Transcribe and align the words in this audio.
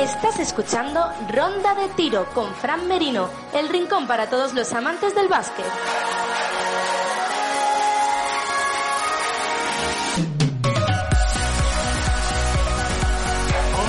Estás 0.00 0.38
escuchando 0.40 0.98
Ronda 1.30 1.74
de 1.74 1.90
Tiro 1.90 2.24
con 2.32 2.54
Fran 2.54 2.88
Merino, 2.88 3.28
el 3.52 3.68
rincón 3.68 4.06
para 4.06 4.30
todos 4.30 4.54
los 4.54 4.72
amantes 4.72 5.14
del 5.14 5.28
básquet. 5.28 5.66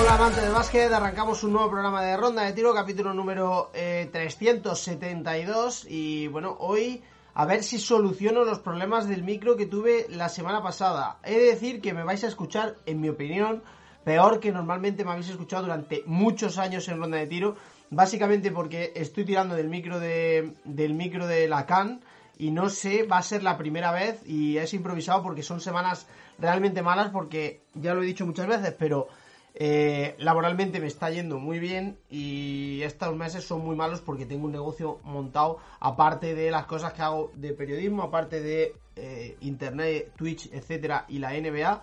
Hola 0.02 0.14
amantes 0.14 0.42
del 0.42 0.52
básquet, 0.52 0.92
arrancamos 0.92 1.42
un 1.44 1.54
nuevo 1.54 1.70
programa 1.70 2.02
de 2.02 2.14
Ronda 2.18 2.42
de 2.42 2.52
Tiro, 2.52 2.74
capítulo 2.74 3.14
número 3.14 3.70
eh, 3.72 4.10
372 4.12 5.86
y 5.88 6.28
bueno, 6.28 6.58
hoy 6.60 7.02
a 7.32 7.46
ver 7.46 7.62
si 7.62 7.78
soluciono 7.78 8.44
los 8.44 8.58
problemas 8.58 9.08
del 9.08 9.22
micro 9.22 9.56
que 9.56 9.64
tuve 9.64 10.04
la 10.10 10.28
semana 10.28 10.62
pasada. 10.62 11.16
He 11.24 11.38
de 11.38 11.46
decir 11.46 11.80
que 11.80 11.94
me 11.94 12.04
vais 12.04 12.22
a 12.22 12.28
escuchar, 12.28 12.76
en 12.84 13.00
mi 13.00 13.08
opinión, 13.08 13.62
peor 14.04 14.40
que 14.40 14.52
normalmente 14.52 15.04
me 15.04 15.12
habéis 15.12 15.28
escuchado 15.28 15.64
durante 15.64 16.02
muchos 16.06 16.58
años 16.58 16.88
en 16.88 16.98
Ronda 16.98 17.18
de 17.18 17.26
Tiro, 17.26 17.56
básicamente 17.90 18.50
porque 18.50 18.92
estoy 18.94 19.24
tirando 19.24 19.54
del 19.54 19.68
micro 19.68 20.00
de, 20.00 20.54
del 20.64 20.94
micro 20.94 21.26
de 21.26 21.48
la 21.48 21.66
CAN 21.66 22.00
y 22.38 22.50
no 22.50 22.68
sé, 22.68 23.04
va 23.04 23.18
a 23.18 23.22
ser 23.22 23.42
la 23.42 23.56
primera 23.56 23.92
vez 23.92 24.22
y 24.26 24.56
es 24.56 24.74
improvisado 24.74 25.22
porque 25.22 25.42
son 25.42 25.60
semanas 25.60 26.06
realmente 26.38 26.82
malas 26.82 27.10
porque 27.10 27.62
ya 27.74 27.94
lo 27.94 28.02
he 28.02 28.06
dicho 28.06 28.26
muchas 28.26 28.46
veces, 28.46 28.74
pero 28.78 29.08
eh, 29.54 30.14
laboralmente 30.18 30.80
me 30.80 30.86
está 30.86 31.10
yendo 31.10 31.38
muy 31.38 31.58
bien 31.58 31.98
y 32.08 32.80
estos 32.82 33.14
meses 33.14 33.44
son 33.44 33.62
muy 33.64 33.76
malos 33.76 34.00
porque 34.00 34.24
tengo 34.24 34.46
un 34.46 34.52
negocio 34.52 34.98
montado 35.04 35.58
aparte 35.78 36.34
de 36.34 36.50
las 36.50 36.64
cosas 36.64 36.94
que 36.94 37.02
hago 37.02 37.30
de 37.34 37.52
periodismo, 37.52 38.02
aparte 38.02 38.40
de 38.40 38.74
eh, 38.96 39.36
internet, 39.40 40.12
Twitch, 40.16 40.48
etcétera 40.52 41.04
y 41.08 41.18
la 41.18 41.32
NBA, 41.32 41.82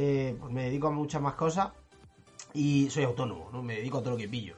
eh, 0.00 0.36
pues 0.38 0.52
me 0.52 0.62
dedico 0.62 0.86
a 0.86 0.92
muchas 0.92 1.20
más 1.20 1.34
cosas 1.34 1.72
y 2.54 2.88
soy 2.88 3.02
autónomo, 3.02 3.50
¿no? 3.52 3.64
Me 3.64 3.74
dedico 3.74 3.98
a 3.98 4.00
todo 4.00 4.12
lo 4.12 4.16
que 4.16 4.28
pillo. 4.28 4.54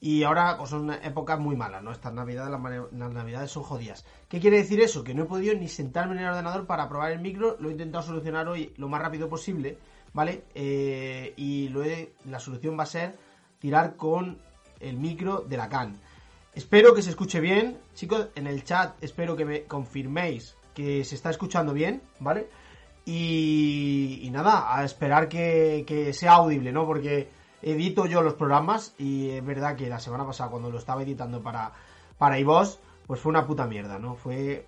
Y 0.00 0.24
ahora 0.24 0.56
pues, 0.58 0.70
son 0.70 0.92
épocas 0.92 1.38
muy 1.38 1.54
malas, 1.54 1.80
¿no? 1.80 1.92
Estas 1.92 2.12
navidades, 2.12 2.50
las, 2.50 3.12
navidades 3.12 3.52
son 3.52 3.62
jodidas. 3.62 4.04
¿Qué 4.28 4.40
quiere 4.40 4.56
decir 4.56 4.80
eso? 4.80 5.04
Que 5.04 5.14
no 5.14 5.22
he 5.22 5.26
podido 5.26 5.54
ni 5.54 5.68
sentarme 5.68 6.14
en 6.14 6.22
el 6.22 6.30
ordenador 6.30 6.66
para 6.66 6.88
probar 6.88 7.12
el 7.12 7.20
micro, 7.20 7.56
lo 7.60 7.68
he 7.68 7.72
intentado 7.72 8.02
solucionar 8.02 8.48
hoy 8.48 8.74
lo 8.78 8.88
más 8.88 9.00
rápido 9.00 9.28
posible, 9.28 9.78
¿vale? 10.12 10.42
Eh, 10.56 11.34
y 11.36 11.68
lo 11.68 11.84
la 12.24 12.40
solución 12.40 12.76
va 12.76 12.82
a 12.82 12.86
ser 12.86 13.16
tirar 13.60 13.94
con 13.94 14.38
el 14.80 14.96
micro 14.96 15.44
de 15.48 15.56
la 15.56 15.68
CAN. 15.68 16.00
Espero 16.52 16.94
que 16.94 17.02
se 17.02 17.10
escuche 17.10 17.38
bien, 17.38 17.78
chicos, 17.94 18.26
en 18.34 18.48
el 18.48 18.64
chat 18.64 19.00
espero 19.04 19.36
que 19.36 19.44
me 19.44 19.62
confirméis 19.64 20.56
que 20.74 21.04
se 21.04 21.14
está 21.14 21.30
escuchando 21.30 21.72
bien, 21.72 22.02
¿vale? 22.18 22.48
Y, 23.12 24.30
nada, 24.30 24.76
a 24.76 24.84
esperar 24.84 25.28
que, 25.28 26.12
sea 26.14 26.34
audible, 26.34 26.70
¿no? 26.70 26.86
Porque 26.86 27.28
edito 27.60 28.06
yo 28.06 28.22
los 28.22 28.34
programas 28.34 28.94
y 28.98 29.30
es 29.30 29.44
verdad 29.44 29.74
que 29.74 29.88
la 29.88 29.98
semana 29.98 30.24
pasada 30.24 30.50
cuando 30.50 30.70
lo 30.70 30.78
estaba 30.78 31.02
editando 31.02 31.42
para, 31.42 31.72
para 32.16 32.36
pues 33.06 33.20
fue 33.20 33.30
una 33.30 33.44
puta 33.46 33.66
mierda, 33.66 33.98
¿no? 33.98 34.14
Fue, 34.14 34.64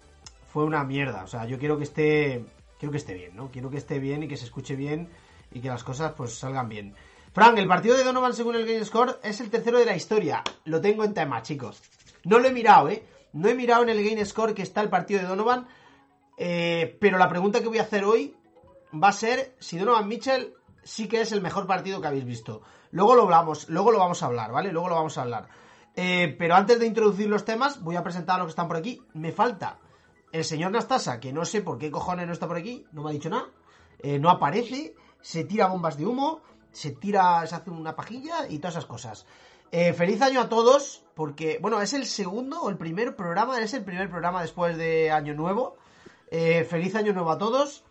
fue 0.53 0.65
una 0.65 0.83
mierda. 0.83 1.23
O 1.23 1.29
sea, 1.29 1.47
yo 1.47 1.57
quiero 1.57 1.79
que 1.79 1.85
esté, 1.85 2.45
quiero 2.81 2.91
que 2.91 2.99
esté 2.99 3.15
bien, 3.15 3.37
¿no? 3.37 3.49
Quiero 3.53 3.71
que 3.71 3.77
esté 3.77 4.01
bien 4.01 4.25
y 4.25 4.29
que 4.29 4.37
se 4.37 4.47
escuche 4.47 4.75
bien 4.75 5.09
y 5.53 5.61
que 5.61 5.69
las 5.69 5.85
cosas 5.85 6.13
pues 6.17 6.35
salgan 6.35 6.69
bien. 6.69 6.95
Frank, 7.33 7.57
el 7.59 7.69
partido 7.69 7.97
de 7.97 8.03
Donovan 8.03 8.35
según 8.35 8.57
el 8.57 8.67
Game 8.67 8.85
Score 8.85 9.21
es 9.23 9.41
el 9.41 9.51
tercero 9.51 9.79
de 9.79 9.87
la 9.87 9.95
historia. 9.95 10.43
Lo 10.65 10.81
tengo 10.81 11.05
en 11.05 11.15
tema, 11.15 11.43
chicos. 11.43 11.81
No 12.25 12.41
lo 12.41 12.49
he 12.49 12.53
mirado, 12.53 12.89
¿eh? 12.89 13.05
No 13.33 13.49
he 13.49 13.55
mirado 13.55 13.85
en 13.85 13.91
el 13.91 14.03
Game 14.03 14.25
Score 14.25 14.53
que 14.53 14.63
está 14.63 14.81
el 14.81 14.89
partido 14.89 15.21
de 15.21 15.29
Donovan. 15.29 15.69
Eh, 16.45 16.99
pero 17.01 17.19
la 17.19 17.29
pregunta 17.29 17.61
que 17.61 17.69
voy 17.69 17.79
a 17.79 17.83
hacer 17.83 18.05
hoy 18.05 18.35
va 18.93 19.11
a 19.11 19.13
ser 19.13 19.55
si 19.61 19.79
Donovan 19.79 20.09
Mitchell 20.09 20.55
sí 20.83 21.07
que 21.07 21.21
es 21.21 21.31
el 21.31 21.41
mejor 21.41 21.69
partido 21.69 22.01
que 22.01 22.09
habéis 22.09 22.25
visto. 22.25 22.63
Luego 22.91 23.15
lo 23.15 23.23
hablamos, 23.23 23.69
luego 23.69 23.93
lo 23.93 24.01
vamos 24.01 24.25
a 24.25 24.27
hablar, 24.27 24.51
¿vale? 24.51 24.73
Luego 24.73 24.89
lo 24.89 24.97
vamos 24.97 25.17
a 25.17 25.23
hablar. 25.23 25.47
Eh, 25.95 26.35
pero 26.37 26.57
antes 26.57 26.81
de 26.81 26.87
introducir 26.87 27.29
los 27.29 27.45
temas, 27.45 27.81
voy 27.81 27.95
a 27.95 28.03
presentar 28.03 28.35
a 28.35 28.39
los 28.39 28.47
que 28.47 28.51
están 28.51 28.67
por 28.67 28.77
aquí. 28.77 29.01
Me 29.15 29.31
falta 29.31 29.79
el 30.33 30.45
señor 30.45 30.73
Nastasa, 30.73 31.21
que 31.21 31.33
no 31.33 31.45
sé 31.45 31.63
por 31.63 31.79
qué 31.79 31.93
cojones 31.93 32.27
no 32.27 32.33
está 32.33 32.49
por 32.49 32.57
aquí, 32.57 32.89
no 32.91 33.05
me 33.05 33.11
ha 33.11 33.13
dicho 33.13 33.31
nada. 33.31 33.47
Eh, 34.01 34.19
no 34.19 34.29
aparece, 34.29 34.97
se 35.21 35.45
tira 35.45 35.69
bombas 35.69 35.97
de 35.97 36.07
humo, 36.07 36.41
se 36.73 36.91
tira, 36.91 37.47
se 37.47 37.55
hace 37.55 37.71
una 37.71 37.95
pajilla 37.95 38.49
y 38.49 38.59
todas 38.59 38.75
esas 38.75 38.87
cosas. 38.87 39.27
Feliz 39.71 40.21
año 40.21 40.41
a 40.41 40.49
todos, 40.51 41.03
porque, 41.15 41.59
bueno, 41.63 41.81
es 41.81 41.95
el 41.95 42.05
segundo 42.05 42.61
o 42.61 42.69
el 42.69 42.77
primer 42.77 43.17
programa, 43.17 43.59
es 43.59 43.73
el 43.73 43.85
primer 43.85 44.11
programa 44.11 44.43
después 44.43 44.77
de 44.77 45.11
Año 45.11 45.33
Nuevo. 45.33 45.79
Eh, 46.35 46.65
feliz 46.65 46.95
año 46.95 47.13
nuevo 47.13 47.31
a 47.31 47.37
todos. 47.37 47.85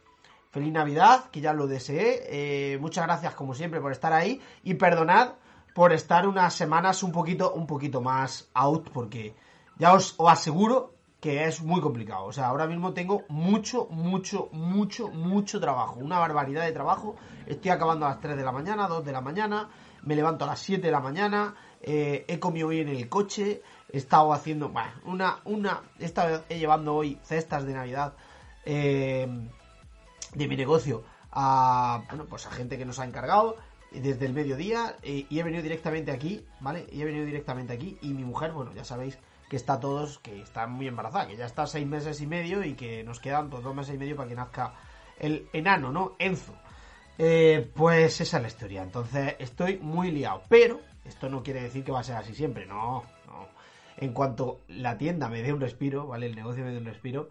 Feliz 0.50 0.74
Navidad, 0.74 1.30
que 1.30 1.42
ya 1.42 1.54
lo 1.54 1.68
deseé. 1.68 2.24
Eh, 2.26 2.80
muchas 2.80 3.06
gracias, 3.06 3.36
como 3.36 3.54
siempre, 3.54 3.80
por 3.80 3.92
estar 3.92 4.14
ahí. 4.14 4.42
Y 4.64 4.74
perdonad 4.74 5.34
por 5.76 5.94
estar 5.94 6.28
unas 6.28 6.56
semanas 6.56 7.04
un 7.04 7.12
poquito, 7.12 7.54
un 7.54 7.68
poquito 7.68 8.02
más 8.02 8.50
out, 8.56 8.90
porque 8.90 9.36
ya 9.78 9.94
os, 9.94 10.16
os 10.18 10.32
aseguro 10.32 10.96
que 11.20 11.46
es 11.46 11.62
muy 11.62 11.82
complicado. 11.82 12.26
O 12.26 12.34
sea, 12.34 12.48
ahora 12.48 12.66
mismo 12.66 12.96
tengo 12.96 13.26
mucho, 13.30 13.86
mucho, 13.92 14.50
mucho, 14.54 15.10
mucho 15.10 15.60
trabajo. 15.60 16.00
Una 16.00 16.18
barbaridad 16.18 16.66
de 16.66 16.72
trabajo. 16.72 17.18
Estoy 17.46 17.70
acabando 17.70 18.08
a 18.08 18.10
las 18.10 18.22
3 18.22 18.36
de 18.38 18.44
la 18.44 18.52
mañana, 18.52 18.88
2 18.88 19.06
de 19.06 19.12
la 19.12 19.22
mañana. 19.22 19.70
Me 20.02 20.16
levanto 20.16 20.46
a 20.46 20.48
las 20.48 20.60
7 20.62 20.82
de 20.82 20.92
la 20.92 21.00
mañana. 21.00 21.54
eh, 21.80 22.26
he 22.28 22.40
comido 22.40 22.70
hoy 22.70 22.80
en 22.80 22.90
el 22.90 23.08
coche. 23.08 23.62
He 23.88 23.98
estado 23.98 24.34
haciendo, 24.34 24.70
bueno, 24.70 24.90
una, 25.06 25.42
una, 25.46 25.84
he 26.50 26.58
llevando 26.58 26.96
hoy 26.96 27.20
cestas 27.22 27.66
de 27.66 27.74
Navidad. 27.74 28.16
Eh, 28.66 29.28
de 30.36 30.48
mi 30.48 30.56
negocio 30.56 31.04
a 31.32 32.04
bueno 32.10 32.26
pues 32.26 32.46
a 32.46 32.52
gente 32.52 32.78
que 32.78 32.86
nos 32.86 33.00
ha 33.00 33.06
encargado 33.06 33.58
desde 33.92 34.26
el 34.26 34.34
mediodía 34.34 34.96
eh, 35.04 35.26
y 35.30 35.40
he 35.40 35.44
venido 35.44 35.64
directamente 35.64 36.12
aquí 36.12 36.46
vale 36.60 36.86
y 36.92 37.02
he 37.02 37.06
venido 37.06 37.26
directamente 37.26 37.74
aquí 37.74 37.98
y 38.02 38.14
mi 38.14 38.24
mujer 38.24 38.52
bueno 38.52 38.74
ya 38.74 38.84
sabéis 38.84 39.18
que 39.50 39.56
está 39.56 39.80
todos 39.80 40.20
que 40.20 40.42
está 40.42 40.68
muy 40.68 40.88
embarazada 40.88 41.28
que 41.28 41.36
ya 41.36 41.46
está 41.46 41.68
seis 41.68 41.86
meses 41.86 42.22
y 42.22 42.28
medio 42.28 42.64
y 42.64 42.74
que 42.74 43.04
nos 43.04 43.20
quedan 43.20 43.50
pues, 43.50 43.64
dos 43.64 43.76
meses 43.76 43.96
y 43.96 43.98
medio 43.98 44.16
para 44.16 44.30
que 44.30 44.36
nazca 44.36 44.74
el 45.20 45.48
enano 45.54 45.92
no 45.92 46.16
Enzo. 46.20 46.54
Eh, 47.18 47.70
pues 47.76 48.20
esa 48.22 48.38
es 48.38 48.42
la 48.42 48.48
historia. 48.48 48.82
Entonces 48.82 49.36
estoy 49.40 49.78
muy 49.78 50.12
liado 50.12 50.44
pero 50.48 50.80
esto 51.06 51.30
no 51.30 51.44
quiere 51.44 51.62
decir 51.62 51.84
que 51.84 51.92
va 51.92 52.00
a 52.00 52.04
ser 52.04 52.16
así 52.16 52.34
siempre 52.34 52.66
no 52.66 53.04
no. 53.28 53.48
En 53.98 54.14
cuanto 54.14 54.62
la 54.70 54.98
tienda 54.98 55.28
me 55.30 55.42
dé 55.42 55.52
un 55.52 55.60
respiro 55.60 56.08
vale 56.08 56.28
el 56.28 56.36
negocio 56.36 56.64
me 56.64 56.72
dé 56.72 56.78
un 56.78 56.86
respiro 56.86 57.30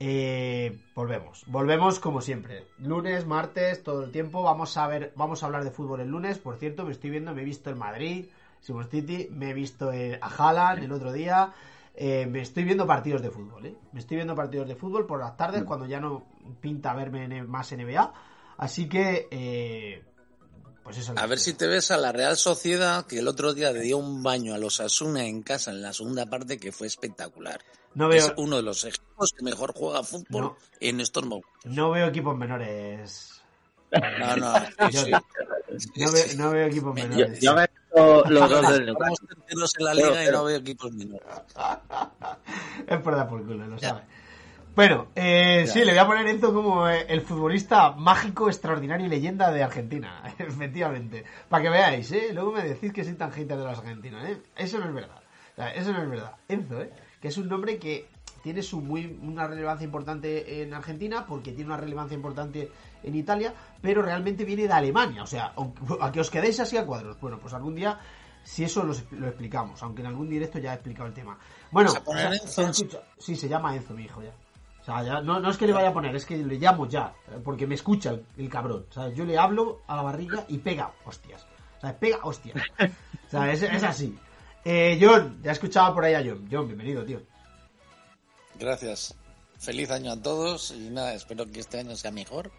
eh, 0.00 0.78
volvemos, 0.94 1.44
volvemos 1.46 1.98
como 2.00 2.20
siempre. 2.20 2.64
Lunes, 2.78 3.26
martes, 3.26 3.82
todo 3.82 4.04
el 4.04 4.10
tiempo. 4.12 4.42
Vamos 4.42 4.76
a 4.76 4.86
ver, 4.86 5.12
vamos 5.16 5.42
a 5.42 5.46
hablar 5.46 5.64
de 5.64 5.70
fútbol 5.70 6.00
el 6.00 6.08
lunes. 6.08 6.38
Por 6.38 6.56
cierto, 6.56 6.84
me 6.84 6.92
estoy 6.92 7.10
viendo, 7.10 7.34
me 7.34 7.42
he 7.42 7.44
visto 7.44 7.70
en 7.70 7.78
Madrid, 7.78 8.26
Simon 8.60 8.88
City, 8.88 9.28
me 9.30 9.50
he 9.50 9.54
visto 9.54 9.92
en, 9.92 10.18
a 10.22 10.28
Haaland 10.28 10.82
el 10.84 10.92
otro 10.92 11.12
día. 11.12 11.52
Eh, 11.94 12.26
me 12.26 12.40
estoy 12.42 12.62
viendo 12.62 12.86
partidos 12.86 13.22
de 13.22 13.30
fútbol, 13.30 13.66
¿eh? 13.66 13.74
Me 13.92 13.98
estoy 13.98 14.16
viendo 14.18 14.34
partidos 14.36 14.68
de 14.68 14.76
fútbol 14.76 15.04
por 15.06 15.18
las 15.18 15.36
tardes 15.36 15.64
cuando 15.64 15.84
ya 15.86 15.98
no 15.98 16.22
pinta 16.60 16.94
verme 16.94 17.24
en- 17.24 17.50
más 17.50 17.72
NBA. 17.72 18.12
Así 18.56 18.88
que, 18.88 19.26
eh, 19.32 20.04
pues 20.88 20.98
eso. 20.98 21.12
A 21.16 21.26
ver 21.26 21.38
si 21.38 21.52
te 21.54 21.66
ves 21.66 21.90
a 21.90 21.96
la 21.96 22.12
Real 22.12 22.36
Sociedad, 22.36 23.06
que 23.06 23.18
el 23.18 23.28
otro 23.28 23.52
día 23.54 23.70
le 23.72 23.80
dio 23.80 23.98
un 23.98 24.22
baño 24.22 24.54
a 24.54 24.58
los 24.58 24.80
Asuna 24.80 25.24
en 25.26 25.42
casa 25.42 25.70
en 25.70 25.82
la 25.82 25.92
segunda 25.92 26.26
parte, 26.26 26.58
que 26.58 26.72
fue 26.72 26.86
espectacular. 26.86 27.60
No 27.94 28.08
veo, 28.08 28.18
Es 28.26 28.32
uno 28.36 28.56
de 28.56 28.62
los 28.62 28.84
equipos 28.84 29.32
que 29.36 29.44
mejor 29.44 29.72
juega 29.74 30.02
fútbol 30.02 30.42
No. 30.42 30.56
en 30.80 31.00
estos 31.00 31.24
momentos. 31.24 31.50
no 31.64 31.90
veo 31.90 32.06
equipos 32.06 32.36
menores. 32.36 33.34
No, 33.90 34.36
no, 34.36 34.54
Yo- 34.90 35.04
sí, 35.04 35.10
No 35.96 36.12
veo, 36.12 36.24
no 36.36 36.50
veo 36.50 36.66
equipos 36.66 36.94
Yo- 36.96 37.02
Yo, 37.02 37.08
menores. 37.08 37.40
yo 37.40 37.54
me 37.54 37.60
visto 37.62 38.24
los 38.30 38.50
dos 38.50 38.68
del 38.70 38.88
Estamos 38.88 39.72
en 39.78 39.84
la 39.84 39.92
Pero, 39.94 40.08
liga 40.10 40.24
y 40.24 40.30
no 40.30 40.44
veo 40.44 40.56
equipos 40.58 40.92
menores. 40.92 41.26
es 42.86 42.98
por 43.00 43.16
dar 43.16 43.28
por 43.28 43.44
culo, 43.46 43.66
lo 43.66 43.78
sabe. 43.78 44.02
Bueno, 44.78 45.08
eh, 45.16 45.66
sí, 45.66 45.80
le 45.80 45.90
voy 45.90 45.98
a 45.98 46.06
poner 46.06 46.28
Enzo 46.28 46.54
como 46.54 46.88
eh, 46.88 47.04
el 47.08 47.22
futbolista 47.22 47.90
mágico, 47.90 48.46
extraordinario 48.46 49.06
y 49.06 49.08
leyenda 49.08 49.50
de 49.50 49.64
Argentina. 49.64 50.22
Efectivamente. 50.38 51.24
Para 51.48 51.64
que 51.64 51.68
veáis, 51.68 52.12
¿eh? 52.12 52.28
Luego 52.32 52.52
me 52.52 52.62
decís 52.62 52.92
que 52.92 53.02
soy 53.02 53.14
tan 53.14 53.32
hater 53.32 53.56
de 53.58 53.64
los 53.64 53.76
argentinos, 53.76 54.24
¿eh? 54.24 54.40
Eso 54.54 54.78
no 54.78 54.84
es 54.86 54.94
verdad. 54.94 55.20
Eso 55.74 55.92
no 55.92 56.00
es 56.00 56.08
verdad. 56.08 56.36
Enzo, 56.46 56.80
¿eh? 56.80 56.92
Que 57.20 57.26
es 57.26 57.36
un 57.38 57.48
nombre 57.48 57.76
que 57.80 58.06
tiene 58.44 58.62
su 58.62 58.80
muy 58.80 59.18
una 59.20 59.48
relevancia 59.48 59.84
importante 59.84 60.62
en 60.62 60.72
Argentina 60.72 61.26
porque 61.26 61.50
tiene 61.50 61.70
una 61.72 61.76
relevancia 61.76 62.14
importante 62.14 62.70
en 63.02 63.16
Italia, 63.16 63.52
pero 63.82 64.00
realmente 64.00 64.44
viene 64.44 64.68
de 64.68 64.72
Alemania. 64.74 65.24
O 65.24 65.26
sea, 65.26 65.54
aunque- 65.56 65.80
a 66.00 66.12
que 66.12 66.20
os 66.20 66.30
quedéis 66.30 66.60
así 66.60 66.76
a 66.76 66.86
cuadros. 66.86 67.20
Bueno, 67.20 67.40
pues 67.40 67.52
algún 67.52 67.74
día, 67.74 67.98
si 68.44 68.62
eso 68.62 68.84
lo, 68.84 68.94
lo 69.10 69.26
explicamos, 69.26 69.82
aunque 69.82 70.02
en 70.02 70.06
algún 70.06 70.28
directo 70.28 70.60
ya 70.60 70.70
he 70.70 70.74
explicado 70.74 71.08
el 71.08 71.14
tema. 71.14 71.36
Bueno, 71.72 71.90
¿Vas 71.92 72.00
a 72.00 72.04
poner 72.04 72.26
o 72.28 72.46
sea, 72.46 72.64
Enzo? 72.68 72.84
escucha- 72.84 73.02
sí, 73.18 73.34
se 73.34 73.48
llama 73.48 73.74
Enzo, 73.74 73.92
mi 73.92 74.04
hijo 74.04 74.22
ya. 74.22 74.30
O 74.88 74.90
sea, 74.90 75.02
ya, 75.02 75.20
no, 75.20 75.38
no 75.38 75.50
es 75.50 75.58
que 75.58 75.66
le 75.66 75.74
vaya 75.74 75.88
a 75.88 75.92
poner, 75.92 76.16
es 76.16 76.24
que 76.24 76.36
le 76.38 76.54
llamo 76.56 76.88
ya, 76.88 77.12
eh, 77.30 77.38
porque 77.44 77.66
me 77.66 77.74
escucha 77.74 78.10
el, 78.10 78.24
el 78.38 78.48
cabrón. 78.48 78.86
Yo 79.14 79.24
le 79.26 79.36
hablo 79.36 79.82
a 79.86 79.96
la 79.96 80.02
barriga 80.02 80.46
y 80.48 80.56
pega 80.58 80.92
hostias. 81.04 81.44
O 81.76 81.80
sea, 81.82 81.98
pega 81.98 82.18
hostias. 82.22 82.56
O 82.80 83.30
sea, 83.30 83.52
es, 83.52 83.62
es 83.62 83.82
así. 83.82 84.18
Eh, 84.64 84.98
John, 85.00 85.40
ya 85.42 85.50
he 85.50 85.52
escuchado 85.52 85.92
por 85.94 86.04
ahí 86.04 86.14
a 86.14 86.20
John. 86.24 86.48
John, 86.50 86.66
bienvenido, 86.66 87.04
tío. 87.04 87.20
Gracias. 88.58 89.14
Feliz 89.58 89.90
año 89.90 90.12
a 90.12 90.16
todos 90.22 90.70
y 90.70 90.88
nada, 90.90 91.14
espero 91.14 91.46
que 91.46 91.60
este 91.60 91.80
año 91.80 91.94
sea 91.96 92.10
mejor. 92.10 92.50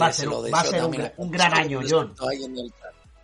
Va 0.00 0.06
a 0.06 0.12
ser- 0.12 0.28
lo 0.28 0.42
va 0.50 0.60
a 0.60 0.62
deseo 0.62 0.92
ser 0.92 1.14
un 1.16 1.30
gran 1.30 1.54
año, 1.54 1.80
John. 1.88 2.14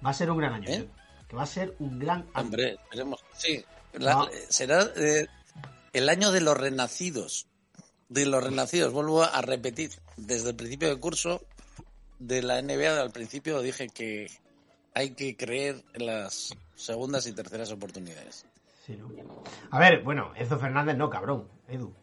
Va 0.05 0.11
a 0.11 0.15
ser 0.15 0.31
un 0.31 0.39
gran 0.39 0.55
año. 0.55 0.69
¿Eh? 0.69 0.79
John. 0.79 0.91
que 1.29 1.37
va 1.37 1.43
a 1.43 1.47
ser 1.47 1.77
un 1.79 1.99
gran 1.99 2.19
año. 2.21 2.31
Hombre, 2.35 2.73
esperemos. 2.73 3.21
Sí, 3.35 3.65
la- 3.93 4.13
No. 4.15 4.29
será 4.49 4.83
eh, 4.97 5.27
el 5.93 6.09
año 6.09 6.33
de 6.33 6.41
los 6.41 6.56
renacidos. 6.56 7.47
De 8.11 8.27
los 8.27 8.43
renacidos, 8.43 8.93
vuelvo 8.93 9.23
a 9.23 9.41
repetir. 9.41 9.93
Desde 10.17 10.51
el 10.51 10.57
principio 10.57 10.89
del 10.89 10.99
curso 10.99 11.41
de 12.19 12.43
la 12.43 12.61
NBA, 12.61 13.01
al 13.01 13.12
principio 13.12 13.62
dije 13.62 13.89
que 13.89 14.29
hay 14.95 15.11
que 15.11 15.37
creer 15.37 15.83
en 15.95 16.07
las 16.07 16.53
segundas 16.75 17.27
y 17.29 17.33
terceras 17.33 17.71
oportunidades. 17.71 18.47
A 19.71 19.79
ver, 19.79 20.03
bueno, 20.03 20.33
Enzo 20.35 20.59
Fernández 20.59 20.97
no, 20.97 21.09
cabrón, 21.09 21.47
Edu. 21.69 21.95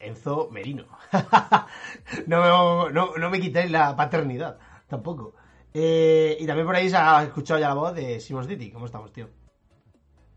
Enzo 0.00 0.48
Merino. 0.50 0.86
no, 2.26 2.90
no, 2.90 3.16
no 3.16 3.30
me 3.30 3.40
quitéis 3.40 3.70
la 3.70 3.94
paternidad, 3.94 4.58
tampoco. 4.88 5.34
Eh, 5.72 6.36
y 6.38 6.46
también 6.46 6.66
por 6.66 6.74
ahí 6.74 6.90
se 6.90 6.96
ha 6.96 7.22
escuchado 7.22 7.60
ya 7.60 7.68
la 7.68 7.74
voz 7.74 7.94
de 7.94 8.18
Simons 8.18 8.48
Diti. 8.48 8.72
¿Cómo 8.72 8.86
estamos, 8.86 9.12
tío? 9.12 9.28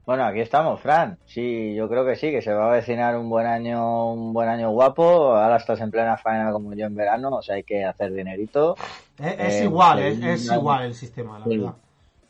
Bueno, 0.08 0.24
aquí 0.24 0.40
estamos, 0.40 0.80
Fran. 0.80 1.18
Sí, 1.26 1.76
yo 1.76 1.90
creo 1.90 2.06
que 2.06 2.16
sí, 2.16 2.32
que 2.32 2.42
se 2.42 2.54
va 2.54 2.68
a 2.68 2.70
avecinar 2.70 3.18
un 3.18 3.30
buen 3.30 3.46
año, 3.46 4.14
un 4.14 4.32
buen 4.32 4.48
año 4.48 4.72
guapo. 4.72 5.04
Ahora 5.36 5.58
estás 5.58 5.82
en 5.82 5.92
plena 5.92 6.16
faena 6.16 6.54
como 6.54 6.74
yo 6.74 6.86
en 6.86 6.96
verano, 6.96 7.28
o 7.28 7.42
sea, 7.42 7.56
hay 7.56 7.64
que 7.64 7.84
hacer 7.84 8.14
dinerito. 8.14 8.78
Es, 9.20 9.38
es 9.38 9.62
Eh, 9.62 9.64
igual, 9.66 9.98
sí, 10.16 10.22
es, 10.24 10.50
igual 10.50 10.86
el 10.86 10.94
sistema, 10.94 11.38
la 11.40 11.46
Sí. 11.46 11.58
verdad. 11.58 11.74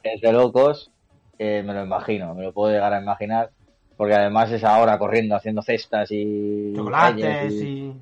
Es 0.01 0.21
de 0.21 0.31
locos, 0.33 0.89
eh, 1.37 1.61
me 1.63 1.75
lo 1.75 1.83
imagino, 1.83 2.33
me 2.33 2.41
lo 2.41 2.51
puedo 2.51 2.73
llegar 2.73 2.95
a 2.95 2.99
imaginar, 2.99 3.51
porque 3.95 4.15
además 4.15 4.51
es 4.51 4.63
ahora 4.63 4.97
corriendo, 4.97 5.35
haciendo 5.35 5.61
cestas 5.61 6.09
y 6.09 6.73
Chocolates 6.75 7.51
y... 7.61 7.93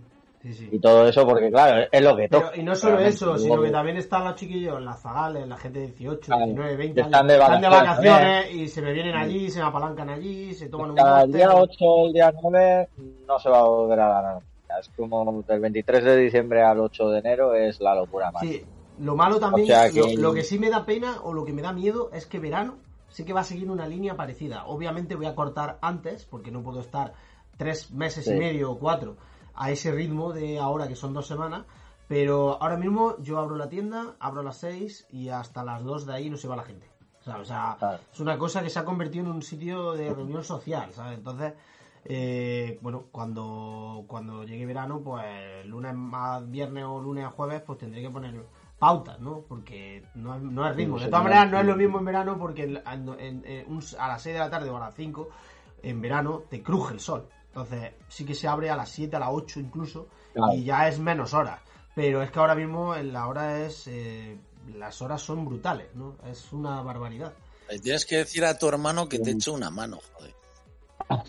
Sí, 0.46 0.54
sí. 0.54 0.70
y 0.72 0.80
todo 0.80 1.08
eso, 1.08 1.26
porque 1.26 1.50
claro, 1.50 1.88
es 1.92 2.02
lo 2.04 2.16
que 2.16 2.28
Pero, 2.30 2.44
toca. 2.44 2.56
y 2.58 2.62
no 2.62 2.76
solo 2.76 2.98
realmente. 2.98 3.16
eso, 3.16 3.36
sino 3.40 3.62
que 3.64 3.72
también 3.72 3.98
están 3.98 4.26
los 4.26 4.36
chiquillos, 4.36 4.80
las 4.80 5.02
zagales, 5.02 5.48
la 5.48 5.58
gente 5.58 5.80
de 5.80 5.88
18, 5.88 6.20
Claro, 6.28 6.46
19, 6.46 6.76
20 6.76 6.94
que 6.94 7.02
años, 7.02 7.12
están 7.12 7.28
de 7.28 7.38
vacaciones 7.40 7.72
vacaciones 7.72 8.54
y 8.54 8.68
se 8.68 8.82
me 8.84 8.94
vienen 8.94 9.16
allí, 9.16 9.50
se 9.50 9.60
me 9.60 9.66
apalancan 9.66 10.10
allí, 10.12 10.54
se 10.54 10.70
toman 10.70 10.92
un 10.92 11.00
el 11.00 11.32
día 11.32 11.50
8 11.52 12.06
el 12.06 12.14
día 12.14 12.32
9 12.44 12.90
no 13.28 13.40
se 13.40 13.50
va 13.50 13.60
a 13.60 13.64
volver 13.64 14.00
a 14.00 14.08
ganar. 14.10 14.42
Es 14.80 14.90
como 14.96 15.42
del 15.48 15.60
23 15.62 16.04
de 16.04 16.18
diciembre 16.18 16.62
al 16.62 16.80
8 16.80 17.10
de 17.10 17.20
enero 17.20 17.56
es 17.56 17.80
la 17.82 17.96
locura 17.96 18.32
más. 18.32 18.44
Sí, 18.44 18.62
lo 19.00 19.16
malo 19.16 19.40
también, 19.40 19.64
O 19.66 19.68
sea 19.68 19.88
lo, 19.88 19.94
que- 20.06 20.18
lo 20.18 20.34
que 20.34 20.44
sí 20.44 20.60
me 20.60 20.70
da 20.70 20.86
pena 20.86 21.22
o 21.24 21.34
lo 21.34 21.44
que 21.44 21.54
me 21.54 21.64
da 21.64 21.74
miedo 21.74 22.12
es 22.14 22.28
que 22.28 22.38
verano 22.38 22.76
sí 23.08 23.26
que 23.26 23.34
va 23.34 23.40
a 23.40 23.44
seguir 23.46 23.72
una 23.72 23.88
línea 23.88 24.16
parecida. 24.16 24.66
Obviamente 24.68 25.16
voy 25.16 25.26
a 25.26 25.34
cortar 25.34 25.80
antes, 25.82 26.26
porque 26.26 26.52
no 26.52 26.62
puedo 26.62 26.82
estar 26.82 27.14
tres 27.58 27.90
meses 27.92 28.28
y 28.28 28.34
medio 28.34 28.70
o 28.72 28.78
cuatro 28.78 29.16
a 29.56 29.72
ese 29.72 29.92
ritmo 29.92 30.34
de 30.34 30.60
ahora 30.60 30.88
que 30.88 30.96
son 30.96 31.14
dos 31.14 31.28
semanas. 31.28 31.64
Pero 32.08 32.62
ahora 32.62 32.78
mismo 32.78 33.18
yo 33.20 33.40
abro 33.40 33.56
la 33.56 33.68
tienda, 33.68 34.16
abro 34.20 34.42
a 34.42 34.44
las 34.44 34.58
seis 34.58 35.08
y 35.10 35.30
hasta 35.30 35.64
las 35.64 35.84
dos 35.84 36.06
de 36.06 36.14
ahí 36.14 36.30
no 36.30 36.38
se 36.38 36.48
va 36.48 36.56
la 36.56 36.64
gente. 36.64 36.88
Sea, 37.22 37.38
o 37.38 37.46
sea, 37.46 37.76
Claro. 37.80 38.00
es 38.14 38.20
una 38.20 38.38
cosa 38.38 38.62
que 38.62 38.70
se 38.70 38.78
ha 38.78 38.86
convertido 38.86 39.26
en 39.26 39.32
un 39.32 39.42
sitio 39.42 39.94
de 39.94 40.14
reunión 40.14 40.44
social, 40.44 40.94
¿sabes? 40.94 41.18
Entonces, 41.18 41.54
eh, 42.04 42.78
bueno, 42.82 43.06
cuando, 43.12 44.04
cuando 44.08 44.44
llegue 44.44 44.66
verano, 44.68 45.02
pues 45.04 45.66
lunes 45.66 45.96
a 46.14 46.40
viernes 46.46 46.84
o 46.86 47.00
lunes 47.02 47.26
a 47.26 47.32
jueves, 47.32 47.62
pues 47.66 47.80
tendré 47.80 48.04
que 48.04 48.12
poner 48.12 48.46
pautas, 48.78 49.20
¿no? 49.20 49.40
Porque 49.50 50.04
no 50.14 50.36
es, 50.36 50.42
no 50.44 50.68
es 50.70 50.76
ritmo. 50.76 51.00
De 51.00 51.08
todas 51.08 51.24
maneras, 51.24 51.50
no 51.50 51.60
es 51.60 51.66
lo 51.66 51.76
mismo 51.76 51.98
en 51.98 52.06
verano 52.06 52.38
porque 52.38 52.64
en- 52.66 52.78
en- 52.86 53.10
en- 53.20 53.46
en 53.46 53.72
un- 53.74 53.82
a 53.98 54.08
las 54.10 54.22
6 54.22 54.34
de 54.36 54.40
la 54.40 54.50
tarde 54.52 54.70
o 54.70 54.78
a 54.78 54.82
las 54.82 54.94
5, 54.94 55.30
en 55.82 56.02
verano 56.02 56.44
te 56.50 56.62
cruje 56.62 56.94
el 56.94 57.00
sol. 57.00 57.28
Entonces, 57.56 57.94
sí 58.10 58.26
que 58.26 58.36
se 58.36 58.48
abre 58.50 58.70
a 58.70 58.76
las 58.76 58.90
7, 58.90 59.16
a 59.16 59.20
las 59.20 59.30
8 59.32 59.60
incluso, 59.62 60.08
Claro. 60.34 60.54
y 60.54 60.66
ya 60.66 60.90
es 60.90 61.00
menos 61.00 61.34
horas. 61.34 61.62
Pero 61.96 62.22
es 62.22 62.30
que 62.30 62.40
ahora 62.40 62.54
mismo 62.56 62.94
en 62.96 63.14
la 63.14 63.28
hora 63.28 63.60
es... 63.66 63.88
eh, 63.88 64.38
las 64.76 65.00
horas 65.02 65.22
son 65.22 65.46
brutales, 65.46 65.94
¿no? 65.96 66.16
Es 66.28 66.52
una 66.52 66.82
barbaridad. 66.82 67.32
Le 67.70 67.80
tienes 67.80 68.06
que 68.06 68.18
decir 68.18 68.44
a 68.44 68.58
tu 68.58 68.68
hermano 68.68 69.08
que 69.08 69.20
te 69.20 69.32
eche 69.32 69.52
una 69.52 69.70
mano, 69.70 70.00
joder. 70.14 70.34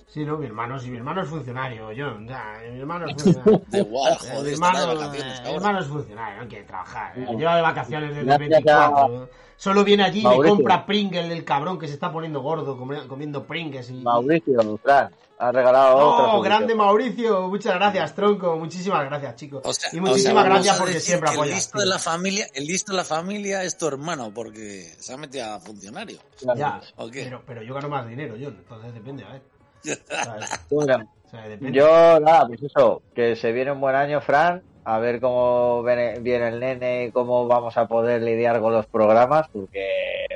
Sí, 0.09 0.25
no, 0.25 0.39
mi 0.39 0.47
hermano, 0.47 0.79
sí, 0.79 0.91
mi 0.91 0.97
hermano 0.97 1.21
es 1.23 1.29
funcionario, 1.29 1.93
yo, 1.93 2.19
ya, 2.23 2.55
mi 2.73 2.81
hermano 2.81 3.07
es 3.07 3.13
funcionario. 3.23 3.63
Da 3.69 3.79
igual, 3.79 4.13
Eh, 4.15 4.17
joder, 4.19 4.43
mi, 4.45 4.51
estará 4.53 4.81
hermano, 4.81 4.89
de 4.89 4.95
vacaciones 5.07 5.39
eh, 5.39 5.43
mi 5.51 5.55
hermano 5.55 5.79
es 5.81 5.87
funcionario, 5.87 6.43
no 6.43 6.49
quiere 6.49 6.65
trabajar. 6.65 7.19
eh, 7.19 7.27
Lleva 7.37 7.57
de 7.57 7.63
vacaciones 7.63 8.09
desde 8.09 8.21
el 8.21 8.27
Gracias 8.27 8.49
24. 8.65 9.29
Solo 9.57 9.85
viene 9.85 10.03
allí 10.05 10.21
y 10.21 10.25
Mauricio. 10.25 10.55
compra 10.57 10.85
Pringles 10.85 11.31
el 11.31 11.45
cabrón 11.45 11.79
que 11.79 11.89
se 11.89 11.95
está 11.95 12.13
poniendo 12.13 12.41
gordo 12.41 12.77
comi- 12.79 13.07
comiendo 13.07 13.45
Pringles. 13.47 13.89
Y... 13.91 13.95
Mauricio, 14.03 14.79
Fran, 14.83 15.11
has 15.39 15.55
regalado 15.55 15.97
otra 15.97 16.35
¡Oh, 16.35 16.43
grande 16.43 16.75
Mauricio! 16.75 17.49
Muchas 17.49 17.75
gracias, 17.77 18.15
tronco. 18.15 18.57
Muchísimas 18.59 19.05
gracias, 19.07 19.35
chicos. 19.37 19.63
O 19.65 19.73
sea, 19.73 19.89
y 19.93 19.99
o 19.99 20.03
muchísimas 20.03 20.45
sea, 20.45 20.53
gracias 20.53 20.79
porque 20.79 21.01
siempre 21.01 21.29
que 21.31 21.35
el 21.35 21.41
apoyas. 21.41 21.57
listo 21.57 21.73
tío. 21.79 21.81
de 21.81 21.87
la 21.87 21.99
familia, 21.99 22.47
el 22.55 22.67
listo 22.67 22.93
de 22.93 22.97
la 22.99 23.05
familia 23.05 23.63
es 23.65 23.79
tu 23.79 23.87
hermano 23.89 24.31
porque 24.35 24.93
se 24.99 25.15
ha 25.15 25.17
metido 25.17 25.47
a 25.55 25.59
funcionario. 25.59 26.19
Claro. 26.39 26.59
Ya, 26.59 26.81
pero, 27.11 27.43
pero 27.47 27.63
yo 27.63 27.75
gano 27.75 27.89
más 27.89 28.07
dinero, 28.07 28.35
John. 28.39 28.57
Entonces 28.59 28.93
depende, 28.93 29.25
a 29.25 29.33
ver. 29.33 29.43
¿sabes? 30.25 30.51
Bueno, 30.71 31.11
O 31.25 31.31
sea, 31.31 31.49
depende. 31.49 31.79
yo, 31.79 32.21
nada, 32.21 32.47
pues 32.47 32.63
eso, 32.63 33.01
que 33.15 33.37
se 33.37 33.53
viene 33.53 33.73
un 33.73 33.81
buen 33.81 33.95
año, 33.95 34.21
Fran, 34.21 34.63
a 34.89 35.01
ver 35.01 35.21
cómo 35.21 35.83
viene, 35.83 36.15
el 36.15 36.61
nene 36.61 37.07
y 37.07 37.11
cómo 37.11 37.49
vamos 37.49 37.77
a 37.77 37.89
poder 37.89 38.23
lidiar 38.23 38.61
con 38.61 38.73
los 38.73 38.87
programas, 38.87 39.49
porque 39.53 39.85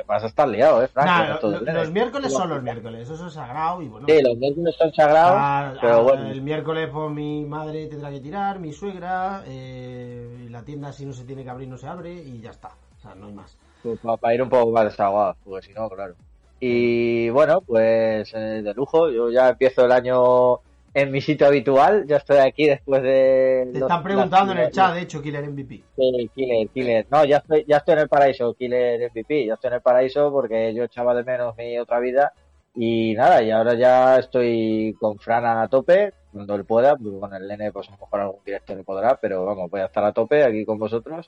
vas 0.09 0.25
a 0.25 0.27
estar 0.27 0.49
liado, 0.49 0.83
¿eh? 0.83 0.89
Nah, 0.93 1.39
lo- 1.41 1.51
lo- 1.51 1.61
los 1.73 1.93
miércoles 1.93 2.33
son 2.33 2.51
los 2.51 2.61
miércoles, 2.61 3.09
eso 3.09 3.29
es 3.29 3.33
sagrado 3.33 3.81
y 3.81 3.87
bueno. 3.87 4.09
Sí, 4.09 4.21
los 4.21 4.37
miércoles 4.37 4.75
son 4.77 4.93
sagrados, 4.93 5.37
Ah, 5.41 5.75
pero 5.81 5.95
ah, 5.99 6.03
bueno. 6.03 6.29
El 6.31 6.43
miércoles 6.43 6.89
pues 6.93 7.13
mi 7.13 7.45
madre 7.45 7.87
tendrá 7.87 8.11
que 8.11 8.19
tirar, 8.19 8.59
mi 8.59 8.73
suegra, 8.73 9.45
eh, 9.47 10.49
la 10.51 10.65
tienda 10.65 10.93
si 10.93 11.07
no 11.07 11.13
se 11.13 11.23
tiene 11.23 11.45
que 11.45 11.51
abrir 11.51 11.69
no 11.69 11.79
se 11.79 11.87
abre 11.87 12.13
y 12.13 12.41
ya 12.41 12.51
está. 12.51 12.71
O 12.99 13.01
sea, 13.01 13.15
no 13.15 13.29
hay 13.29 13.33
más. 13.33 13.57
Pues 13.85 14.01
para, 14.01 14.35
ir 14.35 14.43
un 14.43 14.49
poco 14.49 14.73
más 14.73 14.85
desaguados, 14.87 15.37
porque 15.45 15.69
si 15.69 15.73
no, 15.75 15.89
claro. 15.89 16.15
Y 16.59 17.31
bueno, 17.31 17.61
pues 17.61 18.33
eh, 18.35 18.63
de 18.65 18.75
lujo, 18.75 19.11
yo 19.11 19.31
ya 19.31 19.51
empiezo 19.51 19.85
el 19.85 19.93
año 19.93 20.59
en 20.93 21.11
mi 21.13 21.21
sitio 21.21 21.47
habitual, 21.47 22.05
ya 22.07 22.17
estoy 22.17 22.39
aquí 22.39 22.67
después 22.67 23.03
de... 23.03 23.69
Te 23.73 23.79
los- 23.79 23.89
están 23.89 24.03
preguntando 24.03 24.53
en 24.53 24.59
el 24.59 24.71
chat, 24.71 24.95
de 24.95 25.03
hecho, 25.03 25.23
Killer 25.23 25.49
MVP. 25.49 25.85
Sí, 25.97 26.31
Killer, 26.35 26.69
Killer. 26.69 27.07
No, 27.11 27.25
ya 27.25 27.39
estoy, 27.39 27.65
ya 27.69 27.77
estoy 27.79 27.93
en 27.95 28.01
el 28.01 28.09
paraíso, 28.09 28.55
Killer 28.55 29.11
MVP. 29.11 29.47
Ya 29.47 29.55
estoy 29.55 29.69
en 29.69 29.75
el 29.75 29.83
paraíso 29.83 30.31
porque 30.33 30.75
yo 30.75 30.85
echaba 30.85 31.15
de 31.15 31.25
menos 31.25 31.57
mi 31.57 31.79
otra 31.79 32.01
vida. 32.01 32.33
Y 32.75 33.15
nada, 33.15 33.43
y 33.43 33.51
ahora 33.51 33.75
ya 33.75 34.19
estoy 34.19 34.95
con 35.01 35.19
Fran 35.19 35.45
a 35.45 35.69
tope, 35.69 36.13
cuando 36.33 36.55
él 36.55 36.65
pueda. 36.65 36.97
Porque 36.97 37.19
con 37.19 37.35
el 37.35 37.47
nene, 37.49 37.73
pues 37.73 37.89
a 37.89 37.93
lo 37.93 37.99
mejor 37.99 38.21
algún 38.21 38.45
directo 38.45 38.75
le 38.75 38.85
podrá, 38.85 39.17
pero 39.21 39.45
vamos, 39.45 39.71
voy 39.71 39.81
a 39.81 39.87
estar 39.87 40.05
a 40.05 40.13
tope 40.13 40.45
aquí 40.45 40.65
con 40.65 40.79
vosotros. 40.79 41.27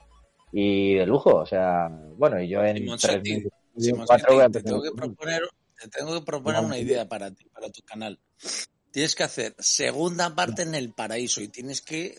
Y 0.51 0.93
de 0.95 1.05
lujo, 1.05 1.35
o 1.35 1.45
sea, 1.45 1.89
bueno, 2.17 2.39
y 2.41 2.47
yo 2.47 2.63
en 2.63 2.77
Simón 2.77 2.99
Simón 3.77 4.05
tengo 4.63 4.81
que 4.83 4.91
proponer, 4.91 5.41
te 5.81 5.87
tengo 5.89 6.13
que 6.19 6.25
proponer 6.25 6.61
una 6.61 6.77
idea 6.77 7.07
para 7.09 7.31
ti, 7.31 7.45
para 7.53 7.69
tu 7.69 7.81
canal. 7.81 8.19
Tienes 8.93 9.15
que 9.15 9.23
hacer 9.23 9.55
segunda 9.57 10.35
parte 10.35 10.61
en 10.61 10.75
el 10.75 10.93
paraíso 10.93 11.41
y 11.41 11.47
tienes 11.47 11.81
que 11.81 12.15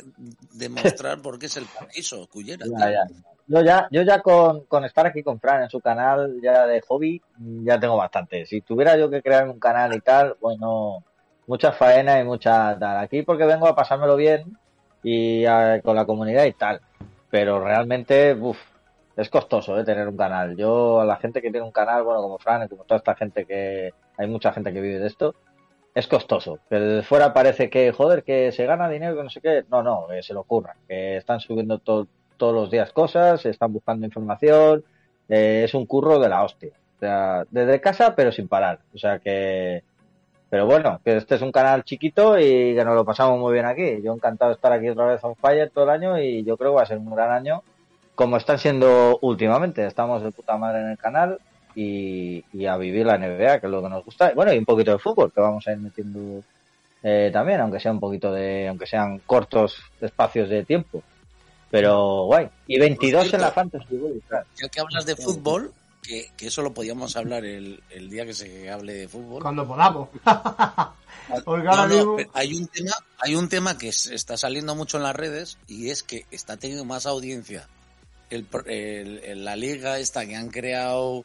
demostrar 0.52 1.22
por 1.22 1.38
qué 1.38 1.46
es 1.46 1.56
el 1.56 1.66
paraíso, 1.66 2.26
Cullera. 2.26 2.66
Ya, 2.66 2.90
ya. 2.90 3.04
Yo 3.46 3.62
ya, 3.62 3.86
yo 3.92 4.02
ya 4.02 4.20
con, 4.20 4.64
con 4.64 4.84
estar 4.84 5.06
aquí 5.06 5.22
con 5.22 5.38
Fran 5.38 5.62
en 5.62 5.70
su 5.70 5.80
canal 5.80 6.40
ya 6.42 6.66
de 6.66 6.80
hobby, 6.80 7.22
ya 7.62 7.78
tengo 7.78 7.96
bastante. 7.96 8.44
Si 8.44 8.60
tuviera 8.62 8.96
yo 8.96 9.08
que 9.08 9.22
crearme 9.22 9.52
un 9.52 9.60
canal 9.60 9.94
y 9.94 10.00
tal, 10.00 10.34
bueno, 10.40 11.04
mucha 11.46 11.70
faena 11.70 12.18
y 12.18 12.24
mucha 12.24 12.76
tal. 12.76 12.98
Aquí 12.98 13.22
porque 13.22 13.44
vengo 13.44 13.68
a 13.68 13.76
pasármelo 13.76 14.16
bien 14.16 14.58
y 15.04 15.44
a- 15.44 15.80
con 15.80 15.94
la 15.94 16.06
comunidad 16.06 16.44
y 16.44 16.54
tal. 16.54 16.80
Pero 17.30 17.62
realmente, 17.62 18.34
uff, 18.34 18.58
es 19.14 19.30
costoso 19.30 19.78
¿eh? 19.78 19.84
tener 19.84 20.08
un 20.08 20.16
canal. 20.16 20.56
Yo, 20.56 21.00
a 21.00 21.04
la 21.04 21.18
gente 21.18 21.40
que 21.40 21.52
tiene 21.52 21.66
un 21.66 21.72
canal, 21.72 22.02
bueno, 22.02 22.20
como 22.20 22.38
Fran 22.40 22.64
y 22.64 22.68
como 22.68 22.82
toda 22.82 22.98
esta 22.98 23.14
gente 23.14 23.46
que, 23.46 23.92
hay 24.16 24.26
mucha 24.26 24.52
gente 24.52 24.72
que 24.72 24.80
vive 24.80 24.98
de 24.98 25.06
esto, 25.06 25.36
es 25.94 26.06
costoso. 26.08 26.58
Desde 26.70 27.02
fuera 27.02 27.32
parece 27.32 27.70
que, 27.70 27.92
joder, 27.92 28.24
que 28.24 28.50
se 28.52 28.66
gana 28.66 28.88
dinero, 28.88 29.16
que 29.16 29.22
no 29.22 29.30
sé 29.30 29.40
qué. 29.40 29.64
No, 29.70 29.82
no, 29.82 30.06
se 30.20 30.34
lo 30.34 30.40
ocurra. 30.40 30.74
Que 30.88 31.16
están 31.18 31.40
subiendo 31.40 31.78
to- 31.78 32.08
todos 32.36 32.52
los 32.54 32.70
días 32.70 32.92
cosas, 32.92 33.44
están 33.46 33.72
buscando 33.72 34.04
información. 34.06 34.84
eh, 35.28 35.62
es 35.64 35.72
un 35.74 35.86
curro 35.86 36.18
de 36.18 36.28
la 36.28 36.42
hostia. 36.42 36.72
O 36.96 37.00
sea, 37.00 37.44
desde 37.50 37.80
casa, 37.80 38.14
pero 38.14 38.30
sin 38.32 38.48
parar. 38.48 38.80
O 38.94 38.98
sea 38.98 39.18
que. 39.20 39.82
Pero 40.50 40.66
bueno, 40.66 41.00
que 41.04 41.16
este 41.16 41.34
es 41.36 41.42
un 41.42 41.50
canal 41.50 41.82
chiquito 41.84 42.38
y 42.38 42.74
que 42.76 42.84
nos 42.84 42.94
lo 42.94 43.04
pasamos 43.04 43.38
muy 43.40 43.52
bien 43.54 43.64
aquí. 43.66 44.00
Yo 44.02 44.12
encantado 44.12 44.50
de 44.50 44.54
estar 44.56 44.72
aquí 44.72 44.88
otra 44.88 45.06
vez 45.06 45.24
on 45.24 45.34
fire 45.36 45.70
todo 45.70 45.84
el 45.84 45.90
año 45.90 46.18
y 46.18 46.44
yo 46.44 46.56
creo 46.56 46.70
que 46.72 46.76
va 46.76 46.82
a 46.82 46.86
ser 46.86 46.98
un 46.98 47.10
gran 47.14 47.30
año 47.32 47.62
como 48.14 48.36
están 48.36 48.58
siendo 48.58 49.18
últimamente. 49.22 49.84
Estamos 49.86 50.22
de 50.22 50.30
puta 50.30 50.56
madre 50.56 50.82
en 50.82 50.90
el 50.90 50.98
canal 50.98 51.38
y, 51.74 52.44
y 52.52 52.66
a 52.66 52.76
vivir 52.76 53.06
la 53.06 53.18
NBA, 53.18 53.60
que 53.60 53.66
es 53.66 53.70
lo 53.72 53.82
que 53.82 53.88
nos 53.88 54.04
gusta. 54.04 54.32
Bueno, 54.34 54.52
y 54.52 54.58
un 54.58 54.64
poquito 54.64 54.92
de 54.92 54.98
fútbol, 54.98 55.32
que 55.32 55.40
vamos 55.40 55.66
a 55.66 55.72
ir 55.72 55.78
metiendo 55.78 56.42
eh, 57.02 57.30
también, 57.32 57.60
aunque 57.60 57.80
sea 57.80 57.92
un 57.92 58.00
poquito 58.00 58.32
de, 58.32 58.68
aunque 58.68 58.86
sean 58.86 59.18
cortos 59.20 59.76
espacios 60.00 60.48
de 60.48 60.64
tiempo. 60.64 61.02
Pero 61.70 62.24
guay. 62.26 62.48
Y 62.68 62.78
22 62.78 63.34
en 63.34 63.40
la 63.40 63.50
Fantasy 63.50 63.98
claro. 64.28 64.46
Ya 64.60 64.68
que 64.68 64.80
hablas 64.80 65.04
de 65.06 65.16
fútbol, 65.16 65.72
que, 66.02 66.30
que 66.36 66.46
eso 66.46 66.62
lo 66.62 66.72
podíamos 66.72 67.16
hablar 67.16 67.44
el, 67.44 67.82
el 67.90 68.08
día 68.10 68.24
que 68.24 68.34
se 68.34 68.70
hable 68.70 68.92
de 68.94 69.08
fútbol. 69.08 69.42
Cuando 69.42 69.66
podamos. 69.66 70.08
Porque 71.44 71.64
No, 71.64 71.70
ahora 71.70 71.86
no, 71.88 71.94
mismo- 71.96 72.16
pero 72.16 72.30
hay 72.34 72.54
un 72.54 72.66
tema, 72.68 72.92
hay 73.18 73.34
un 73.34 73.48
tema 73.48 73.78
que 73.78 73.90
se 73.92 74.14
está 74.14 74.36
saliendo 74.36 74.74
mucho 74.74 74.98
en 74.98 75.02
las 75.04 75.16
redes 75.16 75.58
y 75.66 75.88
es 75.90 76.02
que 76.02 76.26
está 76.30 76.56
teniendo 76.58 76.84
más 76.84 77.06
audiencia 77.06 77.66
el, 78.30 78.44
pro- 78.44 78.64
el- 78.66 79.18
el- 79.24 79.44
la 79.44 79.56
liga 79.56 79.98
esta 79.98 80.26
que 80.26 80.36
han 80.36 80.48
creado 80.50 81.24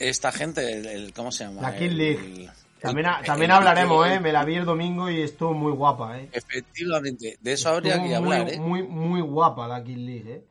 esta 0.00 0.32
gente, 0.32 0.72
el, 0.72 0.86
el- 0.86 1.12
¿cómo 1.12 1.30
se 1.30 1.44
llama? 1.44 1.62
La 1.62 1.76
King 1.76 1.90
El- 1.90 1.96
League. 1.98 2.50
También, 2.80 3.06
ha- 3.08 3.20
también 3.22 3.50
hablaremos, 3.50 4.06
¿eh? 4.08 4.20
Me 4.20 4.32
la 4.32 4.42
vi 4.44 4.54
el 4.54 4.64
domingo 4.64 5.10
y 5.10 5.20
estuvo 5.20 5.52
muy 5.52 5.70
guapa, 5.72 6.18
¿eh? 6.18 6.30
Efectivamente, 6.32 7.36
de 7.40 7.52
eso 7.52 7.68
habría 7.68 7.94
Estuvo 7.96 8.08
que 8.08 8.14
hablar, 8.16 8.42
muy, 8.44 8.52
¿eh? 8.54 8.58
muy, 8.60 8.82
muy 8.82 9.20
guapa 9.20 9.68
la 9.68 9.84
King 9.84 10.06
League, 10.06 10.32
¿eh? 10.32 10.44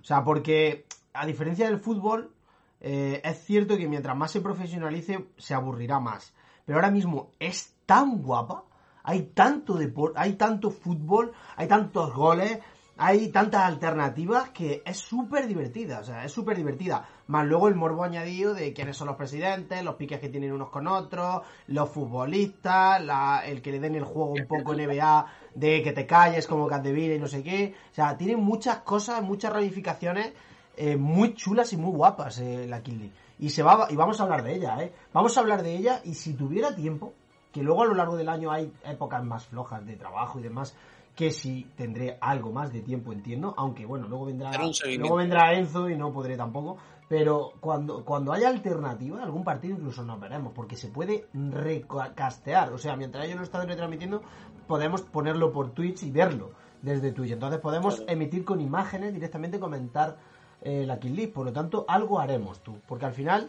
O 0.00 0.04
sea, 0.04 0.24
porque 0.24 0.84
a 1.12 1.24
diferencia 1.26 1.66
del 1.66 1.78
fútbol, 1.78 2.32
eh, 2.80 3.20
es 3.24 3.44
cierto 3.44 3.76
que 3.76 3.86
mientras 3.88 4.16
más 4.16 4.32
se 4.32 4.40
profesionalice, 4.40 5.26
se 5.38 5.54
aburrirá 5.54 6.00
más. 6.00 6.32
Pero 6.64 6.78
ahora 6.78 6.90
mismo 6.90 7.30
es 7.38 7.72
tan 7.86 8.18
guapa, 8.20 8.64
hay 9.04 9.30
tanto 9.32 9.74
deporte, 9.74 10.18
hay 10.20 10.32
tanto 10.32 10.70
fútbol, 10.72 11.32
hay 11.54 11.68
tantos 11.68 12.12
goles, 12.12 12.58
hay 12.96 13.28
tantas 13.28 13.62
alternativas 13.62 14.50
que 14.50 14.82
es 14.84 14.96
súper 14.96 15.46
divertida, 15.46 16.00
o 16.00 16.04
sea, 16.04 16.24
es 16.24 16.32
súper 16.32 16.56
divertida. 16.56 17.08
Más 17.28 17.44
luego 17.46 17.66
el 17.68 17.74
morbo 17.74 18.04
añadido 18.04 18.54
de 18.54 18.72
quiénes 18.72 18.96
son 18.96 19.08
los 19.08 19.16
presidentes, 19.16 19.82
los 19.82 19.96
piques 19.96 20.20
que 20.20 20.28
tienen 20.28 20.52
unos 20.52 20.70
con 20.70 20.86
otros, 20.86 21.42
los 21.66 21.88
futbolistas, 21.90 23.02
la- 23.04 23.42
el 23.44 23.62
que 23.62 23.72
le 23.72 23.80
den 23.80 23.94
el 23.96 24.04
juego 24.04 24.30
un 24.30 24.46
poco 24.46 24.74
NBA 24.74 25.26
de 25.54 25.82
que 25.82 25.92
te 25.92 26.06
calles 26.06 26.46
como 26.46 26.66
Candeville 26.68 27.16
y 27.16 27.18
no 27.18 27.26
sé 27.26 27.42
qué. 27.42 27.74
O 27.90 27.94
sea, 27.94 28.16
tiene 28.16 28.36
muchas 28.36 28.78
cosas, 28.78 29.22
muchas 29.22 29.52
ramificaciones 29.52 30.32
eh, 30.76 30.96
muy 30.96 31.34
chulas 31.34 31.72
y 31.72 31.76
muy 31.78 31.90
guapas 31.90 32.38
eh, 32.38 32.66
la 32.68 32.82
Kill. 32.82 33.10
Y, 33.38 33.50
se 33.50 33.62
va, 33.62 33.86
y 33.90 33.96
vamos 33.96 34.20
a 34.20 34.24
hablar 34.24 34.42
de 34.42 34.54
ella, 34.54 34.76
¿eh? 34.82 34.92
Vamos 35.12 35.36
a 35.36 35.40
hablar 35.40 35.62
de 35.62 35.74
ella 35.76 36.00
y 36.04 36.14
si 36.14 36.34
tuviera 36.34 36.74
tiempo, 36.74 37.12
que 37.52 37.62
luego 37.62 37.82
a 37.82 37.86
lo 37.86 37.94
largo 37.94 38.16
del 38.16 38.28
año 38.28 38.50
hay 38.52 38.70
épocas 38.84 39.24
más 39.24 39.46
flojas 39.46 39.84
de 39.86 39.96
trabajo 39.96 40.38
y 40.38 40.42
demás, 40.42 40.76
que 41.14 41.30
si 41.30 41.66
tendré 41.76 42.18
algo 42.20 42.52
más 42.52 42.74
de 42.74 42.82
tiempo, 42.82 43.10
entiendo, 43.12 43.54
aunque 43.56 43.86
bueno, 43.86 44.06
luego 44.06 44.26
vendrá, 44.26 44.50
luego 44.98 45.16
vendrá 45.16 45.54
Enzo 45.54 45.88
y 45.88 45.96
no 45.96 46.12
podré 46.12 46.36
tampoco, 46.36 46.76
pero 47.08 47.52
cuando, 47.60 48.04
cuando 48.04 48.32
haya 48.32 48.48
alternativa, 48.48 49.22
algún 49.22 49.44
partido 49.44 49.74
incluso 49.76 50.02
nos 50.02 50.18
veremos, 50.20 50.52
porque 50.54 50.76
se 50.76 50.88
puede 50.88 51.26
recastear, 51.34 52.72
o 52.72 52.78
sea, 52.78 52.96
mientras 52.96 53.24
ellos 53.26 53.38
lo 53.38 53.44
están 53.44 53.68
retransmitiendo, 53.68 54.22
podemos 54.66 55.02
ponerlo 55.02 55.52
por 55.52 55.70
Twitch 55.70 56.02
y 56.04 56.10
verlo 56.10 56.50
desde 56.82 57.12
Twitch, 57.12 57.32
entonces 57.32 57.60
podemos 57.60 57.96
Claro. 57.96 58.12
emitir 58.12 58.44
con 58.44 58.60
imágenes, 58.60 59.12
directamente 59.14 59.58
comentar 59.58 60.16
eh, 60.62 60.84
la 60.86 60.98
Kill 60.98 61.14
League, 61.14 61.32
por 61.32 61.44
lo 61.46 61.52
tanto, 61.52 61.84
algo 61.88 62.18
haremos 62.18 62.60
tú, 62.60 62.76
porque 62.88 63.06
al 63.06 63.12
final... 63.12 63.48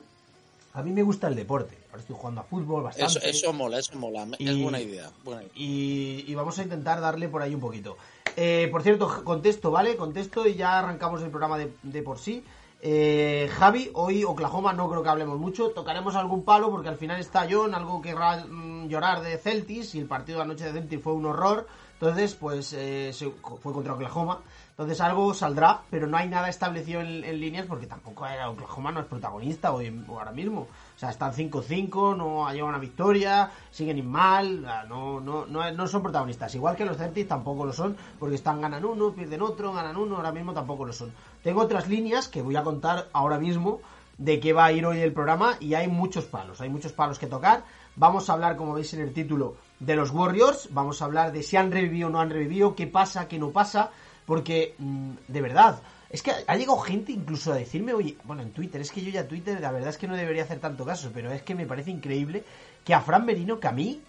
A 0.73 0.83
mí 0.83 0.91
me 0.91 1.01
gusta 1.01 1.27
el 1.27 1.33
deporte. 1.35 1.75
Ahora 1.89 2.01
estoy 2.01 2.15
jugando 2.15 2.41
a 2.41 2.43
fútbol 2.43 2.83
bastante. 2.83 3.17
Eso, 3.17 3.19
eso 3.47 3.51
mola, 3.53 3.79
eso 3.79 3.97
mola. 3.97 4.27
Es 4.37 4.39
Y- 4.55 4.61
buena 4.61 4.79
idea. 4.79 5.09
Buena 5.23 5.41
idea. 5.41 5.51
y, 5.55 6.23
y 6.27 6.35
vamos 6.35 6.59
a 6.59 6.63
intentar 6.63 7.01
darle 7.01 7.29
por 7.29 7.41
ahí 7.41 7.55
un 7.55 7.61
poquito. 7.61 7.97
Eh, 8.35 8.67
por 8.71 8.83
cierto, 8.83 9.23
contesto, 9.23 9.71
¿vale? 9.71 9.95
Contesto 9.97 10.45
y 10.45 10.53
ya 10.53 10.77
arrancamos 10.77 11.23
el 11.23 11.31
programa 11.31 11.57
de, 11.57 11.73
de 11.81 12.03
por 12.03 12.19
sí. 12.19 12.43
Eh, 12.79 13.49
Javi, 13.57 13.89
hoy 13.95 14.23
Oklahoma 14.23 14.71
no 14.71 14.87
creo 14.87 15.01
que 15.01 15.09
hablemos 15.09 15.39
mucho, 15.39 15.71
tocaremos 15.71 16.15
algún 16.15 16.43
palo 16.43 16.69
porque 16.69 16.89
al 16.89 16.97
final 16.97 17.19
está 17.19 17.47
John, 17.49 17.73
algo 17.73 18.01
que 18.03 18.13
mm, 18.13 18.87
llorar 18.87 19.21
de 19.21 19.37
Celtics 19.39 19.95
y 19.95 19.99
el 19.99 20.05
partido 20.05 20.37
de 20.37 20.43
anoche 20.43 20.65
de 20.65 20.73
Celtics 20.73 21.01
fue 21.03 21.13
un 21.13 21.25
horror, 21.25 21.67
entonces 21.93 22.35
pues 22.35 22.73
eh, 22.73 23.11
se- 23.13 23.31
fue 23.31 23.73
contra 23.73 23.93
Oklahoma, 23.95 24.41
entonces 24.69 25.01
algo 25.01 25.33
saldrá, 25.33 25.81
pero 25.89 26.05
no 26.05 26.17
hay 26.17 26.29
nada 26.29 26.49
establecido 26.49 27.01
en, 27.01 27.21
líneas 27.39 27.65
porque 27.65 27.87
tampoco 27.87 28.27
era- 28.27 28.47
Oklahoma 28.51 28.91
no 28.91 28.99
es 28.99 29.07
protagonista 29.07 29.71
hoy, 29.73 30.03
ahora 30.07 30.31
mismo, 30.31 30.67
o 30.97 30.99
sea, 30.99 31.11
están 31.11 31.31
5-5, 31.31 32.17
no 32.17 32.51
llevan 32.51 32.69
una 32.69 32.79
victoria, 32.79 33.51
siguen 33.69 33.99
in 33.99 34.09
mal, 34.09 34.63
no, 34.89 35.19
no, 35.19 35.45
no, 35.45 35.71
no 35.71 35.87
son 35.87 36.01
protagonistas. 36.01 36.55
Igual 36.55 36.75
que 36.75 36.85
los 36.85 36.97
Celtics 36.97 37.27
tampoco 37.27 37.65
lo 37.65 37.71
son, 37.71 37.95
porque 38.17 38.33
están 38.33 38.59
ganan 38.59 38.83
uno, 38.83 39.13
pierden 39.13 39.43
otro, 39.43 39.71
ganan 39.73 39.95
uno, 39.95 40.15
ahora 40.15 40.31
mismo 40.31 40.53
tampoco 40.53 40.85
lo 40.85 40.93
son. 40.93 41.13
Tengo 41.43 41.61
otras 41.61 41.87
líneas 41.87 42.27
que 42.27 42.41
voy 42.41 42.55
a 42.55 42.63
contar 42.63 43.09
ahora 43.13 43.37
mismo 43.37 43.79
de 44.17 44.39
qué 44.39 44.53
va 44.53 44.65
a 44.65 44.71
ir 44.71 44.87
hoy 44.87 44.99
el 45.01 45.13
programa 45.13 45.57
y 45.59 45.75
hay 45.75 45.87
muchos 45.87 46.25
palos, 46.25 46.61
hay 46.61 46.69
muchos 46.69 46.93
palos 46.93 47.19
que 47.19 47.27
tocar. 47.27 47.63
Vamos 47.95 48.27
a 48.27 48.33
hablar, 48.33 48.57
como 48.57 48.73
veis 48.73 48.91
en 48.95 49.01
el 49.01 49.13
título, 49.13 49.55
de 49.79 49.95
los 49.95 50.09
Warriors, 50.09 50.69
vamos 50.71 51.03
a 51.03 51.05
hablar 51.05 51.31
de 51.31 51.43
si 51.43 51.57
han 51.57 51.71
revivido 51.71 52.07
o 52.07 52.11
no 52.11 52.19
han 52.19 52.31
revivido, 52.31 52.75
qué 52.75 52.87
pasa, 52.87 53.27
qué 53.27 53.37
no 53.37 53.51
pasa, 53.51 53.91
porque 54.25 54.73
mm, 54.79 55.11
de 55.27 55.41
verdad, 55.41 55.79
es 56.09 56.21
que 56.21 56.31
ha 56.45 56.55
llegado 56.55 56.77
gente 56.79 57.11
incluso 57.11 57.51
a 57.51 57.57
decirme, 57.57 57.93
oye, 57.93 58.17
bueno, 58.23 58.41
en 58.41 58.51
Twitter, 58.51 58.79
es 58.79 58.91
que 58.91 59.03
yo 59.03 59.11
ya 59.11 59.27
Twitter, 59.27 59.59
la 59.59 59.71
verdad 59.71 59.89
es 59.89 59.97
que 59.97 60.07
no 60.07 60.15
debería 60.15 60.43
hacer 60.43 60.59
tanto 60.59 60.85
caso, 60.85 61.11
pero 61.13 61.31
es 61.31 61.41
que 61.41 61.55
me 61.55 61.65
parece 61.65 61.91
increíble 61.91 62.43
que 62.83 62.93
a 62.93 63.01
Fran 63.01 63.25
Merino, 63.25 63.59
que 63.59 63.67
a 63.67 63.73
mí 63.73 64.01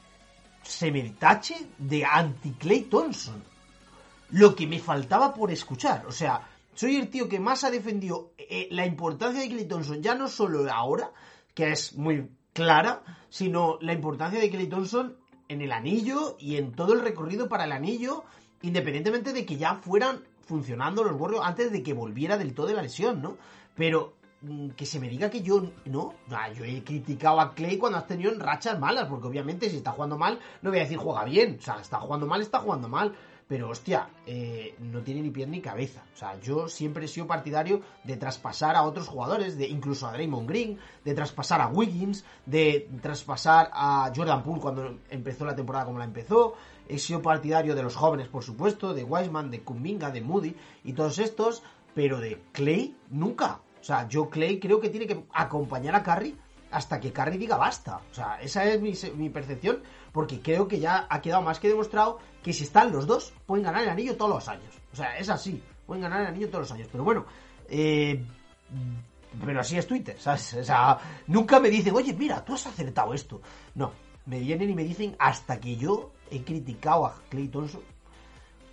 se 0.63 0.93
me 0.93 1.11
tache 1.11 1.57
de 1.79 2.05
anti-Clay 2.05 2.83
Thompson. 2.83 3.43
Lo 4.31 4.55
que 4.55 4.67
me 4.67 4.79
faltaba 4.79 5.33
por 5.33 5.51
escuchar. 5.51 6.05
O 6.07 6.13
sea, 6.13 6.47
soy 6.75 6.97
el 6.97 7.09
tío 7.09 7.29
que 7.29 7.41
más 7.41 7.65
ha 7.65 7.71
defendido 7.71 8.33
eh, 8.37 8.69
la 8.71 8.87
importancia 8.87 9.41
de 9.41 9.49
Clay 9.49 9.65
Thompson, 9.65 10.03
ya 10.03 10.15
no 10.15 10.29
solo 10.29 10.71
ahora, 10.73 11.11
que 11.55 11.73
es 11.73 11.97
muy 11.97 12.31
clara, 12.53 13.03
sino 13.29 13.79
la 13.81 13.93
importancia 13.93 14.39
de 14.39 14.51
Clay 14.51 14.69
Thompson 14.69 15.17
en 15.49 15.63
el 15.63 15.73
anillo 15.73 16.37
y 16.39 16.57
en 16.57 16.73
todo 16.73 16.93
el 16.93 17.01
recorrido 17.01 17.49
para 17.49 17.65
el 17.65 17.73
anillo, 17.73 18.25
independientemente 18.63 19.33
de 19.33 19.45
que 19.45 19.57
ya 19.57 19.75
fueran 19.77 20.23
funcionando 20.49 21.05
los 21.05 21.21
Warriors 21.21 21.47
antes 21.47 21.71
de 21.71 21.83
que 21.83 21.93
volviera 21.93 22.39
del 22.39 22.55
todo 22.55 22.67
de 22.67 22.75
la 22.75 22.83
lesión, 22.83 23.21
¿no? 23.21 23.37
Pero 23.77 24.15
mm, 24.41 24.71
que 24.71 24.87
se 24.87 24.99
me 24.99 25.09
diga 25.09 25.29
que 25.29 25.43
yo 25.43 25.63
no, 25.85 26.15
Ah, 26.31 26.51
yo 26.51 26.65
he 26.65 26.83
criticado 26.83 27.41
a 27.41 27.55
Clay 27.55 27.77
cuando 27.77 27.99
has 27.99 28.07
tenido 28.07 28.33
en 28.33 28.41
rachas 28.41 28.79
malas, 28.79 29.07
porque 29.09 29.27
obviamente 29.29 29.69
si 29.69 29.77
está 29.77 29.93
jugando 29.93 30.17
mal, 30.17 30.41
no 30.63 30.71
voy 30.71 30.79
a 30.79 30.83
decir 30.83 30.97
juega 30.97 31.25
bien, 31.25 31.59
o 31.61 31.63
sea, 31.63 31.81
está 31.81 32.01
jugando 32.01 32.27
mal, 32.27 32.41
está 32.41 32.61
jugando 32.61 32.89
mal, 32.89 33.15
pero 33.49 33.71
hostia, 33.71 34.11
eh, 34.27 34.75
no 34.79 35.01
tiene 35.01 35.23
ni 35.23 35.31
pie 35.31 35.47
ni 35.47 35.63
cabeza. 35.63 36.05
O 36.15 36.17
sea, 36.17 36.39
yo 36.41 36.69
siempre 36.69 37.07
he 37.07 37.09
sido 37.09 37.27
partidario 37.27 37.81
de 38.05 38.19
traspasar 38.19 38.77
a 38.77 38.83
otros 38.83 39.09
jugadores, 39.09 39.57
de 39.57 39.67
incluso 39.67 40.07
a 40.07 40.13
Draymond 40.13 40.47
Green, 40.47 40.79
de 41.05 41.15
traspasar 41.15 41.63
a 41.63 41.69
Wiggins, 41.69 42.25
de 42.45 42.89
traspasar 43.01 43.71
a 43.73 44.13
Jordan 44.15 44.43
Poole 44.43 44.61
cuando 44.61 44.99
empezó 45.09 45.47
la 45.47 45.57
temporada 45.57 45.87
como 45.87 45.99
la 45.99 46.05
empezó. 46.05 46.55
He 46.89 46.99
sido 46.99 47.23
partidario 47.23 47.75
de 47.75 47.83
los 47.83 47.97
jóvenes, 47.97 48.29
por 48.29 48.45
supuesto, 48.45 48.93
de 48.93 49.05
Wiseman, 49.05 49.51
de 49.51 49.63
Kuminga, 49.63 50.11
de 50.11 50.21
Moody 50.21 50.55
y 50.85 50.93
todos 50.93 51.19
estos, 51.19 51.63
pero 51.95 52.21
de 52.21 52.43
Clay 52.53 52.97
nunca. 53.09 53.61
O 53.81 53.85
sea, 53.85 54.07
yo 54.09 54.29
Clay 54.29 54.61
creo 54.61 54.81
que 54.81 54.91
tiene 54.91 55.07
que 55.07 55.25
acompañar 55.33 55.95
a 55.95 56.03
Curry 56.03 56.37
hasta 56.71 57.01
que 57.01 57.13
Curry 57.13 57.39
diga 57.39 57.57
basta. 57.57 58.01
O 58.11 58.15
sea, 58.15 58.41
esa 58.41 58.65
es 58.65 58.81
mi, 58.81 58.95
mi 59.17 59.31
percepción, 59.31 59.83
porque 60.13 60.41
creo 60.41 60.69
que 60.69 60.81
ya 60.81 61.07
ha 61.09 61.21
quedado 61.21 61.43
más 61.43 61.59
que 61.59 61.69
demostrado 61.69 62.19
que 62.43 62.53
si 62.53 62.65
están 62.65 62.93
los 62.93 63.07
dos, 63.07 63.33
pueden 63.47 63.65
ganar 63.65 63.83
el 63.83 63.89
anillo 63.89 64.17
todos 64.17 64.31
los 64.31 64.49
años. 64.49 64.75
O 64.93 64.97
sea, 64.97 65.17
es 65.19 65.29
así, 65.29 65.63
pueden 65.87 66.03
ganar 66.03 66.23
el 66.23 66.27
anillo 66.29 66.49
todos 66.49 66.63
los 66.63 66.73
años. 66.73 66.89
Pero 66.91 67.05
bueno, 67.05 67.27
eh, 67.69 68.23
pero 69.45 69.61
así 69.61 69.79
es 69.79 69.87
Twitter. 69.87 70.17
O 70.17 70.37
sea, 70.37 70.99
nunca 71.27 71.61
me 71.61 71.71
dicen, 71.71 71.95
oye, 71.95 72.13
mira, 72.13 72.45
tú 72.45 72.55
has 72.55 72.67
acertado 72.67 73.15
esto. 73.15 73.41
No, 73.75 73.93
me 74.27 74.41
vienen 74.41 74.71
y 74.71 74.75
me 74.75 74.85
dicen 74.85 75.17
hasta 75.19 75.61
que 75.61 75.77
yo 75.77 76.13
he 76.31 76.43
criticado 76.43 77.07
a 77.07 77.15
Clay 77.29 77.49
Thompson 77.49 77.83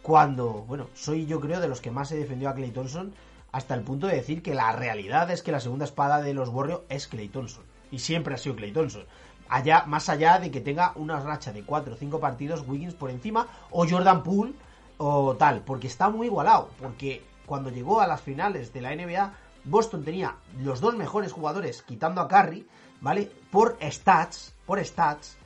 cuando, 0.02 0.66
bueno, 0.68 0.90
soy 0.94 1.26
yo 1.26 1.40
creo 1.40 1.60
de 1.60 1.68
los 1.68 1.82
que 1.82 1.90
más 1.90 2.12
he 2.12 2.18
defendido 2.18 2.52
a 2.52 2.54
Clay 2.54 2.72
Thompson 2.72 3.14
hasta 3.52 3.74
el 3.74 3.82
punto 3.82 4.06
de 4.08 4.16
decir 4.16 4.44
que 4.44 4.54
la 4.54 4.72
realidad 4.72 5.32
es 5.32 5.42
que 5.42 5.52
la 5.52 5.60
segunda 5.60 5.86
espada 5.86 6.22
de 6.22 6.34
los 6.34 6.50
Warriors 6.50 6.84
es 6.90 7.08
Clay 7.08 7.30
Thompson. 7.30 7.64
Y 7.92 8.00
siempre 8.00 8.36
ha 8.36 8.38
sido 8.38 8.56
Clay 8.56 8.72
Thompson. 8.72 9.06
Allá, 9.48 9.84
más 9.86 10.10
allá 10.10 10.40
de 10.40 10.50
que 10.50 10.62
tenga 10.62 10.94
una 10.96 11.20
racha 11.20 11.54
de 11.54 11.64
4 11.64 11.94
o 11.94 11.98
5 11.98 12.20
partidos 12.20 12.64
Wiggins 12.68 12.96
por 12.96 13.12
encima 13.12 13.48
o 13.70 13.88
Jordan 13.88 14.24
Poole 14.24 14.54
o 14.98 15.36
tal, 15.36 15.62
porque 15.62 15.88
está 15.88 16.10
muy 16.10 16.28
igualado. 16.28 16.70
Porque 16.80 17.24
cuando 17.46 17.70
llegó 17.70 18.02
a 18.02 18.08
las 18.08 18.22
finales 18.22 18.74
de 18.74 18.82
la 18.82 18.96
NBA, 18.96 19.34
Boston 19.66 20.04
tenía 20.04 20.36
los 20.60 20.80
dos 20.80 20.96
mejores 20.96 21.32
jugadores, 21.32 21.82
quitando 21.82 22.22
a 22.22 22.28
Curry, 22.28 22.68
¿vale? 23.02 23.32
Por 23.52 23.78
stats, 23.82 24.54
por 24.66 24.84
stats, 24.84 25.38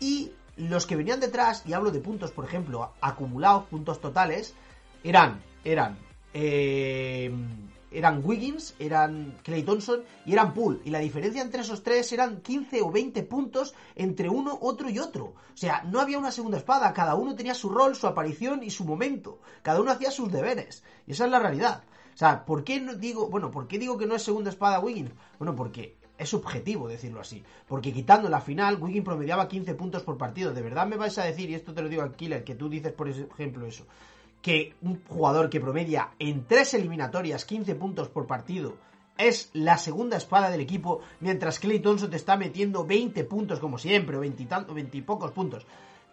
y 0.00 0.32
los 0.56 0.86
que 0.86 0.96
venían 0.96 1.20
detrás, 1.20 1.62
y 1.66 1.72
hablo 1.72 1.90
de 1.90 2.00
puntos, 2.00 2.32
por 2.32 2.44
ejemplo, 2.44 2.92
acumulados, 3.00 3.64
puntos 3.64 4.00
totales, 4.00 4.54
eran, 5.04 5.40
eran, 5.64 5.96
eh, 6.34 7.32
eran 7.90 8.22
Wiggins, 8.24 8.74
eran 8.78 9.38
Clay 9.42 9.62
Thompson 9.62 10.02
y 10.26 10.32
eran 10.32 10.54
Poole. 10.54 10.80
Y 10.84 10.90
la 10.90 10.98
diferencia 10.98 11.42
entre 11.42 11.62
esos 11.62 11.82
tres 11.82 12.12
eran 12.12 12.40
15 12.40 12.82
o 12.82 12.90
20 12.90 13.22
puntos 13.24 13.74
entre 13.94 14.28
uno, 14.28 14.58
otro 14.60 14.90
y 14.90 14.98
otro. 14.98 15.24
O 15.24 15.56
sea, 15.56 15.82
no 15.82 16.00
había 16.00 16.18
una 16.18 16.30
segunda 16.30 16.58
espada, 16.58 16.92
cada 16.92 17.14
uno 17.14 17.34
tenía 17.34 17.54
su 17.54 17.68
rol, 17.68 17.96
su 17.96 18.06
aparición 18.06 18.62
y 18.62 18.70
su 18.70 18.84
momento. 18.84 19.40
Cada 19.62 19.80
uno 19.80 19.90
hacía 19.90 20.10
sus 20.10 20.30
deberes. 20.30 20.82
Y 21.06 21.12
esa 21.12 21.24
es 21.24 21.30
la 21.30 21.38
realidad. 21.38 21.84
O 22.14 22.16
sea, 22.16 22.44
¿por 22.44 22.64
qué 22.64 22.80
no 22.80 22.94
digo, 22.94 23.28
bueno, 23.28 23.50
por 23.50 23.68
qué 23.68 23.78
digo 23.78 23.96
que 23.96 24.06
no 24.06 24.16
es 24.16 24.22
segunda 24.22 24.50
espada 24.50 24.80
Wiggins? 24.80 25.12
Bueno, 25.38 25.54
porque 25.54 25.98
es 26.18 26.28
subjetivo 26.28 26.88
decirlo 26.88 27.20
así. 27.20 27.44
Porque 27.66 27.92
quitando 27.92 28.28
la 28.28 28.40
final, 28.40 28.82
Wiggins 28.82 29.04
promediaba 29.04 29.48
15 29.48 29.74
puntos 29.74 30.02
por 30.02 30.18
partido. 30.18 30.52
¿De 30.52 30.62
verdad 30.62 30.86
me 30.86 30.96
vais 30.96 31.16
a 31.18 31.24
decir, 31.24 31.48
y 31.48 31.54
esto 31.54 31.72
te 31.72 31.80
lo 31.80 31.88
digo 31.88 32.02
al 32.02 32.16
Killer, 32.16 32.44
que 32.44 32.56
tú 32.56 32.68
dices 32.68 32.92
por 32.92 33.08
ejemplo 33.08 33.66
eso, 33.66 33.86
que 34.42 34.74
un 34.82 35.02
jugador 35.08 35.50
que 35.50 35.60
promedia 35.60 36.10
en 36.18 36.46
tres 36.46 36.74
eliminatorias 36.74 37.44
15 37.44 37.74
puntos 37.74 38.08
por 38.08 38.26
partido 38.26 38.76
es 39.16 39.50
la 39.52 39.76
segunda 39.78 40.16
espada 40.16 40.48
del 40.48 40.60
equipo, 40.60 41.00
mientras 41.20 41.58
Clay 41.58 41.80
Thompson 41.80 42.10
te 42.10 42.16
está 42.16 42.36
metiendo 42.36 42.84
20 42.84 43.24
puntos 43.24 43.58
como 43.58 43.76
siempre, 43.76 44.16
o 44.16 44.20
20 44.20 44.42
y, 44.42 44.46
tanto, 44.46 44.74
20 44.74 44.96
y 44.96 45.02
pocos 45.02 45.32
puntos, 45.32 45.66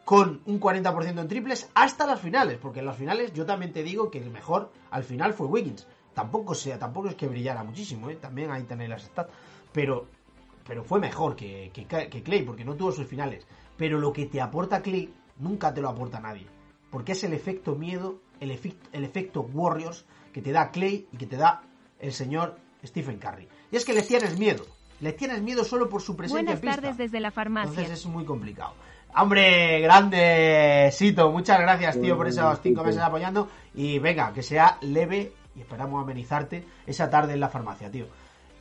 con 0.03 0.41
un 0.45 0.59
40% 0.59 1.19
en 1.19 1.27
triples 1.27 1.69
hasta 1.75 2.07
las 2.07 2.19
finales, 2.19 2.57
porque 2.59 2.79
en 2.79 2.87
las 2.87 2.97
finales 2.97 3.31
yo 3.33 3.45
también 3.45 3.71
te 3.71 3.83
digo 3.83 4.09
que 4.09 4.17
el 4.17 4.31
mejor 4.31 4.71
al 4.89 5.03
final 5.03 5.33
fue 5.33 5.47
Wiggins. 5.47 5.87
Tampoco 6.15 6.55
sea, 6.55 6.79
tampoco 6.79 7.09
es 7.09 7.15
que 7.15 7.27
brillara 7.27 7.63
muchísimo, 7.63 8.09
¿eh? 8.09 8.15
también 8.15 8.49
ahí 8.49 8.63
tenéis 8.63 8.89
las 8.89 9.03
stats, 9.03 9.31
pero 9.71 10.07
pero 10.65 10.83
fue 10.83 10.99
mejor 10.99 11.35
que, 11.35 11.69
que, 11.71 11.85
que 11.85 12.23
Clay, 12.23 12.41
porque 12.41 12.65
no 12.65 12.75
tuvo 12.75 12.91
sus 12.91 13.05
finales. 13.05 13.45
Pero 13.77 13.99
lo 13.99 14.11
que 14.11 14.25
te 14.25 14.41
aporta 14.41 14.81
Clay 14.81 15.13
nunca 15.37 15.73
te 15.73 15.81
lo 15.81 15.89
aporta 15.89 16.19
nadie. 16.19 16.47
Porque 16.95 17.11
es 17.11 17.25
el 17.25 17.33
efecto 17.33 17.75
miedo, 17.75 18.21
el, 18.39 18.51
efecto, 18.51 18.87
el 18.93 19.03
efecto 19.03 19.41
Warriors 19.41 20.05
que 20.31 20.41
te 20.41 20.53
da 20.53 20.71
Clay 20.71 21.05
y 21.11 21.17
que 21.17 21.25
te 21.25 21.35
da 21.35 21.61
el 21.99 22.13
señor 22.13 22.57
Stephen 22.85 23.19
Curry. 23.19 23.49
Y 23.69 23.75
es 23.75 23.83
que 23.83 23.91
le 23.91 24.01
tienes 24.01 24.39
miedo. 24.39 24.65
Le 25.01 25.11
tienes 25.11 25.41
miedo 25.41 25.65
solo 25.65 25.89
por 25.89 26.01
su 26.01 26.15
presencia 26.15 26.41
Buenas 26.41 26.55
en 26.55 26.61
pista. 26.61 26.81
tardes 26.81 26.97
desde 26.97 27.19
la 27.19 27.31
farmacia. 27.31 27.69
Entonces 27.69 27.99
es 27.99 28.05
muy 28.05 28.23
complicado. 28.23 28.75
Hombre, 29.13 29.81
grande, 29.81 30.89
Sito. 30.93 31.29
Muchas 31.33 31.59
gracias, 31.59 31.99
tío, 31.99 32.15
por 32.15 32.29
esos 32.29 32.61
cinco 32.63 32.81
meses 32.81 33.01
apoyando. 33.01 33.49
Y 33.73 33.99
venga, 33.99 34.31
que 34.31 34.41
sea 34.41 34.77
leve 34.79 35.33
y 35.53 35.59
esperamos 35.59 36.01
amenizarte 36.01 36.63
esa 36.87 37.09
tarde 37.09 37.33
en 37.33 37.41
la 37.41 37.49
farmacia, 37.49 37.91
tío. 37.91 38.05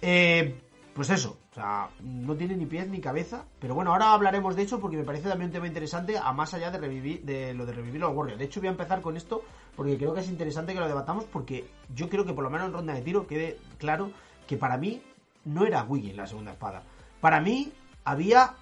Eh, 0.03 0.61
pues 0.95 1.11
eso, 1.11 1.39
o 1.51 1.55
sea, 1.55 1.91
no 2.01 2.37
tiene 2.37 2.57
ni 2.57 2.67
pies 2.67 2.89
ni 2.89 3.01
cabeza. 3.01 3.45
Pero 3.59 3.75
bueno, 3.75 3.93
ahora 3.93 4.13
hablaremos 4.13 4.55
de 4.55 4.63
eso 4.63 4.81
porque 4.81 4.97
me 4.97 5.03
parece 5.03 5.29
también 5.29 5.49
un 5.49 5.53
tema 5.53 5.67
interesante, 5.67 6.17
a 6.17 6.33
más 6.33 6.55
allá 6.55 6.71
de 6.71 6.79
revivir 6.79 7.25
de 7.25 7.53
lo 7.53 7.67
de 7.67 7.73
revivir 7.73 8.01
los 8.01 8.15
Warriors. 8.15 8.39
De 8.39 8.45
hecho, 8.45 8.61
voy 8.61 8.69
a 8.69 8.73
empezar 8.73 9.03
con 9.03 9.17
esto 9.17 9.43
porque 9.77 9.99
creo 9.99 10.15
que 10.15 10.21
es 10.21 10.29
interesante 10.29 10.73
que 10.73 10.79
lo 10.79 10.87
debatamos 10.87 11.25
porque 11.25 11.69
yo 11.93 12.09
creo 12.09 12.25
que 12.25 12.33
por 12.33 12.45
lo 12.45 12.51
menos 12.51 12.69
en 12.69 12.75
ronda 12.75 12.95
de 12.95 13.03
tiro 13.03 13.27
quede 13.27 13.59
claro 13.79 14.13
que 14.47 14.57
para 14.57 14.77
mí 14.77 15.03
no 15.45 15.67
era 15.67 15.83
Wiggins 15.83 16.17
la 16.17 16.27
segunda 16.29 16.53
espada. 16.53 16.85
Para 17.21 17.41
mí 17.41 17.73
había... 18.05 18.55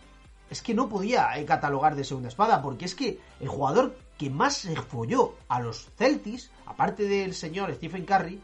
Es 0.49 0.63
que 0.63 0.75
no 0.75 0.89
podía 0.89 1.37
eh, 1.39 1.45
catalogar 1.47 1.97
de 1.97 2.05
segunda 2.05 2.29
espada, 2.29 2.61
porque 2.61 2.85
es 2.85 2.95
que 2.95 3.19
el 3.41 3.49
jugador 3.49 3.97
que 4.19 4.29
más 4.29 4.59
se 4.59 4.77
folló 4.77 5.35
a 5.49 5.61
los 5.61 5.89
Celtics, 5.97 6.51
aparte 6.67 7.09
del 7.09 7.35
señor 7.35 7.75
Stephen 7.75 8.05
Curry, 8.05 8.41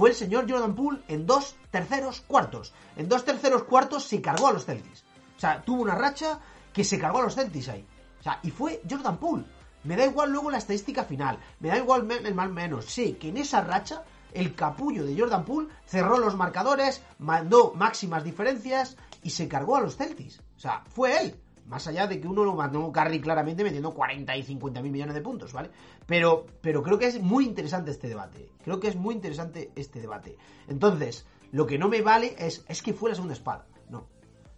fue 0.00 0.08
el 0.08 0.16
señor 0.16 0.50
Jordan 0.50 0.74
Poole 0.74 1.02
en 1.08 1.26
dos 1.26 1.56
terceros 1.70 2.22
cuartos. 2.22 2.72
En 2.96 3.06
dos 3.06 3.22
terceros 3.22 3.64
cuartos 3.64 4.02
se 4.04 4.22
cargó 4.22 4.48
a 4.48 4.52
los 4.54 4.64
Celtics. 4.64 5.04
O 5.36 5.38
sea, 5.38 5.60
tuvo 5.60 5.82
una 5.82 5.94
racha 5.94 6.38
que 6.72 6.84
se 6.84 6.98
cargó 6.98 7.18
a 7.18 7.24
los 7.24 7.34
Celtics 7.34 7.68
ahí. 7.68 7.86
O 8.18 8.22
sea, 8.22 8.40
y 8.42 8.50
fue 8.50 8.80
Jordan 8.88 9.18
Poole. 9.18 9.44
Me 9.84 9.96
da 9.96 10.06
igual 10.06 10.32
luego 10.32 10.50
la 10.50 10.56
estadística 10.56 11.04
final. 11.04 11.38
Me 11.58 11.68
da 11.68 11.76
igual 11.76 12.10
el 12.10 12.34
mal 12.34 12.50
menos. 12.50 12.86
Sé 12.86 13.18
que 13.18 13.28
en 13.28 13.36
esa 13.36 13.60
racha 13.60 14.02
el 14.32 14.54
capullo 14.54 15.04
de 15.04 15.20
Jordan 15.20 15.44
Poole 15.44 15.68
cerró 15.84 16.16
los 16.16 16.34
marcadores, 16.34 17.02
mandó 17.18 17.74
máximas 17.74 18.24
diferencias 18.24 18.96
y 19.22 19.28
se 19.28 19.48
cargó 19.48 19.76
a 19.76 19.82
los 19.82 19.98
Celtics. 19.98 20.40
O 20.56 20.60
sea, 20.60 20.82
fue 20.88 21.20
él. 21.20 21.38
Más 21.70 21.86
allá 21.86 22.08
de 22.08 22.20
que 22.20 22.26
uno 22.26 22.42
lo 22.42 22.56
mandó 22.56 22.90
Curry 22.90 23.20
claramente 23.20 23.62
metiendo 23.62 23.94
40 23.94 24.36
y 24.36 24.42
50 24.42 24.82
mil 24.82 24.90
millones 24.90 25.14
de 25.14 25.20
puntos, 25.20 25.52
¿vale? 25.52 25.70
Pero, 26.04 26.44
pero 26.60 26.82
creo 26.82 26.98
que 26.98 27.06
es 27.06 27.22
muy 27.22 27.44
interesante 27.46 27.92
este 27.92 28.08
debate. 28.08 28.50
Creo 28.64 28.80
que 28.80 28.88
es 28.88 28.96
muy 28.96 29.14
interesante 29.14 29.70
este 29.76 30.00
debate. 30.00 30.36
Entonces, 30.66 31.28
lo 31.52 31.68
que 31.68 31.78
no 31.78 31.88
me 31.88 32.02
vale 32.02 32.34
es, 32.38 32.64
es 32.66 32.82
que 32.82 32.92
fue 32.92 33.10
la 33.10 33.14
segunda 33.14 33.34
espada. 33.34 33.68
No. 33.88 34.08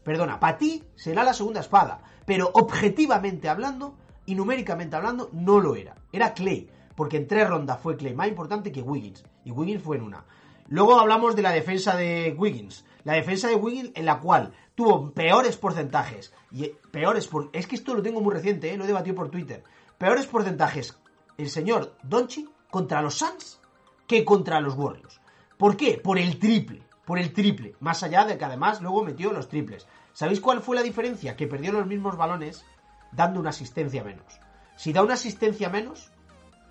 Perdona, 0.02 0.40
para 0.40 0.57
ti 0.57 0.85
será 0.95 1.23
la 1.23 1.35
segunda 1.35 1.61
espada. 1.61 2.02
Pero 2.25 2.50
objetivamente 2.54 3.50
hablando 3.50 3.95
y 4.25 4.35
numéricamente 4.35 4.97
hablando, 4.97 5.28
no 5.35 5.61
lo 5.61 5.76
era. 5.76 5.95
Era 6.12 6.33
Clay. 6.33 6.71
Porque 6.97 7.19
en 7.19 7.26
tres 7.26 7.47
rondas 7.47 7.78
fue 7.78 7.99
Clay 7.99 8.14
más 8.14 8.28
importante 8.28 8.73
que 8.73 8.81
Wiggins. 8.81 9.23
Y 9.45 9.50
Wiggins 9.50 9.83
fue 9.83 9.99
en 9.99 10.04
una. 10.04 10.25
Luego 10.69 10.99
hablamos 10.99 11.37
de 11.37 11.42
la 11.42 11.52
defensa 11.52 11.97
de 11.97 12.35
Wiggins. 12.37 12.85
La 13.04 13.14
defensa 13.14 13.49
de 13.49 13.57
Wiggins 13.57 13.90
en 13.95 14.07
la 14.07 14.21
cual 14.21 14.52
tuvo 14.75 15.12
peores 15.12 15.57
porcentajes. 15.57 16.33
Y 16.50 16.69
peores 16.90 17.28
por... 17.28 17.50
Es 17.52 17.66
que 17.66 17.76
esto 17.76 17.95
lo 17.95 18.02
tengo 18.02 18.21
muy 18.21 18.35
reciente, 18.35 18.73
¿eh? 18.73 18.76
lo 18.76 18.85
he 18.85 18.88
debatido 18.88 19.16
por 19.16 19.31
Twitter. 19.31 19.64
Peores 19.99 20.26
porcentajes 20.26 20.99
el 21.38 21.50
señor 21.50 21.97
Donchi 22.02 22.49
contra 22.71 23.02
los 23.02 23.19
Suns 23.19 23.61
que 24.07 24.25
contra 24.25 24.61
los 24.61 24.75
Warriors. 24.75 25.21
¿Por 25.57 25.76
qué? 25.76 26.00
Por 26.02 26.19
el 26.19 26.38
triple. 26.38 26.83
Por 27.04 27.19
el 27.19 27.33
triple. 27.33 27.75
Más 27.81 28.02
allá 28.02 28.25
de 28.25 28.38
que 28.38 28.45
además 28.45 28.81
luego 28.81 29.04
metió 29.04 29.33
los 29.33 29.49
triples. 29.49 29.87
¿Sabéis 30.12 30.40
cuál 30.40 30.61
fue 30.61 30.77
la 30.77 30.83
diferencia? 30.83 31.37
Que 31.37 31.46
perdió 31.46 31.72
los 31.72 31.87
mismos 31.87 32.16
balones 32.16 32.64
dando 33.12 33.40
una 33.40 33.51
asistencia 33.51 34.05
menos. 34.05 34.40
Si 34.77 34.92
da 34.92 35.03
una 35.03 35.14
asistencia 35.14 35.68
menos, 35.68 36.11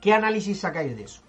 ¿qué 0.02 0.14
análisis 0.14 0.60
sacáis 0.60 0.96
de 0.96 1.04
eso? 1.04 1.22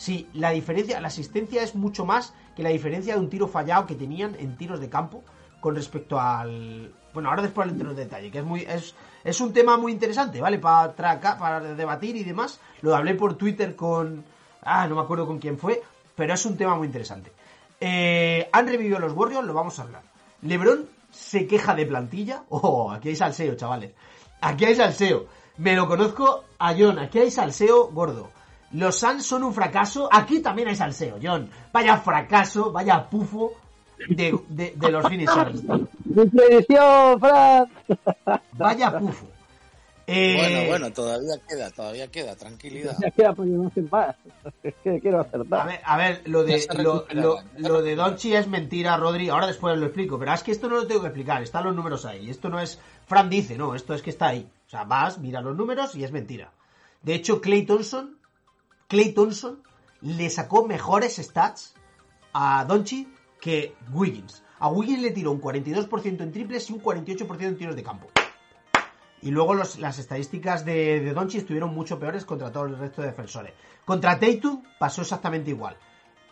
Si 0.00 0.26
la 0.32 0.48
diferencia, 0.52 0.98
la 0.98 1.08
asistencia 1.08 1.62
es 1.62 1.74
mucho 1.74 2.06
más 2.06 2.32
que 2.56 2.62
la 2.62 2.70
diferencia 2.70 3.12
de 3.12 3.20
un 3.20 3.28
tiro 3.28 3.46
fallado 3.46 3.84
que 3.84 3.94
tenían 3.94 4.34
en 4.38 4.56
tiros 4.56 4.80
de 4.80 4.88
campo 4.88 5.22
con 5.60 5.76
respecto 5.76 6.18
al. 6.18 6.90
Bueno, 7.12 7.28
ahora 7.28 7.42
después 7.42 7.68
entro 7.68 7.90
en 7.90 7.96
detalle, 7.96 8.30
que 8.30 8.38
es 8.38 8.44
muy. 8.44 8.62
Es, 8.62 8.94
es 9.22 9.40
un 9.42 9.52
tema 9.52 9.76
muy 9.76 9.92
interesante, 9.92 10.40
¿vale? 10.40 10.58
Para, 10.58 10.94
para 10.94 11.60
debatir 11.60 12.16
y 12.16 12.24
demás. 12.24 12.60
Lo 12.80 12.96
hablé 12.96 13.14
por 13.14 13.34
Twitter 13.34 13.76
con. 13.76 14.24
Ah, 14.62 14.86
no 14.88 14.94
me 14.94 15.02
acuerdo 15.02 15.26
con 15.26 15.38
quién 15.38 15.58
fue. 15.58 15.82
Pero 16.16 16.32
es 16.32 16.46
un 16.46 16.56
tema 16.56 16.76
muy 16.76 16.86
interesante. 16.86 17.30
Eh, 17.78 18.48
han 18.54 18.68
revivido 18.68 18.98
los 18.98 19.12
Warriors, 19.12 19.46
lo 19.46 19.52
vamos 19.52 19.78
a 19.78 19.82
hablar. 19.82 20.02
LeBron 20.40 20.86
se 21.10 21.46
queja 21.46 21.74
de 21.74 21.84
plantilla. 21.84 22.44
Oh, 22.48 22.90
aquí 22.90 23.10
hay 23.10 23.16
salseo, 23.16 23.54
chavales. 23.54 23.92
Aquí 24.40 24.64
hay 24.64 24.76
salseo. 24.76 25.26
Me 25.58 25.76
lo 25.76 25.86
conozco 25.86 26.44
a 26.58 26.74
John. 26.74 26.98
Aquí 26.98 27.18
hay 27.18 27.30
salseo 27.30 27.88
gordo. 27.88 28.39
Los 28.72 28.98
Suns 28.98 29.26
son 29.26 29.42
un 29.44 29.54
fracaso. 29.54 30.08
Aquí 30.10 30.40
también 30.40 30.68
hay 30.68 30.76
salseo, 30.76 31.18
John. 31.22 31.50
Vaya 31.72 31.98
fracaso, 31.98 32.70
vaya 32.70 33.08
pufo 33.08 33.52
de, 34.08 34.38
de, 34.48 34.74
de 34.76 34.90
los 34.90 35.08
finishers. 35.08 35.62
¡Mi 36.04 36.26
predicción, 36.26 37.20
Fran! 37.20 37.66
Vaya 38.52 38.98
pufo. 38.98 39.26
Eh, 40.12 40.36
bueno, 40.36 40.68
bueno, 40.68 40.92
todavía 40.92 41.36
queda, 41.48 41.70
todavía 41.70 42.08
queda, 42.08 42.34
tranquilidad. 42.34 42.96
Ya 43.00 43.12
queda 43.12 43.32
por 43.32 43.46
no 43.46 43.70
más. 43.92 44.16
Es 44.64 44.74
que 44.82 44.98
quiero 44.98 45.20
acertar. 45.20 45.60
A 45.60 45.64
ver, 45.66 45.80
a 45.84 45.96
ver 45.96 46.22
lo 46.24 46.42
de 46.42 46.66
lo, 46.78 47.06
lo, 47.12 47.38
lo, 47.58 47.80
de 47.80 47.94
Donchi 47.94 48.34
es 48.34 48.48
mentira, 48.48 48.96
Rodri. 48.96 49.28
Ahora 49.28 49.46
después 49.46 49.78
lo 49.78 49.86
explico, 49.86 50.18
pero 50.18 50.34
es 50.34 50.42
que 50.42 50.50
esto 50.50 50.68
no 50.68 50.76
lo 50.76 50.86
tengo 50.88 51.02
que 51.02 51.08
explicar. 51.08 51.42
Están 51.44 51.62
los 51.64 51.76
números 51.76 52.06
ahí. 52.06 52.28
Esto 52.28 52.48
no 52.48 52.58
es 52.58 52.80
Fran 53.06 53.30
dice, 53.30 53.56
no, 53.56 53.76
esto 53.76 53.94
es 53.94 54.02
que 54.02 54.10
está 54.10 54.28
ahí. 54.28 54.50
O 54.66 54.70
sea, 54.70 54.82
vas, 54.82 55.18
mira 55.18 55.40
los 55.42 55.56
números 55.56 55.94
y 55.94 56.02
es 56.02 56.10
mentira. 56.10 56.50
De 57.02 57.14
hecho, 57.14 57.40
Clay 57.40 57.64
Thompson, 57.64 58.16
Clay 58.90 59.12
Thompson 59.12 59.62
le 60.00 60.28
sacó 60.30 60.66
mejores 60.66 61.14
stats 61.18 61.74
a 62.32 62.64
Donchi 62.64 63.06
que 63.40 63.76
Wiggins. 63.92 64.42
A 64.58 64.68
Wiggins 64.68 65.00
le 65.00 65.12
tiró 65.12 65.30
un 65.30 65.40
42% 65.40 66.20
en 66.20 66.32
triples 66.32 66.68
y 66.68 66.72
un 66.72 66.82
48% 66.82 67.40
en 67.40 67.56
tiros 67.56 67.76
de 67.76 67.84
campo. 67.84 68.08
Y 69.22 69.30
luego 69.30 69.54
las 69.54 69.98
estadísticas 70.00 70.64
de, 70.64 71.12
Doncic 71.14 71.42
estuvieron 71.42 71.72
mucho 71.72 72.00
peores 72.00 72.24
contra 72.24 72.50
todo 72.50 72.64
el 72.64 72.76
resto 72.76 73.02
de 73.02 73.08
defensores. 73.08 73.52
Contra 73.84 74.18
Tatum 74.18 74.64
pasó 74.80 75.02
exactamente 75.02 75.50
igual. 75.50 75.76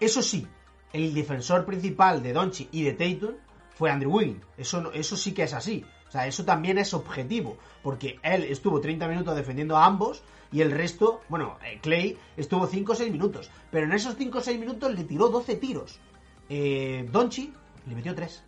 Eso 0.00 0.20
sí, 0.20 0.44
el 0.92 1.14
defensor 1.14 1.64
principal 1.64 2.24
de 2.24 2.32
Doncic 2.32 2.70
y 2.72 2.82
de 2.82 2.94
Tatum 2.94 3.36
fue 3.76 3.92
Andrew 3.92 4.16
Wiggins. 4.16 4.44
Eso, 4.56 4.90
eso 4.92 5.16
sí 5.16 5.32
que 5.32 5.44
es 5.44 5.54
así. 5.54 5.84
O 6.08 6.10
sea, 6.10 6.26
eso 6.26 6.44
también 6.44 6.78
es 6.78 6.92
objetivo. 6.92 7.56
Porque 7.84 8.18
él 8.24 8.42
estuvo 8.44 8.80
30 8.80 9.06
minutos 9.06 9.36
defendiendo 9.36 9.76
a 9.76 9.84
ambos 9.84 10.24
y 10.50 10.60
el 10.62 10.70
resto, 10.70 11.22
bueno, 11.28 11.58
Clay 11.82 12.18
estuvo 12.36 12.66
5 12.66 12.92
o 12.92 12.94
6 12.94 13.12
minutos. 13.12 13.50
Pero 13.70 13.86
en 13.86 13.92
esos 13.92 14.16
5 14.16 14.38
o 14.38 14.40
6 14.40 14.58
minutos 14.58 14.94
le 14.94 15.04
tiró 15.04 15.28
12 15.28 15.56
tiros. 15.56 16.00
Eh, 16.48 17.06
Donchi 17.10 17.52
le 17.86 17.94
metió 17.94 18.14
3. 18.14 18.44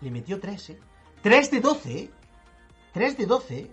Le 0.00 0.10
metió 0.10 0.38
3, 0.38 0.70
¿eh? 0.70 0.78
3 1.22 1.50
de 1.50 1.60
12, 1.60 1.98
¿eh? 1.98 2.10
3 2.92 3.18
de 3.18 3.26
12. 3.26 3.70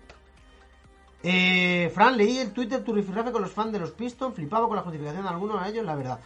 Eh, 1.21 1.91
Fran, 1.93 2.17
leí 2.17 2.39
el 2.39 2.51
Twitter 2.51 2.83
tu 2.83 2.93
rifirrafe 2.93 3.31
con 3.31 3.41
los 3.41 3.51
fans 3.51 3.71
de 3.71 3.79
los 3.79 3.91
Pistons, 3.91 4.35
flipaba 4.35 4.67
con 4.67 4.75
la 4.75 4.83
justificación 4.83 5.23
de 5.23 5.29
algunos 5.29 5.63
de 5.63 5.69
ellos, 5.69 5.85
la 5.85 5.95
verdad. 5.95 6.19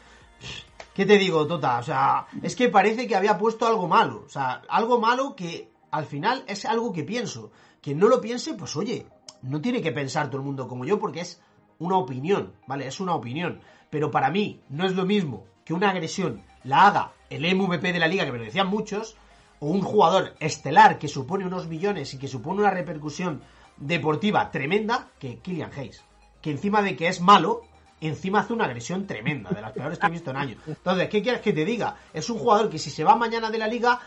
¿Qué 0.94 1.06
te 1.06 1.18
digo, 1.18 1.46
Tota? 1.48 1.80
O 1.80 1.84
sea, 1.84 2.28
es 2.42 2.56
que 2.56 2.70
parece 2.70 3.08
que 3.08 3.16
había 3.16 3.38
puesto 3.38 3.66
algo 3.66 3.88
malo. 3.88 4.24
O 4.26 4.30
sea, 4.30 4.62
algo 4.68 5.00
malo 5.00 5.36
que 5.36 5.72
al 5.92 6.06
final 6.06 6.44
es 6.48 6.66
algo 6.66 6.92
que 6.92 7.04
pienso. 7.04 7.52
Quien 7.82 8.00
no 8.00 8.08
lo 8.08 8.20
piense, 8.20 8.54
pues 8.54 8.76
oye, 8.76 9.06
no 9.42 9.62
tiene 9.62 9.82
que 9.82 9.92
pensar 9.92 10.28
todo 10.28 10.38
el 10.38 10.46
mundo 10.46 10.68
como 10.68 10.86
yo 10.86 11.00
porque 11.00 11.22
es 11.22 11.42
una 11.80 11.98
opinión, 11.98 12.54
¿vale? 12.68 12.88
Es 12.88 13.00
una 13.00 13.16
opinión. 13.16 13.62
Pero 13.90 14.12
para 14.12 14.30
mí 14.30 14.62
no 14.70 14.86
es 14.86 14.96
lo 14.96 15.06
mismo 15.06 15.46
que 15.66 15.74
una 15.74 15.90
agresión 15.90 16.44
la 16.64 16.88
haga 16.88 17.12
el 17.30 17.44
MVP 17.56 17.94
de 17.94 18.00
la 18.00 18.08
liga, 18.08 18.26
que 18.26 18.32
me 18.32 18.38
lo 18.38 18.44
decían 18.44 18.68
muchos, 18.68 19.16
o 19.60 19.68
un 19.68 19.82
jugador 19.82 20.36
estelar 20.40 20.98
que 21.00 21.08
supone 21.08 21.46
unos 21.46 21.68
millones 21.68 22.14
y 22.14 22.18
que 22.18 22.28
supone 22.28 22.62
una 22.62 22.72
repercusión 22.72 23.42
deportiva 23.78 24.52
tremenda 24.52 25.10
que 25.20 25.40
Killian 25.40 25.72
Hayes. 25.76 26.04
Que 26.42 26.52
encima 26.52 26.82
de 26.82 26.96
que 26.96 27.08
es 27.08 27.22
malo, 27.22 27.62
encima 28.02 28.40
hace 28.40 28.54
una 28.54 28.66
agresión 28.66 29.06
tremenda, 29.06 29.50
de 29.52 29.62
las 29.62 29.74
peores 29.74 30.00
que 30.00 30.08
he 30.08 30.12
visto 30.12 30.32
en 30.32 30.38
años. 30.38 30.58
Entonces, 30.66 31.10
¿qué 31.10 31.22
quieres 31.22 31.42
que 31.42 31.54
te 31.54 31.66
diga? 31.66 31.96
Es 32.14 32.30
un 32.30 32.40
jugador 32.40 32.70
que 32.70 32.80
si 32.80 32.90
se 32.90 33.04
va 33.04 33.16
mañana 33.16 33.50
de 33.50 33.58
la 33.58 33.68
liga, 33.68 34.00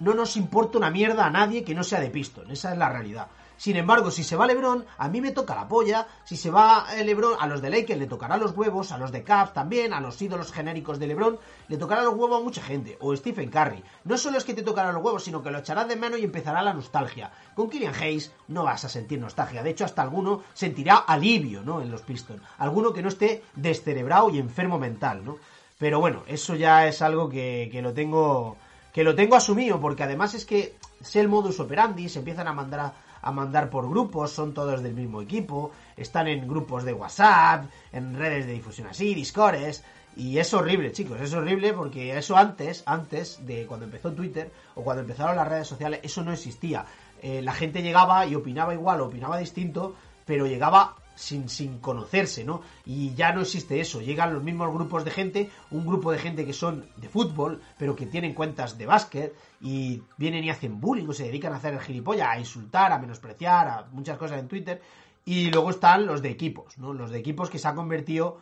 no 0.00 0.14
nos 0.14 0.36
importa 0.36 0.78
una 0.78 0.90
mierda 0.90 1.26
a 1.26 1.30
nadie 1.30 1.64
que 1.64 1.74
no 1.74 1.84
sea 1.84 2.00
de 2.00 2.10
Piston. 2.10 2.50
Esa 2.50 2.72
es 2.72 2.78
la 2.78 2.88
realidad. 2.88 3.28
Sin 3.64 3.76
embargo, 3.76 4.10
si 4.10 4.24
se 4.24 4.36
va 4.36 4.46
LeBron, 4.46 4.84
a 4.98 5.08
mí 5.08 5.22
me 5.22 5.32
toca 5.32 5.54
la 5.54 5.66
polla. 5.66 6.06
Si 6.22 6.36
se 6.36 6.50
va 6.50 6.84
LeBron, 7.02 7.38
a 7.40 7.46
los 7.46 7.62
de 7.62 7.70
Lakers 7.70 7.98
le 7.98 8.06
tocará 8.06 8.36
los 8.36 8.54
huevos, 8.54 8.92
a 8.92 8.98
los 8.98 9.10
de 9.10 9.24
Cavs 9.24 9.54
también, 9.54 9.94
a 9.94 10.02
los 10.02 10.20
ídolos 10.20 10.52
genéricos 10.52 10.98
de 10.98 11.06
LeBron, 11.06 11.38
le 11.68 11.78
tocará 11.78 12.02
los 12.02 12.12
huevos 12.12 12.42
a 12.42 12.44
mucha 12.44 12.60
gente. 12.60 12.98
O 13.00 13.16
Stephen 13.16 13.48
Curry. 13.48 13.82
No 14.04 14.18
solo 14.18 14.36
es 14.36 14.44
que 14.44 14.52
te 14.52 14.60
tocará 14.60 14.92
los 14.92 15.02
huevos, 15.02 15.24
sino 15.24 15.42
que 15.42 15.50
lo 15.50 15.60
echarás 15.60 15.88
de 15.88 15.96
menos 15.96 16.20
y 16.20 16.24
empezará 16.24 16.60
la 16.60 16.74
nostalgia. 16.74 17.32
Con 17.54 17.70
Killian 17.70 17.94
Hayes 17.94 18.32
no 18.48 18.64
vas 18.64 18.84
a 18.84 18.90
sentir 18.90 19.18
nostalgia. 19.18 19.62
De 19.62 19.70
hecho, 19.70 19.86
hasta 19.86 20.02
alguno 20.02 20.42
sentirá 20.52 20.96
alivio, 20.96 21.62
¿no? 21.62 21.80
En 21.80 21.90
los 21.90 22.02
Pistons. 22.02 22.42
Alguno 22.58 22.92
que 22.92 23.00
no 23.00 23.08
esté 23.08 23.44
descerebrado 23.56 24.28
y 24.28 24.40
enfermo 24.40 24.78
mental, 24.78 25.24
¿no? 25.24 25.38
Pero 25.78 26.00
bueno, 26.00 26.22
eso 26.26 26.54
ya 26.54 26.86
es 26.86 27.00
algo 27.00 27.30
que, 27.30 27.70
que 27.72 27.80
lo 27.80 27.94
tengo 27.94 28.58
que 28.92 29.02
lo 29.02 29.14
tengo 29.16 29.34
asumido, 29.34 29.80
porque 29.80 30.04
además 30.04 30.34
es 30.34 30.44
que 30.44 30.76
sé 31.00 31.20
el 31.20 31.28
modus 31.28 31.58
operandi, 31.58 32.08
se 32.08 32.20
empiezan 32.20 32.46
a 32.46 32.52
mandar 32.52 32.80
a, 32.80 32.94
a 33.24 33.32
mandar 33.32 33.70
por 33.70 33.88
grupos, 33.88 34.32
son 34.32 34.52
todos 34.52 34.82
del 34.82 34.94
mismo 34.94 35.22
equipo, 35.22 35.72
están 35.96 36.28
en 36.28 36.46
grupos 36.46 36.84
de 36.84 36.92
WhatsApp, 36.92 37.64
en 37.90 38.14
redes 38.14 38.46
de 38.46 38.52
difusión 38.52 38.86
así, 38.86 39.14
Discords, 39.14 39.82
y 40.16 40.38
es 40.38 40.52
horrible, 40.52 40.92
chicos, 40.92 41.18
es 41.20 41.32
horrible 41.32 41.72
porque 41.72 42.16
eso 42.16 42.36
antes, 42.36 42.82
antes 42.84 43.44
de 43.46 43.66
cuando 43.66 43.86
empezó 43.86 44.12
Twitter 44.12 44.50
o 44.74 44.82
cuando 44.82 45.00
empezaron 45.00 45.36
las 45.36 45.48
redes 45.48 45.66
sociales, 45.66 46.00
eso 46.02 46.22
no 46.22 46.32
existía. 46.32 46.84
Eh, 47.22 47.40
la 47.40 47.54
gente 47.54 47.82
llegaba 47.82 48.26
y 48.26 48.34
opinaba 48.34 48.74
igual, 48.74 49.00
opinaba 49.00 49.38
distinto, 49.38 49.94
pero 50.26 50.46
llegaba 50.46 50.94
sin, 51.14 51.48
sin 51.48 51.78
conocerse, 51.78 52.44
¿no? 52.44 52.62
Y 52.84 53.14
ya 53.14 53.32
no 53.32 53.40
existe 53.42 53.80
eso, 53.80 54.00
llegan 54.00 54.34
los 54.34 54.42
mismos 54.42 54.72
grupos 54.72 55.04
de 55.04 55.10
gente, 55.10 55.50
un 55.70 55.86
grupo 55.86 56.12
de 56.12 56.18
gente 56.18 56.44
que 56.44 56.52
son 56.52 56.86
de 56.96 57.08
fútbol, 57.08 57.60
pero 57.78 57.96
que 57.96 58.06
tienen 58.06 58.34
cuentas 58.34 58.78
de 58.78 58.86
básquet, 58.86 59.34
y 59.60 60.02
vienen 60.16 60.44
y 60.44 60.50
hacen 60.50 60.80
bullying, 60.80 61.08
o 61.08 61.12
se 61.12 61.24
dedican 61.24 61.52
a 61.52 61.56
hacer 61.56 61.74
el 61.74 61.80
gilipollas, 61.80 62.28
a 62.28 62.38
insultar, 62.38 62.92
a 62.92 62.98
menospreciar, 62.98 63.68
a 63.68 63.86
muchas 63.92 64.18
cosas 64.18 64.38
en 64.40 64.48
Twitter, 64.48 64.80
y 65.24 65.50
luego 65.50 65.70
están 65.70 66.06
los 66.06 66.22
de 66.22 66.30
equipos, 66.30 66.78
¿no? 66.78 66.92
Los 66.92 67.10
de 67.10 67.18
equipos 67.18 67.48
que 67.48 67.58
se 67.58 67.68
ha 67.68 67.74
convertido 67.74 68.40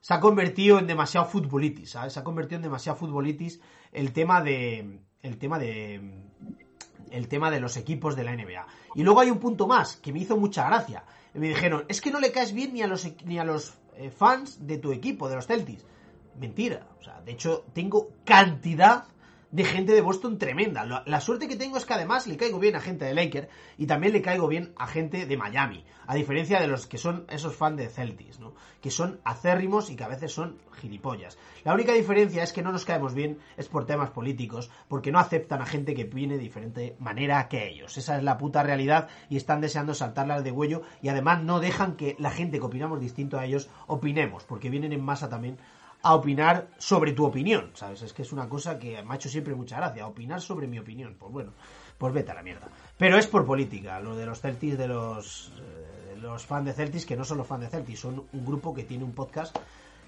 se 0.00 0.14
ha 0.14 0.20
convertido 0.20 0.78
en 0.78 0.86
demasiado 0.86 1.26
futbolitis, 1.26 1.90
¿sabes? 1.90 2.14
Se 2.14 2.20
ha 2.20 2.24
convertido 2.24 2.56
en 2.56 2.62
demasiado 2.62 2.98
futbolitis 2.98 3.60
el 3.92 4.12
tema 4.12 4.40
de 4.40 5.00
el 5.22 5.38
tema 5.38 5.58
de 5.58 6.00
el 7.10 7.28
tema 7.28 7.50
de 7.50 7.60
los 7.60 7.76
equipos 7.76 8.16
de 8.16 8.24
la 8.24 8.34
NBA. 8.34 8.66
Y 8.94 9.02
luego 9.02 9.20
hay 9.20 9.30
un 9.30 9.38
punto 9.38 9.66
más 9.66 9.96
que 9.96 10.12
me 10.12 10.20
hizo 10.20 10.36
mucha 10.36 10.66
gracia. 10.66 11.04
Me 11.34 11.48
dijeron, 11.48 11.84
es 11.88 12.00
que 12.00 12.10
no 12.10 12.20
le 12.20 12.32
caes 12.32 12.52
bien 12.52 12.72
ni 12.74 12.82
a 12.82 12.86
los, 12.86 13.06
ni 13.24 13.38
a 13.38 13.44
los 13.44 13.74
eh, 13.96 14.10
fans 14.10 14.66
de 14.66 14.78
tu 14.78 14.92
equipo, 14.92 15.28
de 15.28 15.36
los 15.36 15.46
Celtics. 15.46 15.84
Mentira. 16.38 16.86
O 16.98 17.02
sea, 17.02 17.20
de 17.20 17.32
hecho, 17.32 17.64
tengo 17.72 18.10
cantidad 18.24 19.04
de 19.50 19.64
gente 19.64 19.92
de 19.92 20.00
Boston 20.00 20.38
tremenda. 20.38 20.84
La, 20.84 21.20
suerte 21.20 21.48
que 21.48 21.56
tengo 21.56 21.76
es 21.76 21.84
que 21.84 21.94
además 21.94 22.26
le 22.26 22.36
caigo 22.36 22.58
bien 22.58 22.76
a 22.76 22.80
gente 22.80 23.04
de 23.04 23.14
Lakers 23.14 23.48
y 23.78 23.86
también 23.86 24.12
le 24.12 24.22
caigo 24.22 24.46
bien 24.48 24.72
a 24.76 24.86
gente 24.86 25.26
de 25.26 25.36
Miami. 25.36 25.84
A 26.06 26.14
diferencia 26.14 26.60
de 26.60 26.66
los 26.66 26.86
que 26.86 26.98
son 26.98 27.24
esos 27.28 27.54
fans 27.54 27.76
de 27.76 27.88
Celtics, 27.88 28.40
¿no? 28.40 28.54
Que 28.80 28.90
son 28.90 29.20
acérrimos 29.24 29.90
y 29.90 29.96
que 29.96 30.04
a 30.04 30.08
veces 30.08 30.32
son 30.32 30.58
gilipollas. 30.72 31.38
La 31.64 31.74
única 31.74 31.92
diferencia 31.92 32.42
es 32.42 32.52
que 32.52 32.62
no 32.62 32.72
nos 32.72 32.84
caemos 32.84 33.14
bien 33.14 33.38
es 33.56 33.68
por 33.68 33.86
temas 33.86 34.10
políticos, 34.10 34.70
porque 34.88 35.12
no 35.12 35.18
aceptan 35.18 35.62
a 35.62 35.66
gente 35.66 35.94
que 35.94 36.04
viene 36.04 36.34
de 36.34 36.42
diferente 36.42 36.96
manera 36.98 37.48
que 37.48 37.68
ellos. 37.68 37.96
Esa 37.96 38.16
es 38.16 38.22
la 38.22 38.38
puta 38.38 38.62
realidad 38.62 39.08
y 39.28 39.36
están 39.36 39.60
deseando 39.60 39.94
saltarla 39.94 40.34
al 40.34 40.44
de 40.44 40.52
huello 40.52 40.82
y 41.02 41.08
además 41.08 41.42
no 41.42 41.60
dejan 41.60 41.96
que 41.96 42.16
la 42.18 42.30
gente 42.30 42.58
que 42.58 42.66
opinamos 42.66 43.00
distinto 43.00 43.38
a 43.38 43.44
ellos 43.44 43.68
opinemos, 43.86 44.44
porque 44.44 44.70
vienen 44.70 44.92
en 44.92 45.04
masa 45.04 45.28
también 45.28 45.58
a 46.02 46.14
opinar 46.14 46.68
sobre 46.78 47.12
tu 47.12 47.24
opinión, 47.24 47.70
¿sabes? 47.74 48.02
Es 48.02 48.12
que 48.12 48.22
es 48.22 48.32
una 48.32 48.48
cosa 48.48 48.78
que 48.78 49.02
me 49.02 49.12
ha 49.12 49.16
hecho 49.16 49.28
siempre 49.28 49.54
mucha 49.54 49.76
gracia, 49.76 50.06
opinar 50.06 50.40
sobre 50.40 50.66
mi 50.66 50.78
opinión. 50.78 51.16
Pues 51.18 51.32
bueno, 51.32 51.52
pues 51.98 52.12
vete 52.12 52.32
a 52.32 52.34
la 52.34 52.42
mierda. 52.42 52.68
Pero 52.96 53.18
es 53.18 53.26
por 53.26 53.44
política, 53.44 54.00
lo 54.00 54.16
de 54.16 54.26
los 54.26 54.40
Celtics, 54.40 54.78
de 54.78 54.88
los, 54.88 55.52
eh, 55.58 56.16
los 56.20 56.46
fans 56.46 56.66
de 56.66 56.72
Celtics, 56.72 57.06
que 57.06 57.16
no 57.16 57.24
son 57.24 57.38
los 57.38 57.46
fans 57.46 57.62
de 57.62 57.68
Celtics, 57.68 58.00
son 58.00 58.24
un 58.32 58.46
grupo 58.46 58.74
que 58.74 58.84
tiene 58.84 59.04
un 59.04 59.12
podcast 59.12 59.56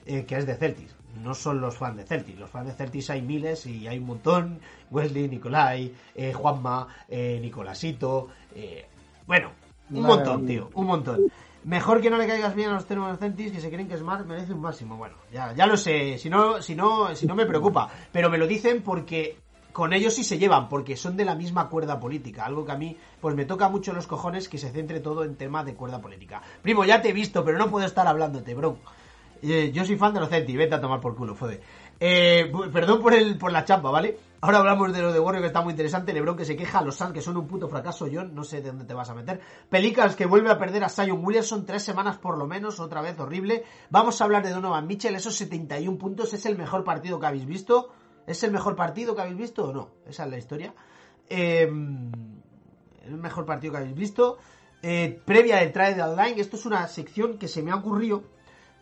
eh, 0.06 0.24
que 0.24 0.36
es 0.36 0.46
de 0.46 0.54
Celtics. 0.54 0.94
No 1.22 1.34
son 1.34 1.60
los 1.60 1.76
fans 1.76 1.96
de 1.96 2.04
Celtics. 2.04 2.38
Los 2.38 2.50
fans 2.50 2.68
de 2.68 2.72
Celtics 2.72 3.10
hay 3.10 3.22
miles 3.22 3.66
y 3.66 3.86
hay 3.86 3.98
un 3.98 4.06
montón. 4.06 4.60
Wesley, 4.90 5.28
Nicolai, 5.28 5.92
eh, 6.14 6.32
Juanma, 6.32 6.88
eh, 7.08 7.38
Nicolasito. 7.40 8.28
Eh, 8.54 8.86
bueno, 9.26 9.52
un 9.90 10.02
montón, 10.02 10.46
tío. 10.46 10.70
Un 10.74 10.86
montón. 10.86 11.20
Mejor 11.64 12.00
que 12.00 12.10
no 12.10 12.18
le 12.18 12.26
caigas 12.26 12.54
bien 12.56 12.70
a 12.70 12.72
los 12.74 12.86
Celtics 12.86 13.52
que 13.52 13.60
se 13.60 13.70
creen 13.70 13.88
que 13.88 13.96
Smart 13.96 14.26
merece 14.26 14.52
un 14.52 14.60
máximo. 14.60 14.96
Bueno, 14.96 15.14
ya, 15.32 15.52
ya 15.52 15.66
lo 15.66 15.76
sé. 15.76 16.18
Si 16.18 16.28
no, 16.28 16.60
si 16.60 16.74
no, 16.74 17.14
si 17.14 17.26
no 17.26 17.34
me 17.34 17.46
preocupa. 17.46 17.88
Pero 18.10 18.30
me 18.30 18.38
lo 18.38 18.46
dicen 18.46 18.82
porque 18.82 19.36
con 19.72 19.92
ellos 19.92 20.14
sí 20.14 20.24
se 20.24 20.38
llevan, 20.38 20.68
porque 20.68 20.96
son 20.96 21.16
de 21.16 21.24
la 21.24 21.34
misma 21.34 21.68
cuerda 21.68 22.00
política. 22.00 22.44
Algo 22.44 22.64
que 22.64 22.72
a 22.72 22.76
mí, 22.76 22.96
pues 23.20 23.34
me 23.36 23.44
toca 23.44 23.68
mucho 23.68 23.92
los 23.92 24.06
cojones 24.06 24.48
que 24.48 24.58
se 24.58 24.70
centre 24.70 25.00
todo 25.00 25.24
en 25.24 25.36
temas 25.36 25.64
de 25.64 25.74
cuerda 25.74 26.00
política. 26.00 26.42
Primo, 26.62 26.84
ya 26.84 27.00
te 27.00 27.10
he 27.10 27.12
visto, 27.12 27.44
pero 27.44 27.58
no 27.58 27.70
puedo 27.70 27.86
estar 27.86 28.06
hablándote, 28.06 28.54
bro. 28.54 28.78
Eh, 29.42 29.70
yo 29.72 29.84
soy 29.84 29.96
fan 29.96 30.14
de 30.14 30.20
los 30.20 30.28
Celtics, 30.28 30.58
vete 30.58 30.74
a 30.74 30.80
tomar 30.80 31.00
por 31.00 31.16
culo, 31.16 31.34
fode. 31.34 31.60
Eh, 31.98 32.52
perdón 32.72 33.00
por 33.00 33.14
el 33.14 33.38
por 33.38 33.52
la 33.52 33.64
chapa, 33.64 33.90
¿vale? 33.90 34.18
Ahora 34.44 34.58
hablamos 34.58 34.92
de 34.92 35.00
lo 35.00 35.12
de 35.12 35.20
Warrior 35.20 35.40
que 35.40 35.46
está 35.46 35.60
muy 35.60 35.70
interesante. 35.70 36.12
Lebron 36.12 36.36
que 36.36 36.44
se 36.44 36.56
queja, 36.56 36.82
los 36.82 36.96
Suns 36.96 37.12
que 37.12 37.20
son 37.20 37.36
un 37.36 37.46
puto 37.46 37.68
fracaso, 37.68 38.08
John, 38.12 38.34
no 38.34 38.42
sé 38.42 38.60
de 38.60 38.70
dónde 38.70 38.84
te 38.84 38.92
vas 38.92 39.08
a 39.08 39.14
meter. 39.14 39.40
Pelicans 39.68 40.16
que 40.16 40.26
vuelve 40.26 40.50
a 40.50 40.58
perder 40.58 40.82
a 40.82 40.88
Zion 40.88 41.24
Williamson 41.24 41.64
tres 41.64 41.84
semanas 41.84 42.18
por 42.18 42.36
lo 42.36 42.48
menos, 42.48 42.80
otra 42.80 43.00
vez 43.02 43.16
horrible. 43.20 43.62
Vamos 43.90 44.20
a 44.20 44.24
hablar 44.24 44.44
de 44.44 44.50
Donovan 44.50 44.88
Mitchell, 44.88 45.14
esos 45.14 45.36
71 45.36 45.96
puntos, 45.96 46.34
¿es 46.34 46.44
el 46.44 46.58
mejor 46.58 46.82
partido 46.82 47.20
que 47.20 47.26
habéis 47.26 47.46
visto? 47.46 47.90
¿Es 48.26 48.42
el 48.42 48.50
mejor 48.50 48.74
partido 48.74 49.14
que 49.14 49.22
habéis 49.22 49.38
visto 49.38 49.68
o 49.68 49.72
no? 49.72 49.90
Esa 50.08 50.24
es 50.24 50.30
la 50.32 50.38
historia. 50.38 50.74
Eh, 51.28 51.62
el 51.62 53.16
mejor 53.18 53.46
partido 53.46 53.74
que 53.74 53.78
habéis 53.78 53.94
visto. 53.94 54.38
Eh, 54.82 55.20
previa 55.24 55.58
del 55.58 55.70
trade 55.70 55.94
deadline, 55.94 56.40
esto 56.40 56.56
es 56.56 56.66
una 56.66 56.88
sección 56.88 57.38
que 57.38 57.46
se 57.46 57.62
me 57.62 57.70
ha 57.70 57.76
ocurrido, 57.76 58.24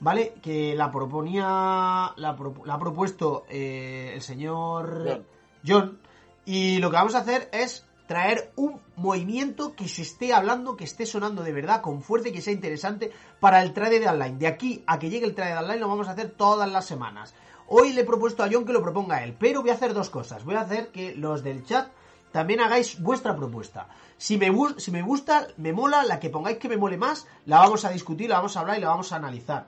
¿vale? 0.01 0.33
Que 0.41 0.75
la 0.75 0.91
proponía, 0.91 2.15
la, 2.17 2.31
ha 2.31 2.79
propuesto 2.79 3.45
eh, 3.51 4.13
el 4.15 4.23
señor. 4.23 5.27
John. 5.67 5.99
Y 6.45 6.79
lo 6.79 6.91
que 6.91 6.97
vamos 6.97 7.15
a 7.15 7.19
hacer 7.19 7.49
es 7.53 7.85
traer 8.07 8.51
un 8.57 8.81
movimiento 8.97 9.77
que 9.77 9.87
se 9.87 10.03
esté 10.03 10.33
hablando, 10.35 10.77
que 10.77 10.85
esté 10.85 11.07
sonando 11.07 11.45
de 11.45 11.53
verdad, 11.53 11.81
con 11.81 12.03
fuerza 12.03 12.29
y 12.29 12.33
que 12.33 12.41
sea 12.41 12.53
interesante 12.53 13.13
para 13.39 13.63
el 13.63 13.73
trade 13.73 14.01
deadline. 14.01 14.39
De 14.39 14.49
aquí 14.49 14.83
a 14.87 14.99
que 14.99 15.11
llegue 15.11 15.27
el 15.27 15.35
trade 15.35 15.55
deadline 15.55 15.81
lo 15.81 15.89
vamos 15.89 16.09
a 16.09 16.13
hacer 16.13 16.31
todas 16.31 16.69
las 16.69 16.87
semanas. 16.87 17.35
Hoy 17.69 17.93
le 17.93 18.01
he 18.01 18.05
propuesto 18.05 18.43
a 18.43 18.49
John 18.51 18.65
que 18.65 18.73
lo 18.73 18.83
proponga 18.83 19.23
él, 19.23 19.37
pero 19.39 19.61
voy 19.61 19.71
a 19.71 19.75
hacer 19.75 19.95
dos 19.95 20.11
cosas. 20.11 20.45
Voy 20.45 20.57
a 20.57 20.63
hacer 20.63 20.89
que 20.89 21.15
los 21.15 21.45
del 21.45 21.65
chat 21.65 21.89
también 22.33 22.61
hagáis 22.61 23.01
vuestra 23.01 23.37
propuesta. 23.37 23.87
Si 24.19 24.39
me, 24.39 24.51
si 24.79 24.91
me 24.91 25.03
gusta, 25.03 25.47
me 25.57 25.73
mola, 25.73 26.05
la 26.05 26.19
que 26.19 26.31
pongáis 26.31 26.59
que 26.59 26.69
me 26.69 26.77
mole 26.77 26.97
más, 26.97 27.29
la 27.47 27.59
vamos 27.59 27.85
a 27.85 27.91
discutir, 27.91 28.29
la 28.29 28.39
vamos 28.39 28.57
a 28.57 28.61
hablar 28.61 28.79
y 28.79 28.81
la 28.81 28.89
vamos 28.89 29.13
a 29.13 29.17
analizar. 29.17 29.67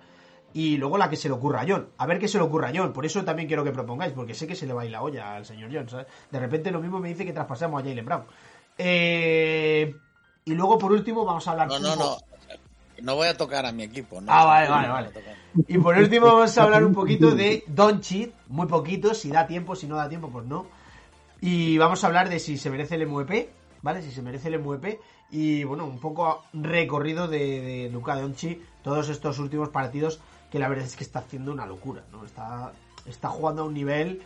Y 0.54 0.76
luego 0.76 0.98
la 0.98 1.08
que 1.08 1.16
se 1.16 1.28
le 1.28 1.34
ocurra 1.34 1.62
a 1.62 1.66
John. 1.66 1.88
A 1.98 2.06
ver 2.06 2.18
qué 2.18 2.28
se 2.28 2.38
le 2.38 2.44
ocurra 2.44 2.68
a 2.68 2.72
John. 2.74 2.92
Por 2.92 3.06
eso 3.06 3.24
también 3.24 3.48
quiero 3.48 3.64
que 3.64 3.70
propongáis, 3.70 4.12
porque 4.12 4.34
sé 4.34 4.46
que 4.46 4.54
se 4.54 4.66
le 4.66 4.72
va 4.72 4.82
a 4.82 4.84
ir 4.84 4.90
la 4.90 5.02
olla 5.02 5.36
al 5.36 5.46
señor 5.46 5.70
John, 5.72 5.88
¿sabes? 5.88 6.06
De 6.30 6.38
repente 6.38 6.70
lo 6.70 6.80
mismo 6.80 6.98
me 6.98 7.08
dice 7.08 7.24
que 7.24 7.32
traspasemos 7.32 7.80
a 7.80 7.84
Jalen 7.84 8.04
Brown. 8.04 8.24
Eh, 8.78 9.94
y 10.44 10.54
luego, 10.54 10.78
por 10.78 10.92
último, 10.92 11.24
vamos 11.24 11.46
a 11.48 11.52
hablar... 11.52 11.68
No, 11.68 11.78
no, 11.78 11.96
no. 11.96 12.16
No 13.02 13.16
voy 13.16 13.26
a 13.26 13.36
tocar 13.36 13.66
a 13.66 13.72
mi 13.72 13.82
equipo. 13.82 14.20
¿no? 14.20 14.30
Ah, 14.32 14.44
vale, 14.44 14.68
vale, 14.68 14.88
vale. 14.88 15.10
Y 15.66 15.78
por 15.78 15.96
último 15.96 16.26
vamos 16.26 16.56
a 16.56 16.62
hablar 16.62 16.84
un 16.84 16.94
poquito 16.94 17.32
de 17.32 17.64
Doncic, 17.66 18.32
muy 18.48 18.66
poquito, 18.66 19.12
si 19.12 19.30
da 19.30 19.46
tiempo, 19.46 19.74
si 19.74 19.88
no 19.88 19.96
da 19.96 20.08
tiempo, 20.08 20.28
pues 20.30 20.46
no. 20.46 20.66
Y 21.40 21.76
vamos 21.78 22.04
a 22.04 22.06
hablar 22.06 22.28
de 22.28 22.38
si 22.38 22.56
se 22.56 22.70
merece 22.70 22.94
el 22.94 23.08
MVP, 23.08 23.50
¿vale? 23.82 24.02
Si 24.02 24.12
se 24.12 24.22
merece 24.22 24.48
el 24.48 24.60
MVP 24.60 25.00
y 25.32 25.64
bueno, 25.64 25.84
un 25.84 25.98
poco 25.98 26.44
recorrido 26.52 27.26
de, 27.26 27.60
de 27.60 27.90
Luka 27.90 28.14
Doncic 28.14 28.60
todos 28.82 29.08
estos 29.08 29.38
últimos 29.40 29.70
partidos 29.70 30.20
que 30.52 30.58
la 30.58 30.68
verdad 30.68 30.84
es 30.84 30.94
que 30.94 31.02
está 31.02 31.20
haciendo 31.20 31.50
una 31.50 31.66
locura, 31.66 32.04
¿no? 32.12 32.24
Está 32.24 32.72
está 33.06 33.30
jugando 33.30 33.62
a 33.62 33.64
un 33.64 33.74
nivel 33.74 34.22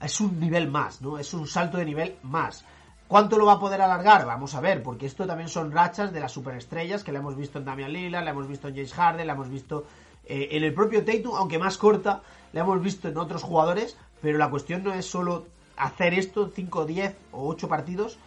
es 0.00 0.20
un 0.20 0.38
nivel 0.38 0.68
más, 0.68 1.02
¿no? 1.02 1.18
Es 1.18 1.34
un 1.34 1.46
salto 1.48 1.76
de 1.78 1.84
nivel 1.84 2.16
más. 2.22 2.64
¿Cuánto 3.08 3.38
lo 3.38 3.46
va 3.46 3.54
a 3.54 3.58
poder 3.58 3.80
alargar? 3.80 4.26
Vamos 4.26 4.54
a 4.54 4.60
ver, 4.60 4.82
porque 4.82 5.06
esto 5.06 5.26
también 5.26 5.48
son 5.48 5.72
rachas 5.72 6.12
de 6.12 6.20
las 6.20 6.30
superestrellas 6.30 7.02
que 7.02 7.10
la 7.10 7.18
hemos 7.18 7.36
visto 7.36 7.58
en 7.58 7.64
Damian 7.64 7.92
Lillard, 7.92 8.24
la 8.24 8.30
hemos 8.30 8.46
visto 8.46 8.68
en 8.68 8.74
James 8.74 8.94
Harden, 8.94 9.26
la 9.26 9.32
hemos 9.32 9.48
visto 9.48 9.86
eh, 10.26 10.48
en 10.52 10.62
el 10.62 10.74
propio 10.74 11.04
Tatum, 11.04 11.34
aunque 11.34 11.58
más 11.58 11.78
corta, 11.78 12.22
la 12.52 12.60
hemos 12.60 12.80
visto 12.80 13.08
en 13.08 13.16
otros 13.16 13.42
jugadores, 13.42 13.96
pero 14.20 14.38
la 14.38 14.50
cuestión 14.50 14.84
no 14.84 14.92
es 14.92 15.06
solo 15.06 15.46
hacer 15.76 16.14
esto 16.14 16.52
5, 16.54 16.84
10 16.84 17.16
o 17.32 17.48
8 17.48 17.68
partidos, 17.68 18.18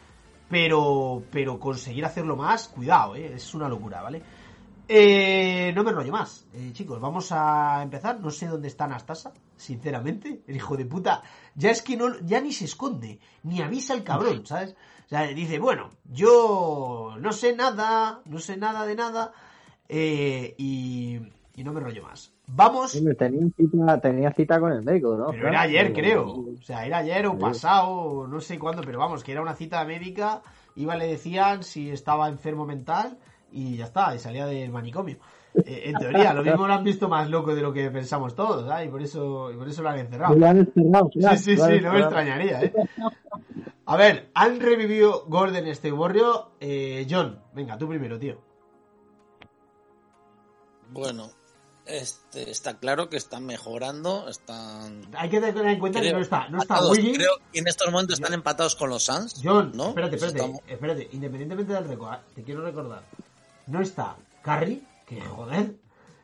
pero 0.50 1.24
pero 1.32 1.60
conseguir 1.60 2.04
hacerlo 2.04 2.36
más, 2.36 2.68
cuidado, 2.68 3.16
¿eh? 3.16 3.34
es 3.36 3.54
una 3.54 3.70
locura, 3.70 4.02
¿vale? 4.02 4.22
Eh, 4.94 5.72
no 5.74 5.86
me 5.86 5.92
enrollo 5.92 6.12
más, 6.12 6.46
Eh, 6.54 6.72
chicos, 6.74 7.00
vamos 7.00 7.32
a 7.32 7.82
empezar. 7.82 8.20
No 8.20 8.30
sé 8.30 8.48
dónde 8.48 8.68
está 8.68 8.84
Anastasa, 8.84 9.32
sinceramente. 9.56 10.42
El 10.48 10.58
hijo 10.58 10.76
de 10.76 10.86
puta, 10.86 11.24
ya 11.56 11.72
es 11.72 11.82
que 11.82 11.96
no, 11.96 12.20
ya 12.26 12.42
ni 12.42 12.52
se 12.52 12.66
esconde, 12.66 13.18
ni 13.44 13.62
avisa 13.62 13.94
el 13.94 14.04
cabrón, 14.04 14.46
¿sabes? 14.46 14.76
O 15.06 15.08
sea, 15.08 15.28
dice, 15.28 15.60
bueno, 15.60 15.92
yo 16.12 17.16
no 17.22 17.32
sé 17.32 17.56
nada, 17.56 18.20
no 18.26 18.40
sé 18.40 18.58
nada 18.58 18.86
de 18.86 18.96
nada, 18.96 19.32
eh, 19.88 20.56
y, 20.58 21.22
y 21.56 21.64
no 21.64 21.72
me 21.72 21.80
enrollo 21.80 22.04
más. 22.04 22.34
Vamos, 22.48 22.92
Tenía 22.92 23.48
cita, 23.56 24.02
tenía 24.02 24.34
cita 24.34 24.60
con 24.60 24.74
el 24.74 24.84
médico, 24.84 25.16
¿no? 25.16 25.28
pero 25.32 25.48
era 25.48 25.62
ayer, 25.62 25.94
creo. 25.94 26.32
O 26.60 26.62
sea, 26.64 26.86
era 26.86 26.98
ayer 26.98 27.26
o 27.28 27.32
Sí. 27.32 27.38
pasado, 27.40 28.28
no 28.28 28.42
sé 28.42 28.60
cuándo, 28.60 28.82
pero 28.84 29.00
vamos, 29.00 29.24
que 29.24 29.32
era 29.32 29.42
una 29.42 29.56
cita 29.56 29.86
médica. 29.86 30.42
Iba, 30.76 30.98
le 30.98 31.08
decían 31.08 31.64
si 31.64 31.90
estaba 31.92 32.28
enfermo 32.28 32.66
mental 32.66 33.18
y 33.52 33.78
ya 33.78 33.86
está, 33.86 34.16
y 34.16 34.20
salía 34.20 34.46
del 34.46 34.72
manicomio. 34.72 35.18
Eh, 35.66 35.84
en 35.86 35.96
teoría, 35.98 36.34
lo 36.34 36.44
mismo 36.44 36.66
lo 36.66 36.74
han 36.74 36.84
visto 36.84 37.10
más 37.10 37.30
loco 37.30 37.54
de 37.54 37.62
lo 37.62 37.74
que 37.74 37.92
pensamos 37.92 38.36
todos, 38.36 38.66
¿sabes? 38.68 38.88
Y 38.88 38.90
por 38.90 39.02
eso, 39.02 39.52
y 39.52 39.56
por 39.58 39.68
eso 39.68 39.82
lo 39.82 39.90
han 39.90 40.00
encerrado. 40.00 40.34
Lo 40.36 40.48
han 40.48 40.58
encerrado, 40.60 41.10
claro, 41.10 41.38
Sí, 41.38 41.44
sí, 41.44 41.58
sí, 41.58 41.82
no 41.82 41.92
me 41.94 42.00
extrañaría, 42.00 42.62
¿eh? 42.64 42.74
A 43.86 43.98
ver, 43.98 44.30
han 44.34 44.60
revivido 44.62 45.26
Gordon 45.28 45.68
este 45.68 45.92
borrio. 45.92 46.52
Eh, 46.62 47.06
John, 47.10 47.40
venga, 47.54 47.78
tú 47.78 47.88
primero, 47.90 48.18
tío. 48.18 48.38
Bueno, 50.92 51.30
Este, 51.86 52.50
está 52.52 52.78
claro 52.78 53.10
que 53.10 53.18
están 53.18 53.46
mejorando, 53.46 54.30
están... 54.30 55.08
Hay 55.18 55.30
que 55.30 55.42
tener 55.42 55.66
en 55.66 55.80
cuenta 55.80 56.00
que 56.00 56.14
no 56.14 56.20
está, 56.20 56.48
no 56.48 56.62
está 56.62 56.76
empatados. 56.76 56.92
Wiggins. 56.92 57.18
Creo 57.18 57.32
que 57.52 57.60
en 57.60 57.68
estos 57.68 57.92
momentos 57.92 58.20
están 58.20 58.34
empatados 58.34 58.76
con 58.76 58.90
los 58.90 59.04
Suns, 59.04 59.42
John, 59.44 59.72
¿no? 59.76 59.90
espérate, 59.90 60.16
espérate, 60.16 60.38
estamos- 60.38 60.62
espérate, 60.68 61.10
independientemente 61.12 61.74
del 61.74 61.86
récord, 61.86 62.20
te 62.36 62.44
quiero 62.44 62.62
recordar, 62.62 63.04
no 63.72 63.82
está 63.82 64.16
Curry, 64.44 64.86
que 65.06 65.22
joder, 65.22 65.76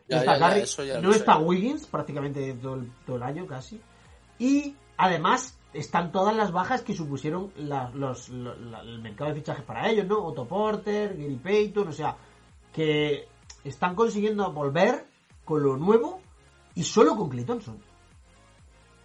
Ya, 0.08 0.18
está 0.20 0.38
ya, 0.38 0.50
Curry, 0.50 1.02
no 1.02 1.12
sé. 1.14 1.18
está 1.20 1.38
Wiggins 1.38 1.86
prácticamente 1.88 2.54
todo 2.56 2.76
el, 2.76 2.92
todo 3.06 3.16
el 3.18 3.24
año 3.24 3.48
casi, 3.48 3.82
y 4.40 4.76
además 4.98 5.58
están 5.74 6.12
todas 6.12 6.36
las 6.36 6.52
bajas 6.52 6.82
que 6.82 6.94
supusieron 6.94 7.52
la- 7.58 7.90
los, 7.92 8.30
la- 8.30 8.82
el 8.82 9.00
mercado 9.00 9.30
de 9.32 9.36
fichajes 9.38 9.64
para 9.64 9.90
ellos, 9.90 10.08
¿no? 10.08 10.24
Otto 10.26 10.46
Porter, 10.48 11.16
Gary 11.18 11.36
Payton, 11.36 11.88
o 11.90 11.92
sea, 11.94 12.16
que 12.74 13.28
están 13.64 13.96
consiguiendo 13.96 14.52
volver 14.52 15.06
con 15.46 15.62
lo 15.64 15.78
nuevo 15.78 16.22
y 16.76 16.84
solo 16.84 17.16
con 17.16 17.30
Clay 17.30 17.44
Thompson. 17.46 17.78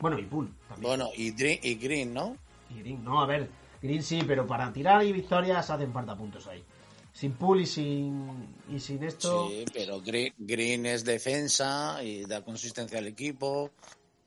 Bueno, 0.00 0.18
y 0.18 0.24
Poole 0.24 0.50
también. 0.68 0.88
Bueno, 0.90 1.08
y, 1.16 1.32
Dre- 1.32 1.60
y 1.62 1.74
Green, 1.76 2.12
¿no? 2.14 2.36
Y 2.70 2.80
Green, 2.80 3.04
no, 3.04 3.20
a 3.20 3.26
ver, 3.26 3.48
Green 3.80 4.02
sí, 4.02 4.22
pero 4.26 4.46
para 4.46 4.72
tirar 4.72 5.04
y 5.04 5.12
victorias 5.12 5.68
hacen 5.70 5.92
falta 5.92 6.16
puntos 6.16 6.46
ahí. 6.48 6.64
Sin 7.12 7.34
pool 7.34 7.60
y 7.60 7.66
sin, 7.66 8.54
y 8.68 8.80
sin 8.80 9.02
esto. 9.04 9.48
Sí, 9.48 9.64
pero 9.72 10.00
Green, 10.00 10.32
Green 10.38 10.86
es 10.86 11.04
defensa 11.04 12.02
y 12.02 12.24
da 12.24 12.42
consistencia 12.42 12.98
al 12.98 13.06
equipo, 13.06 13.70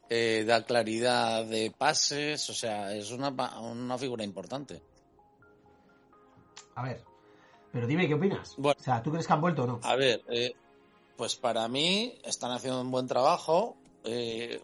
eh, 0.10 0.43
da 0.48 0.63
claridad 0.63 1.45
de 1.45 1.74
pases, 1.76 2.48
o 2.50 2.54
sea, 2.54 2.93
es 2.93 3.12
una, 3.12 3.30
una 3.60 3.98
figura 3.98 4.24
importante. 4.24 4.82
A 6.76 6.84
ver, 6.84 7.04
pero 7.71 7.88
dime 7.88 8.08
qué 8.08 8.13
opinas. 8.13 8.54
Bueno. 8.58 8.78
o 8.80 8.84
sea, 8.84 9.02
¿tú 9.02 9.12
crees 9.12 9.26
que 9.26 9.34
han 9.34 9.41
vuelto 9.41 9.63
o 9.63 9.67
no? 9.67 9.80
A 9.84 9.95
ver, 9.95 10.24
eh, 10.30 10.54
pues 11.17 11.36
para 11.36 11.67
mí 11.67 12.13
están 12.24 12.52
haciendo 12.52 12.82
un 12.82 12.91
buen 12.91 13.08
trabajo. 13.08 13.76
eh, 14.04 14.62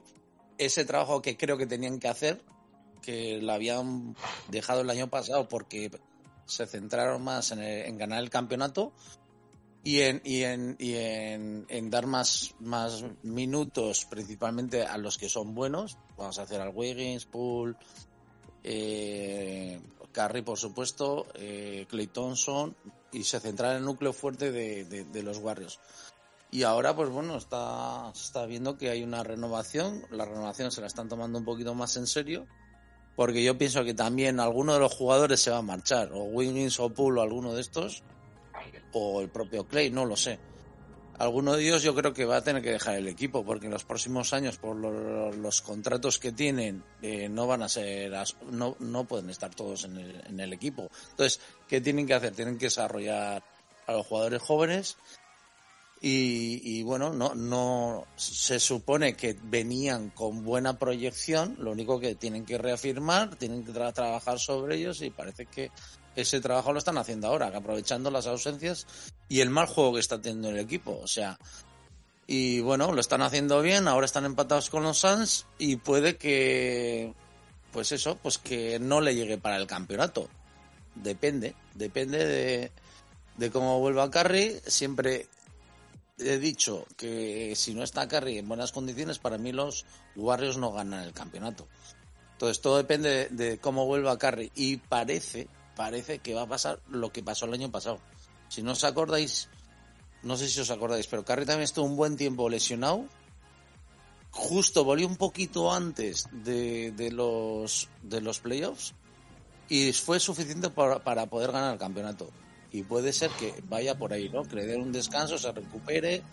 ese 0.62 0.86
trabajo 0.86 1.24
que 1.24 1.38
creo 1.38 1.58
que 1.58 1.66
tenían 1.66 2.00
que 2.00 2.08
hacer, 2.08 2.44
que 3.02 3.40
lo 3.42 3.52
habían 3.52 4.16
dejado 4.50 4.82
el 4.82 4.90
año 4.92 5.08
pasado 5.08 5.50
porque 5.50 5.90
se 6.52 6.68
centraron 6.68 7.24
más 7.24 7.52
en, 7.52 7.60
el- 7.60 7.86
en 7.86 7.98
ganar 7.98 8.20
el 8.22 8.30
campeonato 8.30 8.94
y 9.84 10.02
en, 10.02 10.22
y 10.24 10.44
en, 10.44 10.76
y 10.80 10.94
en, 10.96 11.66
en 11.70 11.90
dar 11.90 12.06
más, 12.06 12.54
más 12.60 13.04
minutos 13.24 14.06
principalmente 14.06 14.84
a 14.86 14.98
los 14.98 15.18
que 15.18 15.28
son 15.30 15.56
buenos. 15.56 15.98
Vamos 16.18 16.38
a 16.38 16.44
hacer 16.44 16.62
al 16.62 16.70
Wiggins, 16.76 17.26
Poole, 17.26 17.76
eh, 18.64 19.82
Curry, 20.12 20.42
por 20.42 20.58
supuesto, 20.58 21.26
eh, 21.36 21.86
Clay 21.90 22.08
Thompson 22.08 22.76
y 23.12 23.24
se 23.24 23.40
centrar 23.40 23.72
en 23.72 23.78
el 23.80 23.86
núcleo 23.86 24.14
fuerte 24.14 24.52
de, 24.52 25.24
los 25.24 25.38
Warriors. 25.40 25.80
Y 26.52 26.64
ahora, 26.64 26.96
pues 26.96 27.10
bueno, 27.10 27.38
está, 27.38 28.12
está 28.14 28.46
viendo 28.46 28.78
que 28.78 28.90
hay 28.90 29.04
una 29.04 29.24
renovación. 29.24 30.04
La 30.12 30.26
renovación 30.26 30.72
se 30.72 30.82
la 30.82 30.88
están 30.88 31.08
tomando 31.08 31.40
un 31.40 31.46
poquito 31.46 31.74
más 31.74 31.96
en 31.96 32.08
serio. 32.08 32.46
Porque 33.15 33.43
yo 33.43 33.58
pienso 33.58 33.84
que 33.84 33.93
también 33.93 34.39
alguno 34.39 34.74
de 34.74 34.80
los 34.80 34.93
jugadores 34.93 35.41
se 35.41 35.52
va 35.52 35.58
a 35.58 35.62
marchar. 35.62 36.12
O 36.13 36.24
Wiggins 36.24 36.80
o 36.80 36.89
Poole 36.89 37.19
o 37.19 37.24
alguno 37.24 37.54
de 37.54 37.62
estos. 37.62 38.04
O 38.93 39.21
el 39.21 39.30
propio 39.30 39.65
Clay, 39.67 39.89
no 39.89 40.06
lo 40.06 40.15
sé. 40.15 40.39
Alguno 41.17 41.54
de 41.56 41.63
ellos 41.63 41.84
yo 41.84 41.93
creo 41.93 42.13
que 42.13 42.26
va 42.26 42.38
a 42.38 42.43
tener 42.43 42.63
que 42.63 42.71
dejar 42.71 42.95
el 42.95 43.08
equipo. 43.08 43.43
Porque 43.45 43.67
en 43.67 43.71
los 43.74 43.84
próximos 43.84 44.34
años, 44.34 44.58
por 44.58 44.76
lo- 44.76 45.32
los 45.34 45.62
contratos 45.62 46.17
que 46.19 46.32
tienen, 46.32 46.84
eh, 47.02 47.30
no 47.30 47.45
van 47.47 47.62
a 47.63 47.69
ser. 47.69 48.12
No, 48.50 48.76
no 48.80 49.04
pueden 49.06 49.30
estar 49.30 49.54
todos 49.54 49.84
en 49.84 49.97
el, 49.97 50.21
en 50.28 50.39
el 50.39 50.54
equipo. 50.54 50.89
Entonces, 51.12 51.39
¿qué 51.67 51.80
tienen 51.82 52.08
que 52.08 52.13
hacer? 52.15 52.34
Tienen 52.34 52.58
que 52.58 52.67
desarrollar 52.67 53.43
a 53.88 53.91
los 53.93 54.06
jugadores 54.08 54.41
jóvenes 54.41 54.97
y, 56.02 56.62
y, 56.64 56.84
bueno, 56.84 57.14
no, 57.14 57.36
no 57.36 58.08
se 58.16 58.60
supone 58.60 59.16
que 59.16 59.38
venían 59.44 60.10
con 60.10 60.44
buena 60.44 60.80
proyección, 60.80 61.56
lo 61.60 61.72
único 61.72 62.00
que 62.00 62.16
tienen 62.16 62.44
que 62.44 62.58
reafirmar, 62.58 63.36
tienen 63.36 63.64
que 63.64 63.72
tra- 63.72 63.94
trabajar 63.94 64.40
sobre 64.40 64.78
ellos 64.78 65.02
y 65.04 65.12
parece 65.12 65.46
que 65.46 65.70
ese 66.16 66.42
trabajo 66.42 66.74
lo 66.74 66.80
están 66.80 66.98
haciendo 66.98 67.28
ahora, 67.28 67.56
aprovechando 67.56 68.10
las 68.10 68.26
ausencias 68.26 68.88
y 69.30 69.42
el 69.42 69.50
mal 69.52 69.68
juego 69.68 69.94
que 69.94 70.00
está 70.00 70.20
teniendo 70.20 70.50
el 70.50 70.60
equipo, 70.60 71.00
o 71.02 71.08
sea, 71.08 71.38
y 72.28 72.62
bueno, 72.62 72.92
lo 72.94 73.00
están 73.02 73.22
haciendo 73.22 73.62
bien, 73.62 73.88
ahora 73.88 74.06
están 74.06 74.26
empatados 74.26 74.70
con 74.70 74.84
los 74.84 74.98
Suns 75.00 75.46
y 75.58 75.76
puede 75.76 76.18
que, 76.18 77.14
pues 77.72 77.92
eso, 77.92 78.18
pues 78.18 78.38
que 78.38 78.80
no 78.80 79.02
le 79.02 79.16
llegue 79.16 79.38
para 79.38 79.58
el 79.58 79.68
campeonato. 79.68 80.30
Depende, 80.96 81.56
depende 81.76 82.26
de, 82.26 82.72
de 83.38 83.52
cómo 83.52 83.80
vuelva 83.80 84.10
Curry, 84.10 84.62
siempre 84.66 85.28
he 86.22 86.40
dicho 86.40 86.86
que 86.98 87.54
si 87.56 87.74
no 87.74 87.84
está 87.84 88.08
Curry 88.08 88.38
en 88.38 88.48
buenas 88.48 88.72
condiciones, 88.72 89.20
para 89.20 89.38
mí 89.38 89.52
los 89.52 89.86
Warriors 90.16 90.58
no 90.58 90.72
ganan 90.72 91.04
el 91.04 91.14
campeonato. 91.14 91.68
Entonces 92.34 92.62
todo 92.62 92.78
depende 92.78 93.28
de, 93.30 93.60
cómo 93.60 93.86
vuelva 93.86 94.18
Curry 94.18 94.52
y 94.56 94.78
parece, 94.78 95.48
parece 95.76 96.20
que 96.20 96.34
va 96.34 96.44
a 96.44 96.48
pasar 96.48 96.80
lo 96.90 97.12
que 97.12 97.24
pasó 97.24 97.46
el 97.46 97.54
año 97.54 97.72
pasado. 97.72 98.00
Si 98.50 98.62
no 98.64 98.72
os 98.72 98.84
acordáis, 98.84 99.50
no 100.24 100.38
sé 100.38 100.48
si 100.48 100.60
os 100.60 100.72
acordáis, 100.72 101.08
pero 101.08 101.26
Curry 101.26 101.46
también 101.46 101.64
estuvo 101.64 101.86
un 101.86 101.96
buen 101.96 102.18
tiempo 102.18 102.50
lesionado. 102.50 103.06
Justo 104.32 104.84
volvió 104.84 105.08
un 105.08 105.18
poquito 105.18 105.72
antes 105.72 106.28
de, 106.32 106.92
de 106.92 107.12
los 107.12 107.90
de 108.02 108.22
los 108.22 108.40
playoffs 108.40 108.94
y 109.68 109.92
fue 109.94 110.20
suficiente 110.20 110.70
para, 110.70 111.04
para 111.04 111.26
poder 111.26 111.52
ganar 111.52 111.74
el 111.74 111.80
campeonato 111.80 112.30
y 112.72 112.84
puede 112.84 113.14
ser 113.14 113.30
que 113.32 113.54
vaya 113.68 113.98
por 113.98 114.14
ahí, 114.14 114.30
¿no? 114.30 114.44
Que 114.44 114.56
le 114.56 114.66
den 114.66 114.82
un 114.82 114.92
descanso, 114.92 115.38
se 115.38 115.52
recupere 115.52 116.24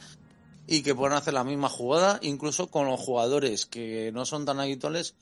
y 0.66 0.83
que 0.83 0.94
puedan 0.94 1.16
hacer 1.16 1.35
la 1.35 1.44
misma 1.44 1.68
jugada, 1.68 2.18
incluso 2.22 2.70
con 2.70 2.87
los 2.87 3.01
jugadores 3.01 3.66
que 3.66 4.12
no 4.12 4.24
son 4.24 4.44
tan 4.44 4.61
habituales, 4.61 5.14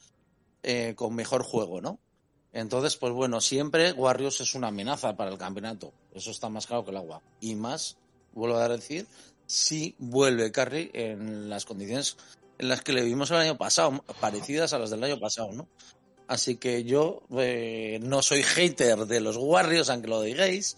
eh, 0.63 0.95
con 0.97 1.15
mejor 1.15 1.43
juego, 1.43 1.81
¿no? 1.81 1.99
Entonces, 2.53 2.97
pues 2.97 3.13
bueno, 3.13 3.41
siempre 3.41 3.93
Warriors 3.93 4.41
es 4.41 4.55
una 4.55 4.69
amenaza 4.69 5.17
para 5.17 5.31
el 5.31 5.39
campeonato. 5.39 5.93
Eso 6.13 6.31
está 6.31 6.49
más 6.49 6.67
claro 6.67 6.85
que 6.85 6.91
el 6.91 6.97
agua. 6.97 7.23
Y 7.41 7.55
más, 7.55 7.97
vuelvo 8.33 8.57
a 8.57 8.69
decir, 8.69 9.07
si 9.47 9.95
vuelve 9.99 10.51
Curry 10.51 10.91
en 10.95 11.49
las 11.49 11.65
condiciones 11.65 12.17
en 12.59 12.69
las 12.69 12.83
que 12.83 12.93
le 12.93 13.03
vimos 13.03 13.31
el 13.31 13.37
año 13.37 13.59
pasado, 13.59 14.03
parecidas 14.21 14.73
a 14.73 14.79
las 14.79 14.91
del 14.91 15.05
año 15.05 15.21
pasado, 15.21 15.53
¿no? 15.53 15.69
Así 16.29 16.57
que 16.57 16.85
yo 16.85 17.23
eh, 17.39 18.01
no 18.03 18.23
soy 18.23 18.43
hater 18.43 19.07
de 19.07 19.21
los 19.21 19.37
Warriors, 19.37 19.91
aunque 19.91 20.09
lo 20.09 20.23
digáis. 20.23 20.77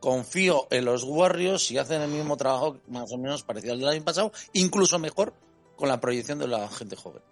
Confío 0.00 0.66
en 0.70 0.84
los 0.84 1.04
Warriors 1.04 1.70
y 1.70 1.78
hacen 1.78 2.02
el 2.02 2.10
mismo 2.10 2.36
trabajo 2.36 2.76
más 2.88 3.10
o 3.12 3.18
menos 3.18 3.42
parecido 3.42 3.72
al 3.72 3.80
del 3.80 3.88
año 3.88 4.04
pasado, 4.04 4.32
incluso 4.52 4.98
mejor 4.98 5.32
con 5.76 5.88
la 5.88 6.00
proyección 6.00 6.38
de 6.38 6.48
la 6.48 6.68
gente 6.68 6.96
joven. 6.96 7.22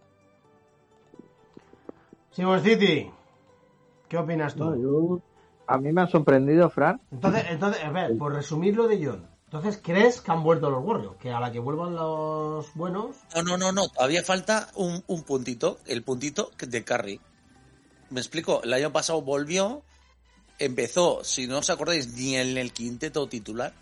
Simon 2.33 2.62
City, 2.62 3.11
¿qué 4.09 4.16
opinas 4.18 4.55
tú? 4.55 4.64
No, 4.64 4.77
yo- 4.77 5.20
A 5.66 5.79
mí 5.79 5.92
me 5.92 6.03
ha 6.03 6.07
sorprendido, 6.07 6.68
Fran. 6.68 7.00
Entonces, 7.11 7.44
entonces, 7.48 7.83
a 7.83 7.90
ver, 7.90 8.18
por 8.18 8.35
resumir 8.35 8.77
lo 8.77 8.87
de 8.88 9.03
John, 9.07 9.27
entonces, 9.46 9.81
¿crees 9.83 10.20
que 10.20 10.31
han 10.33 10.42
vuelto 10.42 10.68
los 10.68 10.85
Warriors? 10.85 11.16
Que 11.16 11.31
a 11.33 11.40
la 11.40 11.50
que 11.53 11.59
vuelvan 11.61 11.94
los 11.94 12.74
buenos, 12.74 13.16
No, 13.35 13.42
no, 13.42 13.57
no, 13.57 13.72
no, 13.72 13.88
todavía 13.88 14.22
falta 14.24 14.68
un, 14.74 15.03
un 15.07 15.22
puntito, 15.22 15.79
el 15.87 16.03
puntito 16.03 16.50
de 16.59 16.85
Curry. 16.85 17.20
Me 18.11 18.20
explico, 18.20 18.62
el 18.62 18.72
año 18.74 18.92
pasado 18.92 19.22
volvió, 19.22 19.83
empezó, 20.59 21.23
si 21.25 21.47
no 21.47 21.59
os 21.59 21.71
acordáis, 21.71 22.09
ni 22.14 22.37
en 22.37 22.57
el 22.59 22.73
quinteto 22.73 23.27
titular 23.29 23.73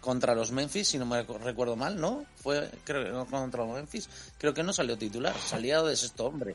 contra 0.00 0.34
los 0.34 0.52
Memphis, 0.52 0.88
si 0.88 0.98
no 0.98 1.06
me 1.06 1.22
recuerdo 1.22 1.76
mal, 1.76 2.00
¿no? 2.00 2.24
Fue, 2.36 2.70
creo 2.84 3.04
que 3.04 3.10
no, 3.10 3.26
contra 3.26 3.64
los 3.64 3.74
Memphis, 3.74 4.08
creo 4.38 4.54
que 4.54 4.62
no 4.62 4.72
salió 4.72 4.96
titular, 4.96 5.34
salía 5.38 5.82
de 5.82 5.96
sexto 5.96 6.26
hombre. 6.26 6.54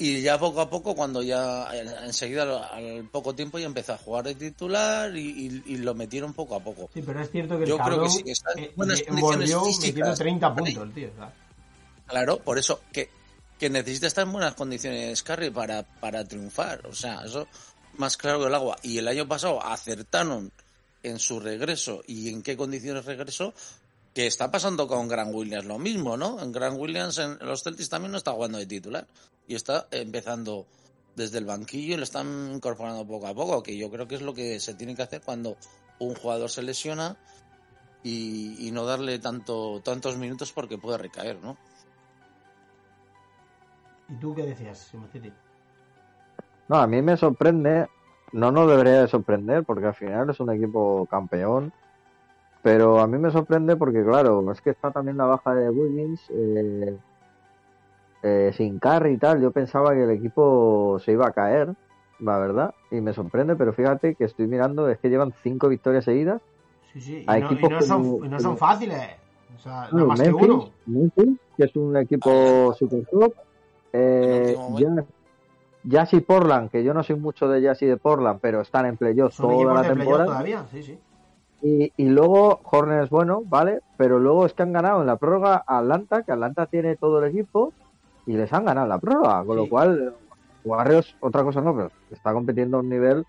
Y 0.00 0.20
ya 0.22 0.38
poco 0.38 0.60
a 0.60 0.70
poco, 0.70 0.94
cuando 0.94 1.22
ya 1.22 1.68
enseguida 2.04 2.42
al, 2.68 3.08
poco 3.10 3.34
tiempo 3.34 3.58
ya 3.58 3.66
empezó 3.66 3.94
a 3.94 3.98
jugar 3.98 4.26
de 4.26 4.36
titular 4.36 5.16
y, 5.16 5.46
y- 5.66 5.72
y 5.74 5.76
lo 5.78 5.92
metieron 5.94 6.34
poco 6.34 6.54
a 6.54 6.60
poco. 6.60 6.88
sí, 6.94 7.02
pero 7.02 7.20
es 7.20 7.30
cierto 7.32 7.56
que 7.56 7.64
el 7.64 7.68
Yo 7.70 7.76
creo 7.78 7.88
cabrón 7.88 8.04
que 8.04 8.10
sí 8.10 8.22
que 8.22 8.30
está 8.30 8.52
en 8.54 8.70
buenas 8.76 9.02
condiciones 9.02 9.50
volvió 9.54 9.64
físicas. 9.64 9.88
metiendo 9.88 10.14
30 10.14 10.48
¿vale? 10.50 10.62
puntos, 10.62 10.82
el 10.84 10.94
tío. 10.94 11.10
¿sabes? 11.16 11.34
Claro, 12.06 12.38
por 12.38 12.58
eso 12.58 12.80
que, 12.92 13.10
que 13.58 13.70
necesita 13.70 14.06
estar 14.06 14.24
en 14.24 14.32
buenas 14.32 14.54
condiciones 14.54 15.20
Curry 15.24 15.50
para, 15.50 15.82
para 15.82 16.24
triunfar. 16.24 16.86
O 16.86 16.94
sea, 16.94 17.22
eso 17.24 17.48
más 17.96 18.16
claro 18.16 18.40
que 18.40 18.46
el 18.46 18.54
agua. 18.54 18.76
Y 18.82 18.98
el 18.98 19.08
año 19.08 19.26
pasado 19.26 19.64
acertaron 19.64 20.52
en 21.02 21.18
su 21.18 21.40
regreso 21.40 22.02
y 22.06 22.28
en 22.30 22.42
qué 22.42 22.56
condiciones 22.56 23.04
regresó, 23.04 23.54
que 24.14 24.26
está 24.26 24.50
pasando 24.50 24.88
con 24.88 25.08
Grant 25.08 25.34
Williams 25.34 25.66
lo 25.66 25.78
mismo, 25.78 26.16
¿no? 26.16 26.40
En 26.40 26.50
Grant 26.50 26.78
Williams 26.78 27.18
en 27.18 27.38
los 27.40 27.62
Celtics 27.62 27.88
también 27.88 28.12
no 28.12 28.18
está 28.18 28.32
jugando 28.32 28.58
de 28.58 28.66
titular 28.66 29.06
y 29.46 29.54
está 29.54 29.86
empezando 29.90 30.66
desde 31.14 31.38
el 31.38 31.44
banquillo 31.44 31.94
y 31.94 31.96
lo 31.96 32.04
están 32.04 32.50
incorporando 32.52 33.06
poco 33.06 33.26
a 33.26 33.34
poco, 33.34 33.62
que 33.62 33.76
yo 33.76 33.90
creo 33.90 34.08
que 34.08 34.16
es 34.16 34.22
lo 34.22 34.34
que 34.34 34.58
se 34.60 34.74
tiene 34.74 34.94
que 34.94 35.02
hacer 35.02 35.20
cuando 35.20 35.56
un 35.98 36.14
jugador 36.14 36.50
se 36.50 36.62
lesiona 36.62 37.16
y, 38.02 38.70
no 38.72 38.84
darle 38.84 39.18
tanto 39.18 39.80
tantos 39.82 40.16
minutos 40.16 40.52
porque 40.52 40.78
puede 40.78 40.98
recaer, 40.98 41.40
¿no? 41.40 41.58
¿Y 44.08 44.14
tú 44.14 44.34
qué 44.34 44.42
decías, 44.42 44.88
Simon 44.90 45.10
City? 45.12 45.32
No, 46.68 46.76
a 46.76 46.86
mí 46.86 47.00
me 47.02 47.16
sorprende, 47.16 47.86
no 48.32 48.52
nos 48.52 48.68
debería 48.68 49.00
de 49.02 49.08
sorprender 49.08 49.64
porque 49.64 49.86
al 49.86 49.94
final 49.94 50.30
es 50.30 50.40
un 50.40 50.52
equipo 50.52 51.06
campeón 51.06 51.72
pero 52.62 52.98
a 53.00 53.06
mí 53.06 53.18
me 53.18 53.30
sorprende 53.30 53.76
porque, 53.76 54.04
claro, 54.04 54.50
es 54.52 54.60
que 54.60 54.70
está 54.70 54.90
también 54.90 55.16
la 55.16 55.24
baja 55.26 55.54
de 55.54 55.70
Wiggins, 55.70 56.28
eh, 56.30 56.98
eh, 58.22 58.52
sin 58.54 58.78
carry 58.78 59.12
y 59.14 59.18
tal. 59.18 59.40
Yo 59.40 59.52
pensaba 59.52 59.94
que 59.94 60.04
el 60.04 60.10
equipo 60.10 60.98
se 60.98 61.12
iba 61.12 61.26
a 61.26 61.32
caer, 61.32 61.72
la 62.18 62.38
verdad, 62.38 62.74
y 62.90 63.00
me 63.00 63.12
sorprende, 63.12 63.56
pero 63.56 63.72
fíjate 63.72 64.16
que 64.16 64.24
estoy 64.24 64.48
mirando, 64.48 64.88
es 64.88 64.98
que 64.98 65.08
llevan 65.08 65.32
cinco 65.42 65.68
victorias 65.68 66.04
seguidas. 66.04 66.42
Sí, 66.92 67.00
sí. 67.00 67.24
Y 67.26 67.30
A 67.30 67.38
no, 67.38 67.38
y 67.38 67.44
equipos 67.44 67.70
no 67.70 67.80
son, 67.80 68.02
como- 68.02 68.26
y 68.26 68.28
no 68.28 68.40
son 68.40 68.56
fáciles. 68.58 69.08
O 69.54 69.58
sea, 69.58 69.88
más 69.92 70.20
que 70.20 70.32
uno. 70.32 70.70
Memphis, 70.84 71.38
que 71.56 71.64
es 71.64 71.76
un 71.76 71.96
equipo 71.96 72.74
super 72.74 73.00
top. 73.10 73.34
Eh, 73.92 74.56
Jazz, 75.88 76.12
y 76.14 76.20
Portland, 76.20 76.70
que 76.70 76.84
yo 76.84 76.92
no 76.94 77.02
soy 77.02 77.16
mucho 77.16 77.48
de 77.48 77.62
Jazz 77.62 77.80
y 77.82 77.86
de 77.86 77.96
Portland, 77.96 78.40
pero 78.42 78.60
están 78.60 78.86
en 78.86 78.96
playoffs 78.96 79.36
toda 79.36 79.74
la 79.74 79.82
temporada. 79.82 80.26
todavía. 80.26 80.66
Sí, 80.70 80.82
sí. 80.82 80.98
Y, 81.62 81.92
y 81.96 82.08
luego 82.08 82.60
Hornets, 82.70 83.10
bueno, 83.10 83.42
¿vale? 83.44 83.80
Pero 83.96 84.18
luego 84.18 84.46
es 84.46 84.52
que 84.52 84.62
han 84.62 84.72
ganado 84.72 85.00
en 85.00 85.06
la 85.06 85.16
prórroga 85.16 85.64
a 85.66 85.78
Atlanta, 85.78 86.22
que 86.22 86.32
Atlanta 86.32 86.66
tiene 86.66 86.96
todo 86.96 87.18
el 87.18 87.30
equipo, 87.30 87.72
y 88.26 88.32
les 88.36 88.52
han 88.52 88.64
ganado 88.64 88.84
en 88.86 88.90
la 88.90 88.98
prórroga. 88.98 89.44
Con 89.44 89.56
Sí. 89.56 89.62
lo 89.64 89.68
cual, 89.68 90.14
Warriors, 90.64 91.16
otra 91.20 91.42
cosa 91.42 91.60
no, 91.60 91.74
pero 91.74 91.90
está 92.10 92.32
compitiendo 92.32 92.76
a 92.76 92.80
un 92.80 92.88
nivel 92.88 93.24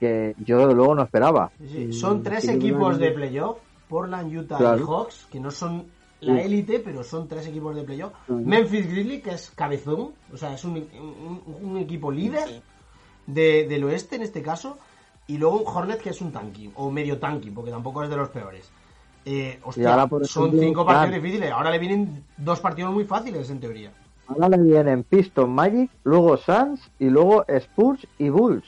que 0.00 0.34
yo 0.44 0.58
desde 0.58 0.74
luego 0.74 0.94
no 0.96 1.02
esperaba. 1.02 1.50
Sí, 1.58 1.68
sí. 1.68 1.78
Y- 1.84 1.92
Son 1.92 2.22
tres 2.22 2.48
equipos 2.48 2.98
de 2.98 3.12
playoff, 3.12 3.58
Portland, 3.88 4.36
Utah 4.36 4.58
y. 4.76 4.82
Hawks, 4.82 5.26
que 5.30 5.38
no 5.40 5.50
son 5.50 5.84
la 6.22 6.40
élite, 6.42 6.78
pero 6.80 7.02
son 7.02 7.28
tres 7.28 7.46
equipos 7.46 7.74
de 7.74 7.82
playoff. 7.82 8.12
Memphis 8.28 8.88
Grizzlies, 8.90 9.22
que 9.22 9.30
es 9.30 9.50
cabezón, 9.54 10.10
o 10.32 10.36
sea, 10.36 10.54
es 10.54 10.64
un, 10.64 10.76
un- 10.76 11.42
un 11.62 11.76
equipo 11.78 12.10
líder 12.10 12.62
de- 13.26 13.66
del 13.68 13.84
oeste 13.84 14.16
en 14.16 14.22
este 14.22 14.42
caso, 14.42 14.78
y 15.26 15.38
luego 15.38 15.58
un 15.60 15.66
Hornet 15.76 16.00
que 16.00 16.10
es 16.10 16.20
un 16.20 16.32
tanking, 16.32 16.70
o 16.76 16.90
medio 16.90 17.18
tanking, 17.18 17.52
porque 17.54 17.70
tampoco 17.70 18.02
es 18.02 18.10
de 18.10 18.16
los 18.16 18.28
peores. 18.28 18.70
Eh, 19.24 19.60
hostia, 19.62 19.94
ahora, 19.94 20.08
son 20.24 20.50
cinco 20.58 20.84
partidos 20.84 21.08
claro. 21.10 21.22
difíciles, 21.22 21.52
ahora 21.52 21.70
le 21.70 21.78
vienen 21.78 22.24
dos 22.36 22.58
partidos 22.60 22.92
muy 22.92 23.04
fáciles 23.04 23.48
en 23.50 23.60
teoría. 23.60 23.92
Ahora 24.26 24.48
le 24.48 24.58
vienen 24.62 25.04
Piston 25.04 25.50
Magic, 25.52 25.90
luego 26.04 26.36
Suns 26.36 26.90
y 26.98 27.06
luego 27.10 27.44
Spurs 27.48 28.06
y 28.18 28.28
Bulls. 28.30 28.64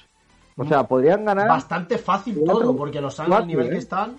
O 0.57 0.65
sea, 0.65 0.85
podrían 0.87 1.25
ganar. 1.25 1.49
Bastante 1.49 1.99
fácil 1.99 2.45
todo, 2.45 2.77
porque 2.77 3.01
los 3.01 3.15
Suns 3.15 3.31
al 3.33 3.47
nivel 3.47 3.71
que 3.71 3.79
están, 3.79 4.17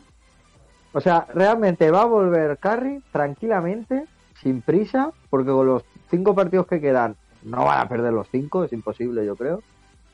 O 0.95 1.01
sea, 1.01 1.27
realmente 1.33 1.91
va 1.91 2.03
a 2.03 2.05
volver 2.05 2.57
Curry 2.57 3.03
tranquilamente, 3.11 4.05
sin 4.41 4.61
prisa, 4.61 5.11
porque 5.29 5.51
con 5.51 5.67
los 5.67 5.83
cinco 6.09 6.33
partidos 6.33 6.67
que 6.67 6.79
quedan 6.79 7.17
no 7.43 7.65
van 7.65 7.81
a 7.81 7.89
perder 7.89 8.13
los 8.13 8.29
cinco, 8.31 8.63
es 8.63 8.71
imposible, 8.71 9.25
yo 9.25 9.35
creo. 9.35 9.61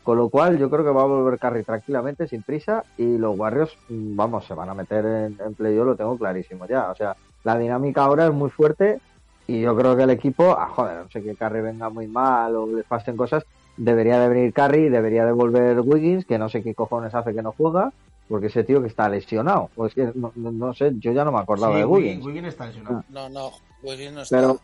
Con 0.02 0.18
lo 0.18 0.30
cual, 0.30 0.58
yo 0.58 0.72
creo 0.72 0.84
que 0.84 0.90
va 0.90 1.04
a 1.04 1.06
volver 1.06 1.38
Curry 1.38 1.62
tranquilamente, 1.62 2.28
sin 2.28 2.42
prisa, 2.42 2.84
y 2.98 3.20
los 3.20 3.38
Warriors, 3.38 3.78
mm, 3.90 4.16
vamos, 4.16 4.44
se 4.46 4.56
van 4.56 4.70
a 4.70 4.74
meter 4.74 5.06
en, 5.06 5.38
en 5.46 5.54
play, 5.54 5.76
yo 5.76 5.86
lo 5.86 5.96
tengo 5.96 6.18
clarísimo 6.18 6.66
ya. 6.66 6.90
O 6.90 6.96
sea, 6.96 7.16
la 7.44 7.60
dinámica 7.60 8.04
ahora 8.04 8.26
es 8.26 8.34
muy 8.34 8.50
fuerte, 8.50 9.00
y 9.46 9.62
yo 9.62 9.78
creo 9.78 9.96
que 9.96 10.02
el 10.02 10.10
equipo, 10.10 10.56
ah, 10.58 10.68
joder, 10.68 11.04
no 11.04 11.10
sé 11.12 11.22
que 11.22 11.36
Curry 11.36 11.62
venga 11.62 11.90
muy 11.92 12.08
mal 12.08 12.56
o 12.56 12.66
les 12.66 12.86
pasen 12.86 13.16
cosas, 13.16 13.46
debería 13.78 14.20
de 14.20 14.30
venir 14.30 14.54
Curry, 14.54 14.90
debería 14.90 15.26
de 15.26 15.32
volver 15.32 15.80
Wiggins, 15.82 16.26
que 16.26 16.38
no 16.38 16.50
sé 16.50 16.64
qué 16.64 16.76
cojones 16.76 17.14
hace 17.14 17.34
que 17.34 17.42
no 17.42 17.54
juega, 17.54 17.92
porque 18.28 18.48
ese 18.48 18.64
tío 18.64 18.82
que 18.82 18.88
está 18.88 19.10
lesionado, 19.10 19.70
o 19.76 19.86
es 19.86 19.94
que 19.94 20.12
no, 20.16 20.74
sé, 20.74 20.94
yo 20.98 21.12
ya 21.12 21.26
no 21.26 21.32
me 21.32 21.40
acordaba 21.40 21.74
sí, 21.74 21.80
de 21.80 21.86
Wiggins, 21.86 22.08
Wiggins. 22.08 22.26
Wiggins 22.26 22.48
está 22.48 22.66
lesionado. 22.68 23.04
No, 23.10 23.30
no, 23.30 23.52
Wiggins 23.84 24.14
no 24.14 24.22
está. 24.22 24.38
Pero, 24.38 24.60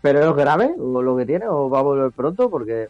pero 0.00 0.30
es 0.30 0.36
grave 0.36 0.74
o 0.78 1.02
lo 1.02 1.16
que 1.16 1.26
tiene 1.26 1.46
o 1.48 1.68
va 1.68 1.80
a 1.80 1.82
volver 1.82 2.12
pronto 2.12 2.50
porque 2.50 2.88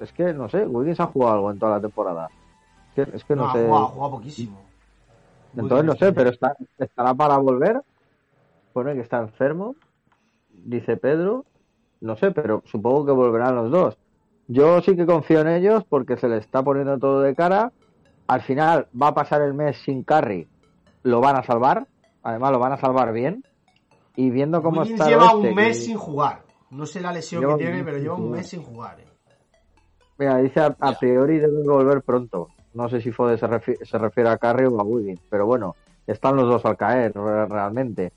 es 0.00 0.12
que 0.12 0.32
no 0.32 0.48
sé, 0.48 0.66
Wiggins 0.66 1.00
ha 1.00 1.06
jugado 1.06 1.34
algo 1.34 1.50
en 1.50 1.58
toda 1.58 1.72
la 1.76 1.80
temporada. 1.80 2.28
Es 2.88 3.06
que, 3.06 3.16
es 3.16 3.24
que 3.24 3.36
no, 3.36 3.46
no, 3.46 3.52
sé. 3.52 3.58
ha 3.60 3.66
jugado, 3.66 3.84
ha 3.84 3.88
jugado 3.88 4.10
poquísimo. 4.12 4.64
Entonces 5.56 5.86
no 5.86 5.94
sé, 5.94 6.12
pero 6.12 6.30
está, 6.30 6.56
estará 6.78 7.14
para 7.14 7.38
volver. 7.38 7.80
Pone 8.72 8.94
que 8.94 9.00
está 9.00 9.20
enfermo, 9.20 9.76
dice 10.50 10.96
Pedro. 10.96 11.44
No 12.00 12.16
sé, 12.16 12.32
pero 12.32 12.62
supongo 12.66 13.06
que 13.06 13.12
volverán 13.12 13.54
los 13.54 13.70
dos. 13.70 13.96
Yo 14.46 14.80
sí 14.82 14.94
que 14.96 15.06
confío 15.06 15.40
en 15.40 15.48
ellos 15.48 15.84
porque 15.88 16.16
se 16.16 16.28
les 16.28 16.40
está 16.40 16.62
poniendo 16.62 16.98
todo 16.98 17.20
de 17.22 17.34
cara. 17.34 17.72
Al 18.26 18.42
final 18.42 18.88
va 19.00 19.08
a 19.08 19.14
pasar 19.14 19.42
el 19.42 19.54
mes 19.54 19.78
sin 19.78 20.02
carry. 20.02 20.46
Lo 21.02 21.20
van 21.20 21.36
a 21.36 21.42
salvar. 21.42 21.86
Además 22.22 22.52
lo 22.52 22.58
van 22.58 22.72
a 22.72 22.76
salvar 22.78 23.12
bien. 23.12 23.44
Y 24.16 24.30
viendo 24.30 24.62
cómo 24.62 24.80
Wiggins 24.82 25.00
está 25.00 25.10
lleva 25.10 25.34
un 25.34 25.54
mes 25.54 25.78
que- 25.78 25.84
sin 25.86 25.96
jugar. 25.96 26.42
No 26.70 26.86
sé 26.86 27.00
la 27.00 27.12
lesión 27.12 27.40
Lleva 27.42 27.56
que 27.56 27.64
tiene, 27.64 27.84
pero 27.84 27.98
lleva 27.98 28.16
un 28.16 28.30
mes 28.30 28.48
sin 28.48 28.62
jugar. 28.62 29.00
eh. 29.00 29.04
Mira, 30.18 30.38
dice 30.38 30.60
a, 30.60 30.76
a 30.78 30.92
priori 30.98 31.38
deben 31.38 31.64
volver 31.64 32.02
pronto. 32.02 32.48
No 32.74 32.88
sé 32.88 33.00
si 33.00 33.10
Fode 33.12 33.36
se, 33.38 33.46
refi- 33.46 33.84
se 33.84 33.98
refiere 33.98 34.28
a 34.30 34.38
Carry 34.38 34.66
o 34.66 34.80
a 34.80 34.84
Wiggins, 34.84 35.20
pero 35.28 35.46
bueno, 35.46 35.74
están 36.06 36.36
los 36.36 36.48
dos 36.48 36.64
al 36.64 36.76
caer 36.76 37.12
re- 37.14 37.46
realmente. 37.46 38.12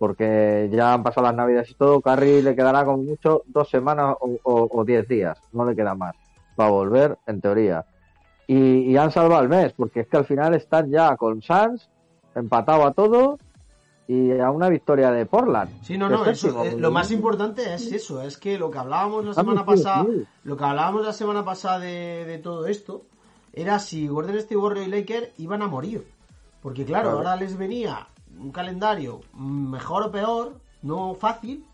Porque 0.00 0.70
ya 0.72 0.94
han 0.94 1.02
pasado 1.02 1.26
las 1.26 1.34
navidades 1.36 1.70
y 1.72 1.74
todo. 1.74 2.00
Carry 2.00 2.40
le 2.40 2.56
quedará 2.56 2.86
como 2.86 3.02
mucho 3.02 3.42
dos 3.46 3.68
semanas 3.68 4.16
o, 4.18 4.30
o- 4.44 4.68
o 4.80 4.84
diez 4.84 5.06
días. 5.06 5.38
No 5.52 5.66
le 5.66 5.76
queda 5.76 5.94
más. 5.94 6.16
Va 6.58 6.68
a 6.68 6.70
volver, 6.70 7.18
en 7.26 7.38
teoría. 7.42 7.84
Y, 8.46 8.56
y 8.90 8.96
han 8.96 9.10
salvado 9.12 9.42
el 9.42 9.50
mes, 9.50 9.74
porque 9.74 10.00
es 10.00 10.08
que 10.08 10.16
al 10.16 10.24
final 10.24 10.54
están 10.54 10.90
ya 10.90 11.14
con 11.18 11.42
Sans, 11.42 11.86
empatado 12.34 12.86
a 12.86 12.92
todo 12.94 13.38
y 14.08 14.32
a 14.40 14.50
una 14.50 14.70
victoria 14.70 15.10
de 15.12 15.26
Portland. 15.26 15.70
Sí, 15.82 15.98
no, 15.98 16.08
no, 16.08 16.24
es 16.24 16.42
eso, 16.44 16.64
eh, 16.64 16.76
lo 16.78 16.90
más 16.90 17.10
importante 17.10 17.74
es 17.74 17.92
eso, 17.92 18.22
es 18.22 18.38
que 18.38 18.58
lo 18.58 18.70
que 18.70 18.78
hablábamos 18.78 19.18
la 19.24 19.28
muy 19.32 19.34
semana 19.34 19.66
pasada, 19.66 20.06
lo 20.44 20.56
que 20.56 20.64
hablábamos 20.64 21.04
la 21.04 21.12
semana 21.12 21.44
pasada 21.44 21.78
de, 21.78 22.24
de 22.24 22.38
todo 22.38 22.66
esto, 22.66 23.02
era 23.52 23.78
si 23.78 24.08
Golden 24.08 24.36
State 24.38 24.56
Warriors 24.56 24.88
y 24.88 24.90
Lakers 24.90 25.28
iban 25.38 25.60
a 25.60 25.68
morir. 25.68 26.06
Porque 26.62 26.84
Claro. 26.84 27.10
ahora 27.10 27.36
les 27.36 27.56
venía 27.56 28.06
un 28.40 28.50
calendario 28.52 29.20
mejor 29.34 30.04
o 30.04 30.10
peor, 30.10 30.54
no 30.82 31.14
fácil, 31.14 31.64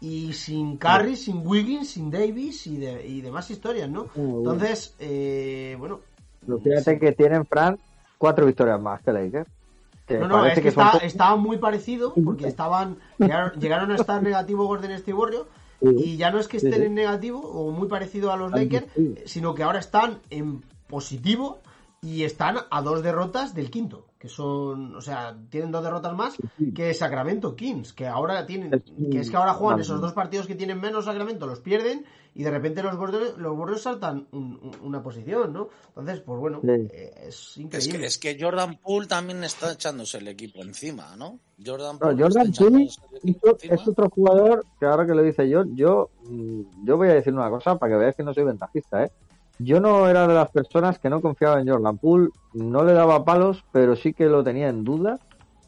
y 0.00 0.32
sin 0.32 0.76
Curry, 0.78 1.16
sin 1.16 1.46
Wiggins, 1.46 1.90
sin 1.90 2.10
Davis 2.10 2.66
y, 2.66 2.76
de- 2.78 3.06
y 3.06 3.20
demás 3.20 3.50
historias, 3.50 3.88
¿no? 3.88 4.06
Entonces, 4.16 4.94
eh, 4.98 5.76
bueno, 5.78 6.00
Pero 6.44 6.58
fíjate 6.58 6.98
que 6.98 7.12
tienen, 7.12 7.44
Fran, 7.46 7.78
cuatro 8.18 8.46
victorias 8.46 8.80
más 8.80 9.02
que 9.02 9.12
Lakers. 9.12 9.48
Que 10.06 10.18
No, 10.18 10.26
no, 10.26 10.44
es 10.46 10.58
que, 10.58 10.68
está, 10.68 10.92
estaba 11.02 11.36
muy 11.36 11.58
parecido 11.58 12.12
porque 12.14 12.48
estaban 12.48 12.96
llegaron, 13.18 13.60
llegaron 13.60 13.90
a 13.92 13.96
estar 13.96 14.20
negativo 14.22 14.66
Golden 14.66 14.92
State 14.92 15.14
Warriors 15.14 15.46
Sí. 15.82 15.88
y 15.96 16.16
ya 16.18 16.30
no 16.30 16.38
es 16.38 16.46
que 16.46 16.58
estén 16.58 16.82
en 16.82 16.94
negativo 16.94 17.40
o 17.40 17.70
muy 17.70 17.88
parecido 17.88 18.30
a 18.32 18.36
los 18.36 18.50
Lakers, 18.52 18.84
sino 19.24 19.54
que 19.54 19.62
ahora 19.62 19.78
están 19.78 20.18
en 20.28 20.62
positivo 20.88 21.60
y 22.02 22.24
están 22.24 22.56
a 22.70 22.80
dos 22.80 23.02
derrotas 23.02 23.54
del 23.54 23.70
quinto, 23.70 24.06
que 24.18 24.28
son, 24.28 24.96
o 24.96 25.02
sea, 25.02 25.36
tienen 25.50 25.70
dos 25.70 25.84
derrotas 25.84 26.14
más 26.16 26.34
que 26.74 26.94
Sacramento 26.94 27.54
Kings, 27.54 27.92
que 27.92 28.06
ahora 28.06 28.46
tienen, 28.46 28.72
Es- 28.72 28.82
que 29.10 29.18
es 29.20 29.30
que 29.30 29.36
ahora 29.36 29.52
juegan 29.52 29.80
esos 29.80 30.00
dos 30.00 30.14
partidos 30.14 30.46
que 30.46 30.54
tienen 30.54 30.80
menos 30.80 31.04
Sacramento, 31.04 31.46
los 31.46 31.60
pierden 31.60 32.06
y 32.34 32.42
de 32.42 32.50
repente 32.50 32.82
los 32.82 32.94
Warriors, 32.96 33.36
los 33.36 33.54
Warriors 33.58 33.82
saltan 33.82 34.26
un- 34.32 34.58
un- 34.62 34.76
una 34.82 35.02
posición, 35.02 35.52
¿no? 35.52 35.68
Entonces, 35.88 36.20
pues 36.20 36.40
bueno, 36.40 36.60
Sí. 36.62 36.68
eh, 36.70 37.12
es 37.28 37.34
Es 37.36 37.56
increíble. 37.58 37.98
que, 37.98 38.06
es 38.06 38.18
que 38.18 38.38
Jordan 38.40 38.78
Poole 38.78 39.06
también 39.06 39.44
está 39.44 39.70
echándose 39.72 40.18
el 40.18 40.28
equipo 40.28 40.62
encima, 40.62 41.14
¿no? 41.16 41.38
Jordan 41.62 41.94
No, 41.96 41.98
Poole 41.98 42.22
Jordan 42.22 42.46
es, 42.48 42.98
es 43.62 43.88
otro 43.88 44.08
jugador 44.08 44.64
que 44.78 44.86
ahora 44.86 45.04
que 45.06 45.12
lo 45.14 45.22
dice 45.22 45.46
yo, 45.50 45.64
yo, 45.74 46.08
mm, 46.24 46.86
yo 46.86 46.96
voy 46.96 47.08
a 47.08 47.14
decir 47.14 47.34
una 47.34 47.50
cosa 47.50 47.76
para 47.76 47.92
que 47.92 47.98
veáis 47.98 48.16
que 48.16 48.22
no 48.22 48.32
soy 48.32 48.44
ventajista, 48.44 49.04
¿eh? 49.04 49.10
Yo 49.62 49.80
no 49.80 50.08
era 50.08 50.26
de 50.26 50.34
las 50.34 50.48
personas 50.50 50.98
que 50.98 51.10
no 51.10 51.20
confiaba 51.20 51.60
en 51.60 51.68
Jordan 51.68 51.98
Poole, 51.98 52.30
no 52.54 52.82
le 52.84 52.92
daba 52.94 53.24
palos, 53.24 53.62
pero 53.72 53.94
sí 53.96 54.12
que 54.14 54.26
lo 54.26 54.42
tenía 54.42 54.68
en 54.68 54.84
duda. 54.84 55.18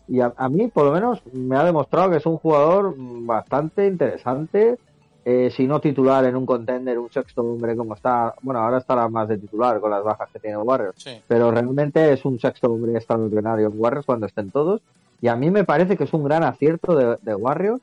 Y 0.09 0.21
a, 0.21 0.33
a 0.37 0.49
mí, 0.49 0.69
por 0.69 0.85
lo 0.87 0.93
menos, 0.93 1.23
me 1.33 1.57
ha 1.57 1.65
demostrado 1.65 2.11
que 2.11 2.17
es 2.17 2.27
un 2.27 2.39
jugador 2.39 2.95
bastante 2.97 3.87
interesante, 3.87 4.79
eh, 5.25 5.51
si 5.55 5.67
no 5.67 5.81
titular 5.81 6.25
en 6.25 6.35
un 6.37 6.45
contender, 6.47 6.99
un 6.99 7.11
sexto 7.11 7.43
hombre 7.43 7.77
como 7.77 7.95
está, 7.95 8.35
bueno, 8.43 8.61
ahora 8.61 8.79
estará 8.79 9.09
más 9.09 9.29
de 9.29 9.39
titular 9.39 9.79
con 9.81 9.91
las 9.91 10.03
bajas 10.03 10.29
que 10.33 10.41
tiene 10.41 10.57
Warriors, 10.57 10.97
Sí. 11.01 11.21
pero 11.29 11.51
realmente 11.53 12.13
es 12.13 12.25
un 12.25 12.41
sexto 12.41 12.73
hombre 12.73 12.95
extraordinario 12.97 13.69
en 13.69 13.75
Warriors 13.81 14.07
cuando 14.07 14.27
estén 14.27 14.51
todos. 14.51 14.81
Y 15.21 15.29
a 15.29 15.37
mí 15.37 15.51
me 15.53 15.63
parece 15.63 15.97
que 15.97 16.05
es 16.05 16.13
un 16.13 16.25
gran 16.25 16.43
acierto 16.43 16.97
de, 16.97 17.17
de 17.23 17.35
Warriors. 17.37 17.81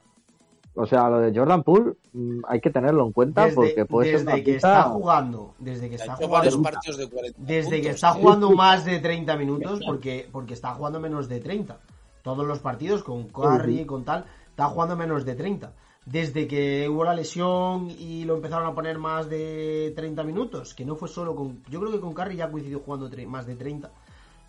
O 0.76 0.86
sea, 0.86 1.09
lo 1.09 1.20
de 1.20 1.38
Jordan 1.38 1.63
Poole 1.63 1.93
mm, 2.13 2.41
hay 2.47 2.61
que 2.61 2.70
tenerlo 2.70 3.05
en 3.05 3.11
cuenta 3.11 3.45
desde, 3.45 3.55
porque 3.55 3.86
puede 3.86 4.11
ser 4.11 4.20
desde 4.20 4.34
una 4.34 4.43
que 4.43 4.55
está 4.55 4.84
jugando, 4.84 5.55
desde 5.59 5.89
que 5.89 5.95
está 5.95 6.15
jugando, 6.15 6.61
partidos 6.61 6.97
de 6.97 7.09
40 7.09 7.39
desde 7.41 7.82
que 7.82 7.89
está 7.89 8.13
jugando 8.13 8.51
más 8.55 8.86
de 8.86 8.99
30 8.99 9.36
minutos, 9.36 9.80
porque, 9.86 10.30
porque 10.32 10.53
está 10.53 10.74
jugando 10.74 10.99
menos 10.99 11.28
de 11.28 11.39
30. 11.39 11.80
Todos 12.22 12.45
los 12.45 12.59
partidos 12.59 13.03
con 13.03 13.28
Curry, 13.30 13.86
con 13.86 14.03
tal, 14.03 14.26
está 14.49 14.65
jugando 14.67 14.95
menos 14.95 15.26
de 15.26 15.36
30. 15.36 15.74
Desde 16.05 16.47
que 16.47 16.88
hubo 16.89 17.03
la 17.03 17.13
lesión 17.13 17.89
y 17.89 18.24
lo 18.26 18.36
empezaron 18.36 18.67
a 18.67 18.74
poner 18.74 18.97
más 18.97 19.30
de 19.30 19.93
30 19.95 20.24
minutos, 20.24 20.74
que 20.74 20.86
no 20.86 20.95
fue 20.95 21.07
solo 21.07 21.36
con. 21.36 21.63
Yo 21.70 21.80
creo 21.80 21.91
que 21.91 21.99
con 21.99 22.13
Curry 22.13 22.36
ya 22.36 22.51
coincidió 22.51 22.80
jugando 22.80 23.09
más 23.28 23.45
de 23.45 23.55
30. 23.55 23.91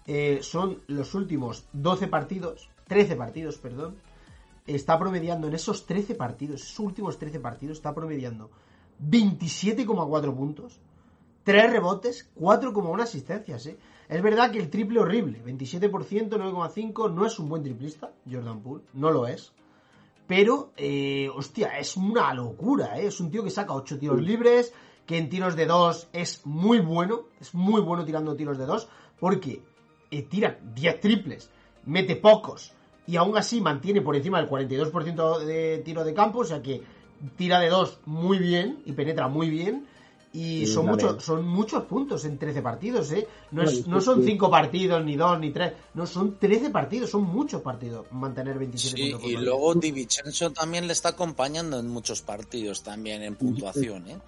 eh, 0.06 0.38
son 0.42 0.80
los 0.86 1.14
últimos 1.14 1.66
12 1.72 2.08
partidos, 2.08 2.68
13 2.88 3.16
partidos, 3.16 3.58
perdón. 3.58 3.96
Está 4.74 4.98
promediando 4.98 5.48
en 5.48 5.54
esos 5.54 5.86
13 5.86 6.14
partidos, 6.14 6.62
esos 6.62 6.78
últimos 6.78 7.18
13 7.18 7.40
partidos, 7.40 7.78
está 7.78 7.94
promediando 7.94 8.50
27,4 9.02 10.34
puntos, 10.34 10.80
3 11.44 11.70
rebotes, 11.72 12.30
4,1 12.36 13.02
asistencias, 13.02 13.66
¿eh? 13.66 13.78
Es 14.08 14.22
verdad 14.22 14.50
que 14.50 14.58
el 14.58 14.70
triple 14.70 15.00
horrible, 15.00 15.42
27%, 15.44 15.90
9,5, 16.30 17.12
no 17.12 17.26
es 17.26 17.38
un 17.38 17.48
buen 17.48 17.62
triplista, 17.62 18.12
Jordan 18.30 18.60
Poole, 18.60 18.84
no 18.94 19.10
lo 19.10 19.26
es. 19.26 19.52
Pero, 20.26 20.72
eh, 20.76 21.28
hostia, 21.34 21.78
es 21.78 21.96
una 21.96 22.32
locura, 22.34 22.98
¿eh? 22.98 23.06
Es 23.06 23.20
un 23.20 23.30
tío 23.30 23.42
que 23.42 23.50
saca 23.50 23.72
8 23.72 23.98
tiros 23.98 24.20
libres, 24.20 24.72
que 25.06 25.18
en 25.18 25.28
tiros 25.28 25.56
de 25.56 25.66
2 25.66 26.10
es 26.12 26.44
muy 26.44 26.80
bueno, 26.80 27.22
es 27.40 27.54
muy 27.54 27.80
bueno 27.80 28.04
tirando 28.04 28.36
tiros 28.36 28.58
de 28.58 28.66
2, 28.66 28.88
porque 29.18 29.62
eh, 30.10 30.22
tira 30.22 30.58
10 30.74 31.00
triples, 31.00 31.50
mete 31.84 32.16
pocos, 32.16 32.72
y 33.06 33.16
aún 33.16 33.36
así 33.36 33.60
mantiene 33.60 34.00
por 34.02 34.14
encima 34.16 34.38
del 34.40 34.48
42% 34.48 35.38
de 35.40 35.78
tiro 35.84 36.04
de 36.04 36.14
campo, 36.14 36.40
o 36.40 36.44
sea 36.44 36.62
que 36.62 36.82
tira 37.36 37.58
de 37.60 37.68
2 37.68 37.98
muy 38.06 38.38
bien 38.38 38.80
y 38.86 38.92
penetra 38.92 39.28
muy 39.28 39.50
bien. 39.50 39.86
Y 40.32 40.64
Sí, 40.64 40.74
son, 40.74 40.86
muchos, 40.86 41.24
son 41.24 41.44
muchos 41.44 41.82
puntos 41.86 42.24
en 42.24 42.38
13 42.38 42.62
partidos, 42.62 43.10
¿eh? 43.10 43.26
No, 43.50 43.64
es- 43.64 43.88
No, 43.88 44.00
son 44.00 44.20
sí. 44.22 44.26
5 44.30 44.48
partidos, 44.48 45.04
ni 45.04 45.16
2, 45.16 45.40
ni 45.40 45.50
3. 45.50 45.72
No, 45.94 46.06
son 46.06 46.36
13 46.38 46.70
partidos, 46.70 47.10
son 47.10 47.24
muchos 47.24 47.60
partidos 47.62 48.06
mantener 48.12 48.56
27 48.56 48.96
Sí, 48.96 49.02
puntos. 49.10 49.28
y 49.28 49.34
partido. 49.34 49.42
luego 49.50 49.74
Di 49.74 49.90
Vincenzo 49.90 50.52
también 50.52 50.86
le 50.86 50.92
está 50.92 51.08
acompañando 51.08 51.80
en 51.80 51.88
muchos 51.88 52.22
partidos 52.22 52.84
también 52.84 53.24
en 53.24 53.34
puntuación, 53.34 54.08
¿eh? 54.08 54.18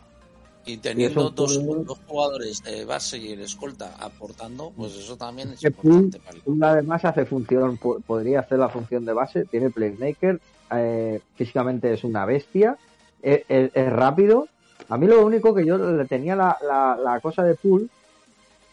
Y 0.64 0.76
teniendo 0.76 1.28
un 1.28 1.34
dos, 1.34 1.58
dos 1.84 1.98
jugadores 2.06 2.62
de 2.62 2.84
base 2.84 3.18
y 3.18 3.32
el 3.32 3.40
escolta 3.40 3.94
aportando, 3.98 4.70
pues 4.76 4.94
eso 4.94 5.16
también 5.16 5.50
es 5.52 5.60
importante 5.64 6.18
para 6.20 6.36
el 6.36 6.42
Poole 6.42 6.66
además 6.66 7.04
hace 7.04 7.24
función, 7.26 7.76
po- 7.78 7.98
podría 8.06 8.40
hacer 8.40 8.58
la 8.60 8.68
función 8.68 9.04
de 9.04 9.12
base, 9.12 9.44
tiene 9.46 9.70
playmaker, 9.70 10.38
eh, 10.74 11.20
físicamente 11.34 11.92
es 11.92 12.04
una 12.04 12.24
bestia, 12.26 12.76
es, 13.20 13.42
es- 13.48 13.70
es 13.74 13.92
rápido. 13.92 14.46
A 14.88 14.96
mí 14.98 15.06
lo 15.06 15.24
único 15.26 15.52
que 15.54 15.64
yo 15.66 15.78
le 15.78 16.04
tenía 16.04 16.36
la, 16.36 16.56
la, 16.66 16.96
la 16.96 17.20
cosa 17.20 17.42
de 17.42 17.54
Poole, 17.56 17.86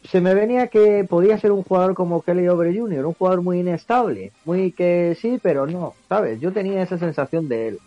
se 0.04 0.22
me 0.22 0.34
venía 0.34 0.68
que 0.68 1.04
podía 1.10 1.38
ser 1.40 1.52
un 1.52 1.64
jugador 1.64 1.94
como 1.94 2.22
Kelly 2.22 2.48
Obre 2.48 2.78
Jr., 2.78 3.06
un 3.06 3.14
jugador 3.16 3.42
muy 3.42 3.60
inestable, 3.60 4.32
muy 4.46 4.72
que 4.72 5.18
sí, 5.20 5.40
pero 5.42 5.66
no, 5.68 5.94
¿sabes? 6.08 6.40
Yo 6.40 6.54
tenía 6.54 6.82
esa 6.84 6.98
sensación 6.98 7.48
de 7.50 7.68
él. 7.70 7.80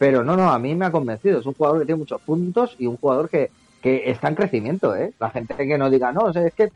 Pero 0.00 0.24
no, 0.24 0.34
no, 0.34 0.50
a 0.50 0.58
mí 0.58 0.74
me 0.74 0.86
ha 0.86 0.90
convencido. 0.90 1.40
Es 1.40 1.44
un 1.44 1.52
jugador 1.52 1.80
que 1.80 1.84
tiene 1.84 1.98
muchos 1.98 2.22
puntos 2.22 2.74
y 2.78 2.86
un 2.86 2.96
jugador 2.96 3.28
que, 3.28 3.50
que 3.82 4.10
está 4.10 4.28
en 4.28 4.34
crecimiento, 4.34 4.96
¿eh? 4.96 5.12
La 5.20 5.28
gente 5.28 5.54
que 5.54 5.76
no 5.76 5.90
diga, 5.90 6.10
no, 6.10 6.30
es 6.30 6.54
que 6.54 6.72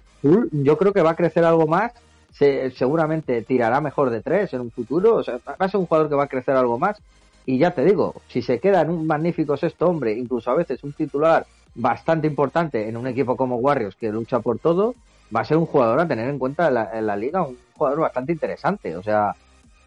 yo 0.53 0.77
creo 0.77 0.93
que 0.93 1.01
va 1.01 1.13
a 1.13 1.17
crecer 1.17 1.43
algo 1.43 1.67
más, 1.67 1.93
se, 2.33 2.71
seguramente 2.73 3.41
tirará 3.41 3.81
mejor 3.81 4.11
de 4.11 4.21
tres 4.21 4.53
en 4.53 4.61
un 4.61 4.71
futuro, 4.71 5.15
o 5.15 5.23
sea, 5.23 5.39
va 5.49 5.57
a 5.59 5.69
ser 5.71 5.81
un 5.81 5.87
jugador 5.87 6.11
que 6.11 6.17
va 6.17 6.25
a 6.25 6.29
crecer 6.29 6.55
algo 6.55 6.79
más. 6.79 6.99
Y 7.47 7.57
ya 7.57 7.71
te 7.71 7.83
digo, 7.83 8.15
si 8.29 8.43
se 8.43 8.61
queda 8.61 8.83
en 8.83 8.91
un 8.91 9.07
magnífico 9.07 9.57
sexto 9.57 9.87
hombre, 9.87 10.13
incluso 10.13 10.51
a 10.51 10.57
veces 10.57 10.85
un 10.85 10.93
titular 10.93 11.47
bastante 11.75 12.27
importante 12.27 12.91
en 12.91 12.99
un 12.99 13.07
equipo 13.07 13.39
como 13.39 13.57
Warriors 13.57 13.97
que 13.97 14.13
lucha 14.13 14.41
por 14.41 14.59
todo, 14.59 14.95
va 15.35 15.41
a 15.41 15.45
ser 15.47 15.57
un 15.57 15.65
jugador 15.65 15.99
a 15.99 16.07
tener 16.07 16.29
en 16.29 16.39
cuenta 16.39 16.69
en 16.69 16.75
la, 16.75 16.91
en 16.93 17.07
la 17.07 17.17
liga, 17.17 17.43
un 17.43 17.57
jugador 17.73 18.01
bastante 18.01 18.33
interesante. 18.33 18.95
O 18.97 19.03
sea, 19.03 19.35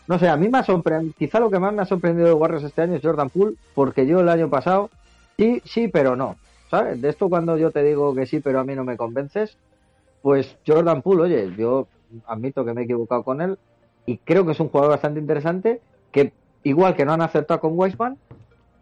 no 0.07 0.17
sé, 0.17 0.29
a 0.29 0.37
mí 0.37 0.47
me 0.47 0.59
ha 0.59 0.63
sorprendido, 0.63 1.13
quizá 1.17 1.39
lo 1.39 1.49
que 1.49 1.59
más 1.59 1.73
me 1.73 1.81
ha 1.81 1.85
sorprendido 1.85 2.27
de 2.27 2.33
Warriors 2.33 2.63
este 2.63 2.81
año 2.81 2.95
es 2.95 3.03
Jordan 3.03 3.29
Poole, 3.29 3.55
porque 3.75 4.07
yo 4.07 4.21
el 4.21 4.29
año 4.29 4.49
pasado, 4.49 4.89
sí, 5.37 5.61
sí, 5.65 5.89
pero 5.89 6.15
no. 6.15 6.37
¿Sabes? 6.69 7.01
De 7.01 7.09
esto 7.09 7.29
cuando 7.29 7.57
yo 7.57 7.71
te 7.71 7.83
digo 7.83 8.13
que 8.13 8.25
sí, 8.25 8.39
pero 8.39 8.59
a 8.59 8.63
mí 8.63 8.75
no 8.75 8.83
me 8.83 8.97
convences, 8.97 9.57
pues 10.21 10.57
Jordan 10.65 11.01
Poole, 11.01 11.23
oye, 11.23 11.53
yo 11.57 11.87
admito 12.25 12.65
que 12.65 12.73
me 12.73 12.81
he 12.81 12.83
equivocado 12.85 13.23
con 13.23 13.41
él 13.41 13.57
y 14.05 14.17
creo 14.17 14.45
que 14.45 14.53
es 14.53 14.59
un 14.59 14.69
jugador 14.69 14.91
bastante 14.91 15.19
interesante 15.19 15.81
que 16.11 16.31
igual 16.63 16.95
que 16.95 17.05
no 17.05 17.13
han 17.13 17.21
acertado 17.21 17.59
con 17.59 17.77
Weisman, 17.77 18.17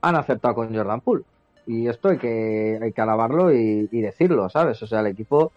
han 0.01 0.15
acertado 0.15 0.55
con 0.55 0.75
Jordan 0.75 1.01
Poole. 1.01 1.23
Y 1.67 1.87
esto 1.87 2.09
hay 2.09 2.17
que, 2.19 2.79
hay 2.81 2.91
que 2.91 3.01
alabarlo 3.01 3.51
y, 3.51 3.89
y 3.91 4.01
decirlo, 4.01 4.49
¿sabes? 4.49 4.81
O 4.83 4.87
sea, 4.87 4.99
el 4.99 5.07
equipo, 5.07 5.51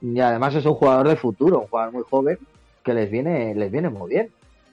y 0.00 0.18
además 0.20 0.54
es 0.54 0.64
un 0.64 0.74
jugador 0.74 1.08
de 1.08 1.16
futuro, 1.16 1.60
un 1.60 1.66
jugador 1.66 1.92
muy 1.92 2.02
joven, 2.08 2.38
que 2.82 2.94
les 2.94 3.10
viene, 3.10 3.54
les 3.54 3.70
viene 3.70 3.90
muy 3.90 4.08
bien. 4.08 4.30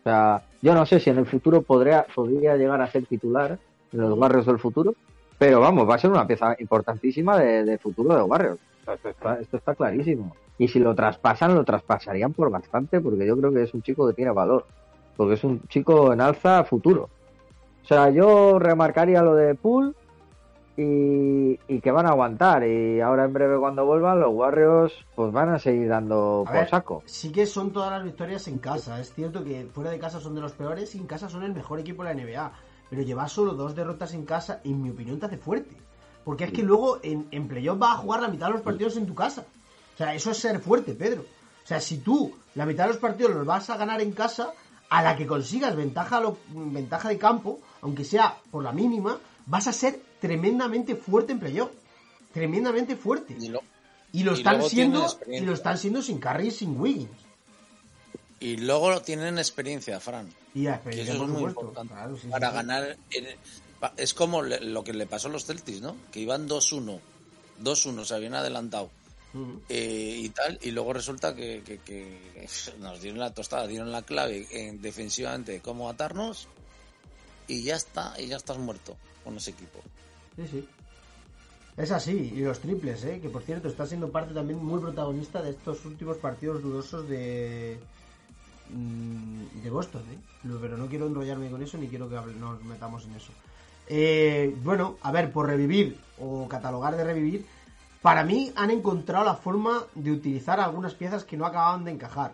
O 0.07 0.09
sea, 0.09 0.41
yo 0.61 0.73
no 0.73 0.85
sé 0.85 1.01
si 1.01 1.09
en 1.09 1.17
el 1.17 1.25
futuro 1.25 1.63
podría, 1.63 2.05
podría 2.15 2.55
llegar 2.55 2.79
a 2.81 2.89
ser 2.89 3.05
titular 3.05 3.59
en 3.91 3.99
los 3.99 4.17
barrios 4.17 4.45
del 4.45 4.57
futuro, 4.57 4.95
pero 5.37 5.59
vamos, 5.59 5.87
va 5.87 5.95
a 5.95 5.97
ser 5.97 6.09
una 6.11 6.25
pieza 6.25 6.55
importantísima 6.59 7.37
de, 7.37 7.65
de 7.65 7.77
futuro 7.77 8.15
de. 8.15 8.21
O 8.21 8.57
sea, 8.85 8.93
Esto 8.93 9.09
está, 9.09 9.39
esto 9.41 9.57
está 9.57 9.75
clarísimo. 9.75 10.33
Y 10.57 10.69
si 10.69 10.79
lo 10.79 10.95
traspasan, 10.95 11.55
lo 11.55 11.65
traspasarían 11.65 12.31
por 12.31 12.49
bastante, 12.49 13.01
porque 13.01 13.27
yo 13.27 13.35
creo 13.35 13.51
que 13.51 13.63
es 13.63 13.73
un 13.73 13.81
chico 13.81 14.07
que 14.07 14.13
tiene 14.13 14.31
valor. 14.31 14.65
Porque 15.17 15.33
es 15.33 15.43
un 15.43 15.61
chico 15.67 16.13
en 16.13 16.21
alza 16.21 16.63
futuro. 16.63 17.09
O 17.83 17.85
sea, 17.85 18.09
yo 18.09 18.59
remarcaría 18.59 19.21
lo 19.21 19.35
de 19.35 19.55
Pool 19.55 19.93
y, 20.77 21.59
y 21.67 21.81
que 21.81 21.91
van 21.91 22.05
a 22.05 22.09
aguantar. 22.09 22.63
Y 22.65 23.01
ahora 23.01 23.25
en 23.25 23.33
breve 23.33 23.57
cuando 23.59 23.85
vuelvan, 23.85 24.19
los 24.19 24.33
Warriors 24.33 24.93
pues 25.15 25.31
van 25.33 25.49
a 25.49 25.59
seguir 25.59 25.89
dando 25.89 26.43
A 26.45 26.51
por 26.51 26.59
ver, 26.61 26.69
saco. 26.69 27.03
Sí 27.05 27.31
que 27.31 27.45
son 27.45 27.71
todas 27.73 27.91
las 27.91 28.03
victorias 28.03 28.47
en 28.47 28.59
casa. 28.59 28.99
Es 28.99 29.13
cierto 29.13 29.43
que 29.43 29.67
fuera 29.73 29.89
de 29.91 29.99
casa 29.99 30.19
son 30.19 30.35
de 30.35 30.41
los 30.41 30.53
peores 30.53 30.93
y 30.95 30.99
en 30.99 31.07
casa 31.07 31.27
son 31.29 31.43
el 31.43 31.53
mejor 31.53 31.79
equipo 31.79 32.03
de 32.03 32.13
la 32.13 32.21
NBA. 32.23 32.51
Pero 32.89 33.01
llevar 33.01 33.29
solo 33.29 33.53
dos 33.53 33.75
derrotas 33.75 34.13
en 34.13 34.23
casa, 34.25 34.61
en 34.63 34.81
mi 34.81 34.89
opinión, 34.91 35.19
te 35.19 35.25
hace 35.25 35.37
fuerte. 35.37 35.75
Porque 36.23 36.45
es 36.45 36.51
que 36.53 36.63
luego 36.63 36.99
en, 37.03 37.27
en 37.31 37.47
playoff 37.47 37.77
vas 37.79 37.95
a 37.95 37.97
jugar 38.01 38.21
la 38.21 38.27
mitad 38.29 38.47
de 38.47 38.53
los 38.53 38.61
partidos 38.61 38.95
en 38.97 39.05
tu 39.07 39.15
casa. 39.15 39.45
O 39.93 39.97
sea, 39.97 40.13
eso 40.13 40.31
es 40.31 40.37
ser 40.37 40.59
fuerte, 40.59 40.93
Pedro. 40.93 41.21
O 41.21 41.67
sea, 41.67 41.79
si 41.81 41.97
tú 41.97 42.33
la 42.55 42.65
mitad 42.65 42.83
de 42.85 42.89
los 42.91 42.97
partidos 42.97 43.33
los 43.33 43.45
vas 43.45 43.69
a 43.69 43.77
ganar 43.77 43.99
en 44.01 44.11
casa, 44.11 44.51
a 44.89 45.01
la 45.01 45.17
que 45.17 45.27
consigas 45.27 45.75
ventaja, 45.75 46.21
lo- 46.21 46.37
ventaja 46.53 47.09
de 47.09 47.17
campo, 47.17 47.59
aunque 47.81 48.05
sea 48.05 48.35
por 48.51 48.63
la 48.63 48.71
mínima, 48.71 49.17
vas 49.47 49.67
a 49.67 49.73
ser 49.73 49.99
tremendamente 50.21 50.95
fuerte 50.95 51.31
en 51.33 51.39
playoff. 51.39 51.71
Tremendamente 52.33 52.95
fuerte. 52.95 53.35
Y, 53.39 53.47
lo- 53.47 53.61
Y 54.13 54.23
lo 54.23 54.31
y 54.33 54.35
están 54.37 54.61
siendo, 54.63 55.05
y 55.27 55.39
lo 55.41 55.53
están 55.53 55.77
siendo 55.77 56.01
sin 56.01 56.19
Curry 56.19 56.47
y 56.47 56.51
sin 56.51 56.79
Wiggins. 56.79 57.09
y 58.39 58.57
luego 58.57 59.01
tienen 59.01 59.39
experiencia, 59.39 59.99
Fran. 59.99 60.29
Y 60.53 60.67
experiencia, 60.67 61.13
eso 61.15 61.23
es 61.23 61.29
muy 61.29 61.37
supuesto. 61.39 61.61
importante. 61.61 61.93
Claro, 61.95 62.15
sí, 62.15 62.21
sí, 62.23 62.27
para 62.29 62.49
sí. 62.51 62.55
ganar. 62.55 62.97
es 63.97 64.13
como 64.13 64.41
le- 64.43 64.59
lo 64.61 64.83
que 64.83 64.93
le 64.93 65.05
pasó 65.07 65.27
a 65.27 65.31
los 65.31 65.45
Celtics, 65.45 65.81
¿no? 65.81 65.95
Que 66.11 66.19
iban 66.19 66.47
2-1. 66.47 66.99
2-1, 67.59 68.05
se 68.05 68.15
habían 68.15 68.35
adelantado. 68.35 68.89
Eh, 69.69 70.19
y 70.23 70.29
tal, 70.29 70.57
y 70.63 70.71
luego 70.71 70.93
resulta 70.93 71.35
que, 71.35 71.61
que- 71.65 71.77
que 71.79 72.19
nos 72.79 73.01
dieron 73.01 73.19
la 73.19 73.33
tostada, 73.33 73.67
dieron 73.67 73.91
la 73.91 74.01
clave 74.01 74.47
en 74.51 74.81
defensivamente 74.81 75.51
de 75.53 75.59
cómo 75.61 75.89
atarnos 75.89 76.47
y 77.47 77.61
ya 77.63 77.75
está, 77.75 78.13
y 78.19 78.27
ya 78.27 78.37
estás 78.37 78.57
muerto 78.57 78.95
con 79.27 79.37
ese 79.37 79.51
equipo. 79.51 79.79
Sí, 80.37 80.47
sí. 80.47 80.67
Es 81.75 81.91
así, 81.91 82.33
y 82.35 82.39
los 82.39 82.59
triples, 82.59 83.03
¿eh? 83.03 83.19
que 83.21 83.29
por 83.29 83.43
cierto 83.43 83.67
está 83.67 83.85
siendo 83.85 84.09
parte 84.09 84.33
también 84.33 84.63
muy 84.63 84.79
protagonista 84.79 85.41
de 85.41 85.51
estos 85.51 85.85
últimos 85.85 86.17
partidos 86.17 86.63
dudosos 86.63 87.07
de 87.07 87.77
mm, 88.71 89.61
de 89.61 89.69
Boston, 89.69 90.01
¿eh? 90.11 90.17
Pero 90.61 90.77
no 90.77 90.87
quiero 90.87 91.05
enrollarme 91.05 91.51
con 91.51 91.61
eso 91.61 91.77
ni 91.77 91.87
quiero 91.87 92.09
que 92.09 92.15
nos 92.15 92.63
metamos 92.63 93.05
en 93.05 93.15
eso. 93.15 93.31
Eh, 93.89 94.55
bueno, 94.63 94.97
a 95.01 95.11
ver, 95.11 95.31
por 95.31 95.45
revivir 95.45 95.99
o 96.19 96.47
catalogar 96.47 96.95
de 96.95 97.03
revivir, 97.03 97.45
para 98.01 98.23
mí 98.23 98.51
han 98.55 98.71
encontrado 98.71 99.25
la 99.25 99.35
forma 99.35 99.83
de 99.93 100.11
utilizar 100.11 100.59
algunas 100.59 100.95
piezas 100.95 101.25
que 101.25 101.37
no 101.37 101.45
acababan 101.45 101.83
de 101.83 101.91
encajar. 101.91 102.33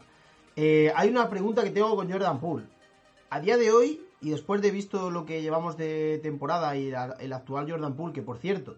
Eh, 0.55 0.93
hay 0.95 1.09
una 1.09 1.29
pregunta 1.29 1.63
que 1.63 1.71
tengo 1.71 1.95
con 1.95 2.09
Jordan 2.09 2.39
Poole. 2.39 2.65
A 3.29 3.39
día 3.39 3.57
de 3.57 3.71
hoy, 3.71 4.01
y 4.24 4.32
después 4.32 4.61
de 4.61 4.71
visto 4.71 5.09
lo 5.11 5.26
que 5.26 5.41
llevamos 5.41 5.78
de 5.78 6.19
temporada 6.24 6.76
y 6.76 6.89
la- 6.91 7.15
el 7.19 7.34
actual 7.34 7.69
Jordan 7.69 7.95
Poole, 7.95 8.13
que 8.13 8.21
por 8.21 8.38
cierto, 8.38 8.76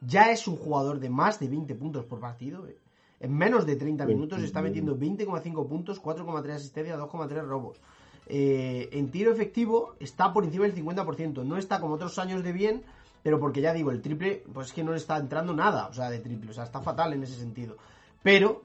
ya 0.00 0.30
es 0.30 0.46
un 0.48 0.56
jugador 0.56 1.00
de 1.00 1.10
más 1.10 1.40
de 1.40 1.48
20 1.48 1.74
puntos 1.74 2.04
por 2.04 2.20
partido, 2.20 2.66
eh. 2.66 2.76
en 3.20 3.32
menos 3.34 3.64
de 3.64 3.76
30 3.76 4.04
minutos 4.06 4.42
está 4.42 4.60
metiendo 4.60 4.96
20,5 4.96 5.66
puntos, 5.66 5.98
4,3 6.02 6.56
asistencias, 6.56 6.98
2,3 6.98 7.44
robos. 7.46 7.78
Eh, 8.26 8.88
en 8.92 9.10
tiro 9.10 9.32
efectivo 9.32 9.94
está 10.00 10.32
por 10.32 10.44
encima 10.44 10.64
del 10.64 10.74
50%, 10.74 11.44
no 11.44 11.56
está 11.56 11.80
como 11.80 11.94
otros 11.94 12.18
años 12.18 12.42
de 12.42 12.52
bien, 12.52 12.82
pero 13.22 13.38
porque 13.40 13.60
ya 13.62 13.72
digo, 13.72 13.90
el 13.90 14.02
triple, 14.02 14.44
pues 14.52 14.68
es 14.68 14.72
que 14.74 14.84
no 14.84 14.90
le 14.92 14.98
está 14.98 15.16
entrando 15.16 15.54
nada, 15.54 15.86
o 15.88 15.94
sea, 15.94 16.10
de 16.10 16.18
triple, 16.18 16.50
o 16.50 16.54
sea, 16.54 16.64
está 16.64 16.80
fatal 16.80 17.12
en 17.14 17.22
ese 17.22 17.36
sentido. 17.36 17.76
Pero 18.22 18.62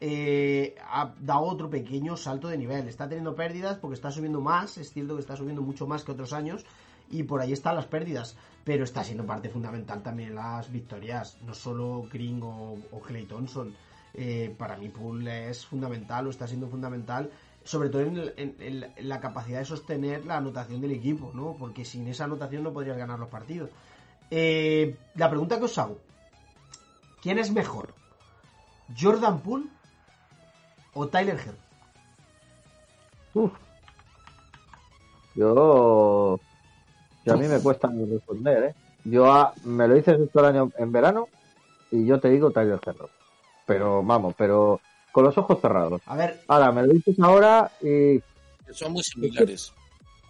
eh, 0.00 0.76
ha 0.90 1.12
dado 1.20 1.42
otro 1.42 1.68
pequeño 1.70 2.16
salto 2.16 2.48
de 2.48 2.58
nivel. 2.58 2.88
Está 2.88 3.08
teniendo 3.08 3.34
pérdidas 3.34 3.78
porque 3.78 3.94
está 3.94 4.10
subiendo 4.10 4.40
más. 4.40 4.78
Es 4.78 4.92
cierto 4.92 5.14
que 5.14 5.20
está 5.20 5.36
subiendo 5.36 5.62
mucho 5.62 5.86
más 5.86 6.04
que 6.04 6.12
otros 6.12 6.32
años. 6.32 6.64
Y 7.10 7.22
por 7.22 7.40
ahí 7.40 7.52
están 7.52 7.74
las 7.76 7.86
pérdidas. 7.86 8.36
Pero 8.64 8.84
está 8.84 9.02
siendo 9.02 9.24
parte 9.26 9.48
fundamental 9.48 10.02
también 10.02 10.34
las 10.34 10.70
victorias. 10.70 11.38
No 11.46 11.54
solo 11.54 12.06
Green 12.12 12.42
o, 12.42 12.76
o 12.92 13.00
Clay 13.00 13.24
Thompson. 13.24 13.74
Eh, 14.14 14.54
para 14.58 14.76
mí 14.76 14.88
Poole 14.88 15.50
es 15.50 15.64
fundamental 15.66 16.26
o 16.26 16.30
está 16.30 16.46
siendo 16.46 16.68
fundamental. 16.68 17.30
Sobre 17.64 17.88
todo 17.88 18.02
en, 18.02 18.16
en- 18.36 18.56
en 18.60 18.84
en 18.96 19.08
la 19.08 19.20
capacidad 19.20 19.58
de 19.58 19.64
sostener 19.64 20.24
la 20.26 20.36
anotación 20.36 20.80
del 20.80 20.92
equipo. 20.92 21.32
¿no? 21.34 21.56
Porque 21.58 21.84
sin 21.84 22.06
esa 22.08 22.24
anotación 22.24 22.62
no 22.62 22.72
podrías 22.72 22.96
ganar 22.98 23.18
los 23.18 23.28
partidos. 23.28 23.70
Eh, 24.30 24.96
la 25.14 25.28
pregunta 25.30 25.58
que 25.58 25.64
os 25.64 25.78
hago. 25.78 25.98
¿Quién 27.22 27.38
es 27.38 27.50
mejor? 27.50 27.94
¿Jordan 28.98 29.40
Poole 29.40 29.66
o 30.98 31.06
Tyler 31.06 31.36
Herro? 31.36 31.52
Uf. 33.34 33.52
Yo, 35.34 36.40
yo 37.24 37.32
a 37.34 37.36
mí 37.36 37.46
me 37.46 37.60
cuesta 37.60 37.88
responder, 38.10 38.64
¿eh? 38.64 38.74
Yo 39.04 39.30
a- 39.32 39.52
me 39.64 39.86
lo 39.86 39.96
hice 39.96 40.10
el 40.12 40.44
año 40.44 40.72
en 40.76 40.90
verano 40.92 41.28
y 41.90 42.04
yo 42.04 42.18
te 42.18 42.28
digo 42.30 42.50
Tyler 42.50 42.80
Herro. 42.84 43.08
Pero 43.66 44.02
vamos, 44.02 44.34
pero 44.36 44.80
con 45.12 45.24
los 45.24 45.38
ojos 45.38 45.58
cerrados. 45.60 46.00
A 46.06 46.16
ver, 46.16 46.40
Ahora, 46.48 46.72
me 46.72 46.82
lo 46.82 46.92
dices 46.92 47.16
ahora 47.20 47.70
y 47.80 48.20
Son 48.72 48.92
muy 48.92 49.02
similares. 49.02 49.72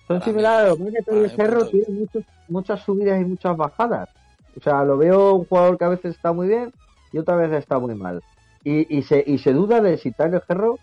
son 0.06 0.22
similares. 0.22 0.78
mí- 0.78 0.86
Lo 0.86 0.92
que 0.92 1.02
Tyler 1.02 1.34
Herro 1.40 1.66
tiene 1.68 1.86
muchos- 1.88 2.24
muchas 2.48 2.80
subidas 2.82 3.20
y 3.20 3.24
muchas 3.24 3.56
bajadas. 3.56 4.08
O 4.56 4.60
sea, 4.60 4.84
lo 4.84 4.98
veo 4.98 5.34
un 5.34 5.44
jugador 5.46 5.78
que 5.78 5.84
a 5.84 5.88
veces 5.88 6.14
está 6.16 6.32
muy 6.32 6.48
bien 6.48 6.72
y 7.12 7.18
otra 7.18 7.36
vez 7.36 7.52
está 7.52 7.78
muy 7.78 7.94
mal. 7.94 8.22
Y, 8.68 8.98
y, 8.98 9.02
se, 9.02 9.22
y 9.26 9.38
se 9.38 9.52
duda 9.52 9.80
de 9.80 9.96
si 9.98 10.10
Tyler 10.12 10.42
Herro 10.48 10.78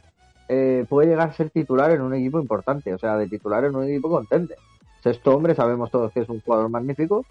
eh, 0.48 0.86
puede 0.90 1.10
llegar 1.10 1.30
a 1.30 1.34
ser 1.34 1.50
titular 1.50 1.92
en 1.92 2.02
un 2.02 2.14
equipo 2.14 2.40
importante, 2.40 2.94
o 2.94 2.98
sea, 2.98 3.16
de 3.18 3.28
titular 3.28 3.64
en 3.66 3.76
un 3.76 3.84
equipo 3.84 4.10
contente. 4.10 4.56
Sexto 5.04 5.36
hombre, 5.36 5.54
sabemos 5.56 5.92
todos 5.92 6.12
que 6.12 6.22
es 6.22 6.30
un 6.30 6.42
jugador 6.42 6.70
magnífico, 6.70 7.26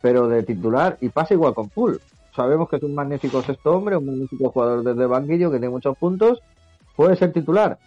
pero 0.00 0.26
de 0.28 0.42
titular, 0.42 0.96
y 1.00 1.08
pasa 1.10 1.34
igual 1.34 1.54
con 1.54 1.68
Pool. 1.68 2.00
Sabemos 2.34 2.68
que 2.68 2.76
es 2.76 2.82
un 2.82 2.94
magnífico 2.94 3.42
sexto 3.42 3.72
hombre, 3.72 3.96
un 3.96 4.06
magnífico 4.06 4.50
jugador 4.50 4.82
desde 4.84 5.02
el 5.02 5.08
banquillo 5.08 5.50
que 5.50 5.58
tiene 5.58 5.68
muchos 5.70 5.98
puntos, 5.98 6.40
puede 6.96 7.16
ser 7.16 7.32
titular. 7.32 7.78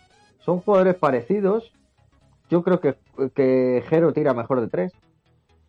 Son 0.45 0.59
jugadores 0.59 0.95
parecidos. 0.95 1.71
Yo 2.49 2.61
creo 2.61 2.79
que, 2.79 2.95
que 3.33 3.83
Jero 3.89 4.13
tira 4.13 4.33
mejor 4.33 4.61
de 4.61 4.67
tres, 4.67 4.91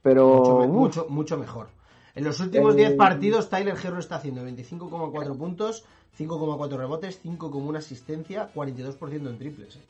pero 0.03 0.26
mucho, 0.36 0.59
me- 0.59 0.66
mucho, 0.68 1.07
mucho 1.09 1.38
mejor. 1.38 1.68
En 2.14 2.24
los 2.24 2.38
últimos 2.40 2.74
Eh, 2.74 2.78
10 2.78 2.97
partidos, 2.97 3.49
Tyler 3.49 3.74
Herro 3.82 3.99
está 3.99 4.16
haciendo 4.16 4.42
25,4 4.45 5.36
puntos, 5.36 5.84
5,4 6.19 6.77
rebotes, 6.77 7.21
5,1 7.25 7.77
asistencia, 7.79 8.49
42% 8.55 9.29
en 9.31 9.39
triples. 9.39 9.77
eh. 9.77 9.81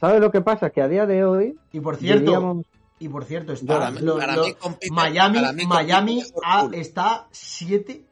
¿sabes 0.00 0.20
lo 0.20 0.30
que 0.30 0.40
pasa? 0.40 0.70
Que 0.70 0.80
a 0.82 0.88
día 0.88 1.06
de 1.06 1.24
hoy 1.24 1.58
Y 1.72 1.80
por 1.80 1.96
cierto, 1.96 2.24
diríamos- 2.32 2.66
y 3.00 3.08
por 3.08 3.24
cierto, 3.24 3.52
está 3.52 3.90
mí- 3.90 4.00
lo- 4.00 4.16
para 4.18 4.36
lo- 4.36 4.58
compite- 4.58 4.90
Miami, 4.92 5.40
Miami 5.66 6.22
ha- 6.44 6.68
está 6.72 7.26
7 7.32 8.04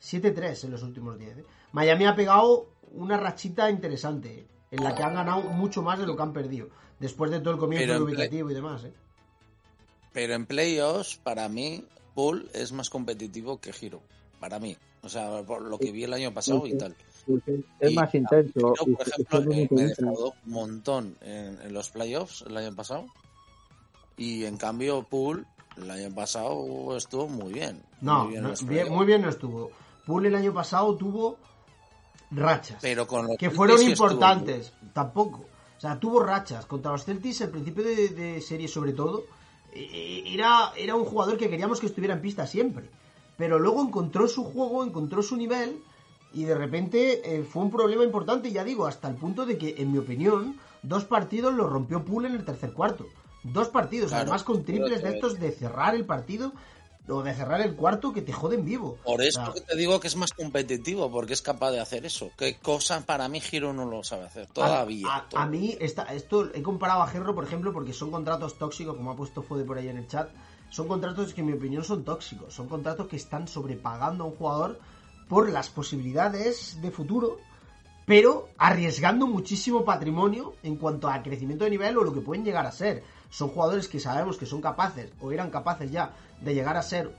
7-3 0.00 0.64
en 0.64 0.70
los 0.72 0.82
últimos 0.82 1.18
10. 1.18 1.38
eh. 1.38 1.44
Miami 1.72 2.06
ha 2.06 2.14
pegado 2.16 2.66
una 2.92 3.16
rachita 3.16 3.70
interesante 3.70 4.40
eh, 4.40 4.46
en 4.72 4.82
la 4.84 4.94
que 4.94 5.02
han 5.02 5.14
ganado 5.14 5.42
mucho 5.42 5.82
más 5.82 5.98
de 5.98 6.06
lo 6.06 6.16
que 6.16 6.22
han 6.22 6.32
perdido 6.32 6.68
después 6.98 7.30
de 7.30 7.40
todo 7.40 7.54
el 7.54 7.58
comienzo 7.60 7.86
ubicativo 8.04 8.50
y 8.50 8.54
demás. 8.54 8.84
eh. 8.84 8.92
Pero 10.12 10.34
en 10.34 10.44
playoffs, 10.46 11.16
para 11.16 11.48
mí, 11.48 11.84
Pool 12.14 12.48
es 12.52 12.72
más 12.72 12.90
competitivo 12.90 13.58
que 13.60 13.72
Giro. 13.72 14.02
Para 14.40 14.58
mí. 14.58 14.76
O 15.02 15.08
sea, 15.08 15.42
por 15.42 15.62
lo 15.62 15.78
que 15.78 15.90
vi 15.92 16.04
el 16.04 16.12
año 16.12 16.32
pasado 16.32 16.66
y 16.66 16.76
tal. 16.78 16.94
es 17.80 17.90
Y 17.90 17.94
más 17.94 18.14
intenso. 18.14 18.52
Giro, 18.74 18.74
y 18.86 18.94
por 18.94 19.08
ejemplo, 19.08 19.52
eh, 19.52 19.68
me 19.70 19.82
defraudó 19.86 20.34
un 20.46 20.52
montón 20.52 21.16
en, 21.22 21.60
en 21.60 21.72
los 21.72 21.90
playoffs 21.90 22.42
el 22.46 22.56
año 22.56 22.74
pasado. 22.74 23.06
Y 24.16 24.44
en 24.44 24.56
cambio, 24.56 25.02
Pool 25.02 25.46
el 25.76 25.90
año 25.90 26.14
pasado 26.14 26.96
estuvo 26.96 27.26
muy 27.28 27.52
bien. 27.54 27.82
No, 28.00 28.20
muy 28.24 28.28
bien 28.28 28.38
en 28.38 28.42
no, 28.44 28.48
los 28.50 28.60
bien- 28.60 28.68
playoffs. 28.70 28.96
muy 28.96 29.06
bien 29.06 29.22
no 29.22 29.28
estuvo. 29.30 29.70
Poole 30.06 30.28
el 30.28 30.34
año 30.36 30.52
pasado 30.54 30.94
tuvo 30.96 31.36
rachas. 32.30 32.78
Pero 32.80 33.06
con 33.06 33.26
los 33.26 33.36
que 33.36 33.50
fueron 33.50 33.76
estuvo 33.80 33.90
importantes. 34.10 34.72
Tampoco. 34.92 35.46
O 35.76 35.80
sea, 35.80 35.98
tuvo 35.98 36.20
rachas. 36.22 36.66
Contra 36.66 36.92
los 36.92 37.04
Celtics, 37.04 37.40
el 37.40 37.50
principio 37.50 37.82
de, 37.84 38.08
de 38.10 38.40
serie 38.40 38.68
sobre 38.68 38.92
todo, 38.92 39.24
eh, 39.74 40.22
era, 40.26 40.72
era 40.76 40.94
un 40.94 41.04
jugador 41.04 41.36
que 41.36 41.50
queríamos 41.50 41.80
que 41.80 41.86
estuviera 41.86 42.14
en 42.14 42.20
pista 42.20 42.46
siempre. 42.46 42.88
Pero 43.42 43.58
luego 43.58 43.82
encontró 43.82 44.28
su 44.28 44.44
juego, 44.44 44.84
encontró 44.84 45.20
su 45.20 45.34
nivel 45.34 45.82
y 46.32 46.44
de 46.44 46.54
repente 46.54 47.22
eh, 47.24 47.42
fue 47.42 47.64
un 47.64 47.72
problema 47.72 48.04
importante, 48.04 48.52
ya 48.52 48.62
digo, 48.62 48.86
hasta 48.86 49.08
el 49.08 49.16
punto 49.16 49.44
de 49.44 49.58
que, 49.58 49.74
en 49.78 49.90
mi 49.90 49.98
opinión, 49.98 50.60
dos 50.84 51.06
partidos 51.06 51.52
los 51.52 51.68
rompió 51.68 52.04
Poole 52.04 52.28
en 52.28 52.36
el 52.36 52.44
tercer 52.44 52.72
cuarto. 52.72 53.04
Dos 53.42 53.66
partidos, 53.68 54.10
Claro, 54.10 54.22
además 54.22 54.44
con 54.44 54.62
triples 54.64 55.02
de 55.02 55.08
estos 55.10 55.40
de 55.40 55.50
cerrar 55.50 55.96
el 55.96 56.06
partido 56.06 56.52
o 57.08 57.24
de 57.24 57.34
cerrar 57.34 57.60
el 57.62 57.74
cuarto 57.74 58.12
que 58.12 58.22
te 58.22 58.32
joden 58.32 58.64
vivo. 58.64 58.96
Por 59.04 59.20
eso 59.20 59.52
que 59.52 59.60
te 59.60 59.76
digo 59.76 59.98
que 59.98 60.06
es 60.06 60.14
más 60.14 60.32
competitivo, 60.32 61.10
porque 61.10 61.32
es 61.32 61.42
capaz 61.42 61.72
de 61.72 61.80
hacer 61.80 62.06
eso. 62.06 62.30
¿Qué 62.38 62.58
cosa 62.62 63.04
para 63.04 63.28
mí 63.28 63.40
Giro 63.40 63.72
no 63.72 63.86
lo 63.86 64.04
sabe 64.04 64.26
hacer? 64.26 64.46
Todavía. 64.46 65.08
A, 65.08 65.16
a- 65.16 65.28
todavía. 65.28 65.42
a 65.42 65.50
mí, 65.50 65.76
esta, 65.80 66.04
esto 66.14 66.48
he 66.54 66.62
comparado 66.62 67.02
a 67.02 67.08
Gerro, 67.08 67.34
por 67.34 67.42
ejemplo, 67.42 67.72
porque 67.72 67.92
son 67.92 68.12
contratos 68.12 68.56
tóxicos, 68.56 68.94
como 68.96 69.10
ha 69.10 69.16
puesto 69.16 69.42
Fode 69.42 69.64
por 69.64 69.78
ahí 69.78 69.88
en 69.88 69.96
el 69.98 70.06
chat. 70.06 70.30
Son 70.72 70.88
contratos 70.88 71.34
que, 71.34 71.42
en 71.42 71.48
mi 71.48 71.52
opinión, 71.52 71.84
son 71.84 72.02
tóxicos. 72.02 72.54
Son 72.54 72.66
contratos 72.66 73.06
que 73.06 73.16
están 73.16 73.46
sobrepagando 73.46 74.24
a 74.24 74.26
un 74.28 74.34
jugador 74.36 74.78
por 75.28 75.50
las 75.50 75.68
posibilidades 75.68 76.80
de 76.80 76.90
futuro, 76.90 77.36
pero 78.06 78.48
arriesgando 78.58 79.26
muchísimo 79.26 79.84
patrimonio 79.84 80.54
en 80.62 80.76
cuanto 80.76 81.08
a 81.08 81.22
crecimiento 81.22 81.64
de 81.64 81.70
nivel 81.70 81.96
o 81.98 82.04
lo 82.04 82.12
que 82.14 82.20
pueden 82.22 82.44
llegar 82.44 82.64
a 82.66 82.72
ser. 82.72 83.04
Son 83.28 83.50
jugadores 83.50 83.86
que 83.86 84.00
sabemos 84.00 84.38
que 84.38 84.46
son 84.46 84.60
capaces, 84.62 85.10
o 85.20 85.30
eran 85.30 85.50
capaces 85.50 85.90
ya, 85.90 86.14
de 86.40 86.54
llegar 86.54 86.76
a 86.78 86.82
ser 86.82 87.14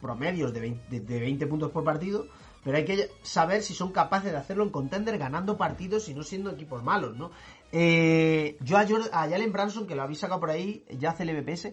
promedios 0.00 0.52
de 0.52 0.60
20, 0.60 0.80
de- 0.90 1.00
de 1.00 1.20
20 1.20 1.46
puntos 1.46 1.70
por 1.72 1.84
partido, 1.84 2.26
pero 2.62 2.76
hay 2.76 2.84
que 2.84 3.10
saber 3.22 3.62
si 3.62 3.74
son 3.74 3.92
capaces 3.92 4.30
de 4.30 4.38
hacerlo 4.38 4.62
en 4.62 4.70
contender 4.70 5.18
ganando 5.18 5.56
partidos 5.56 6.08
y 6.08 6.14
no 6.14 6.22
siendo 6.22 6.50
equipos 6.50 6.82
malos, 6.82 7.16
¿no? 7.16 7.30
Eh, 7.72 8.56
yo 8.60 8.78
a, 8.78 8.86
Jor- 8.86 9.10
a 9.12 9.28
Jalen 9.28 9.52
Branson, 9.52 9.86
que 9.86 9.96
lo 9.96 10.02
habéis 10.02 10.20
sacado 10.20 10.38
por 10.40 10.50
ahí, 10.50 10.84
ya 10.98 11.10
hace 11.10 11.24
el 11.24 11.30
MPS, 11.30 11.72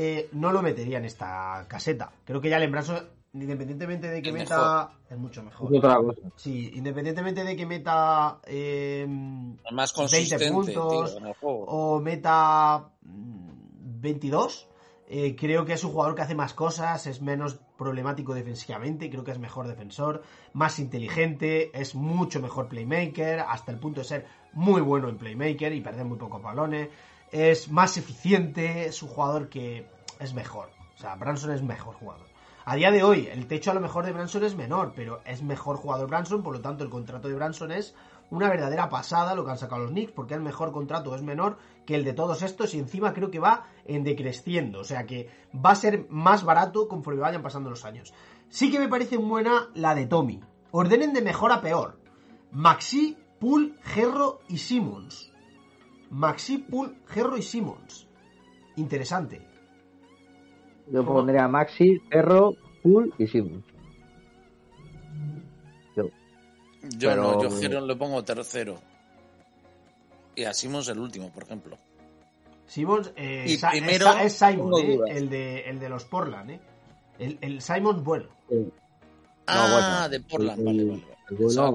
eh, 0.00 0.28
no 0.30 0.52
lo 0.52 0.62
metería 0.62 0.98
en 0.98 1.06
esta 1.06 1.66
caseta. 1.66 2.12
Creo 2.24 2.40
que 2.40 2.48
Jalen 2.48 2.70
Branson, 2.70 3.04
independientemente 3.34 4.08
de 4.08 4.22
que 4.22 4.28
Es 4.28 4.34
meta... 4.34 4.90
Es 5.10 5.18
mucho 5.18 5.42
mejor. 5.42 5.74
es 5.74 5.78
otra 5.78 5.96
cosa. 5.96 6.20
Sí, 6.36 6.70
independientemente 6.74 7.42
de 7.42 7.56
que 7.56 7.66
meta... 7.66 8.38
eh, 8.46 9.04
más 9.72 9.92
20 9.92 9.94
consistente, 9.94 10.52
puntos 10.52 11.10
tío, 11.10 11.18
en 11.18 11.26
el 11.26 11.34
juego. 11.34 11.64
o 11.64 12.00
meta 12.00 12.90
mm, 13.02 14.00
22. 14.00 14.68
eh, 15.08 15.34
creo 15.34 15.64
que 15.64 15.72
es 15.72 15.82
un 15.82 15.90
jugador 15.90 16.14
que 16.14 16.22
hace 16.22 16.36
más 16.36 16.54
cosas, 16.54 17.04
es 17.08 17.20
menos 17.20 17.58
problemático 17.76 18.34
defensivamente, 18.34 19.10
creo 19.10 19.24
que 19.24 19.32
es 19.32 19.38
mejor 19.40 19.66
defensor, 19.66 20.22
más 20.52 20.78
inteligente, 20.78 21.72
es 21.76 21.96
mucho 21.96 22.40
mejor 22.40 22.68
playmaker, 22.68 23.40
hasta 23.40 23.72
el 23.72 23.80
punto 23.80 24.02
de 24.02 24.04
ser 24.04 24.26
muy 24.52 24.80
bueno 24.80 25.08
en 25.08 25.18
playmaker 25.18 25.72
y 25.72 25.80
perder 25.80 26.04
muy 26.04 26.18
pocos 26.18 26.40
balones, 26.40 26.88
es 27.32 27.70
más 27.70 27.96
eficiente, 27.96 28.86
es 28.86 29.02
un 29.02 29.08
jugador 29.08 29.48
que 29.48 29.86
es 30.18 30.34
mejor, 30.34 30.70
o 30.94 30.98
sea, 30.98 31.14
Branson 31.16 31.52
es 31.52 31.62
mejor 31.62 31.94
jugador. 31.94 32.26
A 32.64 32.76
día 32.76 32.90
de 32.90 33.02
hoy, 33.02 33.28
el 33.32 33.46
techo 33.46 33.70
a 33.70 33.74
lo 33.74 33.80
mejor 33.80 34.04
de 34.04 34.12
Branson 34.12 34.44
es 34.44 34.54
menor, 34.54 34.92
pero 34.94 35.22
es 35.24 35.42
mejor 35.42 35.76
jugador 35.76 36.08
Branson, 36.08 36.42
por 36.42 36.52
lo 36.52 36.60
tanto 36.60 36.84
el 36.84 36.90
contrato 36.90 37.28
de 37.28 37.34
Branson 37.34 37.72
es 37.72 37.94
una 38.30 38.50
verdadera 38.50 38.90
pasada 38.90 39.34
lo 39.34 39.44
que 39.44 39.52
han 39.52 39.58
sacado 39.58 39.82
los 39.82 39.90
Knicks, 39.92 40.12
porque 40.12 40.34
el 40.34 40.42
mejor 40.42 40.70
contrato 40.70 41.14
es 41.14 41.22
menor 41.22 41.56
que 41.86 41.94
el 41.94 42.04
de 42.04 42.12
todos 42.12 42.42
estos 42.42 42.74
y 42.74 42.78
encima 42.78 43.14
creo 43.14 43.30
que 43.30 43.38
va 43.38 43.68
en 43.86 44.04
decreciendo, 44.04 44.80
o 44.80 44.84
sea 44.84 45.06
que 45.06 45.30
va 45.54 45.70
a 45.70 45.76
ser 45.76 46.06
más 46.10 46.44
barato 46.44 46.88
conforme 46.88 47.22
vayan 47.22 47.42
pasando 47.42 47.70
los 47.70 47.86
años. 47.86 48.12
Sí 48.50 48.70
que 48.70 48.78
me 48.78 48.88
parece 48.88 49.16
buena 49.16 49.70
la 49.74 49.94
de 49.94 50.06
Tommy. 50.06 50.40
Ordenen 50.70 51.14
de 51.14 51.22
mejor 51.22 51.52
a 51.52 51.62
peor. 51.62 51.98
Maxi, 52.50 53.16
Pool, 53.40 53.78
Gerro 53.82 54.40
y 54.48 54.58
Simmons. 54.58 55.32
Maxi, 56.10 56.58
Pool, 56.58 56.96
Gerro 57.06 57.36
y 57.36 57.42
Simmons. 57.42 58.06
Interesante. 58.76 59.40
Yo 60.90 61.04
¿Cómo? 61.04 61.18
pondría 61.18 61.44
a 61.44 61.48
Maxi, 61.48 61.98
Perro, 62.08 62.54
Pool 62.82 63.12
y 63.18 63.26
Simmons. 63.26 63.64
Yo. 65.96 66.04
Yo 66.04 67.10
pero- 67.10 67.22
no, 67.22 67.42
yo 67.42 67.50
Giro 67.50 67.80
le 67.86 67.96
pongo 67.96 68.24
tercero. 68.24 68.76
Y 70.34 70.44
a 70.44 70.54
Simons 70.54 70.88
el 70.88 70.98
último, 71.00 71.30
por 71.32 71.42
ejemplo. 71.42 71.76
Simmons 72.66 73.12
eh, 73.16 73.44
Y 73.48 73.56
Sa- 73.56 73.70
primero, 73.70 74.08
es, 74.18 74.26
es 74.26 74.32
Simon, 74.34 74.72
eh, 74.80 74.98
el, 75.08 75.28
de, 75.28 75.60
el 75.62 75.78
de 75.80 75.88
los 75.88 76.04
Portland. 76.04 76.50
Eh. 76.50 76.60
El, 77.18 77.38
el 77.40 77.60
Simon 77.60 78.04
bueno. 78.04 78.28
Ah, 79.46 80.06
bueno. 80.06 80.08
de 80.10 80.20
Portland, 80.20 80.58
El- 80.60 80.64
vale, 80.64 80.84
vale. 80.84 81.02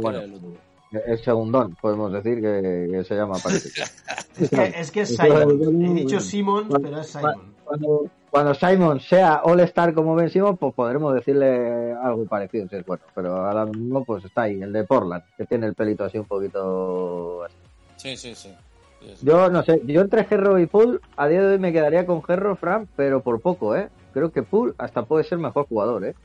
vale. 0.02 0.24
el 0.24 0.32
bueno. 0.40 0.58
El 1.06 1.24
segundón, 1.24 1.76
podemos 1.82 2.12
decir 2.12 2.42
que, 2.42 2.88
que 2.92 3.04
se 3.04 3.16
llama 3.16 3.38
parecido. 3.42 3.86
Es 4.40 4.50
que 4.50 4.64
es, 4.64 4.92
que 4.92 5.02
es 5.02 5.12
Eso 5.12 5.24
Simon. 5.24 5.86
He 5.86 5.94
dicho 5.94 6.18
Bueno, 6.44 6.80
pero 6.82 7.02
es 7.02 7.08
Simon. 7.08 7.54
Cuando, 7.64 8.06
cuando 8.32 8.54
Simon 8.56 9.00
sea 9.00 9.42
All-Star 9.44 9.94
como 9.94 10.16
Ben 10.16 10.30
Simmons, 10.30 10.58
pues 10.60 10.74
podremos 10.74 11.14
decirle 11.14 11.94
algo 11.94 12.26
parecido, 12.26 12.68
si 12.68 12.78
es 12.78 12.86
bueno. 12.86 13.04
Pero 13.14 13.36
ahora 13.36 13.66
mismo 13.68 14.04
pues 14.04 14.26
está 14.26 14.44
ahí, 14.44 14.62
el 14.62 14.74
de 14.74 14.84
Portland, 14.86 15.24
que 15.38 15.46
tiene 15.46 15.68
el 15.68 15.76
pelito 15.76 16.04
así 16.04 16.18
un 16.18 16.26
poquito... 16.26 17.44
así. 17.44 17.56
Sí, 17.98 18.18
sí, 18.18 18.36
sí. 18.36 18.54
Sí, 19.00 19.14
sí. 19.18 19.26
Yo 19.26 19.50
no 19.50 19.62
sé, 19.64 19.82
yo 19.86 20.02
entre 20.02 20.26
Gerro 20.26 20.58
y 20.58 20.66
Pool, 20.66 21.00
a 21.16 21.28
día 21.28 21.42
de 21.42 21.54
hoy 21.54 21.60
me 21.60 21.72
quedaría 21.74 22.06
con 22.06 22.24
Gerro, 22.24 22.56
Fran, 22.56 22.88
pero 22.96 23.22
por 23.22 23.40
poco, 23.40 23.76
¿eh? 23.76 23.90
Creo 24.14 24.32
que 24.32 24.44
Pool 24.44 24.74
hasta 24.78 25.04
puede 25.06 25.26
ser 25.26 25.38
mejor 25.38 25.68
jugador, 25.68 26.06
¿eh? 26.06 26.16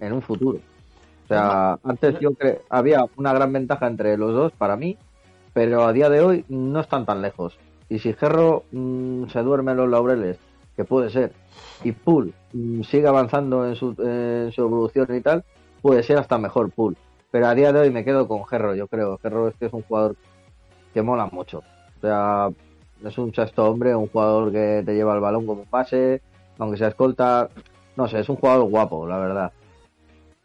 En 0.00 0.12
un 0.12 0.22
futuro. 0.22 0.58
O 1.32 1.34
sea, 1.34 1.78
antes 1.84 2.20
yo 2.20 2.34
creo 2.34 2.58
había 2.68 3.06
una 3.16 3.32
gran 3.32 3.52
ventaja 3.52 3.86
entre 3.86 4.16
los 4.18 4.34
dos 4.34 4.52
para 4.52 4.76
mí, 4.76 4.98
pero 5.54 5.84
a 5.84 5.92
día 5.92 6.10
de 6.10 6.20
hoy 6.20 6.44
no 6.48 6.80
están 6.80 7.06
tan 7.06 7.22
lejos. 7.22 7.58
Y 7.88 7.98
si 7.98 8.12
Gerro 8.12 8.64
mm, 8.72 9.28
se 9.28 9.42
duerme 9.42 9.72
en 9.72 9.78
los 9.78 9.88
laureles, 9.88 10.38
que 10.76 10.84
puede 10.84 11.10
ser, 11.10 11.32
y 11.84 11.92
Pool 11.92 12.34
mm, 12.52 12.82
sigue 12.82 13.06
avanzando 13.06 13.66
en 13.66 13.76
su, 13.76 13.94
en 13.98 14.52
su 14.52 14.62
evolución 14.62 15.14
y 15.14 15.20
tal, 15.20 15.44
puede 15.80 16.02
ser 16.02 16.18
hasta 16.18 16.38
mejor 16.38 16.70
Pool. 16.70 16.96
Pero 17.30 17.46
a 17.46 17.54
día 17.54 17.72
de 17.72 17.80
hoy 17.80 17.90
me 17.90 18.04
quedo 18.04 18.28
con 18.28 18.44
Gerro, 18.46 18.74
yo 18.74 18.86
creo. 18.86 19.18
Gerro 19.18 19.48
es 19.48 19.54
que 19.56 19.66
es 19.66 19.72
un 19.72 19.82
jugador 19.82 20.16
que 20.92 21.02
mola 21.02 21.26
mucho. 21.32 21.58
O 21.96 22.00
sea, 22.02 22.50
es 23.02 23.18
un 23.18 23.34
sexto 23.34 23.64
hombre, 23.70 23.94
un 23.94 24.08
jugador 24.08 24.52
que 24.52 24.82
te 24.84 24.94
lleva 24.94 25.14
el 25.14 25.20
balón 25.20 25.46
como 25.46 25.62
un 25.62 25.66
pase, 25.66 26.20
aunque 26.58 26.76
sea 26.76 26.88
escolta. 26.88 27.48
No 27.96 28.06
sé, 28.06 28.20
es 28.20 28.28
un 28.28 28.36
jugador 28.36 28.68
guapo, 28.68 29.06
la 29.06 29.18
verdad. 29.18 29.52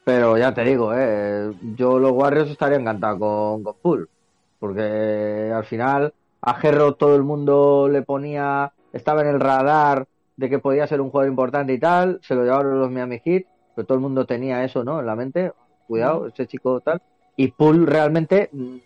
Pero 0.08 0.38
ya 0.38 0.54
te 0.54 0.64
digo, 0.64 0.94
eh, 0.96 1.52
yo 1.76 2.00
los 2.00 2.14
Warriors 2.14 2.50
estaría 2.50 2.78
encantado 2.78 3.20
con, 3.20 3.62
con. 3.62 4.08
Porque 4.58 5.52
al 5.54 5.66
final 5.66 6.14
a 6.40 6.54
Gerro 6.54 6.94
todo 6.94 7.18
el 7.18 7.24
mundo 7.24 7.90
le 7.92 8.04
ponía, 8.04 8.72
estaba 8.94 9.20
en 9.20 9.28
el 9.28 9.42
radar 9.42 10.08
de 10.38 10.50
que 10.50 10.60
podía 10.60 10.88
ser 10.88 11.02
un 11.02 11.10
jugador 11.10 11.30
importante 11.30 11.74
y 11.74 11.78
tal, 11.78 12.22
se 12.24 12.36
lo 12.36 12.46
llevaron 12.46 12.80
los 12.80 12.90
Miami 12.90 13.20
Heat, 13.20 13.48
pero 13.76 13.86
todo 13.86 13.98
el 13.98 14.02
mundo 14.02 14.26
tenía 14.26 14.64
eso, 14.64 14.82
¿no? 14.86 15.02
En 15.02 15.08
la 15.08 15.18
mente, 15.18 15.52
cuidado, 15.90 16.28
ese 16.28 16.48
chico 16.48 16.80
tal. 16.80 17.02
Y 17.36 17.50
Poole 17.50 17.86
realmente 17.86 18.50
mm, 18.54 18.78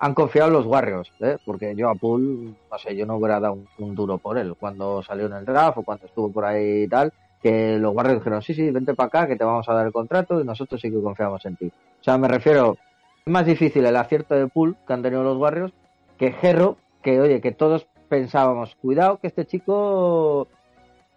han 0.00 0.12
confiado 0.12 0.48
en 0.48 0.54
los 0.54 0.66
Warriors, 0.66 1.12
¿eh? 1.20 1.38
porque 1.46 1.76
yo 1.76 1.88
a 1.88 1.94
Poole, 1.94 2.52
no 2.68 2.78
sé, 2.78 2.96
yo 2.96 3.06
no 3.06 3.14
hubiera 3.14 3.38
dado 3.38 3.54
un, 3.54 3.68
un 3.78 3.94
duro 3.94 4.18
por 4.18 4.36
él 4.36 4.56
cuando 4.58 5.04
salió 5.04 5.26
en 5.26 5.34
el 5.34 5.44
draft 5.44 5.78
o 5.78 5.82
cuando 5.84 6.06
estuvo 6.06 6.32
por 6.32 6.44
ahí 6.44 6.82
y 6.82 6.88
tal, 6.88 7.12
que 7.42 7.78
los 7.78 7.94
Warriors 7.94 8.20
dijeron, 8.20 8.42
sí, 8.42 8.54
sí, 8.54 8.70
vente 8.70 8.94
para 8.94 9.08
acá, 9.08 9.26
que 9.26 9.36
te 9.36 9.44
vamos 9.44 9.68
a 9.68 9.74
dar 9.74 9.86
el 9.86 9.92
contrato 9.92 10.40
y 10.40 10.44
nosotros 10.44 10.80
sí 10.80 10.90
que 10.90 11.02
confiamos 11.02 11.44
en 11.44 11.56
ti. 11.56 11.66
O 11.66 12.04
sea, 12.04 12.16
me 12.18 12.28
refiero, 12.28 12.76
es 13.24 13.32
más 13.32 13.44
difícil 13.46 13.84
el 13.84 13.96
acierto 13.96 14.34
de 14.34 14.46
Poole 14.46 14.74
que 14.86 14.92
han 14.92 15.02
tenido 15.02 15.22
los 15.22 15.36
Warriors 15.36 15.72
que 16.18 16.32
Gerro, 16.32 16.76
que 17.02 17.20
oye, 17.20 17.40
que 17.40 17.52
todos 17.52 17.86
pensábamos, 18.08 18.76
cuidado 18.76 19.18
que 19.18 19.26
este 19.26 19.44
chico 19.44 20.46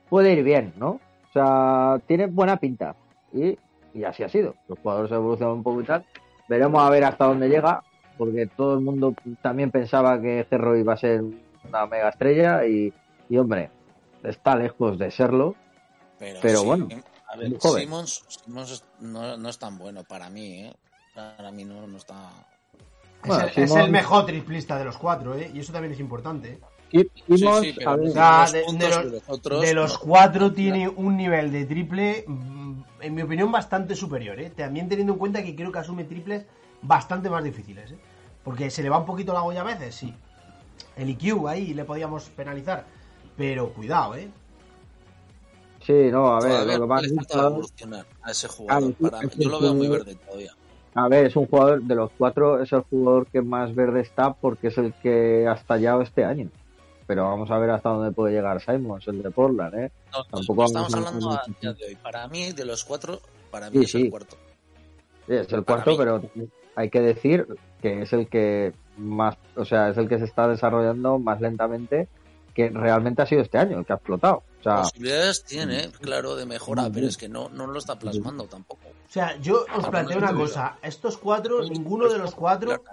puede 0.09 0.33
ir 0.33 0.43
bien, 0.43 0.73
¿no? 0.77 0.99
O 1.29 1.31
sea, 1.33 1.99
tiene 2.07 2.27
buena 2.27 2.57
pinta. 2.57 2.95
Y, 3.33 3.57
y 3.93 4.03
así 4.03 4.23
ha 4.23 4.29
sido. 4.29 4.55
Los 4.67 4.79
jugadores 4.79 5.11
evolucionan 5.11 5.57
un 5.57 5.63
poco 5.63 5.81
y 5.81 5.83
tal. 5.83 6.05
Veremos 6.47 6.81
a 6.81 6.89
ver 6.89 7.03
hasta 7.03 7.25
dónde 7.25 7.49
llega, 7.49 7.83
porque 8.17 8.47
todo 8.47 8.75
el 8.75 8.81
mundo 8.81 9.13
también 9.41 9.71
pensaba 9.71 10.21
que 10.21 10.45
Gerro 10.49 10.77
iba 10.77 10.93
a 10.93 10.97
ser 10.97 11.21
una 11.67 11.85
mega 11.85 12.09
estrella 12.09 12.65
y, 12.65 12.93
y 13.29 13.37
hombre, 13.37 13.69
está 14.23 14.55
lejos 14.55 14.97
de 14.97 15.11
serlo. 15.11 15.55
Pero, 16.17 16.39
Pero 16.41 16.59
sí, 16.59 16.65
bueno, 16.65 16.87
a 17.27 17.37
ver. 17.37 17.51
Simmons, 17.61 18.23
Simmons 18.27 18.71
es- 18.71 18.83
no, 18.99 19.37
no 19.37 19.49
es 19.49 19.57
tan 19.59 19.77
bueno 19.77 20.03
para 20.03 20.29
mí, 20.29 20.65
¿eh? 20.65 20.73
Para 21.13 21.51
mí 21.51 21.65
no, 21.65 21.85
no 21.87 21.97
está. 21.97 22.29
Es, 23.23 23.29
el, 23.37 23.63
es 23.63 23.69
Simón- 23.71 23.81
el 23.81 23.91
mejor 23.91 24.25
triplista 24.25 24.77
de 24.77 24.85
los 24.85 24.97
cuatro, 24.97 25.35
¿eh? 25.35 25.51
Y 25.53 25.59
eso 25.59 25.73
también 25.73 25.93
es 25.93 25.99
importante. 25.99 26.59
Simmons, 27.25 27.59
sí, 27.61 27.73
pero 27.75 27.97
ver, 27.97 28.05
los 28.05 28.13
de, 28.13 28.89
los, 28.89 29.23
otros, 29.27 29.61
de 29.61 29.73
los 29.73 29.97
cuatro 29.97 30.53
tiene 30.53 30.87
un 30.87 31.17
nivel 31.17 31.51
de 31.51 31.65
triple, 31.65 32.23
mm, 32.27 32.81
en 33.01 33.13
mi 33.15 33.21
opinión, 33.23 33.51
bastante 33.51 33.95
superior. 33.95 34.39
¿eh? 34.39 34.51
También 34.51 34.87
teniendo 34.87 35.13
en 35.13 35.19
cuenta 35.19 35.43
que 35.43 35.55
creo 35.55 35.71
que 35.71 35.79
asume 35.79 36.05
triples 36.05 36.45
bastante 36.81 37.29
más 37.29 37.43
difíciles. 37.43 37.91
¿eh? 37.91 37.97
Porque 38.43 38.69
se 38.69 38.81
le 38.83 38.89
va 38.89 38.99
un 38.99 39.05
poquito 39.05 39.33
la 39.33 39.43
olla 39.43 39.61
a 39.61 39.65
veces, 39.65 39.95
sí. 39.95 40.13
El 40.95 41.09
IQ 41.09 41.47
ahí 41.49 41.73
le 41.73 41.83
podíamos 41.83 42.29
penalizar. 42.29 42.85
Pero 43.35 43.73
cuidado, 43.73 44.15
¿eh? 44.15 44.29
Sí, 45.85 45.93
no, 46.11 46.35
a 46.35 46.39
ver, 46.39 46.51
Todavía 46.51 46.77
lo 46.77 46.81
que 46.83 46.87
más 46.87 47.13
falta 47.15 47.47
evolucionar 47.47 48.05
a 48.21 48.31
ese 48.31 48.47
jugador. 48.47 48.93
Claro, 48.95 49.11
para 49.11 49.27
es 49.27 49.35
Yo 49.37 49.49
lo 49.49 49.59
veo 49.61 49.73
muy 49.73 49.87
verde 49.87 50.15
todavía. 50.15 50.51
A 50.95 51.07
ver, 51.09 51.25
es 51.25 51.35
un 51.35 51.45
jugador 51.47 51.81
de 51.81 51.95
los 51.95 52.11
cuatro, 52.17 52.61
es 52.61 52.71
el 52.71 52.81
jugador 52.81 53.27
que 53.27 53.41
más 53.41 53.75
verde 53.75 54.01
está 54.01 54.33
porque 54.33 54.67
es 54.67 54.77
el 54.77 54.93
que 54.93 55.45
ha 55.47 55.53
estallado 55.53 56.01
este 56.01 56.23
año. 56.23 56.49
Pero 57.07 57.25
vamos 57.25 57.51
a 57.51 57.57
ver 57.59 57.69
hasta 57.69 57.89
dónde 57.89 58.11
puede 58.11 58.33
llegar 58.33 58.61
Simons, 58.61 59.07
el 59.07 59.21
de 59.21 59.29
Portland, 59.29 59.75
¿eh? 59.75 59.91
No, 60.11 60.23
Tampoco 60.23 60.61
no 60.61 60.65
estamos 60.67 60.93
hablando 60.95 61.31
a 61.31 61.43
día 61.61 61.73
de 61.73 61.85
hoy. 61.85 61.95
Para 61.97 62.27
mí, 62.27 62.51
de 62.51 62.65
los 62.65 62.83
cuatro, 62.83 63.19
para 63.51 63.69
mí 63.69 63.77
Sí, 63.79 63.83
es 63.83 63.91
sí. 63.91 64.01
el 64.03 64.09
cuarto. 64.09 64.35
Sí, 65.27 65.33
es 65.33 65.53
el 65.53 65.63
Para 65.63 65.83
cuarto, 65.83 65.91
mí. 65.91 65.97
pero 65.97 66.21
hay 66.75 66.89
que 66.89 67.01
decir 67.01 67.45
que 67.81 68.01
es 68.01 68.13
el 68.13 68.27
que 68.27 68.73
más, 68.97 69.37
o 69.55 69.65
sea, 69.65 69.89
es 69.89 69.97
el 69.97 70.07
que 70.07 70.17
se 70.17 70.25
está 70.25 70.47
desarrollando 70.47 71.19
más 71.19 71.41
lentamente 71.41 72.07
que 72.55 72.69
realmente 72.69 73.21
ha 73.21 73.25
sido 73.25 73.41
este 73.41 73.57
año, 73.57 73.79
el 73.79 73.85
que 73.85 73.93
ha 73.93 73.97
explotado. 73.97 74.41
Sea, 74.65 74.81
Posibilidades 74.81 75.43
tiene, 75.43 75.91
claro, 75.91 76.35
de 76.35 76.47
mejora, 76.47 76.83
Muy 76.83 76.91
pero 76.91 77.07
es 77.07 77.17
que 77.17 77.29
no, 77.29 77.49
no 77.49 77.67
lo 77.67 77.77
está 77.77 77.99
plasmando 77.99 78.45
tampoco. 78.45 78.87
O 78.87 79.11
sea, 79.11 79.37
yo 79.37 79.63
os 79.77 79.87
planteo 79.87 80.17
una 80.17 80.33
cosa. 80.33 80.79
Estos 80.81 81.17
cuatro, 81.17 81.61
ninguno 81.63 82.09
de 82.09 82.17
los 82.17 82.33
cuatro... 82.33 82.83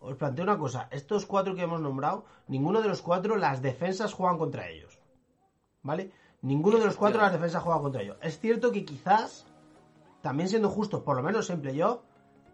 Os 0.00 0.16
planteo 0.16 0.44
una 0.44 0.58
cosa. 0.58 0.86
Estos 0.90 1.24
cuatro 1.24 1.54
que 1.54 1.62
hemos 1.62 1.80
nombrado, 1.80 2.26
ninguno 2.46 2.82
de 2.82 2.88
los 2.88 3.00
cuatro 3.00 3.36
las 3.36 3.62
defensas 3.62 4.12
juegan 4.12 4.36
contra 4.36 4.68
ellos. 4.68 4.98
¿Vale? 5.82 6.12
Ninguno 6.42 6.78
de 6.78 6.84
los 6.84 6.96
cuatro 6.96 7.22
las 7.22 7.32
defensas 7.32 7.62
juega 7.62 7.80
contra 7.80 8.02
ellos. 8.02 8.18
Es 8.20 8.38
cierto 8.38 8.70
que 8.70 8.84
quizás, 8.84 9.46
también 10.20 10.50
siendo 10.50 10.68
justos, 10.68 11.00
por 11.04 11.16
lo 11.16 11.22
menos 11.22 11.48
en 11.48 11.62
playoff, 11.62 12.00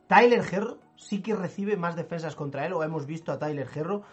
Tyler 0.06 0.44
Herro 0.48 0.78
sí 0.94 1.22
que 1.22 1.34
recibe 1.34 1.76
más 1.76 1.96
defensas 1.96 2.36
contra 2.36 2.66
él, 2.66 2.72
o 2.72 2.84
hemos 2.84 3.04
visto 3.04 3.32
a 3.32 3.40
Tyler 3.40 3.68
Herro 3.74 4.04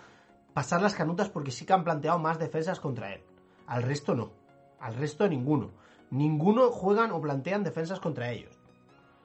pasar 0.55 0.82
las 0.82 0.95
canutas 0.95 1.30
porque 1.30 1.51
sí 1.51 1.64
que 1.64 1.74
han 1.74 1.84
planteado 1.84 2.18
más 2.18 2.39
defensas 2.39 2.80
contra 2.80 3.14
él. 3.14 3.22
Al 3.68 3.84
resto 3.84 4.16
no. 4.16 4.32
Al 4.80 4.95
resto 4.95 5.28
ninguno. 5.28 5.71
Ninguno 6.09 6.71
juegan 6.71 7.11
o 7.11 7.21
plantean 7.21 7.63
defensas 7.63 7.99
contra 7.99 8.32
ellos. 8.32 8.57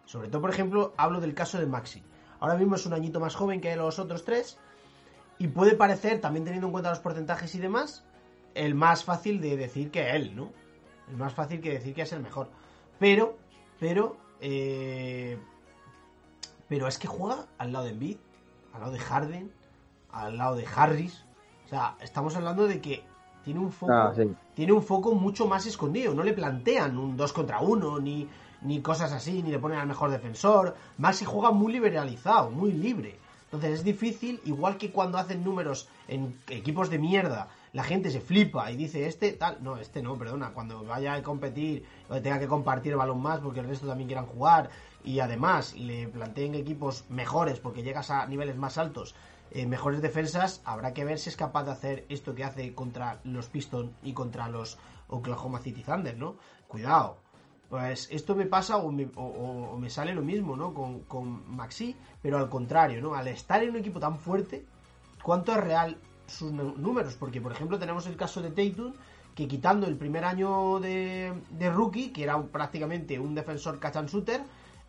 Sobre 0.05 0.29
todo, 0.29 0.43
por 0.43 0.51
ejemplo, 0.51 0.95
hablo 0.97 1.21
del 1.21 1.35
caso 1.35 1.59
de 1.59 1.67
Maxi. 1.67 2.03
Ahora 2.41 2.57
mismo 2.57 2.75
es 2.75 2.87
un 2.87 2.93
añito 2.93 3.21
más 3.21 3.35
joven 3.35 3.61
que 3.61 3.77
los 3.77 3.99
otros 3.99 4.25
tres. 4.25 4.59
Y 5.39 5.49
puede 5.49 5.77
parecer, 5.77 6.21
también 6.21 6.45
teniendo 6.45 6.69
en 6.69 6.73
cuenta 6.73 6.91
los 6.91 6.99
porcentajes 6.99 7.55
y 7.55 7.59
demás, 7.59 8.05
el 8.55 8.75
más 8.75 9.05
fácil 9.05 9.41
de 9.41 9.57
decir 9.57 9.91
que 9.91 10.11
él, 10.11 10.35
¿no? 10.37 10.53
El 11.09 11.17
más 11.17 11.35
fácil 11.35 11.61
que 11.61 11.71
decir 11.71 11.95
que 11.95 12.03
es 12.03 12.13
el 12.13 12.21
mejor. 12.21 12.51
Pero, 12.99 13.39
pero, 13.79 14.17
eh, 14.41 15.39
pero 16.69 16.87
es 16.87 16.99
que 16.99 17.09
juega 17.09 17.47
al 17.59 17.73
lado 17.73 17.87
de 17.87 17.91
Embiid, 17.93 18.19
al 18.73 18.81
lado 18.81 18.93
de 18.93 18.99
Harden, 18.99 19.53
al 20.11 20.37
lado 20.37 20.57
de 20.57 20.67
Harris. 20.67 21.25
O 21.65 21.69
sea, 21.69 21.97
estamos 22.01 22.37
hablando 22.37 22.67
de 22.67 22.81
que 22.81 23.05
tiene 23.45 23.61
un 23.61 23.71
foco, 23.71 23.93
ah, 23.93 24.13
sí. 24.15 24.31
tiene 24.55 24.73
un 24.73 24.83
foco 24.83 25.15
mucho 25.15 25.47
más 25.47 25.67
escondido. 25.67 26.15
No 26.15 26.23
le 26.23 26.33
plantean 26.33 26.99
un 26.99 27.17
2 27.17 27.33
contra 27.33 27.61
1, 27.61 28.01
ni, 28.01 28.29
ni 28.63 28.81
cosas 28.81 29.13
así, 29.13 29.43
ni 29.43 29.51
le 29.51 29.59
ponen 29.59 29.79
al 29.79 29.87
mejor 29.87 30.11
defensor. 30.11 30.77
Maxi 30.99 31.25
juega 31.25 31.51
muy 31.51 31.73
liberalizado, 31.73 32.51
muy 32.51 32.73
libre. 32.73 33.19
Entonces 33.53 33.81
es 33.81 33.85
difícil, 33.85 34.41
igual 34.47 34.79
que 34.79 34.91
cuando 34.91 35.19
hacen 35.19 35.45
números 35.45 35.87
en 36.09 36.39
equipos 36.49 36.89
de 36.89 36.99
mierda, 36.99 37.49
la 37.75 37.85
gente 37.85 38.11
se 38.11 38.23
flipa 38.23 38.71
y 38.71 38.77
dice 38.77 39.07
este 39.07 39.33
tal, 39.33 39.59
no, 39.61 39.77
este 39.77 40.03
no, 40.03 40.17
perdona, 40.17 40.55
cuando 40.55 40.83
vaya 40.85 41.13
a 41.13 41.23
competir 41.23 41.85
o 42.09 42.21
tenga 42.23 42.39
que 42.39 42.49
compartir 42.49 42.93
el 42.93 42.99
balón 42.99 43.21
más 43.21 43.41
porque 43.41 43.61
el 43.61 43.69
resto 43.69 43.87
también 43.87 44.09
quieran 44.09 44.25
jugar 44.25 44.71
y 45.05 45.21
además 45.21 45.75
le 45.75 46.09
planteen 46.09 46.55
equipos 46.55 47.05
mejores 47.11 47.61
porque 47.61 47.83
llegas 47.83 48.11
a 48.11 48.27
niveles 48.27 48.57
más 48.57 48.79
altos, 48.79 49.15
eh, 49.55 49.67
mejores 49.67 50.01
defensas, 50.03 50.63
habrá 50.65 50.93
que 50.95 51.05
ver 51.05 51.19
si 51.19 51.29
es 51.31 51.37
capaz 51.37 51.65
de 51.65 51.71
hacer 51.73 52.07
esto 52.09 52.35
que 52.35 52.45
hace 52.45 52.75
contra 52.75 53.21
los 53.25 53.49
Pistons 53.49 53.91
y 54.03 54.13
contra 54.13 54.49
los 54.49 54.79
Oklahoma 55.09 55.59
City 55.61 55.83
Thunder, 55.83 56.17
¿no? 56.17 56.37
Cuidado. 56.69 57.19
Pues 57.69 58.09
esto 58.11 58.35
me 58.35 58.45
pasa 58.47 58.77
o 58.77 58.93
me, 58.93 59.09
o- 59.17 59.77
me 59.79 59.89
sale 59.89 60.15
lo 60.15 60.23
mismo, 60.23 60.57
¿no? 60.57 60.75
Con, 60.75 61.01
con 61.01 61.55
Maxi, 61.57 61.97
pero 62.21 62.39
al 62.39 62.49
contrario, 62.51 63.01
¿no? 63.01 63.15
Al 63.15 63.29
estar 63.29 63.63
en 63.63 63.71
un 63.71 63.77
equipo 63.77 63.99
tan 64.01 64.19
fuerte, 64.19 64.65
¿cuánto 65.23 65.53
es 65.53 65.59
real 65.65 65.97
sus 66.27 66.53
números? 66.53 67.15
Porque, 67.17 67.41
por 67.41 67.53
ejemplo, 67.53 67.79
tenemos 67.79 68.07
el 68.07 68.17
caso 68.17 68.43
de 68.43 68.51
Tatum, 68.51 68.93
que 69.35 69.49
quitando 69.49 69.87
el 69.87 69.97
primer 69.97 70.25
año 70.27 70.81
de, 70.81 71.33
de 71.51 71.71
rookie, 71.71 72.11
que 72.13 72.25
era 72.25 72.41
prácticamente 72.43 73.19
un 73.19 73.35
defensor 73.35 73.79
catch 73.81 73.97
and 73.97 74.11
shooter, 74.11 74.43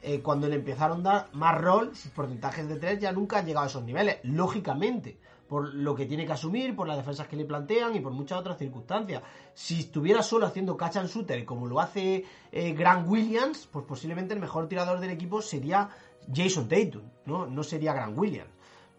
eh, 0.06 0.22
cuando 0.22 0.50
le 0.50 0.56
empezaron 0.56 1.00
a 1.00 1.12
dar 1.12 1.30
más 1.32 1.60
rol, 1.60 1.96
sus 1.96 2.12
porcentajes 2.12 2.68
de 2.68 2.76
tres 2.76 3.00
ya 3.00 3.14
nunca 3.14 3.40
han 3.40 3.46
llegado 3.46 3.66
a 3.66 3.70
esos 3.70 3.84
niveles, 3.84 4.18
lógicamente, 4.24 5.18
por 5.48 5.74
lo 5.74 5.96
que 5.96 6.06
tiene 6.06 6.26
que 6.26 6.34
asumir, 6.34 6.76
por 6.76 6.88
las 6.88 6.98
defensas 6.98 7.28
que 7.28 7.38
le 7.38 7.46
plantean 7.46 7.96
y 7.96 8.02
por 8.02 8.12
muchas 8.12 8.40
otras 8.40 8.58
circunstancias. 8.58 9.24
Si 9.54 9.80
estuviera 9.80 10.22
solo 10.22 10.46
haciendo 10.46 10.76
catch 10.76 10.98
and 10.98 11.10
shooter 11.10 11.46
como 11.46 11.68
lo 11.68 11.80
hace 11.80 12.26
eh, 12.52 12.74
Grant 12.74 13.08
Williams, 13.08 13.70
pues 13.72 13.86
posiblemente 13.86 14.34
el 14.34 14.42
mejor 14.42 14.68
tirador 14.68 15.00
del 15.00 15.12
equipo 15.12 15.42
sería 15.42 15.90
Jason 16.34 16.68
Tatum, 16.68 17.04
¿no? 17.26 17.46
No 17.46 17.64
sería 17.64 17.94
Grant 17.94 18.18
Williams. 18.18 18.52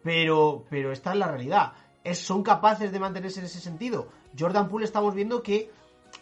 Pero, 0.02 0.64
pero 0.70 0.90
esta 0.90 1.12
es 1.12 1.18
la 1.18 1.28
realidad. 1.28 1.72
Es, 2.02 2.18
¿Son 2.18 2.42
capaces 2.42 2.92
de 2.92 2.98
mantenerse 2.98 3.40
en 3.40 3.46
ese 3.46 3.61
sentido? 3.61 4.09
Jordan 4.38 4.68
Poole 4.68 4.86
estamos 4.86 5.14
viendo 5.14 5.42
que 5.42 5.70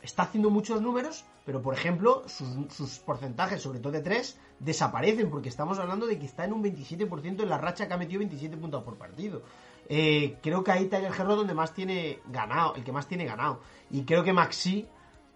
está 0.02 0.24
haciendo 0.24 0.50
muchos 0.50 0.80
números, 0.80 1.24
pero 1.44 1.60
por 1.60 1.74
ejemplo, 1.74 2.22
sus, 2.26 2.48
sus 2.74 2.98
porcentajes, 2.98 3.60
sobre 3.60 3.80
todo 3.80 3.92
de 3.92 4.00
3, 4.00 4.38
desaparecen, 4.64 5.30
porque 5.30 5.48
estamos 5.48 5.78
hablando 5.78 6.06
de 6.06 6.18
que 6.18 6.26
está 6.26 6.44
en 6.44 6.52
un 6.52 6.62
27% 6.62 7.42
en 7.42 7.48
la 7.48 7.58
racha 7.58 7.88
que 7.88 7.94
ha 7.94 7.96
metido 7.96 8.20
27 8.20 8.56
puntos 8.56 8.82
por 8.84 8.96
partido. 8.96 9.42
Eh, 9.88 10.38
creo 10.40 10.62
que 10.62 10.70
ahí 10.70 10.86
Tyler 10.86 11.12
Herro 11.12 11.36
donde 11.36 11.54
más 11.54 11.74
tiene 11.74 12.20
ganado, 12.28 12.74
el 12.76 12.84
que 12.84 12.92
más 12.92 13.06
tiene 13.08 13.24
ganado. 13.24 13.60
Y 13.90 14.04
creo 14.04 14.22
que 14.22 14.32
Maxi 14.32 14.86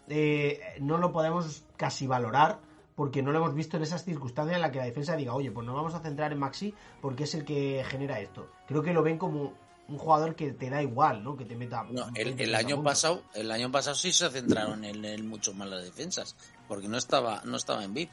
eh, 0.08 0.60
no 0.80 0.98
lo 0.98 1.12
podemos 1.12 1.64
casi 1.76 2.06
valorar 2.06 2.60
porque 2.94 3.22
no 3.22 3.32
lo 3.32 3.38
hemos 3.38 3.54
visto 3.54 3.76
en 3.76 3.82
esas 3.82 4.04
circunstancias 4.04 4.56
en 4.56 4.62
las 4.62 4.70
que 4.70 4.78
la 4.78 4.84
defensa 4.84 5.16
diga, 5.16 5.34
oye, 5.34 5.50
pues 5.50 5.66
nos 5.66 5.74
vamos 5.74 5.94
a 5.94 6.00
centrar 6.00 6.32
en 6.32 6.38
Maxi 6.38 6.72
porque 7.02 7.24
es 7.24 7.34
el 7.34 7.44
que 7.44 7.84
genera 7.86 8.20
esto. 8.20 8.48
Creo 8.68 8.82
que 8.82 8.94
lo 8.94 9.02
ven 9.02 9.18
como 9.18 9.52
un 9.88 9.98
jugador 9.98 10.34
que 10.34 10.52
te 10.52 10.70
da 10.70 10.82
igual, 10.82 11.22
¿no? 11.22 11.36
Que 11.36 11.44
te 11.44 11.56
meta. 11.56 11.84
No, 11.90 12.04
20, 12.06 12.22
el, 12.22 12.28
el 12.28 12.36
30 12.36 12.58
año 12.58 12.82
pasado, 12.82 13.22
el 13.34 13.50
año 13.50 13.70
pasado 13.70 13.94
sí 13.96 14.12
se 14.12 14.30
centraron 14.30 14.84
en 14.84 15.04
él 15.04 15.24
mucho 15.24 15.52
más 15.52 15.68
las 15.68 15.84
defensas, 15.84 16.36
porque 16.66 16.88
no 16.88 16.96
estaba, 16.96 17.42
no 17.44 17.56
estaba 17.56 17.84
en 17.84 17.92
VIP 17.92 18.10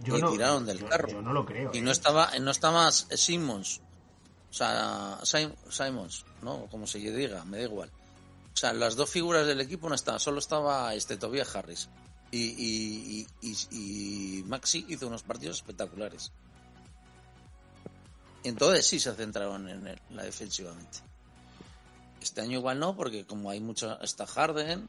Yo 0.00 0.18
y 0.18 0.20
no, 0.22 0.30
tiraron 0.32 0.66
del 0.66 0.78
yo- 0.80 0.88
carro. 0.88 1.08
Yo 1.08 1.22
no 1.22 1.32
lo 1.32 1.44
creo. 1.46 1.70
y 1.72 1.78
¿eh? 1.78 1.82
no 1.82 1.90
estaba, 1.90 2.30
no 2.40 2.50
estaba 2.50 2.90
Simmons, 2.92 3.80
o 4.50 4.52
sea, 4.52 5.18
Sim- 5.24 5.54
Simons, 5.70 6.24
no, 6.42 6.66
como 6.66 6.86
se 6.86 6.98
diga, 6.98 7.44
me 7.44 7.58
da 7.58 7.62
igual. 7.64 7.90
O 8.52 8.56
sea, 8.56 8.72
las 8.72 8.94
dos 8.96 9.10
figuras 9.10 9.46
del 9.46 9.60
equipo 9.60 9.88
no 9.88 9.94
estaban, 9.94 10.20
solo 10.20 10.38
estaba 10.38 10.94
este 10.94 11.16
Tobias 11.16 11.54
Harris 11.56 11.88
Y, 12.30 13.26
y, 13.42 14.42
Maxi 14.46 14.84
hizo 14.88 15.06
unos 15.08 15.22
partidos 15.22 15.56
espectaculares. 15.58 16.30
Entonces 18.42 18.86
sí 18.86 19.00
se 19.00 19.12
centraron 19.14 19.68
en 19.68 19.98
la 20.10 20.22
defensivamente. 20.22 20.98
Este 22.20 22.40
año 22.42 22.58
igual 22.58 22.78
no, 22.78 22.96
porque 22.96 23.24
como 23.24 23.50
hay 23.50 23.60
mucho, 23.60 24.00
está 24.02 24.26
Harden, 24.26 24.88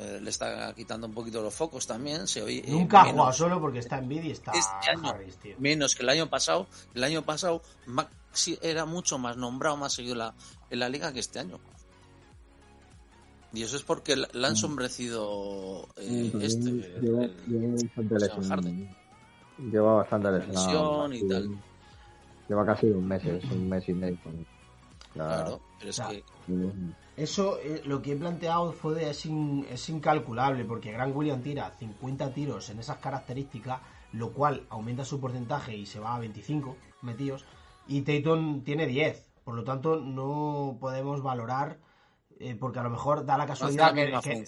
eh, 0.00 0.18
le 0.18 0.30
está 0.30 0.72
quitando 0.74 1.06
un 1.06 1.12
poquito 1.12 1.42
los 1.42 1.54
focos 1.54 1.86
también. 1.86 2.26
Se 2.26 2.42
oye, 2.42 2.62
eh, 2.64 2.70
Nunca 2.70 3.02
ha 3.02 3.12
jugado 3.12 3.32
solo 3.34 3.60
porque 3.60 3.80
está 3.80 3.98
en 3.98 4.08
Bid 4.08 4.22
y 4.22 4.30
está 4.30 4.52
este 4.52 5.56
Menos 5.58 5.94
que 5.94 6.02
el 6.02 6.08
año 6.08 6.30
pasado. 6.30 6.66
El 6.94 7.04
año 7.04 7.22
pasado 7.22 7.60
Maxi 7.84 8.58
era 8.62 8.86
mucho 8.86 9.18
más 9.18 9.36
nombrado, 9.36 9.76
más 9.76 9.92
seguido 9.92 10.14
la, 10.14 10.34
en 10.70 10.78
la 10.78 10.88
liga 10.88 11.12
que 11.12 11.20
este 11.20 11.40
año. 11.40 11.58
Y 13.52 13.62
eso 13.62 13.76
es 13.76 13.82
porque 13.82 14.16
le 14.16 14.46
han 14.46 14.54
mm. 14.54 14.56
sombrecido 14.56 15.86
eh, 15.96 16.32
este. 16.40 16.70
Lleva, 17.02 17.28
bastante 18.38 18.88
Lleva 19.70 19.94
bastante 19.96 20.32
lesionado. 20.32 21.12
Y 21.12 21.28
tal. 21.28 21.58
Lleva 22.48 22.64
casi 22.64 22.86
un 22.86 23.06
mes, 23.06 23.22
un 23.52 23.68
mes 23.68 23.86
y 23.86 23.92
medio. 23.92 24.18
Claro, 25.12 25.60
pero 25.78 25.90
es 25.90 26.00
que... 26.00 26.24
Eso, 27.16 27.58
eh, 27.58 27.82
lo 27.84 28.00
que 28.00 28.12
he 28.12 28.16
planteado 28.16 28.72
fue 28.72 29.10
es, 29.10 29.26
es 29.26 29.88
incalculable, 29.90 30.64
porque 30.64 30.92
Gran 30.92 31.14
William 31.14 31.42
tira 31.42 31.70
50 31.70 32.32
tiros 32.32 32.70
en 32.70 32.78
esas 32.78 32.96
características, 32.96 33.80
lo 34.12 34.32
cual 34.32 34.64
aumenta 34.70 35.04
su 35.04 35.20
porcentaje 35.20 35.76
y 35.76 35.84
se 35.84 36.00
va 36.00 36.16
a 36.16 36.18
25 36.18 36.76
metidos, 37.02 37.44
y 37.86 38.02
Tatum 38.02 38.62
tiene 38.62 38.86
10. 38.86 39.28
Por 39.44 39.54
lo 39.54 39.64
tanto, 39.64 39.96
no 39.96 40.78
podemos 40.80 41.22
valorar, 41.22 41.78
eh, 42.38 42.56
porque 42.58 42.78
a 42.78 42.84
lo 42.84 42.90
mejor 42.90 43.26
da 43.26 43.36
la 43.36 43.46
casualidad 43.46 43.92
que, 43.92 44.44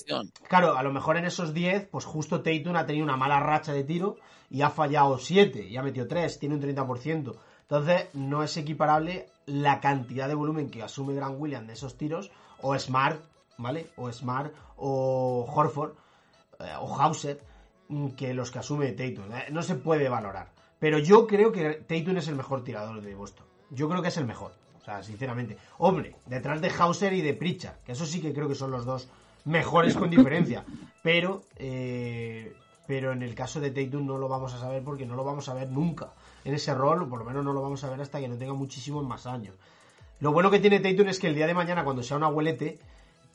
Claro, 0.48 0.76
a 0.76 0.82
lo 0.82 0.92
mejor 0.92 1.18
en 1.18 1.26
esos 1.26 1.52
10, 1.52 1.88
pues 1.88 2.06
justo 2.06 2.40
Tatum 2.40 2.76
ha 2.76 2.86
tenido 2.86 3.04
una 3.04 3.16
mala 3.18 3.40
racha 3.40 3.74
de 3.74 3.84
tiro 3.84 4.16
y 4.48 4.62
ha 4.62 4.70
fallado 4.70 5.18
7 5.18 5.66
y 5.66 5.76
ha 5.76 5.82
metido 5.82 6.06
3, 6.06 6.38
tiene 6.38 6.54
un 6.54 6.62
30%. 6.62 7.34
Entonces, 7.62 8.08
no 8.14 8.42
es 8.42 8.56
equiparable 8.56 9.31
la 9.47 9.80
cantidad 9.80 10.28
de 10.28 10.34
volumen 10.34 10.70
que 10.70 10.82
asume 10.82 11.14
Grant 11.14 11.36
Williams 11.38 11.66
de 11.66 11.72
esos 11.72 11.97
tiros, 11.97 12.30
o 12.61 12.78
Smart, 12.78 13.20
¿vale? 13.59 13.88
O 13.97 14.11
Smart, 14.12 14.53
o 14.76 15.47
Horford, 15.53 15.93
eh, 16.61 16.72
o 16.80 17.01
Hauser, 17.01 17.40
mm, 17.88 18.09
que 18.11 18.34
los 18.34 18.51
que 18.51 18.61
asume 18.61 18.93
Tatum. 18.93 19.32
¿eh? 19.34 19.47
No 19.51 19.62
se 19.62 19.74
puede 19.74 20.09
valorar. 20.09 20.53
Pero 20.78 20.99
yo 20.99 21.26
creo 21.26 21.53
que 21.53 21.74
Tatum 21.74 22.16
es 22.16 22.28
el 22.28 22.36
mejor 22.36 22.64
tirador 22.64 23.01
de 23.01 23.14
Boston. 23.14 23.47
Yo 23.70 23.88
creo 23.88 24.03
que 24.03 24.09
es 24.09 24.16
el 24.16 24.26
mejor. 24.26 24.53
O 24.80 24.84
sea, 24.84 25.03
sinceramente. 25.03 25.57
Hombre, 25.78 26.16
detrás 26.26 26.61
de 26.61 26.70
Hauser 26.70 27.12
y 27.12 27.22
de 27.22 27.34
Pritchard, 27.34 27.76
que 27.84 27.93
eso 27.93 28.05
sí 28.05 28.20
que 28.20 28.32
creo 28.32 28.49
que 28.49 28.57
son 28.57 28.72
los 28.72 28.84
dos 28.84 29.09
mejores 29.45 29.97
con 29.97 30.11
diferencia. 30.11 30.64
Pero, 31.03 31.43
eh, 31.57 32.53
pero 32.86 33.12
en 33.12 33.22
el 33.22 33.34
caso 33.34 33.61
de 33.61 33.70
Tatum 33.70 34.07
no 34.07 34.18
lo 34.18 34.28
vamos 34.28 34.55
a 34.55 34.59
saber 34.59 34.82
porque 34.82 35.07
no 35.07 35.14
lo 35.14 35.24
vamos 35.24 35.49
a 35.49 35.55
ver 35.55 35.70
nunca 35.70 36.12
en 36.45 36.55
ese 36.55 36.74
rol, 36.74 37.03
o 37.03 37.09
por 37.09 37.18
lo 37.18 37.24
menos 37.24 37.45
no 37.45 37.53
lo 37.53 37.62
vamos 37.62 37.82
a 37.84 37.90
ver 37.90 38.01
hasta 38.01 38.20
que 38.20 38.28
no 38.28 38.36
tenga 38.36 38.55
muchísimos 38.55 39.07
más 39.07 39.26
años. 39.26 39.55
Lo 40.20 40.32
bueno 40.32 40.51
que 40.51 40.61
tiene 40.61 40.80
Tatum 40.80 41.09
es 41.09 41.18
que 41.18 41.28
el 41.28 41.34
día 41.34 41.47
de 41.47 41.55
mañana, 41.55 41.84
cuando 41.84 42.03
sea 42.03 42.16
un 42.16 42.24
abuelete, 42.24 42.78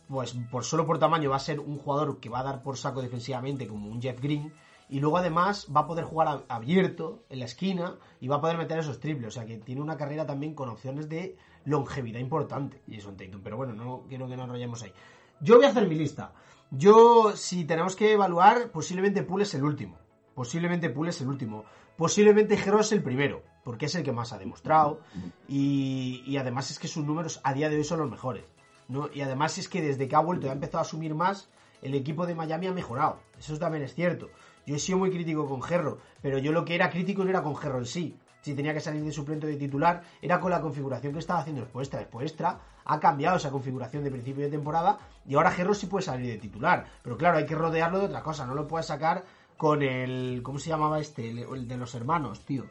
pues 0.08 0.36
por 0.50 0.64
solo 0.64 0.86
por 0.86 1.00
tamaño 1.00 1.30
va 1.30 1.36
a 1.36 1.40
ser 1.40 1.60
un 1.60 1.78
jugador 1.78 2.20
que 2.20 2.30
va 2.30 2.40
a 2.40 2.44
dar 2.44 2.62
por 2.64 2.78
saco 2.78 3.02
defensivamente 3.02 3.68
como 3.68 3.90
un 3.90 4.02
Jeff 4.02 4.22
Green 4.22 4.54
y 4.90 5.00
luego 5.00 5.18
además 5.18 5.68
va 5.76 5.82
a 5.82 5.88
poder 5.88 6.06
jugar 6.06 6.46
abierto 6.48 7.24
en 7.30 7.40
la 7.40 7.46
esquina 7.46 7.96
y 8.22 8.28
va 8.28 8.38
a 8.38 8.42
poder 8.42 8.58
meter 8.58 8.80
esos 8.80 9.00
triples, 9.00 9.28
o 9.28 9.32
sea 9.32 9.46
que 9.46 9.58
tiene 9.58 9.82
una 9.82 9.98
carrera 9.98 10.26
también 10.26 10.54
con 10.54 10.70
opciones 10.70 11.10
de 11.10 11.36
longevidad 11.66 12.20
importante 12.20 12.82
y 12.88 12.96
eso 12.96 13.10
en 13.10 13.18
Tatum, 13.18 13.42
pero 13.44 13.58
bueno, 13.58 13.74
no 13.74 14.06
quiero 14.08 14.28
que 14.28 14.38
nos 14.38 14.46
enrollemos 14.46 14.82
ahí. 14.84 14.94
Yo 15.42 15.58
voy 15.58 15.66
a 15.66 15.70
hacer 15.70 15.88
mi 15.88 15.96
lista. 15.96 16.34
Yo, 16.72 17.34
si 17.36 17.66
tenemos 17.66 17.96
que 17.96 18.14
evaluar, 18.14 18.72
posiblemente 18.72 19.24
Poole 19.24 19.44
es 19.44 19.54
el 19.54 19.64
último. 19.64 19.98
Posiblemente 20.34 20.90
Poole 20.90 21.12
es 21.12 21.22
el 21.22 21.28
último. 21.28 21.66
Posiblemente 21.98 22.54
Hero 22.54 22.80
es 22.80 22.92
el 22.92 23.02
primero, 23.02 23.44
porque 23.64 23.88
es 23.88 23.96
el 23.96 24.04
que 24.04 24.12
más 24.12 24.32
ha 24.32 24.38
demostrado. 24.38 25.02
Y, 25.48 26.38
además 26.38 26.70
es 26.72 26.80
que 26.80 26.88
sus 26.88 27.04
números 27.04 27.42
a 27.44 27.54
día 27.54 27.70
de 27.70 27.78
hoy 27.78 27.84
son 27.84 28.00
los 28.00 28.10
mejores. 28.10 28.46
¿no? 28.88 29.10
Y 29.14 29.22
además 29.22 29.58
es 29.58 29.68
que 29.68 29.82
desde 29.82 30.08
que 30.08 30.16
ha 30.16 30.20
vuelto 30.20 30.46
y 30.46 30.50
ha 30.50 30.54
empezado 30.54 30.80
a 30.80 30.82
asumir 30.82 31.16
más, 31.16 31.50
el 31.82 31.96
equipo 31.96 32.28
de 32.28 32.36
Miami 32.36 32.68
ha 32.68 32.72
mejorado. 32.72 33.20
Eso 33.38 33.58
también 33.58 33.84
es 33.84 33.96
cierto. 33.96 34.30
Yo 34.66 34.76
he 34.76 34.80
sido 34.80 35.00
muy 35.00 35.10
crítico 35.10 35.48
con 35.48 35.62
Gerro, 35.62 35.98
pero 36.22 36.38
yo 36.38 36.52
lo 36.52 36.66
que 36.66 36.76
era 36.76 36.90
crítico 36.90 37.24
no 37.24 37.30
era 37.30 37.42
con 37.42 37.56
Gerro 37.56 37.80
en 37.80 37.86
sí. 37.86 38.16
Si 38.42 38.54
tenía 38.54 38.74
que 38.74 38.80
salir 38.80 39.04
de 39.04 39.12
suplente 39.12 39.48
de 39.48 39.58
titular, 39.58 40.04
era 40.22 40.40
con 40.40 40.52
la 40.52 40.62
configuración 40.62 41.14
que 41.14 41.20
estaba 41.20 41.40
haciendo 41.40 41.64
Espuestra. 41.64 42.02
Espuestra 42.02 42.60
ha 42.86 43.00
cambiado 43.00 43.38
esa 43.38 43.50
configuración 43.50 44.04
de 44.04 44.12
principio 44.12 44.46
de 44.46 44.52
temporada 44.52 45.00
y 45.26 45.36
ahora 45.36 45.52
Gerro 45.52 45.74
sí 45.74 45.88
puede 45.88 46.06
salir 46.06 46.32
de 46.32 46.38
titular. 46.38 46.86
Pero 47.02 47.18
claro, 47.18 47.38
hay 47.38 47.46
que 47.46 47.56
rodearlo 47.56 48.00
de 48.00 48.06
otra 48.06 48.24
cosa. 48.24 48.46
No 48.46 48.56
lo 48.56 48.68
puedes 48.68 48.86
sacar 48.86 49.26
con 49.58 49.82
el. 49.82 50.42
¿Cómo 50.44 50.60
se 50.60 50.70
llamaba 50.70 51.00
este? 51.00 51.30
El, 51.30 51.68
de 51.68 51.78
los 51.78 51.94
hermanos, 51.96 52.46
tío. 52.46 52.66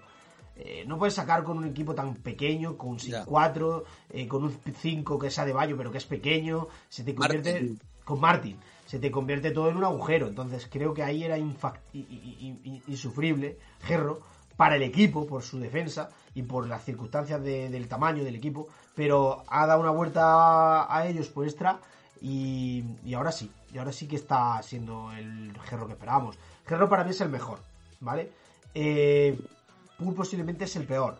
Eh, 0.58 0.84
no 0.86 0.96
puedes 0.98 1.14
sacar 1.14 1.44
con 1.44 1.58
un 1.58 1.66
equipo 1.66 1.94
tan 1.94 2.14
pequeño, 2.14 2.78
con 2.78 2.90
un 2.90 2.98
6-4, 2.98 3.84
eh, 4.10 4.26
con 4.26 4.44
un 4.44 4.52
5 4.52 5.18
que 5.18 5.26
es 5.26 5.52
Bayo 5.52 5.76
pero 5.76 5.92
que 5.92 5.98
es 5.98 6.06
pequeño. 6.06 6.68
Se 6.88 7.04
te 7.04 7.14
convierte. 7.14 7.74
Con 8.04 8.20
Martin. 8.20 8.56
Se 8.86 8.98
te 9.00 9.10
convierte 9.10 9.50
todo 9.50 9.68
en 9.68 9.76
un 9.76 9.84
agujero. 9.84 10.28
Entonces 10.28 10.68
creo 10.70 10.94
que 10.94 11.02
ahí 11.02 11.24
era 11.24 11.36
insufrible, 12.86 13.58
Gerro, 13.82 14.20
para 14.56 14.76
el 14.76 14.82
equipo, 14.84 15.26
por 15.26 15.42
su 15.42 15.58
defensa 15.58 16.10
y 16.32 16.42
por 16.42 16.68
las 16.68 16.84
circunstancias 16.84 17.42
del 17.42 17.88
tamaño 17.88 18.22
del 18.22 18.36
equipo. 18.36 18.68
Pero 18.94 19.42
ha 19.48 19.66
dado 19.66 19.80
una 19.80 19.90
vuelta 19.90 20.94
a 20.94 21.06
ellos 21.06 21.28
por 21.28 21.44
extra. 21.46 21.80
Y, 22.20 22.82
y 23.04 23.12
ahora 23.12 23.30
sí, 23.30 23.50
y 23.74 23.78
ahora 23.78 23.92
sí 23.92 24.08
que 24.08 24.16
está 24.16 24.62
siendo 24.62 25.12
el 25.12 25.52
Gerro 25.64 25.86
que 25.86 25.92
esperábamos. 25.92 26.38
Gerro 26.66 26.88
para 26.88 27.04
mí 27.04 27.10
es 27.10 27.20
el 27.20 27.28
mejor, 27.28 27.60
¿vale? 28.00 28.32
Eh, 28.74 29.38
posiblemente 30.14 30.64
es 30.64 30.76
el 30.76 30.86
peor. 30.86 31.18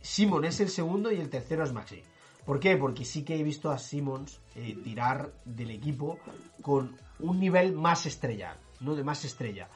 Simon 0.00 0.44
es 0.44 0.60
el 0.60 0.68
segundo 0.68 1.10
y 1.10 1.20
el 1.20 1.28
tercero 1.28 1.64
es 1.64 1.72
Maxi. 1.72 2.02
¿Por 2.44 2.60
qué? 2.60 2.76
Porque 2.76 3.04
sí 3.04 3.24
que 3.24 3.38
he 3.38 3.42
visto 3.42 3.70
a 3.70 3.78
Simons 3.78 4.40
eh, 4.54 4.76
tirar 4.82 5.32
del 5.44 5.70
equipo 5.70 6.18
con 6.62 6.96
un 7.18 7.40
nivel 7.40 7.74
más 7.74 8.06
estrella, 8.06 8.56
no 8.80 8.94
de 8.94 9.04
más 9.04 9.24
estrella. 9.24 9.68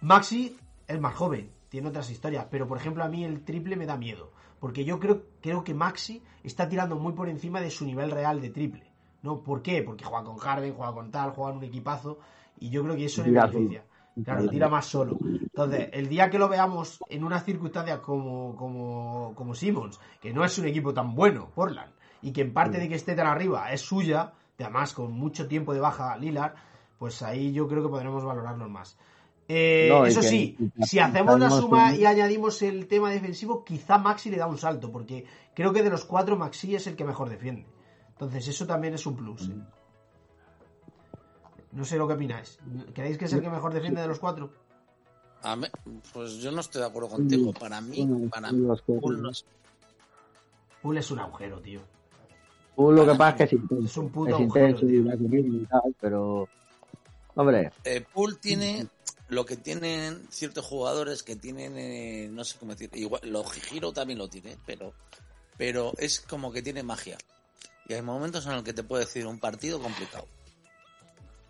Maxi 0.00 0.56
es 0.86 1.00
más 1.00 1.14
joven, 1.14 1.50
tiene 1.68 1.88
otras 1.88 2.10
historias, 2.10 2.46
pero 2.50 2.66
por 2.66 2.78
ejemplo 2.78 3.04
a 3.04 3.08
mí 3.08 3.24
el 3.24 3.42
triple 3.44 3.76
me 3.76 3.86
da 3.86 3.96
miedo, 3.96 4.32
porque 4.58 4.84
yo 4.84 4.98
creo, 4.98 5.22
creo 5.40 5.64
que 5.64 5.72
Maxi 5.72 6.22
está 6.42 6.68
tirando 6.68 6.96
muy 6.96 7.12
por 7.12 7.28
encima 7.28 7.60
de 7.60 7.70
su 7.70 7.86
nivel 7.86 8.10
real 8.10 8.40
de 8.40 8.50
triple. 8.50 8.90
¿No? 9.22 9.40
¿Por 9.40 9.60
qué? 9.60 9.82
Porque 9.82 10.04
juega 10.04 10.24
con 10.24 10.38
Harden, 10.38 10.72
juega 10.72 10.94
con 10.94 11.10
tal, 11.10 11.32
juega 11.32 11.50
en 11.52 11.58
un 11.58 11.64
equipazo, 11.64 12.18
y 12.58 12.70
yo 12.70 12.82
creo 12.82 12.96
que 12.96 13.04
eso 13.04 13.22
le 13.22 13.32
beneficia. 13.32 13.84
Claro, 14.24 14.48
tira 14.48 14.68
más 14.68 14.86
solo. 14.86 15.18
Entonces, 15.22 15.88
el 15.92 16.08
día 16.08 16.28
que 16.30 16.38
lo 16.38 16.48
veamos 16.48 16.98
en 17.08 17.24
una 17.24 17.40
circunstancia 17.40 18.02
como, 18.02 18.56
como, 18.56 19.32
como 19.34 19.54
Simmons, 19.54 20.00
que 20.20 20.32
no 20.32 20.44
es 20.44 20.58
un 20.58 20.66
equipo 20.66 20.92
tan 20.92 21.14
bueno, 21.14 21.50
Portland, 21.54 21.92
y 22.22 22.32
que 22.32 22.42
en 22.42 22.52
parte 22.52 22.78
de 22.78 22.88
que 22.88 22.96
esté 22.96 23.14
tan 23.14 23.26
arriba 23.26 23.72
es 23.72 23.80
suya, 23.80 24.32
además 24.58 24.92
con 24.92 25.12
mucho 25.12 25.48
tiempo 25.48 25.72
de 25.72 25.80
baja 25.80 26.16
Lilar, 26.16 26.54
pues 26.98 27.22
ahí 27.22 27.52
yo 27.52 27.66
creo 27.66 27.82
que 27.82 27.88
podremos 27.88 28.24
valorarlo 28.24 28.68
más. 28.68 28.96
Eh, 29.48 29.90
eso 30.06 30.22
sí, 30.22 30.56
si 30.82 31.00
hacemos 31.00 31.40
la 31.40 31.50
suma 31.50 31.94
y 31.96 32.04
añadimos 32.04 32.62
el 32.62 32.86
tema 32.86 33.10
defensivo, 33.10 33.64
quizá 33.64 33.98
Maxi 33.98 34.30
le 34.30 34.36
da 34.36 34.46
un 34.46 34.58
salto, 34.58 34.92
porque 34.92 35.24
creo 35.54 35.72
que 35.72 35.82
de 35.82 35.90
los 35.90 36.04
cuatro 36.04 36.36
Maxi 36.36 36.76
es 36.76 36.86
el 36.86 36.94
que 36.94 37.04
mejor 37.04 37.28
defiende. 37.28 37.66
Entonces, 38.10 38.46
eso 38.46 38.66
también 38.66 38.94
es 38.94 39.06
un 39.06 39.16
plus. 39.16 39.48
¿eh? 39.48 39.54
No 41.72 41.84
sé 41.84 41.96
lo 41.96 42.08
que 42.08 42.14
opináis. 42.14 42.58
¿Creéis 42.94 43.16
que 43.18 43.26
es 43.26 43.32
el 43.32 43.42
que 43.42 43.50
mejor 43.50 43.72
defiende 43.72 44.00
de 44.00 44.08
los 44.08 44.18
cuatro? 44.18 44.50
pues 46.12 46.34
yo 46.34 46.52
no 46.52 46.60
estoy 46.60 46.82
de 46.82 46.88
acuerdo 46.88 47.08
contigo. 47.08 47.52
Para 47.52 47.80
mí, 47.80 48.06
para 48.30 48.52
mí, 48.52 48.66
Pool 50.82 50.98
es 50.98 51.10
un 51.10 51.18
agujero, 51.18 51.60
tío. 51.60 51.80
Pool 52.74 52.96
lo 52.96 53.06
que 53.06 53.14
pasa 53.14 53.44
es 53.44 53.50
que 53.50 53.56
es, 53.56 53.84
es 53.84 53.96
un 53.96 54.10
puto 54.10 54.36
agujero. 54.36 54.78
pero. 56.00 56.48
Hombre. 57.34 57.72
Eh, 57.84 58.04
Pool 58.12 58.38
tiene 58.38 58.86
lo 59.30 59.46
que 59.46 59.56
tienen 59.56 60.26
ciertos 60.30 60.64
jugadores 60.66 61.22
que 61.22 61.36
tienen, 61.36 61.78
eh, 61.78 62.28
no 62.30 62.44
sé 62.44 62.58
cómo 62.58 62.72
decir, 62.72 62.90
igual, 62.94 63.22
lo 63.24 63.44
Giro 63.44 63.92
también 63.92 64.18
lo 64.18 64.28
tiene, 64.28 64.58
pero, 64.66 64.92
pero 65.56 65.92
es 65.98 66.20
como 66.20 66.52
que 66.52 66.62
tiene 66.62 66.82
magia. 66.82 67.16
Y 67.86 67.94
hay 67.94 68.02
momentos 68.02 68.44
en 68.46 68.52
los 68.52 68.64
que 68.64 68.72
te 68.72 68.82
puede 68.82 69.04
decir 69.04 69.26
un 69.26 69.38
partido 69.38 69.80
complicado. 69.80 70.26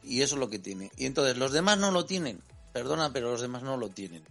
Y 0.02 0.22
eso 0.22 0.36
es 0.36 0.40
lo 0.40 0.48
que 0.48 0.58
tiene. 0.58 0.90
Y 0.96 1.06
entonces 1.06 1.36
los 1.36 1.52
demás 1.52 1.78
no 1.78 1.90
lo 1.90 2.04
tienen. 2.04 2.42
Perdona, 2.72 3.12
pero 3.12 3.30
los 3.32 3.40
demás 3.40 3.62
no 3.62 3.76
lo 3.76 3.88
tienen. 3.88 4.22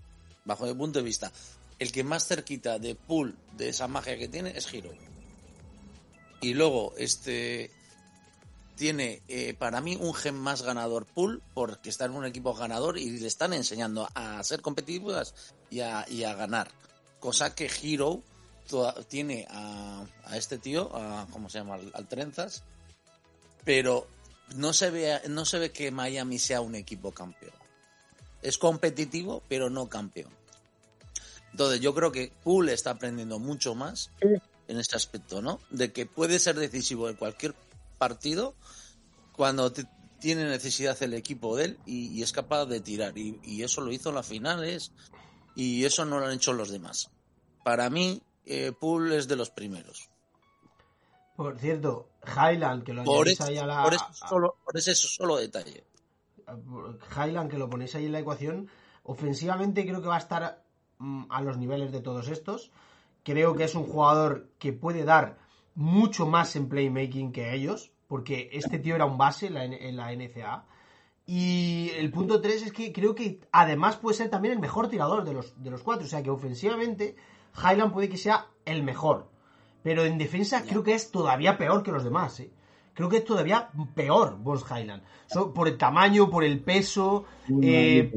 Bajo 0.46 0.66
mi 0.66 0.74
punto 0.74 1.00
de 1.00 1.06
vista. 1.06 1.32
El 1.78 1.92
que 1.92 2.04
más 2.04 2.28
cerquita 2.28 2.80
de 2.80 2.96
Pool 2.96 3.38
de 3.56 3.70
esa 3.70 3.88
magia 3.88 4.18
que 4.18 4.28
tiene 4.28 4.58
es 4.58 4.68
Giro. 4.68 4.92
Y 6.42 6.54
luego, 6.54 6.94
este 6.98 7.72
tiene 8.80 9.22
eh, 9.28 9.54
para 9.56 9.82
mí 9.82 9.98
un 10.00 10.14
gen 10.14 10.40
más 10.40 10.62
ganador 10.62 11.06
Pool 11.06 11.44
porque 11.54 11.90
está 11.90 12.06
en 12.06 12.12
un 12.12 12.26
equipo 12.26 12.54
ganador 12.54 12.98
y 12.98 13.20
le 13.20 13.28
están 13.28 13.52
enseñando 13.52 14.08
a 14.16 14.42
ser 14.42 14.62
competitivas 14.62 15.36
y 15.70 15.82
a, 15.82 16.06
ganar. 16.34 16.72
Cosa 17.20 17.54
que 17.54 17.66
Hero 17.66 18.24
tiene 19.10 19.46
a, 19.50 20.06
este 20.34 20.60
tío, 20.60 20.96
a, 20.96 21.28
¿cómo 21.30 21.50
se 21.50 21.58
llama? 21.58 21.78
al 21.94 22.08
Trenzas, 22.08 22.64
pero 23.66 24.08
no 24.56 24.74
se 24.74 24.90
ve, 24.90 25.22
no 25.28 25.46
se 25.46 25.60
ve 25.60 25.72
que 25.72 25.92
Miami 25.92 26.40
sea 26.40 26.62
un 26.62 26.76
equipo 26.76 27.12
campeón. 27.12 27.54
es 28.42 28.58
competitivo, 28.58 29.44
pero 29.50 29.70
no 29.70 29.90
campeón. 29.90 30.32
Entonces 31.52 31.82
yo 31.82 31.94
creo 31.94 32.12
que 32.12 32.32
Poole 32.44 32.74
está 32.74 32.92
aprendiendo 32.92 33.40
mucho 33.40 33.76
más 33.76 34.12
en 34.22 34.80
este 34.80 34.96
aspecto, 34.96 35.42
¿no? 35.42 35.60
De 35.70 35.92
que 35.92 36.06
puede 36.06 36.40
ser 36.40 36.56
decisivo 36.58 37.10
en 37.10 37.16
cualquier 37.16 37.56
partido 37.98 38.56
cuando 39.34 39.74
tiene 40.20 40.46
necesidad 40.46 41.02
el 41.02 41.14
equipo 41.14 41.56
de 41.56 41.66
él 41.66 41.80
y, 41.86 42.22
es 42.22 42.32
capaz 42.32 42.66
de 42.66 42.80
tirar. 42.80 43.18
Y, 43.18 43.64
eso 43.64 43.82
lo 43.82 43.92
hizo 43.92 44.10
en 44.10 44.16
las 44.16 44.28
finales 44.28 44.92
y 45.56 45.86
eso 45.86 46.06
no 46.06 46.20
lo 46.20 46.28
han 46.28 46.34
hecho 46.34 46.54
los 46.54 46.70
demás. 46.70 47.10
Para 47.64 47.90
mí, 47.90 48.22
eh, 48.46 48.72
Poole 48.78 49.18
es 49.18 49.28
de 49.28 49.36
los 49.36 49.50
primeros. 49.50 50.09
Por 51.40 51.58
cierto, 51.58 52.10
Highland, 52.26 52.84
que 52.84 52.94
lo 52.94 53.06
por 53.06 53.26
ahí 53.26 53.58
a 53.58 53.66
la... 53.66 53.84
Por, 53.84 53.96
solo, 54.14 54.58
por 54.62 54.76
ese 54.76 54.94
solo 54.94 55.38
detalle. 55.38 55.86
Highland, 57.16 57.50
que 57.50 57.58
lo 57.58 57.70
ponéis 57.70 57.96
ahí 57.96 58.08
en 58.08 58.12
la 58.12 58.20
ecuación, 58.20 58.70
ofensivamente 59.04 59.86
creo 59.86 60.02
que 60.02 60.10
va 60.10 60.18
a 60.18 60.20
estar 60.20 60.66
mm, 60.98 61.28
a 61.30 61.42
los 61.42 61.58
niveles 61.58 61.94
de 61.94 62.02
todos 62.02 62.28
estos. 62.28 62.72
Creo 63.24 63.56
que 63.56 63.64
es 63.64 63.74
un 63.74 63.86
jugador 63.86 64.50
que 64.60 64.74
puede 64.74 65.06
dar 65.06 65.38
mucho 65.76 66.28
más 66.28 66.58
en 66.58 66.68
playmaking 66.68 67.32
que 67.32 67.54
ellos, 67.54 67.94
porque 68.10 68.50
este 68.52 68.78
tío 68.78 68.96
era 68.96 69.06
un 69.06 69.18
base 69.18 69.48
en 69.48 69.96
la, 69.96 70.12
NCA. 70.14 70.66
Y 71.26 71.92
el 71.96 72.12
punto 72.12 72.42
3 72.42 72.64
es 72.64 72.74
que 72.74 72.92
creo 72.92 73.16
que 73.16 73.40
además 73.54 73.96
puede 73.96 74.18
ser 74.18 74.30
también 74.30 74.56
el 74.56 74.60
mejor 74.60 74.90
tirador 74.90 75.24
de 75.24 75.32
los, 75.32 75.64
de 75.64 75.70
los 75.70 75.84
cuatro. 75.84 76.06
O 76.06 76.10
sea 76.10 76.22
que 76.22 76.32
ofensivamente 76.32 77.16
Highland 77.56 77.94
puede 77.94 78.10
que 78.10 78.18
sea 78.18 78.48
el 78.66 78.84
mejor. 78.84 79.39
Pero 79.84 80.06
en 80.06 80.18
defensa 80.18 80.64
creo 80.64 80.84
que 80.84 80.94
es 80.94 81.12
todavía 81.12 81.58
peor 81.58 81.84
que 81.84 81.92
los 81.92 82.04
demás. 82.04 82.40
¿eh? 82.40 82.52
Creo 82.94 83.08
que 83.08 83.18
es 83.18 83.26
todavía 83.26 83.70
peor 83.96 84.38
Bones 84.38 84.66
Highland. 84.70 85.04
por 85.54 85.68
el 85.68 85.78
tamaño, 85.78 86.30
por 86.30 86.44
el 86.44 86.60
peso. 86.60 87.26
Eh, 87.62 88.12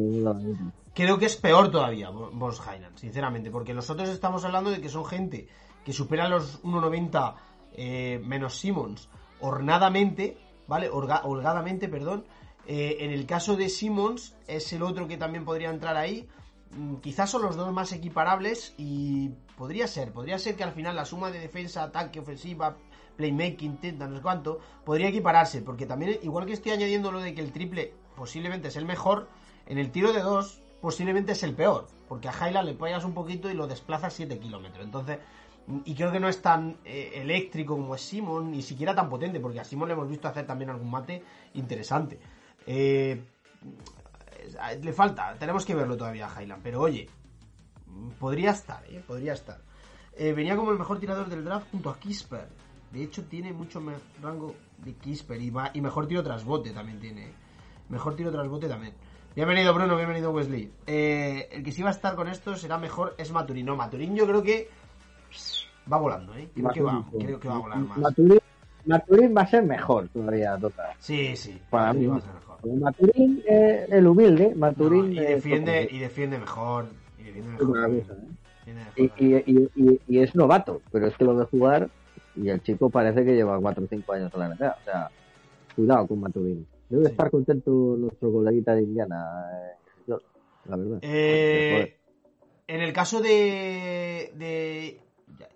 creo 0.93 1.19
que 1.19 1.27
es 1.27 1.37
peor 1.37 1.71
todavía 1.71 2.11
Bones 2.11 2.61
Highland, 2.61 2.97
sinceramente. 2.99 3.51
Porque 3.51 3.75
nosotros 3.75 4.09
estamos 4.09 4.45
hablando 4.45 4.71
de 4.71 4.81
que 4.81 4.89
son 4.89 5.05
gente 5.05 5.47
que 5.85 5.93
supera 5.93 6.29
los 6.29 6.63
1,90 6.63 7.35
eh, 7.75 8.21
menos 8.25 8.59
Simmons 8.59 9.09
ornadamente, 9.41 10.39
¿vale? 10.67 10.89
holgadamente, 10.91 11.89
perdón. 11.89 12.25
Eh, 12.67 12.99
en 13.01 13.11
el 13.11 13.27
caso 13.27 13.57
de 13.57 13.69
Simmons, 13.69 14.37
es 14.47 14.73
el 14.73 14.83
otro 14.83 15.09
que 15.09 15.17
también 15.17 15.45
podría 15.45 15.71
entrar 15.71 15.97
ahí. 15.97 16.29
Mm, 16.71 16.97
quizás 16.97 17.31
son 17.31 17.43
los 17.43 17.57
dos 17.57 17.73
más 17.73 17.93
equiparables 17.93 18.75
y 18.79 19.31
podría 19.63 19.87
ser, 19.87 20.13
podría 20.13 20.41
ser 20.41 20.57
que 20.57 20.65
al 20.65 20.73
final 20.73 20.97
la 20.97 21.05
suma 21.05 21.31
de 21.31 21.39
defensa, 21.39 21.85
ataque, 21.85 22.19
ofensiva, 22.19 22.77
playmaking, 23.17 23.77
tenta, 23.77 24.09
no 24.09 24.17
sé 24.17 24.21
cuánto, 24.21 24.59
podría 24.85 25.11
equipararse, 25.11 25.63
porque 25.63 25.87
también, 25.87 26.19
igual 26.25 26.47
que 26.47 26.53
estoy 26.53 26.73
añadiendo 26.73 27.13
lo 27.13 27.21
de 27.21 27.33
que 27.33 27.43
el 27.43 27.53
triple 27.53 27.95
posiblemente 28.17 28.67
es 28.67 28.77
el 28.77 28.87
mejor, 28.87 29.29
en 29.67 29.79
el 29.79 29.93
tiro 29.93 30.13
de 30.13 30.21
dos 30.21 30.61
posiblemente 30.81 31.31
es 31.31 31.45
el 31.45 31.55
peor, 31.55 31.87
porque 32.09 32.29
a 32.29 32.33
Highland 32.33 32.71
le 32.71 32.75
payas 32.75 33.05
un 33.05 33.15
poquito 33.15 33.49
y 33.49 33.55
lo 33.55 33.69
desplazas 33.69 34.13
7 34.15 34.37
kilómetros. 34.41 34.85
Entonces, 34.85 35.21
y 35.85 35.95
creo 35.95 36.11
que 36.11 36.19
no 36.19 36.29
es 36.29 36.43
tan 36.43 36.79
eh, 36.85 37.13
eléctrico 37.15 37.77
como 37.77 37.95
es 37.95 38.01
Simon, 38.01 38.51
ni 38.51 38.63
siquiera 38.63 38.97
tan 38.97 39.09
potente, 39.09 39.39
porque 39.39 39.61
a 39.61 39.65
Simon 39.65 39.87
le 39.87 39.95
hemos 39.95 40.09
visto 40.09 40.27
hacer 40.27 40.45
también 40.45 40.71
algún 40.71 40.91
mate 40.91 41.23
interesante. 41.55 42.19
Eh, 42.67 43.23
le 44.83 44.93
falta, 44.93 45.37
tenemos 45.39 45.65
que 45.65 45.77
verlo 45.77 45.97
todavía 45.97 46.27
a 46.27 46.43
Highland, 46.43 46.65
pero 46.65 46.81
oye, 46.81 47.09
podría 48.19 48.51
estar, 48.51 48.85
¿eh? 48.89 49.03
podría 49.07 49.33
estar. 49.33 49.61
Eh, 50.17 50.33
venía 50.33 50.57
como 50.57 50.73
el 50.73 50.79
mejor 50.79 50.99
tirador 51.01 51.29
del 51.29 51.45
draft 51.45 51.71
junto 51.71 51.91
a 51.91 51.99
Kisper. 51.99 52.49
De 52.93 53.03
hecho, 53.03 53.25
tiene 53.25 53.53
mucho 53.53 53.83
rango 54.21 54.55
de 54.79 54.95
Kisper 54.95 55.41
y, 55.41 55.53
y 55.75 55.81
mejor 55.81 56.07
tiro 56.07 56.23
tras 56.23 56.45
bote 56.45 56.71
también 56.71 57.01
tiene. 57.01 57.33
Mejor 57.89 58.15
tiro 58.17 58.31
tras 58.31 58.49
bote 58.49 58.69
también. 58.69 58.95
Bienvenido 59.35 59.73
Bruno, 59.73 59.97
bienvenido 59.97 60.31
Wesley. 60.31 60.71
el 60.87 61.63
que 61.63 61.73
sí 61.73 61.83
va 61.83 61.89
a 61.89 61.93
estar 61.93 62.15
con 62.15 62.29
esto 62.29 62.55
será 62.55 62.77
mejor 62.77 63.15
es 63.17 63.33
Maturín. 63.33 63.65
No, 63.65 63.77
Maturín 63.77 64.15
yo 64.15 64.27
creo 64.27 64.43
que 64.43 64.69
va 65.91 65.97
volando, 65.97 66.35
¿eh? 66.35 66.49
Creo, 66.55 66.71
que 66.71 66.83
va, 66.83 67.05
creo 67.19 67.41
que 67.41 67.49
va 67.49 67.55
a 67.55 67.59
volar 67.59 67.79
más. 67.79 67.99
Maturín, 68.85 69.35
va 69.37 69.43
a 69.43 69.47
ser 69.47 69.63
mejor 69.63 70.09
todavía, 70.09 70.57
total. 70.59 70.95
Sí, 70.99 71.37
sí. 71.37 71.61
Para 71.71 71.93
mí 71.93 72.07
va 72.07 72.17
a 72.17 72.21
ser 72.21 72.35
mejor. 72.35 72.59
Maturín 72.79 73.43
es 73.47 73.91
el 73.91 74.07
humilde, 74.07 74.55
Maturín 74.55 75.13
y 75.13 75.21
defiende 75.21 75.89
y 75.91 75.99
defiende 75.99 76.39
mejor, 76.39 76.89
y. 77.37 79.01
¿eh? 79.01 79.45
y, 79.47 80.01
y, 80.07 80.19
es 80.19 80.35
novato, 80.35 80.83
pero 80.91 81.07
es 81.07 81.17
que 81.17 81.25
lo 81.25 81.37
de 81.37 81.47
jugar 81.47 81.91
y 82.37 82.49
el 82.49 82.63
chico 82.63 82.91
parece 82.91 83.25
que 83.25 83.35
lleva 83.35 83.61
4 83.61 83.85
o 83.85 83.89
5 83.89 84.13
años 84.13 84.33
en 84.33 84.41
la 84.41 84.49
NBA, 84.49 84.71
o 84.81 84.85
sea, 84.85 85.11
cuidado 85.75 86.07
con 86.07 86.21
Maturín. 86.21 86.67
Debe 86.89 87.09
estar 87.09 87.31
contento 87.31 87.97
nuestro 87.99 88.31
coleguita 88.33 88.75
de 88.75 88.83
Indiana, 88.83 89.47
eh, 89.53 90.15
la 90.67 90.77
verdad. 90.77 90.99
Eh, 91.03 91.97
en 92.69 92.81
el 92.81 92.93
caso 92.93 93.21
de, 93.21 94.33
de 94.37 95.01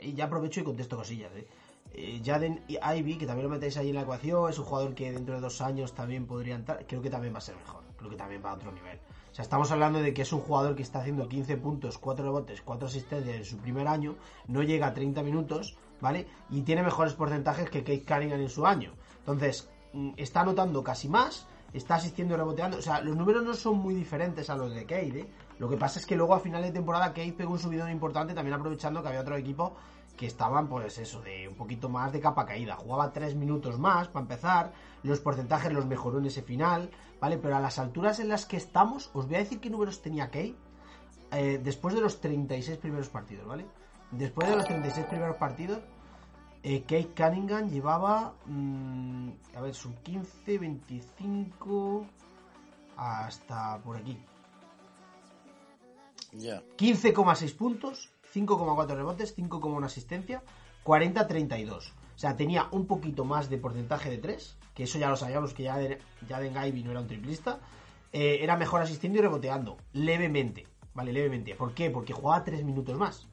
y 0.00 0.14
ya 0.14 0.24
aprovecho 0.24 0.60
y 0.60 0.64
contesto 0.64 0.96
cosillas. 0.96 1.30
¿eh? 1.36 1.46
eh 1.94 2.20
Jaden 2.24 2.62
Ivy, 2.68 3.18
que 3.18 3.26
también 3.26 3.48
lo 3.48 3.54
metéis 3.54 3.76
ahí 3.76 3.90
en 3.90 3.96
la 3.96 4.02
ecuación, 4.02 4.50
es 4.50 4.58
un 4.58 4.64
jugador 4.64 4.94
que 4.94 5.12
dentro 5.12 5.34
de 5.34 5.40
dos 5.40 5.60
años 5.60 5.94
también 5.94 6.26
podría 6.26 6.54
entrar. 6.54 6.84
Creo 6.86 7.02
que 7.02 7.10
también 7.10 7.34
va 7.34 7.38
a 7.38 7.42
ser 7.42 7.56
mejor. 7.56 7.84
Creo 7.96 8.10
que 8.10 8.16
también 8.16 8.42
va 8.44 8.50
a 8.50 8.54
otro 8.54 8.72
nivel. 8.72 8.98
Sea, 9.36 9.42
estamos 9.42 9.70
hablando 9.70 9.98
de 9.98 10.14
que 10.14 10.22
es 10.22 10.32
un 10.32 10.40
jugador 10.40 10.74
que 10.74 10.82
está 10.82 11.00
haciendo 11.00 11.28
15 11.28 11.58
puntos, 11.58 11.98
4 11.98 12.24
rebotes, 12.24 12.62
4 12.62 12.88
asistencias 12.88 13.36
en 13.36 13.44
su 13.44 13.58
primer 13.58 13.86
año, 13.86 14.16
no 14.48 14.62
llega 14.62 14.86
a 14.86 14.94
30 14.94 15.22
minutos, 15.22 15.76
¿vale? 16.00 16.26
Y 16.48 16.62
tiene 16.62 16.82
mejores 16.82 17.12
porcentajes 17.12 17.68
que 17.68 17.80
Kate 17.80 18.06
Cunningham 18.06 18.40
en 18.40 18.48
su 18.48 18.66
año. 18.66 18.94
Entonces, 19.18 19.68
mm, 19.92 20.12
está 20.16 20.40
anotando 20.40 20.82
casi 20.82 21.10
más, 21.10 21.46
está 21.74 21.96
asistiendo 21.96 22.32
y 22.32 22.38
reboteando. 22.38 22.78
O 22.78 22.80
sea, 22.80 23.02
los 23.02 23.14
números 23.14 23.44
no 23.44 23.52
son 23.52 23.76
muy 23.76 23.92
diferentes 23.92 24.48
a 24.48 24.56
los 24.56 24.74
de 24.74 24.86
Kate, 24.86 25.20
¿eh? 25.20 25.26
Lo 25.58 25.68
que 25.68 25.76
pasa 25.76 25.98
es 25.98 26.06
que 26.06 26.16
luego 26.16 26.32
a 26.32 26.40
final 26.40 26.62
de 26.62 26.70
temporada 26.70 27.08
Kate 27.08 27.34
pegó 27.34 27.52
un 27.52 27.58
subidón 27.58 27.90
importante 27.90 28.32
también 28.32 28.54
aprovechando 28.54 29.02
que 29.02 29.08
había 29.08 29.20
otro 29.20 29.36
equipo 29.36 29.74
que 30.16 30.26
estaban 30.26 30.66
pues 30.66 30.96
eso, 30.98 31.20
de 31.20 31.46
un 31.46 31.54
poquito 31.54 31.88
más 31.88 32.12
de 32.12 32.20
capa 32.20 32.46
caída. 32.46 32.74
Jugaba 32.76 33.12
tres 33.12 33.34
minutos 33.34 33.78
más 33.78 34.08
para 34.08 34.22
empezar, 34.22 34.72
los 35.02 35.20
porcentajes 35.20 35.72
los 35.72 35.84
mejoró 35.84 36.18
en 36.18 36.26
ese 36.26 36.42
final, 36.42 36.90
¿vale? 37.20 37.38
Pero 37.38 37.56
a 37.56 37.60
las 37.60 37.78
alturas 37.78 38.20
en 38.20 38.28
las 38.28 38.46
que 38.46 38.56
estamos, 38.56 39.10
os 39.14 39.26
voy 39.26 39.36
a 39.36 39.38
decir 39.38 39.60
qué 39.60 39.70
números 39.70 40.02
tenía 40.02 40.26
Kate 40.26 40.54
eh, 41.32 41.60
después 41.62 41.94
de 41.94 42.00
los 42.00 42.20
36 42.20 42.78
primeros 42.78 43.08
partidos, 43.08 43.46
¿vale? 43.46 43.66
Después 44.10 44.48
de 44.48 44.56
los 44.56 44.66
36 44.66 45.06
primeros 45.06 45.36
partidos, 45.36 45.80
eh, 46.62 46.82
Kate 46.82 47.10
Cunningham 47.16 47.68
llevaba, 47.68 48.34
mm, 48.46 49.30
a 49.56 49.60
ver, 49.60 49.74
son 49.74 49.94
15, 50.02 50.58
25, 50.58 52.06
hasta 52.96 53.78
por 53.78 53.96
aquí. 53.96 54.18
15,6 56.76 57.54
puntos, 57.54 58.10
5,4 58.32 58.94
rebotes, 58.94 59.34
5,1 59.34 59.86
asistencia, 59.86 60.42
40-32. 60.84 61.92
O 62.14 62.18
sea, 62.18 62.36
tenía 62.36 62.68
un 62.72 62.86
poquito 62.86 63.24
más 63.24 63.48
de 63.48 63.58
porcentaje 63.58 64.10
de 64.10 64.18
3, 64.18 64.56
que 64.76 64.82
eso 64.82 64.98
ya 64.98 65.08
lo 65.08 65.16
sabíamos 65.16 65.54
que 65.54 65.62
ya 65.62 65.78
de, 65.78 65.98
ya 66.28 66.38
no 66.38 66.90
era 66.90 67.00
un 67.00 67.08
triplista. 67.08 67.58
Eh, 68.12 68.38
era 68.42 68.56
mejor 68.56 68.82
asistiendo 68.82 69.18
y 69.18 69.22
reboteando, 69.22 69.78
levemente, 69.94 70.66
¿vale? 70.94 71.12
Levemente. 71.14 71.54
¿Por 71.54 71.72
qué? 71.72 71.90
Porque 71.90 72.12
jugaba 72.12 72.44
3 72.44 72.62
minutos 72.62 72.96
más, 72.96 73.26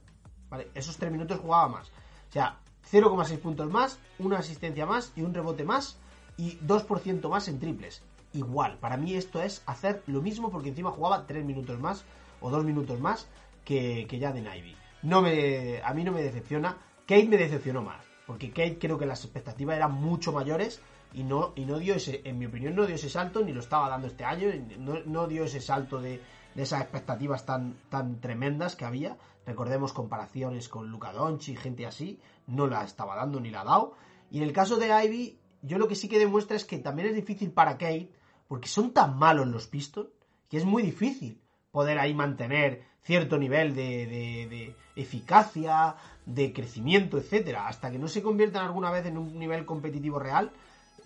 ¿vale? 0.49 0.69
Esos 0.73 0.97
3 0.97 1.11
minutos 1.11 1.39
jugaba 1.41 1.67
más. 1.67 1.89
O 2.29 2.31
sea, 2.31 2.59
0,6 2.89 3.37
puntos 3.39 3.69
más, 3.69 3.99
una 4.19 4.39
asistencia 4.39 4.85
más 4.85 5.11
y 5.17 5.21
un 5.21 5.33
rebote 5.33 5.65
más 5.65 5.99
y 6.37 6.57
2% 6.59 7.29
más 7.29 7.49
en 7.49 7.59
triples. 7.59 8.01
Igual, 8.31 8.77
para 8.79 8.95
mí 8.95 9.13
esto 9.13 9.41
es 9.41 9.63
hacer 9.65 10.01
lo 10.07 10.21
mismo 10.21 10.49
porque 10.49 10.69
encima 10.69 10.91
jugaba 10.91 11.27
3 11.27 11.43
minutos 11.43 11.77
más 11.77 12.05
o 12.39 12.49
dos 12.49 12.63
minutos 12.63 13.01
más 13.01 13.27
que, 13.65 14.07
que 14.07 14.17
de 14.17 14.57
Ivy. 14.57 14.77
No 15.01 15.21
me, 15.21 15.81
a 15.83 15.93
mí 15.93 16.05
no 16.05 16.13
me 16.13 16.23
decepciona. 16.23 16.77
Kate 17.05 17.27
me 17.27 17.37
decepcionó 17.37 17.81
más, 17.81 18.05
porque 18.25 18.49
Kate 18.49 18.79
creo 18.79 18.97
que 18.97 19.05
las 19.05 19.25
expectativas 19.25 19.75
eran 19.75 19.91
mucho 19.91 20.31
mayores 20.31 20.81
y 21.13 21.23
no, 21.23 21.53
y 21.55 21.65
no 21.65 21.79
dio 21.79 21.95
ese, 21.95 22.21
en 22.23 22.37
mi 22.39 22.45
opinión, 22.45 22.75
no 22.75 22.85
dio 22.85 22.95
ese 22.95 23.09
salto, 23.09 23.43
ni 23.43 23.53
lo 23.53 23.59
estaba 23.59 23.89
dando 23.89 24.07
este 24.07 24.25
año, 24.25 24.49
no, 24.79 24.99
no 25.05 25.27
dio 25.27 25.43
ese 25.43 25.61
salto 25.61 26.01
de, 26.01 26.21
de, 26.55 26.63
esas 26.63 26.81
expectativas 26.81 27.45
tan, 27.45 27.75
tan 27.89 28.19
tremendas 28.19 28.75
que 28.75 28.85
había. 28.85 29.17
Recordemos 29.45 29.93
comparaciones 29.93 30.69
con 30.69 30.89
Luca 30.89 31.11
Doncic 31.11 31.55
y 31.55 31.61
gente 31.61 31.85
así, 31.85 32.19
no 32.47 32.67
la 32.67 32.83
estaba 32.83 33.15
dando 33.15 33.39
ni 33.39 33.51
la 33.51 33.61
ha 33.61 33.65
dado. 33.65 33.95
Y 34.31 34.37
en 34.37 34.43
el 34.43 34.53
caso 34.53 34.77
de 34.77 34.87
Ivy, 34.87 35.37
yo 35.61 35.77
lo 35.77 35.87
que 35.87 35.95
sí 35.95 36.07
que 36.09 36.19
demuestra 36.19 36.57
es 36.57 36.65
que 36.65 36.77
también 36.77 37.09
es 37.09 37.15
difícil 37.15 37.51
para 37.51 37.77
Kate, 37.77 38.11
porque 38.47 38.67
son 38.67 38.91
tan 38.91 39.17
malos 39.17 39.47
los 39.47 39.67
Pistons, 39.67 40.09
que 40.49 40.57
es 40.57 40.65
muy 40.65 40.83
difícil 40.83 41.39
poder 41.71 41.99
ahí 41.99 42.13
mantener 42.13 42.83
cierto 43.03 43.37
nivel 43.37 43.75
de, 43.75 44.75
eficacia, 44.95 45.95
de 46.25 46.53
crecimiento, 46.53 47.17
etcétera, 47.17 47.67
hasta 47.67 47.91
que 47.91 47.99
no 47.99 48.07
se 48.07 48.21
conviertan 48.21 48.65
alguna 48.65 48.91
vez 48.91 49.05
en 49.05 49.17
un 49.17 49.37
nivel 49.37 49.65
competitivo 49.65 50.19
real, 50.19 50.51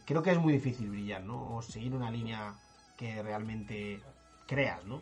creo 0.07 0.23
que 0.23 0.31
es 0.31 0.39
muy 0.39 0.53
difícil 0.53 0.89
brillar, 0.89 1.21
¿no? 1.23 1.55
O 1.57 1.61
seguir 1.61 1.93
una 1.93 2.09
línea 2.09 2.55
que 2.97 3.21
realmente 3.21 4.01
creas, 4.47 4.83
¿no? 4.85 5.01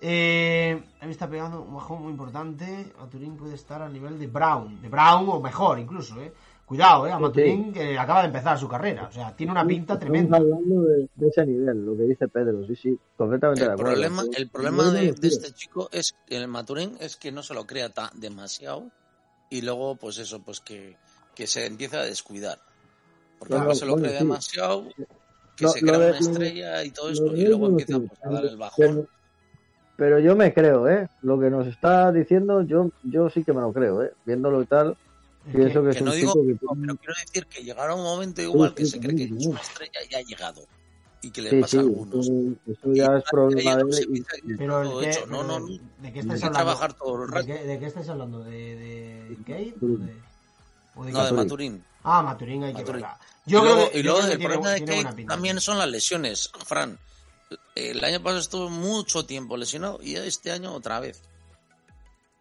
Eh, 0.00 0.82
a 1.00 1.06
mí 1.06 1.12
está 1.12 1.26
pegando 1.28 1.62
un 1.62 1.74
bajón 1.74 2.02
muy 2.02 2.10
importante. 2.12 2.92
Maturín 2.98 3.36
puede 3.36 3.54
estar 3.54 3.80
al 3.80 3.92
nivel 3.92 4.18
de 4.18 4.26
Brown. 4.26 4.82
De 4.82 4.88
Brown 4.90 5.26
o 5.28 5.40
mejor 5.40 5.78
incluso, 5.78 6.20
¿eh? 6.20 6.32
Cuidado, 6.66 7.06
¿eh? 7.06 7.12
A 7.12 7.18
Maturín 7.18 7.72
que 7.72 7.96
acaba 7.98 8.20
de 8.22 8.26
empezar 8.26 8.58
su 8.58 8.68
carrera. 8.68 9.06
O 9.08 9.12
sea, 9.12 9.34
tiene 9.34 9.52
una 9.52 9.64
pinta 9.66 9.94
Estamos 9.94 10.00
tremenda. 10.12 10.36
hablando 10.36 10.82
de, 10.82 11.08
de 11.14 11.28
ese 11.28 11.46
nivel, 11.46 11.86
lo 11.86 11.96
que 11.96 12.02
dice 12.02 12.28
Pedro, 12.28 12.66
sí, 12.66 12.74
sí, 12.76 12.98
completamente 13.16 13.60
de 13.62 13.66
El 13.68 13.72
acuerdo. 13.72 13.92
problema, 13.92 14.22
el 14.36 14.48
problema 14.50 14.90
de, 14.90 15.12
de 15.12 15.28
este 15.28 15.52
chico 15.52 15.88
es 15.92 16.14
el 16.26 16.46
Maturín 16.48 16.96
es 17.00 17.16
que 17.16 17.32
no 17.32 17.42
se 17.42 17.54
lo 17.54 17.66
crea 17.66 17.90
demasiado 18.14 18.90
y 19.48 19.62
luego 19.62 19.94
pues 19.96 20.18
eso 20.18 20.42
pues 20.42 20.60
que, 20.60 20.96
que 21.36 21.46
se 21.46 21.64
empieza 21.66 22.00
a 22.00 22.04
descuidar 22.04 22.58
porque 23.38 23.54
No, 23.54 23.64
no, 23.64 23.74
se 23.74 23.86
lo 23.86 23.92
bueno, 23.92 24.06
cree 24.08 24.18
sí. 24.18 24.24
demasiado 24.24 24.88
que 25.56 25.64
Lo- 25.64 25.70
se 25.70 25.80
crea 25.80 25.98
de- 25.98 26.08
una 26.10 26.18
estrella 26.18 26.84
y 26.84 26.90
todo 26.90 27.08
de 27.08 27.14
y 27.14 27.44
luego 27.46 27.68
no 27.68 27.78
empieza 27.78 27.98
pues, 28.00 28.10
a 28.22 28.28
dar 28.30 28.42
el 28.44 28.48
pero- 28.50 28.58
bajón 28.58 29.08
Pero 29.96 30.18
yo 30.18 30.36
me 30.36 30.52
creo, 30.52 30.86
¿eh? 30.88 31.08
Lo 31.22 31.40
que 31.40 31.48
nos 31.48 31.66
está 31.66 32.12
diciendo, 32.12 32.60
yo 32.62 32.90
yo 33.02 33.30
sí 33.30 33.42
que 33.44 33.54
me 33.54 33.62
lo 33.62 33.72
creo, 33.72 34.02
¿eh? 34.02 34.12
Viéndolo 34.26 34.60
y 34.62 34.66
tal, 34.66 34.94
Es 35.48 35.54
pienso 35.54 35.80
que, 35.82 35.90
que 35.90 35.96
es 35.96 36.00
un 36.02 36.06
no 36.08 36.12
digo 36.14 36.32
chico 36.32 36.44
que 36.46 36.52
no, 36.52 36.74
pero 36.76 36.96
quiero 36.96 37.14
decir 37.24 37.46
que 37.46 37.62
llegará 37.64 37.94
un 37.94 38.02
momento 38.02 38.42
igual 38.42 38.74
que 38.74 38.84
sí, 38.84 38.90
se 38.90 39.00
cree 39.00 39.16
que 39.16 39.24
es 39.24 39.46
una 39.46 39.60
estrella 39.60 40.00
y 40.10 40.14
ha 40.14 40.20
llegado 40.20 40.60
y 41.22 41.30
que 41.30 41.40
le 41.40 41.48
Sí, 41.50 41.60
pasa 41.62 41.70
sí, 41.70 41.76
a 41.78 41.80
algunos 41.80 42.26
eso, 42.26 42.92
ya 42.92 43.16
es 43.16 43.24
problema 43.30 43.80
es 43.88 43.96
de 44.00 44.06
que 44.06 44.22
que 44.22 44.54
Pero 44.58 44.98
¿de 44.98 45.04
qué, 45.06 45.10
hecho. 45.12 45.26
no 45.28 45.42
no 45.44 45.60
no. 45.60 45.66
¿de 45.66 45.78
qué 45.78 46.08
hay 46.08 46.18
estáis 46.18 46.40
que 46.42 46.46
hablando? 46.46 47.30
¿De 47.30 47.46
qué, 47.46 47.64
de 47.64 47.78
qué 47.78 47.86
estáis 47.86 48.08
hablando? 48.10 48.44
¿De, 48.44 48.52
de 48.76 49.36
Kate? 49.46 49.74
¿O 49.80 49.86
Maturín. 49.86 50.06
de, 50.06 50.12
o 50.96 51.04
de 51.04 51.12
no 51.12 51.18
de 51.18 51.24
Kate? 51.24 51.34
Maturín 51.36 51.84
Ah, 52.02 52.22
Maturín 52.22 52.64
hay 52.64 52.72
que 52.72 52.80
Maturín. 52.80 53.02
verla. 53.02 53.18
Yo 53.46 53.58
y 53.58 53.60
creo 53.62 53.74
luego, 53.74 53.90
que, 53.90 53.98
y 53.98 54.02
luego 54.02 54.18
creo 54.18 54.28
que 54.28 54.32
el 54.32 54.38
tiene, 54.38 54.54
problema 54.54 54.70
de 54.74 54.80
tiene 54.80 55.12
pinta. 55.12 55.34
también 55.34 55.60
son 55.60 55.78
las 55.78 55.88
lesiones, 55.88 56.50
Fran. 56.64 56.98
El 57.74 58.02
año 58.04 58.20
pasado 58.22 58.40
estuvo 58.40 58.68
mucho 58.70 59.24
tiempo 59.26 59.56
lesionado 59.56 59.98
y 60.02 60.16
este 60.16 60.50
año 60.50 60.72
otra 60.72 60.98
vez. 61.00 61.22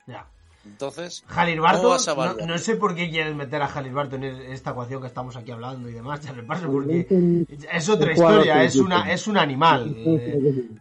Ya. 0.07 0.25
Entonces, 0.65 1.23
¿cómo 1.27 1.61
Barton, 1.61 2.47
no, 2.47 2.57
sé 2.57 2.75
por 2.75 2.95
qué 2.95 3.07
quieren 3.11 3.37
meter 3.37 3.61
a 3.61 3.67
Halil 3.67 3.93
Barton 3.93 4.23
en 4.23 4.51
esta 4.51 4.71
ecuación 4.71 4.99
que 4.99 5.05
estamos 5.07 5.35
aquí 5.35 5.51
hablando 5.51 5.87
y 5.87 5.93
demás, 5.93 6.21
ya 6.25 6.33
le 6.33 6.41
paso, 6.41 6.65
Es 6.65 6.71
porque 6.71 7.45
es 7.71 7.89
otra 7.89 8.13
historia, 8.13 8.63
es, 8.63 8.73
que- 8.73 8.79
una, 8.79 9.11
es 9.13 9.27
un 9.27 9.37
animal. 9.37 9.95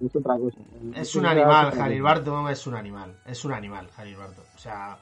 Es 0.00 0.16
otra 0.16 0.38
cosa. 0.38 0.56
Es 0.94 1.14
un 1.16 1.26
animal, 1.26 1.78
Halil 1.78 2.00
Barton 2.00 2.48
es 2.48 2.66
un 2.66 2.74
animal. 2.76 3.14
Es 3.26 3.44
un 3.44 3.52
animal, 3.52 3.90
Halil 3.98 4.16
Barton. 4.16 4.44
O 4.56 4.58
sea, 4.58 4.96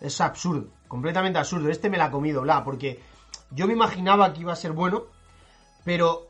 es 0.00 0.20
absurdo, 0.20 0.68
completamente 0.86 1.38
absurdo. 1.38 1.68
Este 1.70 1.90
me 1.90 1.98
la 1.98 2.06
ha 2.06 2.10
comido, 2.10 2.42
bla, 2.42 2.64
porque 2.64 3.00
yo 3.50 3.66
me 3.66 3.72
imaginaba 3.72 4.32
que 4.32 4.40
iba 4.40 4.52
a 4.52 4.56
ser 4.56 4.72
bueno, 4.72 5.04
pero 5.84 6.28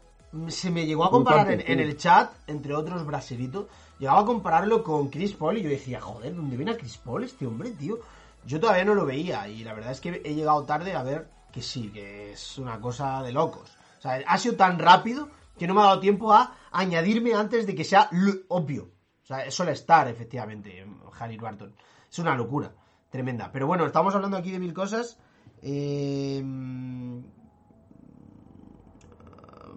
se 0.48 0.70
me 0.70 0.86
llegó 0.86 1.04
a 1.04 1.10
comparar 1.10 1.50
en, 1.50 1.64
en 1.66 1.80
el 1.80 1.96
chat, 1.96 2.32
entre 2.46 2.74
otros 2.74 3.04
brasilitos, 3.06 3.66
llegaba 3.98 4.20
a 4.20 4.24
compararlo 4.24 4.82
con 4.82 5.08
Chris 5.08 5.34
Paul 5.34 5.58
y 5.58 5.62
yo 5.62 5.70
decía, 5.70 6.00
joder, 6.00 6.34
¿dónde 6.34 6.56
viene 6.56 6.72
a 6.72 6.76
Chris 6.76 6.98
Paul 6.98 7.24
este 7.24 7.46
hombre, 7.46 7.70
tío? 7.70 7.98
Yo 8.44 8.60
todavía 8.60 8.84
no 8.84 8.94
lo 8.94 9.04
veía 9.04 9.48
y 9.48 9.64
la 9.64 9.74
verdad 9.74 9.92
es 9.92 10.00
que 10.00 10.22
he 10.24 10.34
llegado 10.34 10.64
tarde 10.64 10.94
a 10.94 11.02
ver 11.02 11.28
que 11.52 11.62
sí, 11.62 11.90
que 11.90 12.32
es 12.32 12.58
una 12.58 12.80
cosa 12.80 13.22
de 13.22 13.32
locos. 13.32 13.76
O 13.98 14.02
sea, 14.02 14.22
ha 14.26 14.38
sido 14.38 14.54
tan 14.54 14.78
rápido 14.78 15.28
que 15.58 15.66
no 15.66 15.74
me 15.74 15.80
ha 15.80 15.86
dado 15.86 16.00
tiempo 16.00 16.32
a 16.32 16.54
añadirme 16.70 17.34
antes 17.34 17.66
de 17.66 17.74
que 17.74 17.84
sea 17.84 18.08
lo 18.12 18.32
obvio. 18.48 18.90
O 19.24 19.26
sea, 19.26 19.50
suele 19.50 19.72
estar, 19.72 20.08
efectivamente, 20.08 20.86
Halil 21.18 21.40
Barton. 21.40 21.74
Es 22.10 22.18
una 22.18 22.34
locura, 22.34 22.72
tremenda. 23.10 23.50
Pero 23.52 23.66
bueno, 23.66 23.86
estamos 23.86 24.14
hablando 24.14 24.36
aquí 24.36 24.50
de 24.50 24.58
mil 24.58 24.74
cosas. 24.74 25.18
Eh, 25.62 26.42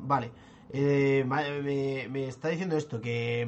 Vale. 0.03 0.31
Eh, 0.73 1.25
me, 1.27 2.07
me 2.09 2.27
está 2.27 2.47
diciendo 2.47 2.77
esto, 2.77 3.01
que, 3.01 3.45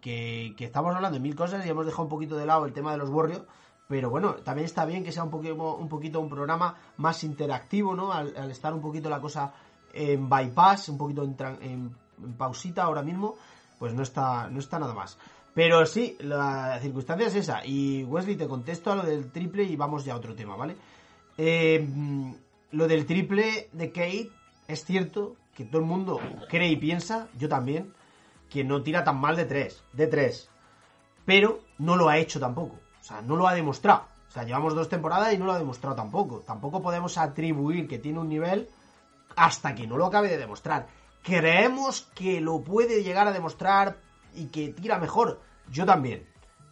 que, 0.00 0.54
estamos 0.58 0.94
hablando 0.94 1.16
de 1.16 1.22
mil 1.22 1.34
cosas 1.34 1.64
y 1.64 1.68
hemos 1.68 1.86
dejado 1.86 2.04
un 2.04 2.08
poquito 2.10 2.36
de 2.36 2.44
lado 2.46 2.66
el 2.66 2.72
tema 2.72 2.92
de 2.92 2.98
los 2.98 3.08
Warriors. 3.08 3.42
Pero 3.88 4.10
bueno, 4.10 4.34
también 4.36 4.66
está 4.66 4.84
bien 4.84 5.02
que 5.04 5.12
sea 5.12 5.24
un 5.24 5.30
poquito 5.30 5.76
un, 5.76 5.88
poquito 5.88 6.20
un 6.20 6.28
programa 6.28 6.76
más 6.98 7.24
interactivo, 7.24 7.94
¿no? 7.94 8.12
Al, 8.12 8.34
al 8.36 8.50
estar 8.50 8.72
un 8.72 8.80
poquito 8.80 9.10
la 9.10 9.20
cosa 9.20 9.52
en 9.92 10.28
bypass, 10.28 10.88
un 10.90 10.98
poquito 10.98 11.22
en, 11.24 11.36
en- 11.60 11.96
en 12.22 12.32
pausita 12.34 12.84
ahora 12.84 13.02
mismo, 13.02 13.34
pues 13.78 13.92
no 13.94 14.02
está, 14.02 14.48
no 14.48 14.60
está 14.60 14.78
nada 14.78 14.94
más. 14.94 15.18
Pero 15.54 15.84
sí, 15.84 16.16
la 16.20 16.78
circunstancia 16.80 17.26
es 17.26 17.34
esa. 17.34 17.64
Y 17.64 18.04
Wesley, 18.04 18.36
te 18.36 18.48
contesto 18.48 18.92
a 18.92 18.96
lo 18.96 19.02
del 19.02 19.30
triple 19.30 19.64
y 19.64 19.76
vamos 19.76 20.04
ya 20.04 20.14
a 20.14 20.16
otro 20.16 20.34
tema, 20.34 20.56
¿vale? 20.56 20.76
Eh, 21.36 21.86
lo 22.70 22.88
del 22.88 23.06
triple 23.06 23.68
de 23.72 23.92
Kate, 23.92 24.30
es 24.68 24.84
cierto 24.84 25.36
que 25.54 25.64
todo 25.64 25.82
el 25.82 25.86
mundo 25.86 26.20
cree 26.48 26.70
y 26.70 26.76
piensa, 26.76 27.28
yo 27.36 27.48
también, 27.48 27.92
que 28.48 28.64
no 28.64 28.82
tira 28.82 29.04
tan 29.04 29.20
mal 29.20 29.36
de 29.36 29.44
tres, 29.44 29.82
de 29.92 30.06
tres. 30.06 30.48
Pero 31.26 31.60
no 31.78 31.96
lo 31.96 32.08
ha 32.08 32.18
hecho 32.18 32.40
tampoco. 32.40 32.76
O 33.00 33.04
sea, 33.04 33.20
no 33.20 33.36
lo 33.36 33.46
ha 33.46 33.54
demostrado. 33.54 34.06
O 34.28 34.30
sea, 34.30 34.44
llevamos 34.44 34.74
dos 34.74 34.88
temporadas 34.88 35.34
y 35.34 35.38
no 35.38 35.44
lo 35.44 35.52
ha 35.52 35.58
demostrado 35.58 35.94
tampoco. 35.94 36.40
Tampoco 36.40 36.80
podemos 36.80 37.18
atribuir 37.18 37.86
que 37.86 37.98
tiene 37.98 38.18
un 38.18 38.28
nivel 38.28 38.68
hasta 39.36 39.74
que 39.74 39.86
no 39.86 39.98
lo 39.98 40.06
acabe 40.06 40.28
de 40.28 40.38
demostrar. 40.38 40.86
Creemos 41.22 42.08
que 42.14 42.40
lo 42.40 42.62
puede 42.62 43.02
llegar 43.02 43.28
a 43.28 43.32
demostrar 43.32 43.98
y 44.34 44.46
que 44.46 44.68
tira 44.68 44.98
mejor. 44.98 45.40
Yo 45.70 45.86
también. 45.86 46.26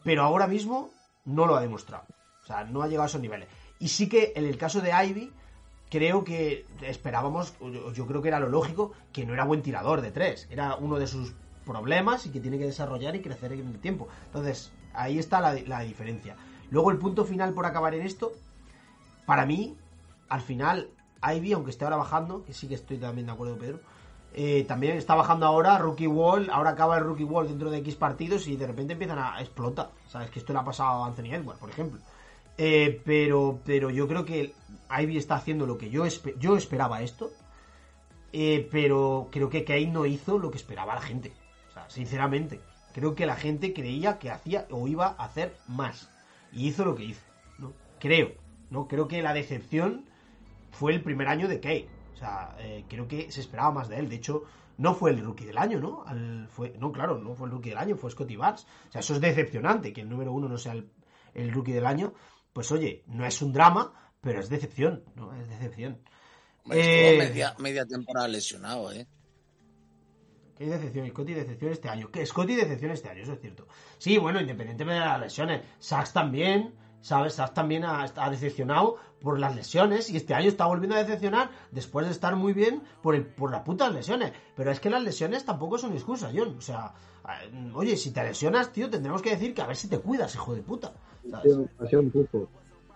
Pero 0.05 0.23
ahora 0.23 0.47
mismo 0.47 0.91
no 1.25 1.47
lo 1.47 1.57
ha 1.57 1.61
demostrado. 1.61 2.05
O 2.43 2.47
sea, 2.47 2.65
no 2.65 2.83
ha 2.83 2.89
llegado 2.89 3.05
a 3.05 3.07
esos 3.07 3.21
niveles. 3.21 3.49
Y 3.79 3.89
sí 3.89 4.09
que 4.09 4.33
en 4.37 4.45
el 4.45 4.59
caso 4.59 4.81
de 4.81 4.93
Ivy, 4.93 5.33
creo 5.91 6.25
que 6.25 6.67
esperábamos, 6.83 7.55
yo, 7.95 8.07
creo 8.07 8.23
que 8.23 8.29
era 8.29 8.41
lo 8.41 8.49
lógico, 8.49 8.93
que 9.13 9.25
no 9.25 9.35
era 9.35 9.45
buen 9.45 9.63
tirador 9.63 10.01
de 10.01 10.11
tres. 10.11 10.47
Era 10.51 10.77
uno 10.77 10.99
de 10.99 11.07
sus 11.07 11.35
problemas 11.65 12.27
y 12.27 12.31
que 12.31 12.41
tiene 12.41 12.59
que 12.59 12.67
desarrollar 12.67 13.15
y 13.17 13.23
crecer 13.23 13.53
en 13.53 13.69
el 13.69 13.81
tiempo. 13.81 14.09
Entonces, 14.27 14.73
ahí 14.95 15.19
está 15.19 15.41
la, 15.41 15.55
la 15.55 15.81
diferencia. 15.81 16.37
Luego 16.71 16.91
el 16.91 16.99
punto 16.99 17.25
final 17.25 17.53
por 17.53 17.67
acabar 17.67 17.95
en 17.95 18.03
esto, 18.03 18.33
para 19.27 19.47
mí, 19.47 19.77
al 20.29 20.41
final, 20.41 20.91
Ivy, 21.23 21.53
aunque 21.53 21.71
esté 21.71 21.85
ahora 21.85 21.97
bajando, 21.97 22.45
que 22.45 22.55
sí 22.55 22.69
que 22.69 22.75
estoy 22.75 22.99
también 22.99 23.27
de 23.27 23.33
acuerdo, 23.33 23.59
Pedro, 23.59 23.81
eh, 24.33 24.65
también 24.69 24.97
está 24.97 25.15
bajando 25.15 25.47
ahora 25.47 25.79
Rookie 25.79 26.07
Wall, 26.07 26.51
ahora 26.51 26.71
acaba 26.71 26.99
el 26.99 27.05
Rookie 27.05 27.25
Wall 27.25 27.49
dentro 27.49 27.71
de 27.71 27.79
X 27.79 27.97
partidos 27.97 28.47
y 28.47 28.57
de 28.57 28.67
repente 28.67 28.93
empiezan 28.95 29.19
a 29.19 29.41
explotar. 29.41 29.91
Sabes 30.09 30.31
que 30.31 30.39
esto 30.39 30.53
le 30.53 30.61
ha 30.61 30.65
pasado 30.65 31.05
a 31.05 31.07
Anthony 31.09 31.33
Edwards, 31.35 31.59
por 31.61 31.71
ejemplo. 31.71 32.01
Eh, 32.59 33.01
pero, 33.05 33.61
pero 33.65 33.91
yo 33.91 34.07
creo 34.07 34.25
que 34.25 34.55
Ivy 34.91 35.17
está 35.17 35.37
haciendo 35.37 35.67
lo 35.67 35.79
que 35.79 35.91
yo, 35.91 36.05
yo 36.39 36.57
esperaba 36.57 37.03
esto. 37.03 37.31
eh, 38.33 38.69
pero 38.71 39.29
creo 39.33 39.49
que 39.51 39.65
Kane 39.65 39.87
no 39.89 40.07
hizo 40.07 40.39
lo 40.39 40.51
que 40.51 40.59
esperaba 40.59 40.95
la 40.95 41.01
gente. 41.03 41.33
O 41.71 41.73
sea, 41.73 41.89
sinceramente. 41.91 42.61
Creo 42.93 43.15
que 43.15 43.27
la 43.27 43.37
gente 43.37 43.73
creía 43.73 44.19
que 44.19 44.31
hacía 44.31 44.67
o 44.71 44.87
iba 44.89 45.07
a 45.19 45.25
hacer 45.25 45.57
más. 45.69 46.11
Y 46.53 46.69
hizo 46.69 46.85
lo 46.85 46.95
que 46.95 47.05
hizo. 47.05 47.23
¿no? 47.59 47.73
Creo. 47.99 48.33
¿no? 48.71 48.87
Creo 48.89 49.09
que 49.09 49.23
la 49.23 49.33
decepción 49.35 50.05
fue 50.71 50.93
el 50.93 51.03
primer 51.03 51.29
año 51.29 51.49
de 51.49 51.61
Kane. 51.61 51.89
O 52.21 52.23
sea, 52.23 52.55
eh, 52.59 52.85
creo 52.87 53.09
que 53.09 53.33
se 53.33 53.41
esperaba 53.41 53.71
más 53.73 53.89
de 53.89 53.99
él. 53.99 54.11
De 54.11 54.17
hecho, 54.17 54.43
no 54.77 54.95
fue 54.95 55.11
el 55.13 55.25
rookie 55.25 55.47
del 55.47 55.57
año, 55.57 55.81
¿no? 55.81 56.05
Al- 56.07 56.49
fue, 56.51 56.75
no, 56.79 56.93
claro, 56.93 57.19
no 57.19 57.35
fue 57.35 57.47
el 57.47 57.53
rookie 57.53 57.71
del 57.71 57.79
año, 57.79 57.97
fue 57.97 58.11
Scotty 58.11 58.37
Barnes. 58.37 58.67
O 58.89 58.93
sea, 58.93 59.01
eso 59.01 59.15
es 59.15 59.23
decepcionante, 59.23 59.95
que 59.95 60.03
el 60.03 60.09
número 60.11 60.31
uno 60.31 60.47
no 60.47 60.59
sea 60.59 60.73
el, 60.73 60.91
el 61.33 61.51
rookie 61.51 61.73
del 61.73 61.87
año. 61.87 62.13
Pues 62.53 62.71
oye, 62.73 63.05
no 63.07 63.25
es 63.25 63.41
un 63.41 63.55
drama, 63.55 64.13
pero 64.21 64.39
es 64.41 64.51
decepción, 64.51 65.03
¿no? 65.15 65.35
Es 65.35 65.49
decepción. 65.49 65.99
Eh, 66.71 67.17
media, 67.19 67.55
media 67.59 67.87
temporada 67.87 68.29
lesionado, 68.29 68.93
¿eh? 68.93 69.07
¿Qué 70.59 70.67
decepción? 70.67 71.09
Scotty 71.09 71.33
decepción 71.33 71.73
este 71.73 71.89
año. 71.89 72.11
¿Qué? 72.11 72.27
Scotty 72.27 72.55
decepción 72.55 72.91
este 72.91 73.09
año, 73.09 73.23
eso 73.23 73.33
es 73.33 73.41
cierto. 73.41 73.67
Sí, 73.97 74.19
bueno, 74.19 74.43
independientemente 74.43 75.01
de 75.01 75.07
las 75.07 75.21
lesiones. 75.21 75.63
Sachs 75.79 76.13
también, 76.13 76.75
¿sabes? 77.01 77.35
Sachs 77.35 77.55
también 77.55 77.85
ha, 77.85 78.03
ha 78.03 78.31
decepcionado 78.31 78.97
por 79.21 79.39
las 79.39 79.55
lesiones 79.55 80.11
y 80.11 80.17
este 80.17 80.35
año 80.35 80.49
está 80.49 80.67
volviendo 80.67 80.97
a 80.97 81.01
decepcionar 81.01 81.51
después 81.71 82.07
de 82.07 82.13
estar 82.13 82.37
muy 82.37 82.53
bien 82.53 82.83
por, 83.03 83.15
el, 83.15 83.27
por 83.27 83.51
las 83.51 83.63
putas 83.63 83.93
lesiones. 83.93 84.33
Pero 84.57 84.71
es 84.71 84.81
que 84.81 84.91
las 84.91 85.03
lesiones 85.03 85.45
tampoco 85.45 85.79
son 85.79 85.93
excusa, 85.93 86.31
John. 86.35 86.57
O 86.57 86.61
sea, 86.61 86.93
eh, 87.29 87.71
oye, 87.75 87.97
si 87.97 88.13
te 88.13 88.23
lesionas, 88.23 88.73
tío, 88.73 88.89
tendremos 88.89 89.21
que 89.23 89.31
decir 89.31 89.55
que 89.55 89.63
a 89.63 89.67
ver 89.67 89.77
si 89.77 89.89
te 89.89 89.99
cuidas, 89.99 90.35
hijo 90.35 90.55
de 90.55 90.63
puta. 90.63 90.93
¿sabes? 91.31 91.53
sido, 91.53 91.69
ha 91.79 91.87
sido 91.87 92.01
un 92.01 92.11
poco, 92.11 92.49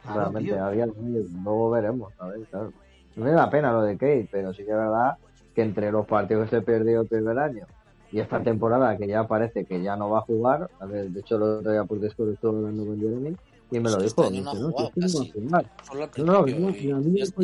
Claro, 0.02 0.20
realmente. 0.20 0.52
tío. 0.52 0.64
A 0.64 0.70
día 0.70 0.86
de 0.86 0.92
hoy, 0.92 1.30
luego 1.42 1.70
veremos, 1.70 2.12
claro. 2.50 2.72
No 3.16 3.24
me 3.24 3.30
da 3.32 3.48
pena 3.48 3.72
lo 3.72 3.82
de 3.82 3.94
Kate, 3.94 4.28
pero 4.30 4.52
sí 4.52 4.64
que 4.64 4.70
es 4.72 4.76
verdad 4.76 5.16
que 5.54 5.62
entre 5.62 5.92
los 5.92 6.04
partidos 6.06 6.50
que 6.50 6.56
se 6.56 6.62
perdió 6.62 7.02
el 7.02 7.06
primer 7.06 7.38
año 7.38 7.66
y 8.10 8.18
esta 8.20 8.42
temporada 8.42 8.96
que 8.96 9.06
ya 9.06 9.26
parece 9.26 9.64
que 9.64 9.82
ya 9.82 9.94
no 9.96 10.10
va 10.10 10.18
a 10.18 10.22
jugar, 10.22 10.68
a 10.80 10.86
ver, 10.86 11.10
de 11.10 11.20
hecho 11.20 11.38
lo 11.38 11.58
otro 11.58 11.70
día 11.70 11.84
por 11.84 12.00
Discord 12.00 12.30
estuve 12.30 12.56
hablando 12.58 12.86
con 12.86 12.98
Jeremy 12.98 13.36
y 13.70 13.80
me 13.80 13.90
lo 13.90 14.00
Este 14.00 14.22
dijo, 14.22 14.30
me 14.30 14.40
no 14.40 14.50
dice, 14.50 14.70
jugado 14.70 14.90
que 14.94 15.00
no 15.00 16.32
va 16.34 16.44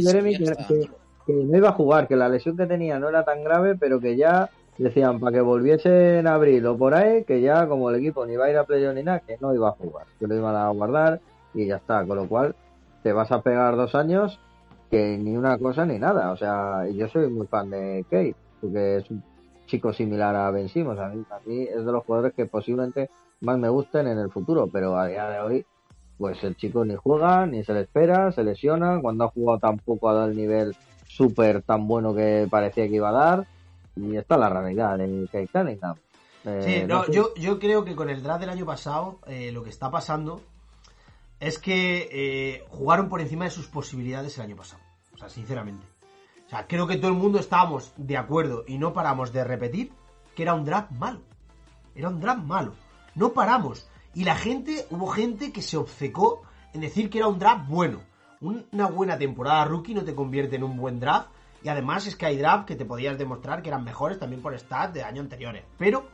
Jeremy 0.02 0.36
que, 0.36 0.44
que- 0.68 0.90
que 1.26 1.32
iba 1.32 1.68
a 1.68 1.72
jugar, 1.72 2.08
que 2.08 2.16
la 2.16 2.28
lesión 2.28 2.56
que 2.56 2.66
tenía 2.66 2.98
no 2.98 3.08
era 3.08 3.24
tan 3.24 3.44
grave, 3.44 3.76
pero 3.76 4.00
que 4.00 4.16
ya 4.16 4.50
decían 4.78 5.20
para 5.20 5.32
que 5.32 5.40
volviese 5.42 6.18
en 6.18 6.26
abril 6.26 6.66
o 6.66 6.76
por 6.76 6.94
ahí, 6.94 7.24
que 7.24 7.40
ya 7.40 7.66
como 7.68 7.90
el 7.90 7.96
equipo 7.96 8.24
ni 8.26 8.32
iba 8.34 8.46
a 8.46 8.50
ir 8.50 8.56
a 8.56 8.64
playoff 8.64 8.94
ni 8.94 9.02
nada, 9.02 9.20
que 9.20 9.36
no 9.40 9.54
iba 9.54 9.68
a 9.68 9.72
jugar, 9.72 10.06
que 10.18 10.26
lo 10.26 10.34
iban 10.34 10.56
a 10.56 10.68
guardar 10.70 11.20
y 11.54 11.66
ya 11.66 11.76
está, 11.76 12.04
con 12.06 12.16
lo 12.16 12.26
cual 12.28 12.54
te 13.02 13.12
vas 13.12 13.30
a 13.32 13.42
pegar 13.42 13.76
dos 13.76 13.94
años 13.94 14.38
que 14.90 15.18
ni 15.18 15.36
una 15.36 15.56
cosa 15.58 15.84
ni 15.86 15.98
nada, 15.98 16.32
o 16.32 16.36
sea, 16.36 16.88
yo 16.88 17.06
soy 17.08 17.28
muy 17.28 17.46
fan 17.46 17.70
de 17.70 18.04
Kate, 18.10 18.34
porque 18.60 18.96
es 18.96 19.10
un 19.10 19.22
chico 19.66 19.92
similar 19.92 20.34
a 20.34 20.50
Ben 20.50 20.68
Simmons. 20.68 20.98
A 20.98 21.08
mí, 21.10 21.24
a 21.30 21.38
mí 21.46 21.62
es 21.62 21.84
de 21.84 21.92
los 21.92 22.04
jugadores 22.04 22.34
que 22.34 22.46
posiblemente 22.46 23.08
más 23.40 23.56
me 23.56 23.68
gusten 23.68 24.08
en 24.08 24.18
el 24.18 24.30
futuro, 24.32 24.68
pero 24.72 24.96
a 24.98 25.06
día 25.06 25.28
de 25.30 25.38
hoy, 25.40 25.66
pues 26.20 26.44
el 26.44 26.54
chico 26.54 26.84
ni 26.84 26.94
juega, 26.96 27.46
ni 27.46 27.64
se 27.64 27.72
le 27.72 27.80
espera, 27.80 28.30
se 28.30 28.44
lesiona. 28.44 29.00
Cuando 29.00 29.24
ha 29.24 29.28
jugado 29.28 29.58
tampoco 29.58 30.10
ha 30.10 30.12
dado 30.12 30.26
el 30.28 30.36
nivel 30.36 30.76
súper 31.08 31.62
tan 31.62 31.88
bueno 31.88 32.14
que 32.14 32.46
parecía 32.50 32.86
que 32.86 32.96
iba 32.96 33.08
a 33.08 33.12
dar. 33.12 33.46
Y 33.96 34.16
está 34.16 34.36
la 34.36 34.50
realidad 34.50 34.98
de 34.98 35.26
Kate 35.32 35.48
Cunningham. 35.48 35.96
Eh, 36.44 36.62
Sí, 36.62 36.86
no, 36.86 37.04
sé. 37.04 37.12
yo, 37.12 37.34
yo 37.36 37.58
creo 37.58 37.86
que 37.86 37.96
con 37.96 38.10
el 38.10 38.22
draft 38.22 38.40
del 38.40 38.50
año 38.50 38.66
pasado 38.66 39.18
eh, 39.26 39.50
lo 39.50 39.64
que 39.64 39.70
está 39.70 39.90
pasando 39.90 40.42
es 41.40 41.58
que 41.58 42.08
eh, 42.12 42.64
jugaron 42.68 43.08
por 43.08 43.22
encima 43.22 43.46
de 43.46 43.50
sus 43.50 43.66
posibilidades 43.66 44.36
el 44.36 44.44
año 44.44 44.56
pasado. 44.56 44.82
O 45.14 45.16
sea, 45.16 45.30
sinceramente. 45.30 45.86
O 46.46 46.50
sea, 46.50 46.66
creo 46.66 46.86
que 46.86 46.98
todo 46.98 47.12
el 47.12 47.16
mundo 47.16 47.38
estábamos 47.38 47.94
de 47.96 48.18
acuerdo 48.18 48.64
y 48.66 48.76
no 48.76 48.92
paramos 48.92 49.32
de 49.32 49.42
repetir 49.42 49.90
que 50.36 50.42
era 50.42 50.52
un 50.52 50.66
draft 50.66 50.90
malo. 50.90 51.22
Era 51.94 52.10
un 52.10 52.20
draft 52.20 52.44
malo. 52.44 52.74
No 53.14 53.32
paramos. 53.32 53.89
Y 54.14 54.24
la 54.24 54.34
gente, 54.36 54.86
hubo 54.90 55.06
gente 55.08 55.52
que 55.52 55.62
se 55.62 55.76
obcecó 55.76 56.42
en 56.72 56.80
decir 56.80 57.10
que 57.10 57.18
era 57.18 57.28
un 57.28 57.38
draft 57.38 57.68
bueno. 57.68 58.00
Un- 58.40 58.66
Una 58.72 58.86
buena 58.88 59.18
temporada 59.18 59.64
rookie 59.64 59.94
no 59.94 60.02
te 60.04 60.14
convierte 60.14 60.56
en 60.56 60.64
un 60.64 60.76
buen 60.76 60.98
draft. 61.00 61.28
Y 61.62 61.68
además 61.68 62.06
es 62.06 62.16
que 62.16 62.26
hay 62.26 62.38
draft 62.38 62.66
que 62.66 62.74
te 62.76 62.84
podías 62.86 63.18
demostrar 63.18 63.62
que 63.62 63.68
eran 63.68 63.84
mejores 63.84 64.18
también 64.18 64.40
por 64.42 64.58
stats 64.58 64.94
de 64.94 65.02
años 65.02 65.24
anteriores. 65.24 65.62
Pero 65.78 66.08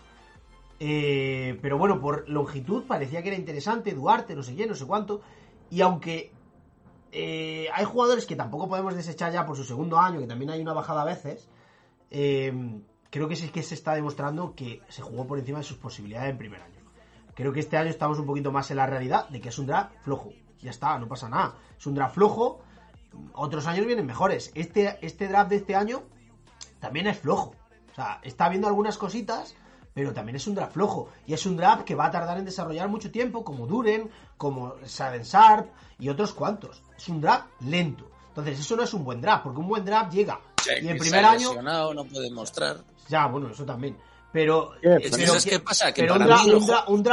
eh, 0.78 1.58
pero 1.62 1.78
bueno, 1.78 2.00
por 2.00 2.28
longitud 2.28 2.84
parecía 2.84 3.22
que 3.22 3.28
era 3.28 3.38
interesante, 3.38 3.94
Duarte, 3.94 4.34
no 4.34 4.42
sé 4.42 4.54
qué, 4.54 4.66
no 4.66 4.74
sé 4.74 4.84
cuánto. 4.86 5.22
Y 5.70 5.80
aunque 5.80 6.32
eh, 7.12 7.68
hay 7.72 7.84
jugadores 7.84 8.26
que 8.26 8.36
tampoco 8.36 8.68
podemos 8.68 8.94
desechar 8.94 9.32
ya 9.32 9.46
por 9.46 9.56
su 9.56 9.64
segundo 9.64 9.98
año, 9.98 10.20
que 10.20 10.26
también 10.26 10.50
hay 10.50 10.60
una 10.60 10.74
bajada 10.74 11.02
a 11.02 11.06
veces, 11.06 11.48
eh, 12.10 12.52
creo 13.10 13.28
que 13.28 13.36
sí 13.36 13.48
que 13.48 13.62
se 13.62 13.74
está 13.74 13.94
demostrando 13.94 14.54
que 14.54 14.82
se 14.88 15.00
jugó 15.00 15.26
por 15.26 15.38
encima 15.38 15.58
de 15.58 15.64
sus 15.64 15.78
posibilidades 15.78 16.30
en 16.30 16.38
primer 16.38 16.60
año. 16.60 16.75
Creo 17.36 17.52
que 17.52 17.60
este 17.60 17.76
año 17.76 17.90
estamos 17.90 18.18
un 18.18 18.24
poquito 18.24 18.50
más 18.50 18.70
en 18.70 18.78
la 18.78 18.86
realidad 18.86 19.28
de 19.28 19.42
que 19.42 19.50
es 19.50 19.58
un 19.58 19.66
draft 19.66 19.92
flojo. 20.02 20.32
Ya 20.62 20.70
está, 20.70 20.98
no 20.98 21.06
pasa 21.06 21.28
nada. 21.28 21.54
Es 21.78 21.86
un 21.86 21.94
draft 21.94 22.14
flojo. 22.14 22.62
Otros 23.34 23.66
años 23.66 23.86
vienen 23.86 24.06
mejores. 24.06 24.50
Este, 24.54 24.98
este 25.02 25.28
draft 25.28 25.50
de 25.50 25.56
este 25.56 25.76
año 25.76 26.02
también 26.80 27.06
es 27.06 27.18
flojo. 27.18 27.54
O 27.92 27.94
sea, 27.94 28.20
está 28.22 28.48
viendo 28.48 28.66
algunas 28.66 28.96
cositas, 28.96 29.54
pero 29.92 30.14
también 30.14 30.36
es 30.36 30.46
un 30.46 30.54
draft 30.54 30.72
flojo. 30.72 31.10
Y 31.26 31.34
es 31.34 31.44
un 31.44 31.58
draft 31.58 31.84
que 31.84 31.94
va 31.94 32.06
a 32.06 32.10
tardar 32.10 32.38
en 32.38 32.46
desarrollar 32.46 32.88
mucho 32.88 33.10
tiempo, 33.10 33.44
como 33.44 33.66
Duren, 33.66 34.10
como 34.38 34.74
Saden 34.86 35.22
Sharp 35.22 35.68
y 35.98 36.08
otros 36.08 36.32
cuantos. 36.32 36.82
Es 36.96 37.06
un 37.08 37.20
draft 37.20 37.48
lento. 37.60 38.10
Entonces, 38.28 38.60
eso 38.60 38.76
no 38.76 38.82
es 38.82 38.94
un 38.94 39.04
buen 39.04 39.20
draft, 39.20 39.44
porque 39.44 39.60
un 39.60 39.68
buen 39.68 39.84
draft 39.84 40.10
llega. 40.10 40.40
y 40.82 40.88
el 40.88 40.96
primer 40.96 41.24
año. 41.24 41.62
no 41.92 42.04
puede 42.04 42.30
mostrar. 42.30 42.78
Ya, 43.08 43.26
bueno, 43.26 43.50
eso 43.50 43.66
también. 43.66 43.96
Pero, 44.36 44.74
eh, 44.74 44.78
pero 44.82 45.00
pero 45.12 45.26
¿sabes 45.28 45.44
que- 45.44 45.50
qué 45.52 45.60
pasa? 45.60 45.92
Que 45.94 46.02
pero 46.02 46.16
un, 46.16 46.20
mí 46.20 46.26
draft 46.26 46.46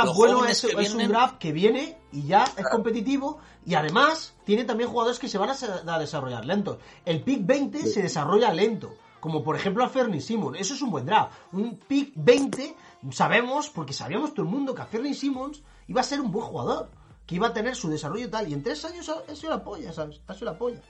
los 0.08 0.18
bueno 0.18 0.44
es, 0.46 0.62
que 0.62 0.82
es 0.82 0.94
un 0.94 1.08
draft 1.08 1.38
que 1.38 1.54
viene 1.54 1.98
y 2.12 2.24
ya 2.24 2.44
es 2.58 2.68
competitivo 2.68 3.40
y 3.66 3.76
además 3.76 4.34
tiene 4.44 4.66
también 4.66 4.90
jugadores 4.90 5.20
que 5.20 5.30
se 5.30 5.38
van 5.38 5.52
a, 5.88 6.00
desarrollar 6.00 6.44
lentos. 6.44 6.80
El 7.06 7.22
pick 7.22 7.46
20 7.46 7.88
se 7.88 8.02
desarrolla 8.02 8.52
lento, 8.52 8.94
como 9.22 9.42
por 9.42 9.56
ejemplo 9.56 9.86
a 9.86 9.88
Fernie 9.88 10.20
Simmons. 10.20 10.60
Eso 10.60 10.74
es 10.74 10.82
un 10.82 10.92
buen 10.92 11.06
draft. 11.06 11.32
Un 11.54 11.78
pick 11.78 12.12
20 12.14 12.76
sabemos, 13.12 13.70
porque 13.70 13.94
sabíamos 13.94 14.34
todo 14.34 14.46
el 14.46 14.52
mundo 14.52 14.76
que 14.76 14.82
a 14.82 14.86
Fernie 14.86 15.14
Simmons 15.14 15.64
iba 15.88 16.02
a 16.02 16.04
ser 16.04 16.20
un 16.20 16.30
buen 16.30 16.46
jugador, 16.46 16.90
que 17.26 17.36
iba 17.36 17.48
a 17.48 17.54
tener 17.54 17.74
su 17.78 17.90
desarrollo 17.90 18.26
y 18.26 18.30
tal. 18.30 18.50
Y 18.50 18.54
en 18.54 18.64
tres 18.64 18.84
años 18.84 19.08
ha 19.08 19.34
sido 19.34 19.52
la 19.52 19.64
polla, 19.64 19.94
¿sabes? 19.94 20.20
Ha 20.28 20.34
sido 20.34 20.52
la 20.52 20.58
polla. 20.58 20.82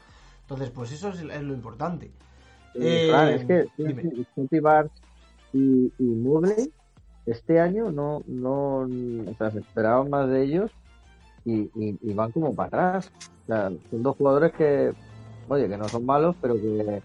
Entonces, 0.41 0.71
pues 0.71 0.91
eso 0.93 1.09
es, 1.09 1.19
es 1.19 1.43
lo 1.43 1.53
importante. 1.53 2.07
Eh, 2.73 3.05
Eh, 3.05 3.07
Fran, 3.11 3.29
es 3.29 3.45
que 3.45 3.67
dime. 3.77 4.25
Scotty 4.31 4.59
Barnes 4.59 4.91
y, 5.53 5.91
y 5.97 6.03
Mobley 6.03 6.71
este 7.25 7.59
año 7.59 7.91
no, 7.91 8.21
no, 8.27 8.79
o 8.81 9.33
sea, 9.37 9.51
se 9.51 9.59
esperaban 9.59 10.09
más 10.09 10.27
de 10.29 10.43
ellos 10.43 10.71
y, 11.45 11.69
y- 11.75 12.13
van 12.13 12.31
como 12.31 12.53
para 12.53 12.67
atrás. 12.89 13.11
O 13.43 13.45
sea, 13.47 13.71
son 13.89 14.03
dos 14.03 14.15
jugadores 14.17 14.51
que, 14.53 14.93
oye, 15.47 15.67
que 15.69 15.77
no 15.77 15.87
son 15.89 16.05
malos, 16.05 16.35
pero 16.41 16.55
que 16.55 17.01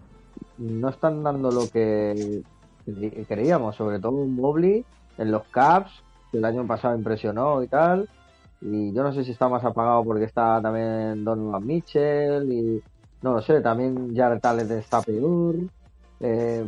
no 0.59 0.89
están 0.89 1.23
dando 1.23 1.51
lo 1.51 1.69
que 1.69 2.43
cre- 2.87 3.27
creíamos, 3.27 3.77
sobre 3.77 3.99
todo 4.01 4.13
Mobley 4.13 4.85
en 5.19 5.31
los 5.31 5.43
Caps, 5.49 5.93
que 6.31 6.39
el 6.39 6.45
año 6.45 6.67
pasado 6.67 6.97
impresionó 6.97 7.63
y 7.63 7.69
tal. 7.69 8.09
Y 8.61 8.93
yo 8.93 9.03
no 9.05 9.13
sé 9.13 9.25
si 9.25 9.31
está 9.33 9.49
más 9.49 9.65
apagado 9.65 10.05
porque 10.05 10.25
está 10.25 10.61
también 10.61 11.25
Donovan 11.25 11.65
Mitchell 11.65 12.53
y 12.53 12.83
no 13.23 13.35
lo 13.35 13.43
sé, 13.43 13.61
también 13.61 14.15
Jared 14.17 14.45
Allen 14.45 14.71
está 14.73 15.01
peor. 15.03 15.55
Eh, 16.21 16.67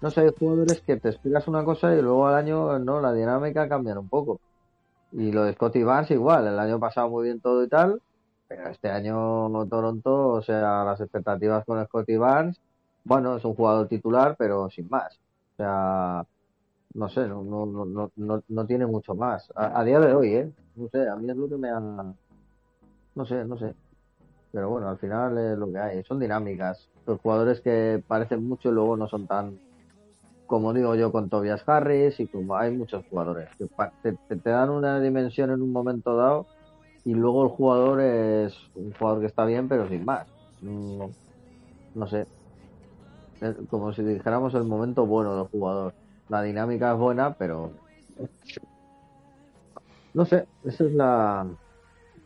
no 0.00 0.10
sé, 0.10 0.22
hay 0.22 0.30
jugadores 0.38 0.80
que 0.82 0.96
te 0.96 1.08
esperas 1.08 1.48
una 1.48 1.64
cosa 1.64 1.94
y 1.94 2.02
luego 2.02 2.26
al 2.26 2.34
año 2.34 2.78
no, 2.78 3.00
la 3.00 3.12
dinámica 3.12 3.68
cambia 3.68 3.98
un 3.98 4.08
poco. 4.08 4.40
Y 5.12 5.30
lo 5.32 5.44
de 5.44 5.54
Scotty 5.54 5.82
Barnes 5.82 6.10
igual, 6.10 6.46
el 6.46 6.58
año 6.58 6.80
pasado 6.80 7.08
muy 7.10 7.24
bien 7.24 7.40
todo 7.40 7.62
y 7.62 7.68
tal, 7.68 8.00
pero 8.48 8.68
este 8.68 8.90
año 8.90 9.66
Toronto, 9.66 10.28
o 10.28 10.42
sea, 10.42 10.84
las 10.84 11.00
expectativas 11.00 11.64
con 11.64 11.84
Scotty 11.84 12.16
Barnes, 12.16 12.60
bueno, 13.04 13.36
es 13.36 13.44
un 13.44 13.54
jugador 13.54 13.88
titular, 13.88 14.36
pero 14.38 14.70
sin 14.70 14.88
más. 14.88 15.18
O 15.54 15.56
sea, 15.56 16.26
no 16.94 17.08
sé, 17.08 17.26
no, 17.26 17.42
no, 17.42 17.66
no, 17.66 17.84
no, 17.84 18.10
no, 18.16 18.42
no 18.48 18.66
tiene 18.66 18.86
mucho 18.86 19.14
más. 19.14 19.50
A, 19.54 19.80
a 19.80 19.84
día 19.84 20.00
de 20.00 20.14
hoy, 20.14 20.34
¿eh? 20.34 20.52
No 20.76 20.88
sé, 20.88 21.08
a 21.08 21.16
mí 21.16 21.30
es 21.30 21.36
lo 21.36 21.48
que 21.48 21.56
me 21.56 21.70
ha... 21.70 21.80
No 23.14 23.26
sé, 23.26 23.44
no 23.44 23.58
sé. 23.58 23.74
Pero 24.52 24.70
bueno, 24.70 24.88
al 24.90 24.98
final 25.00 25.38
es 25.38 25.58
lo 25.58 25.72
que 25.72 25.78
hay. 25.80 26.04
Son 26.04 26.20
dinámicas. 26.20 26.90
Los 27.06 27.20
jugadores 27.20 27.62
que 27.62 28.02
parecen 28.06 28.46
mucho 28.46 28.70
y 28.70 28.72
luego 28.72 28.96
no 28.98 29.08
son 29.08 29.26
tan, 29.28 29.60
como 30.46 30.72
digo 30.74 30.94
yo, 30.96 31.12
con 31.12 31.28
Tobias 31.30 31.64
Harris 31.68 32.20
y 32.20 32.28
como 32.28 32.56
hay 32.56 32.72
muchos 32.72 33.04
jugadores 33.08 33.50
que 33.58 33.66
te, 34.02 34.18
te- 34.40 34.50
dan 34.50 34.70
una 34.70 35.00
dimensión 35.00 35.50
en 35.50 35.62
un 35.62 35.72
momento 35.72 36.16
dado 36.16 36.48
y 37.04 37.14
luego 37.14 37.44
el 37.44 37.50
jugador 37.50 38.00
es 38.02 38.56
un 38.74 38.92
jugador 38.94 39.20
que 39.22 39.26
está 39.28 39.44
bien 39.46 39.68
pero 39.68 39.88
sin 39.88 40.04
más. 40.04 40.28
No, 40.60 41.16
no 41.94 42.08
sé. 42.08 42.26
Como 43.68 43.92
si 43.92 44.02
dijéramos 44.02 44.54
el 44.54 44.64
momento 44.64 45.04
bueno 45.06 45.36
del 45.36 45.48
jugador. 45.48 45.94
La 46.28 46.42
dinámica 46.42 46.92
es 46.92 46.98
buena, 46.98 47.34
pero 47.34 47.74
no 50.14 50.24
sé. 50.26 50.48
Esa 50.62 50.84
es 50.84 50.92
la, 50.92 51.56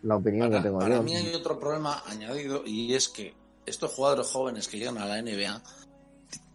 la 0.07 0.17
opinión 0.17 0.49
Para, 0.49 0.63
que 0.63 0.69
tengo 0.69 0.79
para 0.79 0.97
yo. 0.97 1.03
mí 1.03 1.15
hay 1.17 1.35
otro 1.35 1.59
problema 1.59 2.03
añadido 2.07 2.63
y 2.65 2.95
es 2.95 3.09
que 3.09 3.35
estos 3.67 3.93
jugadores 3.93 4.29
jóvenes 4.29 4.69
que 4.69 4.79
llegan 4.79 4.99
a 4.99 5.07
la 5.07 5.21
NBA, 5.21 5.63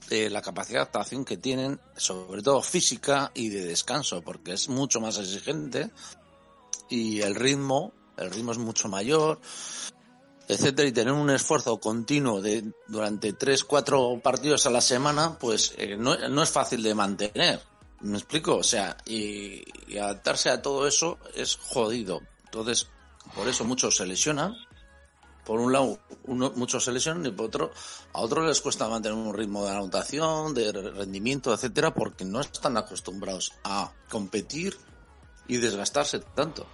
eh, 0.10 0.30
la 0.30 0.42
capacidad 0.42 0.76
de 0.76 0.82
adaptación 0.84 1.26
que 1.26 1.38
tienen, 1.38 1.80
sobre 1.96 2.42
todo 2.42 2.62
física 2.62 3.32
y 3.34 3.50
de 3.50 3.66
descanso, 3.66 4.22
porque 4.22 4.54
es 4.54 4.70
mucho 4.70 5.00
más 5.02 5.18
exigente 5.18 5.92
y 6.90 7.22
el 7.22 7.36
ritmo, 7.36 7.94
el 8.18 8.32
ritmo 8.32 8.52
es 8.54 8.58
mucho 8.58 8.88
mayor, 8.88 9.40
etcétera, 10.48 10.88
y 10.88 10.92
tener 10.92 11.14
un 11.14 11.30
esfuerzo 11.30 11.80
continuo 11.80 12.42
de 12.42 12.64
durante 12.88 13.34
tres, 13.34 13.64
cuatro 13.64 14.20
partidos 14.22 14.66
a 14.66 14.70
la 14.70 14.82
semana, 14.82 15.38
pues 15.40 15.74
eh, 15.78 15.96
no, 15.98 16.18
no 16.30 16.44
es 16.44 16.50
fácil 16.50 16.84
de 16.84 16.96
mantener. 16.96 17.62
¿Me 18.02 18.18
explico? 18.18 18.56
O 18.56 18.64
sea, 18.64 18.98
y, 19.06 19.64
y 19.88 19.98
adaptarse 19.98 20.50
a 20.50 20.62
todo 20.62 20.88
eso 20.88 21.20
es 21.36 21.56
jodido. 21.56 22.22
Entonces, 22.46 22.88
por 23.36 23.48
eso 23.48 23.64
muchos 23.66 23.96
se 23.96 24.06
lesionan. 24.06 24.56
Por 25.46 25.60
un 25.60 25.74
lado, 25.74 25.98
uno, 26.26 26.52
muchos 26.56 26.84
se 26.84 26.92
lesionan 26.92 27.26
y 27.26 27.32
por 27.32 27.48
otro, 27.48 27.72
a 28.14 28.22
otros 28.22 28.46
les 28.46 28.62
cuesta 28.62 28.88
mantener 28.88 29.18
un 29.18 29.34
ritmo 29.34 29.66
de 29.66 29.72
anotación, 29.72 30.54
de 30.54 30.72
rendimiento, 30.72 31.54
etcétera, 31.54 31.94
porque 31.94 32.26
no 32.26 32.42
están 32.42 32.78
acostumbrados 32.78 33.54
a 33.64 33.92
competir 34.10 34.78
y 35.48 35.58
desgastarse 35.58 36.20
tanto. 36.20 36.68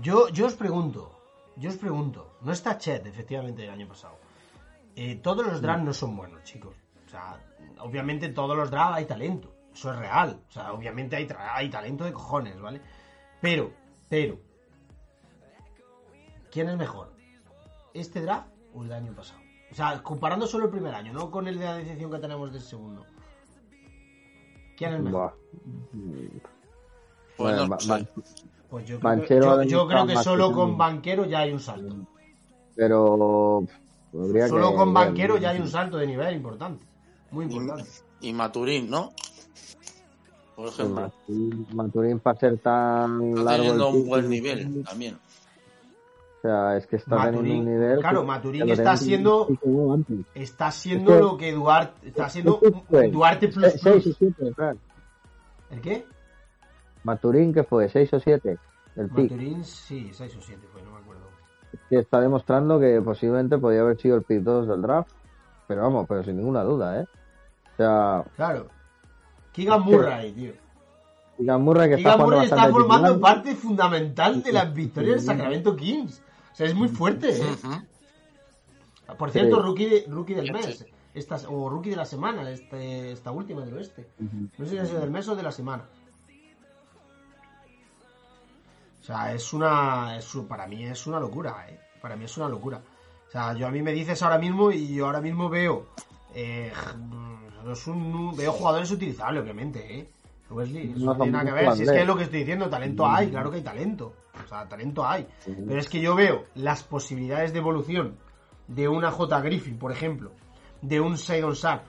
Yo, 0.00 0.28
yo 0.30 0.46
os 0.46 0.54
pregunto, 0.54 1.14
yo 1.56 1.70
os 1.70 1.76
pregunto, 1.76 2.38
no 2.40 2.52
está 2.52 2.78
Chet, 2.78 3.06
efectivamente, 3.06 3.64
el 3.64 3.70
año 3.70 3.86
pasado. 3.86 4.18
Eh, 4.96 5.16
todos 5.16 5.46
los 5.46 5.60
drafts 5.60 5.84
no 5.84 5.92
son 5.92 6.16
buenos, 6.16 6.42
chicos. 6.44 6.74
O 7.06 7.10
sea, 7.10 7.38
obviamente 7.80 8.26
en 8.26 8.34
todos 8.34 8.56
los 8.56 8.70
drafts 8.70 8.96
hay 8.96 9.04
talento. 9.04 9.54
Eso 9.72 9.92
es 9.92 9.98
real. 9.98 10.40
O 10.48 10.52
sea, 10.52 10.72
obviamente 10.72 11.16
hay, 11.16 11.28
hay 11.38 11.68
talento 11.68 12.04
de 12.04 12.12
cojones, 12.12 12.60
¿vale? 12.60 12.80
Pero, 13.40 13.72
pero, 14.08 14.38
¿quién 16.54 16.68
es 16.70 16.76
mejor? 16.78 17.08
¿Este 17.92 18.20
draft 18.22 18.46
o 18.72 18.82
el 18.82 18.88
del 18.88 18.96
año 18.98 19.12
pasado? 19.14 19.40
O 19.70 19.74
sea, 19.74 20.00
comparando 20.02 20.46
solo 20.46 20.66
el 20.66 20.70
primer 20.70 20.94
año, 20.94 21.12
no 21.12 21.30
con 21.30 21.48
el 21.48 21.58
de 21.58 21.64
la 21.64 21.76
decepción 21.76 22.10
que 22.12 22.18
tenemos 22.18 22.52
del 22.52 22.62
segundo. 22.62 23.04
¿Quién 24.76 24.94
es 24.94 25.00
mejor? 25.02 25.36
Pues 25.92 27.56
Bueno, 27.56 27.66
no 27.66 27.76
Pues 28.70 28.86
yo 28.86 28.98
creo, 29.00 29.62
yo- 29.62 29.62
yo 29.64 29.88
creo 29.88 30.06
que 30.06 30.16
solo 30.16 30.52
con 30.52 30.72
que- 30.72 30.76
banquero 30.78 31.24
ya 31.26 31.40
hay 31.40 31.52
un 31.52 31.60
salto. 31.60 31.96
pero 32.76 33.62
pff, 33.66 34.14
habría 34.20 34.48
Solo 34.48 34.70
que 34.70 34.76
con 34.76 34.94
banquero 34.94 35.36
ya 35.38 35.50
hay 35.50 35.60
un 35.60 35.68
salto 35.68 35.96
de 35.96 36.06
nivel 36.06 36.34
importante. 36.36 36.84
Muy 37.30 37.44
importante. 37.46 37.88
y 38.20 38.32
Maturín, 38.32 38.88
¿no? 38.88 39.12
Por 40.56 40.68
ejemplo, 40.68 41.02
Maturín, 41.02 41.66
mm, 41.70 41.74
Maturín, 41.74 42.20
para 42.20 42.38
ser 42.38 42.58
tan 42.58 43.20
está 43.20 43.42
largo 43.42 43.50
el 43.50 43.56
teniendo 43.58 43.88
un 43.90 44.06
buen 44.08 44.28
nivel 44.30 44.84
también. 44.84 45.18
Mm, 46.44 46.46
sea, 46.46 46.76
es 46.76 46.86
que 46.86 46.96
está 46.96 47.16
teniendo 47.16 47.40
un 47.40 47.46
Maturín, 47.46 47.64
nivel. 47.64 47.98
claro, 48.00 48.24
Maturín 48.24 48.68
está 48.68 48.96
siendo-. 48.96 49.48
Está 50.34 50.70
siendo 50.70 51.10
Es 51.12 51.16
que- 51.16 51.22
lo 51.22 51.36
que 51.38 51.52
Duarte. 51.52 52.08
Está 52.08 52.28
siendo. 52.28 52.60
Duarte 53.10 53.48
plus. 53.48 53.72
Se- 53.72 53.78
Seis 53.78 53.96
o 53.96 54.02
plus. 54.02 54.16
siete, 54.18 54.54
Fran. 54.54 54.78
¿El 55.70 55.80
qué? 55.80 56.06
Maturín, 57.04 57.52
que 57.52 57.64
fue? 57.64 57.88
¿Seis 57.88 58.12
o 58.12 58.20
siete? 58.20 58.58
El 58.96 59.08
pick. 59.08 59.30
Maturín, 59.32 59.64
sí, 59.64 60.10
6 60.12 60.36
o 60.36 60.40
7 60.40 60.68
fue, 60.72 60.80
no 60.82 60.92
me 60.92 60.98
acuerdo. 60.98 61.22
Que 61.90 61.98
está 61.98 62.20
demostrando 62.20 62.78
que 62.78 63.00
posiblemente 63.02 63.58
podía 63.58 63.80
haber 63.80 63.98
sido 64.00 64.16
el 64.16 64.22
pick 64.22 64.40
2 64.42 64.68
del 64.68 64.82
draft. 64.82 65.10
Pero 65.66 65.82
vamos, 65.82 66.06
pero 66.08 66.22
sin 66.22 66.36
ninguna 66.36 66.62
duda, 66.62 67.00
¿eh? 67.00 67.06
O 67.72 67.76
sea, 67.76 68.24
Claro. 68.36 68.68
Keegan 69.52 69.82
Murray, 69.82 70.32
tío. 70.32 70.52
Keegan 71.38 71.62
Murray 71.62 71.88
que 71.88 71.94
está 71.96 72.10
Keegan 72.10 72.26
jugando 72.26 72.36
Murray 72.36 72.44
está 72.60 72.70
formando 72.70 73.20
parte 73.20 73.54
fundamental 73.56 74.42
de 74.42 74.52
las 74.52 74.72
victorias 74.72 75.16
del 75.16 75.20
Sacramento 75.26 75.74
Kings. 75.74 76.22
O 76.54 76.56
sea, 76.56 76.66
es 76.66 76.74
muy 76.74 76.88
fuerte, 76.88 77.30
¿eh? 77.36 77.56
Por 79.18 79.30
cierto, 79.32 79.56
Sí. 79.56 79.62
rookie, 79.62 79.86
de- 79.86 80.04
rookie 80.08 80.34
del 80.34 80.52
mes. 80.52 80.86
Esta, 81.12 81.36
o 81.48 81.68
rookie 81.68 81.90
de 81.90 81.96
la 81.96 82.06
semana, 82.06 82.48
este, 82.50 83.12
esta 83.12 83.30
última 83.32 83.64
del 83.64 83.74
oeste. 83.74 84.08
No 84.56 84.64
sé 84.64 84.70
si 84.70 84.78
ha 84.78 84.86
sido 84.86 85.00
del 85.00 85.10
mes 85.10 85.28
o 85.28 85.36
de 85.36 85.42
la 85.42 85.52
semana. 85.52 85.84
O 89.00 89.04
sea, 89.04 89.34
es 89.34 89.52
una. 89.52 90.16
Es, 90.16 90.32
para 90.48 90.66
mí 90.66 90.84
es 90.84 91.06
una 91.06 91.20
locura, 91.20 91.66
¿eh? 91.68 91.78
Para 92.00 92.16
mí 92.16 92.24
es 92.24 92.36
una 92.36 92.48
locura. 92.48 92.80
O 93.28 93.30
sea, 93.30 93.52
yo 93.54 93.66
a 93.66 93.70
mí 93.70 93.82
me 93.82 93.92
dices 93.92 94.22
ahora 94.22 94.38
mismo 94.38 94.70
y 94.70 94.94
yo 94.94 95.06
ahora 95.06 95.20
mismo 95.20 95.48
veo. 95.48 95.88
Eh, 96.34 96.72
es 97.70 97.86
un- 97.86 98.34
veo 98.36 98.52
jugadores 98.52 98.90
utilizables, 98.90 99.42
obviamente, 99.42 99.98
¿eh? 100.00 100.08
Wesley, 100.50 100.92
eso 100.96 101.04
No 101.04 101.16
tiene 101.16 101.32
nada 101.32 101.44
que 101.44 101.52
ver. 101.52 101.72
Si 101.72 101.82
es 101.82 101.90
que 101.90 102.00
es 102.00 102.06
lo 102.06 102.16
que 102.16 102.24
estoy 102.24 102.40
diciendo, 102.40 102.68
talento 102.68 103.06
hay, 103.06 103.30
claro 103.30 103.50
que 103.50 103.56
hay 103.56 103.62
talento. 103.62 104.14
O 104.44 104.48
sea, 104.48 104.68
talento 104.68 105.06
hay. 105.06 105.26
Pero 105.44 105.78
es 105.78 105.88
que 105.88 106.00
yo 106.00 106.14
veo 106.14 106.44
las 106.54 106.82
posibilidades 106.82 107.52
de 107.52 107.58
evolución 107.58 108.16
de 108.68 108.88
una 108.88 109.10
J. 109.10 109.40
Griffin, 109.40 109.78
por 109.78 109.92
ejemplo, 109.92 110.32
de 110.82 111.00
un 111.00 111.18
Seidon 111.18 111.54
Sharp 111.54 111.82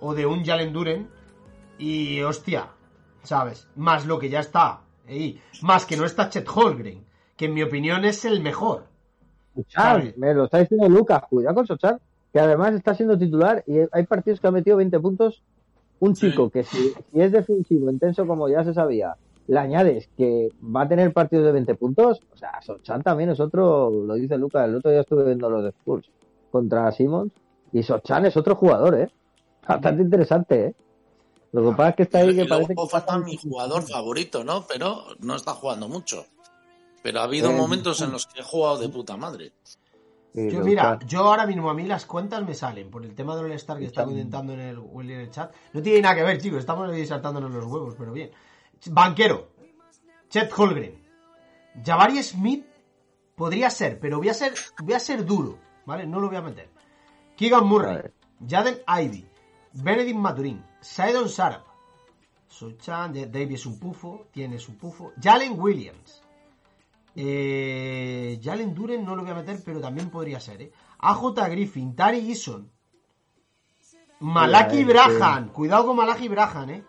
o 0.00 0.14
de 0.14 0.26
un 0.26 0.44
Jalen 0.44 0.72
Duren 0.72 1.08
y 1.78 2.20
hostia, 2.22 2.68
¿sabes? 3.22 3.68
Más 3.76 4.06
lo 4.06 4.18
que 4.18 4.28
ya 4.28 4.40
está 4.40 4.80
más 5.62 5.86
que 5.86 5.96
no 5.96 6.04
está 6.04 6.28
Chet 6.28 6.48
Holgren, 6.48 7.04
que 7.36 7.46
en 7.46 7.54
mi 7.54 7.62
opinión 7.62 8.04
es 8.04 8.24
el 8.24 8.42
mejor. 8.42 8.84
¿sabes? 9.68 10.16
me 10.18 10.34
lo 10.34 10.44
está 10.44 10.58
diciendo 10.58 10.88
Lucas, 10.88 11.22
cuidado 11.30 11.54
con 11.54 11.66
Sochan, 11.66 11.98
que 12.32 12.40
además 12.40 12.74
está 12.74 12.94
siendo 12.94 13.18
titular 13.18 13.64
y 13.66 13.78
hay 13.90 14.06
partidos 14.06 14.40
que 14.40 14.46
ha 14.46 14.50
metido 14.50 14.76
20 14.76 15.00
puntos. 15.00 15.42
Un 16.00 16.14
Sí. 16.14 16.30
chico 16.30 16.50
que 16.50 16.62
si, 16.64 16.92
si 17.12 17.20
es 17.20 17.32
defensivo, 17.32 17.90
intenso 17.90 18.26
como 18.26 18.48
ya 18.48 18.62
se 18.64 18.74
sabía, 18.74 19.16
le 19.48 19.58
añades 19.58 20.08
que 20.16 20.48
va 20.62 20.82
a 20.82 20.88
tener 20.88 21.12
partidos 21.12 21.46
de 21.46 21.52
20 21.52 21.74
puntos, 21.76 22.20
o 22.32 22.36
sea, 22.36 22.60
Sochan 22.62 23.02
también 23.02 23.30
es 23.30 23.40
otro, 23.40 23.90
lo 23.90 24.14
dice 24.14 24.36
Lucas, 24.36 24.68
el 24.68 24.74
otro 24.76 24.90
día 24.90 25.00
estuve 25.00 25.24
viendo 25.24 25.48
los 25.48 25.62
de 25.62 25.70
Spurs 25.70 26.10
contra 26.50 26.90
Simmons 26.92 27.32
y 27.72 27.82
Sochan 27.82 28.26
es 28.26 28.36
otro 28.36 28.56
jugador, 28.56 28.98
¿eh? 28.98 29.08
Bastante 29.66 30.02
interesante, 30.02 30.66
¿eh? 30.66 30.74
Lo 31.52 31.70
que 31.70 31.76
pasa 31.76 31.88
es 31.90 31.96
que 31.96 32.02
está 32.02 32.18
ahí 32.18 32.30
Y 32.30 32.36
que 32.36 32.44
luego 32.44 32.48
parece 32.48 32.74
que... 32.74 33.24
mi 33.24 33.36
jugador 33.36 33.82
favorito, 33.82 34.44
¿no? 34.44 34.66
Pero 34.68 35.02
no 35.20 35.36
está 35.36 35.52
jugando 35.54 35.88
mucho. 35.88 36.26
Pero 37.02 37.20
ha 37.20 37.24
habido 37.24 37.50
Eh, 37.50 37.56
momentos 37.56 38.00
en 38.02 38.12
los 38.12 38.26
que 38.26 38.40
he 38.40 38.42
jugado 38.42 38.78
de 38.78 38.88
puta 38.88 39.16
madre. 39.16 39.52
Sí, 40.36 40.50
Yo, 40.50 40.62
mira, 40.62 40.98
yo 41.06 41.20
ahora 41.20 41.46
mismo 41.46 41.70
a 41.70 41.74
mí 41.74 41.84
las 41.84 42.04
cuentas 42.04 42.44
me 42.44 42.52
salen 42.52 42.90
por 42.90 43.02
el 43.06 43.14
tema 43.14 43.34
del 43.34 43.46
All-Star 43.46 43.78
que 43.78 43.86
está 43.86 44.04
comentando 44.04 44.52
en 44.52 44.60
el, 44.60 44.76
en 44.76 45.10
el 45.10 45.30
chat. 45.30 45.54
No 45.72 45.80
tiene 45.80 46.02
nada 46.02 46.14
que 46.14 46.24
ver, 46.24 46.38
chicos, 46.38 46.58
estamos 46.58 46.90
saltándonos 47.08 47.50
los 47.50 47.64
huevos, 47.64 47.94
pero 47.96 48.12
bien. 48.12 48.30
Banquero, 48.90 49.48
Chet 50.28 50.52
Holgren, 50.54 51.02
Jabari 51.82 52.22
Smith 52.22 52.66
podría 53.34 53.70
ser, 53.70 53.98
pero 53.98 54.18
voy 54.18 54.28
a 54.28 54.34
ser, 54.34 54.52
voy 54.82 54.92
a 54.92 55.00
ser 55.00 55.24
duro, 55.24 55.58
¿vale? 55.86 56.06
No 56.06 56.20
lo 56.20 56.28
voy 56.28 56.36
a 56.36 56.42
meter. 56.42 56.68
Keegan 57.34 57.66
Murray. 57.66 58.02
Jaden 58.46 58.82
Ivy, 58.86 59.26
Benedict 59.72 60.18
Maturin, 60.18 60.62
Saidon 60.82 61.30
Sarap, 61.30 61.64
Sochan, 62.46 63.14
Davis 63.14 63.60
es 63.60 63.66
un 63.66 63.78
pufo, 63.78 64.26
tienes 64.30 64.68
un 64.68 64.76
pufo, 64.76 65.12
Jalen 65.18 65.58
Williams, 65.58 66.22
eh, 67.16 68.38
Jalen 68.42 68.74
Duren 68.74 69.04
no 69.04 69.16
lo 69.16 69.22
voy 69.22 69.30
a 69.30 69.36
meter, 69.36 69.60
pero 69.64 69.80
también 69.80 70.10
podría 70.10 70.38
ser, 70.38 70.60
¿eh? 70.60 70.72
AJ 70.98 71.48
Griffin, 71.50 71.96
Tari 71.96 72.28
Eason, 72.28 72.70
Malaki 74.20 74.84
Brahan, 74.84 75.48
cuidado 75.48 75.86
con 75.86 75.96
Malaki 75.96 76.28
Brahan, 76.28 76.70
¿eh? 76.70 76.84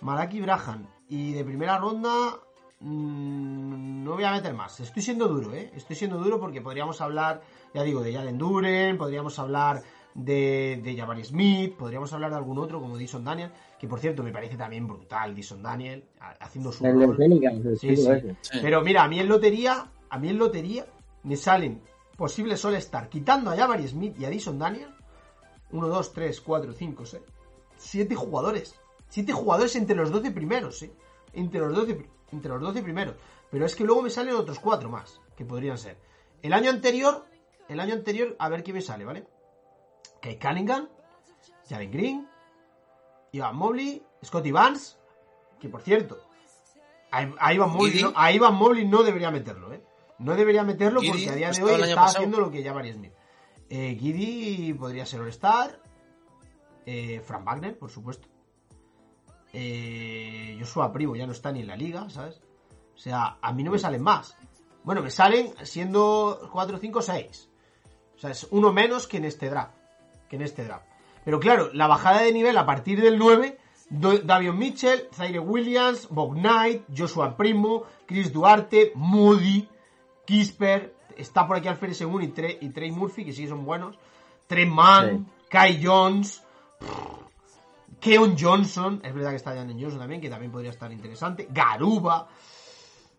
Malaki 0.00 0.40
Brahan. 0.40 0.88
Y 1.08 1.32
de 1.32 1.44
primera 1.44 1.78
ronda 1.78 2.40
mm, 2.80 4.04
no 4.04 4.14
voy 4.14 4.24
a 4.24 4.32
meter 4.32 4.54
más. 4.54 4.80
Estoy 4.80 5.02
siendo 5.02 5.28
duro, 5.28 5.54
¿eh? 5.54 5.70
Estoy 5.74 5.96
siendo 5.96 6.18
duro 6.18 6.40
porque 6.40 6.62
podríamos 6.62 7.00
hablar, 7.00 7.42
ya 7.74 7.82
digo, 7.82 8.02
de 8.02 8.14
Jalen 8.14 8.38
Duren, 8.38 8.96
podríamos 8.96 9.38
hablar 9.38 9.82
de, 10.14 10.80
de 10.82 10.96
Jabari 10.96 11.24
Smith, 11.24 11.76
podríamos 11.76 12.12
hablar 12.12 12.30
de 12.30 12.36
algún 12.36 12.58
otro 12.58 12.80
como 12.80 12.96
Dison 12.96 13.24
Daniel, 13.24 13.52
que 13.78 13.86
por 13.88 14.00
cierto 14.00 14.22
me 14.22 14.32
parece 14.32 14.56
también 14.56 14.86
brutal 14.86 15.34
Dison 15.34 15.62
Daniel, 15.62 16.08
ha- 16.20 16.30
haciendo 16.40 16.72
su 16.72 16.86
El 16.86 16.98
de 16.98 17.06
rol. 17.06 17.16
Pelicans, 17.16 17.64
el 17.66 17.78
Sí, 17.78 17.88
chico 17.88 18.02
sí. 18.02 18.10
ese. 18.18 18.36
Sí. 18.40 18.58
Pero 18.62 18.80
mira, 18.82 19.04
a 19.04 19.08
mí 19.08 19.18
en 19.20 19.28
lotería, 19.28 19.90
a 20.08 20.18
mí 20.18 20.28
en 20.30 20.38
lotería 20.38 20.86
me 21.24 21.36
salen 21.36 21.82
posibles 22.16 22.64
All-Star, 22.64 23.08
quitando 23.08 23.50
a 23.50 23.56
Jabari 23.56 23.86
Smith 23.88 24.18
y 24.18 24.24
a 24.24 24.30
Dison 24.30 24.58
Daniel, 24.58 24.88
1, 25.72 25.88
2, 25.88 26.12
3, 26.12 26.40
4, 26.40 26.72
5, 26.72 27.04
6, 27.04 27.22
7 27.76 28.14
jugadores. 28.14 28.74
7 29.08 29.32
jugadores 29.32 29.76
entre 29.76 29.96
los 29.96 30.10
12 30.10 30.30
primeros, 30.30 30.82
¿eh? 30.82 30.92
Entre 31.32 31.60
los 31.60 31.74
12, 31.74 31.94
pri- 31.94 32.10
entre 32.32 32.50
los 32.50 32.60
12 32.62 32.82
primeros. 32.82 33.14
Pero 33.50 33.66
es 33.66 33.76
que 33.76 33.84
luego 33.84 34.02
me 34.02 34.10
salen 34.10 34.34
otros 34.34 34.58
4 34.58 34.88
más, 34.88 35.20
que 35.36 35.44
podrían 35.44 35.76
ser. 35.78 35.98
El 36.42 36.52
año 36.52 36.70
anterior, 36.70 37.24
el 37.68 37.78
año 37.80 37.94
anterior, 37.94 38.34
a 38.38 38.48
ver 38.48 38.62
qué 38.62 38.72
me 38.72 38.80
sale, 38.80 39.04
¿vale? 39.04 39.26
Kate 40.22 40.38
Cunningham, 40.38 40.88
Jalen 41.68 41.90
Green, 41.90 42.28
Ivan 43.32 43.56
Mobley, 43.56 44.02
Scotty 44.24 44.52
Barnes, 44.52 44.98
que 45.60 45.68
por 45.68 45.82
cierto, 45.82 46.18
a, 47.10 47.52
Ivan 47.52 47.70
Mobley 47.70 48.02
no, 48.02 48.12
a 48.14 48.32
Ivan 48.32 48.54
Mobley 48.54 48.86
no 48.86 49.02
debería 49.02 49.30
meterlo, 49.30 49.72
¿eh? 49.72 49.82
No 50.18 50.34
debería 50.34 50.62
meterlo 50.62 51.00
Giddy, 51.00 51.10
porque 51.10 51.30
a 51.30 51.34
día 51.34 51.50
de 51.50 51.62
hoy 51.62 51.80
está 51.80 51.94
pasado. 51.94 52.16
haciendo 52.18 52.40
lo 52.40 52.50
que 52.50 52.62
ya 52.62 52.72
Barry 52.72 52.92
Smith. 52.92 53.12
Eh, 53.68 53.96
Giddy 54.00 54.72
podría 54.74 55.04
ser 55.04 55.20
All-Star. 55.20 55.80
Eh, 56.86 57.20
Frank 57.24 57.44
Wagner, 57.44 57.78
por 57.78 57.90
supuesto. 57.90 58.28
Eh, 59.52 60.56
Joshua 60.58 60.92
Primo 60.92 61.16
ya 61.16 61.26
no 61.26 61.32
está 61.32 61.52
ni 61.52 61.60
en 61.60 61.66
la 61.66 61.76
liga, 61.76 62.08
¿sabes? 62.08 62.40
O 62.94 62.98
sea, 62.98 63.38
a 63.40 63.52
mí 63.52 63.62
no 63.62 63.70
me 63.70 63.78
salen 63.78 64.02
más. 64.02 64.36
Bueno, 64.84 65.02
me 65.02 65.10
salen 65.10 65.52
siendo 65.64 66.48
4, 66.52 66.78
5, 66.78 67.02
6. 67.02 67.50
O 68.14 68.18
sea, 68.18 68.30
es 68.30 68.46
uno 68.50 68.72
menos 68.72 69.06
que 69.06 69.18
en 69.18 69.24
este 69.24 69.50
draft. 69.50 69.74
Que 70.28 70.36
en 70.36 70.42
este 70.42 70.64
draft. 70.64 70.86
Pero 71.26 71.40
claro, 71.40 71.68
la 71.74 71.86
bajada 71.88 72.22
de 72.22 72.32
nivel 72.32 72.56
a 72.56 72.64
partir 72.64 73.02
del 73.02 73.18
9, 73.18 73.58
Do- 73.90 74.18
Davion 74.20 74.56
Mitchell, 74.58 75.08
Zaire 75.12 75.40
Williams, 75.40 76.08
Bob 76.08 76.34
Knight, 76.34 76.84
Joshua 76.96 77.36
Primo, 77.36 77.82
Chris 78.06 78.32
Duarte, 78.32 78.92
Moody, 78.94 79.68
Kisper, 80.24 80.94
está 81.16 81.46
por 81.46 81.56
aquí 81.56 81.68
Alfred 81.68 81.92
Segun 81.94 82.22
y, 82.22 82.28
Trey- 82.28 82.58
y 82.60 82.70
Trey 82.70 82.90
Murphy, 82.92 83.24
que 83.24 83.32
sí 83.32 83.46
son 83.48 83.64
buenos. 83.64 83.98
Trey 84.46 84.66
Mann, 84.66 85.26
Kai 85.50 85.80
Jones, 85.84 86.42
Keon 88.00 88.36
Johnson, 88.38 89.00
es 89.02 89.12
verdad 89.14 89.30
que 89.30 89.36
está 89.36 89.54
Janet 89.54 89.76
Johnson 89.80 89.98
también, 90.00 90.20
que 90.20 90.30
también 90.30 90.52
podría 90.52 90.70
estar 90.70 90.92
interesante. 90.92 91.48
Garuba, 91.50 92.28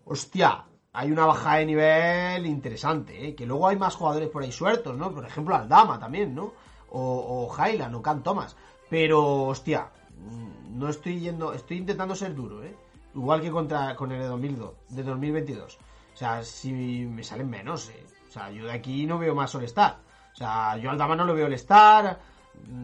hostia, 0.05 0.63
hay 0.93 1.11
una 1.11 1.25
bajada 1.25 1.57
de 1.57 1.65
nivel 1.65 2.45
interesante, 2.45 3.27
¿eh? 3.27 3.35
que 3.35 3.45
luego 3.45 3.67
hay 3.67 3.75
más 3.75 3.95
jugadores 3.95 4.29
por 4.29 4.43
ahí 4.43 4.51
sueltos, 4.51 4.95
¿no? 4.97 5.11
Por 5.13 5.25
ejemplo, 5.25 5.55
Aldama 5.55 5.99
también, 5.99 6.33
¿no? 6.33 6.53
O, 6.91 7.47
o 7.49 7.53
Highland 7.53 7.95
o 7.95 8.01
Can 8.01 8.23
Thomas. 8.23 8.55
Pero, 8.89 9.43
hostia, 9.43 9.89
mm, 10.17 10.79
no 10.79 10.89
estoy 10.89 11.19
yendo, 11.19 11.53
estoy 11.53 11.77
intentando 11.77 12.15
ser 12.15 12.33
duro, 12.35 12.63
¿eh? 12.63 12.75
Igual 13.15 13.41
que 13.41 13.51
contra, 13.51 13.95
con 13.95 14.11
el 14.11 14.19
de, 14.19 14.27
2002, 14.27 14.71
de 14.89 15.03
2022. 15.03 15.77
O 16.13 16.17
sea, 16.17 16.43
si 16.43 16.71
me 16.71 17.23
salen 17.23 17.49
menos, 17.49 17.89
¿eh? 17.89 18.05
O 18.27 18.31
sea, 18.31 18.51
yo 18.51 18.65
de 18.65 18.71
aquí 18.71 19.05
no 19.05 19.17
veo 19.17 19.35
más 19.35 19.53
All-Star. 19.55 19.97
O 20.33 20.35
sea, 20.35 20.77
yo 20.77 20.89
a 20.89 20.93
Aldama 20.93 21.15
no 21.15 21.25
lo 21.25 21.33
veo 21.33 21.45
All-Star. 21.45 22.19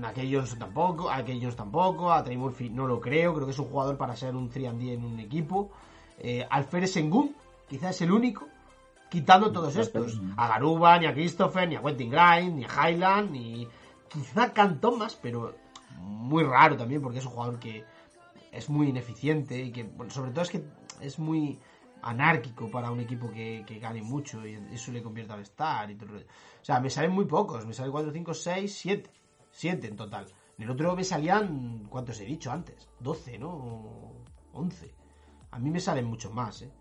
A 0.04 0.14
Key 0.14 0.34
Johnson 0.34 0.60
tampoco, 0.60 1.10
a 1.10 1.24
Key 1.24 1.42
tampoco, 1.56 2.12
a 2.12 2.24
Trey 2.24 2.38
Murphy 2.38 2.70
no 2.70 2.88
lo 2.88 3.00
creo, 3.00 3.34
creo 3.34 3.46
que 3.46 3.52
es 3.52 3.60
un 3.60 3.66
jugador 3.66 3.98
para 3.98 4.16
ser 4.16 4.36
un 4.36 4.50
3D 4.50 4.94
en 4.94 5.04
un 5.04 5.20
equipo. 5.20 5.72
Eh, 6.20 6.46
Alfred 6.50 6.86
Sengun, 6.86 7.36
quizás 7.68 7.96
es 7.96 8.02
el 8.04 8.12
único, 8.12 8.48
quitando 9.10 9.52
todos 9.52 9.76
estos. 9.76 10.22
A 10.38 10.48
Garuba, 10.48 11.00
ni 11.00 11.06
a 11.06 11.14
Christopher, 11.14 11.68
ni 11.68 11.76
a 11.76 11.82
Quentin 11.82 12.12
Grimes, 12.12 12.54
ni 12.54 12.66
a 12.66 12.90
Highland, 12.90 13.32
ni 13.32 13.68
quizá 14.14 14.54
Can 14.54 14.80
Thomas, 14.80 15.16
pero 15.22 15.56
muy 16.00 16.44
raro 16.44 16.78
también 16.78 17.02
porque 17.02 17.20
es 17.20 17.26
un 17.26 17.32
jugador 17.32 17.60
que 17.60 17.84
es 18.52 18.70
muy 18.70 18.90
ineficiente 18.90 19.60
y 19.62 19.72
que, 19.72 19.90
sobre 20.10 20.32
todo 20.32 20.42
es 20.44 20.50
que 20.50 20.64
es 21.02 21.20
muy 21.20 21.60
anárquico 22.04 22.70
para 22.70 22.92
un 22.92 23.00
equipo 23.00 23.32
que, 23.32 23.64
que 23.66 23.80
gane 23.80 24.02
mucho 24.02 24.46
y 24.46 24.56
eso 24.72 24.92
le 24.92 25.02
convierte 25.02 25.34
al 25.34 25.42
star 25.42 25.90
y 25.90 25.96
todo. 25.96 26.16
O 26.18 26.66
sea, 26.66 26.80
me 26.80 26.90
salen 26.90 27.12
muy 27.12 27.26
pocos, 27.26 27.66
me 27.66 27.74
salen 27.74 27.92
4, 27.92 28.12
5, 28.12 28.34
6, 28.34 28.76
7. 28.78 29.10
7 29.52 29.88
en 29.88 29.96
total. 29.96 30.28
En 30.58 30.64
el 30.66 30.70
otro 30.72 30.96
me 30.96 31.04
salían, 31.04 31.86
¿cuántos 31.90 32.20
he 32.20 32.26
dicho 32.26 32.52
antes? 32.52 32.88
12, 33.00 33.38
¿no? 33.40 33.50
O 33.50 34.16
11. 34.54 34.94
A 35.52 35.60
mí 35.60 35.70
me 35.72 35.80
salen 35.80 36.06
muchos 36.06 36.34
más, 36.34 36.62
¿eh? 36.62 36.72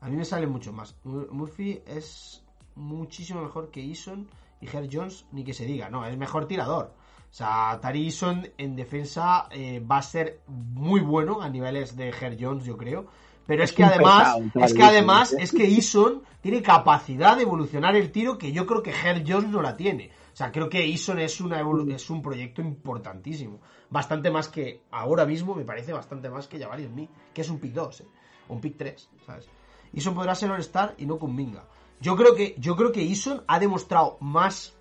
A 0.00 0.08
mí 0.08 0.16
me 0.16 0.24
sale 0.24 0.46
mucho 0.46 0.72
más. 0.72 0.94
Mur- 1.04 1.30
Murphy 1.32 1.82
es 1.86 2.42
muchísimo 2.76 3.42
mejor 3.42 3.70
que 3.70 3.84
Eason 3.84 4.28
y 4.60 4.66
Herb 4.66 4.88
Jones, 4.92 5.26
ni 5.32 5.44
que 5.44 5.54
se 5.54 5.64
diga, 5.64 5.88
no, 5.90 6.04
es 6.06 6.16
mejor 6.16 6.46
tirador. 6.46 6.94
O 7.30 7.34
sea, 7.34 7.78
Tari 7.82 8.10
en 8.56 8.74
defensa 8.74 9.48
eh, 9.50 9.80
va 9.80 9.98
a 9.98 10.02
ser 10.02 10.40
muy 10.46 11.00
bueno 11.00 11.42
a 11.42 11.48
niveles 11.48 11.94
de 11.96 12.08
Herb 12.08 12.36
Jones, 12.40 12.64
yo 12.64 12.76
creo. 12.76 13.06
Pero 13.46 13.64
es 13.64 13.72
que 13.72 13.82
además, 13.84 14.36
es 14.66 14.74
que 14.74 14.82
además, 14.82 15.32
¿eh? 15.32 15.36
es 15.40 15.52
que 15.52 15.64
Eason 15.74 16.22
tiene 16.42 16.62
capacidad 16.62 17.36
de 17.36 17.42
evolucionar 17.44 17.96
el 17.96 18.12
tiro 18.12 18.36
que 18.36 18.52
yo 18.52 18.66
creo 18.66 18.82
que 18.82 18.90
Herb 18.90 19.24
Jones 19.26 19.48
no 19.50 19.62
la 19.62 19.76
tiene. 19.76 20.10
O 20.32 20.36
sea, 20.36 20.52
creo 20.52 20.68
que 20.68 20.84
Eason 20.84 21.18
es, 21.18 21.40
una 21.40 21.60
evolu- 21.62 21.92
es 21.94 22.10
un 22.10 22.20
proyecto 22.22 22.60
importantísimo. 22.60 23.60
Bastante 23.90 24.30
más 24.30 24.48
que, 24.48 24.82
ahora 24.90 25.24
mismo, 25.24 25.54
me 25.54 25.64
parece 25.64 25.92
bastante 25.92 26.28
más 26.28 26.46
que 26.46 26.58
Jabari 26.58 26.86
Smith, 26.86 27.10
que 27.32 27.40
es 27.40 27.48
un 27.48 27.58
pick 27.58 27.72
2, 27.72 28.00
¿eh? 28.02 28.06
Un 28.48 28.60
pick 28.60 28.76
3, 28.76 29.08
¿sabes? 29.24 29.48
Eason 29.94 30.14
podrá 30.14 30.34
ser 30.34 30.50
All-Star 30.50 30.94
y 30.98 31.06
no 31.06 31.18
Kuminga. 31.18 31.64
Yo 32.00 32.16
creo 32.16 32.34
que, 32.34 32.54
yo 32.58 32.76
creo 32.76 32.92
que 32.92 33.02
Eason 33.06 33.42
ha 33.48 33.58
demostrado 33.58 34.16
más 34.20 34.74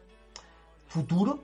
futuro 0.87 1.43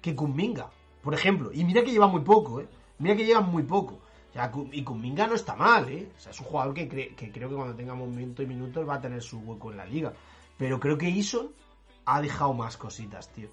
que 0.00 0.14
Kuminga, 0.14 0.70
por 1.02 1.14
ejemplo. 1.14 1.50
Y 1.52 1.64
mira 1.64 1.82
que 1.84 1.92
lleva 1.92 2.08
muy 2.08 2.22
poco, 2.22 2.60
¿eh? 2.60 2.68
Mira 2.98 3.16
que 3.16 3.24
lleva 3.24 3.40
muy 3.40 3.62
poco. 3.62 4.00
O 4.30 4.32
sea, 4.32 4.50
y 4.72 4.82
Kuminga 4.82 5.26
no 5.26 5.34
está 5.34 5.54
mal, 5.54 5.88
¿eh? 5.90 6.10
O 6.16 6.20
sea, 6.20 6.32
es 6.32 6.40
un 6.40 6.46
jugador 6.46 6.74
que, 6.74 6.88
cre- 6.88 7.14
que 7.14 7.30
creo 7.30 7.48
que 7.48 7.54
cuando 7.54 7.74
tenga 7.74 7.94
momento 7.94 8.42
y 8.42 8.46
minutos 8.46 8.88
va 8.88 8.94
a 8.94 9.00
tener 9.00 9.22
su 9.22 9.38
hueco 9.40 9.70
en 9.70 9.76
la 9.76 9.86
liga. 9.86 10.12
Pero 10.56 10.80
creo 10.80 10.98
que 10.98 11.08
Eason 11.08 11.48
ha 12.06 12.20
dejado 12.20 12.52
más 12.54 12.76
cositas, 12.76 13.28
tío. 13.32 13.48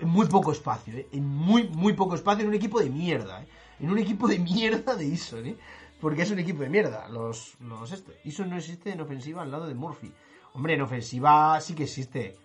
En 0.00 0.08
muy 0.08 0.26
poco 0.26 0.50
espacio, 0.50 0.96
¿eh? 0.96 1.08
En 1.12 1.26
muy, 1.28 1.68
muy 1.68 1.92
poco 1.92 2.16
espacio 2.16 2.42
en 2.42 2.48
un 2.48 2.54
equipo 2.54 2.80
de 2.80 2.90
mierda, 2.90 3.42
¿eh? 3.42 3.46
En 3.80 3.90
un 3.90 3.98
equipo 3.98 4.26
de 4.26 4.38
mierda 4.38 4.96
de 4.96 5.06
Eason, 5.08 5.46
¿eh? 5.46 5.56
Porque 6.00 6.22
es 6.22 6.30
un 6.30 6.38
equipo 6.40 6.62
de 6.62 6.68
mierda. 6.70 7.08
Los, 7.08 7.54
los 7.60 7.92
este. 7.92 8.18
Eason 8.24 8.50
no 8.50 8.56
existe 8.56 8.90
en 8.90 9.00
ofensiva 9.00 9.42
al 9.42 9.50
lado 9.50 9.66
de 9.66 9.74
Murphy. 9.74 10.12
Hombre, 10.54 10.74
en 10.74 10.82
ofensiva 10.82 11.60
sí 11.60 11.74
que 11.74 11.82
existe. 11.84 12.36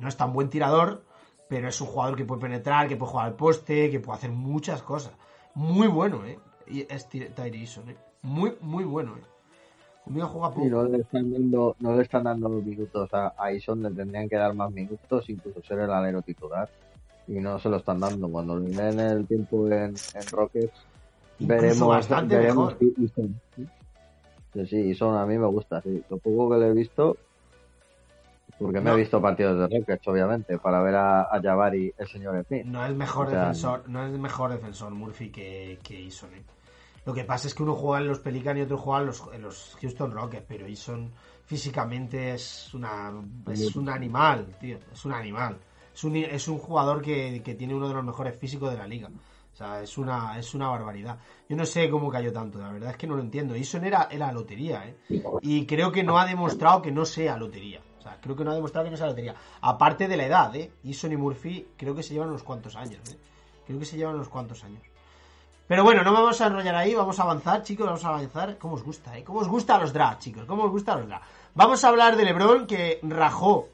No 0.00 0.08
es 0.08 0.16
tan 0.16 0.32
buen 0.32 0.48
tirador, 0.50 1.02
pero 1.48 1.68
es 1.68 1.80
un 1.80 1.86
jugador 1.86 2.16
que 2.16 2.24
puede 2.24 2.40
penetrar, 2.42 2.88
que 2.88 2.96
puede 2.96 3.12
jugar 3.12 3.26
al 3.26 3.34
poste, 3.34 3.90
que 3.90 4.00
puede 4.00 4.18
hacer 4.18 4.30
muchas 4.30 4.82
cosas. 4.82 5.12
Muy 5.54 5.86
bueno, 5.86 6.24
¿eh? 6.26 6.38
Y 6.66 6.80
es 6.92 7.08
Ty- 7.08 7.28
Tyree 7.28 7.60
Eason, 7.60 7.90
¿eh? 7.90 7.96
Muy, 8.22 8.54
muy 8.60 8.84
bueno, 8.84 9.14
¿eh? 9.16 9.22
Conmigo 10.04 10.26
juega 10.28 10.50
poco. 10.50 10.66
Y 10.66 10.70
no 10.70 10.84
le 10.84 10.98
están 10.98 11.30
dando, 11.32 11.76
no 11.80 11.96
le 11.96 12.02
están 12.02 12.24
dando 12.24 12.48
los 12.48 12.64
minutos 12.64 13.08
a, 13.14 13.32
a 13.38 13.52
Ison, 13.52 13.82
le 13.82 13.90
tendrían 13.90 14.28
que 14.28 14.36
dar 14.36 14.52
más 14.54 14.70
minutos, 14.72 15.28
incluso 15.30 15.62
ser 15.62 15.78
el 15.80 15.90
alero 15.90 16.22
titular. 16.22 16.68
Y 17.28 17.34
no 17.34 17.58
se 17.58 17.68
lo 17.70 17.76
están 17.76 18.00
dando. 18.00 18.28
Cuando 18.28 18.58
le 18.58 18.68
den 18.70 19.00
el 19.00 19.26
tiempo 19.26 19.66
en, 19.68 19.94
en 20.14 20.26
Rockets, 20.30 20.72
Incluso 21.38 21.62
veremos, 21.62 21.88
bastante 21.88 22.36
veremos 22.36 22.74
mejor. 22.80 22.94
si 22.96 23.02
Eason- 23.02 23.40
Sí, 24.52 24.66
sí, 24.66 24.76
Ison 24.90 25.16
a 25.16 25.24
mí 25.26 25.38
me 25.38 25.46
gusta, 25.46 25.80
sí. 25.80 26.02
Lo 26.10 26.18
poco 26.18 26.50
que 26.50 26.58
le 26.58 26.68
he 26.68 26.72
visto, 26.72 27.16
porque 28.58 28.80
me 28.80 28.92
he 28.92 28.96
visto 28.96 29.20
partidos 29.20 29.58
de 29.58 29.78
Rockets, 29.78 30.06
obviamente, 30.08 30.58
para 30.58 30.82
ver 30.82 30.94
a, 30.94 31.22
a 31.22 31.40
Jabari, 31.42 31.92
el 31.96 32.08
señor 32.08 32.44
Smith. 32.46 32.64
No 32.64 32.84
es 32.84 32.94
mejor 32.94 33.26
O 33.26 33.30
sea, 33.30 33.40
defensor, 33.40 33.88
no 33.88 34.06
es 34.06 34.12
mejor 34.12 34.52
defensor 34.52 34.92
Murphy 34.92 35.30
que, 35.30 35.78
que 35.82 36.04
Eason, 36.04 36.34
¿eh? 36.34 36.42
Lo 37.04 37.12
que 37.12 37.24
pasa 37.24 37.48
es 37.48 37.54
que 37.54 37.62
uno 37.62 37.74
juega 37.74 38.00
en 38.00 38.08
los 38.08 38.20
Pelicans 38.20 38.58
y 38.58 38.62
otro 38.62 38.78
juega 38.78 39.00
en 39.00 39.06
los, 39.06 39.22
en 39.32 39.42
los 39.42 39.76
Houston 39.80 40.12
Rockets, 40.12 40.46
pero 40.48 40.66
Eason 40.66 41.12
físicamente 41.44 42.32
es 42.32 42.72
una 42.72 43.12
es 43.50 43.76
un 43.76 43.90
animal, 43.90 44.46
tío, 44.58 44.78
es 44.90 45.04
un 45.04 45.12
animal. 45.12 45.58
Es 45.94 46.02
un, 46.02 46.16
es 46.16 46.48
un 46.48 46.58
jugador 46.58 47.02
que, 47.02 47.42
que 47.44 47.54
tiene 47.54 47.74
uno 47.74 47.88
de 47.88 47.94
los 47.94 48.04
mejores 48.04 48.36
físicos 48.36 48.70
de 48.70 48.78
la 48.78 48.86
liga. 48.86 49.08
O 49.52 49.56
sea, 49.56 49.82
es 49.82 49.96
una, 49.98 50.36
es 50.38 50.54
una 50.54 50.68
barbaridad. 50.68 51.18
Yo 51.48 51.56
no 51.56 51.64
sé 51.66 51.88
cómo 51.88 52.10
cayó 52.10 52.32
tanto, 52.32 52.58
la 52.58 52.72
verdad 52.72 52.90
es 52.90 52.96
que 52.96 53.06
no 53.06 53.14
lo 53.14 53.22
entiendo. 53.22 53.54
Eason 53.54 53.84
era, 53.84 54.08
era 54.10 54.32
lotería, 54.32 54.88
¿eh? 54.88 54.96
Y 55.42 55.66
creo 55.66 55.92
que 55.92 56.02
no 56.02 56.18
ha 56.18 56.26
demostrado 56.26 56.82
que 56.82 56.90
no 56.90 57.04
sea 57.04 57.36
lotería. 57.36 57.80
Sea, 58.04 58.18
creo 58.20 58.36
que 58.36 58.44
no 58.44 58.50
ha 58.50 58.54
demostrado 58.54 58.84
que 58.84 58.90
no 58.90 58.96
sea 58.98 59.06
lotería. 59.06 59.34
Aparte 59.62 60.06
de 60.06 60.16
la 60.18 60.26
edad, 60.26 60.54
¿eh? 60.54 60.70
Eason 60.84 61.10
y 61.12 61.16
Murphy 61.16 61.68
creo 61.76 61.94
que 61.94 62.02
se 62.02 62.12
llevan 62.12 62.28
unos 62.28 62.42
cuantos 62.42 62.76
años, 62.76 63.00
¿eh? 63.10 63.16
Creo 63.66 63.78
que 63.78 63.86
se 63.86 63.96
llevan 63.96 64.16
unos 64.16 64.28
cuantos 64.28 64.62
años. 64.62 64.82
Pero 65.66 65.82
bueno, 65.82 66.04
no 66.04 66.12
vamos 66.12 66.38
a 66.42 66.46
enrollar 66.48 66.74
ahí, 66.74 66.94
vamos 66.94 67.18
a 67.18 67.22
avanzar, 67.22 67.62
chicos, 67.62 67.86
vamos 67.86 68.04
a 68.04 68.08
avanzar. 68.08 68.58
¿Cómo 68.58 68.74
os 68.74 68.82
gusta, 68.82 69.16
eh? 69.16 69.24
¿Cómo 69.24 69.40
os 69.40 69.48
gusta 69.48 69.78
los 69.78 69.94
drafts, 69.94 70.24
chicos? 70.24 70.44
¿Cómo 70.44 70.64
os 70.64 70.70
gusta 70.70 70.96
los 70.96 71.08
drafts? 71.08 71.26
Vamos 71.54 71.82
a 71.82 71.88
hablar 71.88 72.16
de 72.16 72.26
LeBron, 72.26 72.66
que 72.66 73.00
rajó 73.02 73.68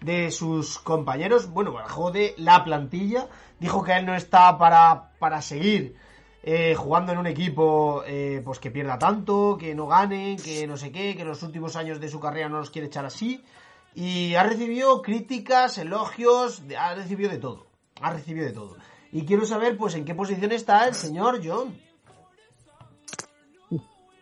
de 0.00 0.32
sus 0.32 0.80
compañeros, 0.80 1.48
bueno, 1.48 1.70
rajó 1.78 2.10
de 2.10 2.34
la 2.36 2.64
plantilla, 2.64 3.28
dijo 3.60 3.84
que 3.84 3.96
él 3.96 4.06
no 4.06 4.16
está 4.16 4.58
para, 4.58 5.10
para 5.20 5.40
seguir 5.40 5.96
eh, 6.42 6.74
jugando 6.76 7.12
en 7.12 7.18
un 7.18 7.26
equipo 7.26 8.02
eh, 8.06 8.40
pues 8.44 8.58
que 8.58 8.70
pierda 8.70 8.98
tanto, 8.98 9.58
que 9.58 9.74
no 9.74 9.86
gane, 9.86 10.36
que 10.42 10.66
no 10.66 10.76
sé 10.76 10.90
qué, 10.90 11.16
que 11.16 11.24
los 11.24 11.42
últimos 11.42 11.76
años 11.76 12.00
de 12.00 12.08
su 12.08 12.20
carrera 12.20 12.48
no 12.48 12.58
los 12.58 12.70
quiere 12.70 12.86
echar 12.86 13.04
así. 13.04 13.44
Y 13.94 14.34
ha 14.34 14.42
recibido 14.42 15.02
críticas, 15.02 15.78
elogios, 15.78 16.62
ha 16.78 16.94
recibido 16.94 17.30
de 17.30 17.38
todo. 17.38 17.66
Ha 18.00 18.12
recibido 18.12 18.46
de 18.46 18.52
todo. 18.52 18.76
Y 19.12 19.24
quiero 19.24 19.46
saber, 19.46 19.76
pues, 19.76 19.94
en 19.94 20.04
qué 20.04 20.14
posición 20.14 20.52
está 20.52 20.86
el 20.86 20.94
señor 20.94 21.40
John. 21.44 21.76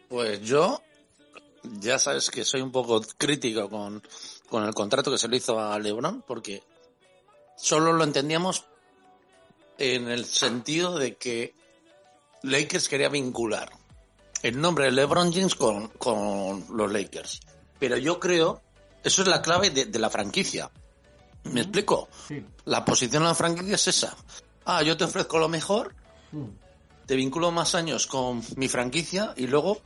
Pues 0.08 0.40
yo, 0.42 0.80
ya 1.80 1.98
sabes 1.98 2.30
que 2.30 2.44
soy 2.44 2.60
un 2.60 2.70
poco 2.70 3.02
crítico 3.18 3.68
con, 3.68 4.02
con 4.48 4.64
el 4.64 4.72
contrato 4.72 5.10
que 5.10 5.18
se 5.18 5.28
le 5.28 5.38
hizo 5.38 5.58
a 5.58 5.78
LeBron, 5.78 6.22
porque 6.26 6.62
solo 7.56 7.92
lo 7.92 8.04
entendíamos 8.04 8.64
en 9.78 10.08
el 10.08 10.24
sentido 10.24 10.96
de 10.96 11.16
que 11.16 11.54
Lakers 12.42 12.88
quería 12.88 13.08
vincular 13.08 13.70
el 14.42 14.60
nombre 14.60 14.86
de 14.86 14.92
LeBron 14.92 15.32
James 15.32 15.54
con, 15.54 15.88
con 15.88 16.64
los 16.70 16.92
Lakers. 16.92 17.40
Pero 17.78 17.96
yo 17.96 18.20
creo, 18.20 18.62
eso 19.06 19.22
es 19.22 19.28
la 19.28 19.40
clave 19.40 19.70
de, 19.70 19.86
de 19.86 19.98
la 19.98 20.10
franquicia. 20.10 20.70
¿Me 21.44 21.60
explico? 21.60 22.08
Sí. 22.26 22.44
La 22.64 22.84
posición 22.84 23.22
de 23.22 23.28
la 23.28 23.34
franquicia 23.34 23.76
es 23.76 23.88
esa. 23.88 24.16
Ah, 24.64 24.82
yo 24.82 24.96
te 24.96 25.04
ofrezco 25.04 25.38
lo 25.38 25.48
mejor, 25.48 25.94
Mm. 26.32 26.44
te 27.06 27.14
vinculo 27.14 27.52
más 27.52 27.76
años 27.76 28.08
con 28.08 28.42
mi 28.56 28.66
franquicia 28.68 29.32
y 29.36 29.46
luego 29.46 29.80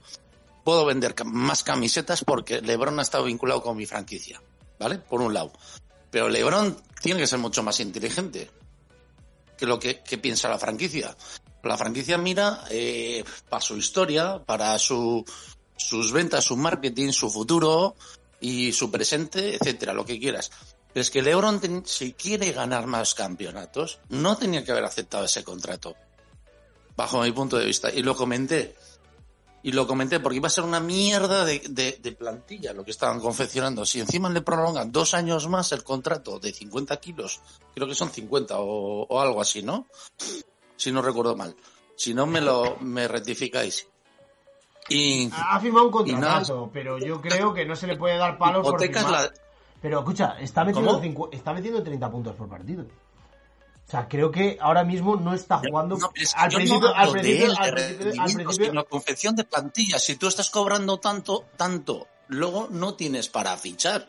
puedo 0.65 0.87
vender 0.87 1.15
más 1.27 1.63
camisetas 1.63 2.25
porque 2.25 2.63
LeBron 2.63 2.99
ha 2.99 3.03
estado 3.03 3.25
vinculado 3.25 3.61
con 3.63 3.77
mi 3.77 3.85
franquicia, 3.85 4.41
¿vale? 4.79 4.97
Por 4.99 5.21
un 5.21 5.35
lado. 5.35 5.53
Pero 6.11 6.31
LeBron 6.31 6.77
tiene 7.03 7.21
que 7.21 7.27
ser 7.27 7.39
mucho 7.39 7.63
más 7.63 7.79
inteligente 7.81 8.51
que 9.59 9.67
lo 9.67 9.79
que, 9.79 10.01
que 10.01 10.17
piensa 10.17 10.49
la 10.49 10.59
franquicia. 10.59 11.15
La 11.63 11.77
franquicia 11.77 12.17
mira 12.17 12.65
eh, 12.71 13.23
para 13.51 13.61
su 13.61 13.77
historia, 13.77 14.43
para 14.43 14.79
su, 14.79 15.23
sus 15.77 16.11
ventas, 16.13 16.43
su 16.45 16.57
marketing, 16.57 17.13
su 17.13 17.31
futuro 17.31 17.97
y 18.41 18.73
su 18.73 18.91
presente, 18.91 19.55
etcétera, 19.57 19.93
lo 19.93 20.05
que 20.05 20.19
quieras. 20.19 20.51
Pero 20.93 21.03
es 21.03 21.11
que 21.11 21.23
LeBron, 21.23 21.83
si 21.87 22.15
quiere 22.15 22.53
ganar 22.53 22.87
más 22.87 23.15
campeonatos, 23.15 24.01
no 24.09 24.37
tenía 24.37 24.65
que 24.65 24.73
haber 24.73 24.85
aceptado 24.85 25.25
ese 25.25 25.45
contrato 25.45 25.95
bajo 26.97 27.23
mi 27.23 27.33
punto 27.33 27.57
de 27.59 27.67
vista. 27.67 27.91
Y 27.93 28.03
lo 28.03 28.17
comenté. 28.17 28.75
Y 29.63 29.73
lo 29.73 29.87
comenté 29.87 30.21
porque 30.21 30.37
iba 30.39 30.47
a 30.49 30.51
ser 30.51 30.65
una 30.65 30.81
mierda 30.81 31.45
de, 31.45 31.61
de- 31.69 31.99
de 32.03 32.13
plantilla 32.13 32.73
lo 32.73 32.83
que 32.83 32.91
estaban 32.93 33.21
confeccionando. 33.21 33.85
Si 33.85 34.01
encima 34.01 34.31
le 34.31 34.41
prolongan 34.41 34.91
dos 34.91 35.13
años 35.13 35.47
más 35.49 35.71
el 35.73 35.85
contrato 35.85 36.39
de 36.39 36.51
50 36.53 36.97
kilos, 36.99 37.41
creo 37.75 37.87
que 37.87 37.95
son 37.95 38.11
50 38.11 38.59
o, 38.59 39.03
o 39.05 39.21
algo 39.21 39.41
así, 39.43 39.63
¿no? 39.63 39.87
Si 40.77 40.91
no 40.91 41.03
recuerdo 41.03 41.37
mal. 41.37 41.55
Si 41.95 42.15
no, 42.15 42.27
me 42.27 42.41
lo 42.41 42.79
me 42.81 43.07
rectificáis. 43.07 43.87
Y 44.91 45.31
Ha 45.33 45.59
firmado 45.61 45.87
un 45.89 46.21
nada. 46.21 46.35
contrato, 46.39 46.71
pero 46.73 46.99
yo 46.99 47.21
creo 47.21 47.55
que 47.55 47.65
no 47.65 47.77
se 47.77 47.87
le 47.87 47.97
puede 47.97 48.19
dar 48.19 48.37
palos 48.37 48.67
por 48.67 48.79
firmar. 48.81 49.11
la, 49.11 49.31
Pero 49.81 50.01
escucha, 50.01 50.37
está 50.41 50.65
metiendo, 50.65 51.01
cincu- 51.01 51.29
está 51.33 51.55
metiendo 51.55 51.83
30 51.83 52.11
puntos 52.11 52.35
por 52.35 52.49
partido. 52.49 52.83
O 52.83 53.91
sea, 53.91 54.07
creo 54.09 54.31
que 54.31 54.59
ahora 54.61 54.85
mismo 54.85 55.17
no 55.17 55.33
está 55.33 55.59
jugando. 55.59 55.97
No, 55.97 56.11
es 56.15 56.33
que 56.33 56.39
al 56.41 56.51
no 56.69 56.87
al 56.95 57.11
principio, 57.13 57.47
él, 57.47 57.57
al 57.59 57.75
principio, 57.75 58.73
al 58.79 58.87
confección 58.87 59.37
de 59.37 59.45
plantillas. 59.45 60.05
Si 60.05 60.17
tú 60.17 60.27
estás 60.29 60.51
cobrando 60.51 60.99
tanto, 60.99 61.47
tanto, 61.57 62.07
luego 62.29 62.69
no 62.71 62.95
tienes 62.95 63.29
para 63.29 63.57
fichar. 63.57 64.09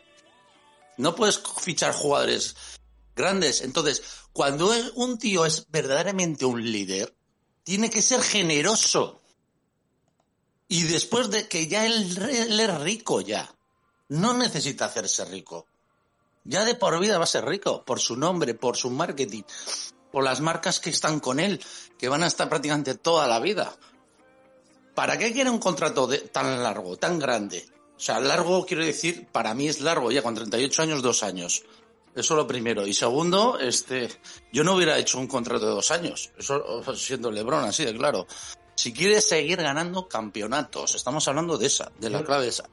No 0.98 1.14
puedes 1.14 1.42
fichar 1.60 1.94
jugadores 1.94 2.54
grandes. 3.16 3.62
Entonces, 3.62 4.02
cuando 4.32 4.70
un 4.96 5.18
tío 5.18 5.46
es 5.46 5.66
verdaderamente 5.70 6.44
un 6.44 6.62
líder, 6.70 7.14
tiene 7.64 7.88
que 7.90 8.02
ser 8.02 8.20
generoso. 8.20 9.21
Y 10.72 10.84
después 10.84 11.28
de 11.30 11.46
que 11.48 11.66
ya 11.66 11.84
él, 11.84 12.16
él 12.30 12.58
es 12.58 12.80
rico 12.80 13.20
ya, 13.20 13.46
no 14.08 14.32
necesita 14.32 14.86
hacerse 14.86 15.22
rico. 15.26 15.66
Ya 16.44 16.64
de 16.64 16.74
por 16.74 16.98
vida 16.98 17.18
va 17.18 17.24
a 17.24 17.26
ser 17.26 17.44
rico, 17.44 17.84
por 17.84 18.00
su 18.00 18.16
nombre, 18.16 18.54
por 18.54 18.78
su 18.78 18.88
marketing, 18.90 19.42
por 20.10 20.24
las 20.24 20.40
marcas 20.40 20.80
que 20.80 20.88
están 20.88 21.20
con 21.20 21.40
él, 21.40 21.62
que 21.98 22.08
van 22.08 22.22
a 22.22 22.26
estar 22.26 22.48
prácticamente 22.48 22.94
toda 22.94 23.26
la 23.28 23.38
vida. 23.38 23.76
¿Para 24.94 25.18
qué 25.18 25.30
quiere 25.34 25.50
un 25.50 25.58
contrato 25.58 26.06
de- 26.06 26.20
tan 26.20 26.62
largo, 26.62 26.96
tan 26.96 27.18
grande? 27.18 27.66
O 27.94 28.00
sea, 28.00 28.18
largo 28.18 28.64
quiero 28.64 28.82
decir, 28.82 29.26
para 29.30 29.52
mí 29.52 29.68
es 29.68 29.80
largo 29.82 30.10
ya, 30.10 30.22
con 30.22 30.34
38 30.34 30.80
años, 30.82 31.02
dos 31.02 31.22
años. 31.22 31.64
Eso 32.14 32.34
lo 32.34 32.46
primero. 32.46 32.86
Y 32.86 32.94
segundo, 32.94 33.58
este, 33.58 34.08
yo 34.54 34.64
no 34.64 34.74
hubiera 34.74 34.96
hecho 34.96 35.18
un 35.18 35.26
contrato 35.26 35.66
de 35.66 35.72
dos 35.72 35.90
años. 35.90 36.30
Eso 36.38 36.82
siendo 36.94 37.30
Lebron, 37.30 37.64
así 37.64 37.84
de 37.84 37.94
claro. 37.94 38.26
Si 38.74 38.92
quiere 38.92 39.20
seguir 39.20 39.58
ganando 39.62 40.08
campeonatos. 40.08 40.94
Estamos 40.94 41.26
hablando 41.28 41.58
de 41.58 41.66
esa, 41.66 41.90
de 41.98 42.10
la 42.10 42.20
Yo- 42.20 42.24
clave 42.24 42.48
esa. 42.48 42.64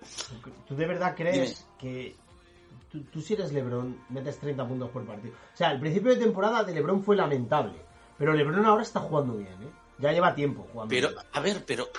¿Tú 0.67 0.76
de 0.76 0.85
verdad 0.85 1.13
crees 1.15 1.65
que 1.80 2.15
tú, 2.91 3.01
tú 3.11 3.21
si 3.21 3.34
eres 3.34 3.51
LeBron 3.51 4.03
metes 4.09 4.39
30 4.39 4.67
puntos 4.67 4.89
por 4.89 5.05
partido? 5.05 5.34
O 5.53 5.57
sea, 5.57 5.71
el 5.71 5.80
principio 5.80 6.11
de 6.15 6.17
temporada 6.23 6.63
de 6.63 6.73
LeBron 6.73 7.03
fue 7.03 7.15
lamentable, 7.15 7.81
pero 8.17 8.34
LeBron 8.34 8.65
ahora 8.65 8.84
está 8.84 8.99
jugando 8.99 9.34
bien, 9.35 9.53
¿eh? 9.63 9.69
Ya 9.99 10.11
lleva 10.13 10.34
tiempo 10.34 10.65
jugando 10.71 10.89
Pero, 10.89 11.09
bien. 11.09 11.21
a 11.34 11.39
ver, 11.41 11.65
pero, 11.65 11.89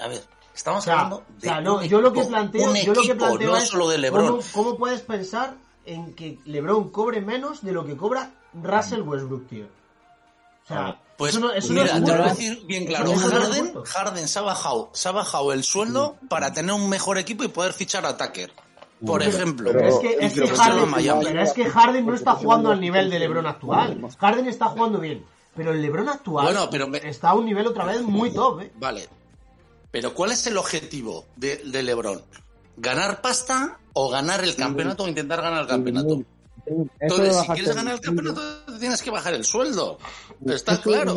a 0.00 0.08
ver, 0.08 0.22
estamos 0.54 0.82
O 0.82 0.84
sea, 0.84 0.94
hablando 0.94 1.16
o 1.16 1.24
de 1.34 1.40
sea, 1.40 1.60
no, 1.60 1.84
yo 1.84 2.00
lo 2.00 2.12
que 2.12 2.20
equipo, 2.20 2.30
planteo, 2.30 2.70
un 2.70 2.76
yo 2.76 2.94
lo 2.94 3.00
que 3.02 3.08
equipo, 3.08 3.26
planteo 3.26 3.50
no 3.50 3.56
es 3.58 3.68
solo 3.68 3.88
de 3.88 3.98
LeBron. 3.98 4.26
¿cómo, 4.28 4.42
cómo 4.54 4.78
puedes 4.78 5.02
pensar 5.02 5.54
en 5.84 6.14
que 6.14 6.38
LeBron 6.46 6.88
cobre 6.90 7.20
menos 7.20 7.62
de 7.62 7.72
lo 7.72 7.84
que 7.84 7.94
cobra 7.96 8.32
Russell 8.54 9.02
Westbrook, 9.02 9.46
tío? 9.48 9.66
O 10.64 10.66
sea, 10.66 10.98
Pues 11.16 11.34
eso 11.34 11.40
no, 11.40 11.52
eso 11.52 11.72
no 11.72 11.82
mira, 11.82 11.96
es 11.96 12.04
te 12.04 12.10
lo 12.12 12.18
voy 12.18 12.26
a 12.26 12.28
decir 12.34 12.62
bien 12.66 12.84
claro. 12.86 13.06
no 13.06 13.16
Harden. 13.18 13.72
Harden 13.84 14.28
se 14.28 14.38
ha 14.38 14.42
bajado, 14.42 14.90
se 14.92 15.08
ha 15.08 15.12
bajado 15.12 15.52
el 15.52 15.64
sueldo 15.64 16.16
para 16.28 16.52
tener 16.52 16.72
un 16.74 16.88
mejor 16.90 17.16
equipo 17.18 17.42
y 17.44 17.48
poder 17.48 17.72
fichar 17.72 18.04
a 18.04 18.16
Tucker. 18.16 18.52
Por 19.04 19.20
Pero- 19.20 19.30
ejemplo. 19.36 19.70
Pero 19.72 19.88
es 19.88 19.98
que, 19.98 20.26
es 20.26 20.32
que 20.34 20.46
Harden, 20.48 20.56
se 20.56 20.80
va 20.80 20.82
a 20.82 20.86
Miami. 20.86 21.24
pero 21.24 21.42
es 21.42 21.52
que 21.52 21.64
Harden 21.66 22.06
no 22.06 22.14
está 22.14 22.32
jugando 22.32 22.70
al 22.70 22.80
nivel 22.80 23.08
de 23.10 23.18
LeBron 23.18 23.46
actual. 23.46 24.00
Harden 24.18 24.46
está 24.48 24.66
jugando 24.66 24.98
bien, 24.98 25.24
pero 25.54 25.72
el 25.72 25.80
LeBron 25.82 26.08
actual 26.08 26.44
Bueno, 26.46 26.68
pero 26.70 26.86
me- 26.88 26.98
está 26.98 27.30
a 27.30 27.34
un 27.34 27.44
nivel 27.46 27.66
otra 27.66 27.84
vez 27.84 28.02
muy 28.02 28.30
top, 28.32 28.60
¿eh? 28.62 28.72
Vale. 28.76 29.08
Pero 29.90 30.12
¿cuál 30.14 30.32
es 30.32 30.46
el 30.46 30.56
objetivo 30.58 31.24
de, 31.36 31.56
de 31.64 31.82
LeBron? 31.82 32.22
¿Ganar 32.78 33.22
pasta 33.22 33.78
o 33.94 34.10
ganar 34.10 34.44
el 34.44 34.54
campeonato 34.54 35.04
o 35.04 35.08
intentar 35.08 35.40
ganar 35.40 35.62
el 35.62 35.66
campeonato? 35.68 36.22
Entonces, 37.00 37.36
si 37.36 37.46
quieres 37.52 37.74
ganar 37.74 37.94
el 37.94 38.00
campeonato, 38.00 38.40
te 38.66 38.78
tienes 38.78 39.02
que 39.02 39.10
bajar 39.10 39.34
el 39.34 39.44
sueldo. 39.44 39.98
Está 40.46 40.72
eso- 40.74 40.82
claro. 40.82 41.12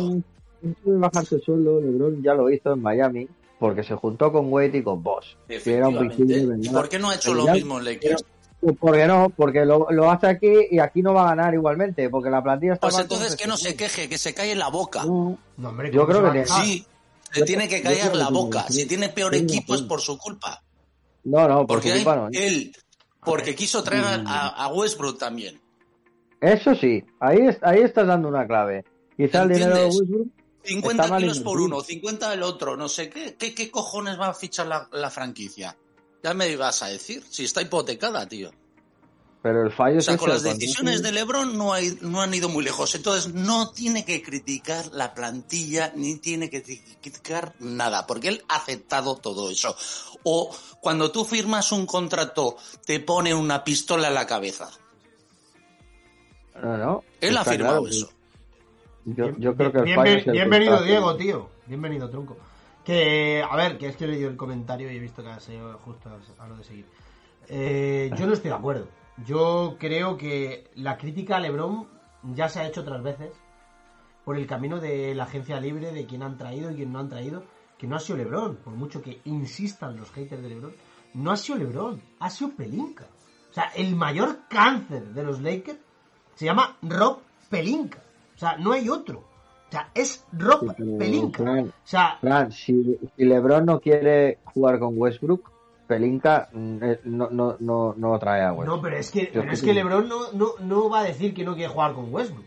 Eso 0.62 0.90
de 0.92 0.98
bajarse 0.98 1.36
el 1.36 1.42
sueldo, 1.42 1.80
LeBron 1.80 2.22
ya 2.22 2.34
lo 2.34 2.50
hizo 2.50 2.74
en 2.74 2.82
Miami, 2.82 3.26
porque 3.58 3.82
se 3.82 3.94
juntó 3.94 4.30
con 4.30 4.52
Wade 4.52 4.78
y 4.78 4.82
con 4.82 5.02
Boss. 5.02 5.36
Que 5.48 5.54
era 5.54 5.88
un 5.88 5.94
Efectivamente. 5.96 5.98
principio 6.16 6.36
de 6.36 6.42
¿Y 6.56 6.60
verdad. 6.68 6.72
por 6.80 6.88
qué 6.90 6.98
no 6.98 7.10
ha 7.10 7.14
hecho 7.14 7.34
lo 7.34 7.46
ya- 7.46 7.52
mismo 7.54 7.78
en 7.78 7.84
Lakers? 7.86 8.24
Pues 8.60 8.76
porque 8.78 9.06
no, 9.06 9.30
porque 9.34 9.64
lo, 9.64 9.86
lo 9.90 10.10
hace 10.10 10.26
aquí 10.26 10.52
y 10.70 10.78
aquí 10.80 11.00
no 11.00 11.14
va 11.14 11.22
a 11.22 11.34
ganar 11.34 11.54
igualmente, 11.54 12.10
porque 12.10 12.28
la 12.28 12.42
plantilla 12.42 12.74
está 12.74 12.88
Pues 12.88 12.94
mal 12.94 13.02
entonces 13.04 13.34
que 13.36 13.46
no 13.46 13.56
se 13.56 13.74
queje, 13.74 14.06
que 14.06 14.18
se 14.18 14.34
calle 14.34 14.54
la 14.54 14.68
boca. 14.68 15.02
No, 15.06 15.38
No, 15.56 15.68
hombre, 15.70 15.90
Yo 15.90 16.06
¿cómo 16.06 16.18
creo 16.20 16.32
que? 16.32 16.44
Sí, 16.46 16.84
se 17.32 17.42
tiene 17.44 17.66
que 17.68 17.80
callar 17.80 18.14
la 18.14 18.28
boca. 18.28 18.66
Si 18.68 18.84
tiene 18.86 19.08
peor 19.08 19.34
equipo 19.34 19.72
es 19.72 19.80
razón. 19.80 19.88
por 19.88 20.00
su 20.02 20.18
culpa. 20.18 20.62
no, 21.24 21.48
no, 21.48 21.58
por 21.66 21.66
Porque 21.68 21.88
su 21.88 21.94
culpa 21.96 22.16
no. 22.16 22.28
él, 22.32 22.70
porque 23.24 23.54
quiso 23.54 23.82
traer 23.82 24.22
a, 24.26 24.48
a 24.48 24.68
Westbrook 24.68 25.18
también. 25.18 25.60
Eso 26.40 26.74
sí, 26.74 27.04
ahí, 27.20 27.40
ahí 27.62 27.80
estás 27.80 28.06
dando 28.06 28.28
una 28.28 28.46
clave. 28.46 28.84
Quizá 29.16 29.42
el 29.42 29.50
dinero 29.50 29.76
de. 29.76 29.84
Westbrook 29.86 30.28
50 30.62 31.02
Está 31.02 31.14
mal 31.14 31.22
kilos 31.22 31.40
por 31.40 31.58
invertido. 31.58 31.78
uno, 31.78 31.84
50 31.84 32.34
el 32.34 32.42
otro, 32.42 32.76
no 32.76 32.88
sé 32.88 33.08
qué. 33.08 33.34
¿Qué, 33.38 33.54
qué 33.54 33.70
cojones 33.70 34.20
va 34.20 34.28
a 34.28 34.34
fichar 34.34 34.66
la, 34.66 34.88
la 34.92 35.10
franquicia? 35.10 35.76
Ya 36.22 36.34
me 36.34 36.48
ibas 36.50 36.82
a 36.82 36.88
decir, 36.88 37.22
si 37.28 37.44
está 37.44 37.62
hipotecada, 37.62 38.26
tío. 38.28 38.50
Pero 39.42 39.62
el 39.62 39.72
fallo 39.72 39.98
O 39.98 40.02
sea, 40.02 40.14
es 40.14 40.20
con 40.20 40.28
las 40.28 40.42
decisiones 40.42 41.02
de 41.02 41.12
LeBron 41.12 41.56
no, 41.56 41.72
hay, 41.72 41.96
no 42.02 42.20
han 42.20 42.34
ido 42.34 42.50
muy 42.50 42.62
lejos. 42.62 42.94
Entonces, 42.94 43.32
no 43.32 43.70
tiene 43.70 44.04
que 44.04 44.22
criticar 44.22 44.86
la 44.92 45.14
plantilla 45.14 45.92
ni 45.96 46.16
tiene 46.18 46.50
que 46.50 46.62
criticar 46.62 47.54
nada, 47.58 48.06
porque 48.06 48.28
él 48.28 48.44
ha 48.48 48.56
aceptado 48.56 49.16
todo 49.16 49.50
eso. 49.50 49.74
O 50.24 50.54
cuando 50.82 51.10
tú 51.10 51.24
firmas 51.24 51.72
un 51.72 51.86
contrato, 51.86 52.56
te 52.84 53.00
ponen 53.00 53.34
una 53.36 53.64
pistola 53.64 54.08
en 54.08 54.14
la 54.14 54.26
cabeza. 54.26 54.68
No, 56.62 56.76
no. 56.76 57.04
Él 57.20 57.36
ha 57.38 57.44
firmado 57.44 57.80
claro. 57.84 57.88
eso. 57.88 58.10
Yo, 59.06 59.30
yo 59.38 59.56
creo 59.56 59.72
que 59.72 59.78
el 59.78 59.84
Bienven- 59.84 59.94
fallo 59.96 60.16
es 60.18 60.26
el 60.26 60.32
bienvenido, 60.32 60.72
contrato. 60.72 60.84
Diego, 60.90 61.16
tío. 61.16 61.48
Bienvenido, 61.66 62.10
tronco. 62.10 62.36
Que, 62.84 63.42
a 63.48 63.56
ver, 63.56 63.78
que 63.78 63.86
es 63.88 63.96
que 63.96 64.04
he 64.04 64.08
leído 64.08 64.28
el 64.28 64.36
comentario 64.36 64.92
y 64.92 64.96
he 64.96 65.00
visto 65.00 65.22
que 65.22 65.30
ha 65.30 65.40
sido 65.40 65.78
justo 65.78 66.10
a 66.38 66.46
lo 66.46 66.56
de 66.56 66.64
seguir. 66.64 66.84
Eh, 67.48 68.10
yo 68.18 68.26
no 68.26 68.34
estoy 68.34 68.50
de 68.50 68.56
acuerdo. 68.56 68.86
Yo 69.26 69.76
creo 69.78 70.16
que 70.16 70.70
la 70.74 70.96
crítica 70.96 71.36
a 71.36 71.40
LeBron 71.40 71.86
ya 72.34 72.48
se 72.48 72.60
ha 72.60 72.66
hecho 72.66 72.82
otras 72.82 73.02
veces 73.02 73.30
por 74.24 74.36
el 74.36 74.46
camino 74.46 74.78
de 74.78 75.14
la 75.14 75.24
agencia 75.24 75.60
libre, 75.60 75.92
de 75.92 76.06
quién 76.06 76.22
han 76.22 76.36
traído 76.36 76.70
y 76.70 76.76
quién 76.76 76.92
no 76.92 77.00
han 77.00 77.08
traído, 77.08 77.42
que 77.78 77.86
no 77.86 77.96
ha 77.96 78.00
sido 78.00 78.18
LeBron, 78.18 78.56
por 78.56 78.74
mucho 78.74 79.02
que 79.02 79.20
insistan 79.24 79.96
los 79.96 80.10
haters 80.12 80.42
de 80.42 80.48
LeBron, 80.48 80.72
no 81.14 81.30
ha 81.30 81.36
sido 81.36 81.58
LeBron, 81.58 82.00
ha 82.18 82.30
sido 82.30 82.50
Pelinka. 82.50 83.06
O 83.50 83.52
sea, 83.52 83.64
el 83.74 83.96
mayor 83.96 84.40
cáncer 84.48 85.06
de 85.06 85.22
los 85.22 85.40
Lakers 85.40 85.78
se 86.34 86.44
llama 86.44 86.76
Rob 86.82 87.18
Pelinka. 87.48 87.98
O 88.36 88.38
sea, 88.38 88.56
no 88.56 88.72
hay 88.72 88.88
otro. 88.88 89.18
O 89.18 89.70
sea, 89.70 89.90
es 89.94 90.24
Rob 90.32 90.74
Sí, 90.76 90.84
Pelinka. 90.98 91.42
Fran, 91.42 91.66
O 91.66 91.72
sea, 91.84 92.50
si 92.50 92.98
LeBron 93.16 93.66
no 93.66 93.80
quiere 93.80 94.38
jugar 94.44 94.78
con 94.78 94.94
Westbrook, 94.96 95.50
Pelinka 95.90 96.48
mm, 96.52 96.78
no, 97.04 97.28
no, 97.30 97.56
no, 97.58 97.94
no 97.96 98.18
trae 98.18 98.42
a 98.42 98.52
Westbrook. 98.52 98.76
no, 98.76 98.82
pero 98.82 98.96
es 98.96 99.10
que, 99.10 99.30
pero 99.32 99.50
es 99.52 99.60
que 99.60 99.66
que 99.74 99.74
no. 99.82 99.90
LeBron 99.90 100.08
no, 100.08 100.32
no, 100.32 100.46
no 100.60 100.88
va 100.88 101.00
a 101.00 101.04
decir 101.04 101.34
que 101.34 101.44
no 101.44 101.54
quiere 101.54 101.68
jugar 101.72 101.94
con 101.94 102.12
Westbrook. 102.14 102.44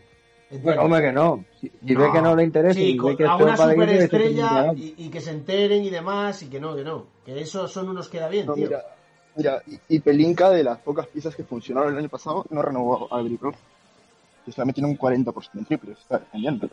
Bueno, 0.62 0.82
hombre, 0.82 1.00
que 1.02 1.12
no. 1.12 1.44
Si, 1.60 1.68
si 1.84 1.94
ve 1.94 2.10
que 2.12 2.22
no 2.22 2.36
le 2.36 2.44
interesa 2.44 2.74
Sí, 2.74 2.90
y 2.92 2.98
ve 2.98 3.16
que 3.16 3.24
dice 3.24 3.46
que 3.46 3.56
superestrella 3.72 4.62
no. 4.66 4.72
y, 4.74 4.94
y 4.98 5.08
que 5.10 5.20
se 5.20 5.30
enteren 5.32 5.82
y 5.84 5.90
demás 5.90 6.42
y 6.42 6.48
que 6.48 6.60
no, 6.60 6.74
que 6.76 6.84
no. 6.84 7.06
Que 7.24 7.40
eso 7.40 7.66
son 7.68 7.88
unos 7.88 8.08
queda 8.08 8.28
bien, 8.28 8.46
No, 8.46 8.54
tío. 8.54 8.66
mira, 8.66 8.82
mira, 9.36 9.62
y, 9.66 9.96
y 9.96 10.00
Pelinka, 10.00 10.50
de 10.50 10.62
las 10.64 10.78
pocas 10.78 11.06
piezas 11.08 11.34
que 11.34 11.44
funcionaron 11.44 11.92
el 11.92 11.98
año 11.98 12.08
pasado, 12.08 12.44
no 12.50 12.62
renovó 12.62 13.08
a 13.12 13.18
Avery 13.18 13.36
Croft. 13.36 13.58
Que 14.44 14.50
está 14.50 14.64
metiendo 14.64 14.88
un 14.90 14.98
40% 14.98 15.48
en 15.54 15.64
triples, 15.64 15.98
está 15.98 16.18
defendiendo. 16.18 16.68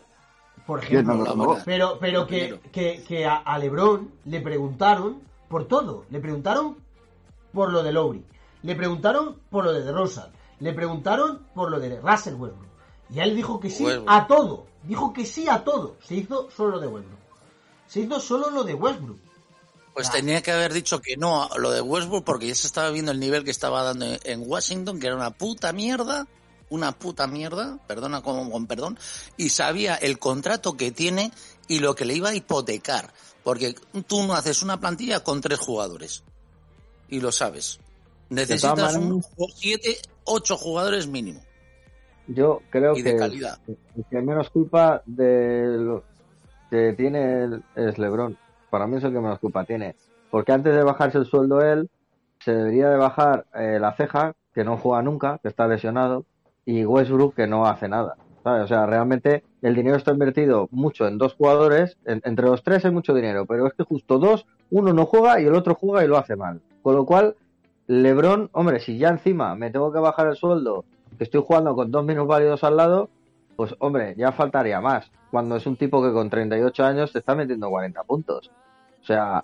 Por 0.68 0.80
no 0.80 0.84
ejemplo. 0.86 1.48
verdad. 1.48 1.64
Pero, 1.66 1.98
pero 2.00 2.28
que, 2.28 2.60
que, 2.72 3.02
que 3.08 3.26
a, 3.26 3.38
a 3.38 3.58
LeBron 3.58 4.12
le 4.26 4.42
preguntaron 4.42 5.22
por 5.52 5.68
todo. 5.68 6.06
Le 6.10 6.20
preguntaron 6.20 6.78
por 7.54 7.72
lo 7.72 7.84
de 7.84 7.92
Lowry. 7.92 8.26
Le 8.64 8.76
preguntaron 8.76 9.38
por 9.52 9.66
lo 9.66 9.74
de 9.74 9.84
DeRozan. 9.84 10.32
Le 10.60 10.74
preguntaron 10.74 11.46
por 11.54 11.70
lo 11.70 11.80
de 11.80 12.00
Russell 12.00 12.36
Westbrook. 12.36 12.70
Y 13.14 13.20
él 13.20 13.36
dijo 13.36 13.60
que 13.60 13.70
sí 13.70 13.84
Westbrook. 13.84 14.10
a 14.10 14.26
todo. 14.28 14.66
Dijo 14.84 15.14
que 15.14 15.26
sí 15.26 15.48
a 15.50 15.64
todo. 15.64 15.98
Se 16.08 16.16
hizo 16.16 16.50
solo 16.50 16.72
lo 16.72 16.80
de 16.80 16.88
Westbrook. 16.88 17.20
Se 17.88 18.00
hizo 18.00 18.20
solo 18.20 18.50
lo 18.50 18.64
de 18.64 18.74
Westbrook. 18.74 19.20
Pues 19.94 20.08
Ah. 20.08 20.14
tenía 20.14 20.42
que 20.42 20.52
haber 20.54 20.72
dicho 20.72 21.02
que 21.02 21.18
no 21.18 21.44
a 21.44 21.58
lo 21.58 21.70
de 21.72 21.82
Westbrook 21.82 22.24
porque 22.24 22.48
ya 22.48 22.56
se 22.56 22.66
estaba 22.68 22.90
viendo 22.92 23.12
el 23.12 23.20
nivel 23.20 23.44
que 23.44 23.52
estaba 23.52 23.84
dando 23.84 24.06
en 24.24 24.44
Washington, 24.50 25.00
que 25.00 25.08
era 25.08 25.16
una 25.18 25.32
puta 25.32 25.74
mierda, 25.74 26.28
una 26.70 26.94
puta 26.94 27.28
mierda, 27.28 27.78
perdona 27.88 28.22
con, 28.22 28.50
con 28.50 28.66
perdón, 28.68 28.98
y 29.36 29.50
sabía 29.50 29.96
el 29.96 30.18
contrato 30.18 30.78
que 30.78 30.92
tiene 30.92 31.34
y 31.68 31.80
lo 31.80 31.94
que 31.96 32.06
le 32.06 32.14
iba 32.16 32.30
a 32.30 32.34
hipotecar, 32.36 33.12
porque 33.44 33.74
tú 34.08 34.24
no 34.24 34.34
haces 34.34 34.62
una 34.64 34.80
plantilla 34.80 35.22
con 35.22 35.42
tres 35.42 35.60
jugadores 35.60 36.24
y 37.10 37.20
lo 37.20 37.32
sabes. 37.32 37.80
Necesitas 38.30 38.96
maneras- 38.96 38.96
un 38.96 39.24
siete, 39.56 39.98
ocho 40.24 40.56
jugadores 40.58 41.08
mínimo 41.08 41.42
Yo 42.28 42.62
creo 42.70 42.96
y 42.96 43.04
que 43.04 43.18
calidad. 43.18 43.60
el 43.68 44.06
que 44.10 44.22
menos 44.22 44.50
culpa 44.50 45.02
de 45.06 45.66
lo 45.78 46.04
que 46.70 46.94
tiene 46.94 47.44
él 47.44 47.64
es 47.76 47.98
LeBron. 47.98 48.38
Para 48.70 48.88
mí 48.88 48.98
es 48.98 49.04
el 49.04 49.12
que 49.12 49.20
menos 49.20 49.40
culpa 49.40 49.66
tiene. 49.66 49.96
Porque 50.30 50.54
antes 50.54 50.74
de 50.74 50.84
bajarse 50.84 51.18
el 51.18 51.26
sueldo 51.26 51.60
él, 51.62 51.90
se 52.40 52.54
debería 52.54 52.90
de 52.90 52.96
bajar 52.96 53.46
eh, 53.54 53.78
la 53.82 53.94
ceja, 53.98 54.34
que 54.54 54.64
no 54.64 54.78
juega 54.78 55.02
nunca, 55.02 55.40
que 55.40 55.50
está 55.50 55.68
lesionado, 55.68 56.26
y 56.66 56.86
Westbrook, 56.86 57.36
que 57.36 57.48
no 57.48 57.66
hace 57.66 57.90
nada. 57.90 58.16
O 58.44 58.68
sea, 58.68 58.86
realmente 58.86 59.44
el 59.62 59.76
dinero 59.76 59.98
está 59.98 60.12
invertido 60.12 60.68
mucho 60.72 61.08
en 61.08 61.18
dos 61.18 61.34
jugadores. 61.36 61.98
En- 62.06 62.22
entre 62.26 62.46
los 62.48 62.64
tres 62.64 62.84
hay 62.86 62.92
mucho 62.92 63.14
dinero, 63.14 63.46
pero 63.46 63.68
es 63.68 63.74
que 63.74 63.84
justo 63.84 64.18
dos, 64.20 64.46
uno 64.72 64.94
no 64.94 65.06
juega 65.06 65.40
y 65.40 65.46
el 65.46 65.54
otro 65.56 65.76
juega 65.76 66.04
y 66.04 66.08
lo 66.08 66.18
hace 66.18 66.36
mal. 66.36 66.62
Con 66.82 66.96
lo 66.96 67.06
cual, 67.06 67.36
LeBron, 67.88 68.50
hombre, 68.54 68.80
si 68.80 68.98
ya 68.98 69.10
encima 69.10 69.56
me 69.56 69.70
tengo 69.70 69.92
que 69.92 70.00
bajar 70.00 70.28
el 70.28 70.36
sueldo, 70.36 70.86
que 71.18 71.24
estoy 71.26 71.44
jugando 71.46 71.76
con 71.76 71.92
dos 71.92 72.04
minutos 72.06 72.28
válidos 72.28 72.64
al 72.64 72.78
lado, 72.78 73.10
pues 73.56 73.76
hombre, 73.80 74.16
ya 74.18 74.32
faltaría 74.32 74.82
más. 74.82 75.12
Cuando 75.30 75.56
es 75.56 75.66
un 75.66 75.76
tipo 75.76 76.02
que 76.02 76.12
con 76.12 76.30
38 76.30 76.84
años 76.84 77.12
te 77.14 77.20
está 77.20 77.36
metiendo 77.36 77.70
40 77.70 78.04
puntos. 78.04 78.50
O 79.02 79.06
sea, 79.06 79.44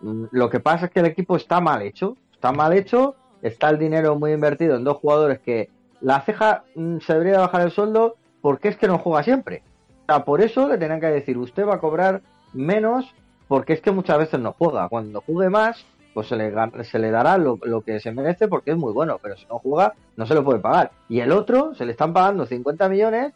mm, 0.00 0.24
lo 0.30 0.48
que 0.48 0.60
pasa 0.60 0.86
es 0.86 0.92
que 0.92 1.00
el 1.00 1.06
equipo 1.06 1.36
está 1.36 1.60
mal 1.60 1.82
hecho. 1.82 2.16
Está 2.32 2.52
mal 2.52 2.72
hecho, 2.72 3.16
está 3.42 3.68
el 3.70 3.78
dinero 3.78 4.16
muy 4.18 4.32
invertido 4.32 4.76
en 4.76 4.84
dos 4.84 4.96
jugadores 4.96 5.40
que 5.40 5.68
la 6.00 6.20
ceja 6.22 6.64
mm, 6.74 6.98
se 7.00 7.12
debería 7.12 7.40
bajar 7.40 7.60
el 7.62 7.70
sueldo 7.70 8.16
porque 8.42 8.68
es 8.68 8.76
que 8.76 8.88
no 8.88 8.98
juega 8.98 9.22
siempre. 9.22 9.62
O 10.02 10.06
sea, 10.12 10.24
por 10.24 10.40
eso 10.40 10.68
le 10.68 10.78
tenían 10.78 11.00
que 11.00 11.06
decir, 11.06 11.38
usted 11.38 11.66
va 11.66 11.74
a 11.76 11.80
cobrar 11.80 12.22
menos 12.52 13.14
porque 13.48 13.72
es 13.72 13.80
que 13.80 13.90
muchas 13.90 14.18
veces 14.18 14.40
no 14.40 14.52
juega. 14.58 14.88
Cuando 14.88 15.20
juegue 15.22 15.50
más, 15.50 15.84
pues 16.14 16.28
se 16.28 16.36
le, 16.36 16.52
se 16.84 16.98
le 16.98 17.10
dará 17.10 17.38
lo, 17.38 17.58
lo 17.62 17.82
que 17.82 18.00
se 18.00 18.12
merece 18.12 18.48
porque 18.48 18.72
es 18.72 18.76
muy 18.76 18.92
bueno, 18.92 19.18
pero 19.22 19.36
si 19.36 19.46
no 19.46 19.58
juega, 19.58 19.94
no 20.16 20.26
se 20.26 20.34
lo 20.34 20.44
puede 20.44 20.58
pagar. 20.60 20.90
Y 21.08 21.20
el 21.20 21.32
otro, 21.32 21.74
se 21.74 21.84
le 21.84 21.92
están 21.92 22.12
pagando 22.12 22.46
50 22.46 22.88
millones, 22.88 23.32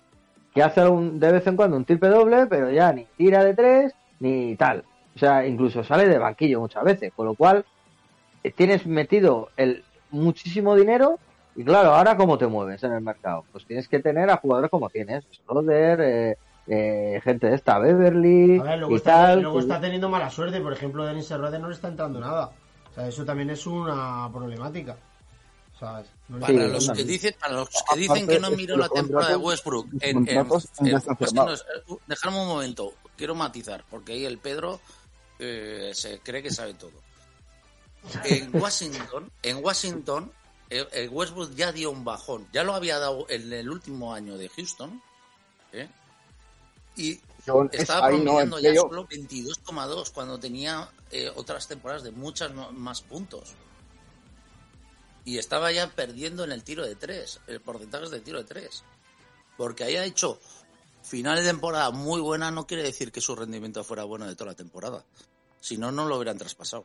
que 0.55 0.63
hace 0.63 0.87
un- 0.87 1.19
de 1.19 1.33
vez 1.33 1.47
en 1.47 1.57
cuando 1.57 1.77
un 1.77 1.85
triple 1.85 2.09
doble, 2.11 2.47
pero 2.47 2.71
ya 2.71 2.93
ni 2.93 3.07
tira 3.17 3.45
de 3.45 3.55
tres, 3.55 3.95
ni 4.21 4.55
tal. 4.57 4.85
O 5.15 5.19
sea, 5.19 5.47
incluso 5.47 5.85
sale 5.85 6.09
de 6.09 6.19
banquillo 6.19 6.61
muchas 6.61 6.85
veces, 6.85 7.13
con 7.15 7.27
lo 7.27 7.35
cual 7.35 7.65
eh, 8.43 8.51
tienes 8.53 8.87
metido 8.87 9.49
el 9.57 9.85
muchísimo 10.11 10.75
dinero 10.77 11.19
y 11.57 11.65
claro, 11.65 11.95
ahora 11.95 12.17
cómo 12.17 12.37
te 12.39 12.47
mueves 12.47 12.83
en 12.83 12.93
el 12.93 13.01
mercado. 13.01 13.45
Pues 13.53 13.65
tienes 13.67 13.89
que 13.89 14.01
tener 14.01 14.29
a 14.31 14.37
jugadores 14.39 14.71
como 14.71 14.89
tienes, 14.91 15.25
Schroeder, 15.33 16.01
eh, 16.01 16.39
eh, 16.67 17.21
gente 17.23 17.49
de 17.49 17.55
esta, 17.57 17.79
Beverly 17.79 18.59
A 18.59 18.63
ver, 18.63 18.79
luego, 18.79 18.93
y 18.95 18.97
está, 18.97 19.13
tal. 19.13 19.41
luego 19.43 19.57
que- 19.57 19.63
está 19.63 19.81
teniendo 19.81 20.09
mala 20.09 20.31
suerte. 20.31 20.61
Por 20.61 20.73
ejemplo, 20.73 21.05
Dennis 21.05 21.27
Schroeder 21.27 21.61
no 21.61 21.69
le 21.69 21.75
está 21.75 21.89
entrando 21.89 22.21
nada. 22.21 22.51
O 22.91 22.95
sea, 22.95 23.07
eso 23.09 23.25
también 23.25 23.51
es 23.51 23.67
una 23.67 24.29
problemática. 24.33 24.97
¿Sabes? 25.79 26.07
No 26.29 26.39
le 26.39 26.47
Para 26.47 26.69
los 26.69 26.89
que 26.91 27.03
dicen, 27.05 27.35
para 27.41 27.55
los 27.55 27.69
que 27.69 27.79
Aparte, 27.81 28.01
dicen 28.01 28.27
que 28.29 28.39
no 28.39 28.51
miro 28.53 28.77
la 28.77 28.89
temporada 28.89 29.31
de 29.33 29.37
Westbrook, 29.37 29.89
en, 30.01 30.01
en- 30.03 30.15
contratos 30.25 30.69
en- 30.79 30.87
ya 30.87 30.97
están 30.99 31.13
es 31.15 31.19
que 31.19 31.25
firmados. 31.27 31.67
no 31.89 31.95
es- 31.97 32.01
dejadme 32.07 32.41
un 32.43 32.47
momento, 32.49 32.95
quiero 33.17 33.35
matizar, 33.35 33.85
porque 33.91 34.13
ahí 34.13 34.25
el 34.25 34.39
Pedro 34.39 34.81
eh, 35.41 35.91
se 35.93 36.21
cree 36.21 36.43
que 36.45 36.51
sabe 36.51 36.75
todo. 36.75 36.93
En 38.25 38.55
Washington, 38.55 39.31
en 39.43 39.65
Washington, 39.65 40.31
el, 40.71 41.09
Westbrook 41.11 41.55
ya 41.55 41.73
dio 41.73 41.91
un 41.91 42.05
bajón, 42.05 42.47
ya 42.53 42.65
lo 42.65 42.75
había 42.75 42.99
dado 42.99 43.27
en 43.29 43.53
el 43.53 43.69
último 43.69 44.15
año 44.15 44.37
de 44.37 44.49
Houston, 44.49 45.03
¿eh? 45.73 45.89
y 46.97 47.21
John, 47.47 47.69
es 47.73 47.81
estaba 47.81 48.11
no, 48.11 48.17
en 48.17 48.25
promediando 48.25 48.59
ya 48.59 48.75
solo 48.75 49.07
22,2 49.07 50.13
cuando 50.13 50.39
tenía 50.39 50.89
eh, 51.11 51.31
otras 51.35 51.69
temporadas 51.69 52.03
de 52.03 52.11
muchas 52.11 52.53
más 52.73 53.03
puntos. 53.03 53.55
Y 55.27 55.39
estaba 55.39 55.73
ya 55.73 55.91
perdiendo 55.91 56.45
en 56.45 56.53
el 56.53 56.63
tiro 56.63 56.87
de 56.87 56.97
tres, 56.97 57.41
el 57.47 57.61
porcentaje 57.61 58.09
de 58.11 58.21
tiro 58.21 58.39
de 58.39 58.45
tres. 58.45 58.85
Porque 59.57 59.85
haya 59.85 60.05
hecho 60.05 60.39
final 61.03 61.37
de 61.37 61.45
temporada 61.45 61.91
muy 61.91 62.21
buena 62.21 62.51
no 62.51 62.67
quiere 62.67 62.83
decir 62.83 63.13
que 63.13 63.21
su 63.21 63.37
rendimiento 63.37 63.85
fuera 63.85 64.05
bueno 64.05 64.27
de 64.27 64.35
toda 64.35 64.51
la 64.51 64.57
temporada. 64.57 65.05
Si 65.61 65.79
no, 65.79 65.93
no 65.93 66.07
lo 66.07 66.17
hubieran 66.17 66.39
traspasado. 66.39 66.85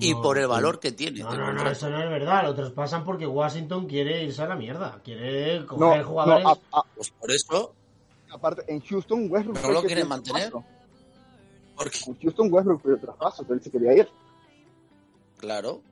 Y 0.00 0.12
No, 0.14 0.22
por 0.22 0.38
el 0.38 0.46
valor 0.46 0.80
que 0.80 0.92
tiene. 0.92 1.20
No, 1.20 1.34
no, 1.36 1.52
no, 1.52 1.70
eso 1.70 1.90
no 1.90 2.02
es 2.02 2.08
verdad. 2.08 2.44
Lo 2.44 2.54
traspasan 2.54 3.04
porque 3.04 3.26
Washington 3.26 3.86
quiere 3.86 4.24
irse 4.24 4.40
a 4.42 4.48
la 4.48 4.56
mierda. 4.56 5.00
Quiere 5.04 5.66
coger 5.66 5.98
No, 6.00 6.04
jugadores. 6.08 6.44
no, 6.44 6.50
a- 6.50 6.78
a- 6.80 6.84
Pues 6.96 7.10
por 7.10 7.30
eso, 7.30 7.74
aparte, 8.30 8.64
en 8.72 8.80
Houston, 8.80 9.26
Westbrook. 9.30 9.56
¿No 9.56 9.62
fue 9.62 9.74
lo 9.74 9.82
quieren 9.82 10.08
mantener? 10.08 10.52
porque, 11.76 11.98
En 12.06 12.18
Houston, 12.20 12.48
Westbrook 12.52 12.82
pidió 12.82 12.94
el 12.94 13.00
traspaso, 13.00 13.42
pero 13.42 13.54
él 13.54 13.62
se 13.62 13.70
quería 13.70 13.92
ir. 13.94 14.08
claro. 15.38 15.82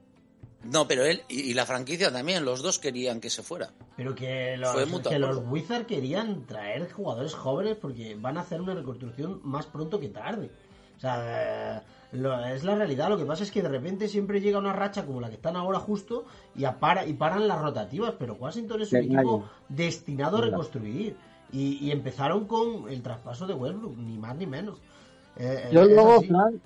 No, 0.62 0.86
pero 0.86 1.06
él 1.06 1.22
y, 1.27 1.40
y 1.40 1.55
la 1.55 1.64
franquicia 1.64 2.12
también, 2.12 2.44
los 2.44 2.62
dos 2.62 2.78
querían 2.78 3.18
que 3.18 3.31
se 3.31 3.43
fuera. 3.43 3.70
Pero 3.97 4.14
que 4.14 4.59
los, 4.59 4.72
Fue 4.72 5.02
que 5.10 5.18
los. 5.18 5.39
Wizards 5.48 5.86
querían 5.86 6.44
traer 6.44 6.93
jugadores 6.93 7.32
jóvenes 7.35 7.78
porque 7.81 8.14
van 8.20 8.36
a 8.36 8.43
hacer 8.43 8.60
una 8.60 8.74
reconstrucción 8.74 9.40
más 9.43 9.64
pronto 9.64 9.98
que 9.98 10.10
tarde. 10.10 10.51
O 10.98 11.01
sea, 11.01 11.78
eh, 11.78 11.82
lo- 12.12 12.45
es 12.47 12.65
la 12.65 12.74
realidad. 12.74 13.09
Lo 13.09 13.16
que 13.19 13.24
pasa 13.24 13.43
es 13.45 13.51
que 13.51 13.62
de 13.62 13.69
repente 13.69 14.09
siempre 14.09 14.41
llega 14.41 14.59
una 14.59 14.73
racha 14.73 15.05
como 15.07 15.20
la 15.20 15.28
que 15.28 15.37
están 15.37 15.57
ahora 15.57 15.78
justo 15.78 16.24
y, 16.57 16.65
apara- 16.65 17.07
y 17.07 17.12
paran 17.15 17.47
las 17.49 17.61
rotativas. 17.61 18.15
Pero 18.19 18.35
Washington 18.35 18.82
es 18.82 18.93
un 18.93 18.99
equipo 19.01 19.45
destinado 19.69 20.39
a 20.39 20.41
reconstruir. 20.43 21.16
Y, 21.53 21.78
y 21.85 21.91
empezaron 21.91 22.47
con 22.47 22.89
el 22.89 23.03
traspaso 23.03 23.45
de 23.47 23.55
Westbrook, 23.55 23.97
ni 23.97 24.16
más 24.19 24.37
ni 24.37 24.47
menos. 24.47 24.78
Eh, 25.37 25.69
Yo 25.73 25.82
es 25.82 25.89
luego. 25.89 26.23
Fran, 26.23 26.61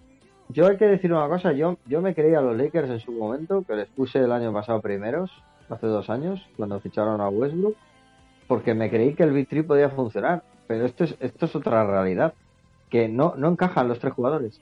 yo 0.51 0.67
hay 0.67 0.77
que 0.77 0.85
decir 0.87 1.11
una 1.11 1.27
cosa, 1.27 1.53
yo, 1.53 1.79
yo 1.87 2.03
me 2.03 2.15
creía 2.15 2.39
a 2.41 2.43
los 2.43 2.55
Lakers 2.55 2.91
en 2.91 3.01
su 3.01 3.13
momento, 3.13 3.65
que 3.67 3.77
les 3.77 3.89
puse 3.89 4.19
el 4.19 4.31
año 4.31 4.53
pasado 4.53 4.83
primeros, 4.83 5.31
hace 5.71 5.87
dos 5.87 6.11
años, 6.11 6.43
cuando 6.59 6.79
ficharon 6.81 7.23
a 7.23 7.31
Westbrook, 7.31 7.77
porque 8.47 8.75
me 8.75 8.91
creí 8.91 9.15
que 9.15 9.23
el 9.23 9.33
Big 9.33 9.49
Three 9.49 9.63
podía 9.63 9.89
funcionar, 9.89 10.43
pero 10.67 10.85
esto 10.85 11.05
es, 11.05 11.17
esto 11.19 11.47
es 11.47 11.57
otra 11.57 11.87
realidad, 11.87 12.35
que 12.91 13.09
no, 13.09 13.35
no 13.39 13.49
encajan 13.49 13.89
los 13.89 13.99
tres 14.01 14.13
jugadores. 14.13 14.61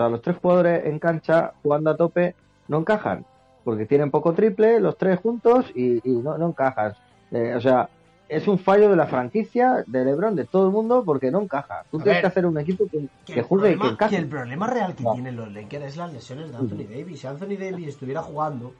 Sea, 0.00 0.08
los 0.08 0.22
tres 0.22 0.36
jugadores 0.40 0.86
en 0.86 0.98
cancha 0.98 1.52
jugando 1.62 1.90
a 1.90 1.96
tope 1.96 2.34
no 2.68 2.78
encajan, 2.78 3.24
porque 3.64 3.84
tienen 3.84 4.10
poco 4.10 4.32
triple, 4.32 4.80
los 4.80 4.96
tres 4.96 5.18
juntos, 5.20 5.66
y, 5.74 5.96
y 6.08 6.12
no, 6.16 6.38
no 6.38 6.48
encajan. 6.48 6.94
Eh, 7.30 7.54
o 7.54 7.60
sea, 7.60 7.88
es 8.28 8.48
un 8.48 8.58
fallo 8.58 8.88
de 8.88 8.96
la 8.96 9.06
franquicia, 9.06 9.84
de 9.86 10.04
LeBron, 10.04 10.36
de 10.36 10.44
todo 10.44 10.66
el 10.66 10.72
mundo, 10.72 11.02
porque 11.04 11.30
no 11.30 11.42
encaja. 11.42 11.84
Tú 11.90 11.98
A 11.98 12.02
tienes 12.02 12.16
ver, 12.16 12.20
que 12.22 12.26
hacer 12.28 12.46
un 12.46 12.58
equipo 12.58 12.84
que, 12.90 13.08
que 13.26 13.34
que 13.34 13.40
y 13.40 13.78
que 13.78 13.86
encaje. 13.88 14.16
que 14.16 14.22
el 14.22 14.28
problema 14.28 14.66
real 14.68 14.94
que 14.94 15.02
No. 15.02 15.12
tienen 15.12 15.36
los 15.36 15.52
Lakers 15.52 15.84
es 15.84 15.96
las 15.96 16.12
lesiones 16.12 16.50
de 16.50 16.56
Anthony 16.56 16.86
Davis. 16.88 17.20
Si 17.20 17.26
Anthony 17.26 17.56
Davis 17.58 17.88
estuviera 17.88 18.22
jugando 18.22 18.72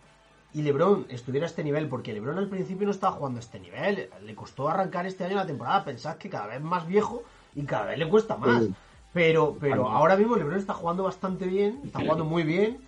y 0.55 0.63
LeBron 0.63 1.07
estuviera 1.11 1.47
a 1.47 1.49
este 1.51 1.63
nivel, 1.65 1.89
porque 1.89 2.13
LeBron 2.13 2.39
al 2.39 2.49
principio 2.49 2.87
no 2.87 2.93
estaba 2.93 3.13
jugando 3.17 3.39
a 3.39 3.41
este 3.41 3.61
nivel, 3.61 4.09
le 4.25 4.35
costó 4.35 4.69
arrancar 4.69 5.05
este 5.07 5.25
año 5.25 5.37
la 5.37 5.47
temporada, 5.47 5.85
pensad 5.85 6.17
que 6.17 6.31
cada 6.31 6.47
vez 6.47 6.61
más 6.63 6.87
viejo 6.87 7.23
y 7.55 7.65
cada 7.65 7.87
vez 7.87 7.99
le 7.99 8.09
cuesta 8.09 8.37
más. 8.37 8.63
Sí. 8.65 8.75
Pero, 9.13 9.57
pero 9.59 9.89
ahora 9.89 10.17
mismo 10.17 10.37
LeBron 10.37 10.59
está 10.59 10.75
jugando 10.75 11.03
bastante 11.03 11.47
bien, 11.47 11.81
está 11.85 12.01
jugando 12.01 12.25
muy 12.25 12.45
bien. 12.45 12.79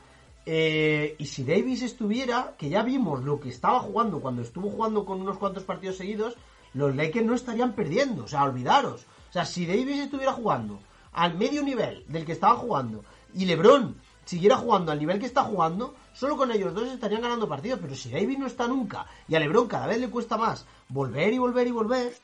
eh, 0.47 1.15
y 1.19 1.27
si 1.27 1.45
Davis 1.45 1.83
estuviera, 1.83 2.55
que 2.59 2.69
ya 2.69 2.83
vimos 2.83 3.25
lo 3.25 3.41
que 3.41 3.49
estaba 3.49 3.81
jugando 3.81 4.21
cuando 4.21 4.43
estuvo 4.43 4.71
jugando 4.71 5.05
con 5.05 5.21
unos 5.21 5.39
cuantos 5.39 5.65
partidos 5.65 5.97
seguidos, 5.97 6.37
los 6.75 6.95
Lakers 6.95 7.27
no 7.27 7.35
estarían 7.35 7.73
perdiendo. 7.73 8.25
O 8.25 8.29
sea, 8.29 8.45
olvidaros. 8.45 9.03
O 9.31 9.33
sea, 9.33 9.45
si 9.45 9.67
Davis 9.67 9.99
estuviera 9.99 10.33
jugando 10.33 10.79
al 11.13 11.37
medio 11.37 11.63
nivel 11.63 12.05
del 12.09 12.25
que 12.25 12.33
estaba 12.33 12.57
jugando 12.57 13.05
y 13.35 13.45
LeBron 13.45 13.97
siguiera 14.25 14.57
jugando 14.57 14.93
al 14.93 14.99
nivel 14.99 15.19
que 15.19 15.27
está 15.27 15.43
jugando, 15.43 15.95
solo 16.13 16.37
con 16.37 16.53
ellos 16.53 16.75
dos 16.75 16.89
estarían 16.89 17.23
ganando 17.23 17.49
partidos. 17.49 17.81
Pero 17.83 17.95
si 17.95 18.11
Davis 18.11 18.39
no 18.39 18.47
está 18.47 18.69
nunca 18.69 19.07
y 19.29 19.35
a 19.35 19.41
LeBron 19.41 19.69
cada 19.69 19.87
vez 19.87 19.99
le 20.01 20.09
cuesta 20.11 20.37
más 20.37 20.67
volver 20.89 21.33
y 21.33 21.39
volver 21.39 21.67
y 21.67 21.71
volver, 21.73 22.15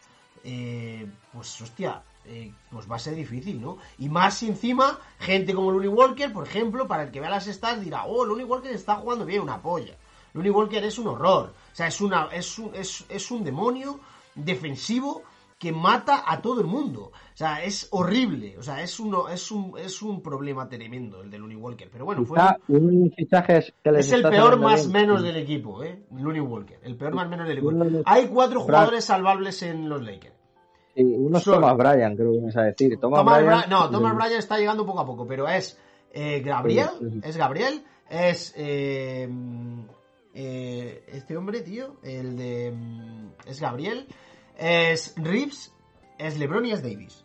eh, 0.45 1.07
pues 1.33 1.61
hostia, 1.61 2.03
eh, 2.29 2.53
pues 2.71 2.91
va 2.91 2.97
a 2.97 2.99
ser 2.99 3.15
difícil, 3.15 3.61
¿no? 3.61 3.79
Y 3.99 4.09
más 4.09 4.35
si 4.35 4.49
encima, 4.49 4.99
gente 5.19 5.55
como 5.55 5.71
Looney 5.73 5.89
Walker, 5.89 6.33
por 6.33 6.47
ejemplo, 6.47 6.87
para 6.87 7.05
el 7.05 7.11
que 7.11 7.21
vea 7.21 7.31
las 7.31 7.47
stats 7.47 7.81
dirá, 7.81 8.05
oh, 8.05 8.25
Looney 8.25 8.45
Walker 8.45 8.71
está 8.71 8.97
jugando 8.97 9.25
bien, 9.25 9.43
una 9.43 9.61
polla. 9.61 9.95
Looney 10.35 10.51
Walker 10.51 10.85
es 10.85 10.99
un 10.99 11.09
horror. 11.09 11.53
O 11.73 11.75
sea, 11.75 11.87
es, 11.87 12.01
una, 12.01 12.29
es, 12.33 12.59
un, 12.59 12.75
es, 12.75 13.05
es 13.09 13.31
un 13.31 13.45
demonio 13.45 13.99
defensivo 14.35 15.23
que 15.59 15.73
mata 15.73 16.23
a 16.25 16.41
todo 16.41 16.61
el 16.61 16.67
mundo. 16.67 17.11
O 17.11 17.37
sea, 17.37 17.65
es 17.65 17.89
horrible. 17.91 18.57
O 18.59 18.63
sea, 18.63 18.83
es, 18.83 19.01
uno, 19.01 19.29
es, 19.29 19.51
un, 19.51 19.77
es 19.77 20.03
un 20.03 20.23
problema 20.23 20.69
tremendo 20.69 21.23
el 21.23 21.31
de 21.31 21.39
Looney 21.39 21.57
Walker. 21.57 21.89
Pero 21.91 22.05
bueno, 22.05 22.25
fue... 22.25 22.39
Un 22.69 23.13
fichaje 23.17 23.73
que 23.83 23.91
Es 23.91 24.13
el 24.13 24.23
peor 24.23 24.59
más 24.59 24.89
bien. 24.89 24.93
menos 24.93 25.23
del 25.23 25.37
equipo, 25.37 25.83
¿eh? 25.83 26.05
Looney 26.13 26.41
Walker. 26.41 26.79
El 26.83 26.97
peor 26.97 27.15
más 27.15 27.29
menos 27.29 27.49
del 27.49 27.59
equipo. 27.59 28.03
Hay 28.05 28.29
cuatro 28.29 28.61
jugadores 28.61 29.05
salvables 29.05 29.63
en 29.63 29.89
los 29.89 30.03
Lakers. 30.03 30.38
Sí, 30.99 31.05
uno 31.17 31.39
es. 31.39 31.45
Thomas 31.45 31.77
Bryan, 31.77 32.17
creo 32.17 32.33
que 32.33 32.39
me 32.41 32.47
vas 32.47 32.57
a 32.57 32.63
decir. 32.63 32.99
Thomas, 33.01 33.21
Thomas 33.21 33.39
Bryan, 33.45 33.61
Bra- 33.61 33.67
no, 33.69 33.91
Thomas 33.91 34.15
Bryan 34.17 34.39
está 34.39 34.59
llegando 34.59 34.85
poco 34.85 35.01
a 35.01 35.07
poco, 35.07 35.27
pero 35.27 35.49
es 35.49 35.79
eh, 36.13 36.41
Gabriel, 36.41 36.89
Sí, 36.99 37.05
sí, 37.05 37.11
sí. 37.13 37.21
es 37.29 37.37
Gabriel, 37.37 37.85
es 38.11 38.55
eh, 38.57 39.29
eh, 40.35 41.05
este 41.09 41.37
hombre, 41.37 41.61
tío, 41.63 41.97
el 42.03 42.37
de 42.37 42.73
mm, 42.73 43.29
es 43.47 43.61
Gabriel, 43.61 44.07
es 44.57 45.15
Reeves, 45.17 45.73
es 46.19 46.39
LeBron 46.39 46.67
y 46.67 46.73
es 46.73 46.83
Davis. 46.83 47.25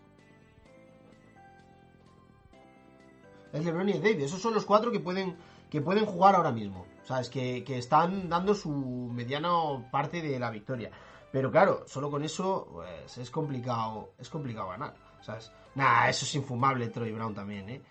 Es 3.51 3.63
LeBron 3.65 3.89
y 3.89 3.93
es 3.93 4.01
Davis. 4.01 4.25
Esos 4.25 4.41
son 4.41 4.53
los 4.53 4.65
cuatro 4.65 4.91
que 4.91 4.99
pueden 4.99 5.35
que 5.69 5.81
pueden 5.81 6.05
jugar 6.05 6.35
ahora 6.35 6.51
mismo. 6.51 6.85
¿Sabes? 7.03 7.29
Que, 7.29 7.63
que 7.65 7.77
están 7.77 8.29
dando 8.29 8.53
su 8.55 8.69
mediana 8.71 9.49
parte 9.91 10.21
de 10.21 10.39
la 10.39 10.49
victoria. 10.51 10.89
Pero 11.33 11.49
claro, 11.49 11.83
solo 11.87 12.11
con 12.11 12.23
eso 12.23 12.69
pues, 12.71 13.17
es 13.17 13.31
complicado 13.31 14.11
es 14.19 14.29
complicado 14.29 14.69
ganar. 14.69 14.93
¿Sabes? 15.19 15.51
Nah, 15.73 16.07
eso 16.07 16.25
es 16.25 16.35
infumable 16.35 16.89
Troy 16.89 17.11
Brown 17.11 17.33
también, 17.33 17.67
¿eh? 17.69 17.81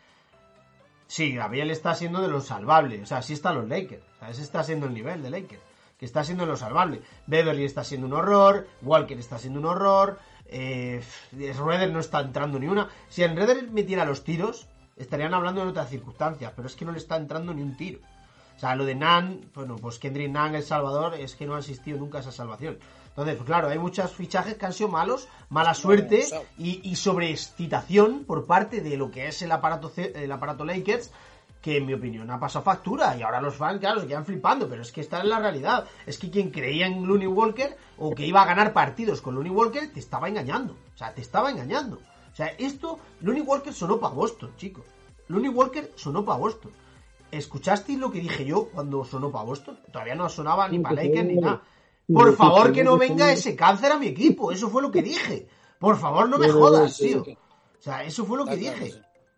Sí, 1.09 1.35
Gabriel 1.35 1.73
está 1.73 1.97
siendo 1.97 2.23
de 2.23 2.29
los 2.29 2.47
salvables. 2.47 3.03
O 3.03 3.07
sea, 3.07 3.21
sí 3.21 3.33
están 3.33 3.57
los 3.57 3.69
Lakers. 3.69 4.05
Ese 4.31 4.43
está 4.43 4.63
siendo 4.63 4.87
el 4.87 4.95
nivel 4.95 5.25
de 5.25 5.31
Lakers. 5.31 5.61
Que 5.99 6.07
está 6.07 6.23
siendo 6.23 6.45
de 6.45 6.53
lo 6.53 6.57
salvable. 6.57 7.03
Beverly 7.27 7.65
está 7.65 7.83
siendo 7.83 8.07
un 8.07 8.13
horror. 8.13 8.69
Walker 8.81 9.19
está 9.19 9.39
siendo 9.39 9.59
un 9.59 9.67
horror. 9.67 10.21
Eh, 10.47 11.03
Schroeder 11.53 11.91
no 11.91 11.99
está 11.99 12.21
entrando 12.21 12.61
ni 12.61 12.69
una. 12.69 12.89
Si 13.09 13.25
en 13.25 13.33
Schroeder 13.33 13.69
metiera 13.73 14.05
los 14.05 14.23
tiros, 14.23 14.69
estarían 14.97 15.35
hablando 15.35 15.63
en 15.63 15.69
otras 15.69 15.91
circunstancias. 15.91 16.53
Pero 16.55 16.69
es 16.69 16.77
que 16.77 16.85
no 16.85 16.93
le 16.93 16.99
está 16.99 17.17
entrando 17.17 17.53
ni 17.53 17.63
un 17.63 17.77
tiro. 17.77 17.99
O 18.57 18.59
sea, 18.61 18.77
lo 18.77 18.85
de 18.85 18.95
Nan, 18.95 19.51
bueno, 19.53 19.77
pues 19.77 19.99
Kendrick 19.99 20.31
Nan, 20.31 20.55
El 20.55 20.63
Salvador, 20.63 21.15
es 21.15 21.35
que 21.35 21.47
no 21.47 21.57
ha 21.57 21.59
existido 21.59 21.99
nunca 21.99 22.21
esa 22.21 22.31
salvación. 22.31 22.79
Entonces, 23.13 23.37
pues 23.37 23.47
claro, 23.47 23.69
hay 23.69 23.79
muchos 23.79 24.11
fichajes 24.13 24.55
que 24.55 24.65
han 24.65 24.73
sido 24.73 24.89
malos, 24.89 25.29
mala 25.51 25.75
suerte 25.75 26.25
y, 26.57 26.81
y 26.83 26.97
sobreexcitación 26.97 28.25
por 28.25 28.47
parte 28.47 28.81
de 28.81 28.97
lo 28.97 29.11
que 29.11 29.29
es 29.29 29.43
el 29.43 29.53
aparato, 29.53 29.93
el 29.97 30.33
aparato 30.33 30.65
Lakers, 30.65 31.11
que 31.61 31.77
en 31.77 31.87
mi 31.87 31.93
opinión 31.95 32.31
ha 32.31 32.41
pasado 32.41 32.65
factura 32.65 33.17
y 33.17 33.23
ahora 33.23 33.41
los 33.41 33.55
fans, 33.55 33.79
claro, 33.79 34.01
se 34.01 34.07
quedan 34.07 34.25
flipando, 34.25 34.69
pero 34.69 34.83
es 34.83 34.91
que 34.91 35.03
esta 35.03 35.19
es 35.19 35.27
la 35.27 35.39
realidad. 35.39 35.87
Es 36.07 36.19
que 36.19 36.31
quien 36.31 36.51
creía 36.51 36.87
en 36.87 37.07
Looney 37.07 37.29
Walker 37.29 37.77
o 37.99 38.15
que 38.15 38.27
iba 38.27 38.43
a 38.43 38.47
ganar 38.47 38.73
partidos 38.73 39.21
con 39.21 39.35
Looney 39.35 39.53
Walker 39.53 39.93
te 39.93 40.01
estaba 40.01 40.29
engañando. 40.29 40.75
O 40.95 40.99
sea, 40.99 41.15
te 41.15 41.21
estaba 41.21 41.51
engañando. 41.51 42.01
O 42.33 42.35
sea, 42.35 42.47
esto, 42.59 42.99
Looney 43.21 43.43
Walker 43.43 43.73
sonó 43.73 44.01
para 44.01 44.15
Boston, 44.15 44.53
chicos. 44.57 44.85
Looney 45.29 45.51
Walker 45.51 45.93
sonó 45.95 46.25
para 46.25 46.39
Boston. 46.39 46.73
¿Escuchasteis 47.31 47.99
lo 47.99 48.11
que 48.11 48.21
dije 48.21 48.45
yo 48.45 48.69
cuando 48.69 49.05
sonó 49.05 49.31
para 49.31 49.45
Boston? 49.45 49.79
Todavía 49.93 50.15
no 50.15 50.29
sonaba 50.29 50.69
ni 50.69 50.81
para 50.81 50.97
Lakers 50.97 51.27
ni 51.27 51.37
nada. 51.37 51.63
Por 52.07 52.37
favor, 52.37 52.73
que 52.73 52.85
no 52.85 52.99
venga 52.99 53.33
ese 53.33 53.55
cáncer 53.57 53.93
a 53.93 53.99
mi 53.99 54.09
equipo. 54.09 54.53
Eso 54.53 54.69
fue 54.69 54.83
lo 54.83 54.91
que 54.91 55.03
dije. 55.03 55.49
Por 55.79 55.99
favor, 55.99 56.29
no 56.29 56.39
me 56.39 56.49
jodas, 56.49 56.97
tío. 56.97 57.23
O 57.23 57.83
sea, 57.83 58.05
eso 58.05 58.25
fue 58.25 58.39
lo 58.39 58.45
que 58.45 58.57
dije. 58.57 58.93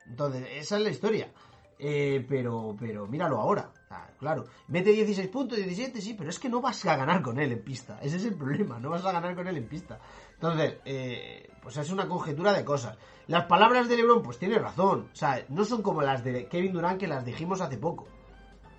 Entonces, 0.07 0.47
esa 0.53 0.77
es 0.77 0.83
la 0.83 0.91
historia. 0.91 1.33
Eh, 1.79 2.25
pero, 2.29 2.77
pero 2.79 3.07
míralo 3.07 3.41
ahora. 3.41 3.71
claro, 4.19 4.45
mete 4.69 4.93
16 4.93 5.29
puntos, 5.29 5.59
17, 5.59 6.01
sí, 6.01 6.15
pero 6.15 6.31
es 6.31 6.39
que 6.39 6.49
no 6.49 6.61
vas 6.61 6.85
a 6.87 6.97
ganar 6.97 7.23
con 7.23 7.39
él 7.39 7.53
en 7.53 7.63
pista. 7.63 7.99
Ese 8.01 8.17
es 8.17 8.25
el 8.25 8.35
problema, 8.35 8.79
no 8.79 8.91
vas 8.91 9.05
a 9.05 9.13
ganar 9.13 9.35
con 9.35 9.49
él 9.49 9.57
en 9.57 9.67
pista. 9.67 9.99
Entonces, 10.35 10.77
eh, 10.85 11.51
pues 11.63 11.77
es 11.77 11.91
una 11.91 12.09
conjetura 12.09 12.53
de 12.53 12.65
cosas. 12.65 12.97
Las 13.27 13.47
palabras 13.47 13.89
de 13.89 13.97
LeBron, 13.97 14.23
pues 14.23 14.39
tiene 14.39 14.59
razón. 14.59 15.09
O 15.13 15.17
sea, 15.17 15.45
no 15.49 15.65
son 15.65 15.83
como 15.83 16.03
las 16.03 16.23
de 16.23 16.47
Kevin 16.47 16.73
Durant 16.73 17.01
que 17.01 17.09
las 17.09 17.25
dijimos 17.25 17.61
hace 17.61 17.79
poco. 17.79 18.07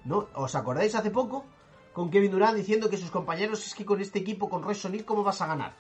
¿No? 0.05 0.27
¿Os 0.35 0.53
acordáis 0.55 0.93
hace 0.95 1.09
poco? 1.09 1.45
Con 1.95 2.11
Kevin 2.11 2.29
Durant 2.31 2.57
diciendo 2.57 2.89
que 2.89 2.97
sus 2.97 3.09
compañeros 3.09 3.65
es 3.65 3.73
que 3.73 3.85
con 3.85 4.01
este 4.01 4.19
equipo, 4.19 4.49
con 4.49 4.61
Royce 4.61 4.85
O'Neal, 4.89 5.05
¿cómo 5.05 5.23
vas 5.23 5.41
a 5.41 5.47
ganar? 5.47 5.75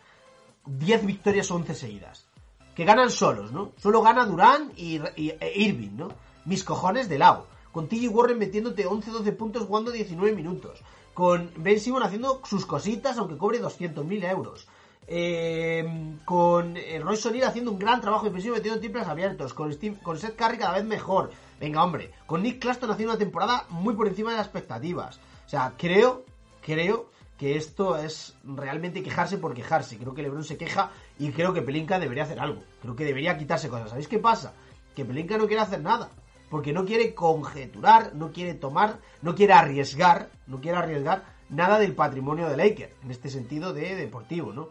10 0.65 1.05
victorias 1.05 1.51
o 1.51 1.55
11 1.55 1.75
seguidas. 1.75 2.25
Que 2.73 2.85
ganan 2.85 3.09
solos, 3.11 3.51
¿no? 3.51 3.73
Solo 3.77 4.01
gana 4.01 4.25
Durant 4.25 4.71
y, 4.79 4.95
e 5.17 5.51
Irving, 5.59 5.97
¿no? 5.97 6.07
Mis 6.45 6.63
cojones 6.63 7.09
de 7.09 7.17
lado. 7.17 7.47
Con 7.73 7.89
TJ 7.89 8.07
Warren 8.07 8.39
metiéndote 8.39 8.87
11-12 8.87 9.35
puntos 9.35 9.63
jugando 9.67 9.91
19 9.91 10.33
minutos. 10.33 10.79
Con 11.13 11.51
Ben 11.57 11.81
Simon 11.81 12.03
haciendo 12.03 12.41
sus 12.45 12.65
cositas 12.65 13.17
aunque 13.17 13.37
cobre 13.37 13.61
200.000 13.61 14.29
euros. 14.31 14.67
Eh, 15.07 16.15
con 16.23 16.77
eh, 16.77 16.99
Royce 17.03 17.27
O'Neal 17.27 17.47
haciendo 17.49 17.71
un 17.71 17.79
gran 17.79 17.99
trabajo 17.99 18.23
defensivo 18.25 18.55
metiendo 18.55 18.79
triples 18.79 19.05
abiertos. 19.07 19.53
Con, 19.53 19.73
Steve- 19.73 19.99
con 20.01 20.17
Seth 20.17 20.37
Curry 20.37 20.57
cada 20.57 20.75
vez 20.75 20.85
mejor. 20.85 21.31
Venga, 21.59 21.83
hombre. 21.83 22.11
Con 22.25 22.41
Nick 22.41 22.59
Claston 22.61 22.89
haciendo 22.91 23.11
una 23.13 23.19
temporada 23.19 23.65
muy 23.69 23.93
por 23.95 24.07
encima 24.07 24.31
de 24.31 24.37
las 24.37 24.47
expectativas. 24.47 25.19
O 25.45 25.49
sea, 25.49 25.73
creo, 25.77 26.25
creo 26.61 27.09
que 27.37 27.57
esto 27.57 27.97
es 27.97 28.35
realmente 28.43 29.03
quejarse 29.03 29.37
por 29.37 29.53
quejarse. 29.53 29.97
Creo 29.97 30.13
que 30.13 30.21
LeBron 30.21 30.43
se 30.43 30.57
queja 30.57 30.91
y 31.19 31.31
creo 31.31 31.53
que 31.53 31.61
Pelinka 31.61 31.99
debería 31.99 32.23
hacer 32.23 32.39
algo. 32.39 32.63
Creo 32.81 32.95
que 32.95 33.05
debería 33.05 33.37
quitarse 33.37 33.69
cosas. 33.69 33.89
¿Sabéis 33.89 34.07
qué 34.07 34.19
pasa? 34.19 34.53
Que 34.95 35.05
Pelinka 35.05 35.37
no 35.37 35.47
quiere 35.47 35.61
hacer 35.61 35.81
nada. 35.81 36.09
Porque 36.49 36.71
no 36.71 36.85
quiere 36.85 37.13
conjeturar, 37.13 38.15
no 38.15 38.31
quiere 38.31 38.53
tomar, 38.53 38.99
no 39.21 39.35
quiere 39.35 39.53
arriesgar, 39.53 40.29
no 40.47 40.61
quiere 40.61 40.77
arriesgar 40.77 41.23
nada 41.49 41.79
del 41.79 41.95
patrimonio 41.95 42.47
de 42.47 42.57
Laker, 42.57 42.93
en 43.03 43.11
este 43.11 43.29
sentido 43.29 43.73
de 43.73 43.95
deportivo, 43.95 44.53
¿no? 44.53 44.69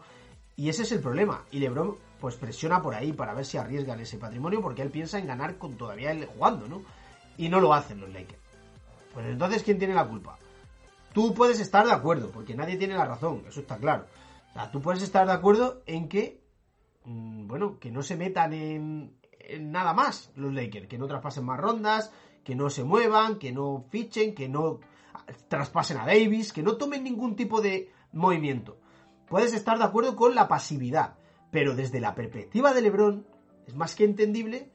Y 0.55 0.69
ese 0.69 0.83
es 0.83 0.91
el 0.93 1.01
problema. 1.01 1.43
Y 1.51 1.59
LeBron 1.59 1.97
pues 2.19 2.35
presiona 2.37 2.81
por 2.81 2.95
ahí 2.95 3.11
para 3.11 3.33
ver 3.33 3.45
si 3.45 3.57
arriesgan 3.57 3.99
ese 3.99 4.17
patrimonio 4.17 4.61
porque 4.61 4.81
él 4.81 4.89
piensa 4.89 5.19
en 5.19 5.27
ganar 5.27 5.57
con 5.57 5.77
todavía 5.77 6.11
él 6.11 6.25
jugando, 6.25 6.67
¿no? 6.67 6.81
Y 7.37 7.49
no 7.49 7.59
lo 7.59 7.73
hacen 7.73 7.99
los 7.99 8.11
Lakers. 8.11 8.41
Pues 9.13 9.27
entonces, 9.27 9.63
¿quién 9.63 9.77
tiene 9.77 9.93
la 9.93 10.07
culpa? 10.07 10.37
Tú 11.15 11.33
puedes 11.33 11.61
estar 11.61 11.85
de 11.85 11.93
acuerdo, 11.93 12.29
porque 12.29 12.55
nadie 12.55 12.75
tiene 12.75 12.93
la 12.93 13.05
razón, 13.05 13.45
eso 13.47 13.61
está 13.61 13.77
claro. 13.77 14.05
O 14.49 14.53
sea, 14.53 14.69
tú 14.69 14.81
puedes 14.81 15.01
estar 15.01 15.25
de 15.25 15.31
acuerdo 15.31 15.81
en 15.85 16.09
que, 16.09 16.43
mm, 17.05 17.47
bueno, 17.47 17.79
que 17.79 17.89
no 17.89 18.03
se 18.03 18.17
metan 18.17 18.51
en, 18.51 19.17
nada 19.61 19.93
más 19.93 20.33
los 20.35 20.53
Lakers, 20.53 20.87
que 20.89 20.97
no 20.97 21.07
traspasen 21.07 21.45
más 21.45 21.57
rondas, 21.57 22.11
que 22.43 22.53
no 22.53 22.69
se 22.69 22.83
muevan, 22.83 23.39
que 23.39 23.53
no 23.53 23.85
fichen, 23.89 24.35
que 24.35 24.49
no 24.49 24.81
traspasen 25.47 25.99
a 25.99 26.05
Davis, 26.05 26.51
que 26.51 26.63
no 26.63 26.75
tomen 26.75 27.05
ningún 27.05 27.37
tipo 27.37 27.61
de 27.61 27.93
movimiento. 28.11 28.77
Puedes 29.29 29.53
estar 29.53 29.77
de 29.77 29.85
acuerdo 29.85 30.17
con 30.17 30.35
la 30.35 30.49
pasividad, 30.49 31.15
pero 31.49 31.77
desde 31.77 32.01
la 32.01 32.13
perspectiva 32.13 32.73
de 32.73 32.81
LeBron 32.81 33.25
es 33.65 33.73
más 33.73 33.95
que 33.95 34.03
entendible 34.03 34.69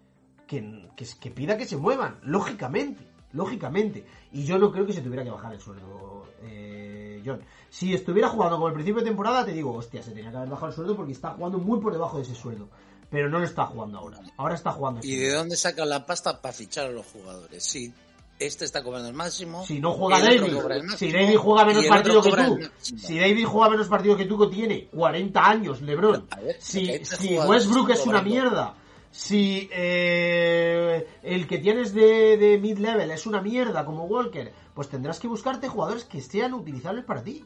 que, 0.46 0.88
que, 0.96 1.06
que 1.20 1.30
pida 1.30 1.58
que 1.58 1.66
se 1.66 1.76
muevan, 1.76 2.18
lógicamente, 2.22 3.06
lógicamente. 3.32 4.06
Y 4.32 4.44
yo 4.44 4.58
no 4.58 4.72
creo 4.72 4.86
que 4.86 4.94
se 4.94 5.02
tuviera 5.02 5.22
que 5.22 5.30
bajar 5.30 5.52
el 5.52 5.60
sueldo, 5.60 6.19
eh, 6.42 7.22
John. 7.24 7.40
Si 7.68 7.94
estuviera 7.94 8.28
jugando 8.28 8.56
como 8.56 8.68
el 8.68 8.74
principio 8.74 9.00
de 9.00 9.08
temporada, 9.08 9.44
te 9.44 9.52
digo, 9.52 9.72
hostia, 9.72 10.02
se 10.02 10.10
tenía 10.10 10.30
que 10.30 10.36
haber 10.36 10.48
bajado 10.48 10.68
el 10.68 10.74
sueldo 10.74 10.96
porque 10.96 11.12
está 11.12 11.30
jugando 11.30 11.58
muy 11.58 11.80
por 11.80 11.92
debajo 11.92 12.16
de 12.16 12.24
ese 12.24 12.34
sueldo. 12.34 12.68
Pero 13.10 13.28
no 13.28 13.38
lo 13.38 13.44
está 13.44 13.66
jugando 13.66 13.98
ahora. 13.98 14.20
Ahora 14.36 14.54
está 14.54 14.72
jugando. 14.72 15.00
¿Y 15.02 15.16
de 15.16 15.32
dónde 15.32 15.56
saca 15.56 15.84
la 15.84 16.06
pasta 16.06 16.40
para 16.40 16.54
fichar 16.54 16.86
a 16.86 16.90
los 16.90 17.06
jugadores? 17.06 17.64
Si 17.64 17.92
este 18.40 18.64
está 18.64 18.82
cobrando 18.82 19.08
el 19.08 19.14
máximo. 19.14 19.64
Si 19.66 19.80
no 19.80 19.92
juega 19.92 20.18
David, 20.20 20.54
si 20.96 21.12
David 21.12 21.36
juega 21.36 21.64
menos 21.66 21.86
partido 21.86 22.22
que 22.22 22.30
tú, 22.30 22.58
si 22.80 23.18
David 23.18 23.44
juega 23.44 23.70
menos 23.70 23.88
partido 23.88 24.16
que 24.16 24.24
tú, 24.24 24.38
que 24.38 24.46
tiene 24.46 24.86
40 24.86 25.46
años, 25.46 25.82
LeBron, 25.82 26.26
ver, 26.42 26.56
si, 26.58 26.90
este 26.90 27.16
si 27.16 27.38
Westbrook 27.38 27.90
es 27.90 28.06
una 28.06 28.22
mierda, 28.22 28.74
si 29.11 29.69
eh, 29.73 31.07
el 31.23 31.47
que 31.47 31.59
tienes 31.59 31.93
de, 31.95 32.37
de 32.37 32.59
mid-level 32.59 33.11
es 33.11 33.27
una 33.27 33.41
mierda 33.43 33.85
como 33.85 34.05
Walker, 34.05 34.53
pues 34.74 34.89
tendrás 34.89 35.19
que 35.19 35.28
buscarte 35.28 35.69
jugadores 35.69 36.05
que 36.05 36.20
sean 36.20 36.55
utilizables 36.55 37.05
para 37.05 37.23
ti. 37.23 37.45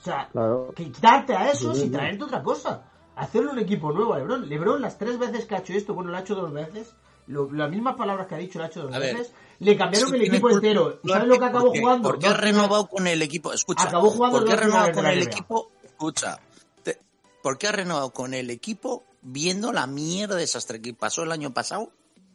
O 0.00 0.04
sea, 0.04 0.28
Claro. 0.32 0.72
quitarte 0.74 1.34
a 1.34 1.50
esos 1.50 1.76
Sí, 1.78 1.84
y 1.84 1.86
sí. 1.86 1.92
traerte 1.92 2.24
otra 2.24 2.42
cosa. 2.42 2.84
Hacerle 3.14 3.50
un 3.52 3.58
equipo 3.60 3.92
nuevo 3.92 4.14
a 4.14 4.18
LeBron. 4.18 4.48
LeBron 4.48 4.80
las 4.82 4.98
tres 4.98 5.18
veces 5.18 5.44
que 5.46 5.54
ha 5.54 5.58
hecho 5.58 5.74
esto, 5.74 5.94
bueno, 5.94 6.10
lo 6.10 6.16
ha 6.16 6.20
hecho 6.20 6.34
dos 6.34 6.52
veces, 6.52 6.92
lo- 7.28 7.52
las 7.52 7.70
mismas 7.70 7.94
palabras 7.94 8.26
que 8.26 8.34
ha 8.34 8.38
dicho 8.38 8.58
lo 8.58 8.64
ha 8.64 8.68
hecho 8.68 8.82
dos 8.82 8.94
A 8.94 8.98
ver, 8.98 9.14
veces, 9.14 9.32
le 9.60 9.76
cambiaron 9.76 10.08
Sí, 10.08 10.16
el 10.16 10.22
equipo 10.22 10.50
entero. 10.50 10.98
¿Y 11.04 11.08
sabes 11.08 11.28
lo 11.28 11.38
que 11.38 11.44
acabó 11.44 11.64
¿Por 11.66 11.72
qué? 11.74 11.80
jugando? 11.80 12.08
¿Por 12.08 12.18
qué 12.18 12.26
ha 12.26 12.34
renovado 12.34 12.86
con 12.88 13.06
el 13.06 13.22
equipo? 13.22 13.52
Escucha, 13.52 13.84
Acabó 13.84 14.10
jugando 14.10 14.38
¿por 14.38 14.46
qué 14.48 14.52
ha 14.54 14.56
renovado 14.56 14.92
con 14.92 15.06
el 15.06 15.22
equipo? 15.22 15.70
Escucha, 15.84 16.38
te- 16.82 16.98
¿por 17.42 17.58
qué 17.58 17.68
ha 17.68 17.72
renovado 17.72 18.10
con 18.10 18.34
el 18.34 18.50
equipo 18.50 19.04
viendo 19.22 19.72
la 19.72 19.86
mierda 19.86 20.34
de 20.34 20.42
desastre 20.42 20.82
que 20.82 20.94
pasó 20.94 21.22
el 21.22 21.32
año 21.32 21.54
pasado? 21.54 21.90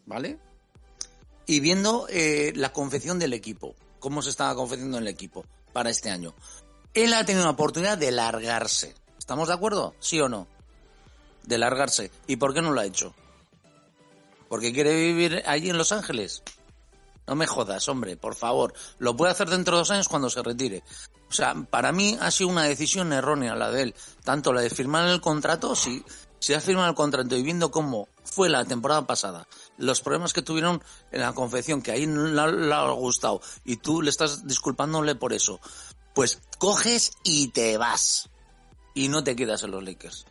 ¿Vale? 0.06 0.40
Y 1.46 1.60
viendo 1.60 2.08
eh, 2.10 2.54
la 2.56 2.74
confección 2.74 3.20
del 3.20 3.34
equipo, 3.34 3.76
cómo 4.00 4.22
se 4.22 4.30
estaba 4.30 4.56
confeccionando 4.56 4.98
el 4.98 5.08
equipo 5.08 5.46
para 5.74 5.90
este 5.90 6.10
año. 6.10 6.34
Él 6.94 7.14
ha 7.14 7.26
tenido 7.26 7.44
una 7.44 7.52
oportunidad 7.52 7.98
de 7.98 8.12
largarse. 8.12 8.96
¿Estamos 9.18 9.50
de 9.50 9.54
acuerdo? 9.54 9.96
¿Sí 10.00 10.20
o 10.20 10.30
no? 10.30 10.48
De 11.44 11.58
largarse. 11.58 12.12
¿Y 12.26 12.38
por 12.38 12.54
qué 12.54 12.62
no 12.62 12.72
lo 12.72 12.82
ha 12.82 12.86
hecho? 12.86 13.14
¿Porque 14.50 14.74
quiere 14.74 14.96
vivir 14.96 15.44
allí 15.46 15.70
en 15.70 15.78
Los 15.78 15.92
Ángeles? 15.92 16.42
No 17.28 17.36
me 17.36 17.46
jodas, 17.46 17.88
hombre, 17.90 18.16
por 18.16 18.36
favor. 18.36 18.74
Lo 19.00 19.18
puede 19.18 19.34
hacer 19.34 19.50
dentro 19.50 19.76
de 19.76 19.82
dos 19.82 19.92
años 19.92 20.08
cuando 20.08 20.30
se 20.30 20.42
retire. 20.42 20.82
O 21.30 21.34
sea, 21.34 21.54
para 21.70 21.92
mí 21.92 22.18
ha 22.22 22.32
sido 22.32 22.50
una 22.50 22.64
decisión 22.64 23.12
errónea 23.12 23.56
la 23.56 23.70
de 23.70 23.84
él. 23.84 23.96
Tanto 24.24 24.54
la 24.54 24.62
de 24.62 24.70
firmar 24.70 25.10
el 25.10 25.20
contrato, 25.20 25.76
si, 25.76 26.04
si 26.40 26.54
ha 26.54 26.62
firmado 26.62 26.90
el 26.90 26.96
contrato 26.96 27.36
y 27.36 27.44
viendo 27.44 27.72
cómo 27.72 28.08
fue 28.24 28.50
la 28.50 28.66
temporada 28.66 29.06
pasada, 29.08 29.48
los 29.78 30.02
problemas 30.02 30.34
que 30.34 30.42
tuvieron 30.42 30.82
en 31.12 31.22
la 31.22 31.34
confección, 31.34 31.82
que 31.82 31.92
ahí 31.92 32.06
no 32.08 32.28
le, 32.48 32.74
ha 32.74 32.92
gustado, 32.92 33.42
y 33.66 33.78
tú 33.78 34.02
le 34.02 34.10
estás 34.10 34.46
disculpándole 34.48 35.16
por 35.16 35.34
eso, 35.34 35.60
pues 36.14 36.42
coges 36.60 37.12
y 37.24 37.50
te 37.50 37.78
vas. 37.78 38.30
Y 38.94 39.10
no 39.10 39.24
te 39.24 39.36
quedas 39.36 39.62
en 39.64 39.72
los 39.72 39.84
Lakers. 39.84 40.26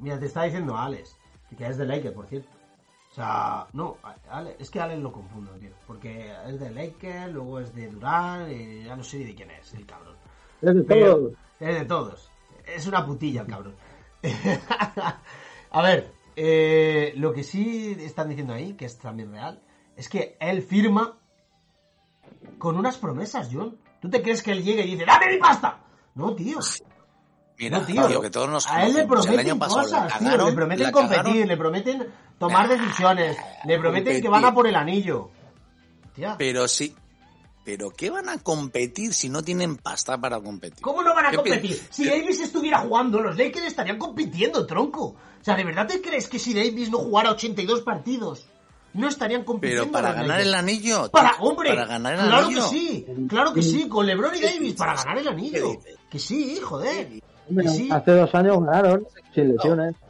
Mira, 0.00 0.18
te 0.18 0.26
está 0.26 0.42
diciendo 0.44 0.76
Alex, 0.76 1.16
que 1.56 1.66
es 1.66 1.76
de 1.78 1.86
Lakers, 1.86 2.14
por 2.14 2.26
cierto. 2.26 2.48
O 3.10 3.14
sea, 3.14 3.66
no, 3.72 3.96
Ale- 4.30 4.56
es 4.58 4.70
que 4.70 4.80
Alex 4.80 5.00
lo 5.00 5.10
confundo, 5.12 5.52
tío. 5.52 5.70
Porque 5.86 6.32
es 6.46 6.60
de 6.60 6.70
Lakers, 6.70 7.32
luego 7.32 7.60
es 7.60 7.74
de 7.74 7.88
Durán, 7.88 8.50
y 8.52 8.84
ya 8.84 8.94
no 8.96 9.02
sé 9.02 9.18
ni 9.18 9.24
de 9.24 9.34
quién 9.34 9.50
es, 9.50 9.72
el 9.74 9.86
cabrón. 9.86 10.14
Es 10.62 10.74
de 10.74 10.82
Pero- 10.82 11.14
todo. 11.16 11.32
Es 11.60 11.74
de 11.78 11.84
todos. 11.84 12.30
Es 12.66 12.86
una 12.86 13.04
putilla 13.06 13.40
el 13.42 13.46
cabrón. 13.48 13.74
A 15.70 15.82
ver, 15.82 16.12
eh, 16.36 17.12
lo 17.16 17.32
que 17.32 17.42
sí 17.44 17.96
están 18.00 18.28
diciendo 18.28 18.54
ahí, 18.54 18.74
que 18.74 18.84
es 18.86 18.98
también 18.98 19.32
real, 19.32 19.62
es 19.96 20.08
que 20.08 20.36
él 20.40 20.62
firma 20.62 21.18
con 22.58 22.76
unas 22.76 22.96
promesas, 22.96 23.48
John. 23.52 23.78
¿Tú 24.00 24.08
te 24.08 24.22
crees 24.22 24.42
que 24.42 24.52
él 24.52 24.62
llega 24.62 24.82
y 24.82 24.92
dice, 24.92 25.04
¡dame 25.04 25.32
mi 25.32 25.38
pasta! 25.38 25.80
No, 26.14 26.34
tío. 26.34 26.58
Mira, 27.58 27.78
no, 27.80 27.86
tío. 27.86 28.06
tío, 28.06 28.20
que 28.20 28.30
todos 28.30 28.48
nos 28.48 28.66
a 28.68 28.86
él 28.86 28.94
le 28.94 29.06
prometen 29.06 29.58
pasado 29.58 29.82
cosas, 29.82 30.18
tío. 30.18 30.28
cagaron, 30.28 30.48
Le 30.48 30.54
prometen 30.54 30.92
competir, 30.92 31.22
cagaron. 31.22 31.48
le 31.48 31.56
prometen 31.56 32.06
tomar 32.38 32.68
decisiones, 32.68 33.36
le 33.64 33.78
prometen 33.78 34.22
que 34.22 34.28
van 34.28 34.44
a 34.44 34.54
por 34.54 34.66
el 34.68 34.76
anillo. 34.76 35.30
Tía, 36.14 36.36
Pero 36.38 36.68
sí. 36.68 36.94
¿Pero 37.68 37.90
qué 37.90 38.08
van 38.08 38.30
a 38.30 38.38
competir 38.38 39.12
si 39.12 39.28
no 39.28 39.42
tienen 39.42 39.76
pasta 39.76 40.16
para 40.16 40.40
competir? 40.40 40.80
¿Cómo 40.80 41.02
no 41.02 41.14
van 41.14 41.26
a 41.26 41.30
¿Qué 41.32 41.36
competir? 41.36 41.78
Si 41.90 42.08
Davis 42.08 42.40
estuviera 42.40 42.78
jugando, 42.78 43.20
los 43.20 43.36
Lakers 43.36 43.66
estarían 43.66 43.98
compitiendo, 43.98 44.64
tronco. 44.64 45.04
O 45.08 45.44
sea, 45.44 45.54
¿de 45.54 45.64
verdad 45.64 45.86
te 45.86 46.00
crees 46.00 46.30
que 46.30 46.38
si 46.38 46.54
Davis 46.54 46.88
no 46.88 46.96
jugara 46.96 47.32
82 47.32 47.82
partidos, 47.82 48.46
no 48.94 49.06
estarían 49.06 49.44
compitiendo? 49.44 49.82
Pero 49.82 49.92
para 49.92 50.12
ganar 50.14 50.28
Lakers? 50.28 50.46
el 50.46 50.54
anillo. 50.54 51.10
Para, 51.10 51.32
hombre, 51.40 51.68
Para 51.68 51.84
ganar 51.84 52.14
el 52.14 52.20
claro 52.20 52.46
anillo. 52.46 52.70
que 52.70 52.70
sí, 52.70 53.06
claro 53.28 53.52
que 53.52 53.62
sí, 53.62 53.86
con 53.86 54.06
LeBron 54.06 54.34
y 54.34 54.40
¿Qué 54.40 54.46
Davis, 54.46 54.72
para 54.74 54.94
ganar 54.94 55.18
el 55.18 55.28
anillo. 55.28 55.72
Que 56.10 56.18
sí, 56.18 56.58
joder. 56.62 57.20
Hombre, 57.50 57.66
Que 57.66 57.70
sí. 57.70 57.88
Hace 57.92 58.12
dos 58.12 58.34
años 58.34 58.64
ganaron 58.64 59.06
sin 59.34 59.52
lesiones. 59.52 59.94
No 60.00 60.07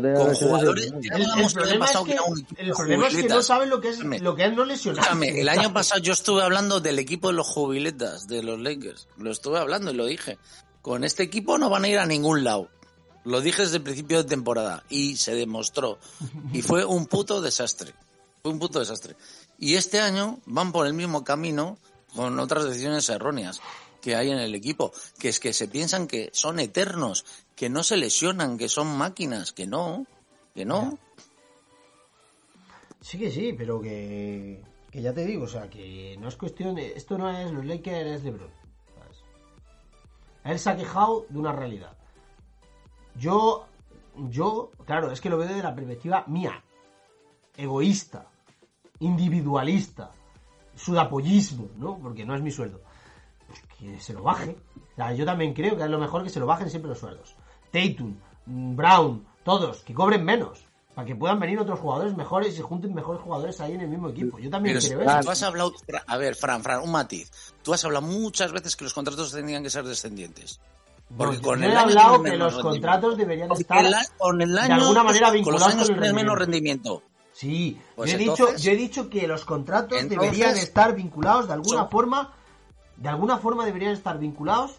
tenía 0.00 0.18
Con 0.24 0.34
jugadores- 0.34 0.86
El, 0.86 1.52
problema, 1.52 1.86
pasado 1.86 2.06
es 2.06 2.12
que 2.12 2.62
el 2.62 2.70
problema 2.72 3.08
es 3.08 3.24
no 3.28 3.42
saben 3.42 3.70
lo 3.70 3.80
que 3.80 3.88
es, 3.88 3.98
lo 3.98 4.36
que 4.36 4.44
es 4.44 4.52
no 4.54 4.64
lesionarse. 4.64 5.40
El 5.40 5.48
año 5.48 5.72
pasado 5.72 6.00
yo 6.00 6.12
estuve 6.12 6.42
hablando 6.42 6.80
del 6.80 6.98
equipo 6.98 7.28
de 7.28 7.34
los 7.34 7.46
jubiletas, 7.46 8.28
de 8.28 8.42
los 8.42 8.60
Lakers. 8.60 9.08
Lo 9.16 9.30
estuve 9.30 9.58
hablando 9.58 9.90
y 9.90 9.94
lo 9.94 10.06
dije. 10.06 10.38
Con 10.82 11.04
este 11.04 11.22
equipo 11.22 11.58
no 11.58 11.68
van 11.70 11.84
a 11.84 11.88
ir 11.88 11.98
a 11.98 12.06
ningún 12.06 12.44
lado. 12.44 12.68
Lo 13.24 13.40
dije 13.40 13.62
desde 13.62 13.78
el 13.78 13.82
principio 13.82 14.18
de 14.22 14.28
temporada 14.28 14.84
y 14.88 15.16
se 15.16 15.34
demostró. 15.34 15.98
Y 16.52 16.62
fue 16.62 16.84
un 16.84 17.06
puto 17.06 17.40
desastre. 17.40 17.92
Fue 18.42 18.52
un 18.52 18.58
puto 18.58 18.78
desastre. 18.78 19.16
Y 19.58 19.74
este 19.74 20.00
año 20.00 20.38
van 20.46 20.72
por 20.72 20.86
el 20.86 20.94
mismo 20.94 21.24
camino 21.24 21.78
con 22.14 22.38
otras 22.38 22.64
decisiones 22.64 23.08
erróneas 23.08 23.60
que 24.00 24.16
hay 24.16 24.30
en 24.30 24.38
el 24.38 24.54
equipo. 24.54 24.92
Que 25.18 25.28
es 25.28 25.40
que 25.40 25.52
se 25.52 25.68
piensan 25.68 26.06
que 26.06 26.30
son 26.32 26.58
eternos, 26.58 27.24
que 27.54 27.68
no 27.68 27.82
se 27.82 27.96
lesionan, 27.96 28.58
que 28.58 28.68
son 28.68 28.96
máquinas, 28.96 29.52
que 29.52 29.66
no, 29.66 30.06
que 30.54 30.64
no. 30.64 30.98
Sí 33.00 33.18
que 33.18 33.30
sí, 33.30 33.54
pero 33.56 33.80
que... 33.80 34.62
Que 34.90 35.02
ya 35.02 35.14
te 35.14 35.24
digo, 35.24 35.44
o 35.44 35.48
sea, 35.48 35.70
que 35.70 36.16
no 36.18 36.26
es 36.26 36.34
cuestión 36.34 36.74
de. 36.74 36.94
Esto 36.94 37.16
no 37.16 37.30
es 37.30 37.52
los 37.52 37.64
Lakers, 37.64 38.10
es 38.10 38.24
LeBron. 38.24 38.50
Él 40.44 40.58
se 40.58 40.70
ha 40.70 40.76
quejado 40.76 41.26
de 41.28 41.38
una 41.38 41.52
realidad. 41.52 41.96
Yo, 43.14 43.66
yo, 44.30 44.72
claro, 44.86 45.12
es 45.12 45.20
que 45.20 45.30
lo 45.30 45.38
veo 45.38 45.46
desde 45.46 45.62
la 45.62 45.74
perspectiva 45.74 46.24
mía. 46.26 46.64
Egoísta. 47.56 48.26
Individualista. 48.98 50.10
Sudapollismo, 50.74 51.68
¿no? 51.76 51.98
Porque 51.98 52.24
no 52.24 52.34
es 52.34 52.42
mi 52.42 52.50
sueldo. 52.50 52.80
Que 53.80 53.98
se 53.98 54.12
lo 54.12 54.22
baje. 54.22 54.56
O 54.92 54.96
sea, 54.96 55.12
yo 55.14 55.24
también 55.24 55.54
creo 55.54 55.76
que 55.76 55.82
es 55.84 55.90
lo 55.90 55.98
mejor 55.98 56.22
que 56.22 56.28
se 56.30 56.38
lo 56.38 56.46
bajen 56.46 56.68
siempre 56.68 56.90
los 56.90 56.98
sueldos. 56.98 57.34
Tatum, 57.72 58.16
mm, 58.46 58.76
Brown, 58.76 59.26
todos, 59.42 59.78
que 59.82 59.94
cobren 59.94 60.24
menos. 60.24 60.64
Para 60.94 61.06
que 61.06 61.14
puedan 61.14 61.38
venir 61.40 61.58
otros 61.58 61.78
jugadores 61.78 62.14
mejores 62.16 62.52
y 62.52 62.56
se 62.56 62.62
junten 62.62 62.92
mejores 62.92 63.22
jugadores 63.22 63.60
ahí 63.60 63.72
en 63.74 63.80
el 63.80 63.88
mismo 63.88 64.08
equipo. 64.10 64.38
Yo 64.38 64.50
también 64.50 64.76
Pero 64.82 64.98
creo 64.98 65.10
eso. 65.10 65.20
tú 65.22 65.30
has 65.30 65.42
hablado, 65.44 65.72
a 66.06 66.16
ver, 66.18 66.34
Fran, 66.34 66.62
Fran, 66.62 66.80
un 66.82 66.90
matiz. 66.90 67.30
Tú 67.62 67.72
has 67.72 67.82
hablado 67.84 68.06
muchas 68.06 68.52
veces 68.52 68.76
que 68.76 68.84
los 68.84 68.92
contratos 68.92 69.32
tenían 69.32 69.62
que 69.62 69.70
ser 69.70 69.84
descendientes. 69.84 70.60
Porque 71.16 71.38
Pues 71.38 71.40
con 71.40 71.60
yo 71.60 71.64
el 71.66 71.70
he 71.72 71.76
año 71.76 71.80
hablado 71.88 72.22
que 72.22 72.36
los 72.36 72.58
contratos 72.58 73.16
deberían 73.16 73.48
Porque 73.48 73.62
estar 73.62 73.84
el 73.86 73.94
con 74.18 74.42
el 74.42 74.52
de 74.52 74.60
año, 74.60 74.74
alguna 74.74 75.04
manera 75.04 75.26
con 75.28 75.36
los 75.36 75.44
vinculados 75.46 75.74
años 75.74 75.90
con 75.90 76.04
el 76.04 76.14
menos 76.14 76.38
rendimiento. 76.38 76.90
rendimiento. 76.98 77.02
Sí, 77.32 77.80
Pues 77.96 78.10
yo, 78.12 78.18
he 78.18 78.20
entonces- 78.22 78.46
dicho, 78.48 78.58
yo 78.62 78.70
he 78.72 78.76
dicho 78.76 79.08
que 79.10 79.26
los 79.26 79.44
contratos 79.44 79.98
Entonces- 79.98 80.20
deberían 80.20 80.56
estar 80.56 80.94
vinculados 80.94 81.46
de 81.46 81.54
alguna 81.54 81.78
Son- 81.82 81.90
forma, 81.90 82.34
de 83.00 83.08
alguna 83.08 83.38
forma 83.38 83.66
deberían 83.66 83.92
estar 83.92 84.18
vinculados 84.18 84.72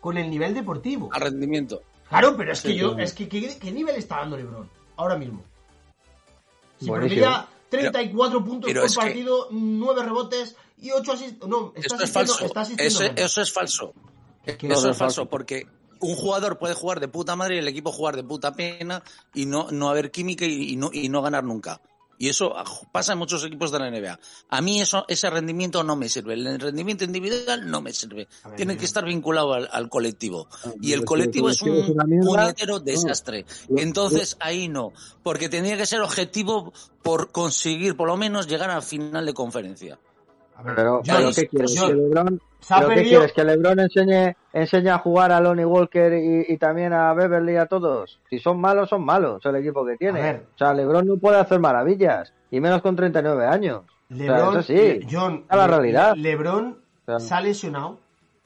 con 0.00 0.18
el 0.18 0.28
nivel 0.28 0.52
deportivo. 0.52 1.08
A 1.12 1.18
rendimiento. 1.18 1.80
Claro, 2.08 2.36
pero 2.36 2.52
es 2.52 2.60
que 2.60 2.68
Sí, 2.68 2.76
yo, 2.76 2.88
claro. 2.88 3.02
es 3.04 3.12
que 3.14 3.28
¿qué, 3.28 3.58
qué 3.58 3.72
nivel 3.72 3.96
está 3.96 4.16
dando 4.16 4.36
LeBron 4.36 4.68
ahora 4.96 5.16
mismo? 5.16 5.42
Si 6.78 6.86
promedia 6.86 7.46
34 7.70 8.44
puntos 8.44 8.68
pero 8.68 8.80
por 8.82 8.86
es 8.86 8.94
que- 8.96 9.00
partido, 9.04 9.48
9 9.50 10.02
rebotes 10.04 10.56
y 10.80 10.90
8 10.90 11.12
asistencias. 11.12 11.48
No, 11.50 11.72
está 11.74 11.80
Esto 11.80 11.94
es 11.96 12.02
asistiendo, 12.02 12.32
falso. 12.34 12.46
está 12.46 12.60
asistiendo 12.62 13.22
Eso, 13.24 13.40
es 13.42 13.52
falso. 13.52 13.92
Es 14.46 14.56
que- 14.56 14.66
Eso 14.68 14.74
No, 14.82 14.88
es 14.88 14.92
es 14.92 14.98
falso, 14.98 15.22
falso. 15.22 15.26
porque 15.30 15.66
un 16.00 16.14
jugador 16.14 16.58
puede 16.58 16.74
jugar 16.74 17.00
de 17.00 17.08
puta 17.08 17.34
madre 17.36 17.56
y 17.56 17.58
el 17.58 17.68
equipo 17.68 17.90
jugar 17.92 18.14
de 18.16 18.22
puta 18.24 18.52
pena 18.52 19.02
y 19.34 19.46
no, 19.46 19.66
no 19.70 19.88
haber 19.90 20.10
química 20.10 20.44
y, 20.46 20.72
y 20.72 20.76
no, 20.76 20.90
y 20.92 21.08
no 21.08 21.20
ganar 21.22 21.42
nunca. 21.44 21.80
Y 22.18 22.28
eso 22.28 22.54
pasa 22.92 23.12
en 23.12 23.18
muchos 23.18 23.44
equipos 23.44 23.70
de 23.70 23.78
la 23.78 23.90
NBA. 23.90 24.18
A 24.48 24.60
mí 24.60 24.80
eso, 24.80 25.04
ese 25.08 25.30
rendimiento 25.30 25.84
no 25.84 25.94
me 25.96 26.08
sirve. 26.08 26.34
El 26.34 26.58
rendimiento 26.58 27.04
individual 27.04 27.70
no 27.70 27.80
me 27.80 27.92
sirve. 27.92 28.28
Ver, 28.44 28.56
Tiene 28.56 28.76
que 28.76 28.84
estar 28.84 29.04
vinculado 29.04 29.54
al, 29.54 29.68
al 29.70 29.88
colectivo. 29.88 30.48
Ah, 30.64 30.72
Y 30.80 30.92
el 30.92 31.04
colectivo 31.04 31.48
es 31.48 31.62
un 31.62 31.96
puñetero 32.24 32.80
desastre. 32.80 33.46
Entonces 33.76 34.36
ahí 34.40 34.68
no. 34.68 34.92
Porque 35.22 35.48
tenía 35.48 35.76
que 35.76 35.86
ser 35.86 36.00
objetivo 36.00 36.72
por 37.02 37.30
conseguir 37.30 37.96
por 37.96 38.08
lo 38.08 38.16
menos 38.16 38.48
llegar 38.48 38.70
al 38.70 38.82
final 38.82 39.24
de 39.24 39.34
conferencia. 39.34 39.98
A 40.58 40.62
ver, 40.62 40.74
Pero, 40.74 41.00
¿qué 41.36 41.46
quieres? 41.48 41.74
yo- 41.74 41.86
¿Que 41.86 41.94
LeBron, 41.94 42.40
pero 42.68 42.88
¿qué 42.88 42.94
quieres? 43.10 43.32
¿Que 43.32 43.44
LeBron 43.44 43.78
enseñe, 43.78 44.34
enseñe 44.52 44.88
a 44.90 44.98
jugar 44.98 45.30
a 45.30 45.40
Lonnie 45.40 45.64
Walker 45.64 46.12
y, 46.12 46.52
y 46.52 46.58
también 46.58 46.92
a 46.92 47.14
Beverly 47.14 47.56
a 47.56 47.66
todos? 47.66 48.18
Si 48.28 48.40
son 48.40 48.60
malos, 48.60 48.88
son 48.88 49.04
malos 49.04 49.44
el 49.46 49.54
equipo 49.54 49.86
que 49.86 49.96
tiene. 49.96 50.20
O 50.54 50.58
sea, 50.58 50.74
LeBron 50.74 51.06
no 51.06 51.16
puede 51.16 51.38
hacer 51.38 51.60
maravillas, 51.60 52.32
y 52.50 52.58
menos 52.60 52.82
con 52.82 52.96
39 52.96 53.46
años. 53.46 53.82
LeBron, 54.08 54.48
o 54.48 54.50
sea, 54.50 54.60
eso 54.60 55.00
sí, 55.00 55.06
John, 55.08 55.44
a 55.48 55.56
la 55.56 55.66
realidad. 55.68 56.14
LeBron 56.16 56.78
se 57.20 57.34
ha 57.34 57.40
lesionado, 57.40 58.00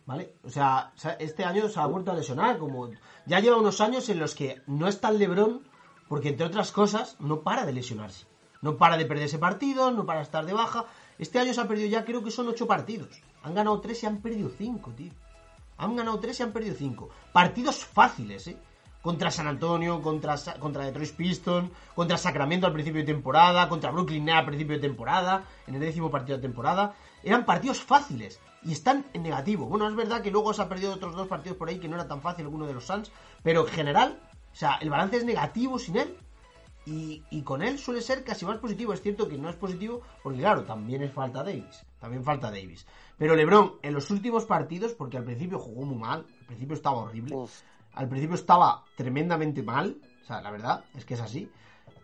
¿vale? 0.04 0.34
O 0.44 0.50
sea, 0.50 0.92
este 1.18 1.44
año 1.44 1.66
se 1.70 1.80
ha 1.80 1.86
vuelto 1.86 2.10
a 2.10 2.14
lesionar, 2.14 2.58
como 2.58 2.90
ya 3.24 3.40
lleva 3.40 3.56
unos 3.56 3.80
años 3.80 4.06
en 4.10 4.18
los 4.18 4.34
que 4.34 4.60
no 4.66 4.86
está 4.86 5.08
el 5.08 5.18
LeBron, 5.18 5.62
porque 6.08 6.28
entre 6.28 6.44
otras 6.46 6.72
cosas 6.72 7.16
no 7.20 7.40
para 7.40 7.64
de 7.64 7.72
lesionarse, 7.72 8.26
no 8.60 8.76
para 8.76 8.98
de 8.98 9.06
perderse 9.06 9.38
partidos, 9.38 9.94
no 9.94 10.04
para 10.04 10.18
de 10.18 10.24
estar 10.24 10.44
de 10.44 10.52
baja. 10.52 10.84
Este 11.18 11.38
año 11.38 11.52
se 11.52 11.60
ha 11.60 11.68
perdido 11.68 11.88
ya 11.88 12.04
creo 12.04 12.22
que 12.22 12.30
son 12.30 12.48
ocho 12.48 12.66
partidos, 12.66 13.22
han 13.42 13.54
ganado 13.54 13.80
tres 13.80 14.02
y 14.02 14.06
han 14.06 14.18
perdido 14.18 14.50
cinco, 14.56 14.90
tío. 14.92 15.12
Han 15.78 15.96
ganado 15.96 16.18
tres 16.20 16.38
y 16.38 16.42
han 16.42 16.52
perdido 16.52 16.74
cinco. 16.76 17.10
Partidos 17.32 17.84
fáciles, 17.84 18.46
¿eh? 18.46 18.56
Contra 19.00 19.32
San 19.32 19.48
Antonio, 19.48 20.00
contra, 20.00 20.36
contra 20.60 20.84
Detroit 20.84 21.12
Pistons, 21.16 21.70
contra 21.94 22.16
Sacramento 22.16 22.68
al 22.68 22.72
principio 22.72 23.00
de 23.00 23.12
temporada, 23.12 23.68
contra 23.68 23.90
Brooklyn 23.90 24.24
Nets 24.24 24.38
al 24.38 24.46
principio 24.46 24.76
de 24.76 24.82
temporada, 24.82 25.44
en 25.66 25.74
el 25.74 25.80
décimo 25.80 26.08
partido 26.08 26.38
de 26.38 26.42
temporada. 26.42 26.94
Eran 27.24 27.44
partidos 27.44 27.82
fáciles 27.82 28.38
y 28.62 28.70
están 28.70 29.04
en 29.12 29.24
negativo. 29.24 29.66
Bueno, 29.66 29.88
es 29.88 29.96
verdad 29.96 30.22
que 30.22 30.30
luego 30.30 30.54
se 30.54 30.62
ha 30.62 30.68
perdido 30.68 30.94
otros 30.94 31.16
dos 31.16 31.26
partidos 31.26 31.58
por 31.58 31.68
ahí 31.68 31.80
que 31.80 31.88
no 31.88 31.96
era 31.96 32.06
tan 32.06 32.22
fácil 32.22 32.44
alguno 32.44 32.66
de 32.66 32.74
los 32.74 32.86
Suns, 32.86 33.10
pero 33.42 33.66
en 33.66 33.72
general, 33.72 34.20
o 34.52 34.56
sea, 34.56 34.76
el 34.76 34.90
balance 34.90 35.16
es 35.16 35.24
negativo 35.24 35.80
sin 35.80 35.96
él 35.96 36.16
y, 36.86 37.22
y 37.30 37.42
con 37.42 37.62
él 37.62 37.78
suele 37.78 38.00
ser 38.00 38.24
casi 38.24 38.44
más 38.44 38.58
positivo. 38.58 38.92
Es 38.92 39.02
cierto 39.02 39.28
que 39.28 39.38
no 39.38 39.48
es 39.48 39.56
positivo 39.56 40.02
porque, 40.22 40.40
claro, 40.40 40.64
también 40.64 41.02
es 41.02 41.12
falta 41.12 41.42
Davis. 41.42 41.84
También 42.00 42.24
falta 42.24 42.50
Davis. 42.50 42.86
Pero 43.16 43.36
LeBron, 43.36 43.74
en 43.82 43.94
los 43.94 44.10
últimos 44.10 44.46
partidos, 44.46 44.94
porque 44.94 45.16
al 45.16 45.24
principio 45.24 45.58
jugó 45.58 45.84
muy 45.84 45.96
mal, 45.96 46.26
al 46.40 46.46
principio 46.46 46.74
estaba 46.74 46.98
horrible, 46.98 47.36
al 47.92 48.08
principio 48.08 48.34
estaba 48.34 48.84
tremendamente 48.96 49.62
mal, 49.62 50.00
o 50.22 50.24
sea, 50.24 50.40
la 50.40 50.50
verdad 50.50 50.84
es 50.94 51.04
que 51.04 51.14
es 51.14 51.20
así. 51.20 51.50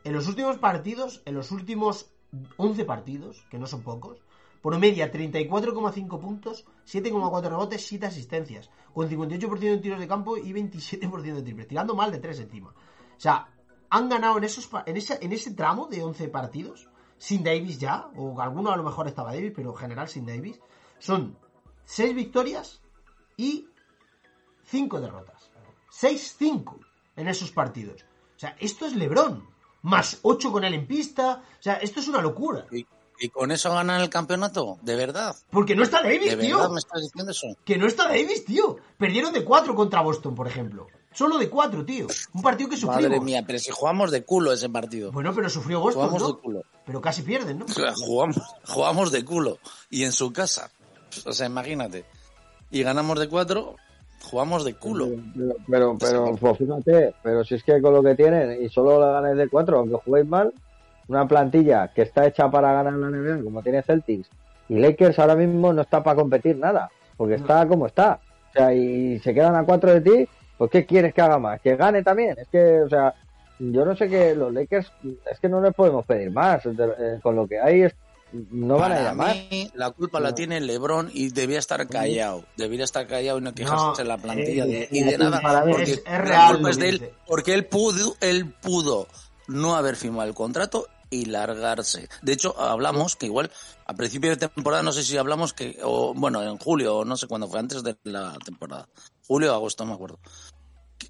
En 0.05 0.13
los 0.13 0.29
últimos 0.29 0.59
partidos, 0.59 1.23
en 1.25 1.35
los 1.35 1.51
últimos 1.51 2.11
11 2.57 2.85
partidos, 2.85 3.45
que 3.51 3.59
no 3.59 3.67
son 3.67 3.83
pocos, 3.83 4.23
por 4.63 4.79
media 4.79 5.11
34,5 5.11 6.21
puntos, 6.21 6.67
7,4 6.87 7.43
rebotes, 7.43 7.87
7 7.87 8.07
asistencias, 8.07 8.71
con 8.93 9.09
58% 9.09 9.59
de 9.59 9.79
tiros 9.79 10.01
de 10.01 10.09
campo 10.09 10.37
y 10.37 10.53
27% 10.53 11.35
de 11.35 11.43
triples, 11.43 11.69
tirando 11.69 11.95
mal 11.95 12.11
de 12.11 12.19
3 12.19 12.41
encima. 12.41 12.71
O 12.71 13.21
sea, 13.21 13.49
han 13.91 14.09
ganado 14.09 14.39
en, 14.39 14.45
esos, 14.45 14.69
en, 14.87 14.97
ese, 14.97 15.19
en 15.21 15.33
ese 15.33 15.53
tramo 15.53 15.87
de 15.87 16.03
11 16.03 16.29
partidos, 16.29 16.89
sin 17.19 17.43
Davis 17.43 17.79
ya, 17.79 18.09
o 18.17 18.41
alguno 18.41 18.71
a 18.71 18.77
lo 18.77 18.83
mejor 18.83 19.09
estaba 19.09 19.33
Davis, 19.35 19.53
pero 19.55 19.71
en 19.71 19.77
general 19.77 20.09
sin 20.09 20.27
Davis, 20.27 20.61
son 20.99 21.37
6 21.85 22.15
victorias 22.15 22.81
y 23.37 23.69
5 24.65 25.01
derrotas. 25.01 25.51
6-5 26.01 26.79
en 27.17 27.29
esos 27.29 27.51
partidos. 27.51 28.05
O 28.37 28.39
sea, 28.39 28.57
esto 28.61 28.87
es 28.87 28.95
Lebron. 28.95 29.49
Más 29.83 30.19
8 30.23 30.53
con 30.53 30.65
él 30.65 30.75
en 30.75 30.87
pista. 30.87 31.43
O 31.59 31.63
sea, 31.63 31.75
esto 31.75 32.01
es 32.01 32.09
una 32.09 32.21
locura. 32.21 32.67
¿Y, 32.71 32.87
y 33.19 33.29
con 33.31 33.51
eso 33.51 33.73
ganan 33.73 34.01
el 34.01 34.11
campeonato? 34.11 34.79
¿De 34.83 34.95
verdad? 34.97 35.35
Porque 35.51 35.75
no 35.75 35.83
está 35.83 36.03
Davis, 36.03 36.37
¿De 36.37 36.37
tío. 36.37 36.57
verdad 36.59 36.71
me 36.71 36.79
estás 36.79 37.03
diciendo 37.03 37.33
eso? 37.33 37.47
Que 37.65 37.79
no 37.79 37.87
está 37.87 38.05
Davis, 38.09 38.45
tío. 38.45 38.77
Perdieron 38.97 39.33
de 39.33 39.45
4 39.45 39.75
contra 39.75 40.03
Boston, 40.03 40.35
por 40.35 40.47
ejemplo. 40.47 40.87
Solo 41.19 41.37
de 41.37 41.51
4, 41.51 41.85
tío. 41.85 42.07
Un 42.33 42.43
partido 42.43 42.71
que 42.71 42.77
sufrimos. 42.77 43.03
Madre 43.03 43.21
mía, 43.21 43.43
pero 43.45 43.59
si 43.59 43.73
jugamos 43.73 44.13
de 44.13 44.23
culo 44.23 44.53
ese 44.53 44.69
partido. 44.69 45.11
Bueno, 45.11 45.35
pero 45.35 45.51
sufrió 45.51 45.81
Boston, 45.81 46.07
Jugamos 46.07 46.23
¿no? 46.23 46.29
de 46.29 46.41
culo. 46.41 46.63
Pero 46.87 47.01
casi 47.01 47.23
pierden, 47.23 47.59
¿no? 47.59 47.67
Jugamos, 48.07 48.37
jugamos 48.65 49.11
de 49.11 49.25
culo. 49.25 49.59
Y 49.91 50.05
en 50.05 50.13
su 50.13 50.33
casa. 50.33 50.71
O 51.27 51.33
sea, 51.33 51.49
imagínate. 51.49 52.05
Y 52.71 52.85
ganamos 52.85 53.19
de 53.19 53.29
cuatro, 53.29 53.75
jugamos 54.31 54.65
de 54.65 54.75
culo. 54.75 55.09
Pero, 55.35 55.57
pero, 55.67 55.99
pero, 55.99 56.37
pues 56.37 56.59
fíjate, 56.59 57.13
pero 57.21 57.45
si 57.45 57.57
es 57.57 57.65
que 57.65 57.83
con 57.83 57.95
lo 57.95 58.03
que 58.05 58.15
tienen 58.15 58.63
y 58.63 58.69
solo 58.69 59.01
la 59.01 59.21
ganáis 59.21 59.39
de 59.39 59.49
cuatro, 59.49 59.81
aunque 59.81 59.97
juguéis 59.97 60.29
mal, 60.29 60.55
una 61.09 61.27
plantilla 61.27 61.89
que 61.89 62.03
está 62.03 62.29
hecha 62.29 62.49
para 62.49 62.73
ganar 62.75 62.93
la 62.93 63.09
NBA, 63.09 63.43
como 63.43 63.61
tiene 63.65 63.83
Celtics, 63.83 64.31
y 64.69 64.79
Lakers 64.79 65.19
ahora 65.19 65.35
mismo 65.35 65.73
no 65.73 65.83
está 65.83 66.01
para 66.01 66.15
competir 66.15 66.59
nada, 66.59 66.89
porque 67.17 67.35
está 67.35 67.67
como 67.67 67.87
está. 67.87 68.21
O 68.51 68.53
sea, 68.53 68.73
y 68.73 69.19
se 69.19 69.35
quedan 69.35 69.57
a 69.57 69.65
cuatro 69.65 69.93
de 69.93 70.01
ti, 70.01 70.29
pues 70.59 70.71
¿qué 70.71 70.85
quieres 70.85 71.15
que 71.15 71.23
haga 71.23 71.39
más? 71.39 71.61
Que 71.63 71.77
gane 71.77 72.03
también. 72.03 72.37
Es 72.39 72.49
que, 72.49 72.83
o 72.83 72.89
sea, 72.89 73.15
yo 73.59 73.85
no 73.85 73.97
sé 73.97 74.09
que 74.09 74.35
los 74.35 74.53
Lakers, 74.53 74.93
es 75.31 75.41
que 75.41 75.49
no 75.49 75.61
les 75.63 75.73
podemos 75.75 76.05
pedir 76.05 76.31
más. 76.31 76.63
De- 76.65 76.85
eh, 76.99 77.21
con 77.23 77.35
lo 77.37 77.47
que 77.49 77.59
hay, 77.59 77.83
es, 77.85 77.95
no 78.33 78.77
van 78.77 78.93
a 78.93 78.97
Para 78.97 79.11
a 79.11 79.15
más. 79.15 79.37
mí, 79.51 79.71
la 79.75 79.91
culpa 79.91 80.21
la 80.21 80.35
tiene 80.35 80.61
LeBron 80.61 81.11
y 81.15 81.31
debía 81.31 81.59
estar 81.59 81.87
callado. 81.89 82.45
Debería 82.57 82.85
estar 82.85 83.07
callado 83.07 83.39
y 83.39 83.41
no 83.43 83.55
quejarse 83.55 83.85
No, 83.87 83.99
en 84.01 84.09
la 84.09 84.19
plantilla 84.19 84.65
eh, 84.65 84.69
de, 84.69 84.89
y 84.91 85.03
de 85.03 85.15
eh, 85.15 85.19
nada. 85.19 85.41
para 85.41 85.65
mí 85.65 85.73
porque 85.73 85.93
es- 85.93 85.99
es 85.99 86.05
la 86.05 86.19
real 86.19 86.49
culpa 86.55 86.63
lo 86.63 86.69
es 86.69 86.79
de 86.79 86.89
él, 86.91 87.11
porque 87.27 87.55
él 87.55 87.65
pudo, 87.65 88.17
él 88.21 88.53
pudo 88.61 89.07
no 89.47 89.77
haber 89.77 89.97
firmado 89.97 90.29
el 90.29 90.35
contrato 90.35 90.87
y 91.11 91.25
largarse. 91.25 92.07
De 92.21 92.33
hecho, 92.35 92.55
hablamos 92.61 93.17
que 93.17 93.25
igual 93.27 93.51
a 93.87 93.95
principio 93.95 94.29
de 94.29 94.37
temporada, 94.37 94.83
no 94.83 94.93
sé 94.93 95.03
si 95.03 95.17
hablamos 95.17 95.55
que, 95.55 95.79
o 95.83 96.13
bueno, 96.13 96.43
en 96.43 96.59
julio, 96.59 96.99
o 96.99 97.05
no 97.07 97.17
sé 97.17 97.27
cuándo 97.27 97.49
fue, 97.49 97.59
antes 97.59 97.83
de 97.83 97.97
la 98.03 98.37
temporada. 98.45 98.87
Julio 99.27 99.53
o 99.53 99.55
agosto, 99.55 99.85
no 99.85 99.91
me 99.93 99.95
acuerdo. 99.95 100.19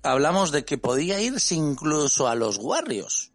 Hablamos 0.02 0.52
de 0.52 0.64
que 0.64 0.78
podía 0.78 1.20
irse 1.20 1.54
incluso 1.54 2.28
a 2.28 2.34
los 2.34 2.58
Warriors. 2.58 3.32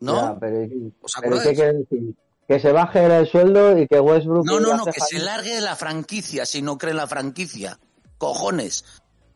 ¿No? 0.00 0.34
Ya, 0.34 0.38
pero, 0.38 0.56
¿Os 1.02 1.12
pero 1.20 1.34
acordáis? 1.34 1.48
¿qué 1.48 1.54
quiere 1.54 1.72
decir? 1.78 2.14
Que 2.48 2.58
se 2.58 2.72
baje 2.72 3.04
el 3.04 3.28
sueldo 3.28 3.78
y 3.78 3.86
que 3.86 4.00
Westbrook... 4.00 4.44
No, 4.44 4.58
no, 4.58 4.76
no, 4.76 4.84
que 4.86 5.00
se 5.00 5.18
largue 5.18 5.54
de 5.54 5.60
la 5.60 5.76
franquicia 5.76 6.44
si 6.46 6.62
no 6.62 6.78
cree 6.78 6.92
en 6.92 6.96
la 6.96 7.06
franquicia. 7.06 7.78
Cojones. 8.18 8.84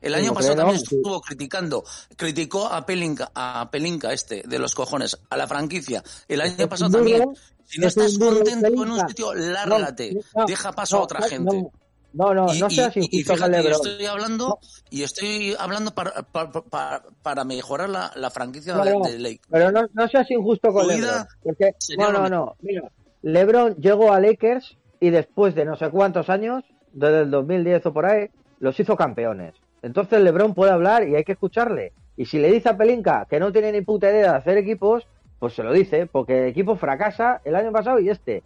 El 0.04 0.14
año 0.14 0.28
no 0.28 0.34
pasado 0.34 0.56
también 0.56 0.80
no, 0.80 0.86
sí. 0.86 0.96
estuvo 0.96 1.20
criticando, 1.22 1.82
criticó 2.14 2.66
a 2.66 2.84
Pelinka, 2.84 3.30
a 3.34 3.70
Pelinka 3.70 4.12
este, 4.12 4.42
de 4.46 4.58
los 4.58 4.74
cojones, 4.74 5.18
a 5.30 5.36
la 5.36 5.46
franquicia. 5.46 6.02
El 6.28 6.42
año 6.42 6.54
Es 6.58 6.66
pasado 6.66 6.90
también. 6.90 7.24
Si 7.64 7.80
no 7.80 7.86
es 7.86 7.96
estás 7.96 8.18
contento 8.18 8.66
en 8.66 8.90
un 8.90 9.08
sitio, 9.08 9.32
lárgate. 9.32 10.14
No, 10.36 10.44
Deja 10.44 10.72
paso 10.72 10.98
a 10.98 11.02
otra 11.04 11.22
gente. 11.22 11.70
No. 12.14 12.32
No, 12.32 12.46
no, 12.46 12.54
Y- 12.54 12.60
no 12.60 12.66
y- 12.68 12.70
seas 12.74 12.96
y 12.96 13.00
injusto 13.00 13.32
con 13.32 13.36
fíjate, 13.36 13.52
LeBron. 13.62 13.72
estoy 13.72 14.06
hablando 14.06 14.58
y 14.90 15.02
estoy 15.02 15.56
hablando 15.58 15.94
para, 15.94 16.22
para, 16.22 16.50
para- 16.50 17.02
para 17.22 17.44
mejorar 17.44 17.88
la, 17.90 18.12
la 18.14 18.30
franquicia 18.30 18.74
No, 18.74 18.84
de, 18.84 18.92
no. 18.92 19.00
de 19.00 19.18
Lake. 19.18 19.40
Pero 19.50 19.72
no, 19.72 19.82
no 19.92 20.08
seas 20.08 20.30
injusto 20.30 20.72
con 20.72 20.86
LeBron. 20.86 21.26
Porque, 21.42 21.72
no, 21.98 22.12
no, 22.12 22.28
no. 22.28 22.56
Mira, 22.62 22.90
LeBron 23.22 23.74
llegó 23.76 24.12
a 24.12 24.20
Lakers 24.20 24.76
y 25.00 25.10
después 25.10 25.54
de 25.54 25.64
no 25.64 25.76
sé 25.76 25.90
cuántos 25.90 26.30
años, 26.30 26.64
desde 26.92 27.22
el 27.22 27.30
2010 27.30 27.86
o 27.86 27.92
por 27.92 28.06
ahí, 28.06 28.28
los 28.60 28.78
hizo 28.78 28.96
campeones. 28.96 29.54
Entonces 29.82 30.20
LeBron 30.22 30.54
puede 30.54 30.72
hablar 30.72 31.06
y 31.08 31.14
hay 31.16 31.24
que 31.24 31.32
escucharle. 31.32 31.92
Y 32.16 32.26
si 32.26 32.38
le 32.38 32.50
dice 32.52 32.68
a 32.68 32.76
Pelinka 32.76 33.26
que 33.28 33.40
no 33.40 33.50
tiene 33.52 33.72
ni 33.72 33.80
puta 33.82 34.08
idea 34.08 34.30
de 34.32 34.38
hacer 34.38 34.56
equipos, 34.56 35.06
pues 35.40 35.52
se 35.54 35.62
lo 35.62 35.72
dice, 35.72 36.06
porque 36.06 36.44
el 36.44 36.48
equipo 36.50 36.76
fracasa 36.76 37.40
el 37.44 37.54
año 37.56 37.72
pasado 37.72 37.98
y 37.98 38.08
este. 38.08 38.42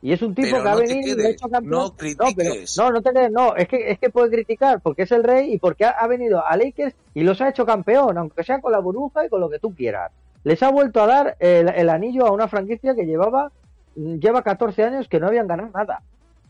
Y 0.00 0.12
es 0.12 0.22
un 0.22 0.34
tipo 0.34 0.48
Pero 0.52 0.62
que 0.62 0.68
ha 0.68 0.72
no 0.72 0.78
venido 0.78 1.22
y 1.22 1.26
ha 1.26 1.30
hecho 1.30 1.48
campeón. 1.48 1.70
no 1.70 1.96
critiques. 1.96 2.76
no, 2.78 2.90
no 2.90 3.02
te 3.02 3.12
quedes, 3.12 3.32
no, 3.32 3.56
es 3.56 3.66
que, 3.68 3.90
es 3.90 3.98
que 3.98 4.10
puede 4.10 4.30
criticar 4.30 4.80
porque 4.80 5.02
es 5.02 5.12
el 5.12 5.24
rey 5.24 5.52
y 5.52 5.58
porque 5.58 5.84
ha, 5.84 5.90
ha 5.90 6.06
venido 6.06 6.44
a 6.46 6.56
Lakers 6.56 6.94
y 7.14 7.22
los 7.22 7.40
ha 7.40 7.48
hecho 7.48 7.66
campeón, 7.66 8.16
aunque 8.16 8.44
sea 8.44 8.60
con 8.60 8.70
la 8.72 8.78
burbuja 8.78 9.26
y 9.26 9.28
con 9.28 9.40
lo 9.40 9.50
que 9.50 9.58
tú 9.58 9.74
quieras. 9.74 10.12
Les 10.44 10.62
ha 10.62 10.70
vuelto 10.70 11.02
a 11.02 11.06
dar 11.06 11.36
el, 11.40 11.68
el 11.68 11.88
anillo 11.90 12.26
a 12.26 12.32
una 12.32 12.46
franquicia 12.46 12.94
que 12.94 13.06
llevaba, 13.06 13.50
mm, 13.96 14.18
lleva 14.18 14.42
14 14.42 14.84
años 14.84 15.08
que 15.08 15.18
no 15.18 15.26
habían 15.26 15.48
ganado 15.48 15.70
nada. 15.74 16.02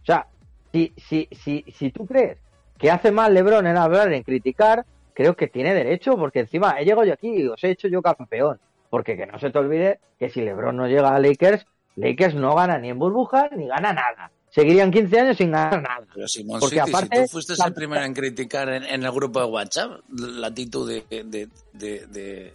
O 0.02 0.04
sea, 0.04 0.26
si, 0.72 0.92
si, 0.96 1.26
si, 1.32 1.64
si 1.74 1.90
tú 1.90 2.06
crees 2.06 2.36
que 2.76 2.90
hace 2.90 3.10
mal 3.10 3.32
LeBron 3.32 3.66
en 3.66 3.76
hablar, 3.78 4.12
en 4.12 4.22
criticar, 4.22 4.84
creo 5.14 5.34
que 5.34 5.48
tiene 5.48 5.74
derecho, 5.74 6.16
porque 6.16 6.40
encima 6.40 6.78
he 6.78 6.84
llegado 6.84 7.04
yo 7.04 7.14
aquí 7.14 7.28
y 7.28 7.48
os 7.48 7.64
he 7.64 7.70
hecho 7.70 7.88
yo 7.88 8.02
campeón. 8.02 8.60
Porque 8.90 9.16
que 9.16 9.26
no 9.26 9.38
se 9.38 9.50
te 9.50 9.58
olvide 9.58 9.98
que 10.18 10.28
si 10.28 10.40
LeBron 10.42 10.76
no 10.76 10.86
llega 10.86 11.14
a 11.14 11.18
Lakers, 11.18 11.66
Lakers 11.98 12.34
no 12.34 12.54
gana 12.54 12.78
ni 12.78 12.88
en 12.90 12.98
burbuja 12.98 13.48
ni 13.56 13.66
gana 13.66 13.92
nada. 13.92 14.30
Seguirían 14.50 14.90
15 14.90 15.20
años 15.20 15.36
sin 15.36 15.50
ganar 15.50 15.82
nada. 15.82 16.06
Pero 16.14 16.26
Simón 16.26 16.60
Porque 16.60 16.76
City, 16.80 16.90
aparte- 16.90 17.16
si 17.16 17.22
tú 17.24 17.28
fuiste 17.28 17.52
el 17.64 17.74
primero 17.74 18.04
en 18.04 18.14
criticar 18.14 18.68
en, 18.70 18.84
en 18.84 19.02
el 19.04 19.12
grupo 19.12 19.40
de 19.40 19.46
WhatsApp 19.46 20.00
la 20.10 20.46
actitud 20.48 20.88
de, 20.88 21.04
de, 21.10 21.48
de, 21.72 22.06
de, 22.06 22.54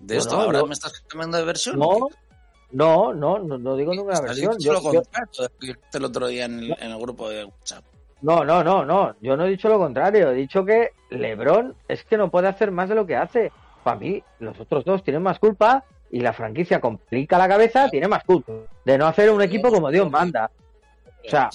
de 0.00 0.16
esto, 0.16 0.36
No, 0.36 0.42
¿ahora 0.42 0.58
no. 0.60 0.66
me 0.66 0.72
estás 0.74 1.00
cambiando 1.06 1.38
de 1.38 1.44
versión? 1.44 1.78
No, 1.78 2.08
no, 2.72 3.14
no, 3.14 3.38
no, 3.38 3.56
no 3.58 3.76
digo 3.76 3.92
ninguna 3.92 4.20
versión. 4.20 4.56
dicho 4.56 4.58
Yo- 4.58 4.72
lo 4.72 4.92
yo- 4.92 5.02
contrario 5.02 5.76
el 5.92 6.04
otro 6.04 6.26
día 6.26 6.44
en 6.46 6.58
el, 6.58 6.76
en 6.80 6.90
el 6.90 6.98
grupo 6.98 7.28
de 7.28 7.44
WhatsApp. 7.44 7.84
no, 8.22 8.44
no, 8.44 8.64
no, 8.64 8.84
no. 8.84 9.14
Yo 9.20 9.36
no 9.36 9.44
he 9.46 9.50
dicho 9.50 9.68
lo 9.68 9.78
contrario. 9.78 10.30
He 10.30 10.34
dicho 10.34 10.64
que 10.64 10.90
LeBron 11.10 11.74
es 11.88 12.04
que 12.04 12.16
no 12.16 12.30
puede 12.30 12.48
hacer 12.48 12.72
más 12.72 12.88
de 12.88 12.94
lo 12.96 13.06
que 13.06 13.14
hace. 13.16 13.52
Para 13.84 13.98
mí, 14.00 14.20
los 14.40 14.58
otros 14.58 14.84
dos 14.84 15.04
tienen 15.04 15.22
más 15.22 15.38
culpa 15.38 15.84
y 16.10 16.20
la 16.20 16.32
franquicia 16.32 16.80
complica 16.80 17.38
la 17.38 17.48
cabeza, 17.48 17.88
tiene 17.88 18.08
más 18.08 18.24
culpa 18.24 18.52
de 18.84 18.98
no 18.98 19.06
hacer 19.06 19.30
un 19.30 19.42
equipo 19.42 19.70
como 19.70 19.90
Dios 19.90 20.10
manda. 20.10 20.50
O 21.24 21.28
sea, 21.28 21.50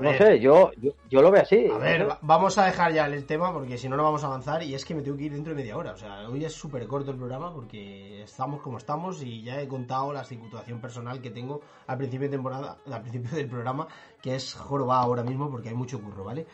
no 0.00 0.12
sé, 0.14 0.40
yo, 0.40 0.72
yo, 0.80 0.92
yo 1.10 1.20
lo 1.20 1.30
veo 1.30 1.42
así. 1.42 1.66
A 1.70 1.78
ver, 1.78 2.08
vamos 2.22 2.56
a 2.56 2.64
dejar 2.64 2.92
ya 2.92 3.06
el 3.06 3.26
tema 3.26 3.52
porque 3.52 3.76
si 3.76 3.88
no, 3.88 3.96
no 3.96 4.02
vamos 4.02 4.24
a 4.24 4.26
avanzar. 4.26 4.62
Y 4.62 4.74
es 4.74 4.84
que 4.84 4.94
me 4.94 5.02
tengo 5.02 5.16
que 5.16 5.24
ir 5.24 5.32
dentro 5.32 5.54
de 5.54 5.60
media 5.60 5.76
hora. 5.76 5.92
O 5.92 5.96
sea, 5.96 6.28
hoy 6.28 6.44
es 6.44 6.52
súper 6.52 6.86
corto 6.86 7.10
el 7.10 7.18
programa 7.18 7.52
porque 7.52 8.22
estamos 8.22 8.62
como 8.62 8.78
estamos 8.78 9.22
y 9.22 9.42
ya 9.42 9.60
he 9.60 9.68
contado 9.68 10.12
la 10.12 10.24
situación 10.24 10.80
personal 10.80 11.20
que 11.20 11.30
tengo 11.30 11.60
al 11.86 11.98
principio 11.98 12.28
de 12.28 12.36
temporada, 12.36 12.78
al 12.90 13.02
principio 13.02 13.36
del 13.36 13.48
programa, 13.48 13.86
que 14.20 14.34
es 14.34 14.54
jorobada 14.54 15.02
ahora 15.02 15.22
mismo 15.22 15.50
porque 15.50 15.68
hay 15.68 15.74
mucho 15.74 16.00
curro, 16.00 16.24
¿vale? 16.24 16.46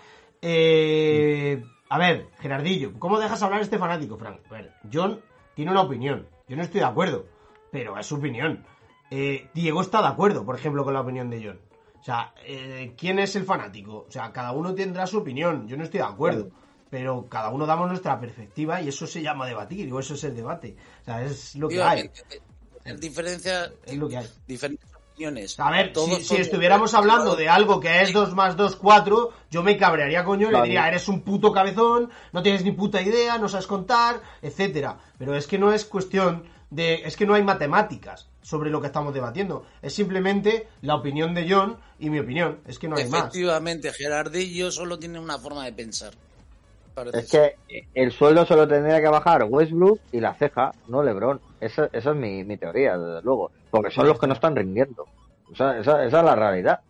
Eh, 0.42 1.62
a 1.88 1.98
ver, 1.98 2.28
Gerardillo, 2.40 2.92
¿cómo 2.98 3.18
dejas 3.18 3.42
hablar 3.42 3.60
a 3.60 3.62
este 3.62 3.78
fanático, 3.78 4.16
Frank? 4.16 4.40
A 4.48 4.52
ver, 4.52 4.72
John 4.92 5.20
tiene 5.54 5.70
una 5.70 5.82
opinión. 5.82 6.26
Yo 6.48 6.56
no 6.56 6.62
estoy 6.62 6.80
de 6.80 6.86
acuerdo, 6.86 7.26
pero 7.70 7.98
es 7.98 8.06
su 8.06 8.16
opinión. 8.16 8.64
Eh, 9.10 9.48
Diego 9.54 9.80
está 9.80 10.00
de 10.02 10.08
acuerdo, 10.08 10.44
por 10.44 10.56
ejemplo, 10.56 10.84
con 10.84 10.94
la 10.94 11.00
opinión 11.00 11.30
de 11.30 11.44
John. 11.44 11.60
O 12.00 12.04
sea, 12.04 12.32
eh, 12.44 12.94
¿quién 12.96 13.18
es 13.18 13.34
el 13.36 13.44
fanático? 13.44 14.06
O 14.08 14.10
sea, 14.10 14.32
cada 14.32 14.52
uno 14.52 14.74
tendrá 14.74 15.06
su 15.06 15.18
opinión. 15.18 15.66
Yo 15.66 15.76
no 15.76 15.84
estoy 15.84 15.98
de 16.00 16.06
acuerdo. 16.06 16.50
Pero 16.90 17.28
cada 17.28 17.50
uno 17.50 17.66
damos 17.66 17.88
nuestra 17.88 18.18
perspectiva 18.18 18.80
y 18.80 18.88
eso 18.88 19.06
se 19.06 19.20
llama 19.20 19.46
debatir, 19.46 19.92
o 19.92 20.00
eso 20.00 20.14
es 20.14 20.24
el 20.24 20.34
debate. 20.34 20.74
O 21.02 21.04
sea, 21.04 21.22
es 21.22 21.54
lo 21.54 21.68
que 21.68 21.82
hay. 21.82 22.10
Diferencia, 22.98 23.70
Es 23.84 23.98
lo 23.98 24.08
que 24.08 24.16
hay. 24.16 24.26
diferentes 24.46 24.88
opiniones. 25.18 25.58
A 25.58 25.70
ver, 25.70 25.92
Todos 25.92 26.26
si, 26.26 26.36
estuviéramos 26.36 26.94
hablando 26.94 27.34
de 27.34 27.48
algo 27.48 27.80
que 27.80 28.02
es 28.02 28.12
2 28.12 28.34
más 28.34 28.56
2, 28.56 28.76
4, 28.76 29.32
yo 29.50 29.62
me 29.62 29.76
cabrearía 29.76 30.24
coño 30.24 30.48
y 30.48 30.52
le 30.52 30.62
diría, 30.62 30.88
eres 30.88 31.08
un 31.08 31.22
puto 31.22 31.52
cabezón, 31.52 32.10
no 32.32 32.42
tienes 32.42 32.64
ni 32.64 32.72
puta 32.72 33.02
idea, 33.02 33.38
no 33.38 33.48
sabes 33.48 33.66
contar, 33.66 34.20
etcétera. 34.40 34.98
Pero 35.18 35.34
es 35.34 35.46
que 35.46 35.58
no 35.58 35.72
es 35.72 35.84
cuestión 35.84 36.44
de. 36.70 37.02
Es 37.04 37.16
que 37.16 37.26
no 37.26 37.34
hay 37.34 37.42
matemáticas 37.42 38.28
sobre 38.42 38.70
lo 38.70 38.80
que 38.80 38.86
estamos 38.86 39.12
debatiendo. 39.12 39.66
Es 39.82 39.94
simplemente 39.94 40.68
la 40.82 40.94
opinión 40.94 41.34
de 41.34 41.50
John 41.50 41.78
y 41.98 42.10
mi 42.10 42.20
opinión. 42.20 42.60
Es 42.66 42.78
que 42.78 42.88
no 42.88 42.96
hay 42.96 43.08
más. 43.08 43.22
Efectivamente, 43.22 43.92
Gerardillo 43.92 44.70
solo 44.70 44.98
tiene 44.98 45.18
una 45.18 45.38
forma 45.38 45.64
de 45.64 45.72
pensar. 45.72 46.14
Parece 47.04 47.18
Es 47.18 47.30
que 47.30 47.86
el 47.94 48.12
sueldo 48.12 48.44
solo 48.46 48.66
tendría 48.68 49.00
que 49.00 49.08
bajar 49.08 49.44
Westbrook 49.44 50.00
y 50.12 50.20
la 50.20 50.34
ceja, 50.34 50.72
no 50.88 51.02
LeBron. 51.02 51.40
Esa, 51.60 51.88
esa 51.92 52.10
es 52.10 52.16
mi, 52.16 52.44
mi 52.44 52.56
teoría, 52.56 52.96
desde 52.98 53.22
luego. 53.22 53.50
Porque 53.70 53.90
son 53.90 54.06
los 54.06 54.18
que 54.18 54.26
no 54.26 54.34
están 54.34 54.54
rindiendo. 54.56 55.06
Esa, 55.52 55.78
esa, 55.78 56.04
esa 56.04 56.18
es 56.18 56.24
la 56.24 56.34
realidad. 56.36 56.80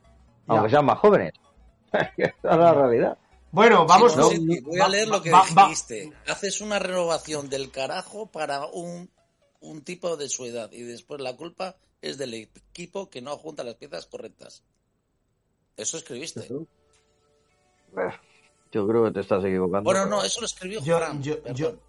Aunque 0.46 0.68
Ya. 0.68 0.70
sean 0.76 0.86
más 0.86 0.98
jóvenes. 0.98 1.32
esa 1.92 2.10
es 2.16 2.34
la 2.42 2.74
realidad. 2.74 3.18
Bueno, 3.50 3.86
vamos. 3.86 4.12
City, 4.30 4.60
voy 4.60 4.80
a 4.80 4.88
leer 4.88 5.08
lo 5.08 5.22
que 5.22 5.30
va- 5.30 5.44
va- 5.56 5.64
dijiste. 5.64 6.12
Haces 6.26 6.60
una 6.60 6.78
renovación 6.78 7.48
del 7.48 7.70
carajo 7.70 8.26
para 8.26 8.66
un, 8.66 9.10
un 9.60 9.82
tipo 9.82 10.16
de 10.16 10.28
su 10.28 10.44
edad 10.44 10.70
y 10.72 10.82
después 10.82 11.20
la 11.20 11.34
culpa 11.36 11.76
es 12.02 12.18
del 12.18 12.34
equipo 12.34 13.08
que 13.08 13.22
no 13.22 13.36
junta 13.38 13.64
las 13.64 13.74
piezas 13.76 14.06
correctas. 14.06 14.62
Eso 15.76 15.96
escribiste. 15.96 16.46
Yo 18.70 18.86
creo 18.86 19.04
que 19.04 19.12
te 19.12 19.20
estás 19.20 19.42
equivocando. 19.44 19.82
Bueno, 19.84 20.04
no, 20.04 20.22
eso 20.22 20.40
lo 20.40 20.46
escribió 20.46 20.82
Yo, 20.82 20.98
Fran. 20.98 21.22
yo, 21.22 21.36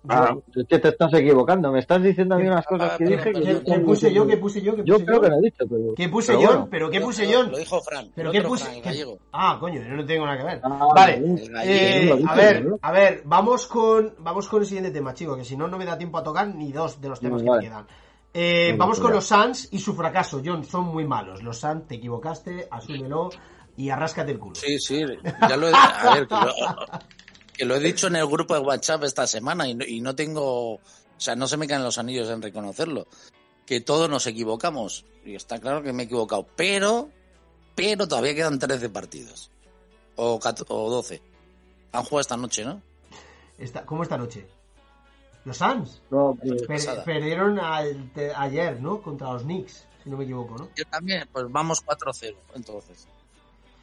Ah, 0.08 0.34
es 0.56 0.66
que 0.66 0.80
te 0.80 0.88
estás 0.88 1.14
equivocando. 1.14 1.74
Me 1.74 1.80
estás 1.80 2.02
diciendo 2.02 2.36
a 2.36 2.38
mí 2.38 2.48
unas 2.48 2.66
Ah, 2.66 2.70
cosas 2.70 2.98
que 2.98 3.04
dije 3.06 3.18
que 3.18 3.24
perdón, 3.34 3.42
¿Qué, 3.44 3.48
yo, 3.54 3.60
perdón. 3.64 3.80
qué 3.80 3.86
puse 3.86 4.14
yo? 4.14 4.28
¿Qué 4.28 4.38
puse 4.38 4.62
yo? 4.62 4.76
¿Qué 4.78 4.84
yo 4.86 5.06
creo 5.06 5.20
que 5.22 5.30
no 5.30 5.36
he 5.38 5.42
dicho. 5.42 5.66
Pero, 5.70 5.94
¿Qué 5.98 6.08
puse 6.10 6.28
pero 6.32 6.42
yo? 6.42 6.48
bueno. 6.48 6.68
¿Pero 6.72 6.90
qué 6.90 7.00
Lo- 7.02 7.06
puse 7.06 7.26
lo- 7.26 7.32
yo? 7.32 7.44
Lo 7.44 7.58
dijo 7.58 7.82
Fran. 7.82 8.12
¿Pero 8.16 8.32
qué 8.32 8.42
puse? 8.44 8.64
Fran, 8.66 8.82
qué-. 8.82 9.06
Ah, 9.34 9.58
coño, 9.60 9.82
yo 9.82 9.94
no 9.94 10.06
tengo 10.06 10.26
nada 10.26 10.38
que 10.38 10.44
ver. 10.46 10.62
Ah, 10.64 10.88
vale, 10.96 11.22
eh, 11.66 12.06
Lo 12.22 12.30
a 12.30 12.36
ver, 12.36 12.66
¿no? 12.66 12.80
a 12.82 12.92
ver, 12.94 13.22
vamos 13.26 13.68
con, 13.68 14.16
vamos 14.20 14.48
con 14.48 14.62
el 14.62 14.66
siguiente 14.66 14.92
tema, 14.92 15.14
chicos, 15.14 15.38
que 15.38 15.44
si 15.44 15.58
no, 15.58 15.68
no 15.68 15.78
me 15.78 15.84
da 15.86 15.98
tiempo 15.98 16.18
a 16.18 16.24
tocar 16.24 16.48
ni 16.48 16.72
dos 16.72 17.02
de 17.02 17.10
los 17.10 17.20
temas 17.20 17.42
No, 17.42 17.44
que 17.46 17.50
vale. 17.50 17.62
me 17.64 17.68
quedan. 17.70 17.88
Eh, 18.34 18.76
vamos 18.78 19.00
con 19.00 19.12
los 19.12 19.26
Suns 19.26 19.70
y 19.72 19.80
su 19.80 19.94
fracaso, 19.96 20.42
John, 20.46 20.64
son 20.64 20.86
muy 20.86 21.04
malos. 21.04 21.42
Los 21.44 21.58
Suns, 21.60 21.88
te 21.88 21.96
equivocaste, 21.96 22.68
asúmelo 22.72 23.30
y 23.80 23.90
arráscate 23.90 24.32
el 24.32 24.40
culo. 24.40 24.56
Sí, 24.56 24.78
sí, 24.80 25.04
ya 25.48 25.56
lo 25.58 25.70
he, 25.70 25.74
a 25.74 26.14
ver, 26.16 26.28
que 26.28 26.36
lo, 26.36 26.54
que 27.54 27.66
lo 27.66 27.76
he 27.76 27.80
dicho 27.80 28.08
en 28.08 28.18
el 28.18 28.28
grupo 28.28 28.54
de 28.54 28.60
WhatsApp 28.60 29.04
esta 29.06 29.26
semana 29.26 29.68
y 29.68 29.74
no, 29.76 29.86
y 29.86 30.02
no 30.02 30.16
tengo, 30.16 30.74
o 30.74 30.80
sea, 31.18 31.36
no 31.36 31.48
se 31.48 31.58
me 31.58 31.68
caen 31.68 31.84
los 31.84 31.98
anillos 31.98 32.30
en 32.30 32.42
reconocerlo. 32.42 33.08
Que 33.66 33.82
todos 33.82 34.10
nos 34.10 34.26
equivocamos. 34.28 35.06
Y 35.24 35.36
está 35.36 35.60
claro 35.60 35.84
que 35.84 35.94
me 35.94 36.04
he 36.04 36.06
equivocado. 36.08 36.48
Pero, 36.56 37.10
pero 37.76 38.08
todavía 38.08 38.34
quedan 38.34 38.58
13 38.58 38.90
partidos. 38.90 39.52
O, 40.16 40.40
14 40.40 40.66
o 40.74 40.90
12. 40.90 41.22
Han 41.92 42.04
jugado 42.04 42.22
esta 42.22 42.36
noche, 42.38 42.66
¿no? 42.66 42.82
Esta- 43.60 43.86
¿Cómo 43.86 44.02
esta 44.04 44.18
noche? 44.18 44.48
Los 45.46 45.58
Suns 45.58 46.02
No, 46.10 46.36
pues, 46.42 46.64
Per- 46.64 47.04
perdieron 47.06 47.60
al- 47.60 48.12
te- 48.12 48.34
ayer, 48.34 48.82
¿no? 48.82 49.02
Contra 49.02 49.32
los 49.34 49.44
Knicks, 49.44 49.86
si 50.04 50.10
no 50.10 50.18
me 50.18 50.24
equivoco, 50.24 50.58
¿no? 50.58 50.70
Yo 50.76 50.84
también, 50.86 51.30
pues 51.32 51.46
vamos 51.50 51.82
4-0, 51.86 52.36
entonces. 52.56 53.08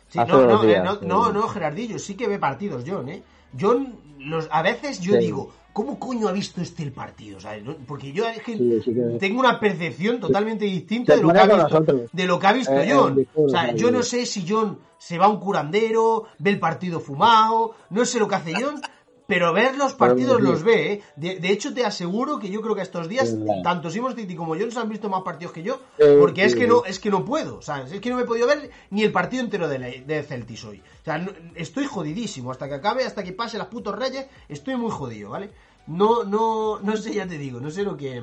Sí, 0.08 0.18
Hace 0.18 0.30
no, 0.32 0.38
dos 0.42 0.48
no, 0.48 0.64
eh, 0.64 0.66
días, 0.68 0.84
no, 0.84 0.94
sí. 0.94 1.06
no, 1.06 1.32
no, 1.32 1.48
Gerardillo, 1.48 1.98
sí 1.98 2.14
que 2.14 2.28
ve 2.28 2.38
partidos, 2.38 2.84
John, 2.86 3.08
¿eh? 3.08 3.22
John, 3.58 3.94
los, 4.18 4.48
a 4.50 4.62
veces 4.62 5.00
yo 5.00 5.14
Sí. 5.14 5.18
digo, 5.18 5.52
¿cómo 5.72 5.98
coño 5.98 6.28
ha 6.28 6.32
visto 6.32 6.60
este 6.60 6.82
el 6.84 6.92
partido? 6.92 7.38
Porque 7.86 8.12
yo 8.12 8.26
es 8.28 8.40
que 8.42 8.56
Sí, 8.56 8.80
sí 8.84 8.94
que- 8.94 9.18
tengo 9.18 9.40
una 9.40 9.58
percepción 9.58 10.20
totalmente 10.20 10.64
distinta 10.64 11.16
de 11.16 11.22
lo 11.22 11.32
que 11.32 11.38
ha 11.40 11.46
visto, 11.46 11.84
de 12.12 12.26
lo 12.26 12.38
que 12.38 12.46
ha 12.46 12.52
visto 12.52 12.72
Eh, 12.72 12.88
John. 12.90 13.16
discurso, 13.16 13.46
o 13.46 13.48
sea, 13.48 13.74
yo 13.74 13.90
no 13.90 14.02
sé 14.02 14.26
si 14.26 14.46
John 14.48 14.78
se 14.98 15.18
va 15.18 15.26
a 15.26 15.28
un 15.28 15.40
curandero, 15.40 16.24
ve 16.38 16.50
el 16.50 16.58
partido 16.60 17.00
fumado, 17.00 17.74
no 17.90 18.04
sé 18.04 18.18
lo 18.18 18.28
que 18.28 18.36
hace 18.36 18.52
John, 18.58 18.80
pero 19.26 19.52
ver 19.52 19.76
los 19.76 19.94
partidos 19.94 20.40
los 20.40 20.62
ve, 20.62 20.92
¿eh? 20.92 21.02
De, 21.16 21.38
de 21.40 21.50
hecho, 21.50 21.74
te 21.74 21.84
aseguro 21.84 22.38
que 22.38 22.48
yo 22.50 22.60
creo 22.62 22.74
que 22.74 22.82
estos 22.82 23.08
días, 23.08 23.34
tanto 23.62 23.90
Simon 23.90 24.14
City 24.14 24.34
como 24.36 24.54
John 24.54 24.70
se 24.70 24.78
han 24.78 24.88
visto 24.88 25.08
más 25.08 25.22
partidos 25.22 25.52
que 25.52 25.62
yo, 25.62 25.80
porque 26.20 26.44
es 26.44 26.54
que 26.54 26.66
no, 26.68 26.84
es 26.84 26.98
que 27.00 27.10
no 27.10 27.24
puedo, 27.24 27.60
¿sabes? 27.62 27.90
Es 27.92 28.00
que 28.00 28.10
no 28.10 28.16
me 28.16 28.22
he 28.22 28.26
podido 28.26 28.46
ver 28.46 28.70
ni 28.90 29.02
el 29.02 29.12
partido 29.12 29.42
entero 29.42 29.68
de, 29.68 29.78
la- 29.78 29.86
de 29.88 30.22
Celtis 30.22 30.64
hoy. 30.64 30.80
O 31.02 31.04
sea, 31.04 31.18
no- 31.18 31.32
estoy 31.54 31.86
jodidísimo. 31.86 32.50
Hasta 32.52 32.68
que 32.68 32.74
acabe, 32.74 33.04
hasta 33.04 33.24
que 33.24 33.32
pase 33.32 33.58
las 33.58 33.66
putos 33.66 33.96
reyes, 33.98 34.26
estoy 34.48 34.76
muy 34.76 34.90
jodido, 34.90 35.30
¿vale? 35.30 35.50
No, 35.88 36.24
no, 36.24 36.78
no 36.80 36.96
sé, 36.96 37.14
ya 37.14 37.26
te 37.26 37.38
digo, 37.38 37.60
no 37.60 37.70
sé 37.70 37.82
lo 37.82 37.96
que, 37.96 38.22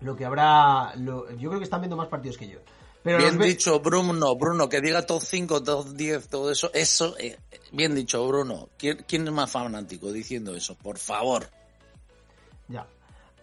lo 0.00 0.14
que 0.16 0.24
habrá. 0.24 0.94
lo- 0.96 1.30
yo 1.36 1.48
creo 1.48 1.58
que 1.60 1.64
están 1.64 1.80
viendo 1.80 1.96
más 1.96 2.08
partidos 2.08 2.36
que 2.38 2.48
yo. 2.48 2.58
Pero 3.08 3.20
bien 3.20 3.38
dicho, 3.38 3.80
Bruno, 3.80 4.36
Bruno, 4.36 4.68
que 4.68 4.82
diga 4.82 5.06
top 5.06 5.22
5, 5.22 5.62
top 5.62 5.88
10, 5.94 6.28
todo 6.28 6.52
eso. 6.52 6.70
Eso, 6.74 7.16
eh, 7.18 7.38
bien 7.72 7.94
dicho, 7.94 8.26
Bruno. 8.28 8.68
¿Quién, 8.76 9.02
quién 9.08 9.26
es 9.26 9.32
más 9.32 9.50
fanático 9.50 10.12
diciendo 10.12 10.54
eso? 10.54 10.74
Por 10.74 10.98
favor. 10.98 11.48
Ya. 12.68 12.86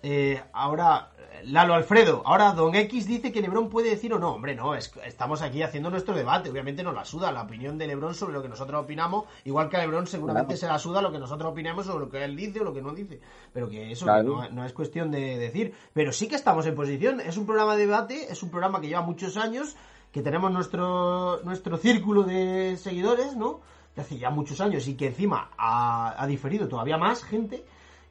Eh, 0.07 0.39
ahora, 0.53 1.09
Lalo 1.45 1.73
Alfredo, 1.73 2.21
ahora 2.25 2.51
Don 2.51 2.75
X 2.75 3.07
dice 3.07 3.31
que 3.31 3.41
Lebron 3.41 3.69
puede 3.69 3.89
decir 3.89 4.13
o 4.13 4.19
no. 4.19 4.33
Hombre, 4.35 4.53
no, 4.55 4.75
es- 4.75 4.91
estamos 5.03 5.41
aquí 5.41 5.63
haciendo 5.63 5.89
nuestro 5.89 6.13
debate. 6.15 6.51
Obviamente 6.51 6.83
nos 6.83 6.93
la 6.93 7.03
suda 7.05 7.31
la 7.31 7.41
opinión 7.41 7.75
de 7.79 7.87
Lebron 7.87 8.13
sobre 8.13 8.33
lo 8.33 8.43
que 8.43 8.47
nosotros 8.49 8.83
opinamos, 8.83 9.25
igual 9.45 9.67
que 9.67 9.77
a 9.77 9.79
Lebron 9.81 10.05
seguramente 10.05 10.53
Claro. 10.53 10.59
se 10.59 10.67
la 10.67 10.77
suda 10.77 11.01
lo 11.01 11.11
que 11.11 11.17
nosotros 11.17 11.51
opinamos 11.51 11.87
sobre 11.87 12.05
lo 12.05 12.11
que 12.11 12.23
él 12.23 12.35
dice 12.35 12.59
o 12.59 12.63
lo 12.63 12.71
que 12.73 12.83
no 12.83 12.93
dice. 12.93 13.19
Pero 13.51 13.67
que 13.67 13.91
eso 13.93 14.05
Claro. 14.05 14.23
no, 14.43 14.49
no 14.51 14.63
es 14.63 14.73
cuestión 14.73 15.09
de 15.09 15.37
decir. 15.39 15.73
Pero 15.93 16.11
sí 16.11 16.27
que 16.27 16.35
estamos 16.35 16.67
en 16.67 16.75
posición. 16.75 17.19
Es 17.19 17.35
un 17.37 17.47
programa 17.47 17.75
de 17.75 17.87
debate, 17.87 18.31
es 18.31 18.43
un 18.43 18.51
programa 18.51 18.79
que 18.81 18.87
lleva 18.87 19.01
muchos 19.01 19.37
años, 19.37 19.75
que 20.11 20.21
tenemos 20.21 20.51
nuestro, 20.51 21.41
nuestro 21.43 21.77
círculo 21.77 22.21
de 22.23 22.77
seguidores, 22.77 23.35
¿no? 23.35 23.59
De 23.95 24.01
hace 24.03 24.19
ya 24.19 24.29
muchos 24.29 24.61
años 24.61 24.87
y 24.87 24.95
que 24.95 25.07
encima 25.07 25.49
ha, 25.57 26.13
ha 26.21 26.27
diferido 26.27 26.67
todavía 26.67 26.97
más 26.97 27.23
gente. 27.23 27.65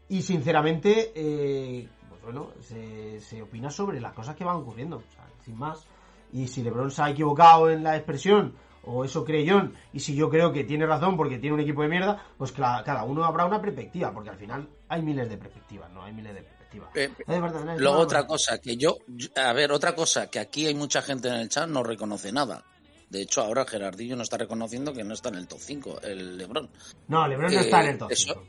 Y 0.08 0.22
sinceramente, 0.22 1.12
eh, 1.14 1.88
pues 2.08 2.22
bueno, 2.22 2.52
se, 2.60 3.20
se 3.20 3.42
opina 3.42 3.70
sobre 3.70 4.00
las 4.00 4.12
cosas 4.12 4.36
que 4.36 4.44
van 4.44 4.56
ocurriendo, 4.56 4.96
o 4.96 5.12
sea, 5.14 5.26
sin 5.44 5.56
más. 5.56 5.84
Y 6.32 6.46
si 6.48 6.62
LeBron 6.62 6.90
se 6.90 7.02
ha 7.02 7.10
equivocado 7.10 7.70
en 7.70 7.82
la 7.82 7.96
expresión, 7.96 8.54
o 8.86 9.04
eso 9.04 9.24
cree 9.24 9.48
John, 9.48 9.74
y 9.92 10.00
si 10.00 10.14
yo 10.14 10.28
creo 10.28 10.52
que 10.52 10.64
tiene 10.64 10.84
razón 10.86 11.16
porque 11.16 11.38
tiene 11.38 11.54
un 11.54 11.60
equipo 11.60 11.82
de 11.82 11.88
mierda, 11.88 12.22
pues 12.36 12.52
cada 12.52 13.04
uno 13.04 13.24
habrá 13.24 13.46
una 13.46 13.60
perspectiva, 13.60 14.12
porque 14.12 14.30
al 14.30 14.36
final 14.36 14.68
hay 14.88 15.00
miles 15.02 15.28
de 15.28 15.38
perspectivas, 15.38 15.90
¿no? 15.90 16.02
Hay 16.04 16.12
miles 16.12 16.34
de 16.34 16.42
perspectivas. 16.42 16.90
Eh, 16.94 17.10
verdad, 17.26 17.76
Luego 17.78 17.98
otra 17.98 18.26
cosa, 18.26 18.58
que 18.58 18.76
yo, 18.76 18.98
a 19.36 19.52
ver, 19.52 19.72
otra 19.72 19.94
cosa, 19.94 20.28
que 20.28 20.38
aquí 20.40 20.66
hay 20.66 20.74
mucha 20.74 21.02
gente 21.02 21.28
en 21.28 21.34
el 21.34 21.48
chat 21.48 21.68
no 21.68 21.82
reconoce 21.82 22.32
nada. 22.32 22.64
De 23.08 23.22
hecho, 23.22 23.42
ahora 23.42 23.64
Gerardillo 23.64 24.16
no 24.16 24.22
está 24.22 24.36
reconociendo 24.38 24.92
que 24.92 25.04
no 25.04 25.14
está 25.14 25.28
en 25.28 25.36
el 25.36 25.46
top 25.46 25.60
5, 25.60 26.00
el 26.02 26.36
Lebron. 26.36 26.68
No, 27.06 27.28
LeBron 27.28 27.54
no 27.54 27.60
eh, 27.60 27.62
está 27.64 27.82
en 27.84 27.90
el 27.90 27.98
top 27.98 28.10
eso- 28.10 28.42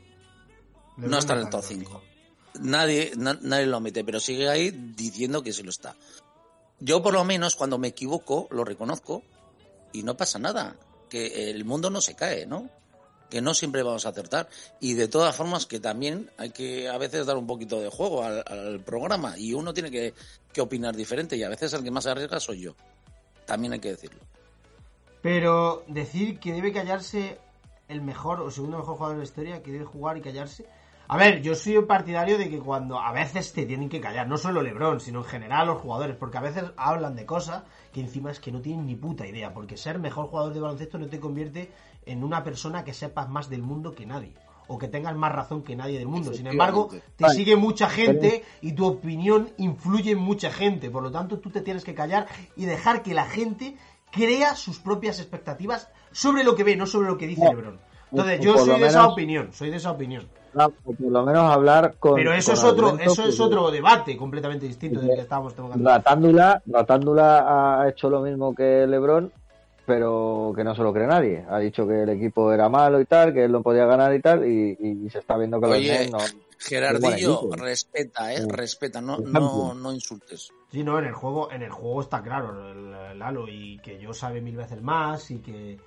5. 0.96 1.08
no 1.08 1.18
está 1.18 1.34
en 1.34 1.40
el 1.40 1.50
top 1.50 1.62
5. 1.64 2.02
Nadie, 2.60 3.12
na- 3.16 3.38
nadie 3.42 3.66
lo 3.66 3.80
mete, 3.80 4.02
pero 4.04 4.18
sigue 4.20 4.48
ahí 4.48 4.70
diciendo 4.70 5.42
que 5.42 5.52
sí 5.52 5.62
lo 5.62 5.70
está. 5.70 5.94
Yo 6.80 7.02
por 7.02 7.12
lo 7.14 7.24
menos 7.24 7.56
cuando 7.56 7.78
me 7.78 7.88
equivoco 7.88 8.48
lo 8.50 8.64
reconozco 8.64 9.22
y 9.92 10.02
no 10.02 10.16
pasa 10.16 10.38
nada. 10.38 10.76
Que 11.08 11.50
el 11.50 11.64
mundo 11.64 11.88
no 11.90 12.00
se 12.00 12.14
cae, 12.14 12.46
¿no? 12.46 12.68
Que 13.30 13.40
no 13.40 13.54
siempre 13.54 13.82
vamos 13.82 14.06
a 14.06 14.10
acertar. 14.10 14.48
Y 14.80 14.94
de 14.94 15.08
todas 15.08 15.34
formas 15.36 15.66
que 15.66 15.80
también 15.80 16.30
hay 16.36 16.50
que 16.50 16.88
a 16.88 16.98
veces 16.98 17.26
dar 17.26 17.36
un 17.36 17.46
poquito 17.46 17.80
de 17.80 17.88
juego 17.90 18.22
al, 18.24 18.42
al 18.46 18.80
programa 18.80 19.36
y 19.38 19.52
uno 19.54 19.72
tiene 19.74 19.90
que, 19.90 20.14
que 20.52 20.60
opinar 20.60 20.96
diferente 20.96 21.36
y 21.36 21.42
a 21.42 21.48
veces 21.48 21.72
el 21.74 21.84
que 21.84 21.90
más 21.90 22.06
arriesga 22.06 22.40
soy 22.40 22.60
yo. 22.62 22.74
También 23.46 23.72
hay 23.74 23.80
que 23.80 23.90
decirlo. 23.90 24.20
Pero 25.22 25.84
decir 25.88 26.38
que 26.38 26.52
debe 26.52 26.72
callarse 26.72 27.38
el 27.88 28.00
mejor 28.00 28.40
o 28.40 28.50
segundo 28.50 28.78
mejor 28.78 28.94
jugador 28.96 29.16
de 29.16 29.22
la 29.22 29.28
historia, 29.28 29.62
que 29.62 29.72
debe 29.72 29.84
jugar 29.84 30.16
y 30.18 30.20
callarse. 30.22 30.66
A 31.08 31.16
ver, 31.16 31.40
yo 31.40 31.54
soy 31.54 31.80
partidario 31.82 32.36
de 32.36 32.50
que 32.50 32.58
cuando 32.58 32.98
a 32.98 33.12
veces 33.12 33.52
te 33.52 33.64
tienen 33.64 33.88
que 33.88 34.00
callar, 34.00 34.26
no 34.26 34.36
solo 34.36 34.62
LeBron, 34.62 35.00
sino 35.00 35.20
en 35.20 35.24
general 35.24 35.68
los 35.68 35.80
jugadores, 35.80 36.16
porque 36.16 36.38
a 36.38 36.40
veces 36.40 36.64
hablan 36.76 37.14
de 37.14 37.24
cosas 37.24 37.62
que 37.92 38.00
encima 38.00 38.30
es 38.30 38.40
que 38.40 38.50
no 38.50 38.60
tienen 38.60 38.86
ni 38.86 38.96
puta 38.96 39.26
idea, 39.26 39.54
porque 39.54 39.76
ser 39.76 40.00
mejor 40.00 40.26
jugador 40.26 40.52
de 40.52 40.60
baloncesto 40.60 40.98
no 40.98 41.06
te 41.06 41.20
convierte 41.20 41.70
en 42.06 42.24
una 42.24 42.42
persona 42.42 42.84
que 42.84 42.92
sepas 42.92 43.28
más 43.28 43.48
del 43.48 43.62
mundo 43.62 43.94
que 43.94 44.04
nadie, 44.04 44.34
o 44.66 44.78
que 44.78 44.88
tengas 44.88 45.14
más 45.14 45.32
razón 45.32 45.62
que 45.62 45.76
nadie 45.76 45.98
del 45.98 46.08
mundo. 46.08 46.34
Sin 46.34 46.48
embargo, 46.48 46.90
te 47.14 47.28
sigue 47.30 47.54
mucha 47.54 47.88
gente 47.88 48.42
y 48.60 48.72
tu 48.72 48.86
opinión 48.86 49.50
influye 49.58 50.12
en 50.12 50.18
mucha 50.18 50.50
gente, 50.50 50.90
por 50.90 51.04
lo 51.04 51.12
tanto 51.12 51.38
tú 51.38 51.50
te 51.50 51.60
tienes 51.60 51.84
que 51.84 51.94
callar 51.94 52.26
y 52.56 52.64
dejar 52.64 53.02
que 53.02 53.14
la 53.14 53.26
gente 53.26 53.76
crea 54.10 54.56
sus 54.56 54.80
propias 54.80 55.20
expectativas 55.20 55.88
sobre 56.10 56.42
lo 56.42 56.56
que 56.56 56.64
ve, 56.64 56.76
no 56.76 56.86
sobre 56.86 57.08
lo 57.08 57.16
que 57.16 57.28
dice. 57.28 57.44
LeBron. 57.44 57.78
Entonces, 58.10 58.40
yo 58.40 58.56
soy 58.58 58.80
de 58.80 58.86
esa 58.86 59.06
opinión, 59.06 59.52
soy 59.52 59.70
de 59.70 59.76
esa 59.76 59.90
opinión. 59.90 60.28
O 60.84 60.92
por 60.92 61.10
lo 61.10 61.24
menos 61.24 61.50
hablar 61.50 61.96
con. 61.98 62.14
Pero 62.14 62.32
eso 62.32 62.52
con 62.52 62.58
es 62.58 62.64
otro, 62.64 62.98
eso 62.98 63.24
es 63.24 63.40
otro 63.40 63.70
debate 63.70 64.16
completamente 64.16 64.66
distinto 64.66 65.00
del 65.00 65.14
que 65.14 65.20
estábamos 65.22 65.54
tocando. 65.54 65.88
Ratándula, 65.88 66.62
Ratándula 66.66 67.80
ha 67.82 67.88
hecho 67.88 68.08
lo 68.08 68.22
mismo 68.22 68.54
que 68.54 68.86
LeBron, 68.86 69.32
pero 69.84 70.52
que 70.56 70.64
no 70.64 70.74
se 70.74 70.82
lo 70.82 70.92
cree 70.92 71.06
nadie. 71.06 71.44
Ha 71.48 71.58
dicho 71.58 71.86
que 71.86 72.02
el 72.02 72.08
equipo 72.08 72.52
era 72.52 72.68
malo 72.68 73.00
y 73.00 73.04
tal, 73.04 73.32
que 73.32 73.44
él 73.44 73.52
no 73.52 73.62
podía 73.62 73.86
ganar 73.86 74.14
y 74.14 74.20
tal, 74.20 74.46
y, 74.46 74.76
y 74.80 75.10
se 75.10 75.18
está 75.18 75.36
viendo 75.36 75.60
que 75.60 75.66
los 75.66 75.76
Oye, 75.76 76.10
no. 76.10 76.18
Gerardillo, 76.58 77.50
respeta, 77.52 78.32
¿eh? 78.32 78.38
Sí. 78.38 78.48
Respeta, 78.48 79.00
no, 79.02 79.18
no, 79.18 79.74
no 79.74 79.92
insultes. 79.92 80.50
Sí, 80.72 80.82
no, 80.82 80.98
en 80.98 81.04
el 81.04 81.12
juego, 81.12 81.52
en 81.52 81.62
el 81.62 81.70
juego 81.70 82.00
está 82.00 82.22
claro, 82.22 82.74
Lalo, 83.14 83.46
y 83.46 83.78
que 83.78 83.98
yo 83.98 84.14
sabe 84.14 84.40
mil 84.40 84.56
veces 84.56 84.82
más, 84.82 85.30
y 85.30 85.38
que 85.38 85.78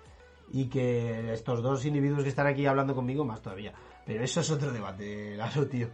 y 0.51 0.65
que 0.67 1.33
estos 1.33 1.61
dos 1.61 1.85
individuos 1.85 2.23
que 2.23 2.29
están 2.29 2.47
aquí 2.47 2.65
hablando 2.65 2.95
conmigo 2.95 3.25
más 3.25 3.41
todavía. 3.41 3.73
Pero 4.09 4.23
eso 4.23 4.39
es 4.39 4.49
otro 4.49 4.71
debate, 4.71 5.35
Lalo, 5.37 5.67
tío. 5.67 5.91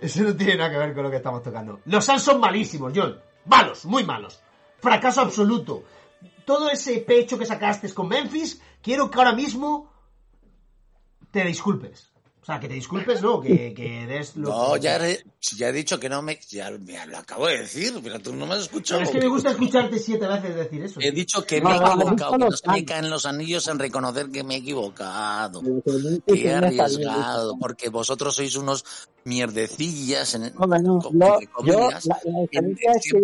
Eso 0.00 0.22
no 0.22 0.34
tiene 0.34 0.56
nada 0.56 0.70
que 0.70 0.78
ver 0.78 0.94
con 0.94 1.02
lo 1.02 1.10
que 1.10 1.18
estamos 1.18 1.42
tocando. 1.42 1.80
Los 1.84 2.02
Suns 2.02 2.22
son 2.22 2.40
malísimos, 2.40 2.94
John. 2.96 3.20
Malos, 3.44 3.84
muy 3.84 4.04
malos. 4.04 4.40
Fracaso 4.78 5.20
absoluto. 5.20 5.84
Todo 6.46 6.70
ese 6.70 6.98
pecho 7.00 7.38
que 7.38 7.44
sacaste 7.44 7.92
con 7.92 8.08
Memphis, 8.08 8.62
quiero 8.80 9.10
que 9.10 9.18
ahora 9.18 9.34
mismo 9.34 9.92
te 11.30 11.44
disculpes. 11.44 12.07
O 12.48 12.50
sea, 12.50 12.60
que 12.60 12.68
te 12.68 12.74
disculpes, 12.76 13.20
no, 13.20 13.42
que, 13.42 13.74
que 13.74 14.06
des 14.06 14.34
lo 14.36 14.48
No, 14.48 14.72
que- 14.72 14.80
ya 14.80 14.96
he, 15.06 15.22
ya 15.54 15.68
he 15.68 15.72
dicho 15.72 16.00
que 16.00 16.08
no 16.08 16.22
me... 16.22 16.40
Ya 16.48 16.70
me 16.70 17.06
lo 17.06 17.18
acabo 17.18 17.46
de 17.46 17.58
decir, 17.58 17.92
pero 18.02 18.18
tú 18.20 18.32
no 18.34 18.46
me 18.46 18.54
has 18.54 18.60
escuchado. 18.62 19.00
Pero 19.00 19.10
es 19.10 19.14
que 19.14 19.20
me 19.20 19.28
gusta 19.28 19.50
escucharte 19.50 19.98
siete 19.98 20.26
veces 20.26 20.54
decir 20.56 20.82
eso. 20.82 20.98
He 20.98 21.10
dicho 21.12 21.44
que 21.44 21.60
No, 21.60 21.68
me 21.68 21.76
he 21.76 21.78
no, 21.78 21.86
equivocado, 21.92 22.38
no, 22.38 22.46
que 22.46 22.50
no, 22.52 22.56
se 22.56 22.70
me 22.70 22.84
caen 22.86 23.10
los 23.10 23.26
anillos 23.26 23.68
en 23.68 23.78
reconocer 23.78 24.30
que 24.30 24.44
me 24.44 24.54
he 24.54 24.58
equivocado. 24.60 25.60
que 25.60 26.32
Que 26.32 26.46
he 26.48 26.54
arriesgado, 26.54 27.58
porque 27.60 27.90
vosotros 27.90 28.34
sois 28.34 28.56
unos 28.56 28.82
mierdecillas, 29.24 30.34
en, 30.34 30.44
no, 30.54 30.98
comillas, 31.00 31.40
yo, 31.66 31.90
la- 31.90 32.00
la 32.00 32.94
es 32.94 33.02
que 33.12 33.20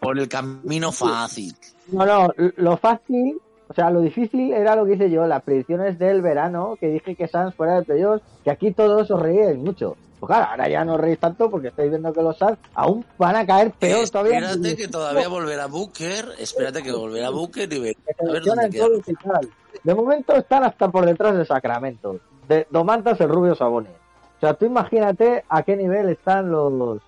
por 0.00 0.18
el 0.18 0.26
camino 0.26 0.90
fácil. 0.90 1.54
No, 1.88 2.06
no, 2.06 2.32
lo 2.56 2.78
fácil, 2.78 3.38
o 3.68 3.74
sea, 3.74 3.90
lo 3.90 4.00
difícil 4.00 4.52
era 4.52 4.74
lo 4.74 4.86
que 4.86 4.94
hice 4.94 5.10
yo, 5.10 5.26
las 5.26 5.42
predicciones 5.42 5.98
del 5.98 6.22
verano, 6.22 6.76
que 6.80 6.88
dije 6.88 7.14
que 7.14 7.28
Sans 7.28 7.54
fuera 7.54 7.76
de 7.76 7.84
playoffs, 7.84 8.24
que 8.42 8.50
aquí 8.50 8.72
todos 8.72 9.10
os 9.10 9.20
reíais 9.20 9.58
mucho. 9.58 9.96
Pues 10.18 10.28
claro, 10.28 10.50
ahora 10.50 10.68
ya 10.68 10.84
no 10.84 10.94
os 10.94 11.00
reís 11.00 11.18
tanto 11.18 11.50
porque 11.50 11.68
estáis 11.68 11.90
viendo 11.90 12.12
que 12.12 12.22
los 12.22 12.36
Sans 12.38 12.58
aún 12.74 13.04
van 13.18 13.36
a 13.36 13.46
caer 13.46 13.70
peor 13.72 14.08
todavía. 14.08 14.38
Espérate 14.38 14.76
que 14.76 14.88
todavía 14.88 15.28
volverá 15.28 15.66
Booker, 15.66 16.32
espérate 16.38 16.82
que 16.82 16.92
volverá 16.92 17.30
Booker 17.30 17.72
y 17.72 17.78
ver, 17.78 17.96
Que 17.96 18.26
a 18.26 18.32
ver 18.32 18.42
dónde 18.42 18.70
queda. 18.70 19.40
De 19.84 19.94
momento 19.94 20.34
están 20.34 20.64
hasta 20.64 20.88
por 20.88 21.04
detrás 21.04 21.36
de 21.36 21.44
Sacramento, 21.44 22.18
de 22.48 22.66
Domantas 22.70 23.20
el 23.20 23.28
Rubio 23.28 23.54
Sabonis. 23.54 23.92
O 24.38 24.40
sea, 24.40 24.54
tú 24.54 24.64
imagínate 24.64 25.44
a 25.48 25.62
qué 25.62 25.76
nivel 25.76 26.08
están 26.08 26.50
los, 26.50 27.00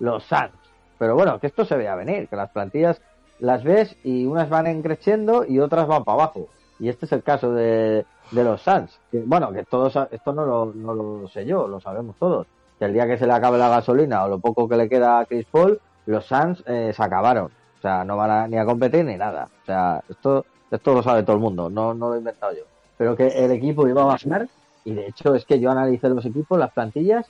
los 0.00 0.24
Suns. 0.24 0.50
Pero 0.98 1.14
bueno, 1.14 1.38
que 1.38 1.46
esto 1.46 1.64
se 1.64 1.76
vea 1.76 1.94
venir, 1.94 2.28
que 2.28 2.34
las 2.34 2.50
plantillas 2.50 3.00
las 3.40 3.64
ves 3.64 3.96
y 4.04 4.26
unas 4.26 4.48
van 4.48 4.82
creciendo 4.82 5.44
y 5.44 5.60
otras 5.60 5.86
van 5.86 6.04
para 6.04 6.22
abajo. 6.22 6.48
Y 6.78 6.88
este 6.88 7.06
es 7.06 7.12
el 7.12 7.22
caso 7.22 7.52
de, 7.52 8.04
de 8.30 8.44
los 8.44 8.62
Suns. 8.62 8.98
Que, 9.10 9.20
bueno, 9.20 9.52
que 9.52 9.64
todos, 9.64 9.96
esto 10.10 10.32
no 10.32 10.44
lo, 10.44 10.66
no 10.66 10.94
lo 10.94 11.28
sé 11.28 11.44
yo, 11.44 11.66
lo 11.66 11.80
sabemos 11.80 12.16
todos. 12.18 12.46
Que 12.78 12.84
el 12.84 12.92
día 12.92 13.06
que 13.06 13.18
se 13.18 13.26
le 13.26 13.32
acabe 13.32 13.58
la 13.58 13.68
gasolina 13.68 14.24
o 14.24 14.28
lo 14.28 14.38
poco 14.38 14.68
que 14.68 14.76
le 14.76 14.88
queda 14.88 15.20
a 15.20 15.26
Chris 15.26 15.46
Paul, 15.50 15.80
los 16.06 16.24
Suns 16.26 16.62
eh, 16.66 16.92
se 16.94 17.02
acabaron. 17.02 17.46
O 17.46 17.80
sea, 17.80 18.04
no 18.04 18.16
van 18.16 18.30
a, 18.30 18.48
ni 18.48 18.56
a 18.56 18.64
competir 18.64 19.04
ni 19.04 19.16
nada. 19.16 19.48
O 19.62 19.66
sea, 19.66 20.02
esto, 20.08 20.44
esto 20.70 20.94
lo 20.94 21.02
sabe 21.02 21.22
todo 21.22 21.36
el 21.36 21.42
mundo, 21.42 21.68
no, 21.68 21.94
no 21.94 22.08
lo 22.08 22.14
he 22.14 22.18
inventado 22.18 22.52
yo. 22.52 22.62
Pero 22.96 23.16
que 23.16 23.26
el 23.28 23.50
equipo 23.52 23.86
iba 23.86 24.02
a 24.02 24.06
bajar 24.06 24.48
y 24.84 24.94
de 24.94 25.06
hecho 25.06 25.34
es 25.34 25.44
que 25.44 25.60
yo 25.60 25.70
analicé 25.70 26.08
los 26.08 26.24
equipos, 26.24 26.58
las 26.58 26.72
plantillas 26.72 27.26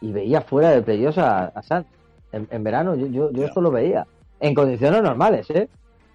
y 0.00 0.12
veía 0.12 0.40
fuera 0.40 0.70
de 0.70 0.82
playoffs 0.82 1.18
a, 1.18 1.46
a 1.46 1.62
Suns. 1.62 1.86
En, 2.32 2.46
en 2.50 2.62
verano 2.62 2.94
yo, 2.94 3.06
yo, 3.06 3.30
yo 3.30 3.44
esto 3.44 3.60
lo 3.60 3.70
veía. 3.70 4.06
En 4.40 4.54
condiciones 4.54 5.02
normales, 5.02 5.48
¿eh? 5.50 5.68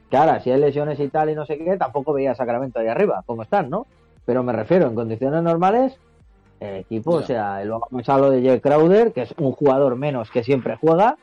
Que 0.09 0.17
ahora, 0.17 0.39
si 0.41 0.51
hay 0.51 0.59
lesiones 0.59 0.99
y 0.99 1.07
tal 1.09 1.29
y 1.29 1.35
no 1.35 1.45
sé 1.45 1.57
qué, 1.57 1.77
tampoco 1.77 2.13
veía 2.13 2.31
a 2.31 2.35
Sacramento 2.35 2.79
ahí 2.79 2.87
arriba, 2.87 3.23
como 3.25 3.43
están, 3.43 3.69
¿no? 3.69 3.85
Pero 4.25 4.43
me 4.43 4.53
refiero, 4.53 4.87
en 4.87 4.95
condiciones 4.95 5.41
normales, 5.43 5.95
el 6.59 6.77
equipo, 6.77 7.11
o 7.11 7.21
sea, 7.23 7.63
luego 7.63 7.87
vamos 7.91 8.09
a 8.09 8.17
lo 8.17 8.31
de 8.31 8.41
Jay 8.43 8.59
Crowder, 8.59 9.13
que 9.13 9.23
es 9.23 9.33
un 9.37 9.51
jugador 9.51 9.95
menos 9.95 10.31
que 10.31 10.43
siempre 10.43 10.77
juega, 10.77 11.17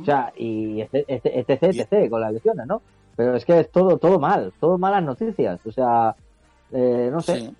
o 0.00 0.04
sea, 0.04 0.32
y 0.36 0.80
este, 0.80 1.04
este, 1.08 1.38
etc, 1.40 1.62
etc, 1.62 2.10
con 2.10 2.20
las 2.20 2.32
lesiones, 2.32 2.66
¿no? 2.66 2.82
Pero 3.16 3.34
es 3.36 3.44
que 3.44 3.60
es 3.60 3.70
todo, 3.70 3.96
todo 3.98 4.18
mal, 4.18 4.52
todo 4.60 4.78
malas 4.78 5.02
noticias, 5.02 5.58
o 5.64 5.72
sea, 5.72 6.14
eh, 6.72 7.08
no 7.12 7.20
sé, 7.20 7.38
Sí, 7.40 7.54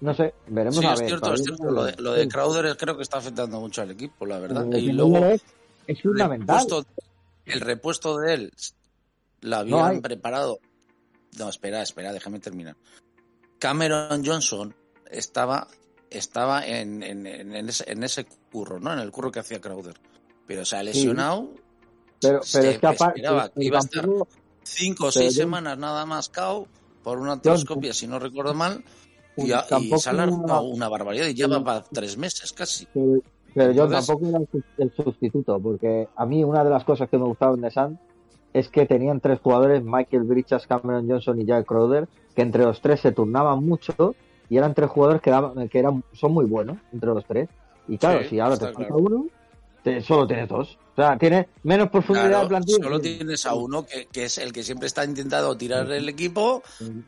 no 0.00 0.14
sé, 0.14 0.34
veremos 0.48 0.78
Sí, 0.80 0.86
a 0.86 0.92
es 0.94 0.98
ver. 1.00 1.08
cierto, 1.08 1.34
es 1.34 1.42
cierto. 1.42 1.64
no 1.64 1.70
Lo 1.70 1.84
de, 1.84 1.94
lo 1.98 2.12
de. 2.12 2.28
Crowder 2.28 2.66
es- 2.66 2.76
creo 2.76 2.96
que 2.96 3.02
está 3.02 3.18
afectando 3.18 3.60
mucho 3.60 3.82
al 3.82 3.90
equipo, 3.92 4.26
la 4.26 4.38
verdad. 4.40 4.66
El 4.72 4.78
Y 4.80 4.92
luego 4.92 5.18
es, 5.26 5.44
es 5.86 6.02
fundamental. 6.02 6.56
El 7.46 7.60
repuesto 7.60 8.18
de 8.18 8.34
él 8.34 8.52
lo 9.40 9.56
habían 9.56 10.00
preparado. 10.02 10.60
No, 11.38 11.48
espera, 11.48 11.82
espera, 11.82 12.12
déjame 12.12 12.38
terminar. 12.40 12.76
Cameron 13.58 14.24
Johnson 14.24 14.74
estaba, 15.10 15.68
estaba 16.10 16.66
en, 16.66 17.02
en, 17.02 17.26
en- 17.26 17.54
en 17.54 17.68
ese, 17.68 17.90
en 17.90 18.02
ese 18.02 18.26
curro, 18.50 18.78
¿no? 18.80 18.92
En 18.92 18.98
el 18.98 19.10
curro 19.10 19.30
que 19.30 19.40
hacía 19.40 19.60
Crowder. 19.60 19.94
Pero 20.46 20.64
se 20.64 20.76
ha 20.76 20.82
lesionado. 20.82 21.50
Pero, 22.20 22.42
se 22.42 22.60
es 22.60 22.66
esperaba 22.82 23.48
que 23.50 23.64
iba 23.64 23.78
a 23.78 23.80
estar 23.80 24.06
cinco 24.62 25.06
o 25.06 25.12
seis 25.12 25.34
yo- 25.34 25.42
semanas 25.42 25.78
nada 25.78 26.04
más 26.06 26.28
cao 26.28 26.68
por 27.02 27.18
una 27.18 27.32
artroscopia, 27.32 27.92
si 27.92 28.06
no 28.06 28.18
recuerdo 28.18 28.54
mal. 28.54 28.84
Y, 29.36 29.44
y 29.52 29.98
se 29.98 30.10
ha 30.10 30.26
una 30.60 30.88
barbaridad 30.88 31.26
y 31.26 31.34
ya 31.34 31.46
va 31.46 31.54
pero- 31.56 31.64
para 31.64 31.82
tres 31.84 32.16
meses 32.16 32.52
casi. 32.52 32.86
pero, 32.92 33.22
Pero 33.54 33.72
yo 33.72 33.84
Entonces- 33.84 34.06
tampoco 34.06 34.28
era 34.28 34.38
el 34.38 34.48
sus- 34.50 34.64
el 34.78 34.92
sustituto, 34.92 35.60
porque 35.60 36.08
a 36.16 36.24
mí 36.26 36.42
una 36.44 36.64
de 36.64 36.70
las 36.70 36.84
cosas 36.84 37.08
que 37.08 37.18
me 37.18 37.24
gustaba 37.24 37.54
en 37.54 37.60
The 37.62 37.70
Sun 37.70 37.98
es 38.54 38.68
que 38.68 38.86
tenían 38.86 39.20
tres 39.20 39.40
jugadores, 39.40 39.82
Michael 39.82 40.24
Bridges, 40.24 40.66
Cameron 40.66 41.08
Johnson 41.08 41.40
y 41.40 41.44
Jack 41.44 41.66
Crowder, 41.66 42.08
que 42.34 42.42
entre 42.42 42.64
los 42.64 42.80
tres 42.80 43.00
se 43.00 43.12
turnaban 43.12 43.64
mucho 43.64 44.14
y 44.48 44.56
eran 44.58 44.74
tres 44.74 44.90
jugadores 44.90 45.22
que, 45.22 45.30
daban, 45.30 45.68
que 45.68 45.78
eran, 45.78 46.02
son 46.12 46.32
muy 46.32 46.44
buenos 46.44 46.76
entre 46.92 47.10
los 47.10 47.24
tres. 47.24 47.48
Y 47.88 47.98
claro, 47.98 48.22
Sí, 48.22 48.28
si 48.30 48.40
ahora 48.40 48.56
te 48.56 48.66
falta 48.66 48.78
claro. 48.86 48.96
uno, 48.96 49.26
te- 49.82 50.00
solo 50.02 50.26
tienes 50.26 50.48
dos. 50.48 50.78
O 50.92 50.94
sea, 50.96 51.16
tienes 51.18 51.46
menos 51.62 51.88
profundidad 51.88 52.28
Claro, 52.28 52.42
de 52.42 52.48
plantilla. 52.50 52.78
solo 52.84 53.00
tienes 53.00 53.46
a 53.46 53.54
uno 53.54 53.84
que, 53.86 54.06
que 54.12 54.24
es 54.26 54.36
el 54.38 54.52
que 54.52 54.62
siempre 54.62 54.86
está 54.86 55.04
intentando 55.06 55.56
tirar 55.56 55.90
el 55.90 56.06
equipo 56.08 56.62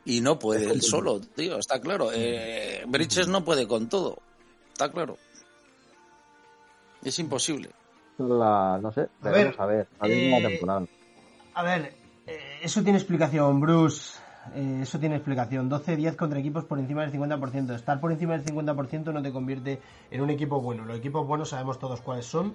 y 0.07 0.23
no 0.23 0.39
puede 0.39 0.71
él 0.73 0.81
solo, 0.81 1.21
tío, 1.21 1.59
está 1.59 1.81
claro. 1.81 2.09
Eh, 2.15 2.83
Bridges 2.89 3.29
no 3.29 3.45
puede 3.45 3.69
con 3.69 3.89
todo, 3.91 4.17
está 4.73 4.91
claro. 4.91 5.19
Es 7.05 7.19
imposible. 7.19 7.71
La- 8.19 8.79
no 8.81 8.93
sé, 8.93 9.09
A 9.23 9.31
ver, 9.31 9.55
a 9.59 9.67
ver, 9.67 9.89
a 9.99 10.07
ver 10.07 10.31
la 10.31 10.39
eh, 10.39 10.51
temporada. 10.51 10.87
A 11.55 11.63
ver, 11.63 11.95
eh, 12.27 12.39
eso 12.63 12.83
tiene 12.83 12.99
explicación, 12.99 13.61
Bruce. 13.61 14.19
Eh, 14.55 14.81
eso 14.83 14.99
tiene 14.99 15.17
explicación. 15.17 15.69
12-10 15.71 16.17
contra 16.17 16.39
equipos 16.39 16.65
por 16.65 16.79
encima 16.79 17.03
del 17.03 17.13
50%. 17.13 17.75
Estar 17.75 18.01
por 18.01 18.13
encima 18.13 18.37
del 18.37 18.45
50% 18.45 19.13
no 19.13 19.23
te 19.23 19.33
convierte 19.33 19.81
en 20.11 20.21
un 20.21 20.31
equipo 20.31 20.61
bueno. 20.61 20.85
Los 20.85 20.99
equipos 20.99 21.27
buenos 21.27 21.49
sabemos 21.51 21.79
todos 21.79 22.01
cuáles 22.01 22.27
son. 22.27 22.55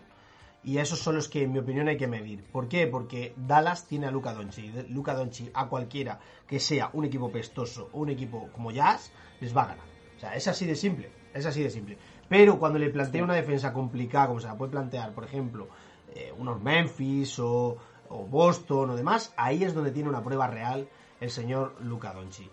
Y 0.64 0.78
esos 0.78 1.00
son 1.00 1.16
los 1.16 1.30
que, 1.30 1.44
en 1.44 1.54
mi 1.54 1.60
opinión, 1.60 1.88
hay 1.88 1.98
que 1.98 2.08
medir. 2.08 2.44
¿Por 2.44 2.68
qué? 2.68 2.86
Porque 2.86 3.34
Dallas 3.38 3.86
tiene 3.88 4.08
a 4.08 4.12
Luca 4.12 4.34
Doncic. 4.34 4.90
Luca 4.90 5.14
Doncic 5.14 5.52
a 5.54 5.68
cualquiera 5.68 6.20
que 6.48 6.60
sea 6.60 6.90
un 6.94 7.06
equipo 7.06 7.32
pestoso 7.32 7.90
o 7.94 8.00
un 8.00 8.10
equipo 8.10 8.50
como 8.54 8.72
Jazz, 8.72 9.12
les 9.40 9.56
va 9.56 9.64
a 9.64 9.68
ganar. 9.68 9.86
O 10.18 10.20
sea, 10.20 10.36
es 10.36 10.48
así 10.48 10.66
de 10.66 10.76
simple. 10.76 11.12
Es 11.34 11.46
así 11.46 11.64
de 11.64 11.70
simple. 11.70 11.98
Pero 12.30 12.60
cuando 12.60 12.80
le 12.80 12.90
plantea 12.90 13.24
una 13.24 13.34
defensa 13.34 13.74
complicada, 13.74 14.28
como 14.28 14.40
se 14.40 14.48
la 14.48 14.58
puede 14.58 14.72
plantear, 14.72 15.12
por 15.14 15.26
ejemplo, 15.26 15.68
eh, 16.16 16.32
unos 16.38 16.62
Memphis 16.62 17.40
o, 17.40 17.76
o 18.10 18.26
Boston 18.26 18.92
o 18.92 18.96
demás, 18.96 19.34
ahí 19.36 19.64
es 19.64 19.74
donde 19.74 19.92
tiene 19.92 20.10
una 20.10 20.24
prueba 20.24 20.48
real 20.48 20.88
el 21.20 21.32
señor 21.32 21.76
Luca 21.82 22.14
Doncic. 22.14 22.50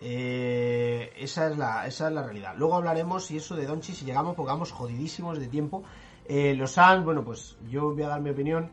Eh, 0.00 1.12
esa, 1.16 1.48
es 1.48 1.58
la, 1.58 1.86
esa 1.86 2.08
es 2.08 2.14
la 2.14 2.22
realidad. 2.22 2.54
Luego 2.56 2.76
hablaremos 2.76 3.26
si 3.26 3.36
eso 3.36 3.56
de 3.56 3.66
Doncic, 3.66 3.96
si 3.96 4.04
llegamos, 4.04 4.34
porque 4.34 4.52
vamos 4.52 4.72
jodidísimos 4.72 5.38
de 5.38 5.48
tiempo. 5.48 5.82
Eh, 6.26 6.54
los 6.54 6.72
Suns, 6.72 7.04
bueno, 7.04 7.24
pues 7.24 7.56
yo 7.68 7.92
voy 7.92 8.02
a 8.02 8.08
dar 8.08 8.20
mi 8.20 8.30
opinión. 8.30 8.70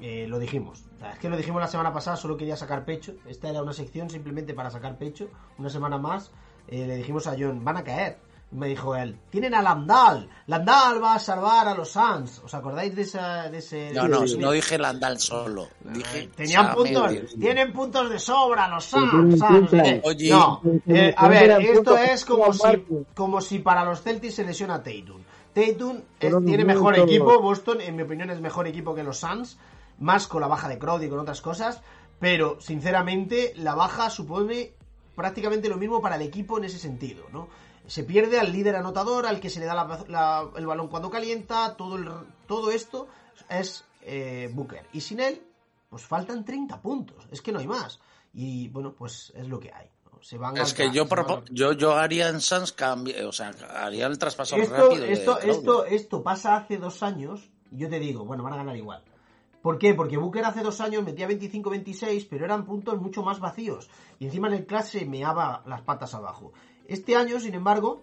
Eh, 0.00 0.26
lo 0.28 0.38
dijimos. 0.38 0.84
O 0.96 0.98
sea, 1.00 1.12
es 1.12 1.18
que 1.18 1.28
lo 1.28 1.36
dijimos 1.36 1.60
la 1.60 1.66
semana 1.66 1.92
pasada, 1.92 2.16
solo 2.16 2.36
quería 2.36 2.56
sacar 2.56 2.84
pecho. 2.84 3.14
Esta 3.26 3.48
era 3.48 3.62
una 3.62 3.72
sección 3.72 4.08
simplemente 4.08 4.54
para 4.54 4.70
sacar 4.70 4.96
pecho. 4.96 5.28
Una 5.58 5.70
semana 5.70 5.98
más 5.98 6.30
le 6.68 6.96
dijimos 6.96 7.26
a 7.26 7.34
John, 7.36 7.64
van 7.64 7.78
a 7.78 7.82
caer. 7.82 8.18
Me 8.50 8.68
dijo 8.68 8.96
él, 8.96 9.18
tienen 9.28 9.54
a 9.54 9.60
Landal. 9.60 10.26
Landal 10.46 11.02
va 11.02 11.16
a 11.16 11.18
salvar 11.18 11.68
a 11.68 11.74
los 11.74 11.90
Suns. 11.90 12.40
¿Os 12.42 12.54
acordáis 12.54 12.96
de, 12.96 13.02
esa, 13.02 13.50
de 13.50 13.58
ese... 13.58 13.92
No, 13.92 14.08
no, 14.08 14.24
no 14.24 14.52
dije 14.52 14.78
Landal 14.78 15.18
solo, 15.18 15.68
dije 15.84 16.30
Tenían 16.34 16.74
puntos, 16.74 17.12
tienen 17.38 17.74
puntos 17.74 18.08
de 18.08 18.18
sobra 18.18 18.66
los 18.68 18.86
Suns. 18.86 19.42
Qué. 19.70 20.00
Oye, 20.02 20.30
no, 20.30 20.62
eh, 20.86 21.14
a 21.14 21.28
ver, 21.28 21.60
esto 21.60 21.98
es 21.98 22.24
como 22.24 22.50
si, 22.54 22.86
como 23.14 23.42
si 23.42 23.58
para 23.58 23.84
los 23.84 24.00
Celtics 24.00 24.36
se 24.36 24.44
lesiona 24.44 24.82
Tatum. 24.82 25.20
Tatum 25.52 25.96
eh, 25.98 26.02
Fueron 26.20 26.46
tiene 26.46 26.64
mejor 26.64 26.98
equipo, 26.98 27.40
Boston 27.42 27.82
en 27.82 27.96
mi 27.96 28.02
opinión 28.02 28.30
es 28.30 28.40
mejor 28.40 28.66
equipo 28.66 28.94
que 28.94 29.02
los 29.02 29.18
Suns, 29.18 29.58
más 29.98 30.26
con 30.26 30.40
la 30.40 30.46
baja 30.46 30.68
de 30.68 30.78
Crowder 30.78 31.06
y 31.06 31.10
con 31.10 31.18
otras 31.18 31.42
cosas, 31.42 31.82
pero 32.18 32.58
sinceramente 32.62 33.52
la 33.56 33.74
baja 33.74 34.08
supone 34.08 34.72
prácticamente 35.14 35.68
lo 35.68 35.76
mismo 35.76 36.00
para 36.00 36.16
el 36.16 36.22
equipo 36.22 36.56
en 36.56 36.64
ese 36.64 36.78
sentido, 36.78 37.24
¿no? 37.32 37.48
Se 37.88 38.04
pierde 38.04 38.38
al 38.38 38.52
líder 38.52 38.76
anotador, 38.76 39.26
al 39.26 39.40
que 39.40 39.50
se 39.50 39.58
le 39.60 39.66
da 39.66 39.74
la- 39.74 40.04
la- 40.08 40.48
el 40.56 40.66
balón 40.66 40.88
cuando 40.88 41.10
calienta, 41.10 41.74
todo, 41.76 41.96
el- 41.96 42.08
todo 42.46 42.70
esto 42.70 43.08
es 43.48 43.84
eh, 44.02 44.48
Booker. 44.54 44.86
Y 44.92 45.00
sin 45.00 45.20
él, 45.20 45.42
pues 45.90 46.02
faltan 46.04 46.44
30 46.44 46.80
puntos, 46.80 47.26
es 47.30 47.42
que 47.42 47.50
no 47.52 47.58
hay 47.58 47.66
más. 47.66 47.98
Y 48.32 48.68
bueno, 48.68 48.94
pues 48.96 49.32
es 49.34 49.48
lo 49.48 49.58
que 49.58 49.72
hay. 49.72 49.90
¿no? 50.10 50.22
Se 50.22 50.38
van 50.38 50.56
Es 50.56 50.72
que 50.72 50.90
yo, 50.90 51.06
van 51.06 51.44
yo, 51.50 51.72
yo 51.72 51.94
haría 51.96 52.28
en 52.28 52.40
Sans 52.40 52.74
o 53.26 53.32
sea, 53.32 53.50
haría 53.76 54.06
el 54.06 54.18
traspaso 54.18 54.56
esto, 54.56 54.74
rápido. 54.74 55.04
esto, 55.04 55.38
esto, 55.40 55.84
esto 55.84 56.22
pasa 56.22 56.56
hace 56.56 56.78
dos 56.78 57.02
años 57.02 57.50
y 57.70 57.78
yo 57.78 57.88
te 57.88 57.98
digo, 57.98 58.24
bueno, 58.24 58.42
van 58.42 58.52
a 58.54 58.56
ganar 58.56 58.76
igual. 58.76 59.02
¿Por 59.62 59.78
qué? 59.78 59.92
Porque 59.94 60.16
Booker 60.16 60.44
hace 60.44 60.62
dos 60.62 60.80
años 60.80 61.02
metía 61.04 61.26
25-26, 61.28 62.26
pero 62.30 62.44
eran 62.44 62.64
puntos 62.64 63.00
mucho 63.00 63.22
más 63.22 63.40
vacíos. 63.40 63.90
Y 64.18 64.26
encima 64.26 64.48
en 64.48 64.54
el 64.54 64.66
clase 64.66 65.04
meaba 65.04 65.62
las 65.66 65.82
patas 65.82 66.14
abajo. 66.14 66.52
Este 66.88 67.14
año, 67.16 67.38
sin 67.38 67.54
embargo, 67.54 68.02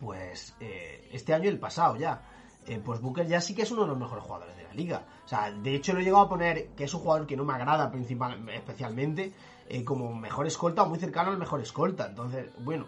pues 0.00 0.54
eh, 0.60 1.08
este 1.12 1.32
año, 1.34 1.48
el 1.48 1.58
pasado 1.58 1.96
ya, 1.96 2.22
eh, 2.66 2.80
pues 2.84 3.00
Booker 3.00 3.26
ya 3.26 3.40
sí 3.40 3.54
que 3.54 3.62
es 3.62 3.70
uno 3.70 3.82
de 3.82 3.88
los 3.88 3.98
mejores 3.98 4.24
jugadores 4.24 4.56
de 4.56 4.64
la 4.64 4.74
liga. 4.74 5.04
O 5.24 5.28
sea, 5.28 5.50
de 5.52 5.74
hecho 5.74 5.92
lo 5.92 6.00
he 6.00 6.04
llegado 6.04 6.24
a 6.24 6.28
poner 6.28 6.68
que 6.70 6.84
es 6.84 6.94
un 6.94 7.00
jugador 7.00 7.26
que 7.26 7.36
no 7.36 7.44
me 7.44 7.52
agrada 7.52 7.90
principal, 7.90 8.48
especialmente 8.50 9.32
eh, 9.68 9.84
como 9.84 10.14
mejor 10.14 10.46
escolta 10.46 10.82
o 10.82 10.88
muy 10.88 10.98
cercano 10.98 11.30
al 11.30 11.38
mejor 11.38 11.60
escolta. 11.60 12.06
Entonces, 12.06 12.48
bueno, 12.58 12.86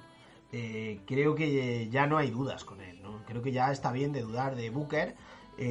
eh, 0.52 1.00
creo 1.06 1.34
que 1.34 1.88
ya 1.90 2.06
no 2.06 2.18
hay 2.18 2.30
dudas 2.30 2.64
con 2.64 2.80
él, 2.80 3.00
¿no? 3.02 3.22
Creo 3.26 3.42
que 3.42 3.52
ya 3.52 3.70
está 3.70 3.92
bien 3.92 4.12
de 4.12 4.22
dudar 4.22 4.56
de 4.56 4.70
Booker. 4.70 5.14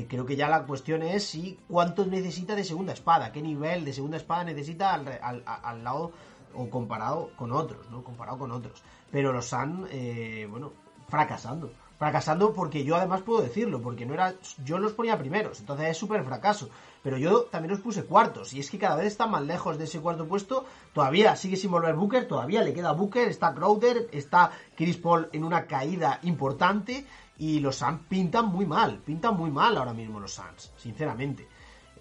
Creo 0.10 0.26
que 0.26 0.35
ya 0.35 0.49
la 0.49 0.65
cuestión 0.65 1.02
es 1.02 1.23
si 1.23 1.57
cuántos 1.69 2.07
necesita 2.07 2.56
de 2.56 2.65
segunda 2.65 2.91
espada, 2.91 3.31
qué 3.31 3.41
nivel 3.41 3.85
de 3.85 3.94
segunda 3.94 4.18
espada 4.18 4.44
necesita 4.44 4.94
al, 4.94 5.07
al- 5.22 5.44
al 5.45 5.81
lado 5.81 6.11
o 6.53 6.69
comparado 6.69 7.31
con 7.38 7.53
otros, 7.53 7.89
¿no? 7.89 8.03
Comparado 8.03 8.38
con 8.38 8.52
otros. 8.52 8.84
Pero 9.12 9.32
los 9.34 9.54
han, 9.54 9.88
eh, 9.92 10.48
bueno, 10.50 10.74
fracasando. 11.08 11.72
Fracasando 11.98 12.54
porque 12.54 12.84
yo 12.84 12.96
además 12.96 13.22
puedo 13.24 13.42
decirlo, 13.42 13.82
porque 13.82 14.06
no 14.06 14.14
era. 14.14 14.36
Yo 14.64 14.78
los 14.78 14.94
ponía 14.94 15.18
primeros, 15.18 15.60
entonces 15.62 15.88
es 15.90 15.98
súper 15.98 16.24
fracaso. 16.24 16.70
Pero 17.02 17.18
yo 17.18 17.44
también 17.44 17.72
los 17.72 17.80
puse 17.82 18.04
cuartos, 18.04 18.54
y 18.54 18.60
es 18.60 18.70
que 18.70 18.78
cada 18.78 18.98
vez 18.98 19.08
están 19.08 19.32
más 19.32 19.42
lejos 19.42 19.78
de 19.78 19.86
ese 19.86 20.00
cuarto 20.02 20.28
puesto. 20.28 20.66
Todavía 20.94 21.36
sigue 21.36 21.56
sin 21.56 21.72
volver 21.72 21.96
Booker, 21.96 22.28
todavía 22.28 22.62
le 22.62 22.74
queda 22.74 22.92
Booker, 22.92 23.28
está 23.30 23.54
Crowder, 23.56 24.10
está 24.12 24.52
Chris 24.76 24.98
Paul 24.98 25.30
en 25.32 25.44
una 25.44 25.66
caída 25.66 26.20
importante. 26.24 27.06
Y 27.40 27.60
los 27.62 27.78
Suns 27.78 28.02
pintan 28.10 28.48
muy 28.48 28.66
mal, 28.66 28.98
pintan 29.06 29.36
muy 29.38 29.50
mal 29.52 29.78
ahora 29.78 29.94
mismo 29.94 30.20
los 30.20 30.34
Suns, 30.34 30.72
sinceramente. 30.78 31.48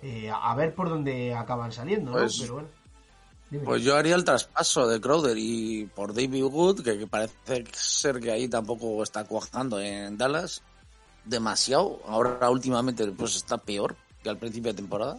Eh, 0.02 0.30
a 0.30 0.54
ver 0.54 0.74
por 0.74 0.88
dónde 0.90 1.34
acaban 1.34 1.72
saliendo, 1.72 2.10
¿no? 2.10 2.18
Pues- 2.18 2.38
Pero 2.40 2.54
bueno. 2.54 2.68
Dime. 3.50 3.64
Pues 3.64 3.82
yo 3.82 3.94
haría 3.96 4.16
el 4.16 4.24
traspaso 4.24 4.88
de 4.88 5.00
Crowder 5.00 5.36
y 5.38 5.86
por 5.94 6.12
David 6.12 6.44
Wood, 6.44 6.82
que, 6.82 7.06
parece 7.06 7.34
ser 7.72 8.18
que 8.20 8.32
ahí 8.32 8.48
tampoco 8.48 9.02
está 9.02 9.24
cuajando 9.24 9.80
en 9.80 10.18
Dallas 10.18 10.62
demasiado. 11.24 12.00
Ahora 12.06 12.50
últimamente 12.50 13.06
pues 13.12 13.36
está 13.36 13.58
peor 13.58 13.96
que 14.22 14.28
al 14.30 14.38
principio 14.38 14.72
de 14.72 14.76
temporada 14.76 15.18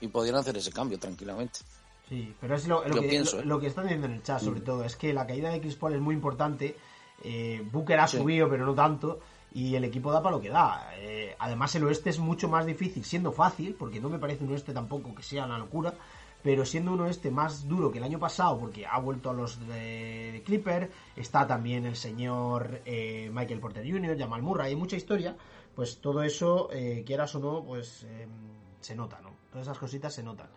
y 0.00 0.08
podrían 0.08 0.36
hacer 0.36 0.56
ese 0.56 0.72
cambio 0.72 0.98
tranquilamente. 0.98 1.60
Sí, 2.08 2.34
pero 2.40 2.54
es 2.54 2.66
lo, 2.66 2.86
lo 2.88 2.94
Yo 2.94 3.02
que, 3.02 3.08
pienso, 3.08 3.36
lo, 3.36 3.42
¿eh? 3.42 3.46
lo 3.46 3.60
que 3.60 3.66
están 3.66 3.84
diciendo 3.84 4.06
en 4.06 4.14
el 4.14 4.22
chat, 4.22 4.40
sobre 4.40 4.60
todo, 4.62 4.82
es 4.84 4.96
que 4.96 5.12
la 5.12 5.26
caída 5.26 5.50
de 5.50 5.60
Chris 5.60 5.76
Paul 5.76 5.94
es 5.94 6.00
muy 6.00 6.14
importante. 6.14 6.74
Eh, 7.22 7.62
Booker 7.70 8.00
ha 8.00 8.08
Sí. 8.08 8.16
subido, 8.16 8.48
pero 8.48 8.64
no 8.64 8.74
tanto. 8.74 9.20
Y 9.52 9.74
el 9.74 9.84
equipo 9.84 10.10
da 10.12 10.22
para 10.22 10.36
lo 10.36 10.40
que 10.40 10.48
da. 10.50 10.90
Eh, 10.96 11.34
además, 11.38 11.74
el 11.74 11.84
oeste 11.84 12.08
es 12.10 12.18
mucho 12.18 12.48
más 12.48 12.64
difícil, 12.64 13.04
siendo 13.04 13.32
fácil, 13.32 13.74
porque 13.78 14.00
no 14.00 14.08
me 14.08 14.18
parece 14.18 14.44
un 14.44 14.52
oeste 14.52 14.72
tampoco 14.72 15.14
que 15.14 15.22
sea 15.22 15.44
una 15.44 15.58
locura. 15.58 15.92
Pero 16.42 16.64
siendo 16.64 16.92
un 16.92 17.00
oeste 17.00 17.30
más 17.30 17.66
duro 17.66 17.90
que 17.90 17.98
el 17.98 18.04
año 18.04 18.18
pasado, 18.18 18.58
porque 18.58 18.86
ha 18.86 18.98
vuelto 19.00 19.30
a 19.30 19.34
los 19.34 19.58
de, 19.66 20.42
Clipper, 20.46 20.90
está 21.16 21.46
también 21.46 21.84
el 21.84 21.96
señor 21.96 22.80
eh, 22.84 23.30
Michael 23.32 23.60
Porter 23.60 23.90
Jr., 23.90 24.16
Jamal 24.18 24.42
Murray, 24.42 24.68
hay 24.68 24.76
mucha 24.76 24.96
historia. 24.96 25.36
Pues 25.74 26.00
todo 26.00 26.22
eso, 26.22 26.70
eh, 26.72 27.04
quieras 27.06 27.34
o 27.34 27.40
no, 27.40 27.64
pues 27.64 28.04
eh, 28.04 28.26
se 28.80 28.96
nota, 28.96 29.20
¿no? 29.20 29.30
Todas 29.50 29.66
esas 29.66 29.78
cositas 29.78 30.12
se 30.12 30.22
notan. 30.22 30.48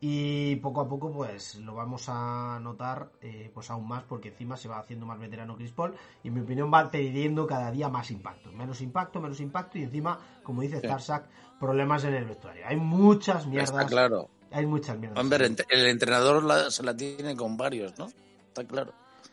Y 0.00 0.56
poco 0.56 0.82
a 0.82 0.88
poco, 0.88 1.10
pues 1.10 1.54
lo 1.56 1.74
vamos 1.74 2.08
a 2.08 2.58
notar 2.60 3.10
eh, 3.22 3.50
pues 3.54 3.70
aún 3.70 3.88
más, 3.88 4.02
porque 4.04 4.28
encima 4.28 4.56
se 4.56 4.68
va 4.68 4.78
haciendo 4.78 5.06
más 5.06 5.18
veterano 5.18 5.56
Chris 5.56 5.72
Paul. 5.72 5.94
Y 6.22 6.28
en 6.28 6.34
mi 6.34 6.40
opinión 6.40 6.70
va 6.72 6.90
teniendo 6.90 7.46
cada 7.46 7.70
día 7.70 7.88
más 7.88 8.10
impacto. 8.10 8.52
Menos 8.52 8.82
impacto, 8.82 9.20
menos 9.20 9.40
impacto. 9.40 9.78
Y 9.78 9.84
encima, 9.84 10.18
como 10.42 10.60
dice 10.60 10.80
Sí. 10.80 10.86
Starsack, 10.86 11.24
problemas 11.58 12.04
en 12.04 12.14
el 12.14 12.26
vestuario. 12.26 12.66
Hay 12.66 12.76
muchas 12.76 13.46
mierdas. 13.46 13.70
Está 13.70 13.86
claro. 13.86 14.28
Hay 14.56 14.66
muchas 14.66 14.98
mierdas. 14.98 15.18
Hombre, 15.20 15.46
el 15.68 15.86
entrenador 15.86 16.42
la- 16.42 16.70
se 16.70 16.82
la 16.82 16.96
tiene 16.96 17.36
con 17.36 17.56
varios, 17.56 17.96
¿no? 17.98 18.06
Está 18.48 18.64
claro. 18.64 18.92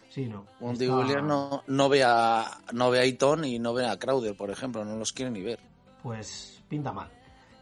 Sí, 0.09 0.25
no. 0.27 0.45
Un 0.59 0.73
Está- 0.73 0.95
Williams 0.95 1.23
no, 1.27 1.63
no 1.65 1.89
ve 1.89 2.03
a 2.03 2.59
no 2.73 2.91
ve 2.91 2.99
a 2.99 3.03
Eaton 3.05 3.45
y 3.45 3.57
no 3.57 3.73
ve 3.73 3.87
a 3.87 3.97
Crowder, 3.97 4.35
por 4.35 4.51
ejemplo, 4.51 4.83
no 4.85 4.95
los 4.97 5.13
quiere 5.13 5.31
ni 5.31 5.41
ver. 5.41 5.59
Pues 6.03 6.61
pinta 6.67 6.91
mal. 6.91 7.09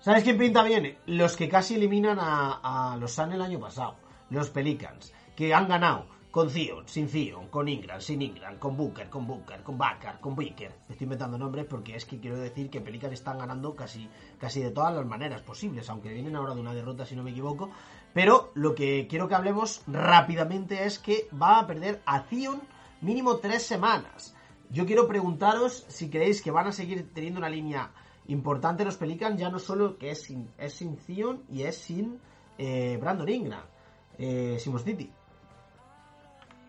¿Sabes 0.02 0.24
quién 0.24 0.38
pinta 0.38 0.64
bien? 0.64 0.98
Los 1.06 1.36
que 1.38 1.48
casi 1.48 1.76
eliminan 1.76 2.18
a, 2.20 2.92
a 2.94 2.98
los 2.98 3.12
Sun 3.12 3.32
el 3.34 3.42
año 3.42 3.60
pasado. 3.60 3.96
Los 4.32 4.50
Pelicans. 4.50 5.14
Que 5.36 5.54
han 5.54 5.68
ganado 5.68 6.08
con 6.32 6.50
Zion, 6.50 6.88
sin 6.88 7.10
Zion, 7.10 7.50
con 7.50 7.68
Ingram, 7.68 8.00
sin 8.00 8.22
Ingram, 8.22 8.58
con 8.58 8.78
Booker, 8.78 9.10
con 9.10 9.28
Booker, 9.28 9.62
con 9.64 9.78
Bakar, 9.78 10.22
con 10.22 10.34
Beaker. 10.34 10.72
Estoy 10.90 11.04
inventando 11.04 11.38
nombres 11.38 11.66
porque 11.66 11.94
es 11.94 12.06
que 12.06 12.22
quiero 12.22 12.38
decir 12.38 12.70
que 12.70 12.80
Pelicans 12.80 13.14
están 13.14 13.38
ganando 13.38 13.76
casi, 13.76 14.10
casi 14.40 14.62
de 14.62 14.72
todas 14.72 14.96
las 14.96 15.06
maneras 15.06 15.42
posibles, 15.42 15.90
aunque 15.90 16.14
vienen 16.14 16.38
ahora 16.38 16.56
de 16.56 16.62
una 16.62 16.74
derrota 16.74 17.06
si 17.06 17.18
no 17.18 17.24
me 17.24 17.32
equivoco. 17.32 17.70
Pero 18.14 18.52
lo 18.56 18.74
que 18.74 19.08
quiero 19.10 19.28
que 19.28 19.36
hablemos 19.36 19.84
rápidamente 19.88 20.86
es 20.86 21.00
que 21.00 21.28
va 21.40 21.60
a 21.60 21.68
perder 21.68 22.02
a 22.06 22.22
Zion 22.22 22.62
mínimo 23.02 23.38
tres 23.38 23.64
semanas. 23.64 24.34
Yo 24.70 24.86
quiero 24.86 25.10
preguntaros 25.10 25.86
si 25.90 26.10
creéis 26.10 26.42
que 26.42 26.52
van 26.52 26.68
a 26.68 26.72
seguir 26.72 27.14
teniendo 27.14 27.40
una 27.40 27.50
línea 27.50 27.92
importante 28.28 28.86
los 28.86 28.96
Pelicans 28.96 29.38
ya 29.38 29.50
no 29.50 29.60
solo 29.60 29.98
que 29.98 30.12
es 30.12 30.22
sin, 30.22 30.50
es 30.58 30.76
sin 30.76 30.96
Zion 30.96 31.44
y 31.52 31.64
es 31.64 31.78
sin 31.78 32.20
eh, 32.58 32.98
Brandon 33.02 33.28
Ingram, 33.28 33.64
eh, 34.18 34.56
Simos 34.60 34.84
City. 34.84 35.12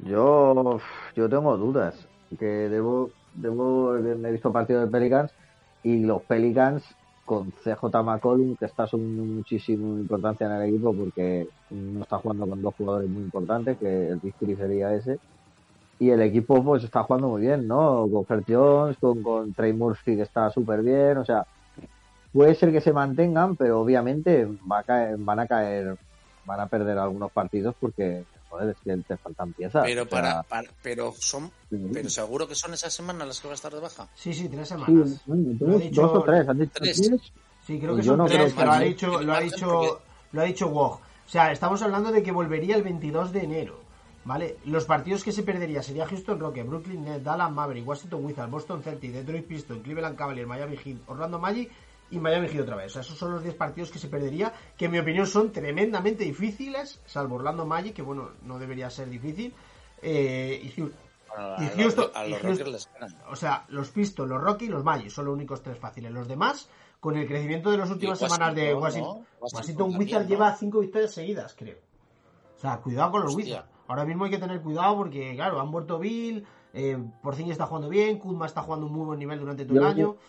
Yo, 0.00 0.80
yo 1.14 1.28
tengo 1.28 1.56
dudas. 1.56 2.08
Que 2.38 2.46
debo, 2.46 3.10
debo, 3.34 3.96
he 3.96 4.32
visto 4.32 4.52
partidos 4.52 4.86
de 4.86 4.90
Pelicans 4.90 5.32
y 5.82 6.00
los 6.04 6.22
Pelicans 6.22 6.82
con 7.24 7.52
CJ 7.64 8.02
McCollum, 8.02 8.56
que 8.56 8.64
está 8.64 8.84
asumiendo 8.84 9.22
muchísima 9.22 10.00
importancia 10.00 10.46
en 10.46 10.52
el 10.52 10.68
equipo 10.68 10.92
porque 10.92 11.48
no 11.70 12.02
está 12.02 12.18
jugando 12.18 12.46
con 12.46 12.62
dos 12.62 12.74
jugadores 12.74 13.08
muy 13.08 13.22
importantes, 13.22 13.78
que 13.78 14.08
el 14.08 14.18
victory 14.18 14.56
sería 14.56 14.94
ese. 14.94 15.18
Y 15.98 16.10
el 16.10 16.20
equipo 16.22 16.62
pues 16.64 16.82
está 16.82 17.04
jugando 17.04 17.28
muy 17.28 17.42
bien, 17.42 17.68
¿no? 17.68 18.08
Con 18.12 18.24
Fer 18.26 18.42
Jones, 18.46 18.96
con, 18.98 19.22
con 19.22 19.52
Trey 19.52 19.72
Murphy 19.72 20.16
que 20.16 20.22
está 20.22 20.50
súper 20.50 20.82
bien, 20.82 21.18
o 21.18 21.24
sea, 21.24 21.46
puede 22.32 22.54
ser 22.54 22.72
que 22.72 22.80
se 22.80 22.92
mantengan, 22.92 23.56
pero 23.56 23.80
obviamente 23.80 24.48
va 24.70 24.80
a 24.80 24.82
caer, 24.82 25.16
van 25.18 25.38
a 25.38 25.46
caer, 25.46 25.96
van 26.44 26.60
a 26.60 26.66
perder 26.66 26.98
algunos 26.98 27.30
partidos 27.30 27.74
porque 27.78 28.24
joder, 28.52 28.68
es 28.70 28.76
que 28.84 28.96
te 28.98 29.16
faltan 29.16 29.52
piezas. 29.54 29.82
Pero 29.84 30.02
o 30.02 30.06
sea, 30.06 30.10
para, 30.10 30.42
para- 30.42 30.70
pero 30.82 31.12
son, 31.18 31.50
sí. 31.70 31.90
pero 31.92 32.08
seguro 32.10 32.46
que 32.46 32.54
son 32.54 32.74
esas 32.74 32.92
semanas 32.92 33.26
las 33.26 33.40
que 33.40 33.48
va 33.48 33.52
a 33.52 33.56
estar 33.56 33.72
de 33.72 33.80
baja. 33.80 34.08
Sí, 34.14 34.32
sí, 34.34 34.48
tres 34.48 34.68
Sí, 34.68 34.74
semanas. 34.74 35.22
bueno, 35.26 35.74
ha 35.74 35.78
dicho- 35.78 36.02
dos 36.02 36.12
o 36.18 36.22
tres, 36.22 36.48
han 36.48 36.58
dicho 36.58 36.72
Tres. 36.74 37.02
tres. 37.02 37.32
Sí, 37.66 37.78
creo 37.78 37.96
que 37.96 38.02
Yo 38.02 38.12
son 38.12 38.18
no 38.18 38.26
tres, 38.26 38.52
que 38.52 38.58
que 38.60 38.64
lo 38.64 38.72
ha 38.72 38.80
dicho, 38.80 39.22
lo 39.22 39.32
ha 39.34 39.40
dicho, 39.40 40.00
lo 40.32 40.40
ha 40.40 40.44
dicho 40.44 40.66
Woj. 40.68 40.94
O 41.26 41.28
sea, 41.28 41.50
estamos 41.52 41.80
hablando 41.82 42.10
de 42.12 42.22
que 42.22 42.30
volvería 42.32 42.76
el 42.76 42.82
22 42.82 43.32
de 43.32 43.44
enero, 43.44 43.80
¿vale? 44.24 44.56
Los 44.66 44.84
partidos 44.84 45.22
que 45.24 45.32
se 45.32 45.42
perdería 45.44 45.82
sería 45.82 46.06
Houston 46.06 46.38
Rockets, 46.40 46.68
Brooklyn 46.68 47.04
Nets, 47.04 47.24
Dallas 47.24 47.50
Maverick, 47.50 47.86
Washington 47.88 48.24
Wizards, 48.24 48.50
Boston 48.50 48.82
Celtics, 48.82 49.14
Detroit 49.14 49.46
Pistons, 49.46 49.82
Cleveland 49.82 50.16
Cavaliers, 50.16 50.48
Miami 50.48 50.76
Heat, 50.76 50.98
Orlando 51.06 51.38
Magic 51.38 51.70
y 52.12 52.20
Miami 52.20 52.48
Heat 52.48 52.62
otra 52.62 52.76
vez. 52.76 52.86
O 52.86 52.90
sea, 52.90 53.02
esos 53.02 53.18
son 53.18 53.32
los 53.32 53.42
10 53.42 53.54
partidos 53.56 53.90
que 53.90 53.98
se 53.98 54.08
perdería, 54.08 54.52
que 54.76 54.84
en 54.86 54.92
mi 54.92 54.98
opinión 54.98 55.26
son 55.26 55.50
tremendamente 55.52 56.24
difíciles, 56.24 57.00
salvo 57.06 57.36
Orlando 57.36 57.66
Magic, 57.66 57.94
que 57.94 58.02
bueno, 58.02 58.30
no 58.44 58.58
debería 58.58 58.88
ser 58.90 59.08
difícil. 59.10 59.52
Eh, 60.00 60.60
y 60.62 60.68
Houston, 60.70 60.92
Bueno, 61.28 61.54
Y 61.58 61.64
a, 61.64 61.70
Houston- 61.70 62.04
los, 62.08 62.16
a 62.16 62.26
y 62.26 62.30
los 62.30 62.38
Houston- 62.40 62.58
Rockers 62.58 62.70
les 62.72 62.90
ganan. 62.92 63.16
o 63.30 63.36
sea, 63.36 63.64
los 63.68 63.90
Pistons, 63.90 64.28
los 64.28 64.42
Rockies 64.42 64.68
y 64.68 64.72
los 64.72 64.84
Magic 64.84 65.08
son 65.10 65.24
los 65.26 65.34
únicos 65.34 65.62
tres 65.62 65.78
fáciles. 65.78 66.12
Los 66.12 66.28
demás, 66.28 66.68
con 67.00 67.16
el 67.16 67.26
crecimiento 67.26 67.70
de 67.70 67.78
las 67.78 67.90
últimas 67.90 68.20
Y 68.20 68.24
semanas 68.28 68.54
de 68.54 68.74
Washington, 68.74 68.82
Washington, 68.82 69.26
¿no? 69.40 69.40
Washington 69.40 69.56
Washington 69.86 69.96
Wizards 69.98 70.24
¿no? 70.24 70.28
lleva 70.28 70.56
cinco 70.56 70.80
victorias 70.80 71.10
seguidas, 71.12 71.54
creo. 71.58 71.78
O 72.56 72.60
sea, 72.60 72.76
cuidado 72.78 73.10
con 73.12 73.22
los. 73.22 73.34
Wizards. 73.34 73.64
Ahora 73.88 74.04
mismo 74.04 74.24
hay 74.24 74.30
que 74.30 74.38
tener 74.38 74.60
cuidado 74.60 74.96
porque, 74.96 75.34
claro, 75.34 75.60
han 75.60 75.70
vuelto 75.70 75.98
Bill, 75.98 76.46
eh, 76.74 76.96
Porzingis 77.22 77.52
está 77.52 77.66
jugando 77.66 77.88
bien, 77.88 78.18
Kuzma 78.18 78.46
está 78.46 78.62
jugando 78.62 78.86
un 78.86 78.92
muy 78.92 79.04
buen 79.06 79.18
nivel 79.18 79.40
durante 79.40 79.64
todo 79.64 79.78
el 79.78 79.84
año. 79.84 80.14
Que 80.14 80.20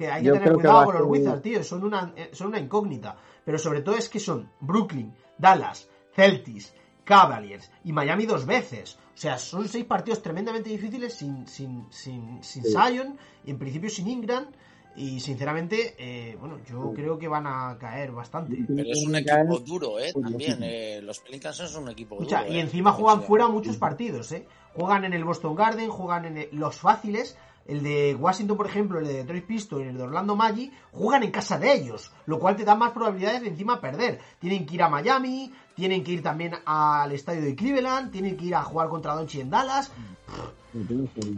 hay 0.00 0.22
que 0.22 0.28
yo 0.28 0.32
tener 0.34 0.48
que 0.50 0.54
cuidado 0.54 0.84
con 0.86 0.94
los 0.98 1.06
Wizards, 1.06 1.42
tío. 1.42 1.62
Son 1.64 1.84
una, 1.84 2.12
eh, 2.16 2.30
son 2.32 2.48
una 2.48 2.58
incógnita. 2.58 3.16
Pero 3.44 3.58
sobre 3.58 3.80
todo 3.82 3.96
es 3.96 4.08
que 4.08 4.20
son 4.20 4.48
Brooklyn, 4.60 5.12
Dallas, 5.38 5.88
Celtics, 6.14 6.72
Cavaliers 7.04 7.70
y 7.84 7.92
Miami 7.92 8.26
dos 8.26 8.46
veces. 8.46 8.98
O 9.14 9.16
sea, 9.16 9.36
son 9.38 9.68
seis 9.68 9.84
partidos 9.84 10.22
tremendamente 10.22 10.70
difíciles 10.70 11.12
sin, 11.14 11.46
sin, 11.46 11.86
sin, 11.90 12.42
sin 12.42 12.62
Sí. 12.64 12.70
Zion 12.72 13.18
y 13.44 13.50
en 13.50 13.58
principio 13.58 13.90
sin 13.90 14.08
Ingram. 14.08 14.46
Y 14.94 15.20
sinceramente, 15.20 15.94
eh, 15.98 16.36
bueno, 16.38 16.58
yo 16.68 16.92
creo 16.94 17.18
que 17.18 17.26
van 17.26 17.46
a 17.46 17.78
caer 17.80 18.12
bastante. 18.12 18.58
Pero 18.68 18.82
es 18.90 19.06
un 19.06 19.16
equipo 19.16 19.58
duro, 19.60 19.98
¿eh? 19.98 20.12
También, 20.12 20.58
eh, 20.62 21.00
los 21.02 21.18
Pelicans 21.20 21.56
son 21.56 21.84
un 21.84 21.90
equipo 21.90 22.16
Escucha, 22.16 22.42
duro. 22.42 22.52
y 22.52 22.56
¿eh? 22.58 22.60
encima 22.60 22.92
juegan 22.92 23.22
fuera 23.22 23.48
muchos 23.48 23.78
partidos, 23.78 24.30
¿eh? 24.32 24.46
Juegan 24.74 25.04
en 25.04 25.14
el 25.14 25.24
Boston 25.24 25.54
Garden, 25.54 25.88
juegan 25.88 26.26
en 26.26 26.36
el- 26.36 26.48
los 26.52 26.76
fáciles, 26.76 27.38
el 27.66 27.82
de 27.82 28.14
Washington, 28.18 28.56
por 28.56 28.66
ejemplo, 28.66 28.98
el 28.98 29.06
de 29.06 29.14
Detroit 29.14 29.46
Pistons 29.46 29.84
y 29.84 29.88
el 29.88 29.96
de 29.96 30.02
Orlando 30.02 30.34
Magic, 30.36 30.72
juegan 30.92 31.22
en 31.22 31.30
casa 31.30 31.58
de 31.58 31.72
ellos, 31.72 32.10
lo 32.26 32.38
cual 32.38 32.56
te 32.56 32.64
da 32.64 32.74
más 32.74 32.90
probabilidades 32.92 33.42
de 33.42 33.48
encima 33.48 33.80
perder. 33.80 34.20
Tienen 34.38 34.66
que 34.66 34.74
ir 34.74 34.82
a 34.82 34.88
Miami, 34.88 35.52
tienen 35.74 36.02
que 36.04 36.12
ir 36.12 36.22
también 36.22 36.54
al 36.64 37.12
estadio 37.12 37.40
de 37.42 37.54
Cleveland, 37.54 38.10
tienen 38.10 38.36
que 38.36 38.44
ir 38.46 38.54
a 38.54 38.62
jugar 38.62 38.88
contra 38.88 39.14
Doncic 39.14 39.40
en 39.42 39.50
Dallas. 39.50 39.90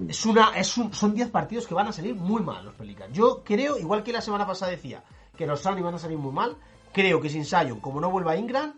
Es 0.08 0.24
una, 0.26 0.56
es 0.56 0.76
un- 0.78 0.92
son 0.94 1.14
10 1.14 1.28
partidos 1.30 1.66
que 1.66 1.74
van 1.74 1.88
a 1.88 1.92
salir 1.92 2.14
muy 2.14 2.42
mal 2.42 2.64
los 2.64 2.74
Pelicans. 2.74 3.12
Yo 3.12 3.42
creo, 3.44 3.76
igual 3.78 4.02
que 4.02 4.12
la 4.12 4.20
semana 4.20 4.46
pasada 4.46 4.70
decía, 4.70 5.02
que 5.36 5.46
los 5.46 5.60
Suns 5.60 5.82
van 5.82 5.94
a 5.94 5.98
salir 5.98 6.16
muy 6.18 6.32
mal, 6.32 6.56
creo 6.92 7.20
que 7.20 7.28
sin 7.28 7.44
Sion, 7.44 7.80
como 7.80 8.00
no 8.00 8.10
vuelva 8.10 8.36
Ingram, 8.36 8.74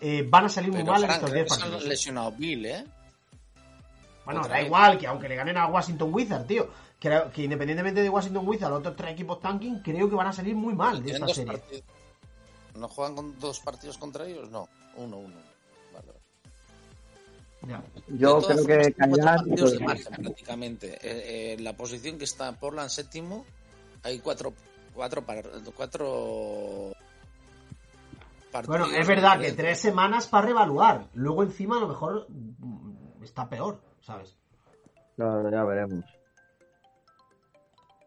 eh, 0.00 0.26
van 0.28 0.44
a 0.44 0.48
salir 0.48 0.70
muy 0.70 0.82
Pero, 0.82 0.92
mal 0.92 1.02
en 1.02 1.06
Frank, 1.08 1.16
estos 1.18 1.30
creo 1.30 1.42
10 1.44 1.52
que 1.52 1.54
se 1.58 1.62
han 1.64 1.70
partidos. 1.70 1.88
lesionado 1.88 2.32
Bill, 2.32 2.66
¿eh? 2.66 2.84
Bueno, 4.26 4.40
Otra 4.40 4.52
da 4.52 4.58
vez. 4.58 4.66
igual, 4.66 4.98
que 4.98 5.06
aunque 5.06 5.28
le 5.28 5.36
ganen 5.36 5.56
a 5.56 5.66
Washington 5.68 6.12
Wizards, 6.12 6.46
tío, 6.46 6.68
que, 7.00 7.22
que 7.32 7.44
independientemente 7.44 8.02
de 8.02 8.10
Washington 8.10 8.46
Wizards, 8.46 8.70
los 8.70 8.80
otros 8.80 8.96
tres 8.96 9.12
equipos 9.12 9.40
tanking, 9.40 9.78
creo 9.82 10.10
que 10.10 10.14
van 10.16 10.26
a 10.26 10.32
salir 10.34 10.54
muy 10.54 10.74
mal 10.74 10.98
de 10.98 11.04
¿Tienen 11.12 11.22
esta 11.22 11.34
serie. 11.34 11.52
partidos? 11.52 11.82
¿No 12.74 12.88
juegan 12.88 13.14
con 13.16 13.38
dos 13.38 13.60
partidos 13.60 13.96
contra 13.96 14.26
ellos? 14.26 14.50
No, 14.50 14.68
uno, 14.96 15.16
uno. 15.18 15.34
Vale. 15.94 16.12
Ya. 17.68 17.82
Yo 18.08 18.38
creo 18.42 18.66
que 18.66 18.90
partidos 19.22 19.72
de 19.72 19.78
margen, 19.80 20.12
prácticamente. 20.22 20.94
Eh, 20.94 20.98
eh, 21.02 21.52
en 21.54 21.64
la 21.64 21.74
posición 21.74 22.18
que 22.18 22.24
está 22.24 22.52
Portland 22.52 22.90
séptimo, 22.90 23.44
hay 24.02 24.18
cuatro, 24.18 24.52
cuatro, 24.92 25.22
par- 25.24 25.48
cuatro 25.74 26.92
partidos. 28.52 28.78
Bueno, 28.80 28.94
es 28.96 29.06
verdad 29.06 29.40
que 29.40 29.52
tres 29.52 29.80
semanas 29.80 30.26
para 30.26 30.46
reevaluar. 30.46 31.06
Luego 31.14 31.42
encima 31.44 31.76
a 31.78 31.80
lo 31.80 31.88
mejor 31.88 32.26
mm, 32.28 33.22
está 33.24 33.48
peor, 33.48 33.80
¿sabes? 34.06 34.34
no, 35.16 35.50
ya 35.50 35.64
veremos. 35.64 36.04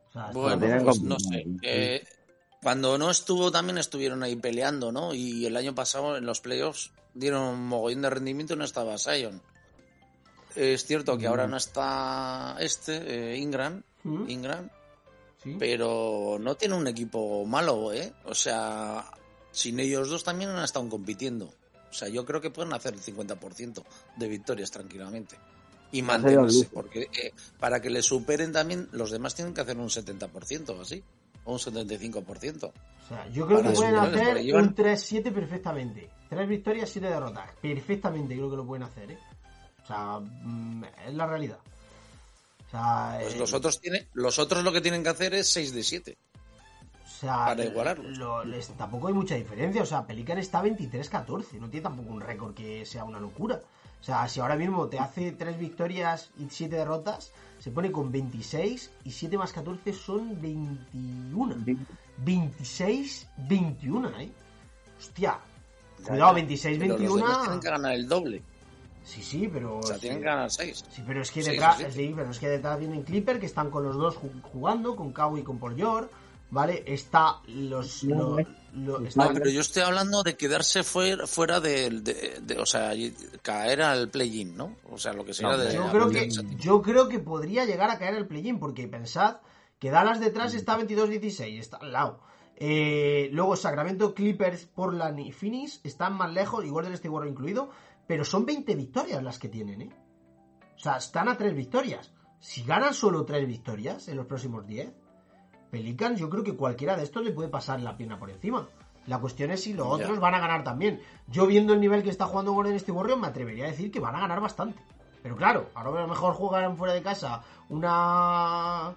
O 0.07 0.11
sea, 0.11 0.21
está- 0.27 0.31
Bueno, 0.39 0.59
tienen 0.59 0.83
pues 0.85 1.01
no 1.01 1.19
sé. 1.19 1.45
Eh, 1.61 2.03
cuando 2.61 2.97
no 2.97 3.09
estuvo 3.09 3.51
también 3.51 3.77
estuvieron 3.77 4.23
ahí 4.23 4.35
peleando, 4.35 4.91
¿no? 4.91 5.13
Y 5.13 5.45
el 5.45 5.55
año 5.57 5.73
pasado 5.75 6.17
en 6.17 6.25
los 6.25 6.41
playoffs 6.41 6.91
dieron 7.13 7.41
un 7.43 7.67
mogollón 7.67 8.01
de 8.03 8.09
rendimiento 8.09 8.53
y 8.53 8.57
no 8.57 8.65
estaba 8.65 8.97
Sion. 8.97 9.41
Es 10.55 10.85
cierto 10.85 11.17
que 11.17 11.27
ahora 11.27 11.47
no 11.47 11.57
está 11.57 12.55
este, 12.59 13.33
eh, 13.33 13.37
Ingram, 13.37 13.83
¿Mm? 14.03 14.29
Ingram, 14.29 14.69
Sí. 15.43 15.55
pero 15.57 16.37
no 16.39 16.55
tiene 16.55 16.75
un 16.75 16.87
equipo 16.87 17.45
malo, 17.45 17.93
¿eh? 17.93 18.13
O 18.25 18.33
sea, 18.35 19.05
sin 19.51 19.79
ellos 19.79 20.09
dos 20.09 20.23
también 20.23 20.49
han 20.49 20.63
estado 20.63 20.89
compitiendo. 20.89 21.45
O 21.89 21.93
sea, 21.93 22.07
yo 22.09 22.25
creo 22.25 22.41
que 22.41 22.49
pueden 22.51 22.73
hacer 22.73 22.93
el 22.93 22.99
50% 22.99 23.83
de 24.17 24.27
victorias 24.27 24.69
tranquilamente. 24.69 25.37
Y 25.91 26.01
mantenerse, 26.03 26.69
porque 26.71 27.09
eh, 27.13 27.33
para 27.59 27.81
que 27.81 27.89
le 27.89 28.01
superen 28.01 28.51
también, 28.51 28.87
los 28.91 29.09
demás 29.11 29.33
tienen 29.35 29.53
que 29.53 29.61
hacer 29.61 29.77
un 29.77 29.89
70% 29.89 30.69
o 30.77 30.81
así, 30.81 31.03
o 31.45 31.53
un 31.53 31.59
75%. 31.59 32.63
O 32.65 32.73
sea, 33.07 33.27
yo 33.29 33.47
creo 33.47 33.63
que 33.63 33.69
pueden 33.71 33.95
hacer 33.95 34.37
un 34.55 34.75
3-7 34.75 35.33
perfectamente. 35.33 36.09
Tres 36.29 36.47
victorias, 36.47 36.89
siete 36.91 37.07
derrotas. 37.09 37.49
Perfectamente 37.59 38.35
creo 38.35 38.51
que 38.51 38.55
lo 38.57 38.65
pueden 38.67 38.83
hacer, 38.83 39.09
¿eh? 39.11 39.17
O 39.83 39.87
sea, 39.87 40.19
mm, 40.19 40.83
es 41.07 41.13
la 41.15 41.25
realidad. 41.25 41.57
O 42.67 42.69
sea, 42.69 43.17
Pues 43.19 43.33
eh, 43.33 43.39
los 43.39 43.51
otros 43.53 43.81
tienen, 43.81 44.07
los 44.13 44.37
otros 44.37 44.63
lo 44.63 44.71
que 44.71 44.81
tienen 44.81 45.01
que 45.01 45.09
hacer 45.09 45.33
es 45.33 45.49
6 45.51 45.73
de 45.73 45.81
7. 45.83 46.17
O 47.03 47.09
sea, 47.21 47.45
para 47.47 47.65
igualarlos. 47.65 48.15
lo- 48.17 48.45
les- 48.45 48.67
tampoco 48.77 49.07
hay 49.07 49.13
mucha 49.15 49.33
diferencia. 49.33 49.81
O 49.81 49.85
sea, 49.87 50.05
Pelican 50.05 50.37
está 50.37 50.61
23-14. 50.61 51.53
No 51.59 51.67
tiene 51.67 51.81
tampoco 51.83 52.13
un 52.13 52.21
récord 52.21 52.53
que 52.53 52.85
sea 52.85 53.03
una 53.03 53.19
locura. 53.19 53.59
O 53.99 54.03
sea, 54.03 54.27
si 54.27 54.39
ahora 54.39 54.55
mismo 54.55 54.87
te 54.87 54.97
hace 54.99 55.31
3 55.33 55.59
victorias 55.59 56.29
y 56.39 56.47
7 56.49 56.75
derrotas, 56.75 57.31
se 57.59 57.69
pone 57.71 57.91
con 57.91 58.11
26 58.11 58.91
y 59.03 59.11
7 59.11 59.37
más 59.37 59.51
14 59.51 59.91
son 59.93 60.41
21. 60.41 61.55
26-21, 62.25 64.11
¿eh? 64.19 64.31
Hostia. 64.97 65.39
Cuidado, 66.05 66.33
Pero 66.33 66.33
los 66.33 66.49
26-21. 66.49 67.15
demás 67.15 67.41
tienen 67.43 67.59
que 67.59 67.69
ganar 67.69 67.93
el 67.93 68.07
doble. 68.07 68.41
Sí, 69.03 69.21
sí, 69.23 69.49
pero. 69.51 69.79
O 69.79 69.83
sea, 69.83 69.95
sí. 69.95 70.01
tienen 70.01 70.19
que 70.19 70.25
ganar 70.25 70.49
6. 70.51 70.85
Sí, 70.89 71.03
pero 71.05 71.21
es 71.21 71.31
que 71.31 71.43
detrás, 71.43 71.77
sí, 71.91 72.13
pero 72.15 72.29
es 72.31 72.39
que 72.39 72.47
detrás 72.49 72.79
vienen 72.79 73.03
Clipper 73.03 73.39
que 73.39 73.45
están 73.47 73.69
con 73.69 73.83
los 73.83 73.95
dos 73.97 74.17
ju- 74.17 74.41
jugando, 74.41 74.95
con 74.95 75.11
Kawhi 75.11 75.41
y 75.41 75.43
con 75.43 75.57
Paul 75.57 75.75
George, 75.75 76.09
¿vale? 76.51 76.83
Está 76.85 77.41
los, 77.47 78.03
lo- 78.03 78.37
lo- 78.73 78.99
está- 79.05 79.25
No, 79.27 79.33
pero 79.33 79.49
yo 79.49 79.61
estoy 79.61 79.83
hablando 79.83 80.23
de 80.23 80.35
quedarse 80.37 80.83
fuera, 80.83 81.25
fuera 81.27 81.59
del- 81.59 82.03
de, 82.03 82.39
de- 82.41 82.57
o 82.59 82.65
sea, 82.65 82.91
caer 83.41 83.81
al 83.81 84.09
play-in, 84.09 84.55
¿no? 84.55 84.75
O 84.91 84.97
sea, 84.97 85.13
lo 85.13 85.25
que 85.25 85.33
sea 85.33 85.49
No, 85.49 85.57
de 85.57 85.73
yo 85.73 85.85
la 85.85 85.91
creo 85.91 86.09
que 86.09 86.29
yo 86.57 86.81
creo 86.81 87.07
que 87.09 87.19
podría 87.19 87.65
llegar 87.65 87.89
a 87.89 87.97
caer 87.99 88.15
el 88.15 88.27
play-in 88.27 88.59
porque 88.59 88.87
pensad 88.87 89.37
que 89.79 89.89
Dallas 89.91 90.19
detrás 90.19 90.53
está 90.55 90.77
22-16, 90.77 91.59
está 91.59 91.77
al 91.77 91.91
lado. 91.93 92.21
Eh, 92.61 93.29
luego 93.31 93.55
Sacramento, 93.55 94.13
Clippers, 94.13 94.65
Portland 94.65 95.19
y 95.19 95.31
Phoenix 95.31 95.79
están 95.85 96.13
más 96.17 96.33
lejos, 96.33 96.65
igual 96.65 96.91
del 96.91 97.09
Warren 97.09 97.31
incluido, 97.31 97.69
pero 98.05 98.25
son 98.25 98.45
20 98.45 98.75
victorias 98.75 99.23
las 99.23 99.39
que 99.39 99.47
tienen, 99.47 99.83
¿eh? 99.83 99.89
O 100.75 100.79
sea, 100.79 100.97
están 100.97 101.29
a 101.29 101.37
3 101.37 101.55
victorias. 101.55 102.11
Si 102.39 102.63
ganan 102.63 102.93
solo 102.93 103.23
3 103.23 103.47
victorias 103.47 104.09
en 104.09 104.17
los 104.17 104.25
próximos 104.25 104.65
10, 104.67 104.91
Pelicans, 105.71 106.19
yo 106.19 106.29
creo 106.29 106.43
que 106.43 106.55
cualquiera 106.55 106.95
de 106.97 107.03
estos 107.03 107.23
le 107.23 107.31
puede 107.31 107.49
pasar 107.49 107.79
la 107.81 107.95
pierna 107.97 108.17
por 108.19 108.29
encima. 108.29 108.67
La 109.07 109.19
cuestión 109.19 109.51
es 109.51 109.63
si 109.63 109.73
los 109.73 109.87
Ya. 109.87 109.93
otros 110.05 110.19
van 110.19 110.35
a 110.35 110.39
ganar 110.39 110.63
también. 110.63 111.01
Yo 111.27 111.45
viendo 111.47 111.73
el 111.73 111.79
nivel 111.81 112.03
que 112.03 112.09
está 112.09 112.25
jugando 112.25 112.53
Golden 112.53 112.75
State 112.75 112.91
Warriors 112.91 113.19
me 113.21 113.27
atrevería 113.27 113.65
a 113.65 113.69
decir 113.69 113.91
que 113.91 113.99
van 113.99 114.15
a 114.15 114.19
ganar 114.19 114.39
bastante. 114.41 114.79
Pero 115.23 115.35
claro, 115.35 115.69
ahora 115.73 115.99
a 115.99 116.01
lo 116.03 116.07
mejor 116.07 116.33
jugarán 116.33 116.77
fuera 116.77 116.93
de 116.93 117.01
casa 117.01 117.43
una 117.69 118.93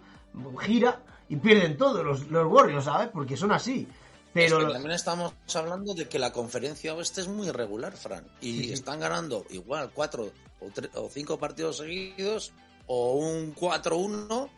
gira 0.61 1.01
y 1.29 1.37
pierden 1.37 1.77
todos 1.77 2.05
los, 2.05 2.29
los 2.31 2.47
Warriors, 2.51 2.85
¿sabes? 2.85 3.09
Porque 3.09 3.37
son 3.37 3.53
así. 3.53 3.89
Pero 4.33 4.61
Es 4.61 4.67
que 4.67 4.73
también 4.73 4.93
estamos 4.93 5.35
hablando 5.55 5.95
de 5.95 6.09
que 6.09 6.19
la 6.19 6.33
conferencia 6.33 6.95
oeste 6.95 7.21
es 7.21 7.29
muy 7.29 7.49
irregular, 7.49 7.93
Fran. 7.93 8.25
Y 8.41 8.53
Sí, 8.53 8.65
sí. 8.65 8.73
están 8.73 9.01
ganando 9.01 9.45
igual 9.51 9.91
cuatro 9.93 10.31
o, 10.61 10.67
tre- 10.67 10.91
o 10.95 11.09
cinco 11.11 11.39
partidos 11.39 11.79
seguidos 11.79 12.53
o 12.87 13.13
un 13.15 13.55
4-1 13.55 14.49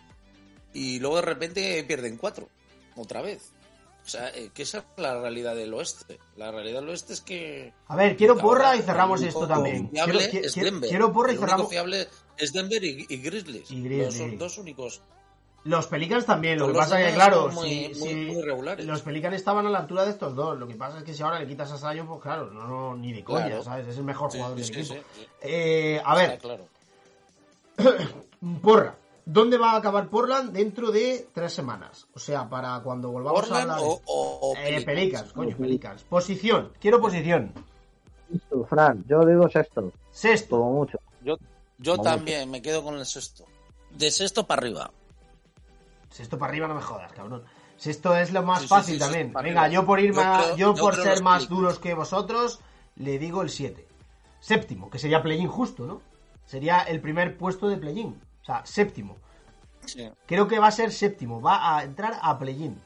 y 0.74 0.98
luego 1.00 1.16
de 1.16 1.22
repente 1.22 1.82
pierden 1.84 2.18
cuatro 2.18 2.48
otra 2.96 3.22
vez. 3.22 3.50
O 4.04 4.08
sea, 4.08 4.28
eh, 4.34 4.50
que 4.52 4.64
esa 4.64 4.78
es 4.78 4.84
la 4.98 5.18
realidad 5.18 5.54
del 5.56 5.72
oeste. 5.72 6.18
La 6.36 6.50
realidad 6.52 6.80
del 6.80 6.90
oeste 6.90 7.14
es 7.14 7.22
que... 7.22 7.72
A 7.88 7.96
ver, 7.96 8.16
quiero 8.18 8.36
porra 8.36 8.76
y 8.76 8.82
cerramos 8.82 9.22
esto 9.22 9.48
también. 9.48 9.86
Quiero, 9.88 10.20
es 10.20 10.54
Denver. 10.54 10.90
quiero 10.90 11.10
porra 11.10 11.32
y 11.32 11.38
cerramos. 11.38 11.70
fiable 11.70 12.06
es 12.36 12.52
Denver 12.52 12.84
y, 12.84 13.06
y 13.08 13.16
Grizzlies. 13.16 13.70
Y 13.70 13.82
Grizzlies. 13.82 14.04
Los 14.08 14.14
son 14.16 14.36
dos 14.38 14.58
únicos. 14.58 15.00
Los 15.64 15.86
Pelicans 15.86 16.26
también, 16.26 16.58
lo 16.58 16.66
que 16.66 16.74
pasa 16.74 16.98
que, 16.98 17.04
demás 17.04 17.14
claro, 17.14 17.48
muy- 17.52 17.68
si- 17.70 17.98
muy- 18.00 18.08
si 18.10 18.14
muy 18.14 18.42
regulares. 18.42 18.84
los 18.84 19.00
Pelicans 19.00 19.34
estaban 19.36 19.66
a 19.66 19.70
la 19.70 19.78
altura 19.78 20.04
de 20.04 20.10
estos 20.10 20.34
dos. 20.36 20.58
Lo 20.58 20.68
que 20.68 20.74
pasa 20.74 20.98
es 20.98 21.04
que 21.04 21.14
si 21.14 21.22
ahora 21.22 21.38
le 21.40 21.46
quitas 21.46 21.72
a 21.72 21.78
Zion, 21.78 22.06
pues 22.06 22.20
claro, 22.20 22.50
no, 22.50 22.66
no, 22.68 22.94
ni 22.96 23.14
de 23.14 23.24
coña, 23.24 23.46
Claro. 23.46 23.64
¿sabes? 23.64 23.88
Es 23.88 23.96
el 23.96 24.04
mejor 24.04 24.30
Sí, 24.30 24.36
jugador 24.36 24.62
sí, 24.62 24.72
del 24.74 24.84
sí, 24.84 24.92
equipo. 24.92 25.08
Eh, 25.40 26.02
a 26.04 26.14
ver, 26.14 26.38
claro. 26.38 26.68
porra. 28.62 28.96
¿Dónde 29.26 29.56
va 29.56 29.72
a 29.72 29.76
acabar 29.76 30.08
Portland 30.10 30.52
dentro 30.52 30.90
de 30.90 31.28
tres 31.32 31.52
semanas? 31.52 32.06
O 32.14 32.18
sea, 32.18 32.48
para 32.48 32.78
cuando 32.80 33.10
volvamos 33.10 33.40
Portland 33.40 33.70
a 33.70 33.74
hablar... 33.76 33.88
o, 33.88 34.00
o- 34.04 34.50
o 34.50 34.56
Eh, 34.56 34.62
Pelicans. 34.64 34.84
Pelicans, 34.84 35.32
coño, 35.32 35.56
Pelicans. 35.56 36.02
Posición, 36.04 36.72
quiero 36.78 37.00
posición. 37.00 37.52
Sexto, 38.30 38.64
Fran, 38.66 39.04
yo 39.08 39.20
digo 39.24 39.48
sexto, 39.48 39.92
Sexto. 40.10 40.58
como 40.58 40.72
mucho. 40.74 40.98
Yo, 41.22 41.36
yo 41.78 41.96
también 41.98 42.50
me 42.50 42.60
quedo 42.60 42.82
con 42.82 42.96
el 42.96 43.06
sexto. 43.06 43.44
De 43.90 44.10
sexto 44.10 44.46
para 44.46 44.60
arriba. 44.60 44.90
Sexto 46.10 46.38
para 46.38 46.50
arriba 46.50 46.68
no 46.68 46.74
me 46.74 46.82
jodas, 46.82 47.12
cabrón. 47.12 47.44
Sexto 47.76 48.16
es 48.16 48.32
lo 48.32 48.42
más 48.42 48.62
Sí, 48.62 48.68
fácil 48.68 48.94
sí, 48.94 49.00
también. 49.00 49.32
Venga, 49.32 49.62
arriba. 49.62 49.68
yo 49.68 49.86
por 49.86 50.00
ir 50.00 50.12
Yo 50.12 50.20
creo- 50.22 50.56
yo 50.56 50.74
por 50.74 50.94
ser 50.96 51.22
más 51.22 51.40
Pelicans. 51.44 51.48
duros 51.48 51.78
que 51.78 51.94
vosotros, 51.94 52.60
le 52.96 53.18
digo 53.18 53.42
el 53.42 53.50
7. 53.50 53.86
Séptimo, 54.40 54.90
que 54.90 54.98
sería 54.98 55.22
play-in 55.22 55.48
justo, 55.48 55.86
¿no? 55.86 56.00
Sería 56.46 56.80
el 56.82 57.00
primer 57.00 57.36
puesto 57.38 57.68
de 57.68 57.76
play-in. 57.78 58.20
O 58.44 58.46
sea, 58.46 58.62
séptimo. 58.64 59.16
Sí. 59.86 60.08
Creo 60.26 60.46
que 60.46 60.58
va 60.58 60.68
a 60.68 60.70
ser 60.70 60.92
séptimo. 60.92 61.40
Va 61.40 61.76
a 61.78 61.82
entrar 61.82 62.18
a 62.20 62.38
play-in. 62.38 62.78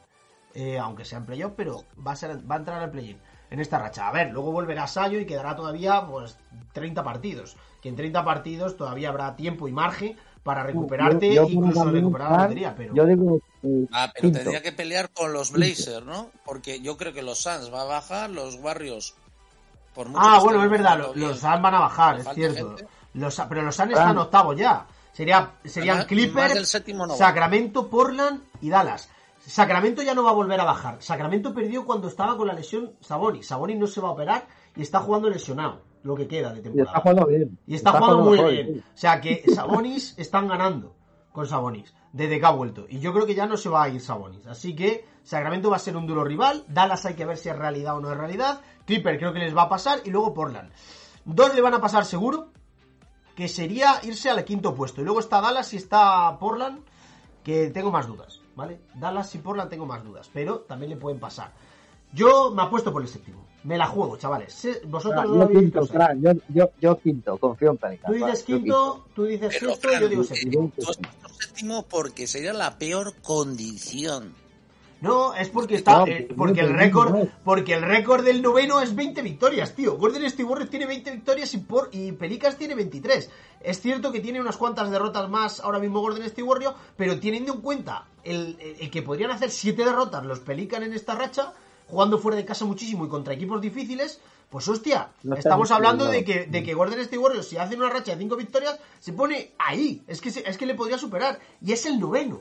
Eh, 0.54 0.78
aunque 0.78 1.04
sea 1.04 1.18
en 1.18 1.26
playoff, 1.26 1.52
pero 1.56 1.84
va 2.04 2.12
a, 2.12 2.16
ser, 2.16 2.38
va 2.50 2.54
a 2.56 2.58
entrar 2.58 2.80
al 2.82 2.90
play-in 2.90 3.18
en 3.50 3.60
esta 3.60 3.78
racha. 3.78 4.08
A 4.08 4.12
ver, 4.12 4.30
luego 4.30 4.50
volverá 4.50 4.86
Sayo 4.86 5.20
y 5.20 5.26
quedará 5.26 5.54
todavía 5.54 6.06
pues 6.06 6.36
30 6.72 7.02
partidos. 7.04 7.56
Que 7.82 7.88
en 7.88 7.96
30 7.96 8.24
partidos 8.24 8.76
todavía 8.76 9.10
habrá 9.10 9.36
tiempo 9.36 9.68
y 9.68 9.72
margen 9.72 10.16
para 10.42 10.62
recuperarte, 10.62 11.34
Yo- 11.34 11.46
incluso 11.48 11.84
recuperar 11.84 12.28
la 12.30 12.34
Fran, 12.36 12.48
lotería. 12.48 12.74
Pero... 12.76 12.94
Yo 12.94 13.04
digo 13.06 13.40
eh, 13.62 13.86
Ah, 13.92 14.10
pero 14.14 14.22
quinto. 14.22 14.38
tendría 14.38 14.62
que 14.62 14.72
pelear 14.72 15.10
con 15.10 15.32
los 15.32 15.52
Blazers, 15.52 16.04
¿no? 16.06 16.30
Porque 16.44 16.80
yo 16.80 16.96
creo 16.96 17.12
que 17.12 17.22
los 17.22 17.38
Suns 17.38 17.72
va 17.72 17.82
a 17.82 17.84
bajar, 17.84 18.30
los 18.30 18.54
Warriors. 18.56 19.14
Por 19.94 20.08
mucho 20.08 20.20
Ah, 20.24 20.40
bueno, 20.40 20.64
es 20.64 20.70
verdad, 20.70 20.98
los, 20.98 21.16
los 21.16 21.38
Suns 21.40 21.60
van 21.62 21.74
a 21.74 21.80
bajar, 21.80 22.20
es 22.20 22.28
cierto. 22.34 22.68
gente. 22.76 22.86
Los, 23.14 23.40
pero 23.48 23.62
los 23.62 23.74
Suns 23.76 23.90
están 23.92 24.16
Ah. 24.18 24.22
octavos 24.22 24.56
ya. 24.56 24.86
Sería, 25.18 25.54
serían 25.64 26.04
Clippers, 26.04 26.54
del 26.54 26.64
séptimo 26.64 27.04
no 27.04 27.14
va. 27.14 27.18
Sacramento, 27.18 27.90
Portland 27.90 28.40
y 28.60 28.70
Dallas. 28.70 29.10
Sacramento 29.44 30.00
ya 30.00 30.14
no 30.14 30.22
va 30.22 30.30
a 30.30 30.32
volver 30.32 30.60
a 30.60 30.64
bajar. 30.64 31.02
Sacramento 31.02 31.52
perdió 31.52 31.84
cuando 31.84 32.06
estaba 32.06 32.36
con 32.36 32.46
la 32.46 32.52
lesión 32.52 32.92
Sabonis. 33.00 33.48
Sabonis 33.48 33.76
no 33.76 33.88
se 33.88 34.00
va 34.00 34.10
a 34.10 34.12
operar 34.12 34.46
y 34.76 34.82
está 34.82 35.00
jugando 35.00 35.28
lesionado, 35.28 35.82
lo 36.04 36.14
que 36.14 36.28
queda 36.28 36.52
de 36.52 36.60
Y 36.60 36.62
temporada. 36.62 36.90
está 36.90 37.00
jugando 37.00 37.26
bien. 37.26 37.58
Y 37.66 37.74
está, 37.74 37.90
jugando 37.90 38.18
muy 38.18 38.36
mejor, 38.36 38.52
bien. 38.52 38.66
sí. 38.74 38.78
O 38.78 38.96
sea 38.96 39.20
que 39.20 39.42
Sabonis 39.52 40.14
están 40.18 40.46
ganando 40.46 40.94
con 41.32 41.48
Sabonis 41.48 41.92
desde 42.12 42.38
que 42.38 42.46
ha 42.46 42.50
vuelto. 42.50 42.86
Y 42.88 43.00
yo 43.00 43.12
creo 43.12 43.26
que 43.26 43.34
ya 43.34 43.46
no 43.46 43.56
se 43.56 43.68
va 43.68 43.82
a 43.82 43.88
ir 43.88 44.00
Sabonis. 44.00 44.46
Así 44.46 44.76
que 44.76 45.04
Sacramento 45.24 45.68
va 45.68 45.76
a 45.76 45.80
ser 45.80 45.96
un 45.96 46.06
duro 46.06 46.22
rival. 46.22 46.62
Dallas 46.68 47.04
hay 47.06 47.14
que 47.14 47.26
ver 47.26 47.38
si 47.38 47.48
es 47.48 47.58
realidad 47.58 47.96
o 47.96 48.00
no 48.00 48.12
es 48.12 48.16
realidad. 48.16 48.60
Clipper 48.86 49.18
creo 49.18 49.32
que 49.32 49.40
les 49.40 49.56
va 49.56 49.62
a 49.62 49.68
pasar. 49.68 49.98
Y 50.04 50.10
luego 50.10 50.32
Portland. 50.32 50.70
Dos 51.24 51.56
le 51.56 51.60
van 51.60 51.74
a 51.74 51.80
pasar 51.80 52.04
seguro. 52.04 52.52
Que 53.38 53.46
sería 53.46 54.00
irse 54.02 54.28
al 54.30 54.44
quinto 54.44 54.74
puesto. 54.74 55.00
Y 55.00 55.04
luego 55.04 55.20
está 55.20 55.40
Dallas 55.40 55.72
y 55.72 55.76
está 55.76 56.36
Portland. 56.40 56.80
Que 57.44 57.70
tengo 57.70 57.92
más 57.92 58.08
dudas. 58.08 58.40
¿Vale? 58.56 58.80
Dallas 58.96 59.32
y 59.36 59.38
Portland 59.38 59.70
tengo 59.70 59.86
más 59.86 60.02
dudas. 60.02 60.28
Pero 60.34 60.62
también 60.62 60.90
le 60.90 60.96
pueden 60.96 61.20
pasar. 61.20 61.52
Yo 62.12 62.50
me 62.50 62.62
apuesto 62.62 62.92
por 62.92 63.00
el 63.00 63.06
séptimo. 63.06 63.46
Me 63.62 63.78
la 63.78 63.86
juego, 63.86 64.16
chavales. 64.16 64.80
Vosotros 64.88 65.22
no 65.22 65.30
lo 65.30 65.36
yo 65.36 65.42
habéis 65.42 65.60
quinto, 65.60 65.86
Fran, 65.86 66.20
yo, 66.20 66.32
yo, 66.48 66.70
yo 66.80 66.98
quinto, 66.98 67.38
confío 67.38 67.70
en 67.70 67.76
Pelicans. 67.76 68.12
Tú 68.12 68.24
dices 68.24 68.42
quinto, 68.42 69.06
tú 69.14 69.24
dices 69.24 69.56
Pero, 69.56 69.70
sexto 69.70 69.88
Fran, 69.88 70.00
yo 70.00 70.08
digo 70.08 70.24
séptimo. 70.24 70.72
tú 70.76 70.90
has 70.90 70.96
puesto 70.96 71.28
séptimo 71.28 71.82
porque 71.84 72.26
sería 72.26 72.52
la 72.52 72.76
peor 72.76 73.14
condición. 73.22 74.34
No, 75.00 75.34
es 75.34 75.48
porque 75.48 75.76
está, 75.76 75.98
No, 76.00 76.06
eh, 76.08 76.28
porque 76.36 76.60
el 76.60 76.72
récord, 76.78 77.12
porque 77.44 77.74
el 77.74 77.82
récord 77.82 78.24
del 78.24 78.42
noveno 78.42 78.80
es 78.80 78.94
20 78.96 79.22
victorias, 79.22 79.74
tío. 79.74 79.96
Golden 79.96 80.24
State 80.24 80.44
Warriors 80.44 80.70
tiene 80.70 80.86
20 80.86 81.10
victorias 81.12 81.54
y 81.54 81.58
por 81.58 81.88
y 81.92 82.12
Pelicans 82.12 82.56
tiene 82.56 82.74
23. 82.74 83.30
Es 83.60 83.80
cierto 83.80 84.10
que 84.10 84.20
tiene 84.20 84.40
unas 84.40 84.56
cuantas 84.56 84.90
derrotas 84.90 85.28
más 85.30 85.60
ahora 85.60 85.78
mismo 85.78 86.00
Golden 86.00 86.24
State 86.24 86.42
Warriors, 86.42 86.74
pero 86.96 87.18
teniendo 87.20 87.54
en 87.54 87.60
cuenta 87.60 88.06
el, 88.24 88.56
que 88.90 89.02
podrían 89.02 89.30
hacer 89.30 89.50
7 89.50 89.84
derrotas 89.84 90.24
los 90.26 90.40
Pelicans 90.40 90.84
en 90.86 90.92
esta 90.92 91.14
racha, 91.14 91.52
jugando 91.86 92.18
fuera 92.18 92.36
de 92.36 92.44
casa 92.44 92.64
muchísimo 92.64 93.04
y 93.06 93.08
contra 93.08 93.34
equipos 93.34 93.60
difíciles, 93.60 94.20
pues 94.50 94.66
hostia, 94.66 95.10
No 95.22 95.36
estamos 95.36 95.70
hablando 95.70 96.04
de 96.06 96.24
que, 96.24 96.46
de 96.46 96.62
que 96.64 96.74
Golden 96.74 97.00
State 97.00 97.18
Warriors 97.18 97.46
si 97.48 97.56
hace 97.56 97.76
una 97.76 97.88
racha 97.88 98.12
de 98.12 98.18
5 98.18 98.34
victorias, 98.36 98.78
se 98.98 99.12
pone 99.12 99.52
ahí, 99.58 100.02
es 100.08 100.20
que, 100.20 100.30
se- 100.30 100.48
es 100.48 100.56
que 100.58 100.66
le 100.66 100.74
podría 100.74 100.98
superar, 100.98 101.38
y 101.64 101.72
es 101.72 101.86
el 101.86 102.00
noveno. 102.00 102.40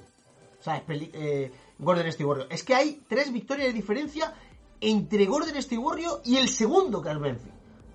O 0.59 0.63
sea, 0.63 0.77
es 0.77 0.83
eh, 0.89 1.51
Golden 1.77 2.07
State 2.07 2.25
Warriors. 2.25 2.49
Es 2.51 2.63
que 2.63 2.75
hay 2.75 3.03
tres 3.07 3.31
victorias 3.31 3.67
de 3.67 3.73
diferencia 3.73 4.33
entre 4.81 5.25
Golden 5.25 5.55
State 5.57 5.77
Warriors 5.77 6.21
y 6.25 6.37
el 6.37 6.49
segundo 6.49 7.01
que 7.01 7.09
es 7.11 7.19
Memphis. 7.19 7.51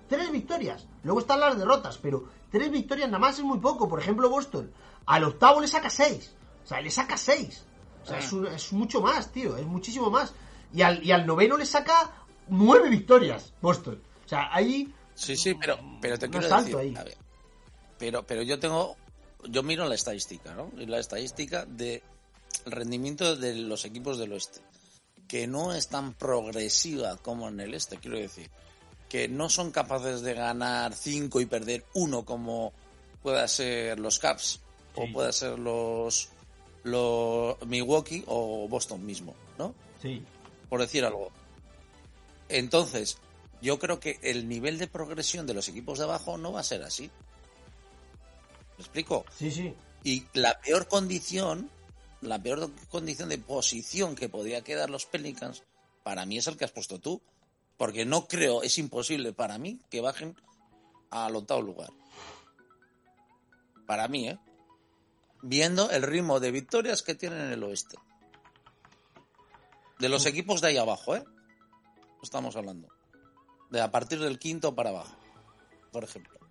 Tres 0.07 0.31
victorias. 0.31 0.85
Luego 1.03 1.19
están 1.19 1.39
las 1.39 1.57
derrotas, 1.57 1.97
pero 1.97 2.25
tres 2.51 2.69
victorias 2.71 3.07
nada 3.09 3.19
más 3.19 3.37
es 3.37 3.43
muy 3.43 3.59
poco. 3.59 3.87
Por 3.87 3.99
ejemplo, 3.99 4.29
Boston. 4.29 4.71
Al 5.05 5.23
octavo 5.23 5.59
le 5.61 5.67
saca 5.67 5.89
seis. 5.89 6.33
O 6.63 6.67
sea, 6.67 6.79
le 6.81 6.91
saca 6.91 7.17
seis. 7.17 7.65
O 8.03 8.05
sea, 8.05 8.19
es, 8.19 8.31
un- 8.33 8.47
es 8.47 8.71
mucho 8.73 9.01
más, 9.01 9.31
tío. 9.31 9.57
Es 9.57 9.65
muchísimo 9.65 10.09
más. 10.09 10.33
Y 10.73 10.81
al, 10.81 11.03
y 11.03 11.11
al 11.11 11.25
noveno 11.25 11.57
le 11.57 11.65
saca 11.65 12.25
nueve 12.47 12.89
victorias, 12.89 13.53
Boston. 13.61 14.01
O 14.25 14.27
sea, 14.27 14.53
ahí... 14.53 14.93
Sí, 15.15 15.35
sí, 15.35 15.53
pero, 15.55 15.77
pero 16.01 16.17
te 16.17 16.27
No 16.27 16.39
quiero 16.39 16.57
decir, 16.57 16.75
ahí. 16.77 16.95
a 16.97 17.03
ver, 17.03 17.17
pero, 17.99 18.23
pero 18.25 18.41
yo 18.41 18.59
tengo, 18.59 18.95
yo 19.47 19.61
miro 19.63 19.85
la 19.87 19.95
estadística, 19.95 20.53
¿no? 20.55 20.71
Y 20.77 20.85
la 20.87 20.99
estadística 20.99 21.65
de 21.65 22.01
rendimiento 22.65 23.35
de 23.35 23.55
los 23.55 23.85
equipos 23.85 24.17
del 24.17 24.33
oeste, 24.33 24.61
que 25.27 25.47
no 25.47 25.73
es 25.73 25.87
tan 25.87 26.13
progresiva 26.13 27.17
como 27.17 27.49
en 27.49 27.59
el 27.59 27.73
este, 27.73 27.97
quiero 27.97 28.17
decir, 28.17 28.49
que 29.09 29.27
no 29.27 29.49
son 29.49 29.71
capaces 29.71 30.21
de 30.21 30.33
ganar 30.33 30.93
cinco 30.93 31.39
y 31.39 31.45
perder 31.45 31.85
uno 31.93 32.25
como 32.25 32.73
pueda 33.21 33.47
ser 33.47 33.99
los 33.99 34.19
Caps 34.19 34.59
o 34.95 35.11
pueda 35.11 35.31
ser 35.31 35.57
los 35.57 36.29
los 36.83 37.55
Milwaukee 37.65 38.23
o 38.27 38.67
Boston 38.67 39.05
mismo, 39.05 39.33
¿no? 39.57 39.73
Sí. 40.01 40.21
por 40.67 40.81
decir 40.81 41.05
algo. 41.05 41.31
Entonces, 42.49 43.17
yo 43.61 43.79
creo 43.79 43.99
que 43.99 44.19
el 44.21 44.49
nivel 44.49 44.77
de 44.77 44.87
progresión 44.87 45.47
de 45.47 45.53
los 45.53 45.69
equipos 45.69 45.99
de 45.99 46.03
abajo 46.03 46.37
no 46.37 46.51
va 46.51 46.59
a 46.59 46.63
ser 46.63 46.83
así. 46.83 47.09
¿Me 48.77 48.83
explico? 48.83 49.25
Sí, 49.37 49.49
sí. 49.49 49.73
Y 50.03 50.25
la 50.33 50.59
peor 50.59 50.87
condición, 50.87 51.69
la 52.23 52.41
peor 52.41 52.71
condición 52.89 53.29
de 53.29 53.37
posición 53.37 54.15
que 54.15 54.29
podría 54.29 54.63
quedar 54.63 54.89
los 54.89 55.05
Pelicans, 55.05 55.63
para 56.03 56.25
mí 56.25 56.37
es 56.37 56.47
el 56.47 56.57
que 56.57 56.65
has 56.65 56.71
puesto 56.71 56.99
tú. 56.99 57.21
Porque 57.77 58.05
no 58.05 58.27
creo, 58.27 58.61
es 58.61 58.77
imposible 58.77 59.33
para 59.33 59.57
mí 59.57 59.79
que 59.89 59.99
bajen 59.99 60.35
al 61.09 61.35
octavo 61.35 61.61
lugar. 61.61 61.89
Para 63.87 64.07
mí, 64.07 64.29
¿eh? 64.29 64.39
Viendo 65.41 65.89
el 65.89 66.03
ritmo 66.03 66.39
de 66.39 66.51
victorias 66.51 67.01
que 67.01 67.15
tienen 67.15 67.41
en 67.41 67.51
el 67.51 67.63
oeste. 67.63 67.97
De 69.99 70.07
los 70.07 70.25
equipos 70.25 70.61
de 70.61 70.67
ahí 70.67 70.77
abajo, 70.77 71.15
¿eh? 71.15 71.23
Estamos 72.21 72.55
hablando. 72.55 72.87
De 73.69 73.81
a 73.81 73.91
partir 73.91 74.19
del 74.19 74.39
quinto 74.39 74.75
para 74.75 74.91
abajo, 74.91 75.15
por 75.91 76.03
ejemplo. 76.03 76.42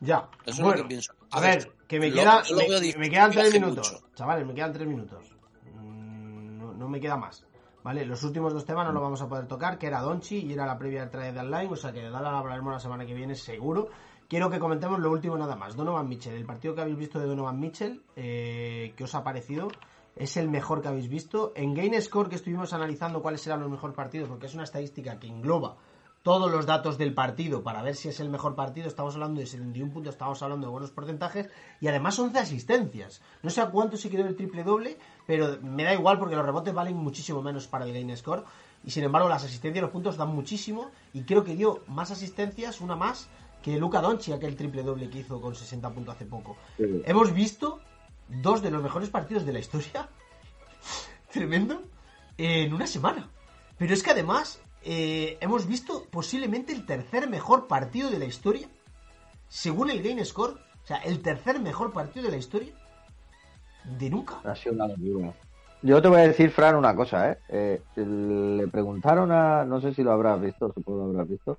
Ya. 0.00 0.28
Eso 0.44 0.56
es 0.56 0.60
bueno, 0.60 0.76
lo 0.78 0.82
que 0.84 0.88
pienso. 0.88 1.12
A 1.30 1.40
ver, 1.40 1.72
que 1.86 1.98
me, 2.00 2.08
lo- 2.10 2.16
queda, 2.16 2.42
lo 2.50 2.56
me, 2.98 3.10
quedan 3.10 3.30
que 3.30 3.38
tres 3.38 3.52
minutos. 3.54 3.92
mucho. 3.92 4.06
Chavales, 4.14 4.46
me 4.46 4.54
quedan 4.54 4.72
tres 4.72 4.86
minutos. 4.86 5.32
No, 5.74 6.72
no 6.72 6.88
me 6.88 7.00
queda 7.00 7.16
más. 7.16 7.44
¿Vale? 7.82 8.04
Los 8.04 8.22
últimos 8.24 8.52
dos 8.52 8.64
temas 8.64 8.86
no 8.86 8.92
los 8.92 9.02
vamos 9.02 9.22
a 9.22 9.28
poder 9.28 9.46
tocar, 9.46 9.78
que 9.78 9.86
era 9.86 10.00
Donchi 10.00 10.38
y 10.38 10.52
era 10.52 10.66
la 10.66 10.76
previa 10.78 11.00
del 11.00 11.10
trade 11.10 11.32
deadline, 11.32 11.72
o 11.72 11.76
sea 11.76 11.92
que 11.92 12.00
de 12.02 12.10
Dallas 12.10 12.34
hablaremos 12.34 12.72
la 12.72 12.80
semana 12.80 13.06
que 13.06 13.14
viene 13.14 13.34
seguro. 13.34 13.88
Quiero 14.28 14.50
que 14.50 14.58
comentemos 14.58 14.98
lo 15.00 15.10
último 15.10 15.38
nada 15.38 15.56
más. 15.56 15.74
Donovan 15.74 16.06
Mitchell, 16.08 16.34
el 16.34 16.44
partido 16.44 16.74
que 16.74 16.82
habéis 16.82 16.98
visto 16.98 17.18
de 17.18 17.26
Donovan 17.26 17.58
Mitchell, 17.58 18.02
eh, 18.16 18.92
¿qué 18.96 19.04
os 19.04 19.14
ha 19.14 19.24
parecido? 19.24 19.68
Es 20.16 20.36
el 20.36 20.50
mejor 20.50 20.82
que 20.82 20.88
habéis 20.88 21.08
visto. 21.08 21.52
En 21.54 21.72
Game 21.72 21.98
Score 22.02 22.28
que 22.28 22.34
estuvimos 22.34 22.72
analizando 22.74 23.22
cuáles 23.22 23.46
eran 23.46 23.60
los 23.60 23.70
mejores 23.70 23.96
partidos, 23.96 24.28
porque 24.28 24.46
es 24.46 24.54
una 24.54 24.64
estadística 24.64 25.18
que 25.18 25.28
engloba 25.28 25.76
todos 26.22 26.50
los 26.50 26.66
datos 26.66 26.98
del 26.98 27.14
partido 27.14 27.62
para 27.62 27.82
ver 27.82 27.96
si 27.96 28.08
es 28.08 28.20
el 28.20 28.28
mejor 28.28 28.54
partido, 28.54 28.88
estamos 28.88 29.14
hablando 29.14 29.40
de 29.40 29.46
71 29.46 29.92
puntos, 29.92 30.14
estamos 30.14 30.42
hablando 30.42 30.66
de 30.66 30.70
buenos 30.70 30.90
porcentajes 30.90 31.48
y 31.80 31.88
además 31.88 32.18
11 32.18 32.38
asistencias. 32.38 33.22
No 33.42 33.50
sé 33.50 33.60
a 33.60 33.70
cuánto 33.70 33.96
se 33.96 34.10
quedó 34.10 34.26
el 34.26 34.36
triple 34.36 34.64
doble, 34.64 34.98
pero 35.26 35.58
me 35.62 35.84
da 35.84 35.94
igual 35.94 36.18
porque 36.18 36.36
los 36.36 36.44
rebotes 36.44 36.74
valen 36.74 36.96
muchísimo 36.96 37.42
menos 37.42 37.66
para 37.66 37.84
el 37.84 37.92
game 37.92 38.16
score 38.16 38.44
y 38.84 38.90
sin 38.90 39.04
embargo 39.04 39.28
las 39.28 39.44
asistencias 39.44 39.78
y 39.78 39.82
los 39.82 39.90
puntos 39.90 40.16
dan 40.16 40.34
muchísimo 40.34 40.90
y 41.12 41.22
creo 41.22 41.44
que 41.44 41.56
dio 41.56 41.82
más 41.86 42.10
asistencias, 42.10 42.80
una 42.80 42.96
más 42.96 43.28
que 43.62 43.78
Luca 43.78 44.00
Doncic, 44.00 44.34
aquel 44.34 44.56
triple 44.56 44.82
doble 44.82 45.10
que 45.10 45.20
hizo 45.20 45.40
con 45.40 45.54
60 45.54 45.90
puntos 45.90 46.14
hace 46.14 46.26
poco. 46.26 46.56
Sí. 46.76 47.02
Hemos 47.04 47.32
visto 47.32 47.80
dos 48.28 48.62
de 48.62 48.70
los 48.70 48.82
mejores 48.82 49.10
partidos 49.10 49.44
de 49.44 49.52
la 49.52 49.58
historia. 49.58 50.08
Tremendo. 51.32 51.82
En 52.36 52.72
una 52.72 52.86
semana. 52.86 53.28
Pero 53.78 53.94
es 53.94 54.02
que 54.02 54.10
además 54.10 54.60
eh, 54.84 55.38
hemos 55.40 55.66
visto 55.66 56.04
posiblemente 56.10 56.72
el 56.72 56.86
tercer 56.86 57.28
mejor 57.28 57.66
partido 57.66 58.10
de 58.10 58.18
la 58.18 58.24
historia. 58.24 58.68
Según 59.48 59.90
el 59.90 60.02
Game 60.02 60.24
Score. 60.24 60.52
O 60.52 60.86
sea, 60.88 60.98
el 60.98 61.20
tercer 61.20 61.60
mejor 61.60 61.92
partido 61.92 62.26
de 62.26 62.32
la 62.32 62.38
historia. 62.38 62.72
De 63.98 64.08
nunca. 64.08 64.40
Ha 64.44 64.54
sido 64.54 64.74
una 64.74 64.88
locura. 64.88 65.34
Yo 65.82 66.02
te 66.02 66.08
voy 66.08 66.20
a 66.20 66.28
decir, 66.28 66.50
Fran, 66.50 66.74
una 66.74 66.94
cosa, 66.94 67.30
¿eh? 67.30 67.38
Eh, 67.48 67.80
Le 67.96 68.66
preguntaron 68.68 69.30
a, 69.30 69.64
no 69.64 69.80
sé 69.80 69.94
si 69.94 70.02
lo 70.02 70.12
habrás 70.12 70.40
visto, 70.40 70.72
supongo 70.72 70.98
que 70.98 71.04
lo 71.04 71.10
habrás 71.10 71.28
visto, 71.28 71.58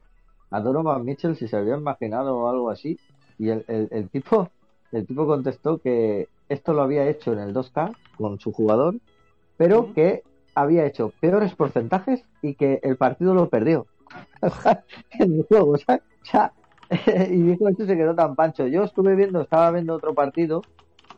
a 0.49 0.59
Donovan 0.59 1.05
Mitchell 1.05 1.37
si 1.37 1.47
se 1.47 1.55
había 1.55 1.77
imaginado 1.77 2.49
algo 2.49 2.69
así, 2.69 2.99
y 3.37 3.49
el, 3.49 3.63
el, 3.69 3.87
el 3.91 4.09
tipo, 4.09 4.49
el 4.91 5.07
tipo 5.07 5.25
contestó 5.25 5.77
que 5.77 6.27
esto 6.49 6.73
lo 6.73 6.81
había 6.81 7.07
hecho 7.07 7.31
en 7.31 7.39
el 7.39 7.53
2K 7.53 7.95
con 8.17 8.39
su 8.39 8.51
jugador, 8.51 8.95
pero 9.55 9.93
que 9.93 10.23
había 10.55 10.85
hecho 10.85 11.13
peores 11.19 11.55
porcentajes 11.55 12.23
y 12.41 12.55
que 12.55 12.79
el 12.83 12.97
partido 12.97 13.33
lo 13.33 13.49
perdió. 13.49 13.87
en 15.11 15.33
el 15.33 15.43
juego, 15.43 15.77
¿sabes? 15.77 16.01
O 16.23 16.25
sea, 16.25 16.53
y 17.29 17.41
dijo 17.41 17.67
esto 17.69 17.85
se 17.85 17.95
quedó 17.95 18.15
tan 18.15 18.35
pancho. 18.35 18.67
Yo 18.67 18.83
estuve 18.83 19.15
viendo, 19.15 19.41
estaba 19.41 19.71
viendo 19.71 19.93
otro 19.93 20.13
partido 20.13 20.61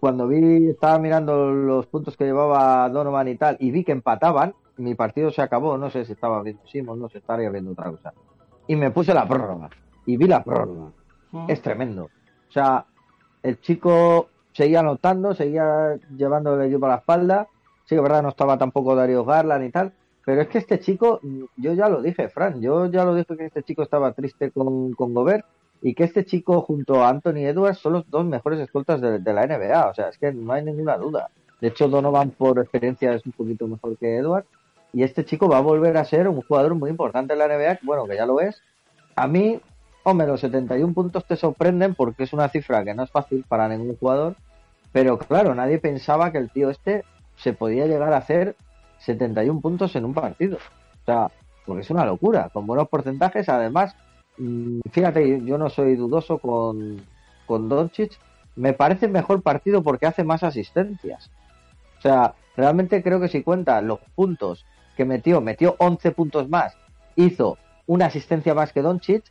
cuando 0.02 0.28
vi, 0.28 0.68
estaba 0.70 0.98
mirando 0.98 1.52
los 1.52 1.86
puntos 1.86 2.18
que 2.18 2.26
llevaba 2.26 2.90
Donovan 2.90 3.28
y 3.28 3.36
tal, 3.36 3.56
y 3.60 3.70
vi 3.70 3.84
que 3.84 3.92
empataban, 3.92 4.56
mi 4.78 4.96
partido 4.96 5.30
se 5.30 5.44
acabó, 5.44 5.78
no 5.78 5.92
sé 5.92 6.06
si 6.06 6.14
estaba 6.14 6.42
viendo 6.42 6.66
Simon, 6.66 7.00
no 7.00 7.08
sé, 7.08 7.20
estaría 7.20 7.52
viendo 7.52 7.72
otra 7.72 7.92
cosa. 7.92 8.12
Y 8.66 8.76
me 8.76 8.90
puse 8.90 9.14
la 9.14 9.28
prórroga, 9.28 9.70
y 10.08 10.18
vi 10.18 10.26
la 10.26 10.44
prórroga. 10.44 10.92
Es 11.48 11.62
tremendo. 11.62 12.06
O 12.06 12.52
sea, 12.52 12.88
el 13.44 13.62
chico 13.62 14.30
seguía 14.54 14.80
anotando, 14.80 15.36
seguía 15.36 16.00
llevando 16.18 16.60
el 16.60 16.68
equipo 16.68 16.88
a 16.88 16.90
la 16.90 16.96
espalda. 16.96 17.48
Sí, 17.92 17.96
que 17.98 18.02
verdad, 18.02 18.24
no 18.24 18.30
estaba 18.30 18.58
tampoco 18.58 18.96
Darío 18.96 19.26
Garland 19.26 19.66
y 19.66 19.70
tal. 19.70 19.92
Pero 20.24 20.44
es 20.44 20.48
que 20.48 20.60
este 20.60 20.80
chico, 20.80 21.20
yo 21.58 21.74
ya 21.74 21.90
lo 21.90 22.02
dije, 22.02 22.30
Fran, 22.30 22.62
yo 22.62 22.86
ya 22.86 23.04
lo 23.04 23.14
dije 23.14 23.36
que 23.36 23.48
este 23.48 23.64
chico 23.64 23.84
estaba 23.84 24.14
triste 24.14 24.50
con, 24.50 24.94
con 24.94 25.14
Gobert 25.14 25.46
y 25.82 25.94
que 25.94 26.06
este 26.06 26.24
chico 26.24 26.62
junto 26.62 27.04
a 27.04 27.10
Anthony 27.10 27.48
Edwards 27.48 27.80
son 27.80 27.92
los 27.92 28.10
dos 28.10 28.24
mejores 28.24 28.62
escoltas 28.62 29.02
de, 29.02 29.20
de 29.20 29.34
la 29.34 29.46
NBA. 29.46 29.90
O 29.90 29.94
sea, 29.94 30.08
es 30.08 30.18
que 30.18 30.32
no 30.32 30.54
hay 30.54 30.64
ninguna 30.64 30.96
duda. 30.96 31.32
De 31.60 31.68
hecho, 31.68 31.90
Donovan 31.90 32.30
por 32.30 32.60
experiencia 32.60 33.12
es 33.14 33.26
un 33.26 33.34
poquito 33.34 33.68
mejor 33.68 33.98
que 33.98 34.16
Edwards. 34.16 34.48
Y 34.94 35.04
este 35.04 35.26
chico 35.26 35.50
va 35.50 35.58
a 35.58 35.62
volver 35.62 35.98
a 35.98 36.06
ser 36.06 36.30
un 36.30 36.42
jugador 36.44 36.76
muy 36.76 36.92
importante 36.92 37.34
en 37.34 37.40
la 37.40 37.50
NBA, 37.50 37.80
bueno, 37.82 38.06
que 38.06 38.16
ya 38.16 38.26
lo 38.26 38.40
es. 38.40 38.64
A 39.18 39.28
mí, 39.28 39.60
hombre, 40.04 40.28
los 40.28 40.40
71 40.40 40.94
puntos 40.94 41.26
te 41.26 41.36
sorprenden 41.36 41.94
porque 41.94 42.24
es 42.24 42.32
una 42.32 42.48
cifra 42.48 42.86
que 42.86 42.94
no 42.94 43.04
es 43.04 43.12
fácil 43.12 43.44
para 43.50 43.68
ningún 43.68 43.98
jugador. 43.98 44.38
Pero 44.94 45.18
claro, 45.18 45.54
nadie 45.54 45.78
pensaba 45.78 46.32
que 46.32 46.38
el 46.38 46.50
tío 46.50 46.70
este 46.70 47.04
se 47.42 47.54
podía 47.54 47.86
llegar 47.88 48.14
a 48.14 48.18
hacer 48.18 48.56
71 49.00 49.62
puntos 49.62 49.96
en 49.96 50.06
un 50.06 50.14
partido. 50.14 50.58
O 50.58 51.06
sea, 51.06 51.28
porque 51.66 51.82
es 51.82 51.90
una 51.90 52.06
locura, 52.06 52.50
con 52.50 52.66
buenos 52.68 52.88
porcentajes. 52.90 53.50
Además, 53.50 53.96
mm, 54.38 54.80
fíjate, 54.92 55.42
yo 55.44 55.58
no 55.58 55.70
soy 55.70 55.96
dudoso 55.96 56.38
con, 56.38 57.02
con 57.46 57.68
Doncic. 57.70 58.12
Me 58.56 58.74
parece 58.74 59.08
mejor 59.08 59.42
partido 59.42 59.82
porque 59.82 60.06
hace 60.06 60.24
más 60.24 60.44
asistencias. 60.44 61.32
O 61.98 62.02
sea, 62.02 62.34
realmente 62.56 63.02
creo 63.02 63.20
que 63.20 63.28
si 63.28 63.44
cuenta 63.44 63.82
los 63.82 64.00
puntos 64.16 64.66
que 64.98 65.06
metió, 65.06 65.42
metió 65.42 65.76
11 65.80 66.12
puntos 66.12 66.50
más, 66.50 66.76
hizo 67.16 67.58
una 67.88 68.06
asistencia 68.08 68.54
más 68.54 68.72
que 68.74 68.82
Doncic, 68.82 69.24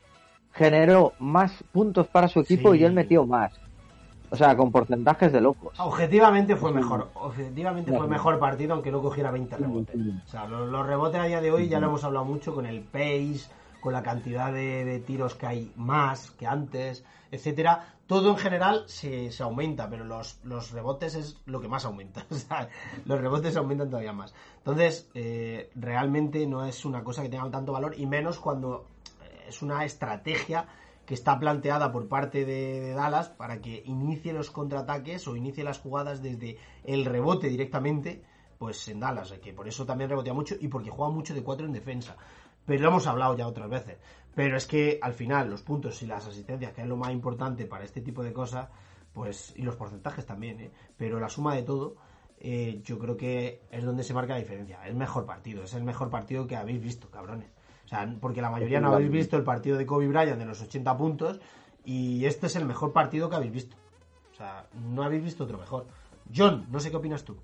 generó 0.53 1.12
más 1.19 1.53
puntos 1.73 2.09
para 2.09 2.28
su 2.28 2.41
equipo 2.41 2.73
Sí. 2.73 2.81
y 2.81 2.85
él 2.85 2.93
metió 2.93 3.24
más. 3.24 3.53
O 4.31 4.36
sea, 4.36 4.57
con 4.57 4.70
porcentajes 4.70 5.32
de 5.32 5.40
locos. 5.40 5.78
Objetivamente 5.81 6.55
fue 6.55 6.73
mejor. 6.73 7.09
Objetivamente 7.15 7.93
fue 7.97 8.07
mejor 8.07 8.39
partido, 8.39 8.74
aunque 8.74 8.93
no 8.93 9.02
cogiera 9.02 9.31
20 9.31 9.57
rebotes. 9.57 9.97
O 10.24 10.28
sea, 10.28 10.47
los, 10.47 10.69
los 10.69 10.86
rebotes 10.86 11.20
a 11.20 11.24
día 11.24 11.40
de 11.40 11.51
hoy 11.51 11.69
ya 11.69 11.81
lo 11.81 11.89
hemos 11.89 12.05
hablado 12.05 12.24
mucho 12.24 12.55
con 12.55 12.65
el 12.65 12.81
pace, 12.82 13.40
con 13.81 13.93
la 13.93 14.02
cantidad 14.02 14.52
de, 14.52 14.85
de 14.85 15.01
tiros 15.01 15.35
que 15.35 15.47
hay 15.47 15.73
más 15.74 16.31
que 16.32 16.47
antes, 16.47 17.05
etcétera. 17.31 17.94
Todo 18.07 18.31
en 18.31 18.36
general 18.39 18.85
se, 18.86 19.31
se 19.31 19.43
aumenta, 19.43 19.89
pero 19.89 20.05
los, 20.05 20.40
los 20.44 20.73
rebotes 20.73 21.15
es 21.15 21.36
lo 21.47 21.61
que 21.61 21.69
más 21.69 21.85
aumenta. 21.85 22.24
O 22.31 22.35
sea, 22.35 22.69
los 23.05 23.20
rebotes 23.20 23.57
aumentan 23.57 23.90
todavía 23.90 24.12
más. 24.12 24.35
Entonces, 24.59 25.09
eh, 25.15 25.70
realmente 25.74 26.47
no 26.47 26.65
es 26.65 26.85
una 26.85 27.02
cosa 27.02 27.23
que 27.23 27.28
tenga 27.28 27.51
tanto 27.51 27.73
valor, 27.73 27.94
y 27.97 28.07
menos 28.07 28.39
cuando 28.39 28.86
eh, 29.23 29.47
es 29.48 29.62
una 29.62 29.85
estrategia 29.85 30.66
que 31.11 31.15
está 31.15 31.41
planteada 31.41 31.91
por 31.91 32.07
parte 32.07 32.45
de, 32.45 32.93
Dallas 32.93 33.31
para 33.31 33.61
que 33.61 33.82
inicie 33.85 34.32
los 34.32 34.53
contraataques 34.53 35.27
o 35.27 35.35
inicie 35.35 35.65
las 35.65 35.81
jugadas 35.81 36.23
desde 36.23 36.57
el 36.85 37.05
rebote 37.05 37.49
directamente, 37.49 38.23
pues 38.57 38.87
en 38.87 39.01
Dallas, 39.01 39.32
eh, 39.32 39.41
que 39.41 39.53
por 39.53 39.66
eso 39.66 39.85
también 39.85 40.09
rebotea 40.09 40.32
mucho 40.32 40.55
y 40.61 40.69
porque 40.69 40.89
juega 40.89 41.12
mucho 41.12 41.35
de 41.35 41.43
cuatro 41.43 41.66
en 41.66 41.73
defensa. 41.73 42.16
Pero 42.65 42.82
lo 42.82 42.91
hemos 42.91 43.09
hablado 43.09 43.37
ya 43.37 43.49
otras 43.49 43.69
veces. 43.69 43.99
Pero 44.37 44.57
es 44.57 44.66
que 44.66 45.01
al 45.03 45.12
final 45.12 45.51
los 45.51 45.62
puntos 45.62 46.01
y 46.01 46.07
las 46.07 46.28
asistencias, 46.28 46.73
que 46.73 46.82
es 46.82 46.87
lo 46.87 46.97
más 46.97 47.11
importante 47.11 47.66
para 47.66 47.82
este 47.82 48.03
tipo 48.03 48.23
de 48.23 48.32
cosas, 48.32 48.69
pues 49.12 49.53
y 49.57 49.62
los 49.62 49.74
porcentajes 49.74 50.24
también, 50.24 50.61
¿eh? 50.61 50.70
pero 50.97 51.19
la 51.19 51.28
suma 51.28 51.57
de 51.57 51.65
todo, 51.65 51.97
eh, 52.39 52.81
yo 52.85 53.01
creo 53.01 53.16
que 53.16 53.62
es 53.69 53.85
donde 53.85 54.05
se 54.05 54.15
marca 54.15 54.35
la 54.35 54.39
diferencia. 54.39 54.87
Es 54.87 54.95
mejor 54.95 55.27
partido, 55.27 55.65
es 55.65 55.74
el 55.74 55.82
mejor 55.82 56.09
partido 56.09 56.47
que 56.47 56.55
habéis 56.55 56.81
visto, 56.81 57.11
cabrones. 57.11 57.51
O 57.91 57.93
sea, 57.93 58.09
porque 58.21 58.41
la 58.41 58.51
mayoría 58.51 58.81
no 58.81 58.93
habéis 58.95 59.11
visto 59.11 59.37
el 59.37 59.43
partido 59.43 59.77
de 59.77 59.85
Kobe 59.85 60.07
Bryant 60.07 60.39
de 60.39 60.45
los 60.45 60.61
80 60.62 60.97
puntos 60.97 61.41
y 61.85 62.25
este 62.25 62.47
es 62.47 62.55
el 62.55 62.65
mejor 62.65 62.93
partido 62.93 63.29
que 63.29 63.35
habéis 63.35 63.53
visto. 63.53 63.77
O 64.33 64.37
sea, 64.37 64.65
no 64.93 65.03
habéis 65.03 65.25
visto 65.25 65.43
otro 65.43 65.59
mejor. 65.59 65.87
John, 66.33 66.69
no 66.71 66.79
sé 66.79 66.93
qué 66.93 66.97
opinas 66.99 67.25
tú. 67.25 67.37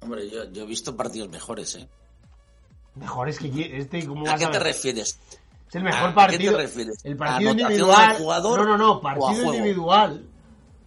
Hombre, 0.00 0.30
yo, 0.30 0.44
yo 0.52 0.62
he 0.62 0.66
visto 0.66 0.96
partidos 0.96 1.28
mejores, 1.28 1.74
¿eh? 1.74 1.88
Mejor 2.94 3.28
es 3.30 3.40
que 3.40 3.78
este, 3.78 4.06
¿cómo 4.06 4.24
¿A 4.28 4.30
vas 4.30 4.38
qué 4.40 4.46
a 4.46 4.50
te 4.52 4.60
refieres? 4.60 5.18
Es 5.68 5.74
el 5.74 5.82
mejor 5.82 6.10
¿A 6.10 6.14
partido. 6.14 6.38
qué 6.52 6.56
te 6.56 6.62
refieres? 6.62 7.04
El 7.04 7.16
partido 7.16 7.50
¿Anotación 7.50 7.80
individual. 7.80 8.16
jugador 8.18 8.58
no, 8.60 8.64
no, 8.64 8.78
no, 8.78 8.92
a 8.94 9.00
partido 9.00 9.54
individual. 9.54 10.24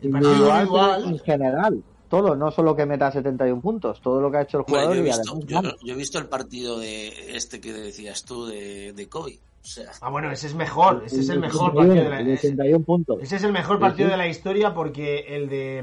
El 0.02 0.12
partido 0.12 0.34
Individual, 0.34 1.04
en 1.04 1.20
general, 1.20 1.84
todo, 2.22 2.36
no 2.36 2.52
solo 2.52 2.76
que 2.76 2.86
meta 2.86 3.12
71 3.12 3.62
puntos, 3.62 4.02
todo 4.02 4.20
lo 4.22 4.30
que 4.32 4.38
ha 4.38 4.42
hecho 4.42 4.60
el 4.60 4.64
jugador 4.64 4.94
yo, 4.96 4.96
he 4.96 5.00
y 5.00 5.04
visto, 5.04 5.22
además 5.32 5.46
yo- 5.48 5.56
gana. 5.62 5.76
yo 5.84 5.94
he 5.94 5.98
visto 5.98 6.20
el 6.20 6.28
partido 6.28 6.80
de 6.80 7.36
este 7.36 7.60
que 7.62 7.74
decías 7.74 8.24
tú 8.26 8.46
de, 8.46 8.94
de 8.94 9.08
Kobe. 9.10 9.40
O 9.64 9.68
sea, 9.68 9.90
Ah, 10.02 10.10
bueno, 10.12 10.32
ese 10.32 10.46
es 10.46 10.54
mejor. 10.54 11.02
Ese 11.08 11.22
es 11.22 11.30
el 11.30 11.40
mejor 11.40 11.72
81, 11.72 11.88
partido 11.88 12.04
de 12.04 12.10
la. 12.12 12.24
de 12.24 12.34
ese- 12.36 12.48
81 12.50 12.86
puntos. 12.86 13.18
Ese 13.22 13.36
es 13.38 13.44
el 13.44 13.52
mejor 13.52 13.80
partido 13.80 14.10
de 14.10 14.18
la 14.18 14.28
historia 14.28 14.74
porque 14.76 15.26
el 15.28 15.50
de 15.50 15.80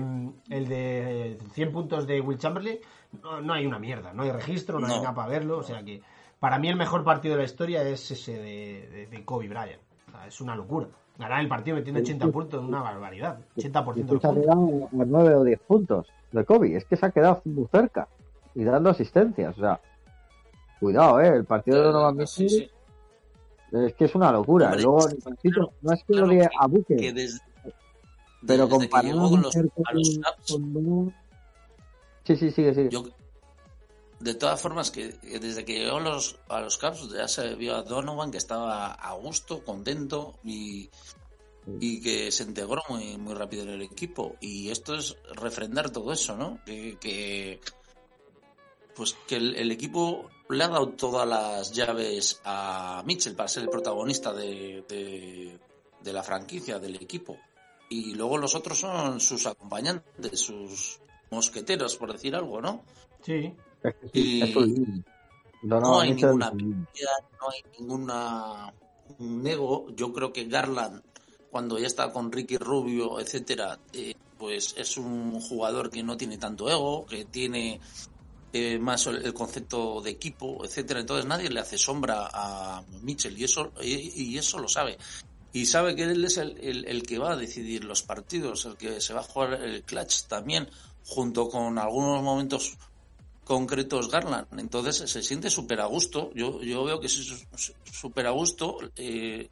el 0.51 0.69
de 0.69 1.39
100 1.53 1.73
puntos 1.73 2.07
de 2.07 2.21
Will 2.21 2.39
Chamberlain 2.39 2.79
no, 3.23 3.41
no 3.41 3.53
hay 3.55 3.67
una 3.67 3.79
mierda, 3.81 4.13
no 4.13 4.23
hay 4.23 4.31
registro, 4.31 4.79
no, 4.79 4.87
hay 4.87 4.99
nada 5.01 5.13
para 5.15 5.29
verlo, 5.29 5.59
o 5.59 5.63
sea 5.65 5.83
que 5.85 6.01
para 6.39 6.59
mí 6.61 6.69
el 6.69 6.77
mejor 6.77 7.03
partido 7.05 7.35
de 7.35 7.41
la 7.41 7.45
historia 7.45 7.83
es 7.83 8.09
ese 8.11 8.35
de, 8.35 8.89
de- 8.89 9.07
de 9.09 9.25
Kobe 9.25 9.49
Bryant. 9.49 9.81
O 10.09 10.11
sea, 10.13 10.27
es 10.29 10.41
una 10.41 10.55
locura. 10.55 10.87
Ganar 11.23 11.41
el 11.41 11.49
partido 11.49 11.77
metiendo 11.77 12.01
80 12.01 12.27
puntos 12.29 12.63
es 12.63 12.69
una 12.69 12.83
barbaridad. 12.83 13.39
80% 13.57 13.91
Es 13.91 13.97
de 13.97 14.03
que 14.07 14.13
los 14.13 14.21
se 14.23 14.27
ha 14.27 14.31
puntos. 14.31 14.43
quedado 14.45 15.03
a 15.03 15.05
9 15.07 15.35
o 15.37 15.45
10 15.45 15.61
puntos 15.61 16.07
de 16.33 16.45
Kobe. 16.45 16.77
Es 16.77 16.85
que 16.85 16.97
se 16.97 17.07
ha 17.07 17.11
quedado 17.11 17.41
muy 17.45 17.67
cerca 17.71 18.09
y 18.55 18.65
dando 18.65 18.91
asistencias. 18.91 19.57
O 19.57 19.61
sea, 19.61 19.81
cuidado, 20.81 21.21
¿eh? 21.21 21.29
El 21.29 21.45
partido 21.45 21.79
de 21.79 21.83
Donovan 21.85 22.27
sí, 22.27 22.43
Mitchell 22.45 22.71
sí. 23.71 23.77
es 23.87 23.95
que 23.95 24.05
es 24.07 24.15
una 24.15 24.33
locura. 24.33 24.67
Hombre, 24.67 24.83
Luego, 24.83 24.99
claro, 24.99 25.13
el 25.17 25.23
partido, 25.23 25.73
no 25.83 25.93
es 25.93 26.01
que 26.05 26.13
claro 26.13 26.27
lo 26.27 26.33
diga 26.33 26.49
que- 26.49 26.57
a 26.59 26.67
Booker, 26.67 26.97
que 26.99 27.13
desde, 27.13 27.41
pero 27.63 27.73
desde 28.47 28.65
que 28.65 28.69
comparado 28.71 29.27
a 29.27 29.31
con 29.31 29.43
los, 29.43 29.57
a 29.57 29.63
los 29.93 30.19
con- 30.51 31.15
Sí, 32.25 32.37
sí, 32.37 32.51
sigue, 32.51 32.75
sigue. 32.75 32.89
yo, 32.91 33.05
de 34.23 34.35
todas 34.35 34.61
formas, 34.61 34.93
que 34.93 35.09
desde 35.23 35.65
que 35.65 35.81
llegó 35.81 35.97
a 35.97 36.01
los, 36.01 36.39
a 36.49 36.61
los 36.61 36.79
Caps 36.79 37.11
ya 37.11 37.27
se 37.27 37.57
vio 37.57 37.75
a 37.75 37.83
Donovan 37.83 38.31
que 38.31 38.39
estaba 38.39 38.93
a 38.93 39.13
gusto, 39.15 39.65
contento 39.65 40.39
y, 40.45 40.89
y 41.81 42.01
que 42.01 42.31
se 42.31 42.45
integró 42.45 42.83
muy, 42.89 43.19
muy 43.19 43.35
rápido 43.35 43.65
en 43.65 43.71
el 43.71 43.83
equipo. 43.83 44.37
Y 44.41 44.71
esto 44.71 44.95
es 44.95 45.17
refrendar 45.35 45.91
todo 45.91 46.13
eso, 46.13 46.37
¿no? 46.37 46.61
Que, 46.65 46.99
que 47.01 47.61
pues 48.95 49.17
que 49.27 49.37
el, 49.37 49.57
el 49.57 49.73
equipo 49.73 50.31
le 50.49 50.63
ha 50.63 50.69
dado 50.69 50.91
todas 50.91 51.27
las 51.27 51.73
llaves 51.73 52.41
a 52.45 53.03
Mitchell 53.05 53.35
para 53.35 53.49
ser 53.49 53.65
el 53.65 53.71
protagonista 53.71 54.33
de, 54.33 54.85
de, 54.89 55.59
de 56.01 56.13
la 56.13 56.23
franquicia, 56.23 56.79
del 56.79 56.95
equipo. 56.95 57.39
Y 57.89 58.15
luego 58.15 58.39
los 58.39 58.55
otros 58.55 58.79
son 58.79 59.19
sus 59.19 59.47
acompañantes, 59.47 60.39
sus 60.39 61.01
mosqueteros, 61.31 61.97
por 61.97 62.13
decir 62.13 62.37
algo, 62.37 62.61
¿no? 62.61 62.85
Sí. 63.25 63.53
Y- 64.13 64.41
no 65.81 66.01
hay 66.01 66.09
ninguna 66.33 66.51
piña, 66.59 67.11
no 67.41 67.51
hay 67.51 67.63
ninguna 67.79 68.75
nego. 69.19 69.87
Yo 69.95 70.13
creo 70.13 70.33
que 70.33 70.45
Garland, 70.47 71.03
cuando 71.51 71.79
ya 71.79 71.87
está 71.87 72.13
con 72.13 72.33
Ricky 72.33 72.57
Rubio, 72.59 73.21
etcétera, 73.21 73.79
eh, 73.93 74.15
pues 74.39 74.75
es 74.77 74.97
un 74.97 75.41
jugador 75.41 75.91
que 75.91 76.03
no 76.03 76.17
tiene 76.17 76.39
tanto 76.39 76.69
ego, 76.69 77.07
que 77.07 77.25
tiene 77.27 77.81
eh, 78.53 78.79
más 78.79 79.07
el 79.07 79.25
el 79.25 79.33
concepto 79.33 80.01
de 80.01 80.11
equipo, 80.11 80.65
etcétera. 80.65 81.01
Entonces 81.01 81.27
nadie 81.27 81.49
le 81.49 81.61
hace 81.61 81.79
sombra 81.79 82.29
a 82.33 82.83
Mitchell 83.03 83.39
y 83.39 83.45
eso 83.45 83.73
y, 83.81 84.33
y 84.35 84.39
eso 84.39 84.59
lo 84.59 84.69
sabe. 84.69 84.99
Y 85.55 85.67
sabe 85.67 85.95
que 85.95 86.05
él 86.05 86.25
es 86.25 86.39
el, 86.39 86.59
el- 86.61 86.85
el 86.87 87.03
que 87.03 87.19
va 87.19 87.33
a 87.33 87.37
decidir 87.37 87.85
los 87.85 88.03
partidos, 88.03 88.65
el 88.65 88.77
que 88.77 89.01
se 89.01 89.13
va 89.15 89.21
a 89.21 89.25
jugar 89.25 89.55
el 89.55 89.83
clutch 89.85 90.25
también, 90.25 90.69
junto 91.07 91.49
con 91.49 91.79
algunos 91.79 92.23
momentos 92.23 92.77
concretos 93.53 94.09
Garland. 94.09 94.47
Entonces 94.59 95.11
se 95.11 95.23
siente 95.23 95.51
súper 95.51 95.83
a 95.83 95.85
gusto. 95.85 96.31
Yo, 96.35 96.63
yo 96.63 96.85
veo 96.85 97.01
que 97.01 97.09
es 97.09 97.45
súper 97.93 98.27
a 98.27 98.31
gusto. 98.31 98.79
Eh, 98.97 99.51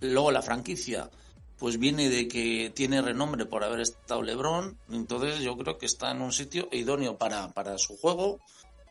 luego 0.00 0.30
la 0.30 0.42
franquicia, 0.42 1.10
pues 1.58 1.76
viene 1.76 2.08
de 2.08 2.28
que 2.28 2.70
tiene 2.72 3.02
renombre 3.02 3.44
por 3.44 3.64
haber 3.64 3.80
estado 3.80 4.22
LeBron. 4.22 4.78
Entonces 4.92 5.40
yo 5.40 5.56
creo 5.56 5.76
que 5.76 5.86
está 5.86 6.12
en 6.12 6.22
un 6.22 6.32
sitio 6.32 6.68
idóneo 6.70 7.18
para, 7.18 7.48
para 7.48 7.78
su 7.78 7.96
juego. 7.96 8.38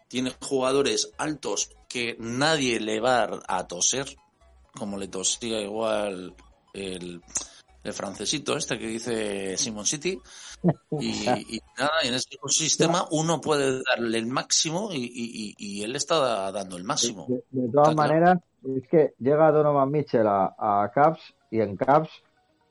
Tiene 0.10 0.34
jugadores 0.42 1.12
altos 1.18 1.70
que 1.88 2.18
nadie 2.20 2.82
le 2.82 3.00
va 3.00 3.40
a 3.48 3.68
toser, 3.68 4.18
como 4.74 4.98
le 4.98 5.08
tosía 5.08 5.62
igual 5.62 6.36
el, 6.74 7.22
el 7.86 7.94
francesito 7.94 8.58
este 8.58 8.78
que 8.78 8.88
dice 8.88 9.58
Simon 9.58 9.86
City. 9.86 10.20
Y, 11.00 11.30
y 11.56 11.60
nada, 11.78 11.92
en 12.04 12.14
ese 12.14 12.36
ecosistema 12.36 13.06
uno 13.12 13.42
puede 13.42 13.82
darle 13.84 14.18
el 14.18 14.28
máximo 14.28 14.90
y, 14.92 14.98
y- 15.04 15.54
y- 15.58 15.84
él 15.84 15.96
está 15.96 16.52
dando 16.52 16.78
el 16.78 16.84
máximo. 16.84 17.26
De, 17.28 17.44
de 17.52 17.72
todas 17.72 17.90
Está 17.90 17.94
claro. 17.94 17.96
maneras, 17.96 18.38
es 18.78 18.88
que 18.88 19.14
llega 19.20 19.52
Donovan 19.52 19.92
Mitchell 19.92 20.26
a, 20.28 20.56
a 20.58 20.92
Caps 20.94 21.22
y 21.52 21.60
en 21.62 21.76
Caps, 21.78 22.10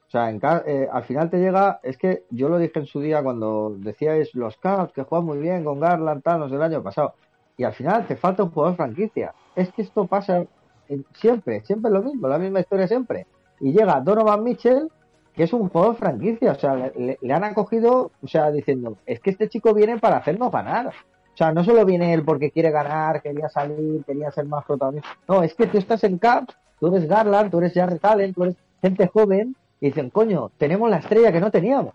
o 0.08 0.10
sea, 0.10 0.30
en 0.30 0.38
Caps, 0.40 0.64
eh, 0.66 0.88
al 0.92 1.04
final 1.04 1.30
te 1.30 1.38
llega, 1.38 1.80
es 1.82 1.96
que 1.98 2.24
yo 2.30 2.48
lo 2.48 2.58
dije 2.58 2.78
en 2.78 2.86
su 2.86 3.00
día 3.00 3.22
cuando 3.22 3.74
decíais 3.78 4.34
los 4.34 4.56
Caps 4.56 4.92
que 4.92 5.02
juegan 5.02 5.26
muy 5.26 5.38
bien 5.38 5.64
con 5.64 5.80
Garland, 5.80 6.22
Thanos 6.22 6.50
el 6.52 6.62
año 6.62 6.82
pasado, 6.82 7.14
y 7.56 7.64
al 7.64 7.72
final 7.74 8.06
te 8.06 8.16
falta 8.16 8.42
un 8.42 8.50
jugador 8.50 8.76
franquicia. 8.76 9.34
Es 9.54 9.72
que 9.72 9.82
esto 9.82 10.06
pasa 10.06 10.44
en- 10.88 11.04
siempre, 11.14 11.62
siempre 11.64 11.90
lo 11.90 12.02
mismo, 12.02 12.26
la 12.28 12.38
misma 12.38 12.60
historia 12.60 12.88
siempre. 12.88 13.26
Y 13.60 13.72
llega 13.72 14.00
Donovan 14.00 14.42
Mitchell, 14.42 14.88
que 15.34 15.42
es 15.44 15.52
un 15.52 15.68
jugador 15.68 15.96
franquicia, 15.96 16.52
o 16.52 16.54
sea, 16.54 16.92
le, 16.96 17.18
han 17.32 17.44
acogido, 17.44 18.12
o 18.22 18.28
sea, 18.28 18.50
diciendo, 18.50 18.96
es 19.06 19.20
que 19.20 19.30
este 19.30 19.48
chico 19.48 19.74
viene 19.74 19.98
para 19.98 20.18
hacernos 20.18 20.52
ganar. 20.52 20.88
O 20.88 21.36
sea, 21.36 21.52
no 21.52 21.64
solo 21.64 21.84
viene 21.84 22.14
él 22.14 22.24
porque 22.24 22.52
quiere 22.52 22.70
ganar, 22.70 23.20
quería 23.20 23.48
salir, 23.48 24.04
quería 24.04 24.30
ser 24.30 24.44
más 24.46 24.64
protagonista. 24.64 25.08
No, 25.26 25.42
es 25.42 25.54
que 25.54 25.66
tú 25.66 25.78
estás 25.78 26.04
en 26.04 26.18
Caps, 26.18 26.54
tú 26.78 26.94
eres 26.94 27.08
Garland, 27.08 27.50
tú 27.50 27.58
eres 27.58 27.74
Jarrett 27.74 28.04
Allen, 28.04 28.32
tú 28.32 28.44
eres 28.44 28.54
gente 28.80 29.08
joven, 29.08 29.56
y 29.80 29.86
dicen, 29.86 30.10
coño, 30.10 30.50
tenemos 30.56 30.88
la 30.88 30.98
estrella 30.98 31.32
que 31.32 31.40
no 31.40 31.50
teníamos. 31.50 31.94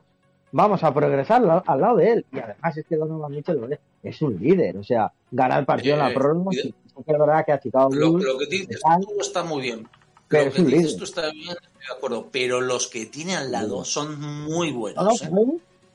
Vamos 0.51 0.83
a 0.83 0.93
progresar 0.93 1.41
al, 1.43 1.63
al 1.65 1.81
lado 1.81 1.97
de 1.97 2.11
él. 2.11 2.25
Y 2.33 2.39
además 2.39 2.75
es 2.75 2.85
que 2.85 2.97
Donovan 2.97 3.31
Mitchell 3.31 3.79
es, 4.03 4.21
un 4.21 4.37
líder. 4.39 4.77
O 4.77 4.83
sea, 4.83 5.11
gana 5.31 5.57
el 5.57 5.65
partido 5.65 5.93
en 5.95 5.99
la 6.01 6.09
Eh, 6.09 6.13
prórroga. 6.13 6.51
es 6.51 6.73
verdad 7.05 7.45
que 7.45 7.51
a 7.53 7.59
Chicago 7.59 7.89
Lo, 7.93 8.17
lo 8.17 8.37
que 8.37 8.45
dices 8.47 8.81
está 9.21 9.43
muy 9.43 9.61
bien. 9.61 9.87
Pero 10.29 10.45
lo 10.45 10.49
es 10.49 10.55
que 10.55 10.61
un 10.61 10.67
dices 10.67 10.81
líder. 10.83 10.97
tú 10.97 11.03
está 11.05 11.31
bien, 11.31 11.49
estoy 11.49 11.81
de 11.87 11.93
acuerdo. 11.95 12.29
Pero 12.31 12.61
los 12.61 12.87
que 12.87 13.05
tiene 13.07 13.35
al 13.35 13.51
lado 13.51 13.83
son 13.83 14.19
muy 14.21 14.71
No, 14.95 15.03
no, 15.03 15.17
buenos. 15.17 15.21
¿eh? 15.23 15.29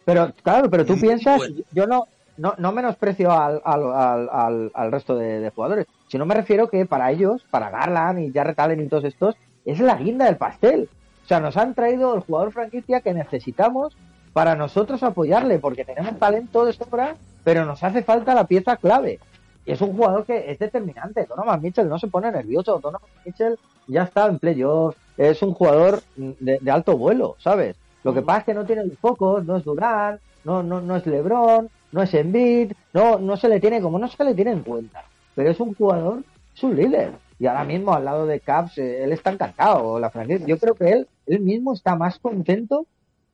Pero 0.05 0.33
claro, 0.43 0.71
pero 0.71 0.85
tú 0.85 0.97
Muy 0.97 1.03
piensas, 1.03 1.37
bueno. 1.39 1.57
yo 1.73 1.87
no, 1.87 2.07
no, 2.37 2.55
no 2.59 2.73
menosprecio 2.73 3.31
al, 3.33 3.61
al, 3.65 3.83
al, 3.93 4.29
al, 4.31 4.71
al 4.75 4.93
resto 4.93 5.17
de, 5.17 5.41
de 5.41 5.51
jugadores, 5.51 5.87
sino 6.09 6.27
me 6.27 6.35
refiero 6.35 6.69
que 6.69 6.85
para 6.87 7.11
ellos, 7.11 7.43
para 7.51 7.71
Garland 7.71 8.21
y 8.21 8.33
Jarrett 8.33 8.59
Allen 8.61 8.83
y 8.83 8.89
todos 8.89 9.05
estos, 9.05 9.37
es 9.65 9.81
la 9.81 9.97
guinda 9.97 10.27
del 10.27 10.37
pastel. 10.37 10.89
O 11.25 11.27
sea, 11.27 11.41
nos 11.41 11.57
han 11.57 11.75
traído 11.75 12.15
el 12.15 12.21
jugador 12.21 12.53
franquicia 12.53 13.01
que 13.01 13.15
necesitamos 13.15 13.97
para 14.35 14.57
nosotros 14.57 15.03
apoyarle, 15.03 15.59
porque 15.59 15.85
tenemos 15.85 16.19
talento 16.19 16.67
de 16.67 16.73
sobra, 16.75 17.17
pero 17.45 17.65
nos 17.65 17.83
hace 17.83 18.03
falta 18.03 18.35
la 18.35 18.47
pieza 18.47 18.77
clave. 18.77 19.21
Y 19.67 19.73
es 19.73 19.81
un 19.81 19.97
jugador 19.97 20.25
que 20.25 20.51
es 20.51 20.59
determinante. 20.59 21.27
Donovan 21.27 21.63
Mitchell 21.63 21.89
no 21.89 21.99
se 21.99 22.09
pone 22.09 22.31
nervioso. 22.31 22.79
Donovan 22.81 23.09
Mitchell 23.25 23.59
ya 23.87 24.05
está 24.05 24.27
en 24.27 24.39
playoffs. 24.39 24.99
Es 25.17 25.43
un 25.43 25.55
jugador 25.55 26.03
de, 26.17 26.59
de 26.61 26.71
alto 26.71 26.97
vuelo, 26.97 27.37
¿sabes? 27.39 27.77
Lo 28.03 28.13
que 28.13 28.23
pasa 28.23 28.41
es 28.41 28.45
que 28.45 28.55
no 28.55 28.67
tiene 28.67 28.85
los 28.85 28.99
focos, 28.99 29.45
no 29.45 29.57
es 29.57 29.65
Durán, 29.65 30.19
no, 30.45 30.63
no, 30.63 30.81
no 30.81 30.97
es 30.97 31.07
LeBron, 31.07 31.71
no 31.93 32.03
es 32.03 32.13
Embiid, 32.13 32.73
no, 32.93 33.19
no 33.19 33.37
se 33.37 33.49
le 33.49 33.61
tiene 33.61 33.81
como 33.81 33.99
no 33.99 34.09
se 34.09 34.23
le 34.25 34.35
tiene 34.35 34.53
en 34.53 34.63
cuenta. 34.63 35.05
Pero 35.35 35.51
es 35.51 35.59
un 35.59 35.75
jugador, 35.75 36.23
es 36.55 36.63
un 36.63 36.77
líder. 36.77 37.13
Y 37.39 37.47
ahora 37.47 37.65
mismo 37.65 37.95
al 37.95 38.05
lado 38.05 38.27
de 38.27 38.41
Caps, 38.41 38.79
eh, 38.79 39.03
él 39.03 39.13
está 39.13 39.31
encantado. 39.31 39.99
La 39.99 40.11
franquicia, 40.11 40.47
yo 40.47 40.59
creo 40.59 40.75
que 40.75 40.91
él, 40.91 41.09
él 41.27 41.41
mismo 41.41 41.73
está 41.73 41.97
más 41.97 42.19
contento 42.19 42.87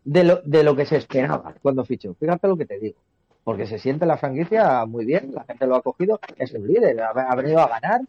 de 0.05 0.25
lo, 0.25 0.41
de 0.45 0.63
lo 0.63 0.77
que 0.77 0.87
se 0.87 0.97
esperaba 0.97 1.55
cuando 1.63 1.85
fichó. 1.85 2.15
Fíjate 2.15 2.49
lo 2.49 2.57
que 2.57 2.67
te 2.67 2.79
digo. 2.79 2.97
Porque 3.45 3.67
se 3.67 3.79
siente 3.79 4.07
la 4.07 4.17
franquicia 4.17 4.85
muy 4.87 5.05
bien, 5.05 5.33
la 5.33 5.45
gente 5.45 5.67
lo 5.67 5.77
ha 5.77 5.83
cogido, 5.83 6.21
es 6.37 6.53
un 6.53 6.67
líder, 6.67 7.01
ha, 7.01 7.35
venido 7.35 7.61
a 7.61 7.69
ganar 7.69 8.03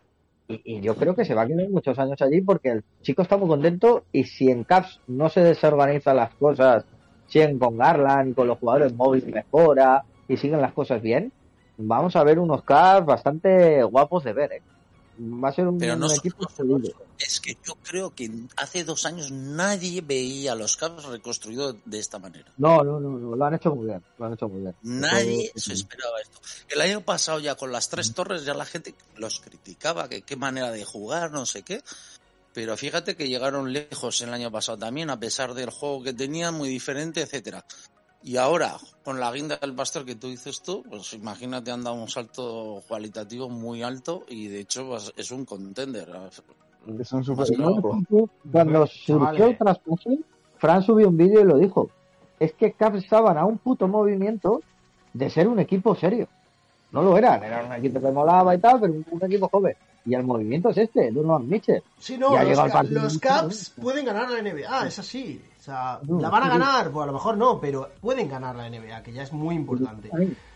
y, 0.47 0.81
yo 0.81 0.95
creo 0.95 1.15
que 1.15 1.23
se 1.23 1.33
va 1.33 1.43
a 1.43 1.47
quedar 1.47 1.69
muchos 1.69 1.97
años 1.97 2.21
allí 2.21 2.41
porque 2.41 2.69
el 2.69 2.83
chico 3.01 3.21
está 3.21 3.37
muy 3.37 3.47
contento 3.47 4.03
y 4.11 4.25
si 4.25 4.51
en 4.51 4.65
Caps 4.65 4.99
no 5.07 5.29
se 5.29 5.41
desorganizan 5.41 6.17
las 6.17 6.33
cosas, 6.35 6.85
siguen 7.27 7.57
con 7.57 7.77
Garland 7.77 8.35
con 8.35 8.47
los 8.47 8.59
jugadores 8.59 8.93
móviles 8.93 9.33
mejora 9.33 10.03
y 10.27 10.35
siguen 10.35 10.61
las 10.61 10.73
cosas 10.73 11.01
bien, 11.01 11.31
vamos 11.77 12.15
a 12.15 12.23
ver 12.23 12.37
unos 12.37 12.63
Caps 12.63 13.05
bastante 13.05 13.83
guapos 13.83 14.25
de 14.25 14.33
ver. 14.33 14.51
¿eh? 14.51 14.61
Va 15.19 15.49
a 15.49 15.53
ser 15.53 15.67
un, 15.67 15.77
Pero 15.77 15.95
un 15.95 16.11
equipo. 16.11 16.47
Es 17.19 17.39
que 17.39 17.55
yo 17.63 17.75
creo 17.83 18.15
que 18.15 18.31
hace 18.57 18.83
dos 18.83 19.05
años 19.05 19.29
nadie 19.31 20.01
veía 20.01 20.53
a 20.53 20.55
los 20.55 20.77
Cavs 20.77 21.05
reconstruidos 21.05 21.75
de 21.85 21.99
esta 21.99 22.17
manera. 22.17 22.51
No, 22.57 22.83
no, 22.83 22.99
no, 22.99 23.17
no, 23.19 23.35
lo 23.35 23.45
han 23.45 23.53
hecho 23.53 23.75
muy 23.75 23.87
bien, 23.87 24.01
lo 24.17 24.25
han 24.25 24.33
hecho 24.33 24.49
muy 24.49 24.61
bien. 24.61 24.75
Nadie 24.81 25.51
Eso- 25.53 25.69
se 25.69 25.73
esperaba 25.73 26.19
esto. 26.21 26.39
El 26.69 26.81
año 26.81 27.01
pasado 27.01 27.39
ya 27.39 27.55
con 27.55 27.71
las 27.71 27.89
tres 27.89 28.13
torres 28.13 28.45
ya 28.45 28.53
la 28.53 28.65
gente 28.65 28.95
los 29.17 29.39
criticaba, 29.39 30.09
que 30.09 30.23
qué 30.23 30.35
manera 30.35 30.71
de 30.71 30.83
jugar, 30.85 31.31
no 31.31 31.45
sé 31.45 31.61
qué. 31.63 31.83
Pero 32.53 32.75
fíjate 32.75 33.15
que 33.15 33.29
llegaron 33.29 33.71
lejos 33.71 34.21
el 34.21 34.33
año 34.33 34.51
pasado 34.51 34.77
también, 34.77 35.09
a 35.09 35.19
pesar 35.19 35.53
del 35.53 35.69
juego 35.69 36.03
que 36.03 36.13
tenían, 36.13 36.55
muy 36.55 36.69
diferente, 36.69 37.21
etcétera. 37.21 37.63
Y 38.23 38.37
ahora, 38.37 38.77
con 39.03 39.19
la 39.19 39.31
guinda 39.31 39.57
del 39.57 39.73
pastor 39.73 40.05
que 40.05 40.15
tú 40.15 40.27
dices 40.27 40.61
tú, 40.61 40.83
pues 40.87 41.13
imagínate, 41.13 41.71
han 41.71 41.83
dado 41.83 41.95
un 41.95 42.07
salto 42.07 42.83
cualitativo 42.87 43.49
muy 43.49 43.81
alto 43.81 44.23
y 44.27 44.47
de 44.47 44.59
hecho 44.59 44.87
pues, 44.89 45.11
es 45.17 45.31
un 45.31 45.43
contender. 45.45 46.07
Es 46.99 47.11
un 47.11 47.23
super. 47.23 47.45
Cuando 48.51 48.85
surgió 48.87 49.45
el 49.47 49.57
traspaso, 49.57 50.09
Fran 50.57 50.83
subió 50.83 51.07
un 51.09 51.17
vídeo 51.17 51.41
y 51.41 51.45
lo 51.45 51.57
dijo. 51.57 51.89
Es 52.39 52.53
que 52.53 52.73
Caps 52.73 53.03
estaban 53.03 53.37
a 53.37 53.45
un 53.45 53.57
puto 53.59 53.87
movimiento 53.87 54.61
de 55.13 55.29
ser 55.29 55.47
un 55.47 55.59
equipo 55.59 55.95
serio. 55.95 56.27
No 56.91 57.01
lo 57.03 57.17
eran, 57.17 57.43
eran 57.43 57.67
un 57.67 57.73
equipo 57.73 58.01
que 58.01 58.11
molaba 58.11 58.53
y 58.55 58.59
tal, 58.59 58.79
pero 58.81 58.93
un, 58.93 59.05
un 59.09 59.23
equipo 59.25 59.47
joven. 59.47 59.75
Y 60.05 60.13
el 60.15 60.23
movimiento 60.23 60.69
es 60.69 60.77
este, 60.77 61.11
Donovan 61.11 61.47
Mitchell. 61.47 61.83
Sí, 61.99 62.17
no, 62.17 62.33
Ya 62.33 62.43
los, 62.43 62.57
ca- 62.71 62.83
los 62.83 63.17
Caps 63.19 63.73
pueden 63.81 64.05
ganar 64.05 64.29
la 64.31 64.41
NBA, 64.41 64.87
es 64.87 64.99
así. 64.99 65.41
O 65.61 65.63
sea, 65.63 65.99
la 66.07 66.31
van 66.31 66.41
a 66.41 66.49
ganar, 66.49 66.89
pues 66.89 67.03
a 67.03 67.05
lo 67.05 67.13
mejor 67.13 67.37
no, 67.37 67.59
pero 67.59 67.91
pueden 68.01 68.27
ganar 68.27 68.55
la 68.55 68.67
NBA, 68.67 69.03
que 69.03 69.13
ya 69.13 69.21
es 69.21 69.31
muy 69.31 69.53
importante. 69.53 70.09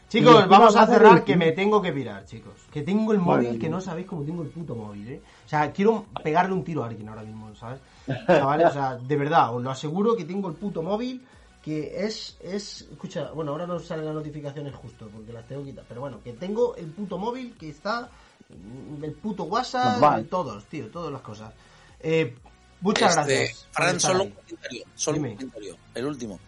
Chicos, 0.10 0.48
vamos 0.48 0.76
a 0.76 0.88
cerrar 0.88 1.23
que 1.23 1.38
me 1.38 1.52
tengo 1.52 1.80
que 1.80 1.94
pirar, 1.94 2.26
chicos. 2.26 2.53
Que 2.72 2.82
tengo 2.82 3.14
el 3.14 3.19
móvil, 3.19 3.60
que 3.60 3.69
no 3.69 3.80
sabéis 3.80 4.07
cómo 4.07 4.23
tengo 4.23 4.41
el 4.41 4.49
puto 4.49 4.73
móvil, 4.73 5.07
¿eh? 5.07 5.22
O 5.45 5.48
sea, 5.48 5.72
quiero 5.72 6.06
pegarle 6.23 6.56
un 6.56 6.64
tiro 6.64 6.84
a 6.84 6.88
alguien 6.88 7.07
ahora 7.07 7.22
mismo, 7.22 7.53
¿sabes? 7.53 7.82
Chavales, 8.26 8.69
o 8.69 8.73
sea, 8.73 8.95
de 8.95 9.15
verdad, 9.15 9.56
os 9.56 9.61
lo 9.61 9.69
aseguro 9.69 10.15
que 10.15 10.26
tengo 10.26 10.49
el 10.49 10.56
puto 10.56 10.82
móvil 10.82 11.23
que 11.61 12.03
es, 12.03 12.38
es, 12.41 12.88
escucha, 12.91 13.32
bueno, 13.32 13.52
ahora 13.52 13.68
no 13.68 13.77
salen 13.80 14.06
las 14.06 14.14
notificaciones 14.15 14.73
justo 14.73 15.07
porque 15.11 15.34
las 15.34 15.48
tengo 15.48 15.64
quitadas, 15.64 15.86
pero 15.88 16.02
bueno, 16.02 16.19
que 16.23 16.34
tengo 16.34 16.76
el 16.76 16.88
puto 16.88 17.19
móvil 17.19 17.56
que 17.60 17.69
está, 17.69 18.10
mm, 18.49 19.03
el 19.03 19.14
puto 19.14 19.44
WhatsApp, 19.44 20.27
todos, 20.30 20.65
tío, 20.65 20.90
todas 20.90 21.11
las 21.11 21.22
cosas. 21.22 21.53
Eh, 21.99 22.36
muchas 22.86 23.18
Este, 23.18 23.36
gracias. 23.38 23.68
Fran, 23.72 23.99
solo 23.99 24.24
un 24.24 24.30
comentario, 24.32 24.86
solo 24.95 25.18
un 25.18 25.24
Dime. 25.24 25.36
comentario, 25.36 25.78
el 25.95 26.06
último. 26.06 26.40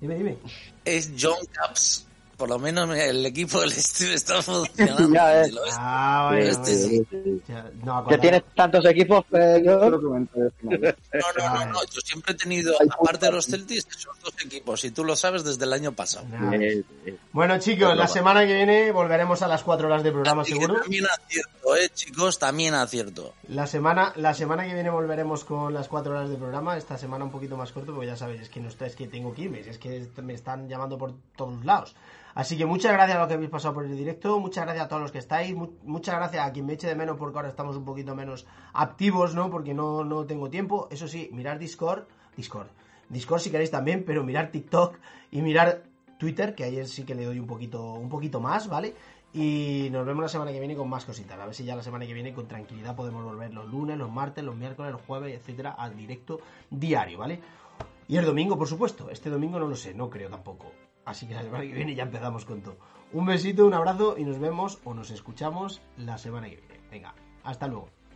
Dime, 0.00 0.14
dime. 0.16 0.36
Es 0.84 1.10
John 1.18 1.38
Caps. 1.52 2.06
Por 2.42 2.48
lo 2.48 2.58
menos 2.58 2.90
el 2.96 3.24
equipo 3.24 3.60
del 3.60 3.70
Steve 3.70 4.14
está 4.14 4.42
funcionando. 4.42 5.14
Ya, 5.14 5.42
eh. 5.44 5.52
Lo 5.52 5.64
es. 5.64 5.74
Ah, 5.78 6.26
bueno, 6.32 6.44
Este 6.50 6.74
sí. 6.74 7.06
Ya, 7.46 7.62
no, 7.62 7.68
Que 7.70 7.80
cuando- 7.82 8.18
tienes 8.18 8.42
tantos 8.56 8.84
equipos, 8.86 9.24
eh, 9.32 9.62
yo- 9.64 9.78
final. 10.00 10.28
No, 11.12 11.20
no, 11.38 11.54
no, 11.54 11.66
no. 11.66 11.84
Yo 11.84 12.00
siempre 12.04 12.32
he 12.32 12.36
tenido, 12.36 12.74
aparte 12.98 13.26
de 13.26 13.32
los 13.32 13.46
Celtics, 13.46 13.86
esos 13.96 14.18
dos 14.20 14.34
equipos. 14.44 14.82
Y 14.84 14.90
tú 14.90 15.04
lo 15.04 15.14
sabes 15.14 15.44
desde 15.44 15.64
el 15.66 15.72
año 15.72 15.92
pasado. 15.92 16.26
Nah. 16.30 16.52
Eh, 16.56 16.82
eh, 17.06 17.16
Bueno, 17.30 17.60
chicos, 17.60 17.96
la 17.96 18.08
semana 18.08 18.44
que 18.44 18.54
viene 18.54 18.90
volveremos 18.90 19.40
a 19.42 19.46
las 19.46 19.62
4 19.62 19.86
horas 19.86 20.02
de 20.02 20.10
programa, 20.10 20.42
Así 20.42 20.50
seguro. 20.50 20.80
también 20.80 21.04
acierto, 21.06 21.76
eh, 21.76 21.90
chicos, 21.94 22.40
también 22.40 22.74
acierto. 22.74 23.34
La 23.46 23.68
semana, 23.68 24.12
la 24.16 24.34
semana 24.34 24.66
que 24.66 24.74
viene 24.74 24.90
volveremos 24.90 25.44
con 25.44 25.72
las 25.72 25.86
4 25.86 26.10
horas 26.12 26.28
de 26.28 26.34
programa. 26.36 26.76
Esta 26.76 26.98
semana 26.98 27.24
un 27.24 27.30
poquito 27.30 27.56
más 27.56 27.70
corto, 27.70 27.92
porque 27.94 28.08
ya 28.08 28.16
sabéis, 28.16 28.40
es 28.40 28.48
que 28.48 28.58
no 28.58 28.68
está, 28.68 28.86
es 28.86 28.96
que 28.96 29.06
tengo 29.06 29.32
que 29.32 29.42
irme, 29.42 29.60
es 29.60 29.78
que 29.78 30.08
me 30.22 30.34
están 30.34 30.68
llamando 30.68 30.98
por 30.98 31.12
todos 31.36 31.64
lados. 31.64 31.94
Así 32.34 32.56
que 32.56 32.64
muchas 32.66 32.92
gracias 32.92 33.16
a 33.16 33.20
los 33.20 33.28
que 33.28 33.34
habéis 33.34 33.50
pasado 33.50 33.74
por 33.74 33.84
el 33.84 33.96
directo, 33.96 34.40
muchas 34.40 34.64
gracias 34.64 34.86
a 34.86 34.88
todos 34.88 35.02
los 35.02 35.12
que 35.12 35.18
estáis, 35.18 35.54
mu- 35.54 35.72
muchas 35.84 36.14
gracias 36.16 36.46
a 36.46 36.52
quien 36.52 36.64
me 36.66 36.72
eche 36.74 36.86
de 36.86 36.94
menos 36.94 37.16
porque 37.18 37.36
ahora 37.38 37.48
estamos 37.50 37.76
un 37.76 37.84
poquito 37.84 38.14
menos 38.14 38.46
activos, 38.72 39.34
¿no? 39.34 39.50
Porque 39.50 39.74
no, 39.74 40.02
no 40.04 40.24
tengo 40.24 40.48
tiempo. 40.48 40.88
Eso 40.90 41.06
sí, 41.08 41.28
mirar 41.32 41.58
Discord, 41.58 42.04
Discord, 42.36 42.68
Discord 43.08 43.40
si 43.40 43.50
queréis 43.50 43.70
también, 43.70 44.04
pero 44.06 44.24
mirar 44.24 44.50
TikTok 44.50 44.98
y 45.30 45.42
mirar 45.42 45.82
Twitter, 46.18 46.54
que 46.54 46.64
ayer 46.64 46.86
sí 46.86 47.04
que 47.04 47.14
le 47.14 47.24
doy 47.26 47.38
un 47.38 47.46
poquito, 47.46 47.92
un 47.94 48.08
poquito 48.08 48.40
más, 48.40 48.68
¿vale? 48.68 48.94
Y 49.34 49.88
nos 49.90 50.06
vemos 50.06 50.22
la 50.22 50.28
semana 50.28 50.52
que 50.52 50.58
viene 50.58 50.76
con 50.76 50.88
más 50.88 51.04
cositas. 51.04 51.38
A 51.38 51.44
ver 51.46 51.54
si 51.54 51.64
ya 51.64 51.74
la 51.74 51.82
semana 51.82 52.06
que 52.06 52.14
viene 52.14 52.32
con 52.32 52.46
tranquilidad 52.46 52.94
podemos 52.94 53.24
volver 53.24 53.52
los 53.52 53.66
lunes, 53.68 53.98
los 53.98 54.10
martes, 54.10 54.44
los 54.44 54.54
miércoles, 54.54 54.92
los 54.92 55.02
jueves, 55.02 55.34
etcétera, 55.34 55.72
al 55.72 55.96
directo 55.96 56.38
diario, 56.70 57.18
¿vale? 57.18 57.40
Y 58.08 58.16
el 58.16 58.24
domingo, 58.24 58.56
por 58.56 58.68
supuesto. 58.68 59.10
Este 59.10 59.30
domingo 59.30 59.58
no 59.58 59.66
lo 59.68 59.74
sé, 59.76 59.94
no 59.94 60.08
creo 60.10 60.28
tampoco. 60.28 60.70
Así 61.04 61.26
que 61.26 61.34
la 61.34 61.42
semana 61.42 61.64
que 61.64 61.72
viene 61.72 61.94
ya 61.94 62.04
empezamos 62.04 62.44
con 62.44 62.62
todo. 62.62 62.76
Un 63.12 63.26
besito, 63.26 63.66
un 63.66 63.74
abrazo 63.74 64.16
y 64.16 64.24
nos 64.24 64.38
vemos 64.38 64.80
o 64.84 64.94
nos 64.94 65.10
escuchamos 65.10 65.82
la 65.96 66.18
semana 66.18 66.48
que 66.48 66.56
viene. 66.56 66.80
Venga, 66.90 67.14
hasta 67.44 67.66
luego. 67.66 68.01